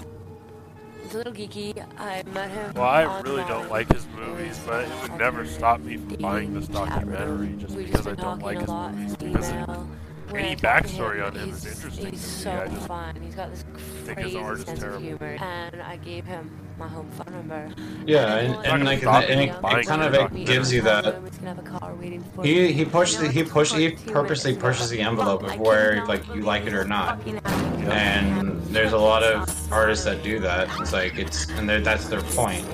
it's 1.04 1.14
a 1.14 1.18
little 1.18 1.34
geeky. 1.34 1.86
I 2.00 2.24
met 2.34 2.50
him. 2.50 2.74
Well, 2.74 2.86
I 2.86 3.04
really 3.22 3.44
Valley. 3.44 3.48
don't 3.48 3.70
like 3.70 3.94
his 3.94 4.08
movies, 4.08 4.60
but 4.66 4.86
it 4.86 5.02
would 5.04 5.20
never 5.20 5.46
stop 5.46 5.80
me 5.80 5.98
from 5.98 6.16
buying 6.16 6.54
this 6.54 6.68
documentary 6.68 7.54
just 7.58 7.78
because 7.78 8.08
I 8.08 8.16
don't 8.16 8.42
like 8.42 8.60
his 8.60 8.68
movies. 8.70 9.16
Because 9.18 9.52
email. 9.52 9.88
When 10.36 10.46
any 10.46 10.52
I 10.52 10.56
talk 10.56 10.84
to 10.84 10.90
backstory 10.90 11.18
him, 11.18 11.26
on 11.26 11.36
him 11.36 11.50
is 11.50 11.66
interesting 11.66 12.12
He's 12.12 12.22
so 12.22 12.52
I 12.52 12.68
just 12.68 12.88
fun. 12.88 13.16
He's 13.22 13.36
got 13.36 13.52
this 13.52 13.64
think 13.64 14.20
his 14.20 14.34
crazy 14.34 14.38
art 14.38 14.60
is 14.60 14.66
sense 14.66 14.84
of 14.84 15.02
humor, 15.02 15.38
and 15.40 15.82
I 15.82 15.96
gave 15.98 16.26
him 16.26 16.52
my 16.78 16.88
home 16.88 17.10
phone 17.12 17.34
number. 17.34 17.74
Yeah, 18.06 18.26
I 18.26 18.40
and, 18.40 18.66
and 18.66 18.84
like 18.84 19.00
to 19.00 19.06
that, 19.06 19.30
and 19.30 19.40
it, 19.40 19.50
it 19.50 19.88
kind 19.88 20.02
of 20.02 20.14
it 20.14 20.46
gives 20.46 20.74
you 20.74 20.82
that. 20.82 21.06
He's 21.06 21.38
gonna 21.38 21.56
have 21.56 21.60
a 21.60 21.80
car 21.80 21.96
waiting 21.96 22.24
for 22.36 22.44
He 22.44 22.74
he 22.74 22.84
pushed 22.84 23.20
I 23.20 23.24
know 23.24 23.30
he 23.30 23.40
it's 23.40 23.52
push 23.52 23.74
he 23.74 23.92
purposely 23.92 24.56
pushes 24.56 24.90
the 24.90 25.00
envelope 25.00 25.44
of 25.44 25.58
where 25.58 26.06
like 26.06 26.28
you 26.36 26.42
like 26.42 26.66
it 26.66 26.74
or 26.74 26.86
not, 26.86 27.26
and 27.26 28.62
there's 28.66 28.94
a 28.94 28.98
lot 28.98 29.24
of 29.24 29.72
artists 29.72 30.04
that 30.04 30.22
do 30.22 30.40
that. 30.40 30.70
It's 30.82 30.92
like 30.92 31.18
it's 31.18 31.50
and 31.52 31.70
that's 31.70 32.10
their 32.10 32.22
point. 32.22 32.66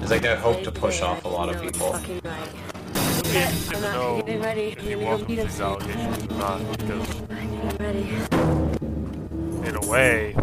It's 0.00 0.10
like 0.10 0.22
they 0.22 0.36
hope 0.36 0.62
to 0.62 0.70
push 0.70 1.02
off 1.02 1.24
a 1.24 1.28
lot 1.28 1.52
of 1.52 1.60
people. 1.60 1.98
Fucking 3.30 3.42
right. 3.42 3.52
He 3.52 3.70
didn't 3.70 3.74
I'm 3.76 3.82
not 3.82 3.92
know 3.94 4.22
ready. 4.40 4.60
if 4.68 4.80
he 4.80 4.96
We're 4.96 5.04
was 5.10 5.22
gonna 5.22 5.34
with 5.36 5.48
these 5.48 5.60
allegations 5.60 6.24
or 6.24 6.34
not, 6.36 6.78
because 6.78 7.20
in 9.68 9.76
a 9.76 9.86
way, 9.88 10.34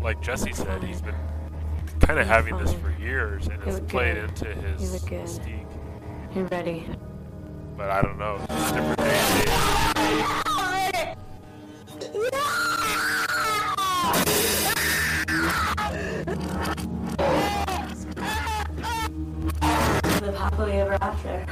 like 0.00 0.20
Jesse 0.20 0.52
said, 0.52 0.82
he's 0.84 1.00
been 1.00 1.14
kind 2.00 2.18
of 2.20 2.26
having 2.26 2.56
this 2.58 2.72
for 2.74 2.90
years, 3.00 3.48
and 3.48 3.60
it's 3.64 3.80
played 3.90 4.14
good. 4.14 4.24
into 4.28 4.44
his 4.54 4.92
look 4.92 5.10
good. 5.10 5.24
mystique. 5.26 5.66
You 6.36 6.44
ready? 6.44 6.86
But 7.76 7.90
I 7.90 8.02
don't 8.02 8.18
know. 8.18 8.38
It's 8.48 8.70
a 8.70 8.74
different 8.74 8.98
day 8.98 10.36
live 20.26 20.36
happily 20.36 20.72
ever 20.72 20.98
after. 21.00 21.46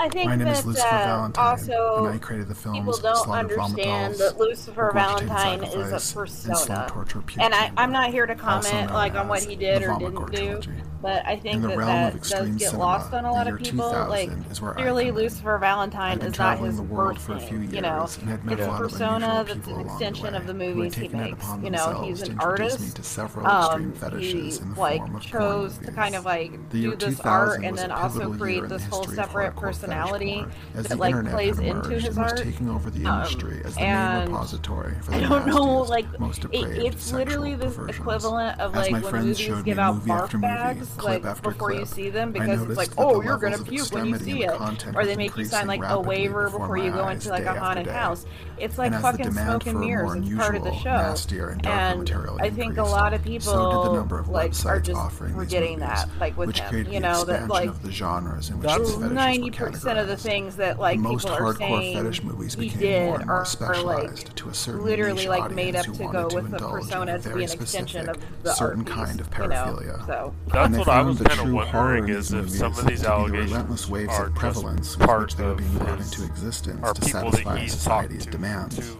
I 0.00 0.08
think 0.08 0.30
My 0.30 0.36
name 0.36 0.46
that, 0.46 0.56
is 0.56 0.66
Lucifer 0.66 0.86
uh, 0.86 1.04
Valentine, 1.04 1.44
also 1.44 2.06
and 2.06 2.14
I 2.14 2.18
created 2.18 2.48
the 2.48 2.54
films 2.54 2.78
people 2.78 2.96
don't 2.96 3.28
understand 3.28 4.14
that 4.14 4.38
Lucifer 4.38 4.90
Valentine 4.94 5.62
is 5.62 6.12
a 6.12 6.14
persona, 6.14 6.90
and, 7.36 7.52
and 7.52 7.54
I, 7.54 7.70
am 7.76 7.92
not 7.92 8.10
here 8.10 8.24
to 8.24 8.34
comment 8.34 8.94
like 8.94 9.14
on 9.14 9.28
what 9.28 9.42
he 9.42 9.56
did 9.56 9.82
or 9.82 9.98
didn't 9.98 10.30
do. 10.30 10.36
Trilogy. 10.36 10.70
But 11.02 11.24
I 11.26 11.36
think 11.36 11.62
that 11.62 11.76
that 11.78 12.12
does 12.22 12.48
get 12.50 12.60
cinema, 12.60 12.78
lost 12.78 13.12
on 13.14 13.24
a 13.24 13.32
lot 13.32 13.48
of 13.48 13.58
people. 13.58 13.90
Like 13.90 14.30
clearly, 14.54 15.10
Lucifer 15.10 15.56
Valentine 15.58 16.20
is 16.20 16.38
not 16.38 16.58
his 16.58 16.76
the 16.76 16.82
world 16.82 17.14
birth 17.14 17.22
for 17.22 17.32
a 17.34 17.40
few 17.40 17.58
years, 17.60 17.72
you 17.72 17.80
know, 17.80 18.02
it's 18.04 18.62
a 18.62 18.76
persona 18.76 19.44
that's 19.46 19.66
an 19.66 19.80
extension 19.80 20.32
the 20.32 20.36
of 20.36 20.46
the 20.46 20.54
movies 20.54 20.94
he 20.94 21.08
makes. 21.08 21.46
You 21.62 21.70
know, 21.70 22.02
he's 22.02 22.22
an 22.22 22.38
artist. 22.38 23.00
um, 23.44 23.94
he 24.18 24.52
like 24.76 25.20
chose 25.20 25.78
to 25.78 25.90
kind 25.92 26.14
of 26.14 26.24
like 26.24 26.68
do 26.70 26.94
this 26.96 27.20
art 27.20 27.64
and 27.64 27.78
then 27.78 27.90
also 27.90 28.32
create 28.34 28.68
this 28.68 28.84
whole 28.86 29.04
separate 29.04 29.56
personality 29.56 30.44
that 30.74 30.98
like 30.98 31.14
plays 31.30 31.58
into 31.58 31.98
his 31.98 32.18
art. 32.18 32.36
Taking 32.38 32.68
over 32.68 32.90
the 32.90 33.06
um, 33.06 33.18
industry 33.20 33.62
as 33.64 33.74
the 33.74 33.80
main 33.80 34.26
repository 34.28 34.94
for 35.00 35.12
the 35.12 35.16
I 35.16 35.20
don't 35.20 35.46
know, 35.46 35.82
like 35.82 36.06
it's 36.52 37.12
literally 37.12 37.54
this 37.54 37.78
equivalent 37.88 38.60
of 38.60 38.74
like 38.74 38.92
when 38.92 39.24
movies 39.24 39.62
give 39.62 39.78
out 39.78 40.04
barf 40.04 40.38
bags 40.40 40.89
like 40.98 41.22
before 41.22 41.52
clip. 41.52 41.80
you 41.80 41.86
see 41.86 42.10
them 42.10 42.32
because 42.32 42.62
it's 42.62 42.76
like, 42.76 42.90
oh, 42.98 43.22
you're 43.22 43.38
gonna 43.38 43.58
puke 43.58 43.90
when 43.92 44.06
you 44.06 44.18
see 44.18 44.44
it, 44.44 44.50
or 44.94 45.04
they 45.04 45.16
make 45.16 45.36
you 45.36 45.44
sign 45.44 45.66
like 45.66 45.82
a 45.84 46.00
waiver 46.00 46.50
before 46.50 46.78
you 46.78 46.90
go 46.90 47.08
into 47.08 47.30
like 47.30 47.44
a 47.44 47.58
haunted 47.58 47.86
house. 47.86 48.26
It's 48.58 48.76
like 48.76 48.92
fucking 48.92 49.32
smoke 49.32 49.66
and 49.66 49.80
mirrors. 49.80 50.16
It's 50.16 50.34
part 50.34 50.54
of 50.54 50.64
the 50.64 50.74
show, 50.74 51.14
and, 51.48 51.66
and 51.66 52.10
I 52.40 52.50
think 52.50 52.76
a 52.76 52.82
lot 52.82 53.14
of 53.14 53.22
people 53.22 53.52
so 53.52 53.94
of 53.94 54.28
like 54.28 54.52
are 54.66 54.80
just 54.80 55.12
forgetting 55.12 55.78
that, 55.78 56.08
like 56.18 56.36
with 56.36 56.56
him, 56.56 56.92
you 56.92 57.00
know, 57.00 57.24
that 57.24 57.48
like 57.48 57.82
the 57.82 57.90
genres 57.90 58.50
in 58.50 58.58
which 58.58 58.68
that's 58.68 58.96
ninety 58.98 59.50
percent 59.50 59.98
of 59.98 60.08
the 60.08 60.16
things 60.16 60.56
that 60.56 60.78
like 60.78 60.98
most 60.98 61.26
hardcore 61.26 61.92
fetish 61.94 62.22
movies 62.22 62.56
became 62.56 63.06
more 63.26 63.44
specialized 63.44 64.36
to 64.36 64.48
a 64.48 64.54
certain 64.54 64.84
literally 64.84 65.26
like 65.26 65.50
made 65.52 65.76
up 65.76 65.86
to 65.86 65.92
go 65.92 66.28
with 66.32 66.50
the 66.50 66.58
persona 66.58 67.18
to 67.18 67.34
be 67.34 67.44
an 67.44 67.52
extension 67.52 68.08
of 68.08 68.16
the 68.42 68.52
certain 68.52 68.84
kind 68.84 69.20
of 69.20 69.30
paraphilia. 69.30 70.06
So 70.06 70.34
that's 70.48 70.79
what 70.80 70.88
I, 70.88 71.00
I 71.00 71.02
was 71.02 71.20
kind 71.20 71.40
of 71.40 71.52
wondering 71.52 72.08
is 72.08 72.32
if 72.32 72.50
some 72.50 72.72
of 72.72 72.86
these 72.86 73.04
allegations 73.04 73.86
the 73.86 73.92
waves 73.92 74.12
are 74.14 74.26
of 74.26 74.34
prevalence 74.34 74.96
just 74.96 74.98
part 75.00 75.38
are 75.40 75.54
being 75.54 75.78
brought 75.78 76.00
into 76.00 76.24
existence 76.24 76.92
to 76.92 77.02
satisfy 77.02 77.66
society's 77.66 78.24
to, 78.24 78.30
demands. 78.30 78.76
To, 78.76 78.98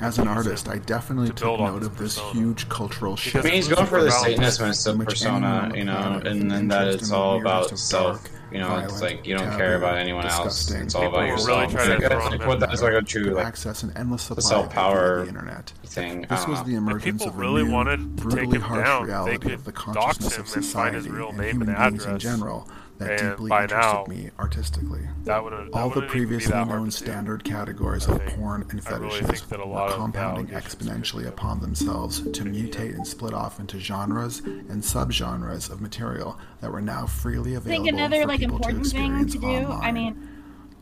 as 0.00 0.18
an 0.18 0.28
artist, 0.28 0.68
I 0.68 0.78
definitely 0.78 1.30
took 1.30 1.60
note 1.60 1.82
of 1.82 1.98
this 1.98 2.16
persona. 2.16 2.32
huge 2.32 2.68
cultural 2.68 3.16
shift. 3.16 3.36
I 3.36 3.42
mean, 3.42 3.52
he's 3.54 3.68
going 3.68 3.86
for 3.86 4.02
the 4.02 4.10
Satanism 4.10 5.04
persona, 5.04 5.70
you 5.74 5.84
know, 5.84 6.22
and, 6.24 6.50
then 6.50 6.68
that 6.68 6.88
it's 6.88 7.12
all 7.12 7.40
about 7.40 7.78
self. 7.78 8.26
You 8.52 8.58
know, 8.58 8.68
violent, 8.68 8.90
it's 8.90 9.02
like 9.02 9.26
you 9.26 9.36
don't 9.36 9.46
taboo, 9.46 9.56
care 9.58 9.76
about 9.76 9.96
anyone 9.96 10.24
disgusting. 10.24 10.76
else. 10.76 10.84
It's 10.86 10.94
all 10.94 11.02
People 11.02 11.18
about 11.18 11.28
yourself. 11.28 11.74
Really 11.74 11.88
like, 11.88 12.00
that's 12.00 12.30
like 12.30 12.46
what 12.46 12.60
that's 12.60 12.82
like 12.82 12.92
a 12.94 13.02
true 13.02 13.34
like 13.34 13.46
access 13.46 13.82
and 13.82 13.96
endless 13.96 14.22
supply 14.22 14.42
self 14.42 14.70
power 14.70 15.24
internet 15.26 15.72
thing. 15.84 16.26
This 16.28 16.46
was 16.46 16.62
the 16.64 16.74
emergence 16.74 17.24
of 17.24 17.34
a 17.34 17.38
really 17.38 17.64
new, 17.64 17.72
wanted 17.72 18.16
brutally 18.16 18.58
harsh 18.58 18.86
down, 18.86 19.06
reality 19.06 19.52
of 19.52 19.64
the 19.64 19.72
consciousness 19.72 20.38
of 20.38 20.48
society 20.48 21.08
and 21.08 21.40
human 21.40 21.74
beings 21.74 22.04
in 22.04 22.18
general 22.18 22.68
that 23.00 23.20
and 23.20 23.30
deeply 23.30 23.50
interested 23.50 23.76
now, 23.76 24.04
me 24.06 24.30
artistically. 24.38 25.00
That 25.24 25.42
would 25.42 25.70
all 25.72 25.90
the 25.90 26.02
previously 26.02 26.52
known 26.52 26.90
standard 26.90 27.42
categories 27.44 28.06
of 28.06 28.24
porn 28.26 28.66
and 28.70 28.82
fetishes 28.82 29.50
really 29.50 29.68
were 29.68 29.92
compounding 29.94 30.48
exponentially 30.48 31.26
upon 31.26 31.60
themselves 31.60 32.20
to 32.20 32.44
mutate 32.44 32.94
and 32.94 33.06
split 33.06 33.34
off 33.34 33.58
into 33.58 33.80
genres 33.80 34.40
and 34.40 34.82
subgenres 34.82 35.70
of 35.70 35.80
material 35.80 36.38
that 36.60 36.70
were 36.70 36.82
now 36.82 37.06
freely 37.06 37.54
available. 37.54 37.72
I 37.72 37.84
think 37.84 37.98
another 37.98 38.22
for 38.22 38.28
like 38.28 38.42
important 38.42 38.84
to 38.84 38.90
thing 38.90 39.26
to 39.26 39.38
do. 39.38 39.46
Online. 39.46 39.82
I 39.82 39.92
mean 39.92 40.29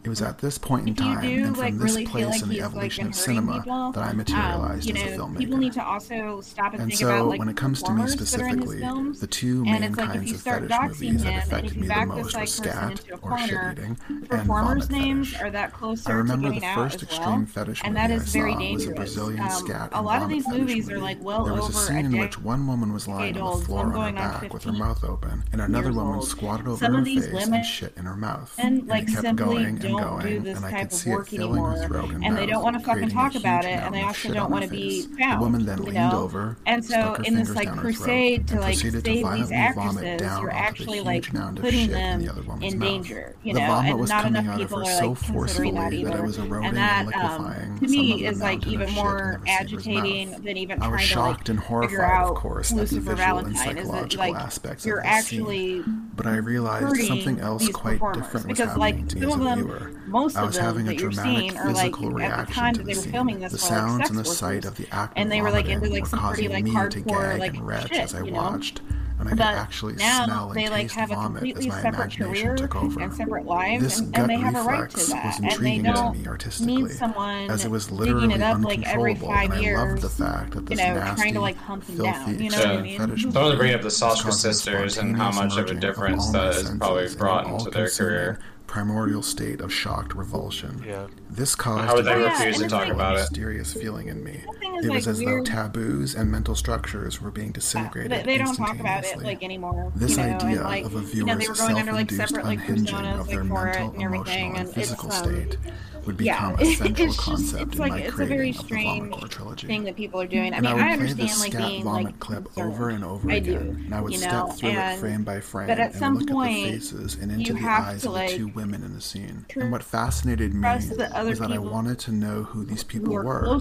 it 0.04 0.08
was 0.08 0.22
at 0.22 0.38
this 0.38 0.58
point 0.58 0.88
in 0.88 0.94
time 0.94 1.20
do, 1.20 1.44
and 1.44 1.56
from 1.56 1.64
like, 1.64 1.74
this 1.78 1.92
really 1.92 2.06
place 2.06 2.26
like 2.26 2.42
in 2.42 2.48
the 2.48 2.60
evolution 2.62 3.06
like, 3.06 3.14
of 3.14 3.20
cinema 3.20 3.58
people, 3.58 3.92
that 3.92 4.04
I 4.04 4.12
materialized 4.12 4.88
um, 4.88 4.96
you 4.96 5.02
know, 5.02 5.08
as 5.08 5.16
a 5.16 5.20
filmmaker. 5.20 5.38
People 5.38 5.58
need 5.58 5.72
to 5.72 5.84
also 5.84 6.40
stop 6.40 6.72
and, 6.72 6.82
and 6.82 6.90
think 6.90 7.00
so, 7.00 7.08
about, 7.08 7.28
like, 7.28 7.38
when 7.40 7.48
it 7.48 7.56
comes 7.56 7.82
to 7.82 7.92
me 7.92 8.06
specifically, 8.06 8.78
films, 8.78 9.20
the 9.20 9.26
two 9.26 9.64
main 9.64 9.92
kinds 9.92 10.32
of 10.32 10.40
fetish 10.40 10.70
movies 10.70 11.24
that 11.24 11.42
affected 11.44 11.76
me 11.76 11.88
the 11.88 12.06
most 12.06 12.36
were 12.38 12.46
scat 12.46 13.00
or 13.22 13.38
shit 13.38 13.78
eating 13.78 13.98
and 14.30 14.46
vomit 14.46 14.90
names. 14.90 15.34
Are 15.34 15.50
that 15.50 15.72
closer 15.72 16.10
I 16.10 16.14
remember 16.14 16.52
the 16.52 16.60
first 16.60 17.02
extreme 17.02 17.28
well, 17.28 17.46
fetish 17.46 17.84
movie 17.84 17.98
I 17.98 18.18
saw 18.18 18.72
was 18.72 18.86
a 18.86 18.92
Brazilian 18.92 19.50
scat 19.50 19.90
and 19.92 19.94
a 19.94 20.02
lot 20.02 20.22
of 20.22 20.28
these 20.28 20.46
movies 20.48 20.90
are 20.90 20.98
like 20.98 21.20
well 21.22 21.44
There 21.44 21.54
was 21.54 21.68
a 21.70 21.72
scene 21.72 22.06
in 22.06 22.18
which 22.18 22.38
one 22.38 22.66
woman 22.66 22.92
was 22.92 23.08
lying 23.08 23.36
on 23.36 23.58
the 23.58 23.64
floor 23.66 23.92
on 23.92 23.92
her 23.92 24.12
back 24.12 24.52
with 24.52 24.64
her 24.64 24.72
mouth 24.72 25.02
open, 25.04 25.44
and 25.52 25.60
another 25.60 25.92
woman 25.92 26.22
squatted 26.22 26.68
over 26.68 26.86
her 26.86 27.04
face 27.04 27.26
and 27.26 27.64
shit 27.66 27.92
in 27.96 28.04
her 28.04 28.16
mouth, 28.16 28.54
and 28.58 28.88
it 28.90 29.08
kept 29.08 29.36
going. 29.36 29.87
Rogan 29.94 30.18
going, 30.18 30.46
and 30.48 30.64
I 30.64 30.80
could 30.80 30.92
see 30.92 31.10
it 31.10 31.26
filling 31.26 31.50
anymore, 31.50 31.72
with 31.72 31.90
Rogan. 31.90 32.24
And 32.24 32.36
they 32.36 32.46
don't 32.46 32.62
want 32.62 32.78
to 32.78 32.84
fucking 32.84 33.10
talk 33.10 33.34
about 33.34 33.64
it, 33.64 33.70
and 33.70 33.94
they 33.94 34.02
also 34.02 34.32
don't 34.32 34.50
want 34.50 34.64
to 34.64 34.70
be 34.70 35.02
found. 35.02 35.40
The 35.40 35.44
woman 35.44 35.66
then 35.66 35.82
leaned 35.82 35.94
know? 35.94 36.22
over, 36.22 36.56
and 36.66 36.84
so 36.84 37.14
in 37.24 37.34
this 37.34 37.54
like 37.54 37.70
crusade 37.76 38.48
to 38.48 38.60
like 38.60 38.76
save 38.76 39.02
these 39.02 39.52
actresses, 39.52 40.20
you're 40.20 40.50
actually 40.50 41.00
like 41.00 41.32
putting 41.56 41.90
them 41.90 42.20
in 42.60 42.78
danger. 42.78 43.36
You 43.42 43.54
know, 43.54 43.60
and 43.60 44.08
not 44.08 44.26
enough 44.26 44.58
people 44.58 44.78
are 44.78 45.06
like 45.06 45.18
considering 45.24 45.74
that 45.74 45.92
either. 45.92 46.24
And 46.62 46.76
that 46.76 47.06
um, 47.14 47.78
to 47.80 47.88
me 47.88 48.26
is 48.26 48.40
like 48.40 48.66
even 48.66 48.90
more 48.92 49.40
agitating 49.46 50.32
than 50.42 50.56
even 50.56 50.80
trying 50.80 51.08
to 51.08 51.20
like 51.20 51.46
figure 51.46 52.04
out 52.04 52.42
the 52.42 53.14
Valentine. 53.16 53.56
psychological 53.56 54.36
aspects 54.36 54.84
of 54.84 54.88
you're 54.88 55.04
actually 55.04 55.82
but 56.14 56.26
I 56.26 56.36
realized 56.36 57.06
something 57.06 57.40
else 57.40 57.68
quite 57.68 58.00
different 58.12 58.48
was 58.48 58.58
because, 58.58 58.76
like, 58.76 59.08
to 59.08 59.32
of 59.32 59.40
them 59.40 59.68
her. 59.82 59.90
Most 60.06 60.36
I 60.36 60.44
was 60.44 60.56
of 60.56 60.62
them 60.62 60.64
having 60.64 60.86
that 60.86 60.94
a 60.94 60.96
dramatic 60.96 61.54
you're 61.54 61.66
physical 61.66 62.10
like, 62.12 62.24
at 62.24 62.46
the 62.46 62.52
time 62.52 62.74
that 62.74 62.86
they 62.86 62.94
the 62.94 63.00
were 63.00 63.12
filming 63.12 63.40
this, 63.40 63.52
the 63.52 63.58
sounds 63.58 64.08
and 64.08 64.18
the 64.18 64.24
sight 64.24 64.64
of 64.64 64.76
the 64.76 64.86
act 64.92 65.14
and 65.16 65.30
they 65.30 65.42
were 65.42 65.50
like 65.50 65.68
into 65.68 65.88
like 65.88 66.06
some 66.06 66.20
pretty 66.20 66.48
like 66.48 66.64
hardcore 66.64 67.38
like 67.38 67.54
shit, 67.88 67.98
as 67.98 68.14
I 68.14 68.22
you 68.22 68.30
know? 68.30 68.42
watched. 68.42 68.80
And 69.20 69.28
I 69.28 69.34
but 69.34 69.46
actually 69.46 69.94
now 69.94 70.26
smell 70.26 70.48
they 70.50 70.68
like 70.68 70.92
have 70.92 71.10
a 71.10 71.16
completely 71.16 71.70
separate 71.70 72.16
career 72.16 72.54
and 72.54 73.12
separate 73.12 73.46
lives, 73.46 73.98
and, 73.98 74.16
and 74.16 74.30
they 74.30 74.36
have 74.36 74.54
a 74.54 74.62
right 74.62 74.88
to 74.88 75.06
that. 75.06 75.40
and 75.40 75.66
they 75.66 75.78
don't 75.78 76.38
to 76.38 76.64
need 76.64 76.90
someone 76.92 77.50
as 77.50 77.64
it 77.64 77.70
was 77.70 77.90
literally 77.90 78.28
digging 78.28 78.42
it 78.42 78.44
up 78.44 78.60
like 78.60 78.86
every 78.86 79.16
five 79.16 79.60
years. 79.60 80.02
the 80.02 80.08
fact 80.08 80.52
that 80.52 80.70
you 80.70 80.76
know, 80.76 80.94
nasty, 80.94 81.20
trying 81.20 81.34
to 81.34 81.40
like 81.40 81.56
hump 81.56 81.84
them 81.86 81.98
down. 81.98 82.40
You 82.40 82.50
know 82.50 82.58
yeah. 82.60 82.70
what 82.70 82.78
I 82.78 82.82
mean? 82.82 83.32
Totally 83.32 83.56
bring 83.56 83.74
up 83.74 83.82
the 83.82 83.90
Sausage 83.90 84.32
Sisters 84.34 84.98
and 84.98 85.16
how 85.16 85.32
much 85.32 85.56
of 85.56 85.68
a 85.68 85.74
difference 85.74 86.30
that 86.30 86.54
has 86.54 86.76
probably 86.76 87.12
brought 87.16 87.48
into 87.48 87.70
their 87.70 87.90
career 87.90 88.38
primordial 88.68 89.22
state 89.22 89.60
of 89.60 89.72
shocked 89.72 90.14
revulsion. 90.14 90.84
Yeah. 90.86 91.08
This 91.30 91.54
caused 91.54 91.84
How 91.84 91.94
would 91.94 92.04
they 92.06 92.12
a 92.14 92.18
refuse 92.18 92.56
to 92.56 92.62
mysterious 92.62 92.72
talk 92.72 92.88
about 92.88 93.14
it? 93.16 93.18
Mysterious 93.20 93.72
feeling 93.74 94.08
in 94.08 94.24
me. 94.24 94.42
thing 94.60 94.74
is, 94.76 94.86
It 94.86 94.90
was 94.90 95.06
like, 95.06 95.06
as 95.06 95.18
weird- 95.18 95.46
though 95.46 95.50
taboos 95.50 96.14
and 96.14 96.30
mental 96.30 96.54
structures 96.54 97.20
were 97.20 97.30
being 97.30 97.52
disintegrated. 97.52 98.10
They, 98.10 98.22
they 98.22 98.38
don't 98.38 98.54
talk 98.56 98.78
about 98.80 99.04
it 99.04 99.12
instantaneously. 99.12 99.24
like 99.24 99.42
anymore. 99.42 99.92
This 99.94 100.12
you 100.12 100.16
know, 100.18 100.22
idea 100.22 100.62
like, 100.62 100.84
of 100.84 100.94
a 100.96 101.16
you 101.16 101.24
know, 101.24 101.34
they 101.34 101.40
viewer's 101.44 101.60
were 101.60 101.66
going 101.68 101.78
under 101.78 101.92
like 101.92 102.10
self-induced 102.10 102.28
separate 102.30 102.46
like 102.46 102.58
unhinging 102.60 102.86
personas 102.86 103.20
of 103.20 103.28
their 103.28 103.44
for 103.44 103.64
mental, 103.64 103.90
and 103.92 104.02
emotional, 104.02 104.48
and 104.48 104.56
and 104.58 104.70
physical 104.74 105.12
um, 105.12 105.24
state 105.24 105.58
would 106.06 106.18
yeah, 106.20 106.52
become 106.52 106.54
a 106.60 106.64
central 106.74 106.90
it's 107.08 107.16
just 107.16 107.18
concept 107.18 107.62
it's 107.64 107.72
in 107.74 107.78
like 107.78 107.90
my 107.92 107.98
it's 107.98 108.18
a 108.18 108.24
very 108.24 108.52
creating 108.54 108.54
of 108.54 108.56
the 108.56 108.64
strange 108.64 109.10
Vomit 109.10 109.30
trilogy. 109.30 109.66
thing 109.66 109.84
that 109.84 109.96
people 109.96 110.20
are 110.22 110.26
doing. 110.26 110.54
I 110.54 110.56
And 110.56 110.64
mean, 110.66 110.72
I 110.72 110.74
would 110.74 110.82
I, 110.82 110.86
play 110.86 110.92
understand 110.94 111.28
this 111.28 111.40
like 111.40 111.52
scat 111.52 111.68
being 111.68 111.84
vomit 111.84 112.04
like 112.06 112.18
clip 112.20 112.44
concerned. 112.46 112.72
over 112.72 112.88
and 112.88 113.04
over 113.04 113.30
I 113.30 113.34
again, 113.34 113.52
do, 113.52 113.70
and 113.84 113.94
I 113.94 114.00
would 114.00 114.14
step 114.14 114.32
know, 114.32 114.46
through 114.52 114.70
it 114.70 114.96
frame 114.98 115.24
by 115.24 115.40
frame 115.40 115.66
but 115.66 115.78
at 115.78 115.90
and 115.90 115.98
some 115.98 116.16
look 116.18 116.28
point, 116.30 116.56
at 116.58 116.64
the 116.64 116.72
faces 116.78 117.14
and 117.16 117.30
into 117.30 117.52
the 117.52 117.60
eyes 117.68 118.02
to, 118.02 118.08
of 118.08 118.14
the 118.14 118.28
two 118.28 118.48
women 118.48 118.82
in 118.84 118.94
the 118.94 119.02
scene. 119.02 119.44
And 119.56 119.70
what 119.70 119.82
fascinated 119.82 120.54
me 120.54 120.60
trust 120.62 120.96
that 120.96 121.12
other 121.18 121.30
was 121.30 121.38
that 121.40 121.52
I 121.52 121.58
wanted 121.58 121.98
to 122.00 122.12
know 122.12 122.42
who 122.44 122.64
these 122.64 122.84
people 122.84 123.14
are 123.16 123.22
were 123.24 123.60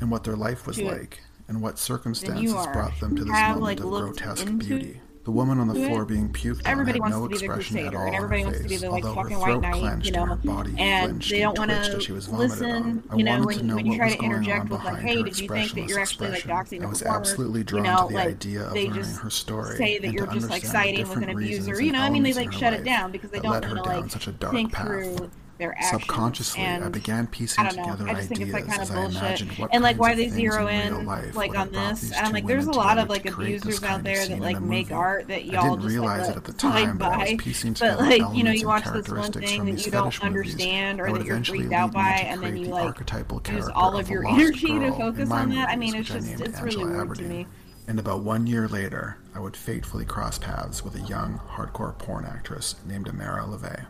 and 0.00 0.10
what 0.10 0.24
their 0.24 0.36
life 0.36 0.66
was 0.66 0.80
like 0.80 1.20
and 1.48 1.60
what 1.60 1.78
circumstances 1.78 2.52
brought 2.52 2.98
them 3.00 3.16
to 3.16 3.24
this 3.24 3.32
have, 3.34 3.58
moment 3.58 3.62
like, 3.62 3.80
of 3.80 3.90
grotesque 3.90 4.46
beauty. 4.58 5.00
The 5.22 5.30
woman 5.32 5.60
on 5.60 5.68
the 5.68 5.74
floor 5.74 6.06
being 6.06 6.32
puked 6.32 6.62
Everybody 6.64 6.98
on 6.98 7.10
had 7.12 7.18
no 7.18 7.28
to 7.28 7.28
be 7.28 7.38
the 7.38 7.44
expression 7.44 7.78
at 7.78 7.94
all 7.94 8.06
and 8.06 8.08
on 8.08 8.14
everybody 8.14 8.40
her 8.40 8.46
wants 8.46 8.58
to 8.60 8.64
be 8.64 8.70
face, 8.70 8.80
the 8.80 8.90
like 8.90 9.04
although 9.04 9.20
her 9.20 9.22
fucking 9.22 9.38
white 9.38 9.46
throat 9.50 9.60
knight, 9.60 9.74
clenched 9.74 10.06
you 10.06 10.14
and 10.14 10.30
her 10.30 10.36
body 10.36 10.70
And 10.78 11.22
they 11.22 11.42
and 11.42 11.54
don't 11.54 11.58
want 11.58 11.70
twitched 11.70 11.88
as 11.88 11.94
to 11.94 12.00
she 12.00 12.12
was 12.12 12.26
vomited 12.26 12.50
listen. 12.50 12.72
on. 12.72 13.04
I 13.10 13.16
You 13.16 13.24
know, 13.24 13.32
wanted 13.32 13.46
when, 13.46 13.58
to 13.58 13.64
know 13.64 13.74
when 13.76 13.84
you 13.86 13.90
what 13.92 13.96
try 13.98 14.06
was 14.06 14.14
to 14.14 14.20
going 14.20 14.32
on 14.32 14.38
interject 14.38 14.62
with 14.70 14.72
like, 14.72 14.82
behind 14.82 15.08
hey, 15.08 15.16
her 15.16 15.22
did 15.24 15.38
you 15.38 15.48
think 15.48 15.72
that 15.72 15.88
you're 15.88 16.00
actually 16.00 16.28
like 16.30 16.42
doxing 16.44 16.82
I 16.82 16.86
was 16.86 17.02
absolutely 17.02 17.64
drawn 17.64 17.84
you 17.84 17.90
know, 17.90 18.02
to 18.02 18.08
the 18.08 18.14
like, 18.14 18.28
idea 18.28 18.62
of 18.62 18.72
learning 18.72 18.92
just 18.94 19.20
her 19.20 19.30
story 19.30 19.76
say 19.76 19.98
that 19.98 20.04
and 20.06 20.14
you're 20.14 20.26
to 20.26 20.32
just 20.32 20.48
like 20.48 20.64
siding 20.64 21.06
with 21.06 21.18
an 21.18 21.28
abuser. 21.28 21.74
and 21.74 21.84
You 21.86 21.92
know, 21.92 22.00
I 22.00 22.08
mean, 22.08 22.22
they 22.22 22.32
like 22.32 22.52
shut 22.52 22.72
it 22.72 22.84
down 22.84 23.12
because 23.12 23.30
they 23.30 23.40
don't 23.40 23.52
want 23.52 23.64
to 23.64 23.82
like 23.82 24.10
such 24.10 24.26
a 24.26 24.32
dark 24.32 24.54
think 24.54 24.74
through 24.74 25.30
their 25.60 25.72
actions. 25.74 26.02
Subconsciously, 26.02 26.64
I 26.64 26.88
began 26.88 27.26
piecing 27.26 27.64
I 27.64 27.68
don't 27.68 27.76
know. 27.76 27.82
together 27.96 28.08
I 28.08 28.14
just 28.14 28.28
think 28.28 28.40
it's 28.40 28.52
like 28.52 28.62
ideas 28.64 28.76
kind 28.76 28.82
as 28.82 28.90
of 28.90 28.96
I 28.96 29.00
bullshit. 29.02 29.20
imagined 29.20 29.50
what 29.52 29.70
And 29.72 29.82
like 29.82 29.98
why 29.98 30.14
they 30.14 30.28
zero 30.28 30.66
in 30.66 31.06
like 31.06 31.56
on 31.56 31.70
this, 31.70 32.12
and 32.12 32.26
I'm 32.26 32.32
like, 32.32 32.46
there's 32.46 32.66
a 32.66 32.72
lot 32.72 32.98
of 32.98 33.08
like 33.08 33.22
to 33.22 33.30
create 33.30 33.52
this 33.52 33.62
abusers 33.62 33.84
out 33.84 34.02
there 34.02 34.26
that 34.26 34.40
like 34.40 34.60
make 34.60 34.90
art 34.90 35.28
that 35.28 35.44
y'all 35.44 35.62
didn't 35.62 35.82
just 35.82 35.88
realize 35.88 36.26
like 36.26 36.30
it 36.30 36.36
at 36.38 36.44
the 36.44 36.52
time, 36.54 36.98
but 36.98 37.12
I 37.12 37.18
was 37.18 37.34
piecing 37.38 37.76
But 37.78 38.00
like 38.00 38.22
you 38.34 38.42
know, 38.42 38.50
you 38.50 38.66
watch 38.66 38.84
this 38.84 39.08
one 39.08 39.32
thing 39.32 39.66
that 39.66 39.84
you 39.84 39.92
don't 39.92 40.24
understand 40.24 41.00
or 41.00 41.12
that 41.12 41.24
you're 41.24 41.44
freaked 41.44 41.72
out 41.72 41.92
by, 41.92 42.10
and 42.10 42.42
then 42.42 42.56
you 42.56 42.66
like 42.66 42.98
use 43.48 43.68
all 43.74 43.96
of 43.96 44.08
your 44.08 44.26
energy 44.28 44.78
to 44.78 44.90
focus 44.92 45.30
on 45.30 45.50
that. 45.50 45.68
I 45.68 45.76
mean, 45.76 45.94
it's 45.94 46.08
just 46.08 46.40
it's 46.40 46.60
really 46.60 46.84
weird 46.84 47.14
to 47.16 47.22
me. 47.22 47.46
And 47.86 47.98
about 47.98 48.20
one 48.22 48.46
year 48.46 48.68
later, 48.68 49.18
I 49.34 49.40
would 49.40 49.56
fatefully 49.56 50.04
cross 50.04 50.38
paths 50.38 50.84
with 50.84 50.94
a 50.94 51.00
young, 51.00 51.40
hardcore 51.40 51.98
porn 51.98 52.24
actress 52.24 52.76
named 52.86 53.06
Ameara 53.06 53.48
LaVey 53.48 53.86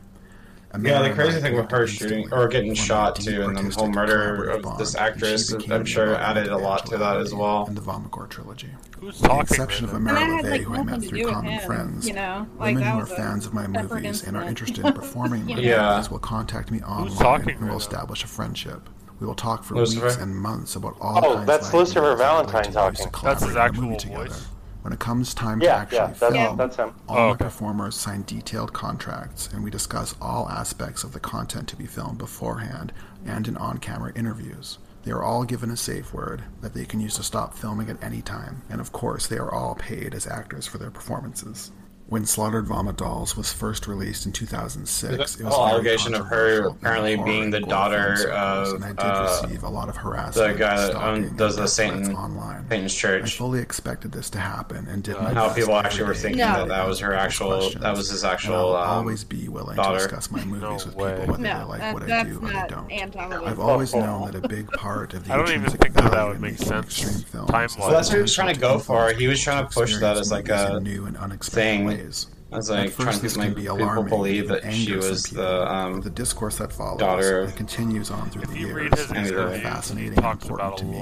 yeah, 0.78 1.02
the 1.02 1.14
crazy 1.14 1.40
thing 1.40 1.56
with 1.56 1.70
her 1.70 1.86
shooting 1.86 2.32
or 2.32 2.46
getting 2.46 2.74
shot 2.74 3.16
too, 3.16 3.42
and 3.42 3.56
the 3.56 3.74
whole 3.74 3.90
murder 3.90 4.50
of 4.50 4.78
this 4.78 4.94
actress, 4.94 5.52
I'm 5.68 5.84
sure, 5.84 6.14
added 6.14 6.48
a 6.48 6.56
lot 6.56 6.86
to 6.86 6.98
that 6.98 7.16
as 7.16 7.34
well. 7.34 7.66
In 7.66 7.74
the 7.74 7.80
Vomit 7.80 8.10
Gore 8.10 8.26
trilogy, 8.28 8.68
Who's 9.00 9.20
with 9.20 9.30
the 9.30 9.38
exception 9.40 9.84
of 9.86 9.92
Ameara 9.92 10.40
LaVey, 10.40 10.50
like, 10.50 10.60
who 10.62 10.74
I 10.74 10.82
met 10.82 11.02
through 11.02 11.24
common 11.24 11.50
him. 11.52 11.66
friends, 11.66 12.06
you 12.06 12.14
know, 12.14 12.46
like, 12.58 12.76
women 12.76 12.82
who 12.84 12.98
are 13.00 13.06
fans 13.06 13.46
of 13.46 13.54
my 13.54 13.66
movies 13.66 14.04
incident. 14.04 14.28
and 14.28 14.36
are 14.36 14.48
interested 14.48 14.84
in 14.84 14.92
performing 14.92 15.46
my 15.46 15.58
yeah. 15.58 15.90
movies 15.96 16.10
will 16.10 16.18
contact 16.18 16.70
me 16.70 16.80
online 16.82 17.48
and 17.48 17.68
we'll 17.68 17.78
establish 17.78 18.22
a 18.22 18.28
friendship. 18.28 18.88
We 19.18 19.26
will 19.26 19.34
talk 19.34 19.64
for 19.64 19.74
Lucifer? 19.74 20.06
weeks 20.06 20.16
and 20.16 20.34
months 20.34 20.76
about 20.76 20.96
all. 21.00 21.20
Oh, 21.22 21.44
that's 21.44 21.74
Lucifer 21.74 22.14
Valentine 22.16 22.72
talking. 22.72 23.06
That's 23.22 23.44
his 23.44 23.56
actual 23.56 23.98
voice. 23.98 24.46
When 24.82 24.92
it 24.92 24.98
comes 24.98 25.34
time 25.34 25.60
yeah, 25.60 25.68
to 25.68 25.76
actually 25.76 25.98
yeah, 25.98 26.12
film, 26.46 26.56
that's 26.56 26.78
all 26.78 26.94
oh, 27.08 27.28
okay. 27.28 27.32
the 27.32 27.44
performers 27.44 27.96
sign 27.96 28.22
detailed 28.22 28.72
contracts, 28.72 29.48
and 29.52 29.62
we 29.62 29.70
discuss 29.70 30.14
all 30.20 30.48
aspects 30.48 31.04
of 31.04 31.12
the 31.12 31.20
content 31.20 31.68
to 31.68 31.76
be 31.76 31.86
filmed 31.86 32.18
beforehand 32.18 32.92
and 33.26 33.46
in 33.46 33.56
on-camera 33.58 34.12
interviews. 34.14 34.78
They 35.02 35.12
are 35.12 35.22
all 35.22 35.44
given 35.44 35.70
a 35.70 35.76
safe 35.76 36.12
word 36.14 36.44
that 36.60 36.74
they 36.74 36.84
can 36.84 37.00
use 37.00 37.16
to 37.16 37.22
stop 37.22 37.54
filming 37.54 37.90
at 37.90 38.02
any 38.02 38.22
time, 38.22 38.62
and 38.70 38.80
of 38.80 38.92
course, 38.92 39.26
they 39.26 39.38
are 39.38 39.52
all 39.52 39.74
paid 39.74 40.14
as 40.14 40.26
actors 40.26 40.66
for 40.66 40.78
their 40.78 40.90
performances 40.90 41.72
when 42.10 42.26
Slaughtered 42.26 42.66
Vomit 42.66 42.96
Dolls 42.96 43.36
was 43.36 43.52
first 43.52 43.86
released 43.86 44.26
in 44.26 44.32
2006. 44.32 45.36
The 45.36 45.48
whole 45.48 45.68
allegation 45.68 46.12
of 46.12 46.26
her 46.26 46.66
apparently 46.66 47.16
being 47.16 47.50
the 47.50 47.60
daughter 47.60 48.28
of 48.32 48.74
and 48.74 48.84
I 48.84 48.88
did 48.88 48.98
uh, 48.98 49.40
receive 49.42 49.62
a 49.62 49.68
lot 49.68 49.88
of 49.88 49.96
harassment. 49.96 50.54
The 50.54 50.58
guy 50.58 50.76
that 50.76 50.96
owns 50.96 51.30
does 51.32 51.54
the 51.54 51.68
Satan 51.68 52.12
online. 52.16 52.68
Satan's 52.68 52.94
Church. 52.94 53.22
I 53.22 53.28
fully 53.28 53.60
expected 53.60 54.10
this 54.10 54.28
to 54.30 54.38
happen 54.40 54.88
and 54.88 55.04
did 55.04 55.14
uh, 55.14 55.32
How 55.32 55.54
people 55.54 55.76
actually 55.76 56.08
were 56.08 56.14
thinking 56.14 56.38
that 56.38 56.66
that 56.66 56.88
was 56.88 56.98
her 56.98 57.14
actual, 57.14 57.70
that 57.78 57.96
was 57.96 58.10
his 58.10 58.24
actual. 58.24 58.74
I'll 58.74 58.98
always 58.98 59.22
be 59.22 59.48
willing 59.48 59.76
daughter. 59.76 59.98
to 59.98 60.04
discuss 60.04 60.32
my 60.32 60.44
movies 60.44 60.62
no 60.62 60.74
with 60.74 60.84
people 60.84 61.26
whether 61.26 61.38
no, 61.38 61.58
they 61.58 61.64
like 61.64 61.80
that, 61.80 61.94
what 61.94 62.10
I 62.10 62.24
do 62.24 62.38
or 62.38 62.48
they 62.48 62.66
don't. 62.68 63.46
I've 63.46 63.60
always 63.60 63.94
known 63.94 64.32
that 64.32 64.44
a 64.44 64.48
big 64.48 64.68
part 64.72 65.14
of 65.14 65.24
the 65.28 65.32
I 65.32 65.36
don't 65.36 65.50
even 65.50 65.70
think 65.70 65.94
that 65.94 66.10
that 66.10 66.26
would 66.26 66.40
make 66.40 66.58
sense. 66.58 67.00
Time. 67.30 67.46
That's 67.46 67.76
what 67.78 68.08
he 68.16 68.20
was 68.20 68.34
trying 68.34 68.52
to 68.52 68.60
go 68.60 68.80
for. 68.80 69.12
He 69.12 69.28
was 69.28 69.40
trying 69.40 69.64
to 69.64 69.72
push 69.72 69.96
that 69.98 70.16
as 70.16 70.32
like 70.32 70.48
a 70.48 70.80
new 70.80 71.06
and 71.06 71.16
unexpected 71.16 71.60
thing 71.60 71.99
ways. 72.02 72.26
As 72.52 72.68
I 72.68 72.86
At 72.86 72.90
first, 72.90 73.22
this 73.22 73.36
can 73.36 73.54
be 73.54 73.66
alarming, 73.66 74.08
believe 74.08 74.48
that 74.48 74.72
she 74.72 74.96
was 74.96 75.28
people, 75.28 75.44
the 75.44 75.72
um, 75.72 76.00
the 76.00 76.10
discourse 76.10 76.58
that 76.58 76.72
follows 76.72 76.98
daughter 76.98 77.42
of, 77.42 77.54
continues 77.54 78.10
on 78.10 78.28
through 78.30 78.46
the 78.46 78.58
years 78.58 78.92
It's 78.92 79.06
very 79.06 79.60
fascinating 79.60 80.18
and 80.18 80.42
important 80.42 80.76
to 80.78 80.84
me, 80.84 81.00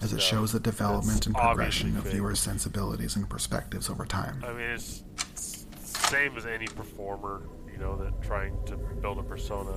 as 0.00 0.12
it 0.12 0.20
shows 0.20 0.50
the 0.50 0.58
development 0.58 1.26
and 1.26 1.34
progression 1.34 1.96
of 1.96 2.04
viewers' 2.04 2.40
sensibilities 2.40 3.14
and 3.14 3.28
perspectives 3.30 3.88
over 3.88 4.04
time. 4.04 4.42
I 4.44 4.52
mean, 4.52 4.70
it's, 4.70 5.04
it's 5.30 5.66
same 5.84 6.36
as 6.36 6.44
any 6.44 6.66
performer, 6.66 7.42
you 7.70 7.78
know, 7.78 7.96
that 7.96 8.20
trying 8.20 8.56
to 8.66 8.76
build 8.76 9.18
a 9.18 9.22
persona. 9.22 9.70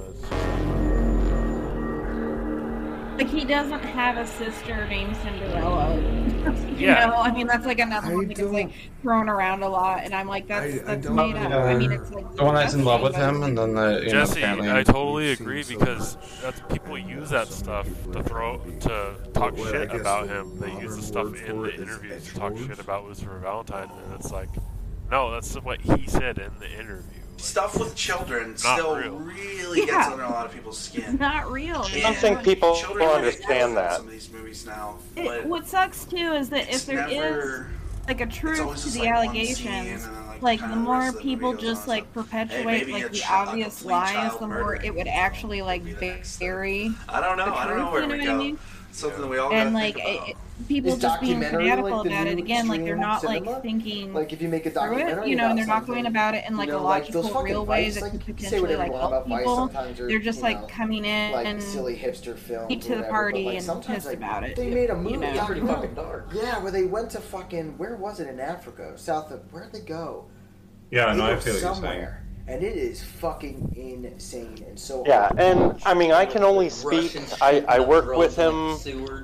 Like 3.18 3.30
he 3.30 3.45
doesn't 3.45 3.84
have 3.84 4.18
a 4.18 4.26
sister 4.26 4.88
named 4.88 5.15
Cinderella. 5.18 5.95
you 6.77 6.88
know, 6.88 7.14
I 7.14 7.31
mean 7.31 7.45
that's 7.45 7.65
like 7.65 7.80
another 7.80 8.07
I 8.07 8.15
one 8.15 8.27
that's 8.27 8.41
like 8.41 8.72
thrown 9.02 9.30
around 9.30 9.61
a 9.61 9.69
lot, 9.69 10.03
and 10.03 10.15
I'm 10.15 10.27
like, 10.27 10.48
that's 10.48 10.73
I, 10.73 10.77
that's 10.80 11.07
I 11.07 11.11
made 11.11 11.35
up. 11.35 11.52
I 11.52 11.76
mean, 11.76 11.91
it's 11.91 12.10
like 12.10 12.35
the 12.35 12.44
one 12.44 12.56
that's 12.56 12.73
in 12.73 12.84
love 12.84 13.02
with 13.02 13.15
him, 13.15 13.44
and 13.44 13.57
then 13.57 13.76
the 13.76 14.07
Jesse. 14.10 14.41
Know, 14.41 14.76
I 14.76 14.84
totally 14.84 15.31
agree 15.31 15.61
so 15.61 15.77
because 15.77 16.18
that's 16.41 16.60
people 16.69 16.98
use 16.98 17.30
that 17.30 17.49
stuff 17.49 17.88
to 18.11 18.23
throw 18.23 18.57
to 18.81 19.15
talk 19.34 19.56
well, 19.57 19.72
shit 19.72 19.91
about 19.94 20.27
him. 20.27 20.60
They 20.60 20.72
use 20.81 20.95
the 20.95 21.03
stuff 21.03 21.35
in 21.44 21.61
the 21.61 21.73
interviews 21.73 22.26
to 22.26 22.35
talk 22.35 22.57
shit 22.57 22.80
about 22.80 23.06
Lucifer 23.06 23.38
Valentine, 23.38 23.90
and 24.06 24.14
it's 24.15 24.31
like, 24.31 24.49
no, 25.11 25.31
that's 25.31 25.53
what 25.56 25.81
he 25.81 26.07
said 26.07 26.40
in 26.40 26.52
the 26.60 26.72
interview 26.72 27.12
stuff 27.44 27.78
with 27.78 27.95
children 27.95 28.56
still 28.57 28.95
real. 28.95 29.18
really 29.18 29.80
yeah. 29.82 29.86
gets 29.86 30.07
under 30.07 30.24
a 30.24 30.30
lot 30.30 30.45
of 30.45 30.53
people's 30.53 30.78
skin. 30.90 31.03
It's 31.03 31.20
not 31.20 31.52
real. 31.52 31.82
I 31.82 31.99
don't 31.99 32.15
think 32.15 32.44
people 32.44 32.78
will 32.94 33.11
understand 33.11 33.76
that. 33.78 33.98
Some 33.98 34.06
of 34.06 34.11
these 34.11 34.32
movies 34.32 34.65
now. 34.65 34.98
It, 35.15 35.45
what 35.45 35.68
sucks 35.68 36.06
too 36.06 36.34
is 36.34 36.49
that 36.49 36.70
if 36.70 36.86
there 36.86 37.07
never, 37.07 37.68
is 37.72 38.07
like 38.07 38.22
a 38.22 38.26
truth 38.26 38.84
to 38.84 38.90
the 38.91 38.99
like 38.99 39.10
allegations, 39.10 40.07
like, 40.41 40.41
like 40.41 40.60
the 40.60 40.76
more 40.76 41.11
the 41.11 41.20
people 41.20 41.53
just 41.53 41.88
like 41.88 42.11
perpetuate 42.14 42.88
hey, 42.88 42.91
like 42.91 43.11
the 43.11 43.24
obvious 43.30 43.86
lies, 43.86 44.38
the 44.40 44.48
more 44.48 44.76
it 44.76 44.94
would 44.94 45.07
actually 45.07 45.61
like 45.61 45.84
vary. 45.84 46.91
I 47.10 47.22
don't 47.22 47.38
know. 47.38 47.53
I 47.53 47.68
don't 47.68 47.78
know 47.78 47.91
where 47.91 48.07
we 48.07 48.24
go 48.24 48.57
something 48.94 49.20
yeah. 49.20 49.26
that 49.26 49.30
we 49.30 49.38
all 49.38 49.52
and 49.52 49.74
like 49.74 49.98
people 50.68 50.94
is 50.94 50.99
just 50.99 51.20
being 51.20 51.41
fanatical 51.41 51.98
like 51.98 52.06
about 52.06 52.28
it. 52.28 52.38
again 52.38 52.68
like 52.68 52.84
they're 52.84 52.95
not 52.95 53.22
cinema? 53.22 53.52
like 53.52 53.61
thinking 53.61 54.14
like 54.14 54.32
if 54.32 54.41
you 54.41 54.48
make 54.48 54.65
a 54.65 54.70
documentary 54.70 55.26
it, 55.26 55.30
you 55.30 55.36
know 55.36 55.49
and 55.49 55.57
they're 55.57 55.65
not 55.65 55.86
going 55.86 56.06
about 56.06 56.36
it 56.36 56.45
in 56.48 56.56
like 56.56 56.68
you 56.68 56.74
know, 56.74 56.80
a 56.80 56.82
logical 56.82 57.41
real 57.41 57.65
way 57.65 57.90
that 57.90 58.02
like, 58.02 58.11
could 58.11 58.38
potentially 58.38 58.76
like 58.76 58.91
help 58.91 59.28
people. 59.28 59.68
they're 60.07 60.20
just 60.20 60.41
know, 60.41 60.48
like 60.48 60.68
coming 60.68 61.06
in 61.06 61.32
like 61.32 61.45
and 61.45 61.61
silly 61.61 61.95
hipster 61.95 62.38
film 62.38 62.68
to 62.68 62.76
whatever, 62.76 62.95
the 62.95 63.03
party 63.10 63.45
but, 63.45 63.70
and 63.70 63.84
pissed 63.84 64.14
about 64.14 64.44
it 64.44 64.56
they 64.56 64.70
made 64.70 64.90
a 64.90 64.95
movie 64.95 65.40
pretty 65.40 65.61
fucking 65.61 65.94
dark. 65.94 66.30
Yeah 66.34 66.61
where 66.61 66.72
they 66.72 66.86
went 66.86 67.10
to 67.11 67.20
fucking 67.20 67.78
where 67.78 67.95
was 67.95 68.20
it 68.20 68.28
in 68.28 68.40
Africa? 68.40 68.94
South 68.95 69.32
of 69.32 69.52
where'd 69.52 69.74
they 69.74 69.82
go? 69.82 70.26
Yeah 70.91 71.07
I 71.07 71.36
feel 71.38 71.56
somewhere 71.56 72.24
and 72.48 72.61
it 72.61 72.76
is 72.76 73.02
fucking 73.03 73.74
insane 73.76 74.64
and 74.74 74.80
so 74.80 75.04
yeah, 75.06 75.30
and 75.38 75.80
I 75.86 75.94
mean, 75.94 76.12
I 76.12 76.26
can 76.26 76.44
only 76.44 76.68
speak. 76.68 77.16
I, 77.40 77.64
I 77.68 77.80
work 77.80 78.18
with 78.18 78.36
him 78.36 78.56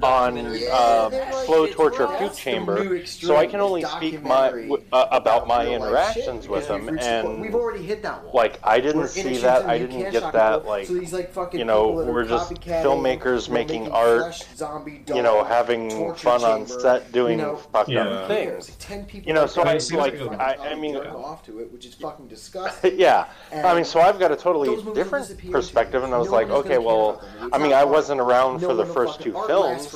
on 0.04 0.38
uh, 0.38 1.32
Slow 1.46 1.66
Torture 1.66 2.08
Food 2.20 2.36
Chamber, 2.36 3.04
so 3.08 3.36
I 3.36 3.48
can 3.48 3.60
only 3.60 3.82
speak 3.82 4.22
my 4.22 4.70
uh, 4.92 5.08
about 5.12 5.48
my 5.48 5.66
interactions 5.66 6.48
with 6.48 6.68
him. 6.68 7.00
And 7.00 7.42
we've 7.42 7.56
already 7.56 7.84
hit 7.84 8.04
that 8.04 8.24
one. 8.24 8.36
Like 8.36 8.60
I 8.64 8.80
didn't 8.80 9.08
see 9.08 9.38
that. 9.38 9.66
I 9.66 9.80
didn't 9.80 10.12
get 10.12 10.32
that. 10.34 10.66
Like 10.66 10.88
you 10.88 11.66
know, 11.66 11.94
we're 11.94 12.26
just 12.26 12.54
filmmakers 12.62 13.50
making 13.50 13.92
art. 13.92 14.48
You 15.08 15.24
know, 15.24 15.44
having 15.44 16.14
fun 16.14 16.44
on 16.44 16.68
set, 16.68 17.12
doing 17.12 17.40
fucking 17.74 17.98
up 17.98 18.28
things. 18.28 18.78
You 19.26 19.34
know, 19.34 19.48
so 19.48 19.64
I 19.64 19.80
like. 19.96 20.22
I, 20.40 20.74
I 20.74 20.76
mean, 20.76 20.96
off 20.96 21.44
to 21.46 21.60
it, 21.60 21.72
which 21.72 21.88
is 21.88 21.96
fucking 21.96 22.28
disgusting. 22.36 23.00
Yeah, 23.00 23.30
I 23.52 23.74
mean, 23.74 23.86
so 23.86 24.00
I've 24.00 24.20
got 24.20 24.32
a 24.32 24.36
totally 24.36 24.76
different 24.94 25.39
perspective, 25.52 26.04
and 26.04 26.14
I 26.14 26.18
was 26.18 26.30
no 26.30 26.34
like, 26.34 26.50
okay, 26.50 26.78
well, 26.78 27.24
I 27.52 27.58
mean, 27.58 27.74
I 27.74 27.84
wasn't 27.84 28.22
around 28.22 28.62
no 28.62 28.70
for 28.70 28.74
the 28.74 28.86
first 28.86 29.22
two 29.22 29.34
films, 29.48 29.96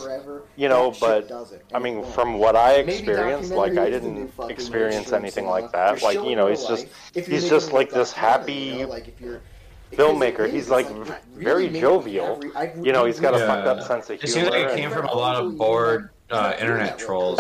you 0.56 0.70
know, 0.70 0.94
but 1.00 1.32
I 1.74 1.80
mean, 1.80 2.04
from 2.04 2.40
what 2.40 2.56
I 2.56 2.76
experienced, 2.76 3.52
like 3.52 3.78
I 3.78 3.90
didn't 3.90 4.32
experience 4.50 5.12
anything 5.12 5.46
like 5.46 5.72
that. 5.72 6.02
Like 6.02 6.24
you 6.24 6.36
know, 6.36 6.48
he's 6.48 6.66
just 6.66 6.88
he's 7.14 7.50
just 7.50 7.72
like 7.74 7.90
this 7.90 8.12
happy 8.12 8.86
filmmaker. 9.92 10.50
He's 10.50 10.70
like 10.70 10.88
very 11.36 11.70
jovial. 11.70 12.42
You 12.82 12.92
know, 12.92 13.06
he's 13.06 13.20
got 13.20 13.34
a 13.34 13.40
fucked 13.40 13.68
up 13.68 13.82
sense 13.84 14.10
of 14.10 14.22
humor. 14.22 14.24
It 14.24 14.30
seems 14.30 14.50
like 14.50 14.72
it 14.72 14.76
came 14.76 14.92
from 14.92 15.06
a 15.06 15.14
lot 15.14 15.36
of 15.36 15.58
bored 15.58 16.10
uh, 16.30 16.54
internet 16.60 16.98
trolls. 16.98 17.40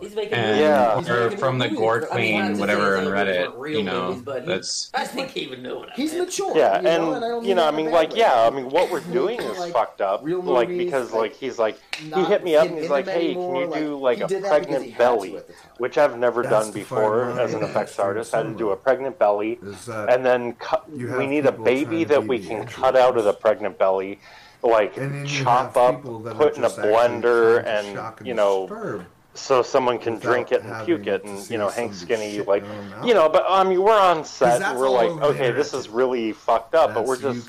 He's 0.00 0.14
making 0.14 0.34
and, 0.34 0.58
yeah. 0.58 0.98
He's 0.98 1.08
or 1.08 1.30
from 1.32 1.58
the 1.58 1.68
Gore 1.68 2.02
Queen, 2.02 2.40
I 2.40 2.48
mean, 2.48 2.58
whatever 2.58 2.96
on 2.96 3.04
Reddit, 3.04 3.72
you 3.72 3.82
know, 3.82 4.08
movies, 4.08 4.22
but 4.22 4.46
that's. 4.46 4.90
I 4.94 5.04
think 5.04 5.30
he 5.30 5.46
would 5.46 5.62
know 5.62 5.78
what 5.78 5.92
I 5.92 5.94
He's 5.94 6.12
meant. 6.12 6.26
mature. 6.26 6.56
Yeah, 6.56 6.80
you 6.80 6.88
and, 6.88 7.02
know, 7.02 7.38
and 7.38 7.46
you 7.46 7.54
know, 7.54 7.66
I 7.66 7.70
mean, 7.70 7.90
like, 7.90 8.14
yeah, 8.14 8.46
I 8.46 8.50
mean, 8.50 8.68
what 8.70 8.90
we're 8.90 9.00
doing 9.12 9.40
is 9.40 9.58
like, 9.58 9.72
fucked 9.72 10.00
up. 10.00 10.24
Movies, 10.24 10.44
like 10.48 10.68
because 10.68 11.12
like 11.12 11.34
he's 11.34 11.58
like 11.58 11.78
he 11.96 12.24
hit 12.24 12.44
me 12.44 12.56
up 12.56 12.66
and 12.66 12.78
he's 12.78 12.90
like, 12.90 13.06
hey, 13.06 13.34
can 13.34 13.56
you 13.56 13.72
do 13.74 13.98
like, 13.98 14.20
a 14.20 14.28
pregnant 14.28 14.96
belly, 14.98 15.38
which 15.78 15.98
I've 15.98 16.18
never 16.18 16.42
done 16.42 16.72
before 16.72 17.38
as 17.40 17.54
an 17.54 17.62
effects 17.62 17.98
artist. 17.98 18.34
I 18.34 18.38
had 18.38 18.46
to 18.46 18.54
do 18.54 18.70
a 18.70 18.76
pregnant 18.76 19.18
belly, 19.18 19.58
and 19.88 20.24
then 20.24 20.56
we 20.88 21.26
need 21.26 21.46
a 21.46 21.52
baby 21.52 22.04
that 22.04 22.26
we 22.26 22.38
can 22.38 22.66
cut 22.66 22.96
out 22.96 23.16
of 23.16 23.24
the 23.24 23.32
pregnant 23.32 23.78
belly 23.78 24.18
like 24.64 24.94
chop 25.26 25.76
up, 25.76 26.02
put 26.02 26.56
in 26.56 26.64
a 26.64 26.70
blender, 26.70 27.64
and 27.64 28.26
you 28.26 28.34
know, 28.34 29.04
so 29.34 29.62
someone 29.62 29.98
can 29.98 30.18
drink 30.18 30.52
it 30.52 30.62
and 30.62 30.86
puke 30.86 31.06
it, 31.06 31.24
and 31.24 31.50
you 31.50 31.58
know 31.58 31.68
Hank 31.68 31.92
Skinny, 31.94 32.40
like 32.42 32.64
you 33.04 33.14
know. 33.14 33.28
But 33.28 33.44
I 33.48 33.64
mean, 33.64 33.82
we're 33.82 33.98
on 33.98 34.24
set, 34.24 34.62
and 34.62 34.78
we're 34.78 34.88
like, 34.88 35.10
okay, 35.22 35.50
this 35.50 35.74
is 35.74 35.88
really 35.88 36.32
fucked 36.32 36.74
up, 36.74 36.94
but 36.94 37.04
we're 37.04 37.16
just. 37.20 37.48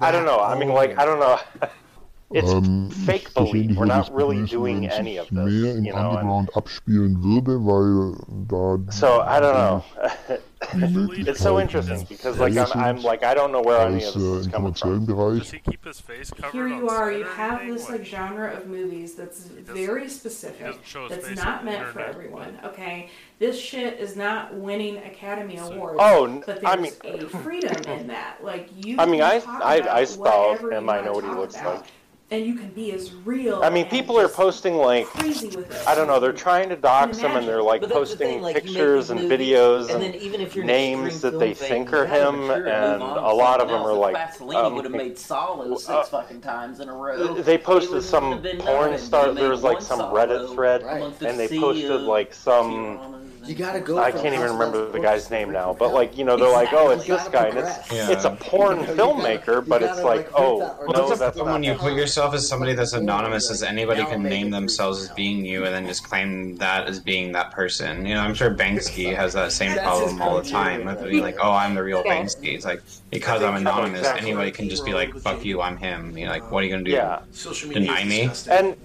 I 0.00 0.10
don't 0.12 0.24
know. 0.24 0.38
I 0.40 0.58
mean, 0.58 0.68
like, 0.70 0.96
I 0.98 1.04
don't 1.04 1.20
know. 1.20 1.38
It's 2.30 2.52
Ähm, 2.52 2.90
fake 2.90 3.28
ich 3.28 3.34
belief. 3.34 3.52
persönlich 3.52 3.78
We're 3.78 3.86
not 3.86 4.14
really 4.14 4.44
doing 4.44 4.86
any 4.90 5.18
of 5.18 5.28
this, 5.28 5.32
mehr 5.32 5.76
im 5.76 5.84
you 5.84 5.92
know. 5.94 6.10
Underground 6.10 6.54
abspielen 6.54 7.22
würde, 7.22 7.58
weil 7.64 8.16
da 8.46 8.92
so 8.92 9.22
I 9.22 9.40
don't 9.40 9.54
know. 9.54 9.82
it's 11.26 11.40
so 11.40 11.58
interesting 11.58 12.04
because 12.06 12.38
like 12.38 12.54
I'm, 12.54 12.98
I'm 12.98 13.02
like 13.02 13.24
I 13.24 13.32
don't 13.32 13.50
know 13.50 13.62
where 13.62 13.80
any 13.80 14.04
als 14.04 14.14
of 14.14 14.20
äh, 14.20 14.24
this 14.24 14.40
is 14.40 14.46
im 14.46 14.52
coming 14.52 14.74
kommerziellen 14.74 15.06
from. 15.06 15.16
Bereich. 15.16 16.52
Here 16.52 16.68
you 16.68 16.90
are, 16.90 17.10
you 17.10 17.24
have 17.24 17.64
this 17.66 17.88
like 17.88 18.04
genre 18.04 18.52
of 18.52 18.66
movies 18.66 19.14
that's 19.14 19.46
very 19.46 20.10
specific, 20.10 20.66
doesn't 20.66 20.86
show 20.86 21.08
his 21.08 21.24
that's 21.24 21.42
not 21.42 21.64
meant 21.64 21.86
for 21.94 22.00
everyone. 22.00 22.58
Okay, 22.62 23.08
this 23.38 23.58
shit 23.58 23.98
is 23.98 24.16
not 24.16 24.52
winning 24.54 24.98
Academy 24.98 25.56
Awards. 25.56 25.96
Oh, 25.98 26.26
n- 26.26 26.42
but 26.44 26.60
I 26.66 26.76
mean- 26.76 26.92
a 27.04 27.26
freedom 27.26 27.82
in 27.90 28.08
that. 28.08 28.44
Like 28.44 28.68
you. 28.84 28.96
I 28.98 29.06
mean, 29.06 29.22
I 29.22 29.36
I 29.64 29.80
talk 30.04 30.60
I, 30.62 31.00
know 31.00 31.12
what 31.12 31.24
he 31.24 31.30
looks 31.30 31.56
about 31.56 31.86
and 32.30 32.44
you 32.44 32.54
can 32.54 32.68
be 32.68 32.92
as 32.92 33.12
real. 33.24 33.62
I 33.62 33.70
mean, 33.70 33.86
people 33.86 34.18
are 34.20 34.28
posting 34.28 34.76
like 34.76 35.06
crazy 35.06 35.48
with 35.48 35.70
it. 35.70 35.86
I 35.86 35.94
don't 35.94 36.06
know. 36.06 36.20
They're 36.20 36.32
trying 36.32 36.68
to 36.68 36.76
dox 36.76 37.18
him, 37.18 37.32
and 37.36 37.48
they're 37.48 37.62
like 37.62 37.82
posting 37.82 38.18
the 38.18 38.24
thing, 38.24 38.42
like, 38.42 38.56
pictures 38.56 39.08
and 39.08 39.22
movie, 39.22 39.36
videos 39.36 39.94
and, 39.94 40.04
and, 40.04 40.14
even 40.16 40.40
if 40.42 40.54
you're 40.54 40.64
names 40.64 41.22
that 41.22 41.38
they 41.38 41.54
think 41.54 41.92
are 41.92 42.06
him, 42.06 42.50
and 42.50 43.02
a 43.02 43.32
lot 43.32 43.60
of 43.60 43.68
them 43.68 43.82
are 43.82 43.94
like. 43.94 44.14
Vaseline 44.14 44.64
um, 44.64 44.74
would 44.74 44.84
have 44.84 44.92
made 44.92 45.18
solos 45.18 45.84
six 45.84 45.90
uh, 45.90 46.02
fucking 46.04 46.42
times 46.42 46.80
in 46.80 46.88
a 46.88 46.94
row. 46.94 47.34
They 47.34 47.56
posted 47.56 48.02
some 48.02 48.42
porn 48.58 48.98
star. 48.98 49.32
There 49.32 49.50
was 49.50 49.62
like 49.62 49.80
some 49.80 50.00
Reddit 50.00 50.54
thread, 50.54 50.82
right. 50.82 51.22
and 51.22 51.38
they 51.38 51.48
posted 51.48 52.02
like 52.02 52.34
some 52.34 53.17
you 53.48 53.54
gotta 53.54 53.80
go. 53.80 53.98
I 53.98 54.12
can't 54.12 54.34
even 54.34 54.50
remember 54.52 54.92
the 54.92 55.00
guy's 55.00 55.30
name 55.30 55.50
now, 55.50 55.72
but 55.72 55.94
like 55.94 56.18
you 56.18 56.24
know, 56.24 56.36
they're 56.36 56.48
exactly. 56.48 56.78
like, 56.78 56.86
oh, 56.86 56.90
it's 56.90 57.06
this 57.06 57.28
guy, 57.28 57.46
and 57.46 57.58
it's 57.58 57.92
yeah. 57.92 58.10
it's 58.10 58.24
a 58.24 58.32
porn 58.32 58.80
you 58.80 58.94
know, 58.94 59.14
filmmaker, 59.14 59.46
gotta, 59.46 59.62
but 59.62 59.82
it's 59.82 60.02
like, 60.02 60.28
oh, 60.34 60.58
well, 60.58 60.92
no, 60.92 61.08
that's, 61.08 61.20
that's 61.20 61.40
when 61.40 61.62
you 61.62 61.72
put 61.74 61.94
yourself 61.94 62.34
as 62.34 62.46
somebody 62.46 62.74
that's 62.74 62.92
anonymous, 62.92 63.50
as 63.50 63.62
anybody 63.62 64.04
can 64.04 64.22
name 64.22 64.50
themselves 64.50 65.00
as 65.00 65.08
being 65.10 65.46
you, 65.46 65.64
and 65.64 65.74
then 65.74 65.86
just 65.86 66.04
claim 66.04 66.56
that 66.56 66.86
as 66.88 67.00
being 67.00 67.32
that 67.32 67.50
person. 67.52 68.04
You 68.04 68.14
know, 68.14 68.20
I'm 68.20 68.34
sure 68.34 68.54
Banksy 68.54 69.16
has 69.16 69.32
that 69.32 69.50
same 69.50 69.78
problem 69.78 70.20
all 70.20 70.36
the 70.36 70.48
time 70.48 70.84
being 71.04 71.22
like, 71.22 71.38
oh, 71.40 71.52
I'm 71.52 71.74
the 71.74 71.82
real 71.82 72.04
Banksy. 72.04 72.54
It's 72.54 72.66
like 72.66 72.82
because 73.10 73.42
I'm 73.42 73.54
anonymous, 73.56 74.06
anybody 74.08 74.50
can 74.50 74.68
just 74.68 74.84
be 74.84 74.92
like, 74.92 75.14
fuck 75.14 75.42
you, 75.42 75.62
I'm 75.62 75.78
him. 75.78 76.18
You're 76.18 76.28
like, 76.28 76.50
what 76.50 76.62
are 76.62 76.66
you 76.66 76.70
gonna 76.72 76.84
do? 76.84 76.90
Yeah. 76.90 77.20
Deny 77.72 78.04
me? 78.04 78.28
And 78.50 78.76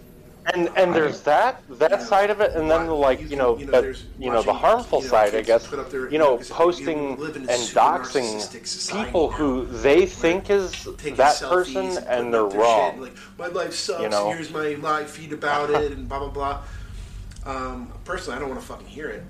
and 0.53 0.70
and 0.76 0.94
there's 0.94 1.22
that 1.22 1.61
that 1.80 1.91
you 1.91 1.98
know, 1.98 2.03
side 2.03 2.30
of 2.30 2.41
it, 2.41 2.52
and 2.53 2.70
then 2.70 2.88
like 2.88 3.22
you 3.30 3.36
know, 3.36 3.57
you 3.57 3.65
know 3.65 3.72
but 3.72 4.03
you 4.20 4.30
know 4.30 4.41
the 4.41 4.53
harmful 4.53 4.99
you 4.99 5.06
know, 5.06 5.11
side, 5.11 5.36
I 5.36 5.41
guess. 5.41 5.68
Their, 5.68 6.10
you 6.10 6.18
know, 6.18 6.38
posting 6.49 7.11
and 7.11 7.49
doxing 7.72 9.06
people 9.06 9.32
who 9.32 9.65
they 9.65 10.06
think 10.06 10.49
is 10.49 10.84
that 11.15 11.40
person, 11.40 11.98
and, 12.07 12.34
they're 12.34 12.44
wrong. 12.44 12.99
Like 12.99 13.15
my 13.38 13.48
life 13.48 13.74
sucks. 13.74 14.02
You 14.02 14.10
know? 14.10 14.32
here's 14.32 14.52
my 14.52 14.76
live 14.76 15.10
feed 15.10 15.34
about 15.34 15.70
it, 15.70 15.91
and 15.91 16.10
blah 16.10 16.20
blah 16.20 16.30
blah. 16.30 16.64
Um, 17.45 17.94
personally, 18.06 18.38
I 18.38 18.40
don't 18.40 18.49
want 18.49 18.61
to 18.61 18.68
fucking 18.68 18.88
hear 18.88 19.10
it. 19.10 19.24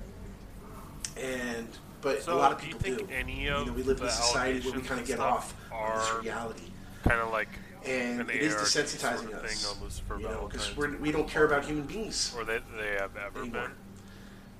And 1.16 1.68
but 2.00 2.22
so 2.22 2.34
a 2.34 2.36
lot 2.36 2.52
of 2.52 2.58
people 2.58 2.80
do. 2.80 2.96
do. 2.96 3.32
you 3.32 3.50
know, 3.50 3.64
we 3.64 3.82
live 3.82 4.00
in 4.00 4.06
a 4.06 4.10
society 4.10 4.60
where 4.60 4.78
we 4.78 4.86
kind 4.86 5.00
of 5.00 5.06
get 5.06 5.20
off 5.20 5.54
this 5.70 6.12
reality. 6.22 6.70
Kind 7.02 7.20
of 7.20 7.30
like 7.30 7.48
and, 7.86 8.20
and 8.20 8.30
it 8.30 8.42
is 8.42 8.54
desensitizing 8.54 9.30
sort 9.30 9.32
of 9.32 9.44
us. 9.44 10.00
Thing 10.00 10.20
you 10.20 10.28
know, 10.28 10.48
because 10.50 10.76
we 10.76 11.12
don't 11.12 11.28
care 11.28 11.44
about 11.44 11.64
human 11.64 11.84
beings. 11.84 12.34
Or 12.36 12.44
they 12.44 12.60
have 12.98 13.16
ever 13.16 13.40
anymore. 13.40 13.62
been 13.62 13.83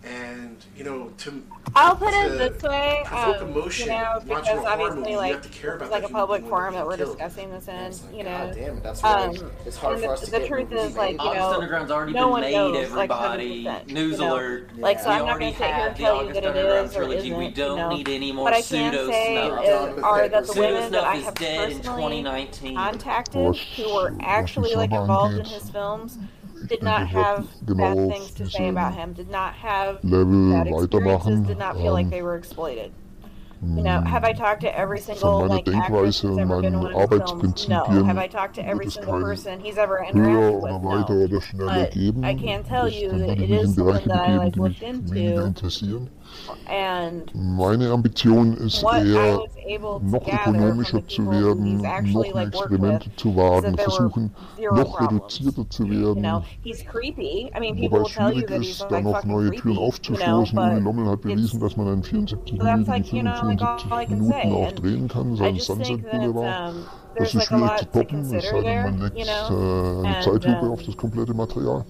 and 0.05 0.65
you 0.77 0.85
know 0.85 1.11
to 1.19 1.43
I'll 1.75 1.97
put 1.97 2.11
to 2.13 2.35
it 2.35 2.39
this 2.39 2.63
way, 2.63 3.03
um, 3.11 3.35
emotion, 3.49 3.87
you 3.89 3.93
know, 3.95 4.21
because 4.25 4.65
obviously, 4.65 5.17
like, 5.17 5.43
movie, 5.43 5.91
like 5.91 6.05
a 6.05 6.09
public 6.09 6.47
forum 6.47 6.75
that 6.75 6.87
we're 6.87 6.97
killed. 6.97 7.17
discussing 7.17 7.51
this 7.51 7.67
in, 7.67 7.75
like, 7.75 8.17
you 8.17 8.23
know. 8.23 8.47
God 8.47 8.55
damn, 8.55 8.81
that's 8.81 9.03
um, 9.03 9.51
it's 9.67 9.77
hard 9.77 9.99
for 10.01 10.13
us 10.13 10.21
the, 10.21 10.27
to 10.27 10.33
The 10.33 10.47
truth 10.47 10.71
is, 10.73 10.97
like, 10.97 11.13
you 11.13 11.35
know, 11.35 11.53
Underground's 11.55 11.91
already 11.91 12.13
no 12.13 12.33
been 12.33 12.43
made, 12.43 12.55
knows, 12.55 12.77
everybody. 12.77 13.63
Like, 13.63 13.89
News 13.89 14.13
you 14.13 14.19
know? 14.19 14.35
alert. 14.35 14.71
Yeah. 14.77 14.83
Like, 14.83 15.01
so 15.01 15.09
we 15.09 15.15
I'm 15.15 15.27
not 15.27 15.41
going 15.41 15.53
to 15.53 15.59
sit 15.59 15.67
here 15.67 15.87
and 15.87 15.97
tell 15.97 16.27
you 16.27 16.33
that 16.33 16.45
it 16.45 16.57
is 16.57 16.97
or 16.97 17.13
isn't. 17.13 17.37
We 17.37 17.51
don't 17.51 17.77
you 17.77 17.83
know? 17.83 17.89
need 17.89 18.09
any 18.09 18.31
more 18.31 18.55
pseudo 18.55 19.07
snuff. 19.07 20.05
Are 20.05 20.29
that 20.29 20.47
the 20.47 20.61
women 20.61 20.93
that 20.93 21.05
I 21.05 21.17
have 21.17 21.35
personally 21.35 22.23
contacted 22.75 23.57
who 23.57 23.95
were 23.95 24.15
actually 24.21 24.75
like 24.75 24.93
involved 24.93 25.39
in 25.39 25.45
his 25.45 25.69
films 25.71 26.19
did 26.67 26.83
not 26.83 27.07
have 27.09 27.49
bad 27.63 27.97
things 27.97 28.31
to 28.33 28.47
say 28.49 28.69
about 28.69 28.95
him, 28.95 29.13
did 29.13 29.31
not 29.31 29.55
have 29.55 30.03
Level 30.05 30.53
bad 30.53 30.67
experiences, 30.67 31.41
did 31.41 31.59
not 31.59 31.77
feel 31.77 31.89
um, 31.89 31.93
like 31.95 32.11
they 32.11 32.23
were 32.23 32.37
exploited. 32.37 32.93
You 33.63 33.83
know, 33.83 34.03
have 34.03 34.25
I 34.25 34.33
talked 34.35 34.61
to 34.63 34.79
every 34.79 35.01
single 35.01 35.41
meine 35.41 35.49
like, 35.49 35.65
Denkweise, 35.65 36.23
meine 36.25 36.93
Arbeitsprinzipien 36.95 37.89
no. 37.89 38.05
have 38.05 38.19
I 38.19 38.27
talked 38.27 38.57
to 38.57 38.67
every 38.67 38.91
single 38.91 39.21
person 39.21 39.59
he's 39.59 39.79
ever 39.79 40.05
interacted 40.07 40.61
with? 40.61 41.55
No. 41.55 42.13
But 42.21 42.27
I 42.27 42.35
can 42.35 42.63
tell 42.63 42.89
you 42.89 43.11
that 43.11 43.39
it 43.41 43.51
is 43.51 43.75
something 43.75 44.09
that 44.09 44.21
I 44.21 44.37
like 44.37 44.57
looked 44.57 44.83
into. 44.83 45.55
Meine 47.35 47.91
Ambition 47.91 48.57
ist 48.57 48.83
eher, 48.83 49.41
noch 50.03 50.27
ökonomischer 50.27 51.07
zu 51.09 51.31
werden, 51.31 51.79
noch 51.79 52.35
mehr 52.35 52.47
Experimente 52.47 53.11
zu 53.17 53.35
wagen, 53.37 53.77
versuchen, 53.79 54.35
noch 54.73 55.01
reduzierter 55.01 55.69
zu 55.71 55.89
werden. 55.89 56.25
Wobei 56.25 58.01
es 58.01 58.09
schwierig 58.11 58.51
ist, 58.51 58.87
da 58.89 59.01
noch 59.01 59.25
neue 59.25 59.51
Türen 59.53 59.79
aufzustoßen. 59.79 60.59
Uli 60.59 60.81
Lommel 60.81 61.07
hat 61.07 61.23
bewiesen, 61.23 61.61
dass 61.61 61.77
man 61.77 61.89
einen 61.89 62.03
74-minütigen 62.03 63.35
75 63.35 64.09
Minuten 64.09 64.53
auch 64.53 64.73
drehen 64.73 65.09
kann, 65.09 65.37
sein 65.37 65.59
Sunset 65.59 66.11
Boulevard. 66.11 66.75
Das 67.17 67.35
ist 67.35 67.45
schwierig 67.45 67.77
zu 67.77 67.85
toppen, 67.87 68.21
es 68.21 68.49
sei 68.49 68.63
denn, 68.63 68.83
man 68.83 69.01
legt 69.01 69.17
äh, 69.19 70.07
eine 70.07 70.21
Zeitlupe 70.21 70.67
auf 70.69 70.83
das 70.83 70.97
komplette 70.97 71.35
Material. 71.35 71.85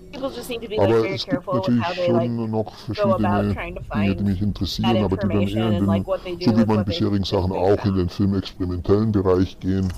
Aber 0.78 1.08
es 1.08 1.26
gibt 1.26 1.47
natürlich 1.47 1.84
schon 2.07 2.50
noch 2.50 2.74
verschiedene 2.74 3.55
Dinge, 3.94 4.16
die 4.16 4.24
mich 4.24 4.42
interessieren, 4.42 5.05
aber 5.05 5.16
die 5.16 5.28
dann 5.28 5.49
eher 5.49 5.70
in 5.78 5.86
den, 5.86 6.05
so 6.40 6.57
wie 6.58 6.66
meine 6.66 6.84
bisherigen 6.84 7.24
Sachen 7.24 7.52
auch, 7.52 7.84
in 7.84 7.94
den 7.94 8.08
filmexperimentellen 8.08 9.12
Bereich 9.12 9.58
gehen. 9.60 9.92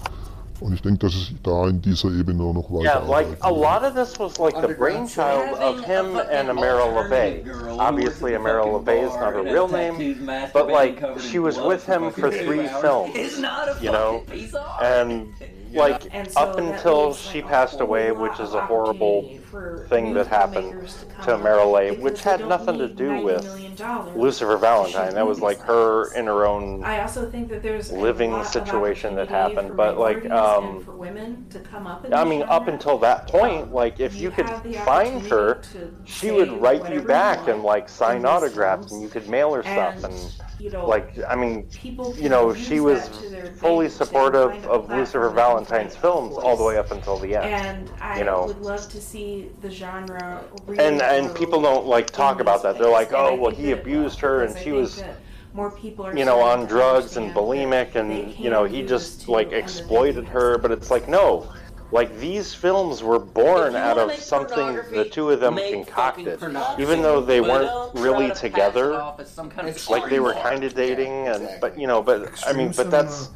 Und 0.60 0.72
ich 0.72 0.82
denke, 0.82 0.98
dass 1.06 1.14
es 1.14 1.32
da 1.42 1.68
in 1.68 1.80
dieser 1.82 2.08
Ebene 2.08 2.42
auch 2.42 2.54
noch 2.54 2.70
weiter 2.70 2.84
Yeah, 2.84 2.98
like 2.98 3.26
a 3.42 3.50
lot 3.50 3.82
of 3.82 3.94
this 3.94 4.18
was 4.18 4.38
like 4.38 4.54
the 4.60 4.74
brainchild 4.74 5.58
of 5.58 5.84
him 5.84 6.16
and 6.16 6.48
Ameara 6.48 6.86
LaVey. 6.86 7.78
Obviously, 7.78 8.32
Ameara 8.32 8.64
LaVey 8.64 9.06
is 9.06 9.14
not 9.16 9.34
her 9.34 9.42
real 9.42 9.68
name, 9.68 10.18
but 10.52 10.68
like 10.68 11.02
she 11.20 11.38
was 11.38 11.58
with 11.58 11.84
him 11.84 12.10
for 12.10 12.30
three 12.30 12.66
films, 12.80 13.38
you 13.80 13.90
know, 13.90 14.24
and 14.80 15.28
like 15.72 16.02
up 16.36 16.58
until 16.58 17.12
she 17.14 17.42
passed 17.42 17.80
away, 17.80 18.12
which 18.12 18.40
is 18.40 18.54
a 18.54 18.64
horrible 18.64 19.38
thing 19.88 20.14
that 20.14 20.26
happened 20.26 20.88
to 21.22 21.36
Marilee, 21.36 22.00
which 22.00 22.22
had 22.22 22.40
nothing 22.40 22.78
to 22.78 22.88
do 22.88 23.22
with 23.22 23.44
Lucifer 24.14 24.56
Valentine. 24.56 25.14
That 25.14 25.26
was 25.26 25.40
like 25.40 25.60
her 25.60 26.12
in 26.14 26.26
her 26.26 26.46
own 26.46 26.82
I 26.84 27.00
also 27.02 27.30
think 27.30 27.48
that 27.50 27.62
there's 27.62 27.92
living 27.92 28.42
situation 28.44 29.14
that 29.16 29.28
happened. 29.28 29.76
But 29.76 29.98
like, 29.98 30.28
um, 30.30 30.86
I 32.12 32.24
mean, 32.24 32.42
up 32.42 32.68
until 32.68 32.98
that 32.98 33.28
point, 33.28 33.72
like 33.72 34.00
if 34.00 34.14
you, 34.14 34.22
you 34.22 34.30
could 34.30 34.48
find 34.84 35.22
her, 35.26 35.62
she 36.04 36.30
would 36.30 36.52
write 36.60 36.90
you 36.92 37.02
back 37.02 37.46
you 37.46 37.54
and 37.54 37.62
like 37.62 37.88
sign 37.88 38.24
autographs, 38.24 38.92
and 38.92 39.02
you 39.02 39.08
could 39.08 39.28
mail 39.28 39.54
her 39.54 39.62
stuff 39.62 40.04
and. 40.04 40.14
You 40.58 40.70
know, 40.70 40.86
like 40.86 41.18
I 41.28 41.36
mean, 41.36 41.68
you 42.16 42.30
know, 42.30 42.54
she 42.54 42.80
was 42.80 43.10
fully 43.58 43.90
supportive 43.90 44.52
of 44.66 44.88
Lucifer 44.88 45.28
Valentine's 45.28 45.94
films 45.94 46.34
all 46.36 46.56
the 46.56 46.64
way 46.64 46.78
up 46.78 46.92
until 46.92 47.18
the 47.18 47.36
end. 47.36 47.44
And 47.44 47.92
I 48.00 48.18
you 48.18 48.24
know, 48.24 48.46
would 48.46 48.62
love 48.62 48.88
to 48.88 48.98
see 48.98 49.45
the 49.60 49.70
genre. 49.70 50.44
Really 50.66 50.84
and 50.84 51.02
and 51.02 51.34
people 51.34 51.60
don't 51.60 51.86
like 51.86 52.10
talk 52.10 52.40
about 52.40 52.62
that. 52.62 52.78
They're 52.78 52.90
like, 52.90 53.12
oh, 53.12 53.34
well, 53.34 53.50
he 53.50 53.72
abused 53.72 54.20
her, 54.20 54.42
and 54.44 54.56
she 54.58 54.72
was 54.72 55.02
more 55.56 55.70
people 55.70 56.06
are 56.06 56.16
you 56.16 56.24
know 56.24 56.40
on 56.40 56.66
drugs 56.66 57.16
and 57.16 57.32
bulimic 57.34 57.94
and 57.94 58.34
you 58.38 58.50
know 58.50 58.64
he 58.64 58.82
just 58.82 59.26
like 59.26 59.52
exploited 59.52 60.26
her 60.26 60.58
but 60.58 60.70
it's 60.70 60.90
like 60.90 61.08
no. 61.08 61.50
Like 61.92 62.18
these 62.18 62.52
films 62.52 63.04
were 63.04 63.20
born 63.20 63.76
out 63.76 63.96
of 63.96 64.12
something 64.14 64.74
the 64.90 65.08
two 65.08 65.30
of 65.30 65.38
them 65.38 65.56
concocted. 65.56 66.42
even 66.80 67.00
though 67.00 67.20
they 67.20 67.40
weren't 67.40 67.94
really 67.94 68.32
together 68.32 68.90
kind 69.54 69.68
of 69.68 69.88
like 69.88 70.10
they 70.10 70.18
were 70.18 70.34
kind 70.34 70.64
of 70.64 70.74
dating 70.74 71.28
and 71.28 71.48
but 71.60 71.78
you 71.78 71.86
know 71.86 72.02
but 72.02 72.42
i 72.44 72.52
mean 72.52 72.72
but 72.76 72.90
that's 72.90 73.30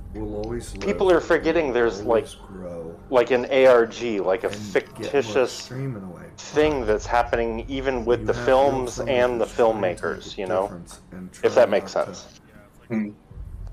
people 0.80 1.10
are 1.12 1.20
forgetting 1.20 1.72
there's 1.72 2.02
like 2.02 2.26
like 3.10 3.32
an 3.32 3.46
ARG, 3.46 4.02
like 4.24 4.44
a 4.44 4.48
fictitious 4.48 5.68
thing 6.36 6.86
that's 6.86 7.06
happening 7.06 7.64
even 7.68 8.04
with 8.04 8.26
the 8.26 8.34
films 8.34 9.00
and 9.00 9.40
the 9.40 9.44
filmmakers, 9.44 10.38
you 10.38 10.46
know? 10.46 10.80
If 11.42 11.54
that 11.56 11.68
makes 11.68 11.92
sense. 11.92 12.22
To, 12.88 12.94
yeah, 12.94 13.00
like, 13.02 13.14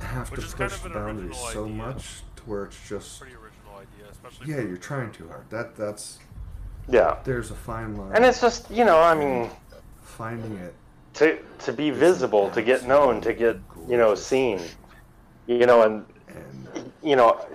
have 0.02 0.30
to 0.32 0.42
push 0.42 0.54
kind 0.54 0.94
boundaries 0.94 1.38
so 1.52 1.68
much 1.68 2.22
to 2.38 2.44
where 2.44 2.66
it's 2.66 2.90
just. 2.90 3.22
Idea, 3.22 4.58
yeah, 4.58 4.68
you're 4.68 4.78
trying 4.78 5.12
too 5.12 5.28
hard. 5.28 5.50
That 5.50 5.76
That's. 5.76 6.20
Yeah. 6.90 7.18
There's 7.24 7.52
a 7.52 7.56
fine 7.56 7.96
line. 7.96 8.14
And 8.16 8.26
it's 8.26 8.42
just, 8.42 8.70
you 8.72 8.86
know, 8.86 9.00
I 9.00 9.14
mean. 9.14 9.50
Finding 10.02 10.58
it. 10.58 10.74
To, 11.16 11.38
to 11.60 11.74
be 11.74 11.90
visible, 11.90 12.50
to 12.52 12.62
get 12.62 12.88
known, 12.88 13.22
to 13.22 13.34
get, 13.34 13.58
you 13.88 13.98
know, 13.98 14.16
seen. 14.16 14.60
You 15.46 15.66
know, 15.66 15.84
and. 15.84 16.06
and 16.28 16.92
you 17.04 17.16
know, 17.16 17.46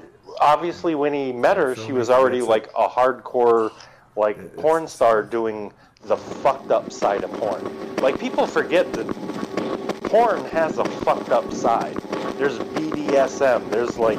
obviously 0.40 0.94
when 0.94 1.12
he 1.12 1.32
met 1.32 1.56
her, 1.56 1.76
she 1.76 1.92
was 1.92 2.10
already 2.10 2.42
like 2.42 2.68
a 2.76 2.88
hardcore, 2.88 3.72
like 4.16 4.56
porn 4.56 4.86
star 4.86 5.22
doing 5.22 5.72
the 6.04 6.16
fucked 6.16 6.70
up 6.70 6.92
side 6.92 7.24
of 7.24 7.32
porn. 7.32 7.96
Like 7.96 8.18
people 8.18 8.46
forget 8.46 8.92
that 8.92 9.06
porn 10.04 10.44
has 10.46 10.78
a 10.78 10.84
fucked 10.84 11.30
up 11.30 11.52
side. 11.52 11.96
There's 12.36 12.58
BDSM. 12.58 13.70
There's 13.70 13.98
like 13.98 14.18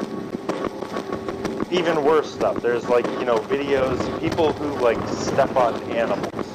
even 1.71 2.03
worse 2.03 2.33
stuff. 2.33 2.61
There's 2.61 2.87
like 2.87 3.05
you 3.05 3.25
know 3.25 3.37
videos, 3.37 4.19
people 4.19 4.53
who 4.53 4.79
like 4.79 4.97
step 5.09 5.55
on 5.55 5.81
animals. 5.91 6.45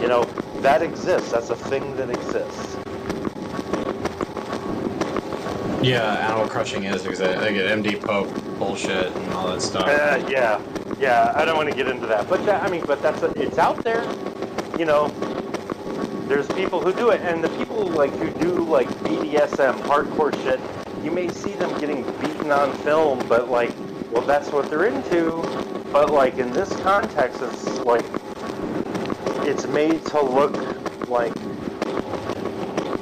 You 0.00 0.08
know 0.08 0.24
that 0.60 0.82
exists. 0.82 1.32
That's 1.32 1.50
a 1.50 1.56
thing 1.56 1.96
that 1.96 2.10
exists. 2.10 2.76
Yeah, 5.86 6.28
animal 6.28 6.48
crushing 6.48 6.82
is 6.82 7.04
because 7.04 7.20
I, 7.20 7.46
I 7.46 7.52
get 7.52 7.66
MD 7.78 8.00
Pope 8.04 8.28
bullshit 8.58 9.12
and 9.14 9.32
all 9.32 9.46
that 9.46 9.62
stuff. 9.62 9.88
Uh, 9.88 10.26
yeah, 10.28 10.60
Yeah, 10.98 11.32
I 11.36 11.44
don't 11.44 11.56
want 11.56 11.70
to 11.70 11.76
get 11.76 11.86
into 11.86 12.08
that, 12.08 12.28
but 12.28 12.44
that, 12.44 12.64
I 12.64 12.68
mean, 12.68 12.82
but 12.88 13.00
that's 13.02 13.22
it's 13.22 13.56
out 13.56 13.84
there. 13.84 14.02
You 14.76 14.84
know, 14.84 15.06
there's 16.26 16.48
people 16.48 16.80
who 16.80 16.92
do 16.92 17.10
it, 17.10 17.20
and 17.20 17.44
the 17.44 17.48
people 17.50 17.86
like 17.86 18.10
who 18.14 18.28
do 18.42 18.64
like 18.64 18.88
BDSM 19.04 19.80
hardcore 19.82 20.34
shit. 20.42 20.58
You 21.04 21.12
may 21.12 21.28
see 21.28 21.52
them 21.52 21.78
getting 21.78 22.02
beaten 22.18 22.50
on 22.50 22.72
film, 22.78 23.20
but 23.28 23.48
like, 23.48 23.70
well, 24.10 24.26
that's 24.26 24.50
what 24.50 24.68
they're 24.68 24.86
into. 24.86 25.40
But 25.92 26.10
like 26.10 26.38
in 26.38 26.52
this 26.52 26.70
context, 26.80 27.40
it's 27.42 27.78
like 27.82 28.04
it's 29.46 29.68
made 29.68 30.04
to 30.06 30.20
look 30.20 30.52
like 31.08 31.32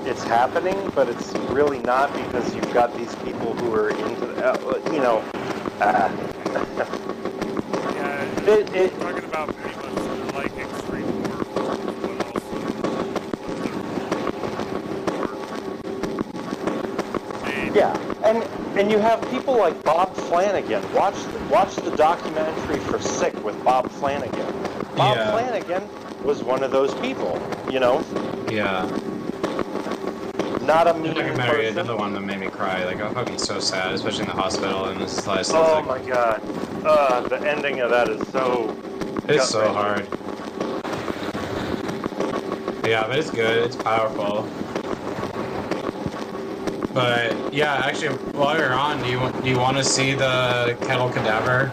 it's 0.06 0.22
happening, 0.24 0.90
but 0.94 1.08
it's 1.08 1.32
really 1.50 1.78
not 1.80 2.12
because 2.14 2.54
you've 2.54 2.72
got 2.74 2.94
these 2.96 3.14
people 3.16 3.54
who 3.54 3.72
are 3.74 3.90
into, 3.90 4.26
uh, 4.44 4.80
you 4.92 4.98
know. 5.00 5.22
Uh, 5.80 6.10
Yeah, 7.96 8.24
It- 8.46 8.74
it- 8.74 8.92
we're 8.98 9.12
talking 9.12 9.24
about 9.24 9.48
pretty 9.56 9.76
much 9.76 10.34
like 10.34 10.52
extreme 10.58 11.06
horror 11.24 11.44
films, 11.54 11.92
but 12.02 12.26
also 12.26 12.54
Yeah, 17.74 17.96
and 18.24 18.44
and 18.78 18.90
you 18.90 18.98
have 18.98 19.20
people 19.30 19.56
like 19.56 19.82
Bob 19.82 20.14
Flanagan. 20.16 20.82
Watch 20.92 21.16
watch 21.50 21.74
the 21.76 21.90
documentary 21.96 22.78
for 22.80 22.98
Sick 23.00 23.34
with 23.44 23.62
Bob 23.64 23.90
Flanagan. 23.90 24.46
Bob 24.96 25.16
Yeah. 25.16 25.30
Flanagan 25.32 25.82
was 26.22 26.42
one 26.42 26.62
of 26.62 26.70
those 26.70 26.94
people. 26.94 27.40
You 27.68 27.80
know, 27.80 28.02
Yeah. 28.50 28.86
Not 30.66 30.88
a 30.88 30.92
The 30.92 30.98
mean 30.98 31.14
documentary, 31.14 31.64
person. 31.64 31.78
another 31.78 31.96
one 31.96 32.12
that 32.14 32.20
made 32.20 32.40
me 32.40 32.46
cry. 32.48 32.84
Like, 32.84 33.00
I'm 33.00 33.12
fucking 33.14 33.38
so 33.38 33.60
sad, 33.60 33.94
especially 33.94 34.22
in 34.22 34.26
the 34.28 34.32
hospital. 34.32 34.86
And 34.86 35.00
this 35.00 35.18
is 35.18 35.26
like, 35.26 35.46
Oh 35.50 35.82
my 35.82 35.98
god, 36.08 36.40
uh, 36.84 37.20
the 37.28 37.46
ending 37.48 37.80
of 37.80 37.90
that 37.90 38.08
is 38.08 38.26
so. 38.28 38.76
it's 39.28 39.50
so 39.50 39.72
hard. 39.72 40.06
Yeah, 42.86 43.06
but 43.06 43.18
it's 43.18 43.30
good. 43.30 43.64
It's 43.64 43.76
powerful. 43.76 44.42
But 46.92 47.52
yeah, 47.52 47.74
actually, 47.74 48.14
while 48.34 48.56
you're 48.56 48.72
on, 48.72 49.02
do 49.02 49.08
you 49.10 49.18
want- 49.18 49.42
do 49.42 49.48
you 49.50 49.58
want 49.58 49.76
to 49.78 49.84
see 49.84 50.14
the 50.14 50.76
kettle 50.82 51.08
cadaver 51.10 51.72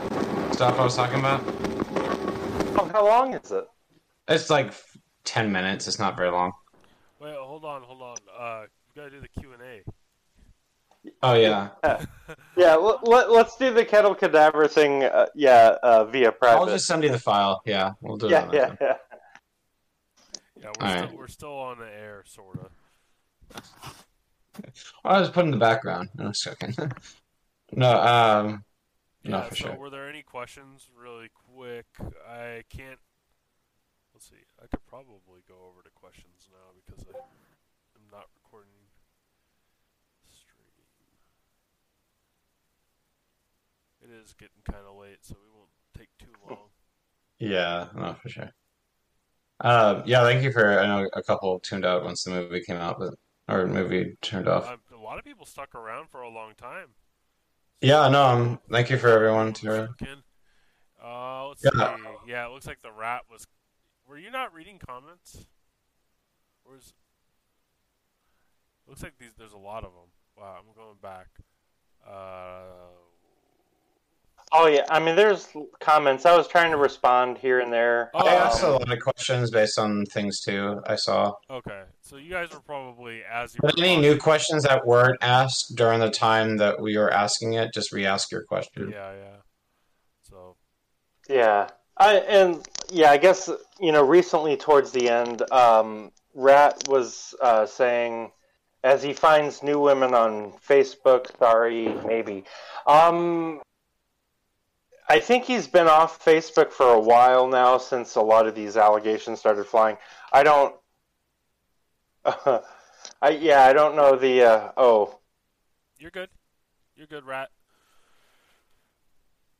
stuff 0.53 0.79
I 0.79 0.83
was 0.83 0.95
talking 0.95 1.19
about? 1.19 1.41
Oh, 2.77 2.89
how 2.91 3.05
long 3.05 3.33
is 3.35 3.51
it? 3.51 3.65
It's 4.27 4.49
like 4.49 4.73
ten 5.23 5.51
minutes. 5.51 5.87
It's 5.87 5.99
not 5.99 6.17
very 6.17 6.31
long. 6.31 6.53
Wait, 7.19 7.35
hold 7.35 7.65
on, 7.65 7.83
hold 7.83 8.01
on. 8.01 8.17
Uh, 8.35 8.65
you 8.95 9.01
gotta 9.01 9.11
do 9.11 9.21
the 9.21 9.41
Q 9.41 9.53
and 9.53 9.61
A. 9.61 9.81
Oh 11.23 11.33
yeah. 11.33 11.69
Yeah, 11.83 12.05
yeah 12.57 12.75
let, 12.75 13.07
let, 13.07 13.29
us 13.29 13.55
do 13.57 13.73
the 13.73 13.85
kettle 13.85 14.13
cadaver 14.13 14.67
thing. 14.67 15.03
Uh, 15.03 15.27
yeah, 15.33 15.75
uh, 15.81 16.05
via 16.05 16.31
private. 16.31 16.59
I'll 16.59 16.67
just 16.67 16.85
send 16.85 17.03
you 17.03 17.09
the 17.09 17.19
file. 17.19 17.61
Yeah, 17.65 17.93
we'll 18.01 18.17
do 18.17 18.29
yeah, 18.29 18.47
it. 18.49 18.53
yeah, 18.53 18.75
yeah. 18.81 18.93
Yeah, 20.61 20.71
we're 20.79 20.85
All 20.85 20.91
still 20.93 21.07
right. 21.07 21.17
we're 21.17 21.27
still 21.27 21.57
on 21.57 21.79
the 21.79 21.87
air, 21.87 22.23
sorta. 22.27 22.69
I 25.03 25.19
was 25.19 25.29
put 25.29 25.45
in 25.45 25.51
the 25.51 25.57
background. 25.57 26.09
No, 26.15 26.27
just 26.27 26.43
joking. 26.43 26.75
no, 27.71 27.99
um, 27.99 28.63
no, 29.23 29.37
Yeah, 29.37 29.43
for 29.49 29.55
so 29.55 29.63
sure. 29.63 29.77
were 29.77 29.89
there 29.89 30.07
any 30.07 30.21
questions 30.21 30.87
really 30.95 31.29
quick? 31.33 31.87
I 32.29 32.63
can't. 32.69 32.99
Let's 34.13 34.29
see. 34.29 34.43
I 34.61 34.67
could 34.67 34.85
probably 34.85 35.41
go 35.47 35.55
over 35.67 35.81
to 35.81 35.89
questions 35.95 36.47
now 36.51 36.77
because 36.77 37.05
I 37.09 37.17
am 37.17 38.05
not 38.11 38.25
recording 38.43 38.69
stream. 40.29 40.67
It 44.00 44.00
is 44.11 44.33
getting 44.33 44.61
kind 44.63 44.85
of 44.87 44.97
late, 44.97 45.19
so 45.21 45.35
we 45.41 45.49
won't 45.57 45.69
take 45.97 46.09
too 46.19 46.33
long. 46.49 46.69
Yeah, 47.39 47.87
no, 47.95 48.15
for 48.21 48.29
sure. 48.29 48.51
Uh, 49.59 50.01
yeah, 50.05 50.23
thank 50.23 50.43
you 50.43 50.51
for. 50.51 50.79
I 50.79 50.87
know 50.87 51.09
a 51.13 51.23
couple 51.23 51.59
tuned 51.59 51.85
out 51.85 52.03
once 52.03 52.23
the 52.23 52.31
movie 52.31 52.61
came 52.61 52.77
out, 52.77 52.99
but 52.99 53.13
or 53.47 53.67
movie 53.67 54.17
turned 54.21 54.47
off. 54.47 54.67
Uh, 54.67 54.77
a 54.95 55.01
lot 55.01 55.17
of 55.17 55.23
people 55.23 55.45
stuck 55.45 55.75
around 55.75 56.09
for 56.09 56.21
a 56.21 56.29
long 56.29 56.53
time. 56.55 56.89
Yeah, 57.81 58.07
no, 58.09 58.23
um, 58.23 58.59
thank 58.71 58.89
you 58.89 58.97
for 58.97 59.09
everyone 59.09 59.53
to. 59.53 59.89
Uh, 61.03 61.47
let's 61.47 61.63
Yeah. 61.63 61.95
see. 61.95 62.03
Yeah, 62.27 62.47
it 62.47 62.51
looks 62.51 62.67
like 62.67 62.81
the 62.81 62.91
rat 62.91 63.23
was. 63.29 63.47
Were 64.07 64.17
you 64.17 64.29
not 64.29 64.53
reading 64.53 64.77
comments? 64.77 65.47
Or 66.63 66.75
is... 66.75 66.93
Looks 68.87 69.01
like 69.01 69.17
these. 69.19 69.31
There's 69.37 69.53
a 69.53 69.57
lot 69.57 69.83
of 69.83 69.93
them. 69.93 70.11
Wow, 70.37 70.57
I'm 70.59 70.73
going 70.75 70.97
back. 71.01 71.27
Uh, 72.05 72.91
Oh 74.53 74.67
yeah, 74.67 74.85
I 74.89 74.99
mean, 74.99 75.15
there's 75.15 75.47
comments. 75.79 76.25
I 76.25 76.35
was 76.35 76.47
trying 76.47 76.71
to 76.71 76.77
respond 76.77 77.37
here 77.37 77.61
and 77.61 77.71
there. 77.71 78.11
I 78.13 78.35
asked 78.35 78.63
a 78.63 78.67
Um, 78.67 78.73
lot 78.73 78.91
of 78.91 78.99
questions 78.99 79.49
based 79.49 79.79
on 79.79 80.05
things 80.07 80.41
too. 80.41 80.81
I 80.85 80.95
saw. 80.95 81.33
okay, 81.49 81.83
so 82.01 82.17
you 82.17 82.29
guys 82.29 82.49
were 82.51 82.59
probably 82.59 83.21
as 83.31 83.53
you. 83.55 83.59
Were 83.63 83.71
any 83.77 83.95
new 83.95 84.17
questions 84.17 84.63
that 84.63 84.85
weren't 84.85 85.17
asked 85.21 85.75
during 85.75 85.99
the 86.01 86.09
time 86.09 86.57
that 86.57 86.81
we 86.81 86.97
were 86.97 87.11
asking 87.13 87.53
it, 87.53 87.73
just 87.73 87.93
re-ask 87.93 88.29
your 88.31 88.43
question. 88.43 88.89
Yeah, 88.91 89.13
yeah. 89.13 89.37
So 90.29 90.55
Yeah, 91.29 91.69
I 91.97 92.15
and 92.17 92.67
yeah, 92.89 93.11
I 93.11 93.17
guess 93.17 93.49
you 93.79 93.91
know 93.93 94.03
recently 94.03 94.57
towards 94.57 94.91
the 94.91 95.09
end, 95.09 95.49
um, 95.51 96.11
Rat 96.33 96.83
was 96.89 97.33
uh, 97.41 97.65
saying 97.65 98.31
as 98.83 99.01
he 99.01 99.13
finds 99.13 99.63
new 99.63 99.79
women 99.79 100.13
on 100.13 100.51
Facebook. 100.67 101.27
Sorry, 101.39 101.87
maybe. 102.05 102.43
Um, 102.85 103.61
I 105.11 105.19
think 105.19 105.43
he's 105.43 105.67
been 105.67 105.89
off 105.89 106.23
Facebook 106.23 106.71
for 106.71 106.93
a 106.93 106.99
while 106.99 107.45
now 107.45 107.77
since 107.77 108.15
a 108.15 108.21
lot 108.21 108.47
of 108.47 108.55
these 108.55 108.77
allegations 108.77 109.39
started 109.39 109.65
flying. 109.65 109.97
I 110.31 110.41
don't. 110.41 110.73
I 113.21 113.31
yeah, 113.31 113.65
I 113.65 113.73
don't 113.73 113.97
know 113.97 114.15
the. 114.15 114.43
Uh, 114.43 114.71
oh, 114.77 115.19
you're 115.99 116.11
good. 116.11 116.29
You're 116.95 117.07
good, 117.07 117.25
rat. 117.25 117.49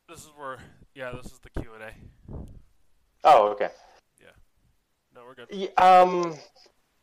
This 0.08 0.20
is 0.20 0.32
where. 0.38 0.58
Yeah, 0.96 1.12
this 1.22 1.34
is 1.34 1.40
the 1.40 1.50
Q 1.50 1.72
and 1.74 1.84
A. 1.84 1.92
oh, 3.26 3.50
okay. 3.50 3.72
Yeah. 4.22 4.28
No, 5.14 5.24
we're 5.26 5.36
good. 5.36 5.78
Um, 5.78 6.34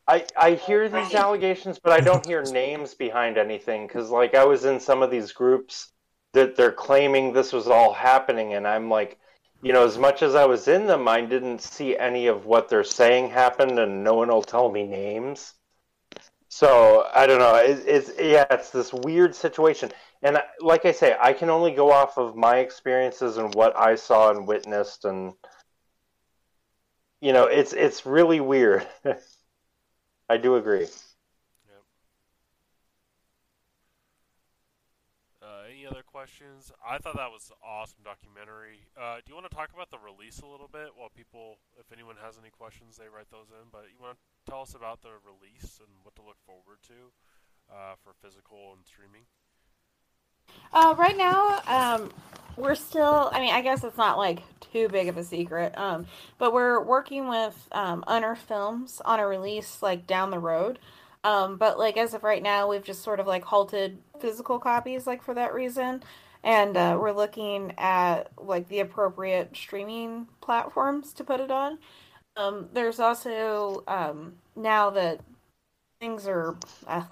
I 0.06 0.24
I 0.38 0.54
hear 0.54 0.88
these 0.88 1.12
allegations, 1.12 1.78
but 1.78 1.92
I 1.92 2.00
don't 2.00 2.24
hear 2.24 2.42
names 2.50 2.94
behind 2.94 3.36
anything 3.36 3.86
because, 3.86 4.08
like, 4.08 4.34
I 4.34 4.46
was 4.46 4.64
in 4.64 4.80
some 4.80 5.02
of 5.02 5.10
these 5.10 5.32
groups 5.32 5.92
that 6.32 6.56
they're 6.56 6.72
claiming 6.72 7.32
this 7.32 7.52
was 7.52 7.66
all 7.68 7.92
happening, 7.92 8.54
and 8.54 8.66
I'm 8.66 8.90
like, 8.90 9.18
you 9.62 9.72
know, 9.72 9.84
as 9.84 9.98
much 9.98 10.22
as 10.22 10.34
I 10.34 10.44
was 10.44 10.68
in 10.68 10.86
them, 10.86 11.08
I 11.08 11.20
didn't 11.22 11.60
see 11.60 11.96
any 11.96 12.26
of 12.28 12.46
what 12.46 12.68
they're 12.68 12.84
saying 12.84 13.30
happened, 13.30 13.78
and 13.78 14.04
no 14.04 14.14
one 14.14 14.28
will 14.28 14.42
tell 14.42 14.70
me 14.70 14.86
names. 14.86 15.54
So 16.48 17.08
I 17.14 17.26
don't 17.26 17.38
know. 17.38 17.56
It, 17.56 17.82
it's 17.86 18.12
yeah, 18.18 18.46
it's 18.50 18.70
this 18.70 18.92
weird 18.92 19.34
situation, 19.34 19.90
and 20.22 20.38
like 20.60 20.84
I 20.86 20.92
say, 20.92 21.16
I 21.20 21.32
can 21.32 21.50
only 21.50 21.72
go 21.72 21.92
off 21.92 22.18
of 22.18 22.36
my 22.36 22.58
experiences 22.58 23.36
and 23.36 23.54
what 23.54 23.76
I 23.76 23.96
saw 23.96 24.30
and 24.30 24.46
witnessed, 24.46 25.04
and 25.04 25.34
you 27.20 27.32
know, 27.32 27.46
it's 27.46 27.72
it's 27.72 28.06
really 28.06 28.40
weird. 28.40 28.86
I 30.30 30.36
do 30.36 30.56
agree. 30.56 30.86
Uh, 35.42 35.46
any 35.68 35.86
other 35.86 36.02
questions? 36.28 36.72
I 36.84 36.98
thought 36.98 37.16
that 37.16 37.30
was 37.30 37.48
an 37.48 37.56
awesome 37.64 38.04
documentary. 38.04 38.84
Uh, 38.92 39.16
do 39.24 39.32
you 39.32 39.34
want 39.34 39.48
to 39.48 39.54
talk 39.54 39.70
about 39.72 39.90
the 39.90 39.98
release 39.98 40.40
a 40.40 40.46
little 40.46 40.68
bit 40.68 40.92
while 40.94 41.08
people, 41.08 41.56
if 41.80 41.90
anyone 41.92 42.16
has 42.22 42.36
any 42.38 42.50
questions, 42.50 42.96
they 42.98 43.08
write 43.08 43.30
those 43.30 43.48
in. 43.48 43.68
But 43.72 43.88
you 43.88 43.96
want 44.00 44.18
to 44.18 44.50
tell 44.50 44.60
us 44.60 44.74
about 44.74 45.00
the 45.00 45.16
release 45.24 45.80
and 45.80 45.88
what 46.02 46.14
to 46.16 46.22
look 46.22 46.36
forward 46.44 46.84
to 46.88 47.08
uh, 47.72 47.96
for 48.04 48.12
physical 48.20 48.76
and 48.76 48.84
streaming? 48.84 49.24
Uh, 50.72 50.94
right 50.98 51.16
now, 51.16 51.62
um, 51.66 52.12
we're 52.56 52.74
still. 52.74 53.30
I 53.32 53.40
mean, 53.40 53.54
I 53.54 53.62
guess 53.62 53.84
it's 53.84 53.96
not 53.96 54.18
like 54.18 54.40
too 54.60 54.88
big 54.88 55.08
of 55.08 55.16
a 55.16 55.24
secret. 55.24 55.76
Um, 55.78 56.06
but 56.36 56.52
we're 56.52 56.82
working 56.82 57.28
with 57.28 57.56
um, 57.72 58.04
Unearthed 58.06 58.46
Films 58.48 59.00
on 59.04 59.20
a 59.20 59.26
release 59.26 59.82
like 59.82 60.06
down 60.06 60.30
the 60.30 60.38
road. 60.38 60.78
Um, 61.24 61.56
but 61.56 61.78
like 61.78 61.96
as 61.96 62.14
of 62.14 62.22
right 62.22 62.42
now, 62.42 62.68
we've 62.68 62.84
just 62.84 63.02
sort 63.02 63.20
of 63.20 63.26
like 63.26 63.44
halted 63.44 63.98
physical 64.20 64.58
copies 64.58 65.06
like 65.06 65.22
for 65.22 65.34
that 65.34 65.52
reason, 65.54 66.02
and 66.44 66.76
uh, 66.76 66.96
we're 67.00 67.12
looking 67.12 67.72
at 67.78 68.30
like 68.38 68.68
the 68.68 68.80
appropriate 68.80 69.56
streaming 69.56 70.28
platforms 70.40 71.12
to 71.14 71.24
put 71.24 71.40
it 71.40 71.50
on. 71.50 71.78
Um, 72.36 72.68
there's 72.72 73.00
also 73.00 73.82
um, 73.88 74.34
now 74.54 74.90
that 74.90 75.20
things 76.00 76.28
are 76.28 76.56
uh, 76.86 77.02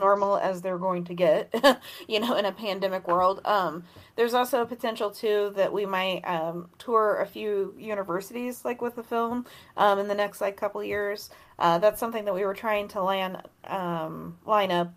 normal 0.00 0.36
as 0.36 0.62
they're 0.62 0.78
going 0.78 1.04
to 1.04 1.14
get, 1.14 1.54
you 2.08 2.18
know, 2.18 2.36
in 2.36 2.44
a 2.44 2.52
pandemic 2.52 3.06
world. 3.06 3.40
Um, 3.44 3.84
there's 4.16 4.34
also 4.34 4.62
a 4.62 4.66
potential 4.66 5.10
too 5.10 5.52
that 5.54 5.72
we 5.72 5.86
might 5.86 6.22
um, 6.22 6.70
tour 6.78 7.20
a 7.20 7.26
few 7.26 7.74
universities 7.78 8.64
like 8.64 8.82
with 8.82 8.96
the 8.96 9.04
film 9.04 9.46
um, 9.76 10.00
in 10.00 10.08
the 10.08 10.14
next 10.14 10.40
like 10.40 10.56
couple 10.56 10.82
years. 10.82 11.30
Uh, 11.58 11.78
that's 11.78 12.00
something 12.00 12.24
that 12.24 12.34
we 12.34 12.44
were 12.44 12.54
trying 12.54 12.88
to 12.88 13.02
land 13.02 13.40
um, 13.68 14.38
line 14.44 14.72
up 14.72 14.92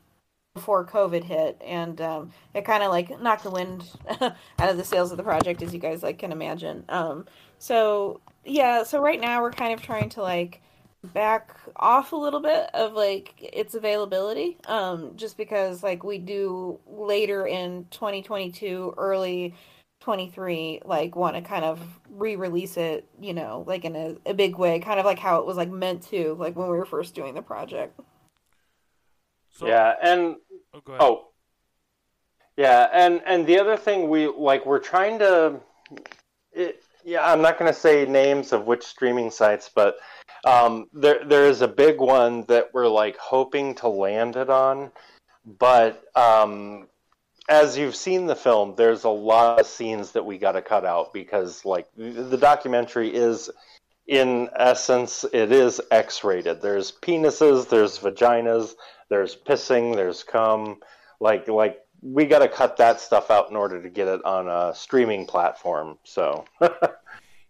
before 0.54 0.86
COVID 0.86 1.24
hit, 1.24 1.60
and 1.66 2.00
um, 2.00 2.32
it 2.54 2.64
kind 2.64 2.84
of 2.84 2.92
like 2.92 3.20
knocked 3.22 3.44
the 3.44 3.50
wind 3.50 3.84
out 4.22 4.36
of 4.60 4.78
the 4.78 4.84
sails 4.84 5.12
of 5.12 5.18
the 5.18 5.24
project, 5.24 5.62
as 5.62 5.74
you 5.74 5.80
guys 5.80 6.04
like 6.04 6.20
can 6.20 6.32
imagine. 6.32 6.86
Um, 6.90 7.26
so 7.58 8.22
yeah, 8.46 8.84
so 8.84 9.02
right 9.02 9.20
now 9.20 9.42
we're 9.42 9.52
kind 9.52 9.74
of 9.74 9.82
trying 9.82 10.10
to 10.10 10.22
like 10.22 10.62
back 11.04 11.56
off 11.76 12.12
a 12.12 12.16
little 12.16 12.40
bit 12.40 12.70
of 12.74 12.94
like 12.94 13.34
its 13.40 13.76
availability, 13.76 14.58
um, 14.68 15.14
just 15.16 15.38
because 15.38 15.84
like 15.84 16.04
we 16.04 16.18
do 16.18 16.80
later 16.88 17.48
in 17.48 17.86
2022, 17.92 18.94
early 18.98 19.56
23 20.02 20.82
like 20.84 21.16
want 21.16 21.34
to 21.34 21.42
kind 21.42 21.64
of 21.64 21.80
re-release 22.10 22.76
it 22.76 23.08
you 23.22 23.34
know 23.34 23.64
like 23.66 23.86
in 23.86 23.96
a, 23.96 24.18
a 24.26 24.34
big 24.34 24.58
way 24.58 24.78
kind 24.78 25.00
of 25.00 25.06
like 25.06 25.18
how 25.18 25.40
it 25.40 25.46
was 25.46 25.56
like 25.56 25.70
meant 25.70 26.02
to 26.02 26.36
like 26.38 26.58
when 26.58 26.68
we 26.70 26.76
were 26.76 26.84
first 26.84 27.16
doing 27.16 27.34
the 27.34 27.42
project. 27.42 27.98
So, 29.54 29.68
yeah, 29.68 29.94
and 30.02 30.38
oh, 31.00 31.28
yeah, 32.58 32.88
and 32.92 33.22
and 33.26 33.46
the 33.46 33.60
other 33.60 33.78
thing 33.78 34.10
we 34.10 34.28
like 34.28 34.66
we're 34.66 34.80
trying 34.80 35.20
to, 35.20 35.60
it, 36.52 36.84
yeah, 37.06 37.32
I'm 37.32 37.42
not 37.42 37.60
going 37.60 37.72
to 37.72 37.80
say 37.80 38.06
names 38.06 38.52
of 38.52 38.66
which 38.66 38.84
streaming 38.84 39.30
sites, 39.30 39.70
but 39.74 39.98
um, 40.46 40.88
there 40.94 41.24
there 41.26 41.46
is 41.46 41.62
a 41.62 41.68
big 41.68 42.00
one 42.00 42.44
that 42.48 42.74
we're 42.74 42.88
like 42.88 43.18
hoping 43.18 43.76
to 43.76 43.88
land 43.88 44.36
it 44.36 44.50
on, 44.50 44.92
but 45.46 46.04
um, 46.16 46.88
as 47.50 47.78
you've 47.78 47.96
seen 47.96 48.26
the 48.26 48.36
film, 48.36 48.76
there's 48.76 49.04
a 49.04 49.10
lot 49.10 49.60
of 49.60 49.68
scenes 49.68 50.12
that 50.12 50.26
we 50.26 50.38
got 50.38 50.54
to 50.54 50.62
cut 50.62 50.86
out 50.86 51.14
because 51.14 51.66
like 51.66 51.88
the 51.96 52.38
documentary 52.38 53.14
is 53.14 53.50
in 54.08 54.50
essence 54.56 55.26
it 55.32 55.52
is 55.52 55.80
x-rated. 55.92 56.62
There's 56.62 56.92
penises 56.92 57.70
there's 57.70 57.98
vaginas 58.00 58.76
there's 59.10 59.36
pissing 59.36 59.96
there's 59.96 60.24
cum. 60.24 60.80
Like 61.20 61.48
like 61.48 61.80
we 62.02 62.26
got 62.26 62.40
to 62.40 62.50
cut 62.50 62.78
that 62.78 63.00
stuff 63.00 63.32
out 63.32 63.50
in 63.50 63.56
order 63.56 63.82
to 63.82 63.90
get 63.90 64.10
it 64.10 64.24
on 64.26 64.50
a 64.50 64.76
streaming 64.76 65.26
platform 65.26 65.98
so 66.04 66.44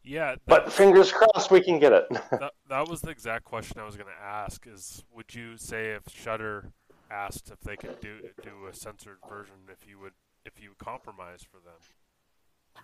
Yeah, 0.03 0.35
but 0.45 0.59
that's- 0.59 0.75
fingers 0.75 1.11
crossed 1.11 1.49
we 1.51 1.61
can 1.61 1.79
get 1.79 1.93
it 1.93 2.09
that, 2.31 2.51
that 2.69 2.87
was 2.87 3.01
the 3.01 3.09
exact 3.09 3.45
question 3.45 3.79
I 3.79 3.85
was 3.85 3.95
going 3.95 4.09
to 4.09 4.25
ask. 4.25 4.65
Is 4.67 5.03
would 5.15 5.33
you 5.33 5.57
say 5.57 5.91
if 5.91 6.03
Shutter 6.13 6.71
asked 7.09 7.51
if 7.51 7.59
they 7.61 7.75
could 7.77 7.99
do 8.01 8.19
do 8.41 8.67
a 8.69 8.73
censored 8.73 9.17
version, 9.29 9.55
if 9.71 9.87
you 9.87 9.99
would 9.99 10.13
if 10.45 10.61
you 10.61 10.69
would 10.69 10.77
compromise 10.79 11.41
for 11.43 11.57
them? 11.57 11.79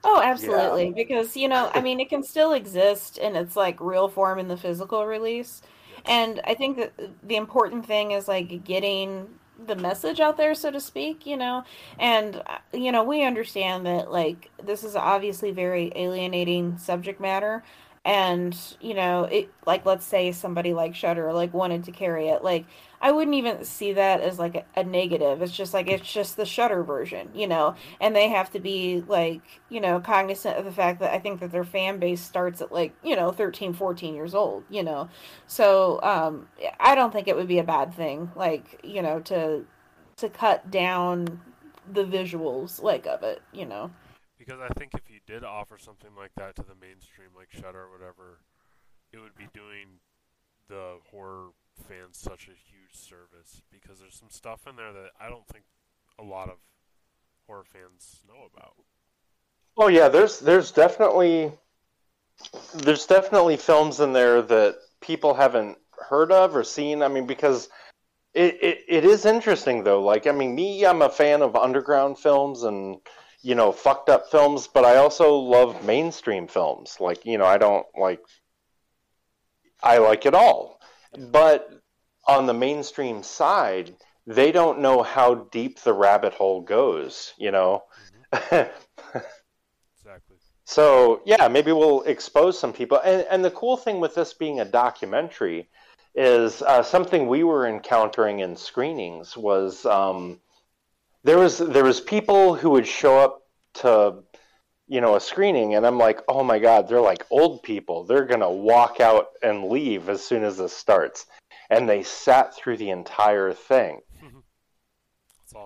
oh 0.04 0.22
absolutely 0.24 0.92
because 0.92 1.36
you 1.36 1.48
know 1.48 1.72
i 1.74 1.82
mean 1.82 2.00
it 2.00 2.10
can 2.10 2.24
still 2.24 2.54
exist 2.54 3.18
in 3.18 3.36
its 3.36 3.56
like 3.56 3.82
real 3.82 4.08
form 4.08 4.38
in 4.38 4.48
the 4.48 4.56
physical 4.56 5.06
release 5.06 5.64
and 6.06 6.40
i 6.46 6.54
think 6.54 6.78
that 6.78 6.94
the 7.24 7.36
important 7.36 7.86
thing 7.86 8.12
is 8.12 8.28
like 8.28 8.64
getting 8.64 9.28
the 9.66 9.76
message 9.76 10.20
out 10.20 10.38
there 10.38 10.56
so 10.56 10.72
to 10.72 10.80
speak 10.80 11.26
you 11.26 11.38
know? 11.38 11.64
And 11.98 12.38
uh, 12.46 12.58
you 12.74 12.92
know 12.92 13.04
we 13.04 13.24
understand 13.24 13.86
that 13.86 14.12
like 14.12 14.50
this 14.64 14.84
is 14.84 14.96
obviously 14.96 15.52
very 15.52 15.92
alienating 15.96 16.78
subject 16.78 17.20
matter. 17.20 17.64
And 18.06 18.58
you 18.80 18.94
know 18.94 19.26
it 19.26 19.52
like 19.66 19.86
let's 19.86 20.06
say 20.06 20.32
somebody 20.32 20.74
like 20.74 20.96
shutter 20.96 21.32
like 21.34 21.54
wanted 21.54 21.84
to 21.86 21.92
carry 21.92 22.30
it 22.30 22.44
like 22.44 22.66
i 23.02 23.12
wouldn't 23.12 23.36
even 23.36 23.64
see 23.64 23.94
that 23.94 24.22
as 24.22 24.40
like 24.40 24.56
a, 24.56 24.66
a 24.76 24.84
negative. 24.84 25.42
It's 25.42 25.56
just 25.56 25.74
like 25.74 25.88
it's 25.88 26.12
just 26.12 26.38
the 26.38 26.46
shutter 26.46 26.84
version 26.84 27.30
you 27.34 27.48
know? 27.48 27.76
And 28.00 28.16
they 28.16 28.30
have 28.30 28.52
to 28.52 28.60
be 28.60 29.04
like 29.08 29.42
you 29.70 29.82
know 29.82 30.00
cognizant 30.00 30.58
of 30.58 30.66
the 30.66 30.72
fact 30.72 31.00
that 31.00 31.14
i 31.14 31.20
think 31.20 31.40
that 31.40 31.52
their 31.52 31.64
fan 31.64 32.00
base 32.00 32.22
starts 32.22 32.62
at 32.62 32.72
like 32.72 32.94
you 33.04 33.16
know 33.16 33.32
13 33.32 33.74
14 33.74 34.16
years 34.16 34.34
old 34.34 34.64
you 34.70 34.84
know? 34.84 35.10
So 35.48 36.00
um 36.04 36.48
i 36.80 36.96
don't 36.96 37.12
think 37.12 37.28
it 37.28 37.36
would 37.36 37.48
be 37.48 37.60
a 37.60 37.64
bad 37.64 37.94
thing 37.94 38.32
like 38.36 38.80
you 38.84 39.02
know 39.02 39.20
to 39.22 39.66
to 40.18 40.30
cut 40.30 40.70
down 40.70 41.42
the 41.92 42.04
visuals 42.04 42.82
like 42.82 43.06
of 43.06 43.24
it 43.24 43.42
you 43.52 43.66
know? 43.66 43.92
Because 44.38 44.60
I 44.62 44.70
think 44.80 44.94
if 44.96 45.10
you 45.10 45.20
did 45.28 45.44
offer 45.44 45.78
something 45.78 46.12
like 46.18 46.32
that 46.38 46.56
to 46.56 46.64
the 46.64 46.74
mainstream, 46.80 47.28
like 47.36 47.50
Shutter 47.52 47.82
or 47.84 47.92
whatever, 47.92 48.40
it 49.12 49.20
would 49.20 49.36
be 49.36 49.48
doing 49.54 50.00
the 50.70 50.96
horror 51.12 51.50
fans 51.80 52.18
such 52.18 52.48
a 52.48 52.52
huge 52.52 52.94
service 52.94 53.62
because 53.72 54.00
there's 54.00 54.16
some 54.16 54.30
stuff 54.30 54.62
in 54.68 54.76
there 54.76 54.94
that 54.94 55.12
I 55.20 55.30
don't 55.30 55.48
think 55.48 55.66
a 56.20 56.24
lot 56.24 56.50
of 56.50 56.58
horror 57.48 57.64
fans 57.64 58.22
know 58.28 58.48
about. 58.54 58.74
Oh 59.78 59.88
yeah, 59.88 60.10
there's 60.10 60.40
there's 60.40 60.72
definitely 60.72 61.52
there's 62.76 63.06
definitely 63.06 63.58
films 63.58 64.00
in 64.00 64.14
there 64.14 64.42
that 64.42 64.78
people 65.02 65.34
haven't 65.34 65.78
heard 66.10 66.32
of 66.32 66.56
or 66.56 66.64
seen. 66.64 67.02
I 67.02 67.08
mean, 67.08 67.26
because 67.26 67.70
it, 68.34 68.58
it, 68.62 68.80
it 68.88 69.06
is 69.06 69.26
interesting 69.26 69.84
though. 69.84 70.02
Like, 70.02 70.28
I 70.28 70.32
mean, 70.32 70.56
me, 70.56 70.86
I'm 70.86 71.02
a 71.02 71.10
fan 71.10 71.42
of 71.42 71.56
underground 71.56 72.20
films 72.20 72.64
and 72.64 72.98
you 73.42 73.56
know 73.56 73.72
fucked 73.72 74.10
up 74.10 74.30
films, 74.30 74.68
but 74.68 74.86
I 74.86 74.98
also 74.98 75.36
love 75.36 75.84
mainstream 75.86 76.48
films. 76.48 76.98
Like, 77.00 77.26
you 77.26 77.38
know, 77.38 77.46
I 77.46 77.58
don't 77.58 77.86
like 77.98 78.22
I 79.82 79.98
like 80.00 80.26
it 80.26 80.34
all, 80.34 80.79
but 81.18 81.70
on 82.28 82.46
the 82.46 82.54
mainstream 82.54 83.24
side, 83.24 83.96
they 84.28 84.52
don't 84.52 84.80
know 84.80 85.02
how 85.02 85.36
deep 85.52 85.80
the 85.80 85.94
rabbit 85.94 86.34
hole 86.34 86.62
goes. 86.62 87.34
You 87.38 87.52
know. 87.52 87.84
Exactly. 90.10 90.38
So 90.66 91.22
yeah, 91.26 91.48
maybe 91.48 91.72
we'll 91.72 92.04
expose 92.04 92.58
some 92.58 92.74
people. 92.74 93.00
And 93.04 93.26
and 93.30 93.44
the 93.44 93.52
cool 93.52 93.78
thing 93.78 94.00
with 94.00 94.16
this 94.16 94.34
being 94.34 94.60
a 94.60 94.66
documentary 94.66 95.70
is 96.16 96.62
uh, 96.62 96.84
something 96.84 97.28
we 97.28 97.44
were 97.44 97.68
encountering 97.68 98.40
in 98.40 98.56
screenings 98.56 99.38
was 99.38 99.86
um, 99.86 100.40
there 101.24 101.38
was 101.38 101.58
there 101.58 101.84
was 101.84 102.00
people 102.02 102.56
who 102.56 102.72
would 102.72 102.88
show 102.88 103.18
up 103.20 103.44
to 103.76 104.24
you 104.90 105.00
know 105.00 105.16
a 105.16 105.22
screening 105.22 105.76
and 105.76 105.86
I'm 105.86 105.98
like, 105.98 106.22
oh 106.28 106.44
my 106.44 106.60
god, 106.60 106.90
they're 106.90 107.00
like 107.00 107.26
old 107.30 107.64
people. 107.64 108.04
They're 108.04 108.26
gonna 108.26 108.52
walk 108.52 109.00
out 109.00 109.28
and 109.42 109.70
leave 109.70 110.10
as 110.10 110.24
soon 110.24 110.44
as 110.44 110.58
this 110.58 110.76
starts. 110.76 111.28
And 111.70 111.88
they 111.88 112.02
sat 112.04 112.56
through 112.56 112.78
the 112.78 112.90
entire 112.90 113.54
thing. 113.54 114.02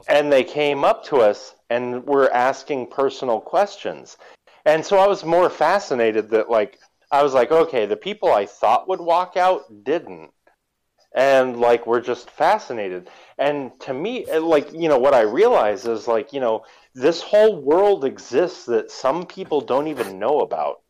And 0.07 0.31
they 0.31 0.45
came 0.45 0.85
up 0.85 1.03
to 1.05 1.17
us 1.17 1.55
and 1.69 2.05
were 2.05 2.31
asking 2.31 2.87
personal 2.87 3.41
questions. 3.41 4.15
And 4.65 4.85
so 4.85 4.97
I 4.97 5.07
was 5.07 5.25
more 5.25 5.49
fascinated 5.49 6.29
that 6.29 6.49
like 6.49 6.79
I 7.11 7.21
was 7.21 7.33
like, 7.33 7.51
okay, 7.51 7.85
the 7.85 7.97
people 7.97 8.31
I 8.31 8.45
thought 8.45 8.87
would 8.87 9.01
walk 9.01 9.35
out 9.37 9.83
didn't. 9.83 10.31
And 11.15 11.59
like 11.59 11.85
we're 11.85 12.01
just 12.01 12.31
fascinated. 12.31 13.09
And 13.37 13.77
to 13.81 13.93
me, 13.93 14.25
like, 14.25 14.71
you 14.73 14.89
know, 14.89 14.97
what 14.97 15.13
I 15.13 15.21
realize 15.21 15.85
is 15.85 16.07
like, 16.07 16.33
you 16.33 16.39
know, 16.39 16.63
this 16.95 17.22
whole 17.22 17.59
world 17.61 18.05
exists 18.05 18.65
that 18.65 18.91
some 18.91 19.25
people 19.25 19.61
don't 19.61 19.88
even 19.88 20.19
know 20.19 20.41
about. 20.41 20.81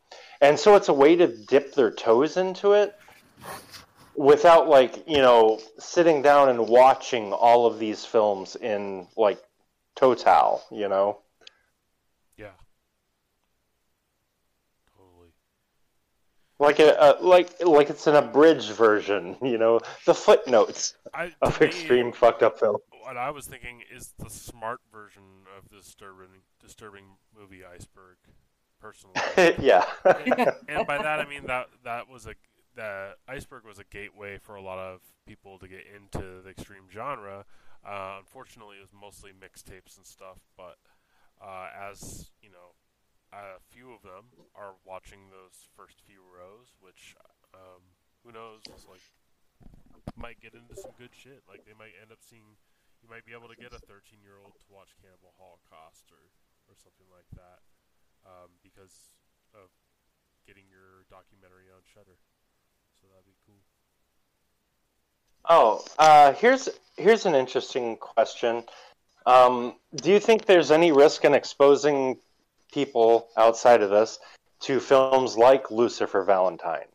And 0.41 0.59
so 0.59 0.75
it's 0.75 0.89
a 0.89 0.93
way 0.93 1.15
to 1.15 1.27
dip 1.27 1.73
their 1.73 1.91
toes 1.91 2.35
into 2.37 2.73
it 2.73 2.93
without 4.15 4.67
like, 4.67 5.07
you 5.07 5.17
know, 5.17 5.59
sitting 5.79 6.21
down 6.21 6.49
and 6.49 6.67
watching 6.67 7.31
all 7.31 7.65
of 7.65 7.79
these 7.79 8.03
films 8.05 8.55
in 8.57 9.07
like 9.15 9.41
total, 9.95 10.61
you 10.71 10.89
know. 10.89 11.19
Yeah. 12.37 12.51
Totally. 14.97 15.29
Like 16.59 16.79
a, 16.79 16.95
a 16.99 17.23
like 17.23 17.65
like 17.65 17.89
it's 17.89 18.07
an 18.07 18.15
abridged 18.15 18.73
version, 18.73 19.37
you 19.41 19.57
know, 19.57 19.79
the 20.05 20.13
footnotes 20.13 20.95
I- 21.13 21.33
of 21.41 21.61
extreme 21.61 22.11
fucked 22.11 22.43
up 22.43 22.59
film. 22.59 22.77
What 23.03 23.17
I 23.17 23.31
was 23.31 23.47
thinking 23.47 23.81
is 23.93 24.13
the 24.17 24.29
smart 24.29 24.79
version 24.91 25.45
of 25.57 25.69
the 25.69 25.77
disturbing 25.77 26.43
disturbing 26.61 27.17
movie 27.37 27.63
Iceberg, 27.65 28.17
personally. 28.79 29.15
Yeah. 29.59 29.85
and 30.67 30.87
by 30.87 30.97
that 31.01 31.19
I 31.19 31.27
mean 31.27 31.47
that 31.47 31.67
that 31.83 32.09
was 32.09 32.25
a 32.25 32.35
the 32.75 33.15
Iceberg 33.27 33.65
was 33.65 33.77
a 33.79 33.83
gateway 33.83 34.37
for 34.37 34.55
a 34.55 34.61
lot 34.61 34.79
of 34.79 35.01
people 35.27 35.59
to 35.59 35.67
get 35.67 35.83
into 35.95 36.41
the 36.41 36.49
extreme 36.49 36.89
genre. 36.91 37.45
Uh, 37.85 38.15
unfortunately, 38.19 38.77
it 38.77 38.81
was 38.81 38.93
mostly 38.93 39.31
mixtapes 39.31 39.97
and 39.97 40.05
stuff, 40.05 40.39
but 40.57 40.77
uh, 41.43 41.67
as 41.75 42.31
you 42.41 42.49
know, 42.49 42.73
a 43.33 43.59
few 43.69 43.91
of 43.91 44.01
them 44.01 44.31
are 44.55 44.73
watching 44.85 45.29
those 45.29 45.67
first 45.75 46.01
few 46.05 46.21
rows, 46.23 46.73
which 46.79 47.15
um, 47.53 47.81
who 48.23 48.31
knows, 48.31 48.61
like 48.89 49.01
might 50.15 50.39
get 50.39 50.53
into 50.53 50.75
some 50.79 50.91
good 50.97 51.11
shit. 51.11 51.43
Like 51.49 51.65
they 51.65 51.75
might 51.77 51.97
end 51.99 52.11
up 52.11 52.19
seeing, 52.21 52.55
you 53.03 53.11
might 53.11 53.27
be 53.27 53.35
able 53.35 53.51
to 53.51 53.59
get 53.59 53.75
a 53.75 53.81
13 53.83 54.23
year 54.23 54.39
old 54.39 54.55
to 54.55 54.67
watch 54.71 54.95
Cannibal 55.03 55.35
Holocaust 55.35 56.07
or 56.09 56.23
or 56.71 56.75
something 56.79 57.05
like 57.11 57.27
that 57.35 57.59
um, 58.23 58.47
because 58.63 59.11
of 59.53 59.67
getting 60.47 60.63
your 60.71 61.03
documentary 61.11 61.67
on 61.75 61.83
Shutter. 61.83 62.15
So 62.95 63.07
that'd 63.11 63.27
be 63.27 63.35
cool. 63.45 63.59
Oh, 65.49 65.83
uh, 65.99 66.31
here's 66.33 66.69
here's 66.95 67.25
an 67.25 67.35
interesting 67.35 67.97
question. 67.97 68.63
Um, 69.25 69.75
do 69.95 70.11
you 70.11 70.19
think 70.19 70.45
there's 70.45 70.71
any 70.71 70.91
risk 70.91 71.25
in 71.25 71.33
exposing 71.33 72.17
people 72.71 73.27
outside 73.37 73.81
of 73.81 73.89
this 73.89 74.19
to 74.61 74.79
films 74.79 75.37
like 75.37 75.69
Lucifer 75.69 76.23
Valentine? 76.23 76.87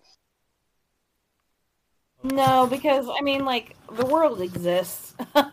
No, 2.23 2.67
because 2.67 3.07
I 3.09 3.21
mean, 3.23 3.45
like 3.45 3.77
the 3.95 4.05
world 4.07 4.41
exists, 4.41 5.15
and 5.35 5.45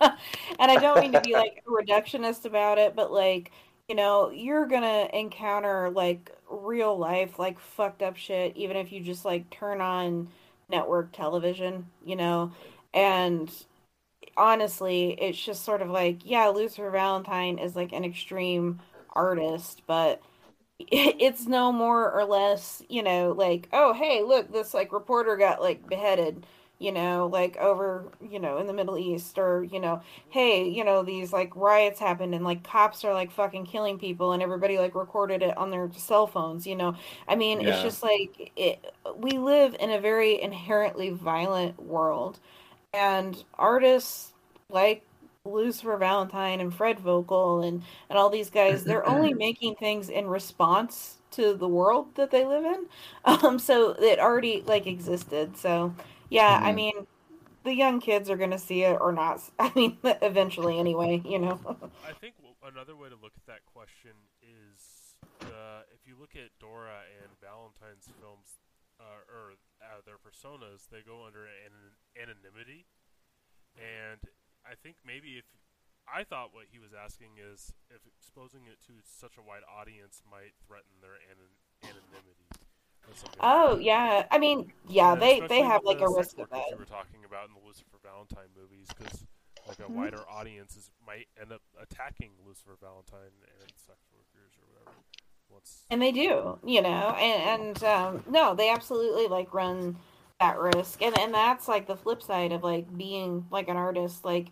I 0.59 0.77
don't 0.77 0.99
mean 0.99 1.11
to 1.13 1.21
be 1.21 1.33
like 1.33 1.63
a 1.67 1.69
reductionist 1.69 2.45
about 2.45 2.77
it, 2.79 2.95
but 2.95 3.11
like 3.11 3.51
you 3.87 3.95
know, 3.95 4.29
you're 4.31 4.65
gonna 4.65 5.07
encounter 5.13 5.91
like 5.91 6.31
real 6.49 6.97
life, 6.97 7.37
like 7.37 7.59
fucked 7.59 8.01
up 8.01 8.17
shit, 8.17 8.57
even 8.57 8.77
if 8.77 8.91
you 8.91 9.01
just 9.01 9.25
like 9.25 9.49
turn 9.51 9.79
on 9.79 10.27
network 10.69 11.11
television, 11.11 11.85
you 12.03 12.15
know, 12.15 12.51
and 12.95 13.51
honestly, 14.37 15.11
it's 15.21 15.43
just 15.43 15.63
sort 15.63 15.81
of 15.81 15.89
like, 15.89 16.19
yeah, 16.25 16.47
Lucifer 16.49 16.89
Valentine 16.89 17.57
is 17.59 17.75
like 17.75 17.93
an 17.93 18.03
extreme 18.05 18.81
artist, 19.13 19.81
but 19.87 20.21
it's 20.79 21.45
no 21.47 21.71
more 21.71 22.11
or 22.11 22.25
less, 22.25 22.81
you 22.89 23.01
know, 23.03 23.31
like, 23.31 23.67
oh, 23.71 23.93
hey, 23.93 24.21
look, 24.23 24.51
this 24.51 24.73
like 24.73 24.91
reporter 24.91 25.37
got 25.37 25.61
like 25.61 25.87
beheaded, 25.87 26.45
you 26.79 26.91
know, 26.91 27.27
like 27.31 27.55
over, 27.57 28.11
you 28.21 28.39
know, 28.39 28.57
in 28.57 28.67
the 28.67 28.73
Middle 28.73 28.97
East, 28.97 29.37
or, 29.37 29.63
you 29.63 29.79
know, 29.79 30.01
hey, 30.29 30.67
you 30.67 30.83
know, 30.83 31.01
these 31.03 31.31
like 31.31 31.55
riots 31.55 31.99
happened 31.99 32.35
and 32.35 32.43
like 32.43 32.63
cops 32.63 33.05
are 33.05 33.13
like 33.13 33.31
fucking 33.31 33.65
killing 33.65 33.97
people 33.97 34.33
and 34.33 34.43
everybody 34.43 34.77
like 34.77 34.95
recorded 34.95 35.41
it 35.41 35.55
on 35.57 35.71
their 35.71 35.89
cell 35.95 36.27
phones, 36.27 36.67
you 36.67 36.75
know. 36.75 36.95
I 37.27 37.35
mean, 37.35 37.61
it's 37.61 37.79
just 37.81 38.03
like 38.03 38.51
it, 38.57 38.83
we 39.15 39.31
live 39.37 39.75
in 39.79 39.91
a 39.91 39.99
very 40.01 40.41
inherently 40.41 41.09
violent 41.09 41.81
world, 41.81 42.39
and 42.93 43.43
artists 43.55 44.33
like 44.69 45.03
Lucifer 45.45 45.97
Valentine 45.97 46.59
and 46.59 46.73
Fred 46.73 46.99
Vogel 46.99 47.61
and 47.63 47.83
and 48.09 48.17
all 48.19 48.29
these 48.29 48.49
guys, 48.49 48.85
they're 48.85 49.05
only 49.05 49.33
making 49.33 49.75
things 49.75 50.09
in 50.09 50.27
response 50.27 51.17
to 51.31 51.53
the 51.53 51.67
world 51.67 52.15
that 52.15 52.31
they 52.31 52.45
live 52.45 52.65
in. 52.65 52.85
Um, 53.25 53.59
so 53.59 53.91
it 53.91 54.19
already 54.19 54.63
like 54.65 54.87
existed. 54.87 55.57
So 55.57 55.93
yeah, 56.29 56.59
I 56.63 56.71
Mhm. 56.71 56.73
mean, 56.73 57.07
the 57.63 57.73
young 57.75 57.99
kids 57.99 58.29
are 58.29 58.37
gonna 58.37 58.59
see 58.59 58.83
it 58.83 58.97
or 59.01 59.11
not. 59.11 59.41
I 59.59 59.71
mean, 59.75 59.97
eventually 60.03 60.79
anyway. 60.79 61.21
You 61.25 61.39
know. 61.39 61.91
I 62.03 62.13
think 62.13 62.35
another 62.63 62.95
way 62.95 63.09
to 63.09 63.15
look 63.17 63.33
at 63.37 63.45
that 63.47 63.65
question 63.65 64.13
is 64.41 65.17
uh, 65.49 65.83
if 65.93 66.05
you 66.07 66.15
look 66.19 66.35
at 66.35 66.51
Dora 66.59 67.03
and 67.23 67.33
Valentine's 67.41 68.09
films, 68.19 68.59
uh, 68.99 69.25
or 69.27 69.57
uh, 69.81 69.99
their 70.05 70.17
personas, 70.21 70.87
they 70.89 71.01
go 71.01 71.25
under 71.25 71.45
an- 71.45 71.95
anonymity, 72.15 72.85
and 73.77 74.19
I 74.65 74.73
think 74.81 74.97
maybe 75.05 75.37
if 75.37 75.45
I 76.05 76.23
thought 76.23 76.53
what 76.53 76.65
he 76.71 76.77
was 76.79 76.93
asking 76.93 77.37
is 77.41 77.73
if 77.89 78.01
exposing 78.05 78.65
it 78.69 78.77
to 78.87 78.93
such 79.03 79.37
a 79.37 79.41
wide 79.41 79.65
audience 79.65 80.21
might 80.29 80.53
threaten 80.65 81.01
their 81.01 81.17
anon- 81.29 81.57
anonymity. 81.85 82.49
like 83.07 83.17
Oh 83.41 83.77
yeah, 83.77 84.25
I 84.31 84.37
mean, 84.37 84.71
yeah, 84.87 85.13
And 85.13 85.21
they 85.21 85.39
they 85.41 85.61
have 85.61 85.83
like 85.85 86.01
a 86.01 86.09
the 86.09 86.15
risk 86.17 86.37
of 86.39 86.49
that. 86.49 86.69
you 86.69 86.77
were 86.77 86.85
talking 86.85 87.23
about 87.25 87.47
in 87.49 87.53
the 87.53 87.61
Lucifer 87.65 87.97
Valentine 88.01 88.49
movies, 88.57 88.87
because 88.89 89.25
like 89.67 89.79
a 89.79 89.89
Mhm. 89.89 89.97
wider 89.97 90.23
audiences 90.29 90.89
might 91.05 91.27
end 91.39 91.51
up 91.51 91.61
attacking 91.81 92.31
Lucifer 92.45 92.77
Valentine 92.79 93.33
and 93.61 93.69
sex 93.75 93.97
workers 94.13 94.53
or 94.57 94.65
whatever. 94.73 94.97
Once 95.49 95.85
And 95.89 96.01
they 96.01 96.11
do, 96.11 96.59
you 96.65 96.81
know, 96.81 97.15
and, 97.17 97.61
and 97.61 97.83
um, 97.83 98.23
no, 98.27 98.55
they 98.55 98.69
absolutely 98.69 99.27
like 99.27 99.53
run 99.53 99.97
that 100.39 100.59
risk, 100.59 101.01
and 101.01 101.17
and 101.17 101.33
that's 101.33 101.67
like 101.67 101.87
the 101.87 101.95
flip 101.95 102.21
side 102.21 102.51
of 102.51 102.63
like 102.63 102.95
being 102.97 103.45
like 103.51 103.67
an 103.67 103.77
artist. 103.77 104.25
Like 104.25 104.47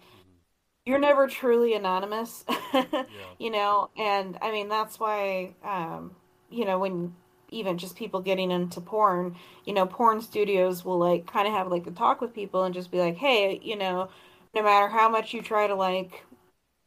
you're 0.85 0.99
never 0.99 1.27
truly 1.27 1.73
anonymous, 1.73 2.45
you 3.39 3.51
know, 3.51 3.89
and 3.97 4.37
I 4.41 4.51
mean 4.51 4.69
that's 4.69 4.99
why, 4.99 5.53
um, 5.63 6.15
you 6.49 6.65
know, 6.65 6.79
when 6.79 7.15
even 7.49 7.77
just 7.77 7.95
people 7.95 8.19
getting 8.21 8.51
into 8.51 8.81
porn, 8.81 9.35
you 9.65 9.73
know, 9.73 9.85
porn 9.85 10.21
studios 10.21 10.83
will 10.83 10.97
like 10.97 11.27
kind 11.27 11.47
of 11.47 11.53
have 11.53 11.67
like 11.69 11.87
a 11.87 11.91
talk 11.91 12.19
with 12.21 12.33
people 12.33 12.63
and 12.63 12.73
just 12.73 12.91
be 12.91 12.99
like, 12.99 13.15
hey, 13.15 13.59
you 13.63 13.77
know, 13.77 14.09
no 14.55 14.63
matter 14.63 14.87
how 14.87 15.07
much 15.09 15.33
you 15.33 15.41
try 15.41 15.67
to 15.67 15.75
like 15.75 16.23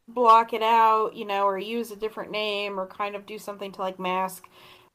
block 0.09 0.53
it 0.53 0.63
out, 0.63 1.15
you 1.15 1.25
know, 1.25 1.45
or 1.47 1.59
use 1.59 1.91
a 1.91 1.97
different 1.97 2.31
name 2.31 2.79
or 2.79 2.87
kind 2.87 3.15
of 3.17 3.27
do 3.27 3.39
something 3.39 3.73
to 3.73 3.81
like 3.81 3.99
mask 3.99 4.49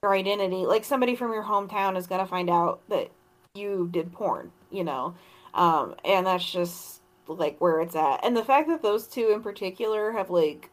your 0.03 0.13
identity. 0.13 0.65
Like 0.65 0.85
somebody 0.85 1.15
from 1.15 1.33
your 1.33 1.43
hometown 1.43 1.97
is 1.97 2.07
going 2.07 2.21
to 2.21 2.27
find 2.27 2.49
out 2.49 2.81
that 2.89 3.11
you 3.55 3.89
did 3.91 4.13
porn, 4.13 4.51
you 4.71 4.83
know. 4.83 5.15
Um 5.53 5.95
and 6.05 6.25
that's 6.25 6.49
just 6.49 7.01
like 7.27 7.59
where 7.59 7.81
it's 7.81 7.95
at. 7.95 8.23
And 8.23 8.35
the 8.35 8.43
fact 8.43 8.67
that 8.69 8.81
those 8.81 9.07
two 9.07 9.31
in 9.33 9.41
particular 9.41 10.11
have 10.11 10.30
like 10.30 10.69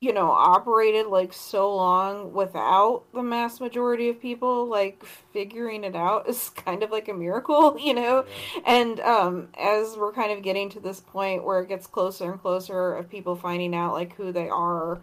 you 0.00 0.12
know, 0.12 0.30
operated 0.30 1.06
like 1.06 1.32
so 1.32 1.74
long 1.74 2.34
without 2.34 3.04
the 3.14 3.22
mass 3.22 3.58
majority 3.58 4.10
of 4.10 4.20
people 4.20 4.66
like 4.66 5.02
figuring 5.32 5.82
it 5.82 5.96
out 5.96 6.28
is 6.28 6.50
kind 6.50 6.82
of 6.82 6.90
like 6.90 7.08
a 7.08 7.14
miracle, 7.14 7.78
you 7.80 7.94
know? 7.94 8.24
And 8.66 9.00
um 9.00 9.48
as 9.58 9.96
we're 9.96 10.12
kind 10.12 10.32
of 10.32 10.42
getting 10.42 10.70
to 10.70 10.80
this 10.80 11.00
point 11.00 11.44
where 11.44 11.60
it 11.60 11.68
gets 11.68 11.86
closer 11.86 12.30
and 12.30 12.40
closer 12.40 12.94
of 12.94 13.10
people 13.10 13.34
finding 13.36 13.74
out 13.74 13.94
like 13.94 14.14
who 14.16 14.32
they 14.32 14.48
are, 14.48 15.00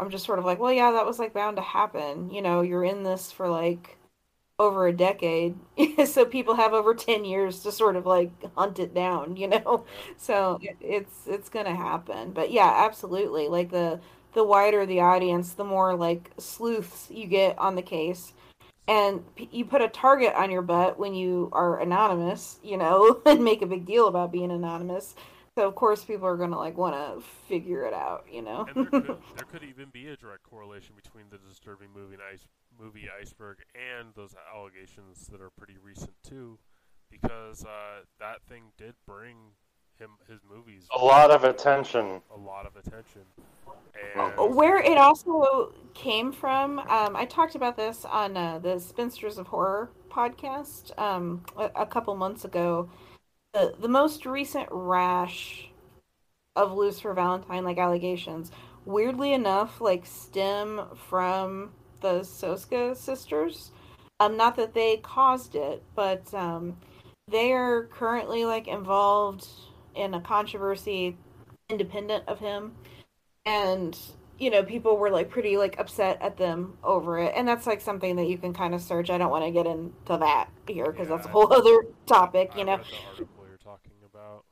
I'm 0.00 0.10
just 0.10 0.26
sort 0.26 0.38
of 0.38 0.44
like, 0.44 0.58
well, 0.58 0.72
yeah, 0.72 0.92
that 0.92 1.06
was 1.06 1.18
like 1.18 1.32
bound 1.32 1.56
to 1.56 1.62
happen. 1.62 2.30
You 2.30 2.42
know, 2.42 2.60
you're 2.62 2.84
in 2.84 3.04
this 3.04 3.30
for 3.32 3.48
like 3.48 3.96
over 4.58 4.86
a 4.86 4.92
decade. 4.92 5.56
so 6.06 6.24
people 6.24 6.54
have 6.54 6.72
over 6.72 6.94
10 6.94 7.24
years 7.24 7.60
to 7.60 7.72
sort 7.72 7.96
of 7.96 8.06
like 8.06 8.30
hunt 8.56 8.78
it 8.78 8.94
down, 8.94 9.36
you 9.36 9.48
know? 9.48 9.84
So 10.16 10.60
it's 10.80 11.26
it's 11.26 11.48
going 11.48 11.66
to 11.66 11.74
happen. 11.74 12.32
But 12.32 12.52
yeah, 12.52 12.84
absolutely. 12.86 13.48
Like 13.48 13.70
the 13.70 14.00
the 14.34 14.44
wider 14.44 14.84
the 14.86 15.00
audience, 15.00 15.52
the 15.52 15.64
more 15.64 15.94
like 15.94 16.30
sleuths 16.38 17.08
you 17.10 17.26
get 17.26 17.58
on 17.58 17.76
the 17.76 17.82
case. 17.82 18.32
And 18.86 19.22
p- 19.34 19.48
you 19.50 19.64
put 19.64 19.80
a 19.80 19.88
target 19.88 20.34
on 20.34 20.50
your 20.50 20.60
butt 20.60 20.98
when 20.98 21.14
you 21.14 21.48
are 21.52 21.80
anonymous, 21.80 22.58
you 22.62 22.76
know, 22.76 23.22
and 23.26 23.42
make 23.42 23.62
a 23.62 23.66
big 23.66 23.86
deal 23.86 24.08
about 24.08 24.30
being 24.30 24.50
anonymous. 24.50 25.14
So 25.56 25.68
of 25.68 25.74
course 25.76 26.04
people 26.04 26.26
are 26.26 26.36
going 26.36 26.50
to 26.50 26.58
like 26.58 26.76
want 26.76 26.94
to 26.94 27.26
figure 27.48 27.84
it 27.86 27.94
out, 27.94 28.26
you 28.30 28.42
know. 28.42 28.66
And 28.68 28.76
there 28.76 29.00
could, 29.00 29.06
there 29.36 29.46
could 29.50 29.62
even 29.62 29.88
be 29.90 30.08
a 30.08 30.16
direct 30.16 30.42
correlation 30.42 30.94
between 30.96 31.24
the 31.30 31.38
disturbing 31.38 31.88
movie, 31.94 32.14
and 32.14 32.22
ice, 32.30 32.46
movie 32.80 33.08
Iceberg 33.20 33.58
and 33.74 34.08
those 34.14 34.34
allegations 34.54 35.26
that 35.28 35.40
are 35.40 35.50
pretty 35.50 35.76
recent 35.82 36.12
too, 36.22 36.58
because 37.10 37.64
uh, 37.64 38.02
that 38.20 38.42
thing 38.48 38.64
did 38.76 38.94
bring 39.06 39.36
him 39.98 40.10
his 40.28 40.40
movies 40.48 40.88
A 40.94 41.04
lot 41.04 41.30
of 41.30 41.44
attention. 41.44 42.20
a 42.34 42.38
lot 42.38 42.66
of 42.66 42.74
attention. 42.76 43.22
And 44.16 44.54
Where 44.56 44.78
it 44.78 44.98
also 44.98 45.72
came 45.94 46.32
from, 46.32 46.80
um, 46.80 47.14
I 47.14 47.24
talked 47.26 47.54
about 47.54 47.76
this 47.76 48.04
on 48.04 48.36
uh, 48.36 48.58
the 48.58 48.78
Spinsters 48.80 49.38
of 49.38 49.46
Horror 49.46 49.90
podcast 50.10 50.96
um, 50.98 51.44
a, 51.56 51.70
a 51.76 51.86
couple 51.86 52.14
months 52.16 52.44
ago. 52.44 52.90
The, 53.52 53.74
the 53.78 53.88
most 53.88 54.26
recent 54.26 54.68
rash 54.72 55.68
of 56.56 56.72
Lucifer 56.72 57.14
Valentine 57.14 57.64
like 57.64 57.78
allegations, 57.78 58.50
weirdly 58.84 59.32
enough, 59.32 59.80
like 59.80 60.06
stem 60.06 60.82
from 61.08 61.70
the 62.04 62.20
Soska 62.20 62.94
sisters. 62.94 63.70
Um, 64.20 64.36
not 64.36 64.56
that 64.56 64.74
they 64.74 64.98
caused 64.98 65.54
it, 65.54 65.82
but 65.94 66.32
um, 66.34 66.76
they 67.30 67.52
are 67.52 67.84
currently 67.84 68.44
like 68.44 68.68
involved 68.68 69.46
in 69.94 70.12
a 70.12 70.20
controversy 70.20 71.16
independent 71.70 72.24
of 72.28 72.38
him. 72.38 72.74
And 73.46 73.98
you 74.38 74.50
know 74.50 74.62
people 74.62 74.98
were 74.98 75.10
like 75.10 75.30
pretty 75.30 75.56
like 75.56 75.78
upset 75.78 76.20
at 76.20 76.36
them 76.36 76.76
over 76.84 77.18
it. 77.18 77.32
And 77.34 77.48
that's 77.48 77.66
like 77.66 77.80
something 77.80 78.16
that 78.16 78.28
you 78.28 78.36
can 78.36 78.52
kind 78.52 78.74
of 78.74 78.82
search. 78.82 79.08
I 79.08 79.16
don't 79.16 79.30
want 79.30 79.46
to 79.46 79.50
get 79.50 79.66
into 79.66 79.94
that 80.08 80.50
here 80.68 80.92
because 80.92 81.08
that's 81.08 81.24
a 81.24 81.30
whole 81.30 81.50
other 81.50 81.86
topic 82.04 82.52
you 82.54 82.66
know? 82.66 82.72
article 82.72 83.46
you're 83.48 83.56
talking 83.56 83.92
about. 84.04 84.44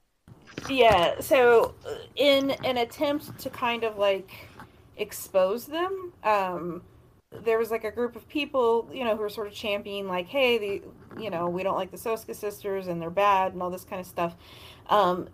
yeah 0.71 1.21
so 1.21 1.75
uh, 1.87 1.97
in 2.17 2.53
an 2.65 2.79
attempt 2.79 3.39
to 3.41 3.51
kind 3.51 3.85
of 3.85 3.99
like 3.99 4.49
expose 4.97 5.67
them 5.67 6.13
um 6.25 6.83
there 7.45 7.59
was 7.59 7.71
like 7.71 7.85
a 7.85 7.91
group 7.91 8.17
of 8.17 8.29
people 8.29 8.89
you 8.93 9.05
know 9.05 9.17
who 9.17 9.23
were 9.23 9.29
sort 9.29 9.47
of 9.47 9.55
championing 9.55 10.07
like 10.07 10.27
hey 10.27 10.59
the 10.59 10.83
you 11.21 11.31
know 11.31 11.49
we 11.49 11.63
don't 11.63 11.77
like 11.77 11.91
the 11.91 11.97
soska 11.97 12.35
sisters 12.35 12.89
and 12.89 13.01
they're 13.01 13.11
bad 13.11 13.53
and 13.53 13.63
all 13.63 13.71
this 13.71 13.85
kind 13.85 14.01
of 14.01 14.07
stuff. 14.07 14.37
Um 14.89 15.29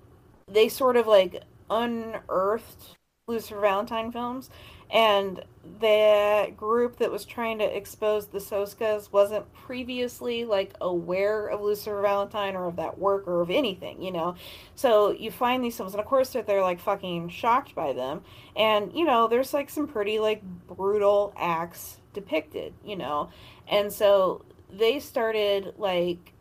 they 0.47 0.69
sort 0.69 0.97
of 0.97 1.07
like 1.07 1.43
unearthed 1.71 2.97
Lucifer 3.27 3.61
Valentine 3.61 4.11
films, 4.11 4.49
and 4.91 5.45
the 5.81 6.53
group 6.57 6.97
that 6.97 7.11
was 7.11 7.25
trying 7.25 7.59
to 7.59 7.77
expose 7.77 8.27
the 8.27 8.39
Soskas 8.39 9.13
wasn't 9.13 9.53
previously 9.53 10.45
like 10.45 10.75
aware 10.81 11.47
of 11.47 11.61
Lucifer 11.61 12.01
Valentine 12.03 12.57
or 12.57 12.67
of 12.67 12.77
that 12.77 12.99
work 12.99 13.27
or 13.27 13.41
of 13.41 13.51
anything, 13.51 14.03
you 14.03 14.11
know. 14.13 14.35
So 14.75 15.11
you 15.11 15.31
find 15.31 15.63
these 15.63 15.77
films, 15.77 15.93
and 15.93 16.01
of 16.01 16.07
course 16.07 16.31
they're, 16.31 16.43
they're 16.43 16.63
like 16.63 16.81
fucking 16.81 17.29
shocked 17.31 17.75
by 17.75 17.93
them, 17.93 18.23
and 18.57 18.93
you 18.93 19.05
know 19.05 19.29
there's 19.29 19.55
like 19.55 19.71
some 19.71 19.87
pretty 19.87 20.19
like 20.19 20.43
brutal 20.67 21.33
acts 21.37 21.99
depicted, 22.13 22.75
you 22.85 22.97
know, 22.97 23.31
and 23.69 23.93
so 23.93 24.45
they 24.71 24.99
started 25.01 25.75
like 25.79 26.33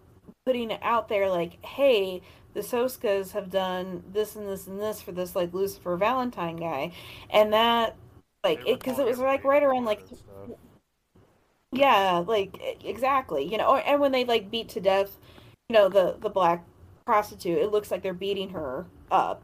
putting 0.45 0.71
it 0.71 0.79
out 0.81 1.09
there 1.09 1.29
like, 1.29 1.63
hey, 1.65 2.21
the 2.53 2.61
Soskas 2.61 3.31
have 3.31 3.51
done 3.51 4.03
this 4.11 4.35
and 4.35 4.47
this 4.47 4.65
and 4.67 4.79
this 4.79 5.01
for 5.01 5.11
this 5.11 5.35
like 5.35 5.53
Lucifer 5.53 5.95
Valentine 5.97 6.55
guy, 6.55 6.91
and 7.29 7.53
that 7.53 7.95
like 8.43 8.59
it 8.65 8.79
because 8.79 8.99
it 8.99 9.05
was 9.05 9.19
like 9.19 9.43
right 9.43 9.63
around 9.63 9.85
like 9.85 10.03
yeah 11.71 12.23
like 12.25 12.77
exactly 12.83 13.43
you 13.43 13.57
know 13.57 13.67
or, 13.67 13.83
and 13.85 13.99
when 13.99 14.11
they 14.11 14.23
like 14.23 14.49
beat 14.49 14.69
to 14.69 14.79
death 14.79 15.17
you 15.69 15.73
know 15.73 15.89
the 15.89 16.15
the 16.21 16.29
black 16.29 16.63
prostitute. 17.07 17.57
It 17.57 17.71
looks 17.71 17.89
like 17.89 18.03
they're 18.03 18.13
beating 18.13 18.49
her 18.49 18.85
up, 19.09 19.41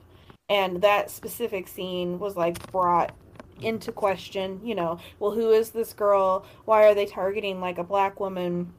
and 0.49 0.83
that 0.83 1.09
specific 1.09 1.67
scene 1.67 2.19
was 2.19 2.38
like 2.38 2.72
brought 2.72 3.15
into 3.61 3.91
question. 3.91 4.61
You 4.63 4.75
know, 4.75 4.99
well, 5.17 5.31
who 5.31 5.49
is 5.49 5.72
this 5.72 5.93
girl? 5.93 6.45
Why 6.65 6.83
are 6.83 6.93
they 6.93 7.07
targeting 7.07 7.59
like 7.59 7.80
a 7.80 7.83
black 7.83 8.19
woman? 8.19 8.72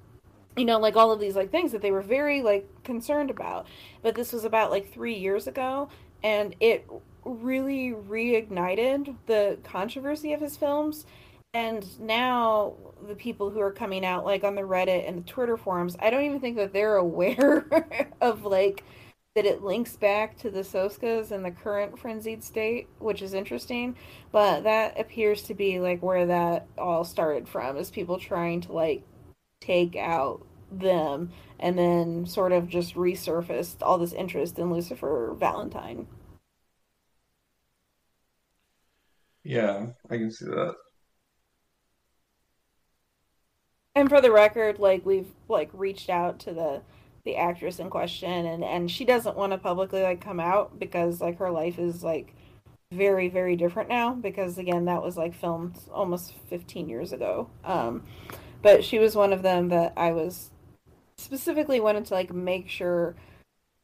You 0.56 0.64
know, 0.64 0.78
like 0.78 0.94
all 0.94 1.10
of 1.10 1.18
these 1.18 1.34
like 1.34 1.50
things 1.50 1.72
that 1.72 1.82
they 1.82 1.90
were 1.90 2.02
very 2.02 2.42
like 2.42 2.68
concerned 2.84 3.30
about. 3.30 3.66
But 4.02 4.14
this 4.14 4.32
was 4.32 4.44
about 4.44 4.70
like 4.70 4.92
three 4.92 5.14
years 5.14 5.48
ago, 5.48 5.88
and 6.24 6.56
it 6.58 6.90
really 7.24 7.92
reignited 7.92 9.14
the 9.26 9.58
controversy 9.62 10.32
of 10.32 10.40
his 10.40 10.56
films. 10.56 11.06
And 11.52 11.86
now 12.00 12.74
the 13.06 13.14
people 13.14 13.50
who 13.50 13.60
are 13.60 13.70
coming 13.70 14.04
out 14.04 14.24
like 14.24 14.42
on 14.42 14.56
the 14.56 14.62
reddit 14.62 15.06
and 15.06 15.18
the 15.18 15.30
twitter 15.30 15.56
forums 15.56 15.96
i 16.00 16.08
don't 16.10 16.24
even 16.24 16.40
think 16.40 16.56
that 16.56 16.72
they're 16.72 16.96
aware 16.96 17.66
of 18.20 18.44
like 18.44 18.82
that 19.34 19.46
it 19.46 19.62
links 19.62 19.96
back 19.96 20.36
to 20.38 20.48
the 20.48 20.60
soskas 20.60 21.32
and 21.32 21.44
the 21.44 21.50
current 21.50 21.98
frenzied 21.98 22.42
state 22.44 22.88
which 23.00 23.20
is 23.20 23.34
interesting. 23.34 23.96
But 24.30 24.62
that 24.62 24.98
appears 24.98 25.42
to 25.42 25.54
be 25.54 25.80
like 25.80 26.02
where 26.02 26.26
that 26.26 26.66
all 26.78 27.04
started 27.04 27.48
from 27.48 27.76
is 27.76 27.90
people 27.90 28.18
trying 28.18 28.60
to 28.62 28.72
like 28.72 29.02
take 29.60 29.96
out 29.96 30.46
them 30.80 31.30
and 31.58 31.78
then 31.78 32.26
sort 32.26 32.52
of 32.52 32.68
just 32.68 32.94
resurfaced 32.94 33.76
all 33.82 33.98
this 33.98 34.12
interest 34.12 34.58
in 34.58 34.72
lucifer 34.72 35.34
valentine 35.38 36.06
Yeah, 39.44 39.88
I 40.10 40.16
can 40.16 40.30
see 40.30 40.46
that. 40.46 40.74
And 43.94 44.08
for 44.08 44.20
the 44.20 44.32
record, 44.32 44.78
like 44.78 45.06
we've 45.06 45.32
like 45.48 45.70
reached 45.72 46.10
out 46.10 46.40
to 46.40 46.52
the 46.52 46.82
the 47.24 47.36
actress 47.36 47.78
in 47.78 47.88
question 47.88 48.46
and 48.46 48.64
and 48.64 48.90
she 48.90 49.04
doesn't 49.04 49.36
want 49.36 49.52
to 49.52 49.58
publicly 49.58 50.02
like 50.02 50.20
come 50.20 50.40
out 50.40 50.78
because 50.78 51.20
like 51.22 51.38
her 51.38 51.50
life 51.50 51.78
is 51.78 52.04
like 52.04 52.34
very 52.92 53.28
very 53.28 53.56
different 53.56 53.88
now 53.88 54.12
because 54.12 54.58
again 54.58 54.84
that 54.86 55.02
was 55.02 55.16
like 55.16 55.34
filmed 55.34 55.78
almost 55.92 56.34
15 56.48 56.88
years 56.88 57.12
ago. 57.12 57.48
Um 57.64 58.02
but 58.62 58.84
she 58.84 58.98
was 58.98 59.14
one 59.14 59.32
of 59.32 59.42
them 59.42 59.68
that 59.68 59.92
I 59.96 60.12
was 60.12 60.50
specifically 61.24 61.80
wanted 61.80 62.04
to 62.06 62.14
like 62.14 62.32
make 62.32 62.68
sure 62.68 63.16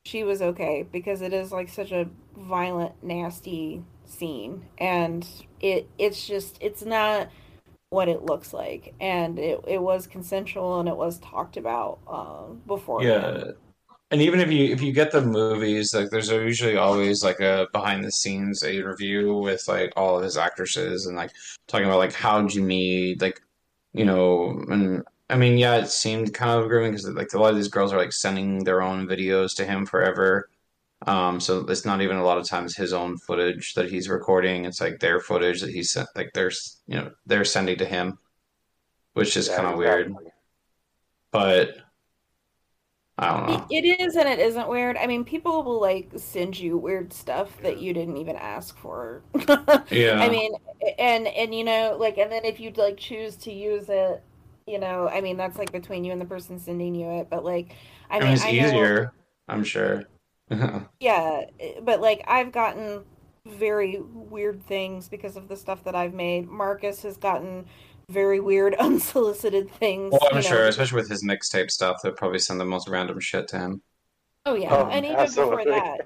she 0.04 0.22
was 0.24 0.40
okay 0.42 0.86
because 0.90 1.22
it 1.22 1.32
is 1.32 1.52
like 1.52 1.68
such 1.68 1.92
a 1.92 2.08
violent 2.36 2.92
nasty 3.02 3.82
scene 4.06 4.66
and 4.78 5.26
it 5.60 5.88
it's 5.98 6.26
just 6.26 6.58
it's 6.60 6.84
not 6.84 7.28
what 7.90 8.08
it 8.08 8.22
looks 8.22 8.52
like 8.52 8.94
and 9.00 9.38
it, 9.38 9.60
it 9.66 9.82
was 9.82 10.06
consensual 10.06 10.80
and 10.80 10.88
it 10.88 10.96
was 10.96 11.18
talked 11.18 11.56
about 11.56 11.98
uh, 12.06 12.52
before 12.66 13.02
Yeah. 13.02 13.44
And 14.12 14.20
even 14.20 14.40
if 14.40 14.50
you 14.50 14.72
if 14.72 14.82
you 14.82 14.92
get 14.92 15.12
the 15.12 15.20
movies, 15.22 15.94
like 15.94 16.10
there's 16.10 16.30
usually 16.30 16.76
always 16.76 17.22
like 17.22 17.38
a 17.38 17.68
behind 17.72 18.02
the 18.02 18.10
scenes 18.10 18.64
interview 18.64 19.32
with 19.34 19.68
like 19.68 19.92
all 19.96 20.16
of 20.16 20.24
his 20.24 20.36
actresses 20.36 21.06
and 21.06 21.16
like 21.16 21.30
talking 21.68 21.86
about 21.86 21.98
like 21.98 22.12
how'd 22.12 22.52
you 22.52 22.62
meet, 22.62 23.22
like 23.22 23.40
you 23.92 24.04
know, 24.04 24.64
and 24.68 25.04
I 25.30 25.36
mean, 25.36 25.58
yeah, 25.58 25.76
it 25.76 25.88
seemed 25.88 26.34
kind 26.34 26.60
of 26.60 26.68
grooming 26.68 26.92
because 26.92 27.08
like 27.08 27.32
a 27.34 27.38
lot 27.38 27.50
of 27.50 27.56
these 27.56 27.68
girls 27.68 27.92
are 27.92 27.98
like 27.98 28.12
sending 28.12 28.64
their 28.64 28.82
own 28.82 29.06
videos 29.06 29.54
to 29.56 29.64
him 29.64 29.86
forever. 29.86 30.50
Um, 31.06 31.40
so 31.40 31.60
it's 31.68 31.84
not 31.86 32.02
even 32.02 32.18
a 32.18 32.24
lot 32.24 32.38
of 32.38 32.48
times 32.48 32.76
his 32.76 32.92
own 32.94 33.18
footage 33.18 33.74
that 33.74 33.90
he's 33.90 34.08
recording. 34.08 34.64
It's 34.66 34.80
like 34.80 35.00
their 35.00 35.20
footage 35.20 35.60
that 35.62 35.70
he's 35.70 35.92
sent, 35.92 36.08
like 36.16 36.32
they're 36.34 36.52
you 36.88 36.96
know 36.96 37.12
they're 37.26 37.44
sending 37.46 37.78
to 37.78 37.86
him, 37.86 38.18
which 39.14 39.36
is 39.36 39.48
Yeah, 39.48 39.56
kind 39.56 39.68
of 39.68 39.78
weird. 39.78 40.14
But 41.32 41.76
I 43.18 43.28
don't 43.28 43.46
know. 43.46 43.64
It 43.66 43.66
it 43.70 43.84
is 44.00 44.16
and 44.16 44.28
it 44.28 44.38
isn't 44.38 44.68
weird. 44.68 44.96
I 44.96 45.06
mean, 45.06 45.24
people 45.24 45.62
will 45.64 45.80
like 45.80 46.10
send 46.16 46.58
you 46.58 46.76
weird 46.78 47.12
stuff 47.12 47.60
that 47.62 47.78
you 47.78 47.92
didn't 47.92 48.18
even 48.18 48.36
ask 48.36 48.76
for. 48.78 49.22
Yeah. 49.90 50.20
I 50.20 50.28
mean, 50.28 50.52
and 50.98 51.26
and 51.26 51.54
you 51.54 51.64
know, 51.64 51.96
like, 51.98 52.18
and 52.18 52.30
then 52.30 52.44
if 52.44 52.60
you 52.60 52.70
like 52.76 52.96
choose 52.98 53.36
to 53.38 53.52
use 53.52 53.88
it, 53.88 54.22
you 54.66 54.78
know, 54.78 55.08
I 55.08 55.20
mean, 55.20 55.36
that's 55.36 55.58
like 55.58 55.72
between 55.72 56.04
you 56.04 56.12
and 56.12 56.20
the 56.20 56.26
person 56.26 56.58
sending 56.58 56.94
you 56.94 57.10
it. 57.20 57.30
But 57.30 57.44
like, 57.44 57.74
I 58.10 58.20
I 58.20 58.20
mean, 58.20 58.28
mean, 58.28 58.34
it's 58.34 58.44
I 58.44 58.52
know, 58.52 58.66
easier, 58.66 59.12
I'm 59.48 59.64
sure. 59.64 60.04
yeah, 61.00 61.44
eh, 61.60 61.80
but 61.82 62.00
like, 62.00 62.22
I've 62.26 62.52
gotten 62.52 63.04
very 63.46 63.98
weird 64.00 64.62
things 64.66 65.08
because 65.08 65.36
of 65.36 65.48
the 65.48 65.56
stuff 65.56 65.84
that 65.84 65.94
I've 65.94 66.14
made. 66.14 66.48
Marcus 66.48 67.02
has 67.02 67.16
gotten 67.16 67.66
very 68.08 68.40
weird, 68.40 68.74
unsolicited 68.78 69.70
things. 69.70 70.12
Well, 70.12 70.20
I'm 70.30 70.38
you 70.38 70.42
know, 70.42 70.48
sure, 70.48 70.66
especially 70.66 70.96
with 70.96 71.08
his 71.10 71.24
mixtape 71.24 71.70
stuff, 71.70 71.98
they'll 72.02 72.12
probably 72.12 72.38
send 72.38 72.60
the 72.60 72.64
most 72.64 72.88
random 72.88 73.20
shit 73.20 73.48
to 73.48 73.58
him. 73.58 73.82
Oh 74.46 74.54
yeah, 74.54 74.74
Oh, 74.74 74.86
and 74.88 75.04
even 75.04 75.26
before 75.26 75.64
that, 75.64 76.00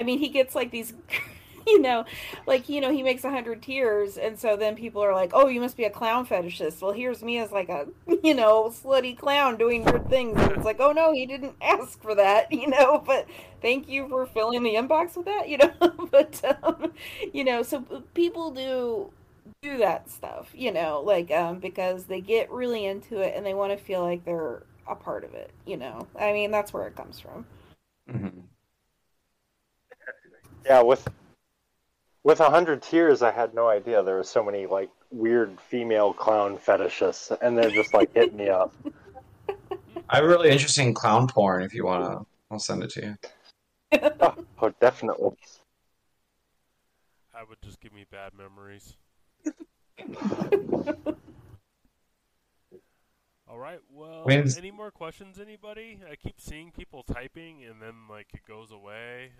I 0.00 0.04
mean, 0.04 0.18
he 0.18 0.28
gets 0.28 0.54
like 0.54 0.70
these, 0.70 0.92
you 1.66 1.80
know, 1.80 2.04
like 2.46 2.68
you 2.68 2.80
know, 2.80 2.90
he 2.90 3.02
makes 3.02 3.24
a 3.24 3.30
hundred 3.30 3.62
tears, 3.62 4.16
and 4.16 4.38
so 4.38 4.56
then 4.56 4.76
people 4.76 5.02
are 5.02 5.14
like, 5.14 5.30
"Oh, 5.34 5.48
you 5.48 5.60
must 5.60 5.76
be 5.76 5.84
a 5.84 5.90
clown 5.90 6.26
fetishist." 6.26 6.80
Well, 6.80 6.92
here's 6.92 7.22
me 7.22 7.38
as 7.38 7.50
like 7.52 7.68
a, 7.68 7.86
you 8.22 8.34
know, 8.34 8.70
slutty 8.70 9.16
clown 9.16 9.56
doing 9.56 9.84
weird 9.84 10.08
things, 10.08 10.38
and 10.40 10.52
it's 10.52 10.64
like, 10.64 10.80
"Oh 10.80 10.92
no, 10.92 11.12
he 11.12 11.26
didn't 11.26 11.56
ask 11.60 12.00
for 12.02 12.14
that," 12.14 12.52
you 12.52 12.68
know. 12.68 13.02
But 13.04 13.26
thank 13.62 13.88
you 13.88 14.08
for 14.08 14.26
filling 14.26 14.62
the 14.62 14.74
inbox 14.74 15.16
with 15.16 15.26
that, 15.26 15.48
you 15.48 15.58
know. 15.58 15.72
but 16.10 16.40
um, 16.62 16.92
you 17.32 17.44
know, 17.44 17.62
so 17.62 17.80
people 18.14 18.50
do 18.50 19.10
do 19.62 19.78
that 19.78 20.10
stuff, 20.10 20.50
you 20.54 20.72
know, 20.72 21.00
like 21.00 21.30
um, 21.30 21.58
because 21.58 22.04
they 22.04 22.20
get 22.20 22.50
really 22.50 22.84
into 22.86 23.18
it 23.18 23.34
and 23.36 23.44
they 23.44 23.54
want 23.54 23.72
to 23.72 23.82
feel 23.82 24.02
like 24.02 24.24
they're 24.24 24.62
a 24.86 24.94
part 24.94 25.24
of 25.24 25.34
it, 25.34 25.50
you 25.66 25.76
know. 25.76 26.06
I 26.18 26.32
mean, 26.32 26.50
that's 26.50 26.72
where 26.72 26.86
it 26.86 26.96
comes 26.96 27.20
from. 27.20 27.46
Yeah, 30.64 30.82
with 30.82 31.06
with 32.24 32.40
a 32.40 32.50
hundred 32.50 32.82
tears, 32.82 33.22
I 33.22 33.30
had 33.30 33.54
no 33.54 33.68
idea 33.68 34.02
there 34.02 34.16
were 34.16 34.24
so 34.24 34.42
many 34.42 34.66
like 34.66 34.90
weird 35.12 35.56
female 35.60 36.12
clown 36.12 36.56
fetishists, 36.58 37.36
and 37.40 37.56
they're 37.56 37.70
just 37.70 37.94
like 37.94 38.12
hitting 38.14 38.36
me 38.38 38.48
up. 38.48 38.72
I 40.10 40.16
have 40.16 40.24
really 40.24 40.50
interesting 40.50 40.92
clown 40.92 41.28
porn 41.28 41.62
if 41.62 41.72
you 41.74 41.84
want 41.84 42.04
to. 42.04 42.26
I'll 42.50 42.58
send 42.58 42.82
it 42.82 42.90
to 42.90 43.02
you. 43.02 43.16
Oh, 44.60 44.70
definitely. 44.80 45.36
That 47.34 47.48
would 47.48 47.58
just 47.62 47.80
give 47.80 47.92
me 47.92 48.06
bad 48.10 48.32
memories. 48.36 48.96
All 53.48 53.58
right. 53.58 53.78
Well, 53.92 54.24
When's- 54.24 54.56
any 54.56 54.70
more 54.70 54.90
questions, 54.90 55.38
anybody? 55.38 56.00
I 56.10 56.16
keep 56.16 56.40
seeing 56.40 56.72
people 56.72 57.02
typing, 57.02 57.62
and 57.64 57.80
then 57.80 57.94
like 58.08 58.28
it 58.34 58.40
goes 58.48 58.70
away. 58.72 59.32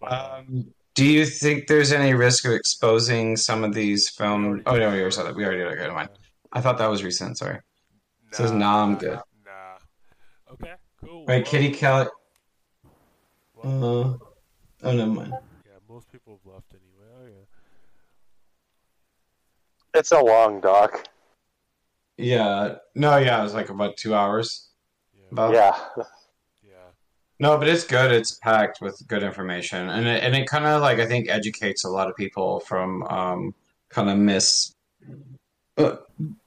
But, 0.00 0.12
uh, 0.12 0.38
Um, 0.48 0.74
do 0.94 1.04
you 1.04 1.24
think 1.24 1.66
there's 1.68 1.92
any 1.92 2.12
risk 2.14 2.44
of 2.44 2.52
exposing 2.52 3.36
some 3.36 3.64
of 3.64 3.72
these 3.74 4.10
film? 4.10 4.62
Oh 4.66 4.76
no, 4.76 4.90
we 4.90 4.96
already 4.96 5.10
saw 5.10 5.24
that. 5.24 5.34
We 5.34 5.44
already 5.44 5.62
did. 5.62 5.68
Okay, 5.68 5.82
never 5.82 5.94
mind. 5.94 6.10
I 6.52 6.60
thought 6.60 6.78
that 6.78 6.90
was 6.90 7.02
recent. 7.02 7.38
Sorry. 7.38 7.56
It 7.56 8.36
says 8.36 8.52
nah, 8.52 8.82
I'm 8.82 8.96
good. 8.96 9.18
Nah. 9.44 10.52
Okay. 10.52 10.74
Cool. 11.04 11.26
Right, 11.26 11.44
Kitty 11.44 11.70
Kelly. 11.70 12.08
Uh, 13.64 13.68
oh, 13.68 14.18
never 14.82 15.06
mind. 15.06 15.32
Yeah, 15.64 15.72
most 15.88 16.10
people 16.10 16.40
have 16.44 16.52
left 16.54 16.72
anyway. 16.72 17.06
Oh 17.16 17.26
yeah. 17.28 17.44
It's 19.98 20.12
a 20.12 20.20
long 20.20 20.60
doc. 20.60 21.08
Yeah. 22.16 22.76
No, 22.94 23.16
yeah, 23.16 23.40
it 23.40 23.42
was 23.44 23.54
like 23.54 23.70
about 23.70 23.96
two 23.96 24.14
hours. 24.14 24.70
About. 25.30 25.54
Yeah. 25.54 26.04
No, 27.42 27.58
but 27.58 27.66
it's 27.66 27.82
good. 27.82 28.12
It's 28.12 28.36
packed 28.36 28.80
with 28.80 29.02
good 29.08 29.24
information, 29.24 29.88
and 29.88 30.06
it, 30.06 30.22
and 30.22 30.32
it 30.36 30.46
kind 30.46 30.64
of 30.64 30.80
like 30.80 31.00
I 31.00 31.06
think 31.06 31.28
educates 31.28 31.84
a 31.84 31.88
lot 31.88 32.08
of 32.08 32.14
people 32.14 32.60
from 32.60 33.02
um, 33.08 33.52
kind 33.88 34.08
of 34.08 34.16
miss 34.16 34.76
uh, 35.76 35.96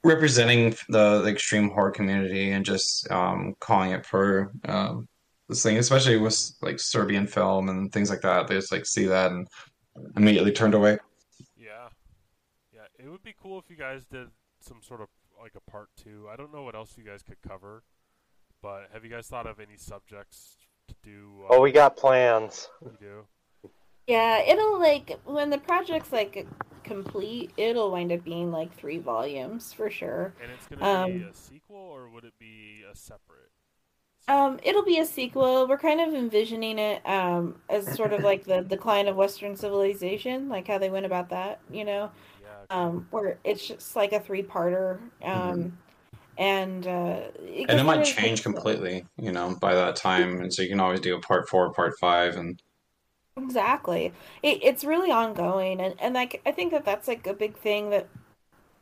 representing 0.02 0.74
the, 0.88 1.20
the 1.20 1.28
extreme 1.28 1.68
horror 1.68 1.90
community 1.90 2.52
and 2.52 2.64
just 2.64 3.10
um, 3.10 3.54
calling 3.60 3.90
it 3.90 4.06
for 4.06 4.50
um, 4.64 5.06
this 5.50 5.62
thing, 5.62 5.76
especially 5.76 6.16
with 6.16 6.52
like 6.62 6.80
Serbian 6.80 7.26
film 7.26 7.68
and 7.68 7.92
things 7.92 8.08
like 8.08 8.22
that. 8.22 8.48
They 8.48 8.54
just 8.54 8.72
like 8.72 8.86
see 8.86 9.04
that 9.04 9.32
and 9.32 9.46
immediately 10.16 10.52
turned 10.52 10.72
away. 10.72 10.96
Yeah. 11.58 11.88
Yeah. 12.72 12.86
It 12.98 13.10
would 13.10 13.22
be 13.22 13.34
cool 13.38 13.58
if 13.58 13.68
you 13.68 13.76
guys 13.76 14.06
did 14.06 14.28
some 14.60 14.80
sort 14.80 15.02
of 15.02 15.08
like 15.38 15.52
a 15.56 15.70
part 15.70 15.90
two. 16.02 16.26
I 16.32 16.36
don't 16.36 16.54
know 16.54 16.62
what 16.62 16.74
else 16.74 16.94
you 16.96 17.04
guys 17.04 17.22
could 17.22 17.42
cover, 17.46 17.82
but 18.62 18.88
have 18.94 19.04
you 19.04 19.10
guys 19.10 19.26
thought 19.26 19.46
of 19.46 19.60
any 19.60 19.76
subjects 19.76 20.56
to 20.88 20.94
do? 21.02 21.44
uh, 21.44 21.54
Oh, 21.54 21.60
we 21.60 21.72
got 21.72 21.96
plans. 21.96 22.68
You 22.82 22.96
do. 23.00 23.26
Yeah, 24.06 24.38
it'll 24.40 24.78
like 24.78 25.18
when 25.24 25.50
the 25.50 25.58
project's 25.58 26.12
like 26.12 26.46
complete, 26.84 27.50
it'll 27.56 27.90
wind 27.90 28.12
up 28.12 28.24
being 28.24 28.52
like 28.52 28.72
three 28.74 28.98
volumes 28.98 29.72
for 29.72 29.90
sure. 29.90 30.32
And 30.40 30.50
it's 30.52 30.66
gonna 30.66 30.82
be 30.82 30.86
Um, 30.86 31.22
a 31.22 31.32
sequel, 31.34 31.76
or 31.76 32.08
would 32.10 32.24
it 32.24 32.38
be 32.38 32.84
a 32.90 32.94
separate? 32.94 33.50
um, 34.28 34.58
it'll 34.64 34.84
be 34.84 34.98
a 34.98 35.06
sequel. 35.06 35.68
We're 35.68 35.78
kind 35.78 36.00
of 36.00 36.12
envisioning 36.14 36.78
it 36.78 37.00
um 37.06 37.60
as 37.68 37.92
sort 37.94 38.12
of 38.12 38.22
like 38.22 38.44
the 38.44 38.62
decline 38.62 39.08
of 39.08 39.16
Western 39.16 39.56
civilization, 39.56 40.48
like 40.48 40.66
how 40.66 40.78
they 40.78 40.90
went 40.90 41.06
about 41.06 41.28
that, 41.30 41.60
you 41.70 41.84
know. 41.84 42.10
Yeah. 42.40 42.64
Um, 42.70 43.06
where 43.10 43.38
it's 43.44 43.66
just 43.66 43.94
like 43.96 44.12
a 44.12 44.20
three-parter. 44.20 45.00
Um, 45.22 45.78
and 46.38 46.86
uh, 46.86 47.20
it 47.40 47.70
and 47.70 47.80
it 47.80 47.84
might 47.84 48.04
change 48.04 48.42
completely, 48.42 49.04
you 49.16 49.32
know, 49.32 49.56
by 49.60 49.74
that 49.74 49.96
time. 49.96 50.40
And 50.40 50.52
so 50.52 50.62
you 50.62 50.68
can 50.68 50.80
always 50.80 51.00
do 51.00 51.16
a 51.16 51.20
part 51.20 51.48
four, 51.48 51.72
part 51.72 51.98
five, 51.98 52.36
and 52.36 52.60
Exactly. 53.38 54.12
It, 54.42 54.60
it's 54.62 54.84
really 54.84 55.10
ongoing, 55.10 55.80
and 55.80 55.94
and 55.98 56.14
like 56.14 56.40
I 56.46 56.52
think 56.52 56.72
that 56.72 56.84
that's 56.84 57.06
like 57.06 57.26
a 57.26 57.34
big 57.34 57.56
thing 57.56 57.90
that 57.90 58.08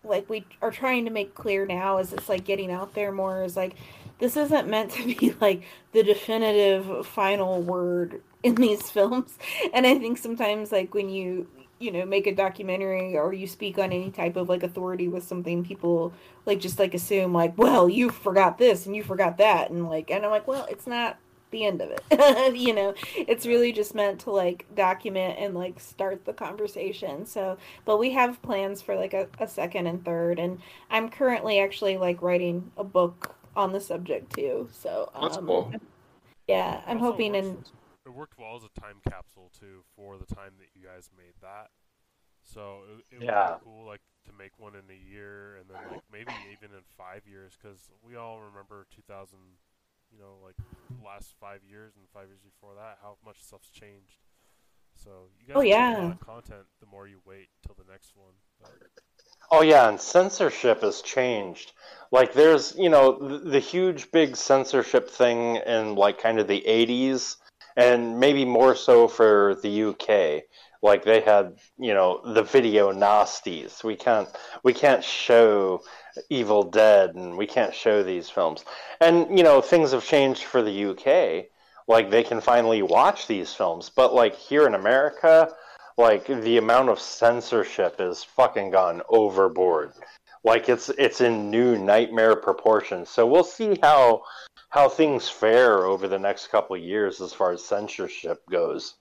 like 0.04 0.28
we 0.28 0.44
are 0.62 0.70
trying 0.70 1.04
to 1.06 1.10
make 1.10 1.34
clear 1.34 1.66
now 1.66 1.98
is 1.98 2.12
it's 2.12 2.28
like 2.28 2.44
getting 2.44 2.70
out 2.70 2.94
there 2.94 3.10
more 3.10 3.42
is 3.42 3.56
like 3.56 3.74
this 4.18 4.36
isn't 4.36 4.68
meant 4.68 4.92
to 4.92 5.14
be 5.14 5.34
like 5.40 5.62
the 5.92 6.02
definitive 6.02 7.06
final 7.06 7.60
word 7.60 8.22
in 8.42 8.54
these 8.54 8.90
films. 8.90 9.38
And 9.72 9.86
I 9.86 9.98
think 9.98 10.18
sometimes 10.18 10.70
like 10.70 10.94
when 10.94 11.08
you 11.08 11.48
you 11.84 11.92
know 11.92 12.04
make 12.06 12.26
a 12.26 12.34
documentary 12.34 13.16
or 13.16 13.32
you 13.32 13.46
speak 13.46 13.78
on 13.78 13.92
any 13.92 14.10
type 14.10 14.36
of 14.36 14.48
like 14.48 14.62
authority 14.62 15.06
with 15.08 15.22
something 15.22 15.64
people 15.64 16.12
like 16.46 16.58
just 16.60 16.78
like 16.78 16.94
assume 16.94 17.32
like 17.32 17.56
well 17.58 17.88
you 17.88 18.10
forgot 18.10 18.58
this 18.58 18.86
and 18.86 18.96
you 18.96 19.02
forgot 19.02 19.36
that 19.38 19.70
and 19.70 19.88
like 19.88 20.10
and 20.10 20.24
I'm 20.24 20.30
like 20.30 20.48
well 20.48 20.66
it's 20.70 20.86
not 20.86 21.18
the 21.50 21.64
end 21.66 21.80
of 21.80 21.90
it. 21.90 22.02
You 22.56 22.72
know 22.74 22.94
it's 23.16 23.46
really 23.46 23.70
just 23.72 23.94
meant 23.94 24.20
to 24.20 24.30
like 24.30 24.66
document 24.74 25.38
and 25.38 25.54
like 25.54 25.78
start 25.78 26.24
the 26.24 26.32
conversation. 26.32 27.26
So 27.26 27.58
but 27.84 27.98
we 27.98 28.10
have 28.12 28.42
plans 28.42 28.82
for 28.82 28.96
like 28.96 29.14
a, 29.14 29.28
a 29.38 29.46
second 29.46 29.86
and 29.86 30.04
third 30.04 30.38
and 30.38 30.58
i'm 30.90 31.08
currently 31.10 31.58
actually 31.60 31.96
like 31.96 32.20
writing 32.22 32.70
a 32.76 32.82
book 32.84 33.36
on 33.54 33.72
the 33.72 33.80
subject 33.80 34.34
too 34.34 34.68
so 34.72 35.10
That's 35.20 35.36
um, 35.36 35.46
cool. 35.46 35.72
yeah 36.48 36.80
i'm 36.86 36.96
Also 36.98 37.12
hoping 37.12 37.32
works- 37.34 37.46
and 37.46 37.58
It 37.58 37.70
worked 38.14 38.38
well 38.38 38.56
as 38.56 38.64
a 38.64 38.80
time 38.80 38.98
capsule 39.08 39.50
too 39.58 39.84
for 39.96 40.18
the 40.18 40.26
time 40.26 40.54
that 40.58 40.70
you 40.74 40.86
guys 40.86 41.10
made 41.16 41.34
that. 41.42 41.68
So 42.44 42.82
it, 43.10 43.16
it 43.16 43.20
Yeah. 43.20 43.24
would 43.24 43.40
be 43.40 43.52
cool, 43.62 43.86
like 43.86 44.02
to 44.26 44.32
make 44.32 44.58
one 44.58 44.74
in 44.74 44.86
a 44.90 44.96
year, 44.98 45.56
and 45.56 45.68
then 45.68 45.84
like 45.86 46.02
maybe 46.12 46.34
even 46.52 46.76
in 46.76 46.84
five 46.96 47.26
years, 47.26 47.56
because 47.60 47.90
we 48.02 48.16
all 48.16 48.40
remember 48.40 48.86
2000, 48.94 49.38
you 50.12 50.18
know, 50.18 50.38
like 50.44 50.56
last 51.02 51.34
five 51.40 51.60
years 51.64 51.94
and 51.96 52.06
five 52.12 52.28
years 52.28 52.40
before 52.44 52.74
that, 52.76 52.98
how 53.02 53.16
much 53.24 53.42
stuff's 53.42 53.70
changed. 53.70 54.20
So 54.94 55.30
you 55.40 55.46
guys 55.46 55.60
Oh, 55.60 55.60
make 55.66 55.90
a 55.92 55.96
yeah. 55.96 55.98
lot 55.98 56.12
of 56.12 56.20
content 56.20 56.66
the 56.80 56.86
more 56.86 57.06
you 57.08 57.20
wait 57.26 57.48
till 57.64 57.74
the 57.76 57.90
next 57.90 58.16
one. 58.16 58.34
But 58.60 58.76
Oh 59.50 59.62
yeah, 59.62 59.88
and 59.88 60.00
censorship 60.00 60.82
has 60.82 61.00
changed. 61.02 61.72
Like 62.10 62.34
there's, 62.34 62.74
you 62.76 62.88
know, 62.90 63.12
the, 63.18 63.38
the 63.38 63.58
huge 63.60 64.10
big 64.10 64.36
censorship 64.36 65.08
thing 65.10 65.56
in 65.56 65.94
like 65.94 66.18
kind 66.18 66.38
of 66.38 66.46
the 66.48 66.66
80s 66.66 67.36
and 67.76 68.18
maybe 68.18 68.44
more 68.44 68.74
so 68.74 69.08
for 69.08 69.56
the 69.62 69.84
UK. 69.84 70.44
Like 70.82 71.04
they 71.04 71.20
had, 71.20 71.58
you 71.78 71.94
know, 71.94 72.20
the 72.34 72.42
video 72.42 72.92
nasties. 72.92 73.82
We 73.82 73.96
can't 73.96 74.28
we 74.62 74.74
can't 74.74 75.02
show 75.02 75.82
Evil 76.28 76.62
Dead 76.62 77.14
and 77.14 77.36
we 77.36 77.46
can't 77.46 77.74
show 77.74 78.02
these 78.02 78.28
films. 78.28 78.64
And 79.00 79.36
you 79.36 79.44
know, 79.44 79.60
things 79.60 79.92
have 79.92 80.04
changed 80.04 80.44
for 80.44 80.62
the 80.62 80.84
UK. 80.86 81.46
Like 81.88 82.10
they 82.10 82.22
can 82.22 82.40
finally 82.40 82.82
watch 82.82 83.26
these 83.26 83.54
films, 83.54 83.90
but 83.94 84.14
like 84.14 84.34
here 84.34 84.66
in 84.66 84.74
America, 84.74 85.54
like 85.96 86.26
the 86.26 86.58
amount 86.58 86.88
of 86.88 87.00
censorship 87.00 87.96
is 87.98 88.24
fucking 88.24 88.70
gone 88.70 89.02
overboard. 89.08 89.92
Like 90.44 90.68
it's 90.68 90.90
it's 90.90 91.20
in 91.20 91.50
new 91.50 91.78
nightmare 91.78 92.36
proportions. 92.36 93.08
So 93.08 93.26
we'll 93.26 93.44
see 93.44 93.78
how 93.82 94.22
how 94.74 94.88
things 94.88 95.28
fare 95.28 95.84
over 95.84 96.08
the 96.08 96.18
next 96.18 96.48
couple 96.48 96.74
of 96.74 96.82
years 96.82 97.20
as 97.20 97.32
far 97.32 97.52
as 97.52 97.64
censorship 97.64 98.42
goes. 98.50 98.96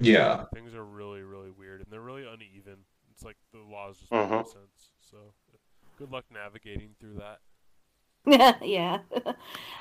Yeah. 0.00 0.44
things 0.54 0.72
are 0.72 0.84
really 0.84 1.22
really 1.22 1.50
weird, 1.50 1.80
and 1.80 1.90
they're 1.90 2.00
really 2.00 2.22
uneven. 2.22 2.78
It's 3.10 3.24
like 3.24 3.36
the 3.52 3.58
laws 3.58 3.98
just 3.98 4.12
make 4.12 4.30
no 4.30 4.36
Mhm. 4.36 4.46
sense. 4.46 4.92
So 5.00 5.16
good 5.98 6.12
luck 6.12 6.26
navigating 6.32 6.94
through 7.00 7.14
that. 7.14 7.40
yeah 8.62 9.00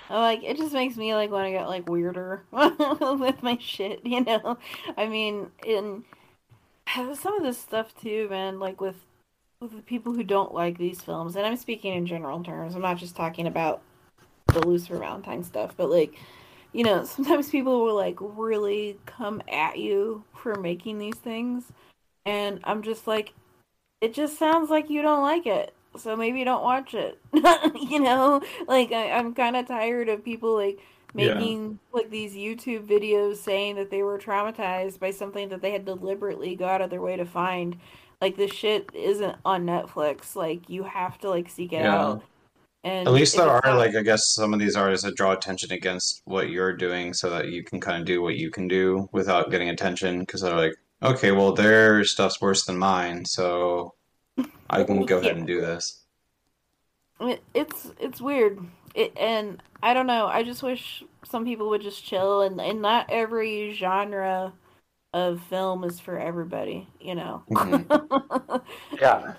I'm 0.10 0.22
like 0.22 0.42
it 0.44 0.58
just 0.58 0.74
makes 0.74 0.98
me 0.98 1.14
like 1.14 1.30
want 1.30 1.46
to 1.46 1.52
get 1.52 1.68
like 1.68 1.88
weirder 1.88 2.44
with 2.52 3.44
my 3.44 3.56
shit 3.62 4.04
you 4.04 4.24
know 4.24 4.58
i 4.98 5.06
mean 5.06 5.52
in 5.64 6.04
some 7.14 7.36
of 7.36 7.44
this 7.44 7.60
stuff 7.60 7.94
too 8.02 8.28
man 8.32 8.60
like 8.60 8.82
with 8.82 8.96
with 9.60 9.74
the 9.76 9.84
people 9.84 10.14
who 10.14 10.24
don't 10.24 10.56
like 10.56 10.80
these 10.80 11.02
films 11.02 11.36
and 11.36 11.46
i'm 11.46 11.56
speaking 11.56 11.94
in 11.94 12.08
general 12.08 12.44
terms 12.44 12.74
i'm 12.74 12.82
not 12.82 12.98
just 12.98 13.16
talking 13.16 13.46
about 13.46 13.84
the 14.54 14.66
lucifer 14.68 14.98
valentine 14.98 15.44
stuff 15.44 15.74
but 15.78 15.90
like 15.90 16.16
you 16.74 16.84
know 16.84 17.04
sometimes 17.06 17.50
people 17.50 17.84
will 17.84 17.96
like 17.96 18.18
really 18.20 18.98
come 19.06 19.42
at 19.52 19.78
you 19.78 20.24
for 20.34 20.56
making 20.56 20.98
these 20.98 21.16
things 21.16 21.72
and 22.26 22.60
i'm 22.64 22.82
just 22.82 23.08
like 23.08 23.34
it 24.02 24.14
just 24.14 24.38
sounds 24.38 24.70
like 24.70 24.90
you 24.90 25.02
don't 25.02 25.22
like 25.22 25.46
it 25.46 25.74
so 25.98 26.16
maybe 26.16 26.44
don't 26.44 26.64
watch 26.64 26.94
it 26.94 27.20
you 27.90 28.00
know 28.00 28.42
like 28.68 28.92
I, 28.92 29.12
i'm 29.12 29.34
kind 29.34 29.56
of 29.58 29.68
tired 29.68 30.10
of 30.10 30.24
people 30.24 30.56
like 30.56 30.80
Yeah. 31.14 31.34
making 31.34 31.80
like 31.92 32.10
these 32.10 32.34
youtube 32.34 32.88
videos 32.88 33.38
saying 33.38 33.76
that 33.76 33.90
they 33.92 34.02
were 34.04 34.18
traumatized 34.18 35.00
by 35.00 35.12
something 35.12 35.50
that 35.50 35.62
they 35.62 35.72
had 35.72 35.86
deliberately 35.86 36.56
go 36.56 36.66
out 36.66 36.82
of 36.82 36.90
their 36.90 37.02
way 37.02 37.18
to 37.18 37.26
find 37.26 37.78
like 38.22 38.38
this 38.38 38.52
shit 38.54 38.90
isn't 38.94 39.36
on 39.44 39.66
netflix 39.66 40.36
like 40.36 40.70
you 40.70 40.84
have 40.84 41.18
to 41.20 41.30
like 41.30 41.50
seek 41.50 41.74
it 41.74 41.82
Yeah. 41.82 41.94
out 41.96 42.24
and 42.84 43.08
At 43.08 43.14
least 43.14 43.36
there 43.38 43.48
are 43.50 43.62
not- 43.64 43.78
like 43.78 43.96
I 43.96 44.02
guess 44.02 44.28
some 44.28 44.54
of 44.54 44.60
these 44.60 44.76
artists 44.76 45.06
that 45.06 45.16
draw 45.16 45.32
attention 45.34 45.72
against 45.72 46.22
what 46.26 46.50
you're 46.50 46.76
doing, 46.76 47.14
so 47.14 47.30
that 47.30 47.50
you 47.50 47.64
can 47.64 47.80
kind 47.80 48.00
of 48.00 48.06
do 48.06 48.22
what 48.22 48.36
you 48.36 48.50
can 48.50 48.68
do 48.68 49.08
without 49.12 49.52
getting 49.52 49.70
attention. 49.70 50.22
Because 50.22 50.42
they're 50.42 50.56
like, 50.56 50.76
okay, 51.04 51.32
well 51.32 51.54
their 51.54 52.04
stuff's 52.04 52.42
worse 52.42 52.66
than 52.66 52.78
mine, 52.78 53.26
so 53.26 53.94
I 54.70 54.84
can 54.84 55.06
go 55.06 55.18
ahead 55.20 55.38
and 55.38 55.46
do 55.48 55.62
this. 55.62 56.04
It's 57.54 57.92
it's 58.00 58.20
weird. 58.20 58.60
It, 58.96 59.16
and 59.18 59.62
I 59.84 59.94
don't 59.94 60.08
know. 60.08 60.26
I 60.28 60.44
just 60.44 60.64
wish 60.64 61.04
some 61.24 61.46
people 61.46 61.70
would 61.70 61.82
just 61.82 62.04
chill 62.04 62.42
and 62.42 62.60
and 62.60 62.82
not 62.82 63.06
every 63.10 63.74
genre 63.74 64.54
of 65.14 65.42
film 65.44 65.84
is 65.84 66.00
for 66.00 66.18
everybody, 66.18 66.88
you 67.00 67.16
know. 67.16 67.44
Mm-hmm. 67.52 68.56
Yeah. 69.00 69.34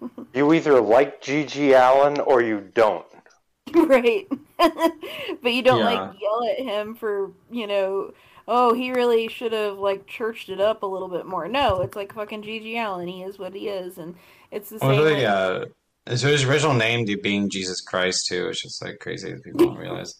You 0.34 0.52
either 0.52 0.80
like 0.80 1.20
G.G. 1.22 1.74
Allen 1.74 2.20
or 2.20 2.42
you 2.42 2.70
don't. 2.74 3.06
right. 3.74 4.26
but 4.58 5.52
you 5.52 5.62
don't 5.62 5.78
Yeah. 5.80 5.84
like 6.10 6.20
yell 6.20 6.48
at 6.50 6.58
him 6.64 6.94
for, 6.94 7.32
you 7.50 7.66
know, 7.66 8.12
oh, 8.46 8.72
he 8.74 8.92
really 8.92 9.28
should 9.28 9.52
have 9.52 9.78
like 9.78 10.06
churched 10.06 10.48
it 10.48 10.60
up 10.60 10.82
a 10.82 10.86
little 10.86 11.08
bit 11.08 11.26
more. 11.26 11.48
No, 11.48 11.80
it's 11.80 11.96
like 11.96 12.14
fucking 12.14 12.42
G.G. 12.42 12.76
Allen. 12.76 13.08
He 13.08 13.22
is 13.22 13.38
what 13.38 13.54
he 13.54 13.68
is 13.68 13.98
and 13.98 14.14
it's 14.50 14.70
the 14.70 14.78
Well, 14.80 14.90
same 14.96 15.04
the, 15.04 15.10
with- 15.14 15.24
uh, 15.24 15.64
yeah, 16.08 16.14
so 16.16 16.28
his 16.28 16.44
original 16.44 16.74
name 16.74 17.06
being 17.22 17.50
Jesus 17.50 17.80
Christ 17.80 18.26
too. 18.28 18.48
It's 18.48 18.62
just 18.62 18.82
like 18.82 18.98
crazy 19.00 19.32
that 19.32 19.42
people 19.44 19.66
don't 19.66 19.76
realize. 19.76 20.14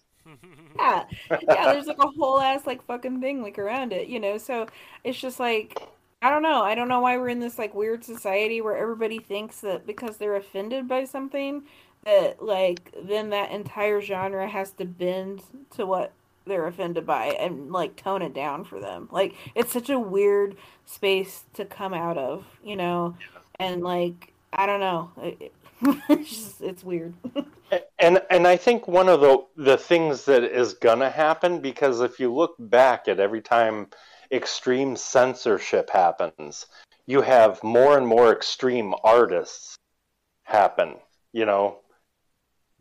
yeah 0.77 1.05
yeah 1.49 1.73
there's 1.73 1.87
like 1.87 2.03
a 2.03 2.07
whole 2.19 2.39
ass 2.41 2.67
like 2.67 2.85
fucking 2.85 3.21
thing 3.21 3.43
like 3.43 3.59
around 3.59 3.93
it 3.93 4.07
you 4.09 4.21
know 4.21 4.37
so 4.39 4.67
it's 5.03 5.19
just 5.19 5.41
like 5.41 5.77
i 6.23 6.31
don't 6.31 6.43
know. 6.43 6.63
I 6.63 6.75
don't 6.75 6.89
know 6.89 7.01
why 7.01 7.17
we're 7.17 7.29
in 7.29 7.41
this 7.41 7.59
like 7.59 7.75
weird 7.75 8.05
society 8.05 8.61
where 8.61 8.77
everybody 8.77 9.19
thinks 9.19 9.61
that 9.61 9.87
because 9.87 10.17
they're 10.17 10.37
offended 10.37 10.89
by 10.89 11.05
something 11.05 11.63
that 12.05 12.43
like 12.43 12.93
then 13.03 13.31
that 13.31 13.51
entire 13.51 14.01
genre 14.01 14.49
has 14.49 14.73
to 14.73 14.85
bend 14.85 15.43
to 15.77 15.87
what 15.87 16.13
they're 16.47 16.67
offended 16.67 17.07
by 17.07 17.27
and 17.27 17.71
like 17.71 17.95
tone 17.97 18.23
it 18.23 18.35
down 18.35 18.65
for 18.65 18.81
them. 18.81 19.09
Like 19.13 19.35
it's 19.55 19.73
such 19.73 19.91
a 19.91 19.99
weird 19.99 20.57
space 20.87 21.45
to 21.55 21.65
come 21.65 21.95
out 21.95 22.19
of 22.19 22.45
you 22.65 22.77
know? 22.77 23.17
And 23.61 23.83
like 23.83 24.33
i 24.53 24.67
don't 24.67 24.81
know. 24.81 25.11
It, 25.19 25.53
it's 26.09 26.31
just 26.31 26.61
it's 26.61 26.85
weird. 26.85 27.15
And 27.99 28.23
and 28.31 28.47
I 28.47 28.57
think 28.57 28.89
one 28.89 29.09
of 29.11 29.21
the 29.21 29.45
the 29.57 29.77
things 29.77 30.25
that 30.25 30.43
is 30.43 30.73
gonna 30.73 31.11
happen 31.11 31.61
because 31.61 32.01
if 32.01 32.19
you 32.19 32.33
look 32.33 32.55
back 32.59 33.09
at 33.09 33.21
every 33.21 33.43
time 33.43 33.89
extreme 34.33 34.97
censorship 34.97 35.91
happens, 35.91 36.67
you 37.07 37.23
have 37.23 37.63
more 37.63 37.97
and 37.97 38.07
more 38.07 38.33
extreme 38.33 38.95
artists 39.05 39.77
happen. 40.45 40.97
You 41.33 41.47
know, 41.47 41.79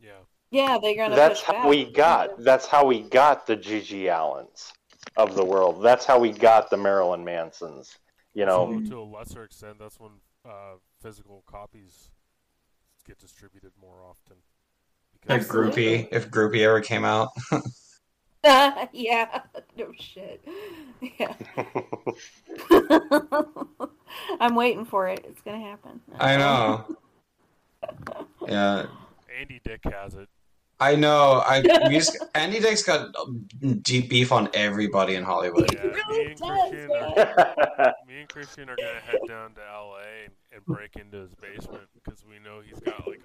yeah 0.02 0.20
Yeah, 0.52 0.78
they're 0.82 0.96
gonna 0.96 1.16
that's 1.16 1.42
how 1.42 1.54
back. 1.54 1.68
we 1.68 1.92
got 1.92 2.44
that's 2.44 2.66
how 2.68 2.86
we 2.86 3.02
got 3.02 3.46
the 3.48 3.56
G.G. 3.56 4.10
Allens 4.10 4.74
of 5.18 5.36
the 5.36 5.44
world. 5.44 5.84
That's 5.84 6.06
how 6.06 6.20
we 6.20 6.32
got 6.32 6.70
the 6.70 6.78
Marilyn 6.78 7.24
Mansons. 7.24 7.98
You 8.34 8.46
know, 8.46 8.74
Also, 8.74 8.90
to 8.90 9.02
a 9.02 9.04
lesser 9.04 9.44
extent, 9.44 9.80
that's 9.80 10.00
when 10.00 10.12
uh, 10.46 10.76
physical 11.02 11.44
copies 11.48 12.12
get 13.06 13.18
distributed 13.20 13.72
more 13.82 14.04
often. 14.04 14.38
Like 15.28 15.42
Groupie, 15.48 16.08
if 16.12 16.30
Groupie 16.30 16.62
ever 16.62 16.82
came 16.82 17.04
out. 17.04 17.30
yeah, 18.94 19.42
no 19.78 19.92
shit. 19.98 20.44
Yeah. 21.02 21.34
I'm 24.40 24.56
waiting 24.56 24.86
for 24.86 25.08
it. 25.08 25.26
It's 25.28 25.42
gonna 25.42 25.60
happen. 25.60 26.02
I 26.20 26.38
know. 26.38 26.98
Yeah, 28.48 28.86
Andy 29.40 29.60
Dick 29.64 29.82
has 29.84 30.16
it. 30.16 30.30
I 30.80 30.96
know. 30.96 31.44
I 31.46 31.62
we 31.88 31.96
just, 31.96 32.18
Andy 32.34 32.60
Dick's 32.60 32.84
got 32.84 33.14
deep 33.82 34.10
beef 34.10 34.32
on 34.32 34.50
everybody 34.54 35.16
in 35.16 35.24
Hollywood. 35.24 35.70
Yeah, 35.74 35.92
me 36.10 36.26
and 36.32 36.40
Christian 36.40 36.92
are, 36.92 37.94
me 38.08 38.20
and 38.22 38.30
Christian 38.30 38.70
are 38.70 38.76
gonna 38.76 39.00
head 39.02 39.20
down 39.28 39.54
to 39.56 39.62
LA 39.62 39.98
and, 40.26 40.34
and 40.54 40.66
break 40.66 40.96
into 40.96 41.18
his 41.18 41.32
basement 41.36 41.84
because 41.94 42.24
we 42.28 42.40
know 42.40 42.62
he's 42.66 42.80
got 42.80 43.08
like 43.08 43.22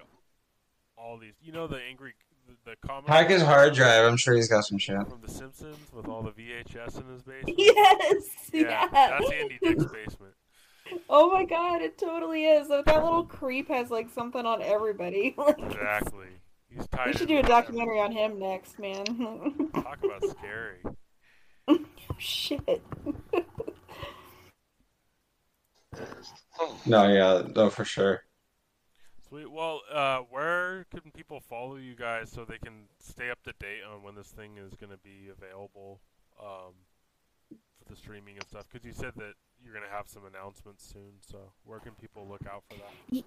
all 0.97 1.17
these. 1.17 1.33
You 1.41 1.51
know 1.51 1.67
the 1.67 1.79
angry 1.89 2.13
the, 2.47 2.71
the 2.71 2.87
comic. 2.87 3.09
Hack 3.09 3.29
his 3.29 3.41
hard 3.41 3.73
drive. 3.73 4.05
I'm 4.05 4.17
sure 4.17 4.33
he's 4.35 4.47
got 4.49 4.65
some 4.65 4.77
shit. 4.77 4.95
from 5.07 5.21
The 5.21 5.31
Simpsons 5.31 5.77
with 5.93 6.07
all 6.07 6.21
the 6.23 6.31
VHS 6.31 6.99
in 7.01 7.07
his 7.13 7.21
basement. 7.23 7.55
Yes, 7.57 8.23
Yeah, 8.51 8.61
yeah. 8.61 8.87
that's 8.91 9.31
Andy 9.31 9.59
Dick's 9.61 9.85
basement. 9.91 10.33
Oh 11.09 11.31
my 11.31 11.45
god, 11.45 11.81
it 11.81 11.97
totally 11.97 12.45
is. 12.45 12.67
Like, 12.69 12.85
that 12.85 13.03
little 13.03 13.23
creep 13.23 13.67
has 13.69 13.89
like 13.89 14.09
something 14.09 14.45
on 14.45 14.61
everybody. 14.61 15.33
Like, 15.37 15.59
Exactly. 15.59 16.27
He's 16.69 16.87
we 17.05 17.13
should 17.13 17.27
do 17.27 17.35
a 17.35 17.37
with 17.37 17.45
documentary 17.47 17.99
on 17.99 18.11
him 18.11 18.39
next, 18.39 18.79
man. 18.79 19.05
Talk 19.75 19.99
about 20.03 20.23
scary. 20.37 20.79
Oh, 21.67 21.79
shit. 22.17 22.81
No, 26.85 27.07
yeah, 27.07 27.43
no, 27.55 27.69
for 27.69 27.85
sure. 27.85 28.23
Sweet. 29.33 29.51
Well, 29.51 29.81
uh, 29.91 30.19
where 30.29 30.85
can 30.91 31.09
people 31.11 31.39
follow 31.39 31.77
you 31.77 31.95
guys 31.95 32.29
so 32.29 32.45
they 32.45 32.59
can 32.59 32.83
stay 32.99 33.31
up 33.31 33.41
to 33.45 33.53
date 33.59 33.79
on 33.83 34.03
when 34.03 34.13
this 34.13 34.27
thing 34.27 34.59
is 34.59 34.75
going 34.75 34.91
to 34.91 34.97
be 34.97 35.31
available 35.35 36.01
um, 36.39 36.73
for 37.49 37.89
the 37.89 37.95
streaming 37.95 38.35
and 38.35 38.45
stuff? 38.45 38.67
Because 38.71 38.85
you 38.85 38.93
said 38.93 39.13
that 39.15 39.33
you're 39.63 39.73
going 39.73 39.85
to 39.89 39.91
have 39.91 40.07
some 40.07 40.21
announcements 40.25 40.87
soon. 40.87 41.13
So 41.27 41.39
where 41.65 41.79
can 41.79 41.93
people 41.93 42.27
look 42.29 42.41
out 42.47 42.63
for 42.69 42.75
that? 42.75 43.23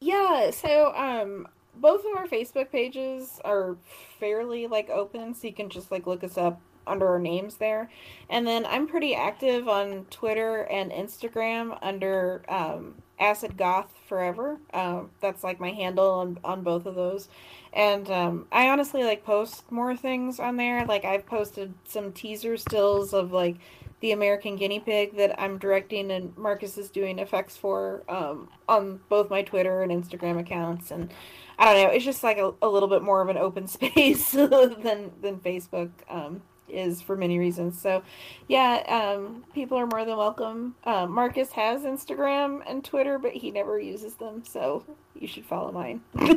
Yeah, 0.00 0.50
so 0.50 0.94
um 0.94 1.48
both 1.74 2.00
of 2.00 2.14
our 2.18 2.26
Facebook 2.26 2.70
pages 2.70 3.40
are 3.42 3.78
fairly 4.20 4.66
like 4.66 4.90
open, 4.90 5.32
so 5.32 5.46
you 5.46 5.54
can 5.54 5.70
just 5.70 5.90
like 5.90 6.06
look 6.06 6.22
us 6.22 6.36
up 6.36 6.60
under 6.86 7.08
our 7.08 7.18
names 7.18 7.56
there. 7.56 7.90
And 8.28 8.46
then 8.46 8.66
I'm 8.66 8.86
pretty 8.86 9.14
active 9.14 9.68
on 9.68 10.06
Twitter 10.10 10.62
and 10.62 10.90
Instagram 10.90 11.78
under 11.82 12.42
um 12.48 12.96
Acid 13.18 13.56
Goth 13.56 13.92
Forever. 14.08 14.58
Um 14.72 15.10
that's 15.20 15.44
like 15.44 15.60
my 15.60 15.70
handle 15.70 16.10
on 16.10 16.38
on 16.44 16.62
both 16.62 16.86
of 16.86 16.94
those. 16.94 17.28
And 17.72 18.10
um 18.10 18.46
I 18.52 18.68
honestly 18.68 19.04
like 19.04 19.24
post 19.24 19.70
more 19.70 19.96
things 19.96 20.40
on 20.40 20.56
there. 20.56 20.84
Like 20.86 21.04
I've 21.04 21.26
posted 21.26 21.74
some 21.84 22.12
teaser 22.12 22.56
stills 22.56 23.12
of 23.12 23.32
like 23.32 23.56
the 24.00 24.12
American 24.12 24.56
guinea 24.56 24.80
pig 24.80 25.16
that 25.16 25.40
I'm 25.40 25.58
directing 25.58 26.10
and 26.10 26.36
Marcus 26.36 26.76
is 26.76 26.90
doing 26.90 27.18
effects 27.18 27.56
for 27.56 28.02
um, 28.08 28.48
on 28.68 29.00
both 29.08 29.30
my 29.30 29.42
Twitter 29.42 29.82
and 29.82 29.90
Instagram 29.90 30.38
accounts. 30.38 30.90
And 30.90 31.12
I 31.58 31.72
don't 31.72 31.82
know, 31.82 31.90
it's 31.90 32.04
just 32.04 32.22
like 32.22 32.38
a, 32.38 32.52
a 32.60 32.68
little 32.68 32.88
bit 32.88 33.02
more 33.02 33.22
of 33.22 33.28
an 33.28 33.38
open 33.38 33.66
space 33.66 34.32
than 34.32 35.12
than 35.20 35.40
Facebook 35.40 35.90
um, 36.08 36.42
is 36.68 37.00
for 37.00 37.16
many 37.16 37.38
reasons. 37.38 37.80
So 37.80 38.02
yeah, 38.48 38.82
um, 38.88 39.44
people 39.54 39.78
are 39.78 39.86
more 39.86 40.04
than 40.04 40.16
welcome. 40.16 40.74
Um, 40.84 41.12
Marcus 41.12 41.52
has 41.52 41.82
Instagram 41.82 42.62
and 42.66 42.84
Twitter, 42.84 43.18
but 43.18 43.32
he 43.32 43.50
never 43.50 43.78
uses 43.78 44.14
them, 44.14 44.42
so 44.44 44.84
you 45.14 45.26
should 45.26 45.44
follow 45.44 45.72
mine. 45.72 46.00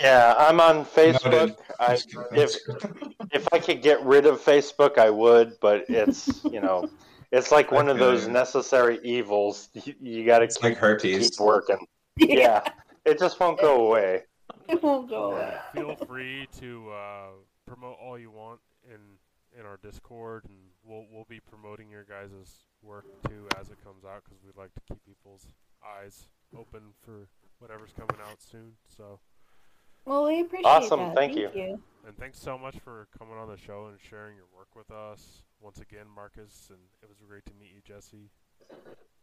Yeah, 0.00 0.34
I'm 0.36 0.60
on 0.60 0.84
Facebook. 0.84 1.56
I, 1.80 1.98
if 2.32 2.56
if 3.32 3.48
I 3.52 3.58
could 3.58 3.82
get 3.82 4.04
rid 4.04 4.26
of 4.26 4.40
Facebook, 4.40 4.98
I 4.98 5.10
would, 5.10 5.54
but 5.60 5.86
it's 5.88 6.44
you 6.44 6.60
know, 6.60 6.88
it's 7.32 7.50
like 7.50 7.72
one 7.72 7.88
of 7.88 7.98
those 7.98 8.28
necessary 8.28 8.98
evils. 9.02 9.68
You, 9.72 9.94
you 10.00 10.26
got 10.26 10.40
to 10.40 10.48
keep, 10.48 10.62
like 10.62 10.76
herpes. 10.76 11.30
keep 11.30 11.40
working. 11.40 11.86
Yeah, 12.16 12.62
it 13.04 13.18
just 13.18 13.40
won't 13.40 13.60
go 13.60 13.86
away. 13.86 14.24
It 14.68 14.82
won't 14.82 15.08
go 15.08 15.32
away. 15.32 15.54
Feel 15.74 15.96
free 15.96 16.48
to 16.58 16.90
uh, 16.90 17.26
promote 17.66 17.96
all 18.02 18.18
you 18.18 18.30
want 18.30 18.60
in 18.84 19.00
in 19.58 19.64
our 19.64 19.78
Discord, 19.82 20.44
and 20.46 20.56
we'll 20.84 21.06
we'll 21.12 21.26
be 21.28 21.40
promoting 21.40 21.90
your 21.90 22.04
guys' 22.04 22.66
work 22.82 23.04
too 23.28 23.46
as 23.58 23.70
it 23.70 23.82
comes 23.82 24.04
out 24.04 24.22
because 24.24 24.42
we'd 24.44 24.56
like 24.56 24.74
to 24.74 24.80
keep 24.88 24.98
people's 25.06 25.48
eyes 25.84 26.28
open 26.56 26.80
for 27.04 27.28
whatever's 27.58 27.92
coming 27.92 28.20
out 28.28 28.40
soon. 28.40 28.72
So. 28.96 29.18
Well, 30.04 30.26
we 30.26 30.40
appreciate 30.40 30.66
Awesome, 30.66 31.00
that. 31.00 31.16
thank 31.16 31.34
Thank 31.34 31.54
you. 31.56 31.60
you. 31.60 31.82
And 32.06 32.16
thanks 32.16 32.38
so 32.38 32.56
much 32.56 32.78
for 32.78 33.08
coming 33.18 33.34
on 33.36 33.48
the 33.48 33.56
show 33.56 33.86
and 33.86 33.98
sharing 34.00 34.36
your 34.36 34.44
work 34.56 34.68
with 34.76 34.88
us 34.92 35.42
once 35.60 35.80
again, 35.80 36.06
Marcus. 36.14 36.68
And 36.70 36.78
it 37.02 37.08
was 37.08 37.18
great 37.28 37.44
to 37.46 37.52
meet 37.58 37.70
you, 37.74 37.80
Jessie. 37.84 38.30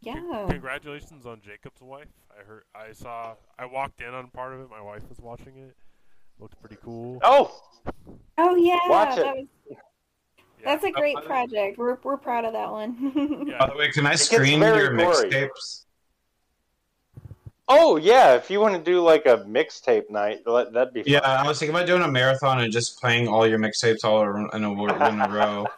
Yeah. 0.01 0.15
Con- 0.15 0.49
Congratulations 0.49 1.25
on 1.25 1.39
Jacob's 1.39 1.81
wife. 1.81 2.09
I 2.37 2.43
heard, 2.43 2.63
I 2.75 2.91
saw, 2.91 3.35
I 3.57 3.65
walked 3.65 4.01
in 4.01 4.13
on 4.13 4.27
part 4.27 4.53
of 4.53 4.59
it. 4.59 4.69
My 4.69 4.81
wife 4.81 5.07
was 5.07 5.19
watching 5.21 5.55
it. 5.55 5.77
Looked 6.43 6.59
pretty 6.59 6.75
cool. 6.83 7.19
Oh, 7.23 7.57
Oh 8.37 8.55
yeah, 8.55 8.79
Watch 8.89 9.17
it. 9.17 9.23
that 9.23 9.35
was 9.37 9.47
that's 10.65 10.83
a 10.83 10.91
great 10.91 11.15
project. 11.23 11.77
We're 11.77 11.97
we're 12.03 12.17
proud 12.17 12.43
of 12.43 12.51
that 12.51 12.69
one. 12.69 13.11
By 13.59 13.67
the 13.67 13.77
way, 13.77 13.89
can 13.91 14.05
I 14.05 14.11
gets 14.11 14.23
screen 14.25 14.59
your 14.59 14.93
gory. 14.93 15.05
mixtapes? 15.29 15.85
oh 17.69 17.95
yeah. 17.95 18.33
If 18.35 18.49
you 18.49 18.59
want 18.59 18.75
to 18.75 18.81
do 18.83 18.99
like 19.01 19.25
a 19.25 19.37
mixtape 19.47 20.09
night, 20.09 20.41
let- 20.45 20.73
that'd 20.73 20.93
be 20.93 21.03
fun. 21.03 21.13
Yeah, 21.13 21.19
I 21.19 21.47
was 21.47 21.59
thinking 21.59 21.73
about 21.77 21.87
doing 21.87 22.01
a 22.01 22.09
marathon 22.09 22.59
and 22.59 22.73
just 22.73 22.99
playing 22.99 23.29
all 23.29 23.47
your 23.47 23.59
mixtapes 23.59 24.03
all 24.03 24.21
in 24.35 24.49
a, 24.51 25.07
in 25.07 25.21
a 25.21 25.29
row. 25.29 25.65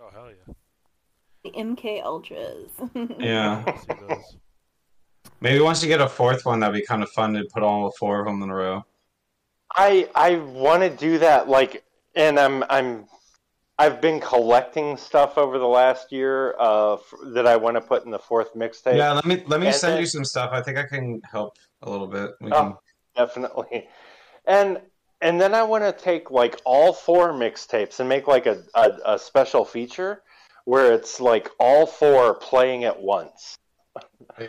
Oh 0.00 0.10
hell 0.12 0.28
yeah! 0.30 0.54
the 1.42 1.50
MK 1.58 2.04
Ultras. 2.04 2.70
Yeah. 3.18 3.64
Maybe 5.40 5.60
once 5.60 5.82
you 5.82 5.88
get 5.88 6.00
a 6.00 6.08
fourth 6.08 6.44
one, 6.46 6.60
that'd 6.60 6.72
be 6.72 6.86
kind 6.86 7.02
of 7.02 7.10
fun 7.10 7.32
to 7.34 7.44
put 7.52 7.64
all 7.64 7.90
four 7.98 8.20
of 8.20 8.26
them 8.26 8.42
in 8.44 8.48
a 8.50 8.54
row. 8.54 8.84
I 9.74 10.08
I 10.14 10.36
want 10.36 10.82
to 10.82 10.90
do 10.90 11.18
that. 11.18 11.48
Like, 11.48 11.84
and 12.14 12.38
I'm 12.38 12.64
I'm 12.68 13.06
I've 13.78 14.00
been 14.00 14.20
collecting 14.20 14.96
stuff 14.96 15.38
over 15.38 15.58
the 15.58 15.66
last 15.66 16.12
year 16.12 16.54
uh, 16.60 16.94
f- 16.94 17.14
that 17.34 17.46
I 17.46 17.56
want 17.56 17.76
to 17.76 17.80
put 17.80 18.04
in 18.04 18.10
the 18.10 18.18
fourth 18.18 18.54
mixtape. 18.54 18.96
Yeah, 18.96 19.12
let 19.12 19.24
me 19.24 19.42
let 19.46 19.60
me 19.60 19.66
And 19.68 19.74
send 19.76 19.94
then- 19.94 20.00
you 20.00 20.06
some 20.06 20.24
stuff. 20.24 20.50
I 20.52 20.62
think 20.62 20.78
I 20.78 20.84
can 20.84 21.20
help 21.30 21.56
a 21.82 21.90
little 21.90 22.06
bit. 22.06 22.32
We 22.40 22.52
Oh, 22.52 22.60
can, 22.62 22.74
definitely. 23.16 23.88
And 24.46 24.80
and 25.20 25.40
then 25.40 25.54
I 25.54 25.62
want 25.62 25.84
to 25.84 25.92
take 25.92 26.30
like 26.30 26.60
all 26.64 26.92
four 26.92 27.32
mixtapes 27.32 28.00
and 28.00 28.08
make 28.08 28.26
like 28.26 28.46
a, 28.46 28.62
a, 28.74 28.90
a 29.14 29.18
special 29.18 29.64
feature 29.64 30.22
where 30.64 30.92
it's 30.92 31.20
like 31.20 31.48
all 31.58 31.86
four 31.86 32.34
playing 32.34 32.84
at 32.84 33.00
once. 33.00 33.56
Yeah. 34.38 34.48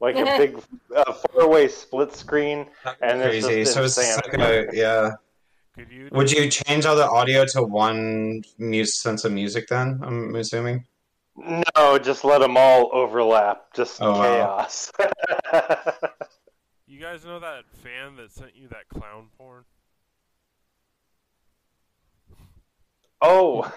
Like 0.00 0.16
a 0.16 0.24
big 0.38 0.62
uh, 0.94 1.12
four-way 1.12 1.68
split 1.68 2.14
screen, 2.14 2.66
and 3.00 3.20
there's 3.20 3.44
crazy. 3.44 3.62
just 3.62 3.74
So 3.74 3.82
it's 3.84 3.96
insanity. 3.98 4.36
like 4.38 4.68
a, 4.72 4.76
yeah. 4.76 5.10
Could 5.74 5.90
you? 5.90 6.08
Would 6.12 6.30
you 6.32 6.50
change 6.50 6.86
all 6.86 6.96
the 6.96 7.08
audio 7.08 7.44
to 7.46 7.62
one 7.62 8.42
mus 8.58 8.94
sense 8.94 9.24
of 9.24 9.32
music 9.32 9.68
then? 9.68 10.00
I'm 10.02 10.34
assuming. 10.36 10.84
No, 11.36 11.98
just 11.98 12.24
let 12.24 12.38
them 12.40 12.56
all 12.56 12.88
overlap. 12.94 13.66
Just 13.74 14.00
Oh, 14.00 14.12
wow. 14.12 14.22
chaos. 14.22 14.90
You 16.86 16.98
guys 17.00 17.24
know 17.26 17.38
that 17.40 17.64
fan 17.82 18.16
that 18.16 18.32
sent 18.32 18.54
you 18.56 18.68
that 18.68 18.88
clown 18.88 19.28
porn? 19.36 19.64
oh, 23.20 23.70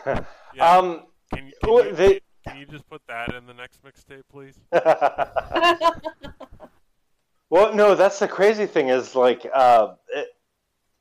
Yeah. 0.56 0.77
um, 0.77 1.03
Can, 1.33 1.48
you- 1.48 1.53
can, 1.64 1.73
you, 1.73 1.95
they- 1.95 2.22
can 2.45 2.58
you 2.58 2.66
just 2.66 2.88
put 2.90 3.01
that 3.08 3.34
in 3.34 3.45
the 3.45 3.53
next 3.53 3.82
mixtape, 3.84 4.24
please? 4.32 4.56
well, 7.50 7.74
no, 7.74 7.95
that's 7.95 8.19
the 8.19 8.27
crazy 8.27 8.66
thing 8.66 8.90
is 8.90 9.16
like, 9.16 9.45
uh, 9.53 9.93
it, 10.09 10.27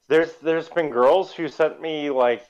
there's 0.08 0.32
there's 0.42 0.68
been 0.68 0.90
girls 0.90 1.32
who 1.32 1.48
sent 1.48 1.80
me 1.80 2.10
like 2.10 2.44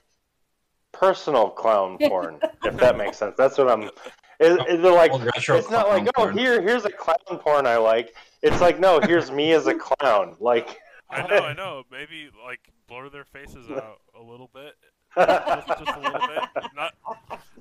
personal 0.93 1.51
clown 1.51 1.99
porn, 2.01 2.41
if 2.65 2.77
that 2.79 2.97
makes 2.97 3.19
sense. 3.19 3.35
That's 3.37 3.59
what 3.59 3.69
I'm. 3.69 3.83
It, 3.83 3.93
it- 4.41 4.83
they're 4.83 4.93
like, 4.93 5.11
it's 5.15 5.71
not 5.71 5.89
like, 5.89 6.07
oh, 6.17 6.25
porn. 6.25 6.39
here, 6.39 6.63
here's 6.63 6.85
a 6.85 6.93
clown 6.93 7.17
porn 7.41 7.67
I 7.67 7.77
like. 7.77 8.15
It's 8.43 8.61
like, 8.61 8.79
no, 8.79 9.01
here's 9.01 9.33
me 9.33 9.53
as 9.53 9.67
a 9.67 9.75
clown. 9.75 10.37
Like, 10.39 10.79
I 11.11 11.27
know, 11.27 11.39
I 11.39 11.53
know. 11.55 11.83
Maybe 11.91 12.31
like 12.45 12.61
blur 12.87 13.09
their 13.09 13.25
faces 13.25 13.69
out 13.71 14.01
a 14.19 14.23
little 14.23 14.49
bit, 14.55 14.75
just, 15.17 15.67
just 15.67 15.97
a 15.97 16.01
little 16.01 16.29
bit. 16.29 16.45
Not, 16.77 16.95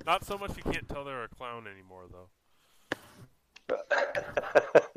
not 0.08 0.24
so 0.24 0.38
much 0.38 0.56
you 0.56 0.62
can't 0.62 0.88
tell 0.88 1.04
they're 1.04 1.24
a 1.24 1.28
clown 1.28 1.66
anymore, 1.68 2.06
though. 2.10 2.28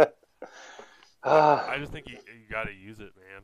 Ah. 1.23 1.69
I 1.69 1.77
just 1.77 1.91
think 1.91 2.09
you 2.09 2.15
you 2.15 2.49
gotta 2.49 2.73
use 2.73 2.99
it, 2.99 3.11
man. 3.15 3.43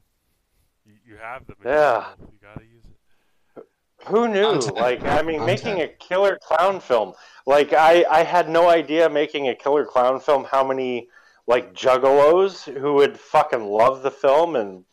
You, 0.84 0.94
you 1.06 1.16
have 1.22 1.46
the 1.46 1.54
Yeah. 1.64 2.08
You 2.20 2.40
gotta 2.42 2.66
use 2.66 2.84
it. 2.86 3.64
Who 4.08 4.28
knew? 4.28 4.54
Like, 4.74 5.04
I 5.04 5.22
mean, 5.22 5.46
making 5.46 5.82
a 5.82 5.88
killer 5.88 6.40
clown 6.42 6.80
film. 6.80 7.14
Like, 7.46 7.74
I, 7.74 8.04
I 8.10 8.24
had 8.24 8.50
no 8.50 8.68
idea 8.68 9.08
making 9.12 9.50
a 9.50 9.54
killer 9.54 9.86
clown 9.86 10.20
film 10.20 10.46
how 10.46 10.66
many, 10.68 11.10
like, 11.46 11.76
juggalos 11.76 12.64
who 12.64 12.96
would 12.96 13.20
fucking 13.20 13.64
love 13.64 14.02
the 14.02 14.10
film. 14.10 14.56
And, 14.56 14.84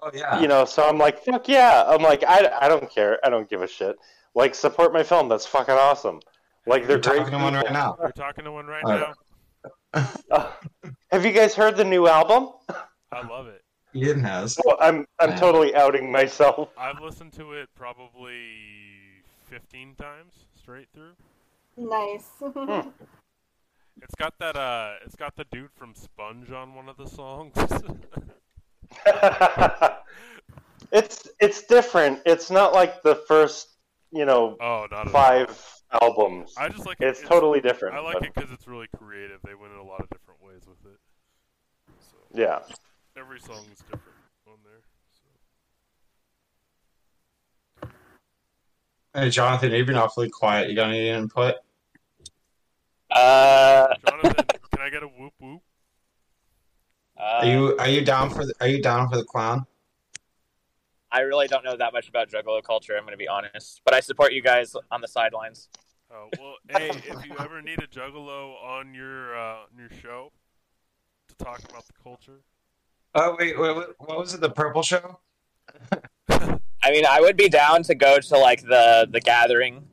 Oh 0.00 0.12
yeah. 0.14 0.40
you 0.40 0.46
know, 0.46 0.64
so 0.64 0.88
I'm 0.88 0.98
like, 0.98 1.24
fuck 1.24 1.48
yeah. 1.48 1.82
I'm 1.84 2.02
like, 2.02 2.22
I, 2.22 2.48
I 2.60 2.68
don't 2.68 2.88
care. 2.88 3.18
I 3.24 3.28
don't 3.28 3.50
give 3.50 3.62
a 3.62 3.66
shit. 3.66 3.96
Like, 4.34 4.54
support 4.54 4.92
my 4.92 5.02
film. 5.02 5.28
That's 5.28 5.46
fucking 5.46 5.74
awesome. 5.74 6.20
Like, 6.66 6.82
they're 6.82 6.92
You're 6.96 7.00
great. 7.00 7.16
talking 7.18 7.32
to 7.32 7.38
one 7.38 7.54
right 7.54 7.72
now. 7.72 7.96
We're 7.98 8.12
talking 8.12 8.44
to 8.44 8.52
one 8.52 8.66
right 8.66 8.84
Uh, 8.84 8.98
now. 8.98 9.14
Uh, 10.30 10.52
have 11.10 11.24
you 11.26 11.32
guys 11.32 11.54
heard 11.54 11.76
the 11.76 11.84
new 11.84 12.06
album? 12.06 12.50
I 13.12 13.26
love 13.26 13.48
it. 13.48 13.62
Ian 13.94 14.22
has. 14.22 14.56
Well, 14.64 14.76
I'm, 14.80 15.04
I'm 15.18 15.30
Yeah. 15.30 15.36
totally 15.36 15.74
outing 15.74 16.12
myself. 16.12 16.68
I've 16.78 17.00
listened 17.00 17.32
to 17.34 17.54
it 17.54 17.68
probably 17.74 18.40
15 19.48 19.96
times 19.96 20.46
straight 20.56 20.86
through. 20.94 21.14
nice. 21.76 22.28
It's 24.02 24.14
got 24.14 24.32
that 24.38 24.56
uh 24.56 24.92
it's 25.04 25.14
got 25.16 25.36
the 25.36 25.44
dude 25.52 25.72
from 25.76 25.94
Sponge 25.94 26.50
on 26.52 26.74
one 26.74 26.88
of 26.88 26.96
the 26.96 27.06
songs. 27.06 27.52
It's 30.92 31.28
it's 31.38 31.64
different. 31.66 32.20
It's 32.26 32.50
not 32.50 32.72
like 32.72 33.02
the 33.02 33.16
first, 33.28 33.69
you 34.12 34.24
know, 34.24 34.56
Oh, 34.60 34.86
not 34.90 35.10
five 35.10 35.56
albums. 36.02 36.54
I 36.56 36.68
just 36.68 36.86
like 36.86 36.98
it's, 37.00 37.20
it. 37.22 37.26
totally 37.26 37.60
different. 37.60 37.96
I 37.96 38.00
like 38.00 38.14
but- 38.14 38.24
it 38.26 38.34
because 38.34 38.50
it's 38.52 38.66
really 38.66 38.88
creative. 38.96 39.40
They 39.44 39.54
went 39.54 39.72
in 39.72 39.78
a 39.78 39.84
lot 39.84 40.00
of 40.00 40.08
different 40.10 40.42
ways 40.42 40.62
with 40.66 40.92
it. 40.92 40.98
So 42.00 42.16
Yeah. 42.34 42.60
every 43.16 43.40
song 43.40 43.64
is 43.72 43.78
different 43.78 44.02
on 44.46 44.54
there. 44.64 44.80
Hey, 49.14 49.30
Jonathan, 49.30 49.72
you've 49.72 49.86
been 49.86 49.96
awfully 49.96 50.30
quiet. 50.30 50.70
You 50.70 50.76
got 50.76 50.90
any 50.90 51.08
input? 51.08 51.56
Uh, 53.10 53.88
Jonathan, 54.08 54.44
can 54.70 54.80
I 54.80 54.90
get 54.90 55.02
a 55.02 55.08
whoop 55.08 55.32
whoop? 55.40 55.62
Are 57.16 57.44
you 57.44 57.76
are 57.78 57.88
you 57.88 58.02
down 58.02 58.30
for 58.30 58.46
the, 58.46 58.54
are 58.60 58.68
you 58.68 58.80
down 58.80 59.10
for 59.10 59.16
the 59.16 59.24
clown? 59.24 59.66
I 61.12 61.20
really 61.20 61.46
don't 61.46 61.64
know 61.64 61.76
that 61.76 61.92
much 61.92 62.08
about 62.08 62.30
Juggalo 62.30 62.62
culture. 62.62 62.96
I'm 62.96 63.02
going 63.02 63.12
to 63.12 63.18
be 63.18 63.28
honest, 63.28 63.80
but 63.84 63.94
I 63.94 64.00
support 64.00 64.32
you 64.32 64.42
guys 64.42 64.74
on 64.90 65.00
the 65.00 65.08
sidelines. 65.08 65.68
Oh 66.12 66.28
well, 66.38 66.54
hey, 66.68 66.88
if 66.90 67.26
you 67.26 67.34
ever 67.38 67.62
need 67.62 67.80
a 67.80 67.86
juggalo 67.86 68.60
on 68.62 68.94
your 68.94 69.36
uh, 69.38 69.62
on 69.62 69.78
your 69.78 69.90
show 70.02 70.32
to 71.28 71.34
talk 71.36 71.60
about 71.68 71.86
the 71.86 71.92
culture, 72.02 72.40
Oh 73.14 73.36
wait, 73.38 73.58
wait, 73.58 73.76
wait, 73.76 73.86
what 73.98 74.18
was 74.18 74.34
it? 74.34 74.40
The 74.40 74.50
purple 74.50 74.82
show? 74.82 75.18
I 76.28 76.90
mean, 76.90 77.04
I 77.06 77.20
would 77.20 77.36
be 77.36 77.48
down 77.48 77.82
to 77.84 77.94
go 77.94 78.18
to 78.18 78.38
like 78.38 78.62
the 78.62 79.08
the 79.10 79.20
gathering 79.20 79.86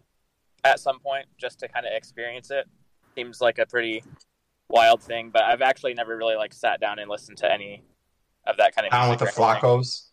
at 0.64 0.80
some 0.80 1.00
point 1.00 1.26
just 1.38 1.60
to 1.60 1.68
kind 1.68 1.86
of 1.86 1.94
experience 1.94 2.52
it. 2.52 2.68
Seems 3.16 3.42
like 3.42 3.58
a 3.58 3.66
pretty 3.66 4.04
wild 4.70 5.02
thing, 5.02 5.32
but 5.32 5.44
I've 5.44 5.62
actually 5.62 5.96
never 5.96 6.16
really 6.16 6.36
like 6.36 6.54
sat 6.54 6.80
down 6.80 7.00
and 7.00 7.10
listened 7.10 7.38
to 7.40 7.52
any 7.52 7.84
of 8.46 8.58
that 8.58 8.76
kind 8.76 8.86
of 8.86 8.92
Down 8.92 9.10
with 9.10 9.20
the 9.20 9.26
or 9.26 9.28
anything. 9.30 9.44
Flacos. 9.44 10.04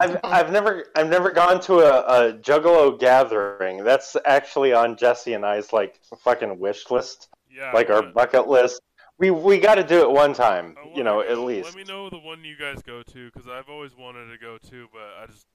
I've 0.00 0.16
oh. 0.16 0.20
I've 0.24 0.52
never 0.52 0.86
I've 0.96 1.08
never 1.08 1.30
gone 1.30 1.60
to 1.62 1.78
a, 1.78 2.00
a 2.28 2.32
Juggalo 2.34 2.98
gathering. 2.98 3.84
That's 3.84 4.16
actually 4.24 4.72
on 4.72 4.96
Jessie 4.96 5.32
and 5.32 5.44
I's 5.44 5.72
like 5.72 6.00
fucking 6.22 6.58
wish 6.58 6.90
list, 6.90 7.28
Yeah, 7.50 7.72
like 7.72 7.90
our 7.90 8.02
bucket 8.02 8.48
list. 8.48 8.80
We 9.18 9.30
we 9.30 9.58
got 9.58 9.76
to 9.76 9.82
do 9.82 10.02
it 10.02 10.10
one 10.10 10.32
time, 10.32 10.76
I 10.78 10.96
you 10.96 11.02
know, 11.02 11.16
wanna 11.16 11.30
at 11.30 11.38
least. 11.38 11.66
Let 11.66 11.74
me 11.74 11.84
know 11.84 12.08
the 12.08 12.18
one 12.18 12.44
you 12.44 12.56
guys 12.56 12.82
go 12.82 13.02
to 13.02 13.30
because 13.32 13.48
I've 13.48 13.68
always 13.68 13.96
wanted 13.96 14.30
to 14.30 14.38
go 14.38 14.58
too, 14.58 14.86
but 14.92 15.22
I 15.22 15.26
just 15.26 15.46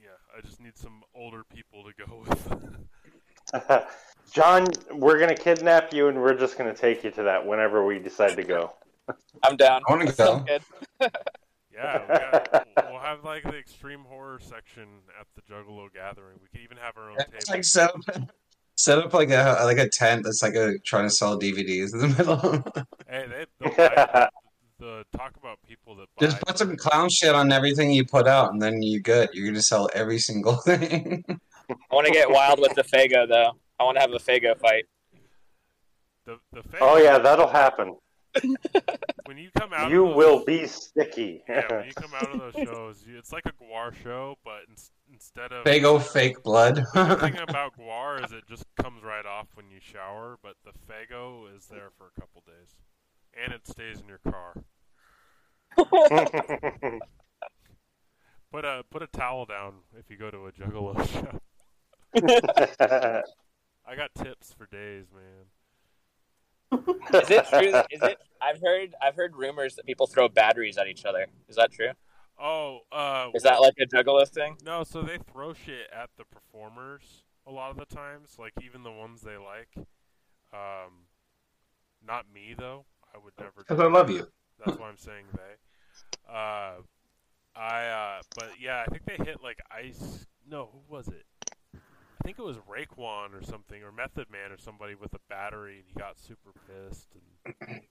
yeah, 0.00 0.08
I 0.36 0.40
just 0.40 0.60
need 0.60 0.76
some 0.76 1.02
older 1.14 1.44
people 1.44 1.84
to 1.84 2.06
go 2.06 2.24
with. 2.28 3.86
John, 4.32 4.66
we're 4.92 5.18
gonna 5.18 5.36
kidnap 5.36 5.92
you, 5.92 6.08
and 6.08 6.20
we're 6.20 6.36
just 6.36 6.58
gonna 6.58 6.74
take 6.74 7.04
you 7.04 7.10
to 7.12 7.22
that 7.24 7.46
whenever 7.46 7.84
we 7.84 7.98
decide 7.98 8.36
to 8.36 8.44
go. 8.44 8.72
I'm 9.42 9.56
down. 9.56 9.82
I 9.88 9.92
wanna 9.92 10.06
That 10.12 10.62
go. 11.00 11.06
sounds 11.82 12.04
good. 12.06 12.08
yeah, 12.08 12.40
we 12.42 12.48
got, 12.50 12.66
we'll- 12.76 12.90
we'll 12.92 13.00
have 13.00 13.24
like 13.24 13.42
the 13.44 13.56
extreme 13.56 14.00
horror 14.08 14.38
section 14.40 14.84
at 15.20 15.26
the 15.34 15.42
Juggalo 15.52 15.92
gathering. 15.92 16.38
We 16.42 16.48
could 16.48 16.60
even 16.64 16.76
have 16.78 16.96
our 16.96 17.10
own 17.10 17.16
It's 17.34 17.46
table. 17.46 17.56
like 17.56 17.64
set 17.64 17.90
up, 17.94 18.30
set 18.76 18.98
up 18.98 19.12
like 19.14 19.30
a 19.30 19.60
like 19.64 19.78
a 19.78 19.88
tent 19.88 20.24
that's 20.24 20.42
like 20.42 20.54
a 20.54 20.78
trying 20.80 21.04
to 21.04 21.10
sell 21.10 21.38
DVDs 21.38 21.92
in 21.94 22.00
the 22.00 22.08
middle. 22.18 22.86
Hey, 23.08 23.26
they 23.28 23.46
they'll 23.60 23.74
buy, 23.76 24.28
the 24.80 25.04
talk 25.16 25.36
about 25.36 25.58
people 25.66 25.96
that 25.96 26.06
buy. 26.16 26.26
Just 26.26 26.40
put 26.42 26.56
some 26.58 26.76
clown 26.76 27.08
shit 27.08 27.34
on 27.34 27.50
everything 27.50 27.90
you 27.90 28.04
put 28.04 28.28
out, 28.28 28.52
and 28.52 28.62
then 28.62 28.80
you're 28.82 29.00
good. 29.00 29.28
You're 29.32 29.46
gonna 29.48 29.60
sell 29.62 29.88
every 29.94 30.18
single 30.18 30.54
thing. 30.56 31.24
I 31.28 31.94
want 31.94 32.06
to 32.06 32.12
get 32.12 32.30
wild 32.30 32.60
with 32.60 32.74
the 32.74 32.82
Faygo 32.84 33.28
though. 33.28 33.52
I 33.80 33.84
want 33.84 33.96
to 33.96 34.00
have 34.00 34.12
a 34.12 34.18
Faygo 34.18 34.58
fight. 34.58 34.84
The 36.26 36.38
the 36.52 36.62
Oh 36.80 36.96
yeah, 36.96 37.18
that'll 37.18 37.48
happen. 37.48 37.96
When 39.24 39.36
you 39.38 39.50
come 39.58 39.72
out, 39.72 39.90
You 39.90 40.04
of 40.04 40.08
those, 40.10 40.16
will 40.16 40.44
be 40.44 40.66
sticky. 40.66 41.42
yeah, 41.48 41.66
when 41.70 41.86
you 41.86 41.92
come 41.94 42.12
out 42.14 42.30
of 42.34 42.40
those 42.40 42.54
shows, 42.68 43.04
it's 43.06 43.32
like 43.32 43.44
a 43.46 43.52
GWAR 43.52 43.94
show, 44.02 44.36
but 44.44 44.60
in, 44.68 44.74
instead 45.12 45.52
of 45.52 45.64
Big 45.64 45.84
ol' 45.84 45.98
fake 45.98 46.42
blood. 46.42 46.76
the 46.94 47.16
thing 47.16 47.36
about 47.48 47.76
GWAR 47.78 48.24
is 48.24 48.32
it 48.32 48.44
just 48.48 48.64
comes 48.80 49.02
right 49.02 49.26
off 49.26 49.48
when 49.54 49.70
you 49.70 49.80
shower, 49.80 50.38
but 50.42 50.54
the 50.64 50.72
Faygo 50.90 51.54
is 51.56 51.66
there 51.66 51.90
for 51.98 52.06
a 52.16 52.20
couple 52.20 52.42
days, 52.46 52.76
and 53.42 53.52
it 53.52 53.66
stays 53.66 54.00
in 54.00 54.08
your 54.08 54.20
car. 54.30 54.54
Put 58.50 58.64
a 58.64 58.82
put 58.90 59.02
a 59.02 59.06
towel 59.08 59.44
down 59.44 59.74
if 59.98 60.10
you 60.10 60.16
go 60.16 60.30
to 60.30 60.46
a 60.46 60.52
Juggalo 60.52 61.06
show. 61.12 61.38
I 63.86 63.94
got 63.94 64.14
tips 64.14 64.54
for 64.56 64.66
days, 64.66 65.06
man. 65.14 65.44
Is 66.72 67.30
it 67.30 67.46
true? 67.50 67.72
that- 67.72 67.86
Is 67.90 68.02
it? 68.02 68.18
I've 68.40 68.60
heard. 68.60 68.94
I've 69.02 69.16
heard 69.16 69.34
rumors 69.36 69.74
that 69.76 69.86
people 69.86 70.06
throw 70.06 70.28
batteries 70.28 70.78
at 70.78 70.86
each 70.86 71.04
other. 71.04 71.26
Is 71.48 71.56
that 71.56 71.72
true? 71.72 71.90
Oh, 72.40 72.80
uh, 72.92 73.30
Is 73.34 73.42
that 73.42 73.60
like 73.60 73.74
a 73.80 73.86
Juggalo 73.86 74.26
thing? 74.28 74.56
No, 74.64 74.84
so 74.84 75.02
they 75.02 75.18
throw 75.32 75.54
shit 75.54 75.88
at 75.92 76.08
the 76.16 76.24
performers 76.24 77.24
a 77.46 77.50
lot 77.50 77.70
of 77.72 77.76
the 77.78 77.86
times, 77.86 78.36
like 78.38 78.52
even 78.62 78.84
the 78.84 78.92
ones 78.92 79.22
they 79.22 79.36
like. 79.36 79.70
Um, 80.52 81.06
not 82.06 82.26
me 82.32 82.54
though. 82.56 82.84
I 83.12 83.18
would 83.18 83.32
never. 83.38 83.64
'Cause 83.64 83.76
do 83.78 83.82
I 83.82 83.88
love 83.88 84.06
that. 84.06 84.12
you. 84.14 84.28
That's 84.64 84.78
why 84.78 84.88
I'm 84.88 84.96
saying 84.98 85.24
they. 85.34 86.32
Uh, 86.32 86.82
I. 87.56 87.86
Uh, 87.86 88.20
but 88.36 88.50
yeah, 88.60 88.84
I 88.86 88.90
think 88.90 89.02
they 89.04 89.16
hit 89.24 89.42
like 89.42 89.58
ice. 89.70 90.26
No, 90.48 90.68
who 90.72 90.80
was 90.94 91.08
it? 91.08 91.24
I 92.20 92.24
think 92.24 92.38
it 92.38 92.44
was 92.44 92.56
Raekwon 92.56 93.32
or 93.32 93.44
something, 93.44 93.82
or 93.82 93.92
Method 93.92 94.26
Man 94.30 94.50
or 94.50 94.58
somebody 94.58 94.94
with 94.94 95.14
a 95.14 95.20
battery, 95.28 95.76
and 95.76 95.84
he 95.86 95.94
got 95.98 96.18
super 96.18 96.50
pissed. 96.66 97.08
And 97.14 97.82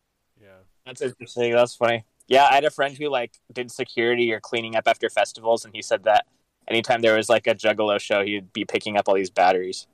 yeah, 0.40 0.48
That's 0.86 1.02
interesting. 1.02 1.52
That's 1.52 1.74
funny. 1.74 2.04
Yeah, 2.28 2.46
I 2.48 2.54
had 2.54 2.64
a 2.64 2.70
friend 2.70 2.96
who 2.96 3.08
like 3.08 3.32
did 3.52 3.70
security 3.70 4.32
or 4.32 4.40
cleaning 4.40 4.76
up 4.76 4.84
after 4.86 5.10
festivals, 5.10 5.64
and 5.64 5.74
he 5.74 5.82
said 5.82 6.04
that 6.04 6.26
anytime 6.68 7.00
there 7.02 7.16
was 7.16 7.28
like 7.28 7.46
a 7.46 7.54
Juggalo 7.54 8.00
show, 8.00 8.24
he'd 8.24 8.52
be 8.52 8.64
picking 8.64 8.96
up 8.96 9.08
all 9.08 9.14
these 9.14 9.30
batteries. 9.30 9.88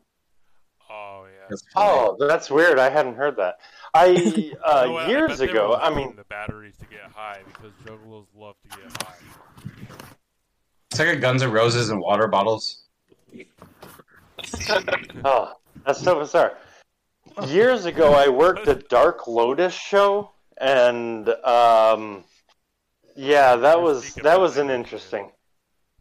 Oh 0.91 1.26
yeah. 1.26 1.57
Oh, 1.76 2.17
that's 2.18 2.50
weird. 2.50 2.78
I 2.78 2.91
hadn't 2.91 3.15
heard 3.15 3.36
that. 3.36 3.58
I 3.94 4.52
uh, 4.65 4.84
know 4.84 4.92
what? 4.92 5.05
I 5.05 5.08
years 5.08 5.28
bet 5.31 5.39
they 5.39 5.47
were 5.47 5.52
ago. 5.52 5.78
I 5.81 5.94
mean, 5.94 6.15
the 6.15 6.25
batteries 6.25 6.76
to 6.76 6.86
get 6.86 7.10
high 7.12 7.41
because 7.47 7.73
juggalos 7.86 8.26
love 8.36 8.57
to 8.62 8.76
get 8.76 9.02
high. 9.02 9.15
It's 10.91 11.00
like 11.00 11.08
a 11.08 11.17
Guns 11.17 11.42
N' 11.42 11.50
Roses 11.50 11.91
and 11.91 12.00
water 12.00 12.28
bottles. 12.28 12.84
Oh, 15.25 15.52
that's 15.84 16.00
so 16.02 16.18
bizarre. 16.18 16.57
Years 17.47 17.84
ago, 17.84 18.15
I 18.15 18.28
worked 18.28 18.67
a 18.68 18.75
Dark 18.75 19.26
Lotus 19.26 19.75
show, 19.75 20.31
and 20.60 21.28
um, 21.28 22.25
yeah, 23.17 23.57
that 23.57 23.81
was 23.81 24.15
that 24.15 24.41
was 24.41 24.57
an 24.57 24.70
interesting. 24.70 25.31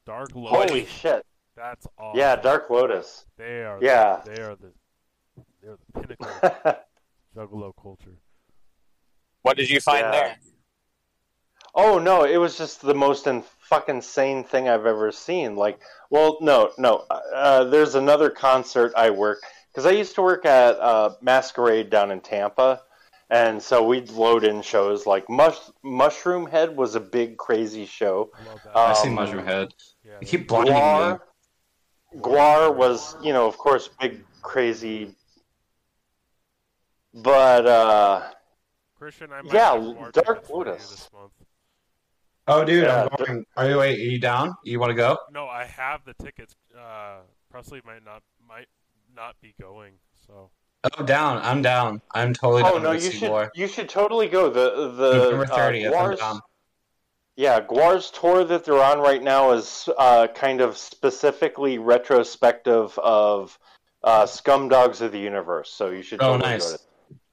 Dark 0.06 0.34
Lotus. 0.36 0.72
Holy 0.72 0.86
shit! 0.86 1.26
That's 1.56 1.86
awesome. 1.98 2.18
Yeah, 2.18 2.36
Dark 2.38 2.70
Lotus. 2.70 3.26
They 3.38 3.64
are. 3.64 3.80
Yeah. 3.82 4.22
The, 4.24 4.32
they 4.32 4.42
are 4.42 4.56
the. 4.56 4.72
They're 5.62 5.78
the 5.94 6.02
pinnacle 6.02 6.28
of 6.44 6.78
juggalo 7.36 7.74
culture. 7.82 8.18
What 9.42 9.58
did 9.58 9.70
you 9.70 9.80
find 9.80 10.02
Yeah. 10.02 10.12
there? 10.12 10.38
Oh 11.76 12.00
no, 12.00 12.24
it 12.24 12.38
was 12.38 12.58
just 12.58 12.82
the 12.82 12.94
most 12.96 13.28
in 13.28 13.44
fucking 13.68 14.02
sane 14.02 14.44
thing 14.44 14.70
I've 14.70 14.86
ever 14.86 15.12
seen. 15.12 15.56
Like, 15.56 15.80
well, 16.10 16.38
no, 16.42 16.72
no. 16.78 17.06
Uh, 17.10 17.66
there's 17.66 17.96
another 17.96 18.30
concert 18.30 18.94
I 18.96 19.10
work 19.10 19.42
because 19.72 19.86
I 19.86 19.92
used 19.92 20.16
to 20.16 20.22
work 20.22 20.46
at 20.46 20.80
uh, 20.80 21.12
Masquerade 21.22 21.90
down 21.90 22.12
in 22.12 22.22
Tampa, 22.22 22.82
and 23.30 23.62
so 23.62 23.84
we'd 23.84 24.10
load 24.10 24.44
in 24.44 24.62
shows 24.62 25.06
like 25.06 25.30
Mush- 25.30 25.70
Mushroomhead 25.84 26.76
was 26.76 26.96
a 26.96 27.00
big 27.00 27.38
crazy 27.38 27.86
show. 27.86 28.32
I 28.74 28.94
see 28.94 29.10
Um, 29.10 29.18
Mushroomhead. 29.18 29.72
You 30.04 30.28
keep 30.28 30.48
blinding 30.48 30.74
me. 30.74 30.80
GWAR, 30.80 31.20
GWAR 32.22 32.76
was, 32.76 33.16
you 33.22 33.34
know, 33.34 33.48
of 33.48 33.58
course, 33.58 33.90
big 34.00 34.24
crazy. 34.42 35.14
But 37.14 37.66
uh, 37.68 38.22
Christian, 38.98 39.32
I 39.32 39.42
might 39.42 39.54
yeah, 39.54 39.74
have 39.74 39.84
more 39.84 40.12
Dark 40.12 40.14
tickets 40.14 40.48
for 40.48 40.66
you 40.66 40.72
Lotus. 40.72 40.90
this 40.90 41.10
month. 41.14 41.32
Oh, 42.48 42.64
dude, 42.64 42.84
Yeah, 42.84 43.08
I'm 43.12 43.26
going. 43.26 43.46
Are 43.58 43.70
you 43.70 43.78
wait? 43.78 44.00
Are 44.00 44.04
you 44.04 44.20
down? 44.20 44.56
You 44.64 44.80
want 44.80 44.92
to 44.92 44.96
go? 44.96 45.18
No, 45.34 45.48
I 45.48 45.66
have 45.66 46.02
the 46.06 46.14
tickets. 46.24 46.56
Uh, 46.78 47.18
Presley 47.52 47.82
might 47.86 48.06
not 48.06 48.24
might 48.48 48.68
not 49.16 49.36
be 49.42 49.54
going. 49.60 49.94
So 50.26 50.50
Oh, 50.98 51.04
down. 51.04 51.40
I'm 51.44 51.62
down. 51.62 52.02
I'm 52.14 52.34
totally 52.34 52.62
down. 52.64 52.72
oh 52.72 52.74
down 52.76 52.84
no, 52.84 52.90
with 52.92 53.04
you 53.04 53.12
should 53.12 53.30
GWAR. 53.32 53.50
you 53.56 53.68
should 53.68 53.90
totally 53.90 54.28
go. 54.28 54.50
The 54.50 54.92
the 54.92 55.14
November 55.14 55.44
uh, 55.52 55.58
30th. 55.58 55.86
I'm 55.88 55.92
GWAR's- 55.94 56.20
down. 56.20 56.42
Yeah, 57.36 57.60
GWAR's 57.62 58.10
tour 58.12 58.44
that 58.46 58.64
they're 58.66 58.82
on 58.84 59.00
right 59.00 59.22
now 59.22 59.52
is 59.52 59.88
uh, 59.98 60.28
kind 60.28 60.60
of 60.62 60.76
specifically 60.78 61.78
retrospective 61.78 62.98
of 62.98 63.60
uh, 64.04 64.26
Scum 64.26 64.70
Dogs 64.70 65.02
of 65.02 65.12
the 65.12 65.20
Universe. 65.20 65.70
So 65.72 65.90
you 65.92 66.02
should 66.02 66.20
Oh, 66.22 66.34
totally 66.38 66.52
nice. 66.54 66.78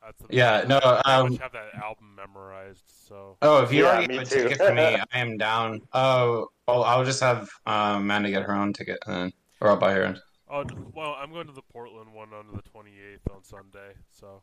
Go 0.07 0.10
to. 0.10 0.16
that's 0.16 0.23
the 0.23 0.36
Yeah, 0.36 0.65
no, 0.68 0.78
I 1.07 1.15
um, 1.20 1.39
have 1.41 1.52
that 1.52 1.74
album 1.81 2.15
memorized. 2.16 2.84
So 3.08 3.39
Oh, 3.42 3.62
if 3.62 3.73
you 3.73 3.84
Yeah, 3.84 3.86
already 3.86 4.07
me 4.07 4.15
have 4.18 4.24
a 4.26 4.28
too. 4.28 4.49
ticket 4.49 4.62
for 4.62 4.73
me, 4.74 4.97
I 5.12 5.18
am 5.18 5.36
down. 5.36 5.81
Oh, 5.92 6.49
oh, 6.66 6.83
I'll 6.83 7.05
just 7.05 7.20
have 7.20 7.49
um, 7.66 8.02
Amanda 8.02 8.31
get 8.31 8.42
her 8.42 8.55
own 8.55 8.73
ticket, 8.73 8.99
and 9.07 9.15
then, 9.15 9.33
or 9.60 9.68
I'll 9.70 9.76
buy 9.76 9.92
her 9.92 10.05
own. 10.07 10.20
Oh 10.49 10.65
well, 10.94 11.15
I'm 11.18 11.33
going 11.33 11.47
to 11.47 11.52
the 11.52 11.62
Portland 11.62 12.12
one 12.12 12.33
on 12.33 12.47
the 12.55 12.62
28th 12.62 13.34
on 13.34 13.42
Sunday. 13.42 13.94
So 14.10 14.42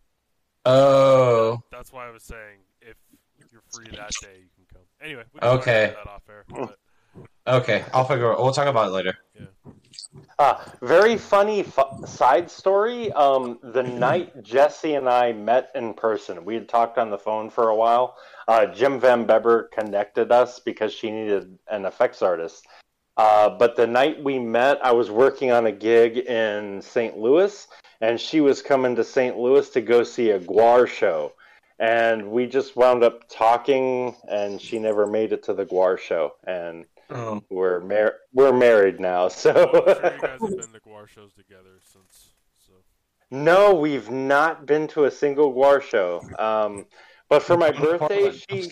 Oh, 0.65 1.59
that's 1.71 1.91
why 1.93 2.07
I 2.07 2.11
was 2.11 2.23
saying 2.23 2.59
if 2.81 2.97
you're 3.51 3.61
free 3.71 3.91
that 3.91 4.19
day, 4.19 4.39
you 4.41 4.49
can 4.55 4.65
come. 4.71 4.83
Anyway, 5.01 5.23
we 5.33 5.41
can 5.41 5.51
talk 5.51 5.61
Okay. 5.61 5.83
about 5.91 6.05
that 6.05 6.07
off 6.07 6.23
air. 6.29 6.45
But 6.49 6.77
Okay, 7.47 7.83
I'll 7.93 8.05
figure. 8.05 8.29
We'll 8.35 8.53
talk 8.53 8.67
about 8.67 8.87
it 8.89 8.91
later. 8.91 9.13
Uh, 10.39 10.63
very 10.81 11.17
funny 11.17 11.63
fu- 11.63 12.05
side 12.05 12.49
story. 12.49 13.11
Um, 13.13 13.59
the 13.61 13.83
night 13.83 14.43
Jessie 14.43 14.95
and 14.95 15.07
I 15.07 15.33
met 15.33 15.71
in 15.75 15.93
person, 15.93 16.43
we 16.45 16.55
had 16.55 16.67
talked 16.67 16.97
on 16.97 17.09
the 17.09 17.17
phone 17.17 17.49
for 17.49 17.69
a 17.69 17.75
while. 17.75 18.17
Uh, 18.47 18.65
Jim 18.65 18.99
VanBebber 18.99 19.71
connected 19.71 20.31
us 20.31 20.59
because 20.59 20.93
she 20.93 21.11
needed 21.11 21.57
an 21.69 21.85
effects 21.85 22.21
artist. 22.21 22.65
Uh, 23.17 23.49
but 23.49 23.75
the 23.75 23.85
night 23.85 24.23
we 24.23 24.39
met, 24.39 24.83
I 24.83 24.91
was 24.93 25.11
working 25.11 25.51
on 25.51 25.67
a 25.67 25.71
gig 25.71 26.17
in 26.17 26.81
St. 26.81 27.17
Louis, 27.17 27.67
and 27.99 28.19
she 28.19 28.41
was 28.41 28.61
coming 28.61 28.95
to 28.95 29.03
St. 29.03 29.37
Louis 29.37 29.69
to 29.69 29.81
go 29.81 30.03
see 30.03 30.31
a 30.31 30.39
GWAR 30.39 30.87
show. 30.87 31.33
And 31.77 32.31
we 32.31 32.47
just 32.47 32.75
wound 32.75 33.03
up 33.03 33.27
talking, 33.29 34.15
and 34.27 34.61
she 34.61 34.79
never 34.79 35.05
made 35.05 35.33
it 35.33 35.43
to 35.43 35.53
the 35.53 35.65
GWAR 35.65 35.99
show. 35.99 36.33
And 36.45 36.85
Oh. 37.13 37.43
we're 37.49 37.81
mar- 37.81 38.15
we're 38.33 38.53
married 38.53 38.99
now, 38.99 39.27
so. 39.27 39.51
I'm 39.51 39.71
sure 39.71 40.13
you 40.13 40.21
guys 40.21 40.21
have 40.21 40.39
been 40.39 40.71
to 40.71 40.79
GWAR 40.79 41.07
shows 41.07 41.33
together 41.33 41.79
since. 41.83 42.29
So 42.65 42.73
No, 43.29 43.73
we've 43.75 44.09
not 44.09 44.65
been 44.65 44.87
to 44.89 45.05
a 45.05 45.11
single 45.11 45.53
GWAR 45.53 45.81
show. 45.81 46.21
Um, 46.39 46.85
but 47.29 47.43
for 47.43 47.57
my 47.57 47.71
birthday, 47.71 48.31
she 48.31 48.71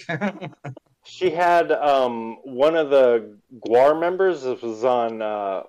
she 1.03 1.29
had 1.29 1.71
um, 1.71 2.37
one 2.43 2.75
of 2.75 2.89
the 2.89 3.37
GWAR 3.65 3.99
members. 3.99 4.43
This 4.43 4.61
was 4.61 4.83
on 4.83 5.21
uh, 5.21 5.63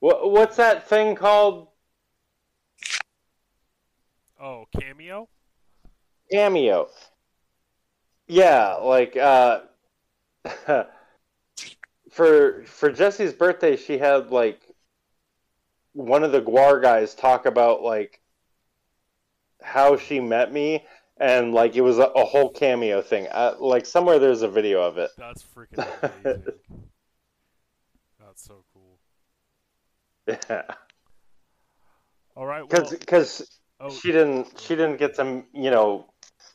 what, 0.00 0.30
what's 0.30 0.56
that 0.56 0.88
thing 0.88 1.14
called? 1.14 1.68
Oh, 4.40 4.64
cameo. 4.80 5.28
Cameo. 6.30 6.88
Yeah, 8.26 8.74
like 8.74 9.16
uh, 9.16 9.60
for 12.12 12.62
for 12.66 12.90
Jessie's 12.92 13.32
birthday, 13.32 13.76
she 13.76 13.98
had 13.98 14.30
like 14.30 14.60
one 15.94 16.22
of 16.24 16.32
the 16.32 16.40
GWAR 16.40 16.80
guys 16.80 17.14
talk 17.14 17.46
about 17.46 17.82
like 17.82 18.20
how 19.62 19.96
she 19.96 20.20
met 20.20 20.52
me, 20.52 20.84
and 21.16 21.52
like 21.54 21.74
it 21.74 21.80
was 21.80 21.98
a, 21.98 22.04
a 22.04 22.24
whole 22.24 22.50
cameo 22.50 23.00
thing. 23.02 23.26
Uh, 23.30 23.54
like 23.58 23.86
somewhere 23.86 24.18
there's 24.18 24.42
a 24.42 24.48
video 24.48 24.82
of 24.82 24.98
it. 24.98 25.10
That's 25.18 25.42
freaking 25.42 25.86
amazing. 26.24 26.42
That's 28.20 28.44
so 28.44 28.64
cool. 28.72 28.98
Yeah. 30.28 30.62
All 32.36 32.46
right. 32.46 32.68
because 32.68 32.90
Well, 32.90 32.98
because 33.00 33.58
Oh. 33.80 33.90
she 33.90 34.12
didn't 34.12 34.60
she 34.60 34.76
didn't 34.76 34.98
get 34.98 35.16
to 35.16 35.42
you 35.52 35.70
know 35.72 36.06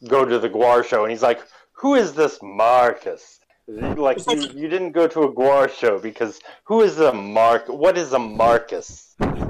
go 0.07 0.23
to 0.23 0.39
the 0.39 0.49
GWAR 0.49 0.85
show, 0.85 1.03
and 1.03 1.11
he's 1.11 1.21
like, 1.23 1.41
"Who 1.73 1.95
is 1.95 2.13
this 2.13 2.39
Marcus?" 2.41 3.41
Like 3.67 4.25
you, 4.27 4.47
you 4.55 4.69
didn't 4.69 4.93
go 4.93 5.07
to 5.07 5.23
a 5.23 5.33
GWAR 5.33 5.69
show 5.69 5.99
because 5.99 6.39
who 6.63 6.81
is 6.81 6.99
a 6.99 7.11
Mark? 7.11 7.67
What 7.67 7.97
is 7.97 8.13
a 8.13 8.19
Marcus? 8.19 9.13
it's 9.19 9.41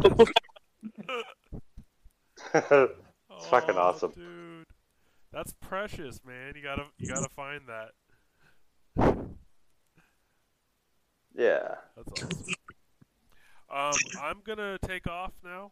fucking 3.49 3.75
Oh, 3.75 3.81
awesome. 3.81 4.11
dude, 4.15 4.65
that's 5.31 5.53
precious, 5.61 6.19
man. 6.25 6.53
You 6.55 6.63
gotta 6.63 6.85
you 6.97 7.07
gotta 7.07 7.29
find 7.29 7.61
that. 7.67 7.91
Yeah. 11.35 11.75
That's 11.95 12.11
awesome. 12.11 12.55
Um, 13.69 13.93
I'm 14.23 14.41
gonna 14.43 14.79
take 14.79 15.05
off 15.05 15.33
now. 15.43 15.71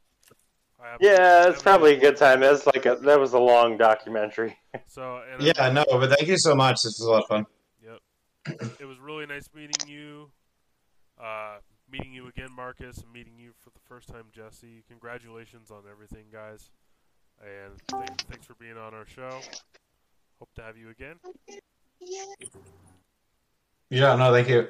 I 0.80 0.92
have 0.92 0.98
Yeah, 1.02 1.50
it's 1.50 1.64
probably 1.64 1.96
a 1.96 2.00
good 2.00 2.18
time. 2.18 2.42
That's 2.42 2.68
like 2.68 2.86
a 2.86 2.98
that 2.98 3.20
was 3.20 3.34
a 3.34 3.40
long 3.40 3.78
documentary. 3.78 4.56
So 4.88 5.22
and 5.34 5.42
Yeah, 5.42 5.72
no, 5.72 5.86
but 5.90 6.16
thank 6.16 6.28
you 6.28 6.38
so 6.38 6.54
much. 6.54 6.84
This 6.84 7.00
was 7.00 7.08
a 7.08 7.10
lot 7.10 7.24
of 7.24 7.28
fun. 7.28 7.46
Yep. 8.48 8.62
it 8.80 8.86
was 8.86 9.00
really 9.00 9.26
nice 9.26 9.50
meeting 9.56 9.88
you. 9.88 10.30
Uh, 11.20 11.58
meeting 11.92 12.14
you 12.14 12.28
again, 12.28 12.50
Marcus, 12.56 12.98
and 12.98 13.12
meeting 13.12 13.34
you 13.38 13.52
for 13.62 13.70
the 13.70 13.80
first 13.88 14.08
time, 14.10 14.26
Jessie. 14.34 14.84
Congratulations 14.88 15.72
on 15.72 15.84
everything, 15.90 16.26
guys. 16.32 16.70
And 17.42 17.80
th- 17.88 18.20
thanks 18.30 18.46
for 18.46 18.56
being 18.56 18.78
on 18.78 18.94
our 18.94 19.06
show. 19.06 19.40
Hope 20.40 20.54
to 20.56 20.62
have 20.62 20.78
you 20.78 20.90
again. 20.90 21.16
Yeah, 23.90 24.16
no, 24.16 24.32
thank 24.34 24.50
you. 24.50 24.68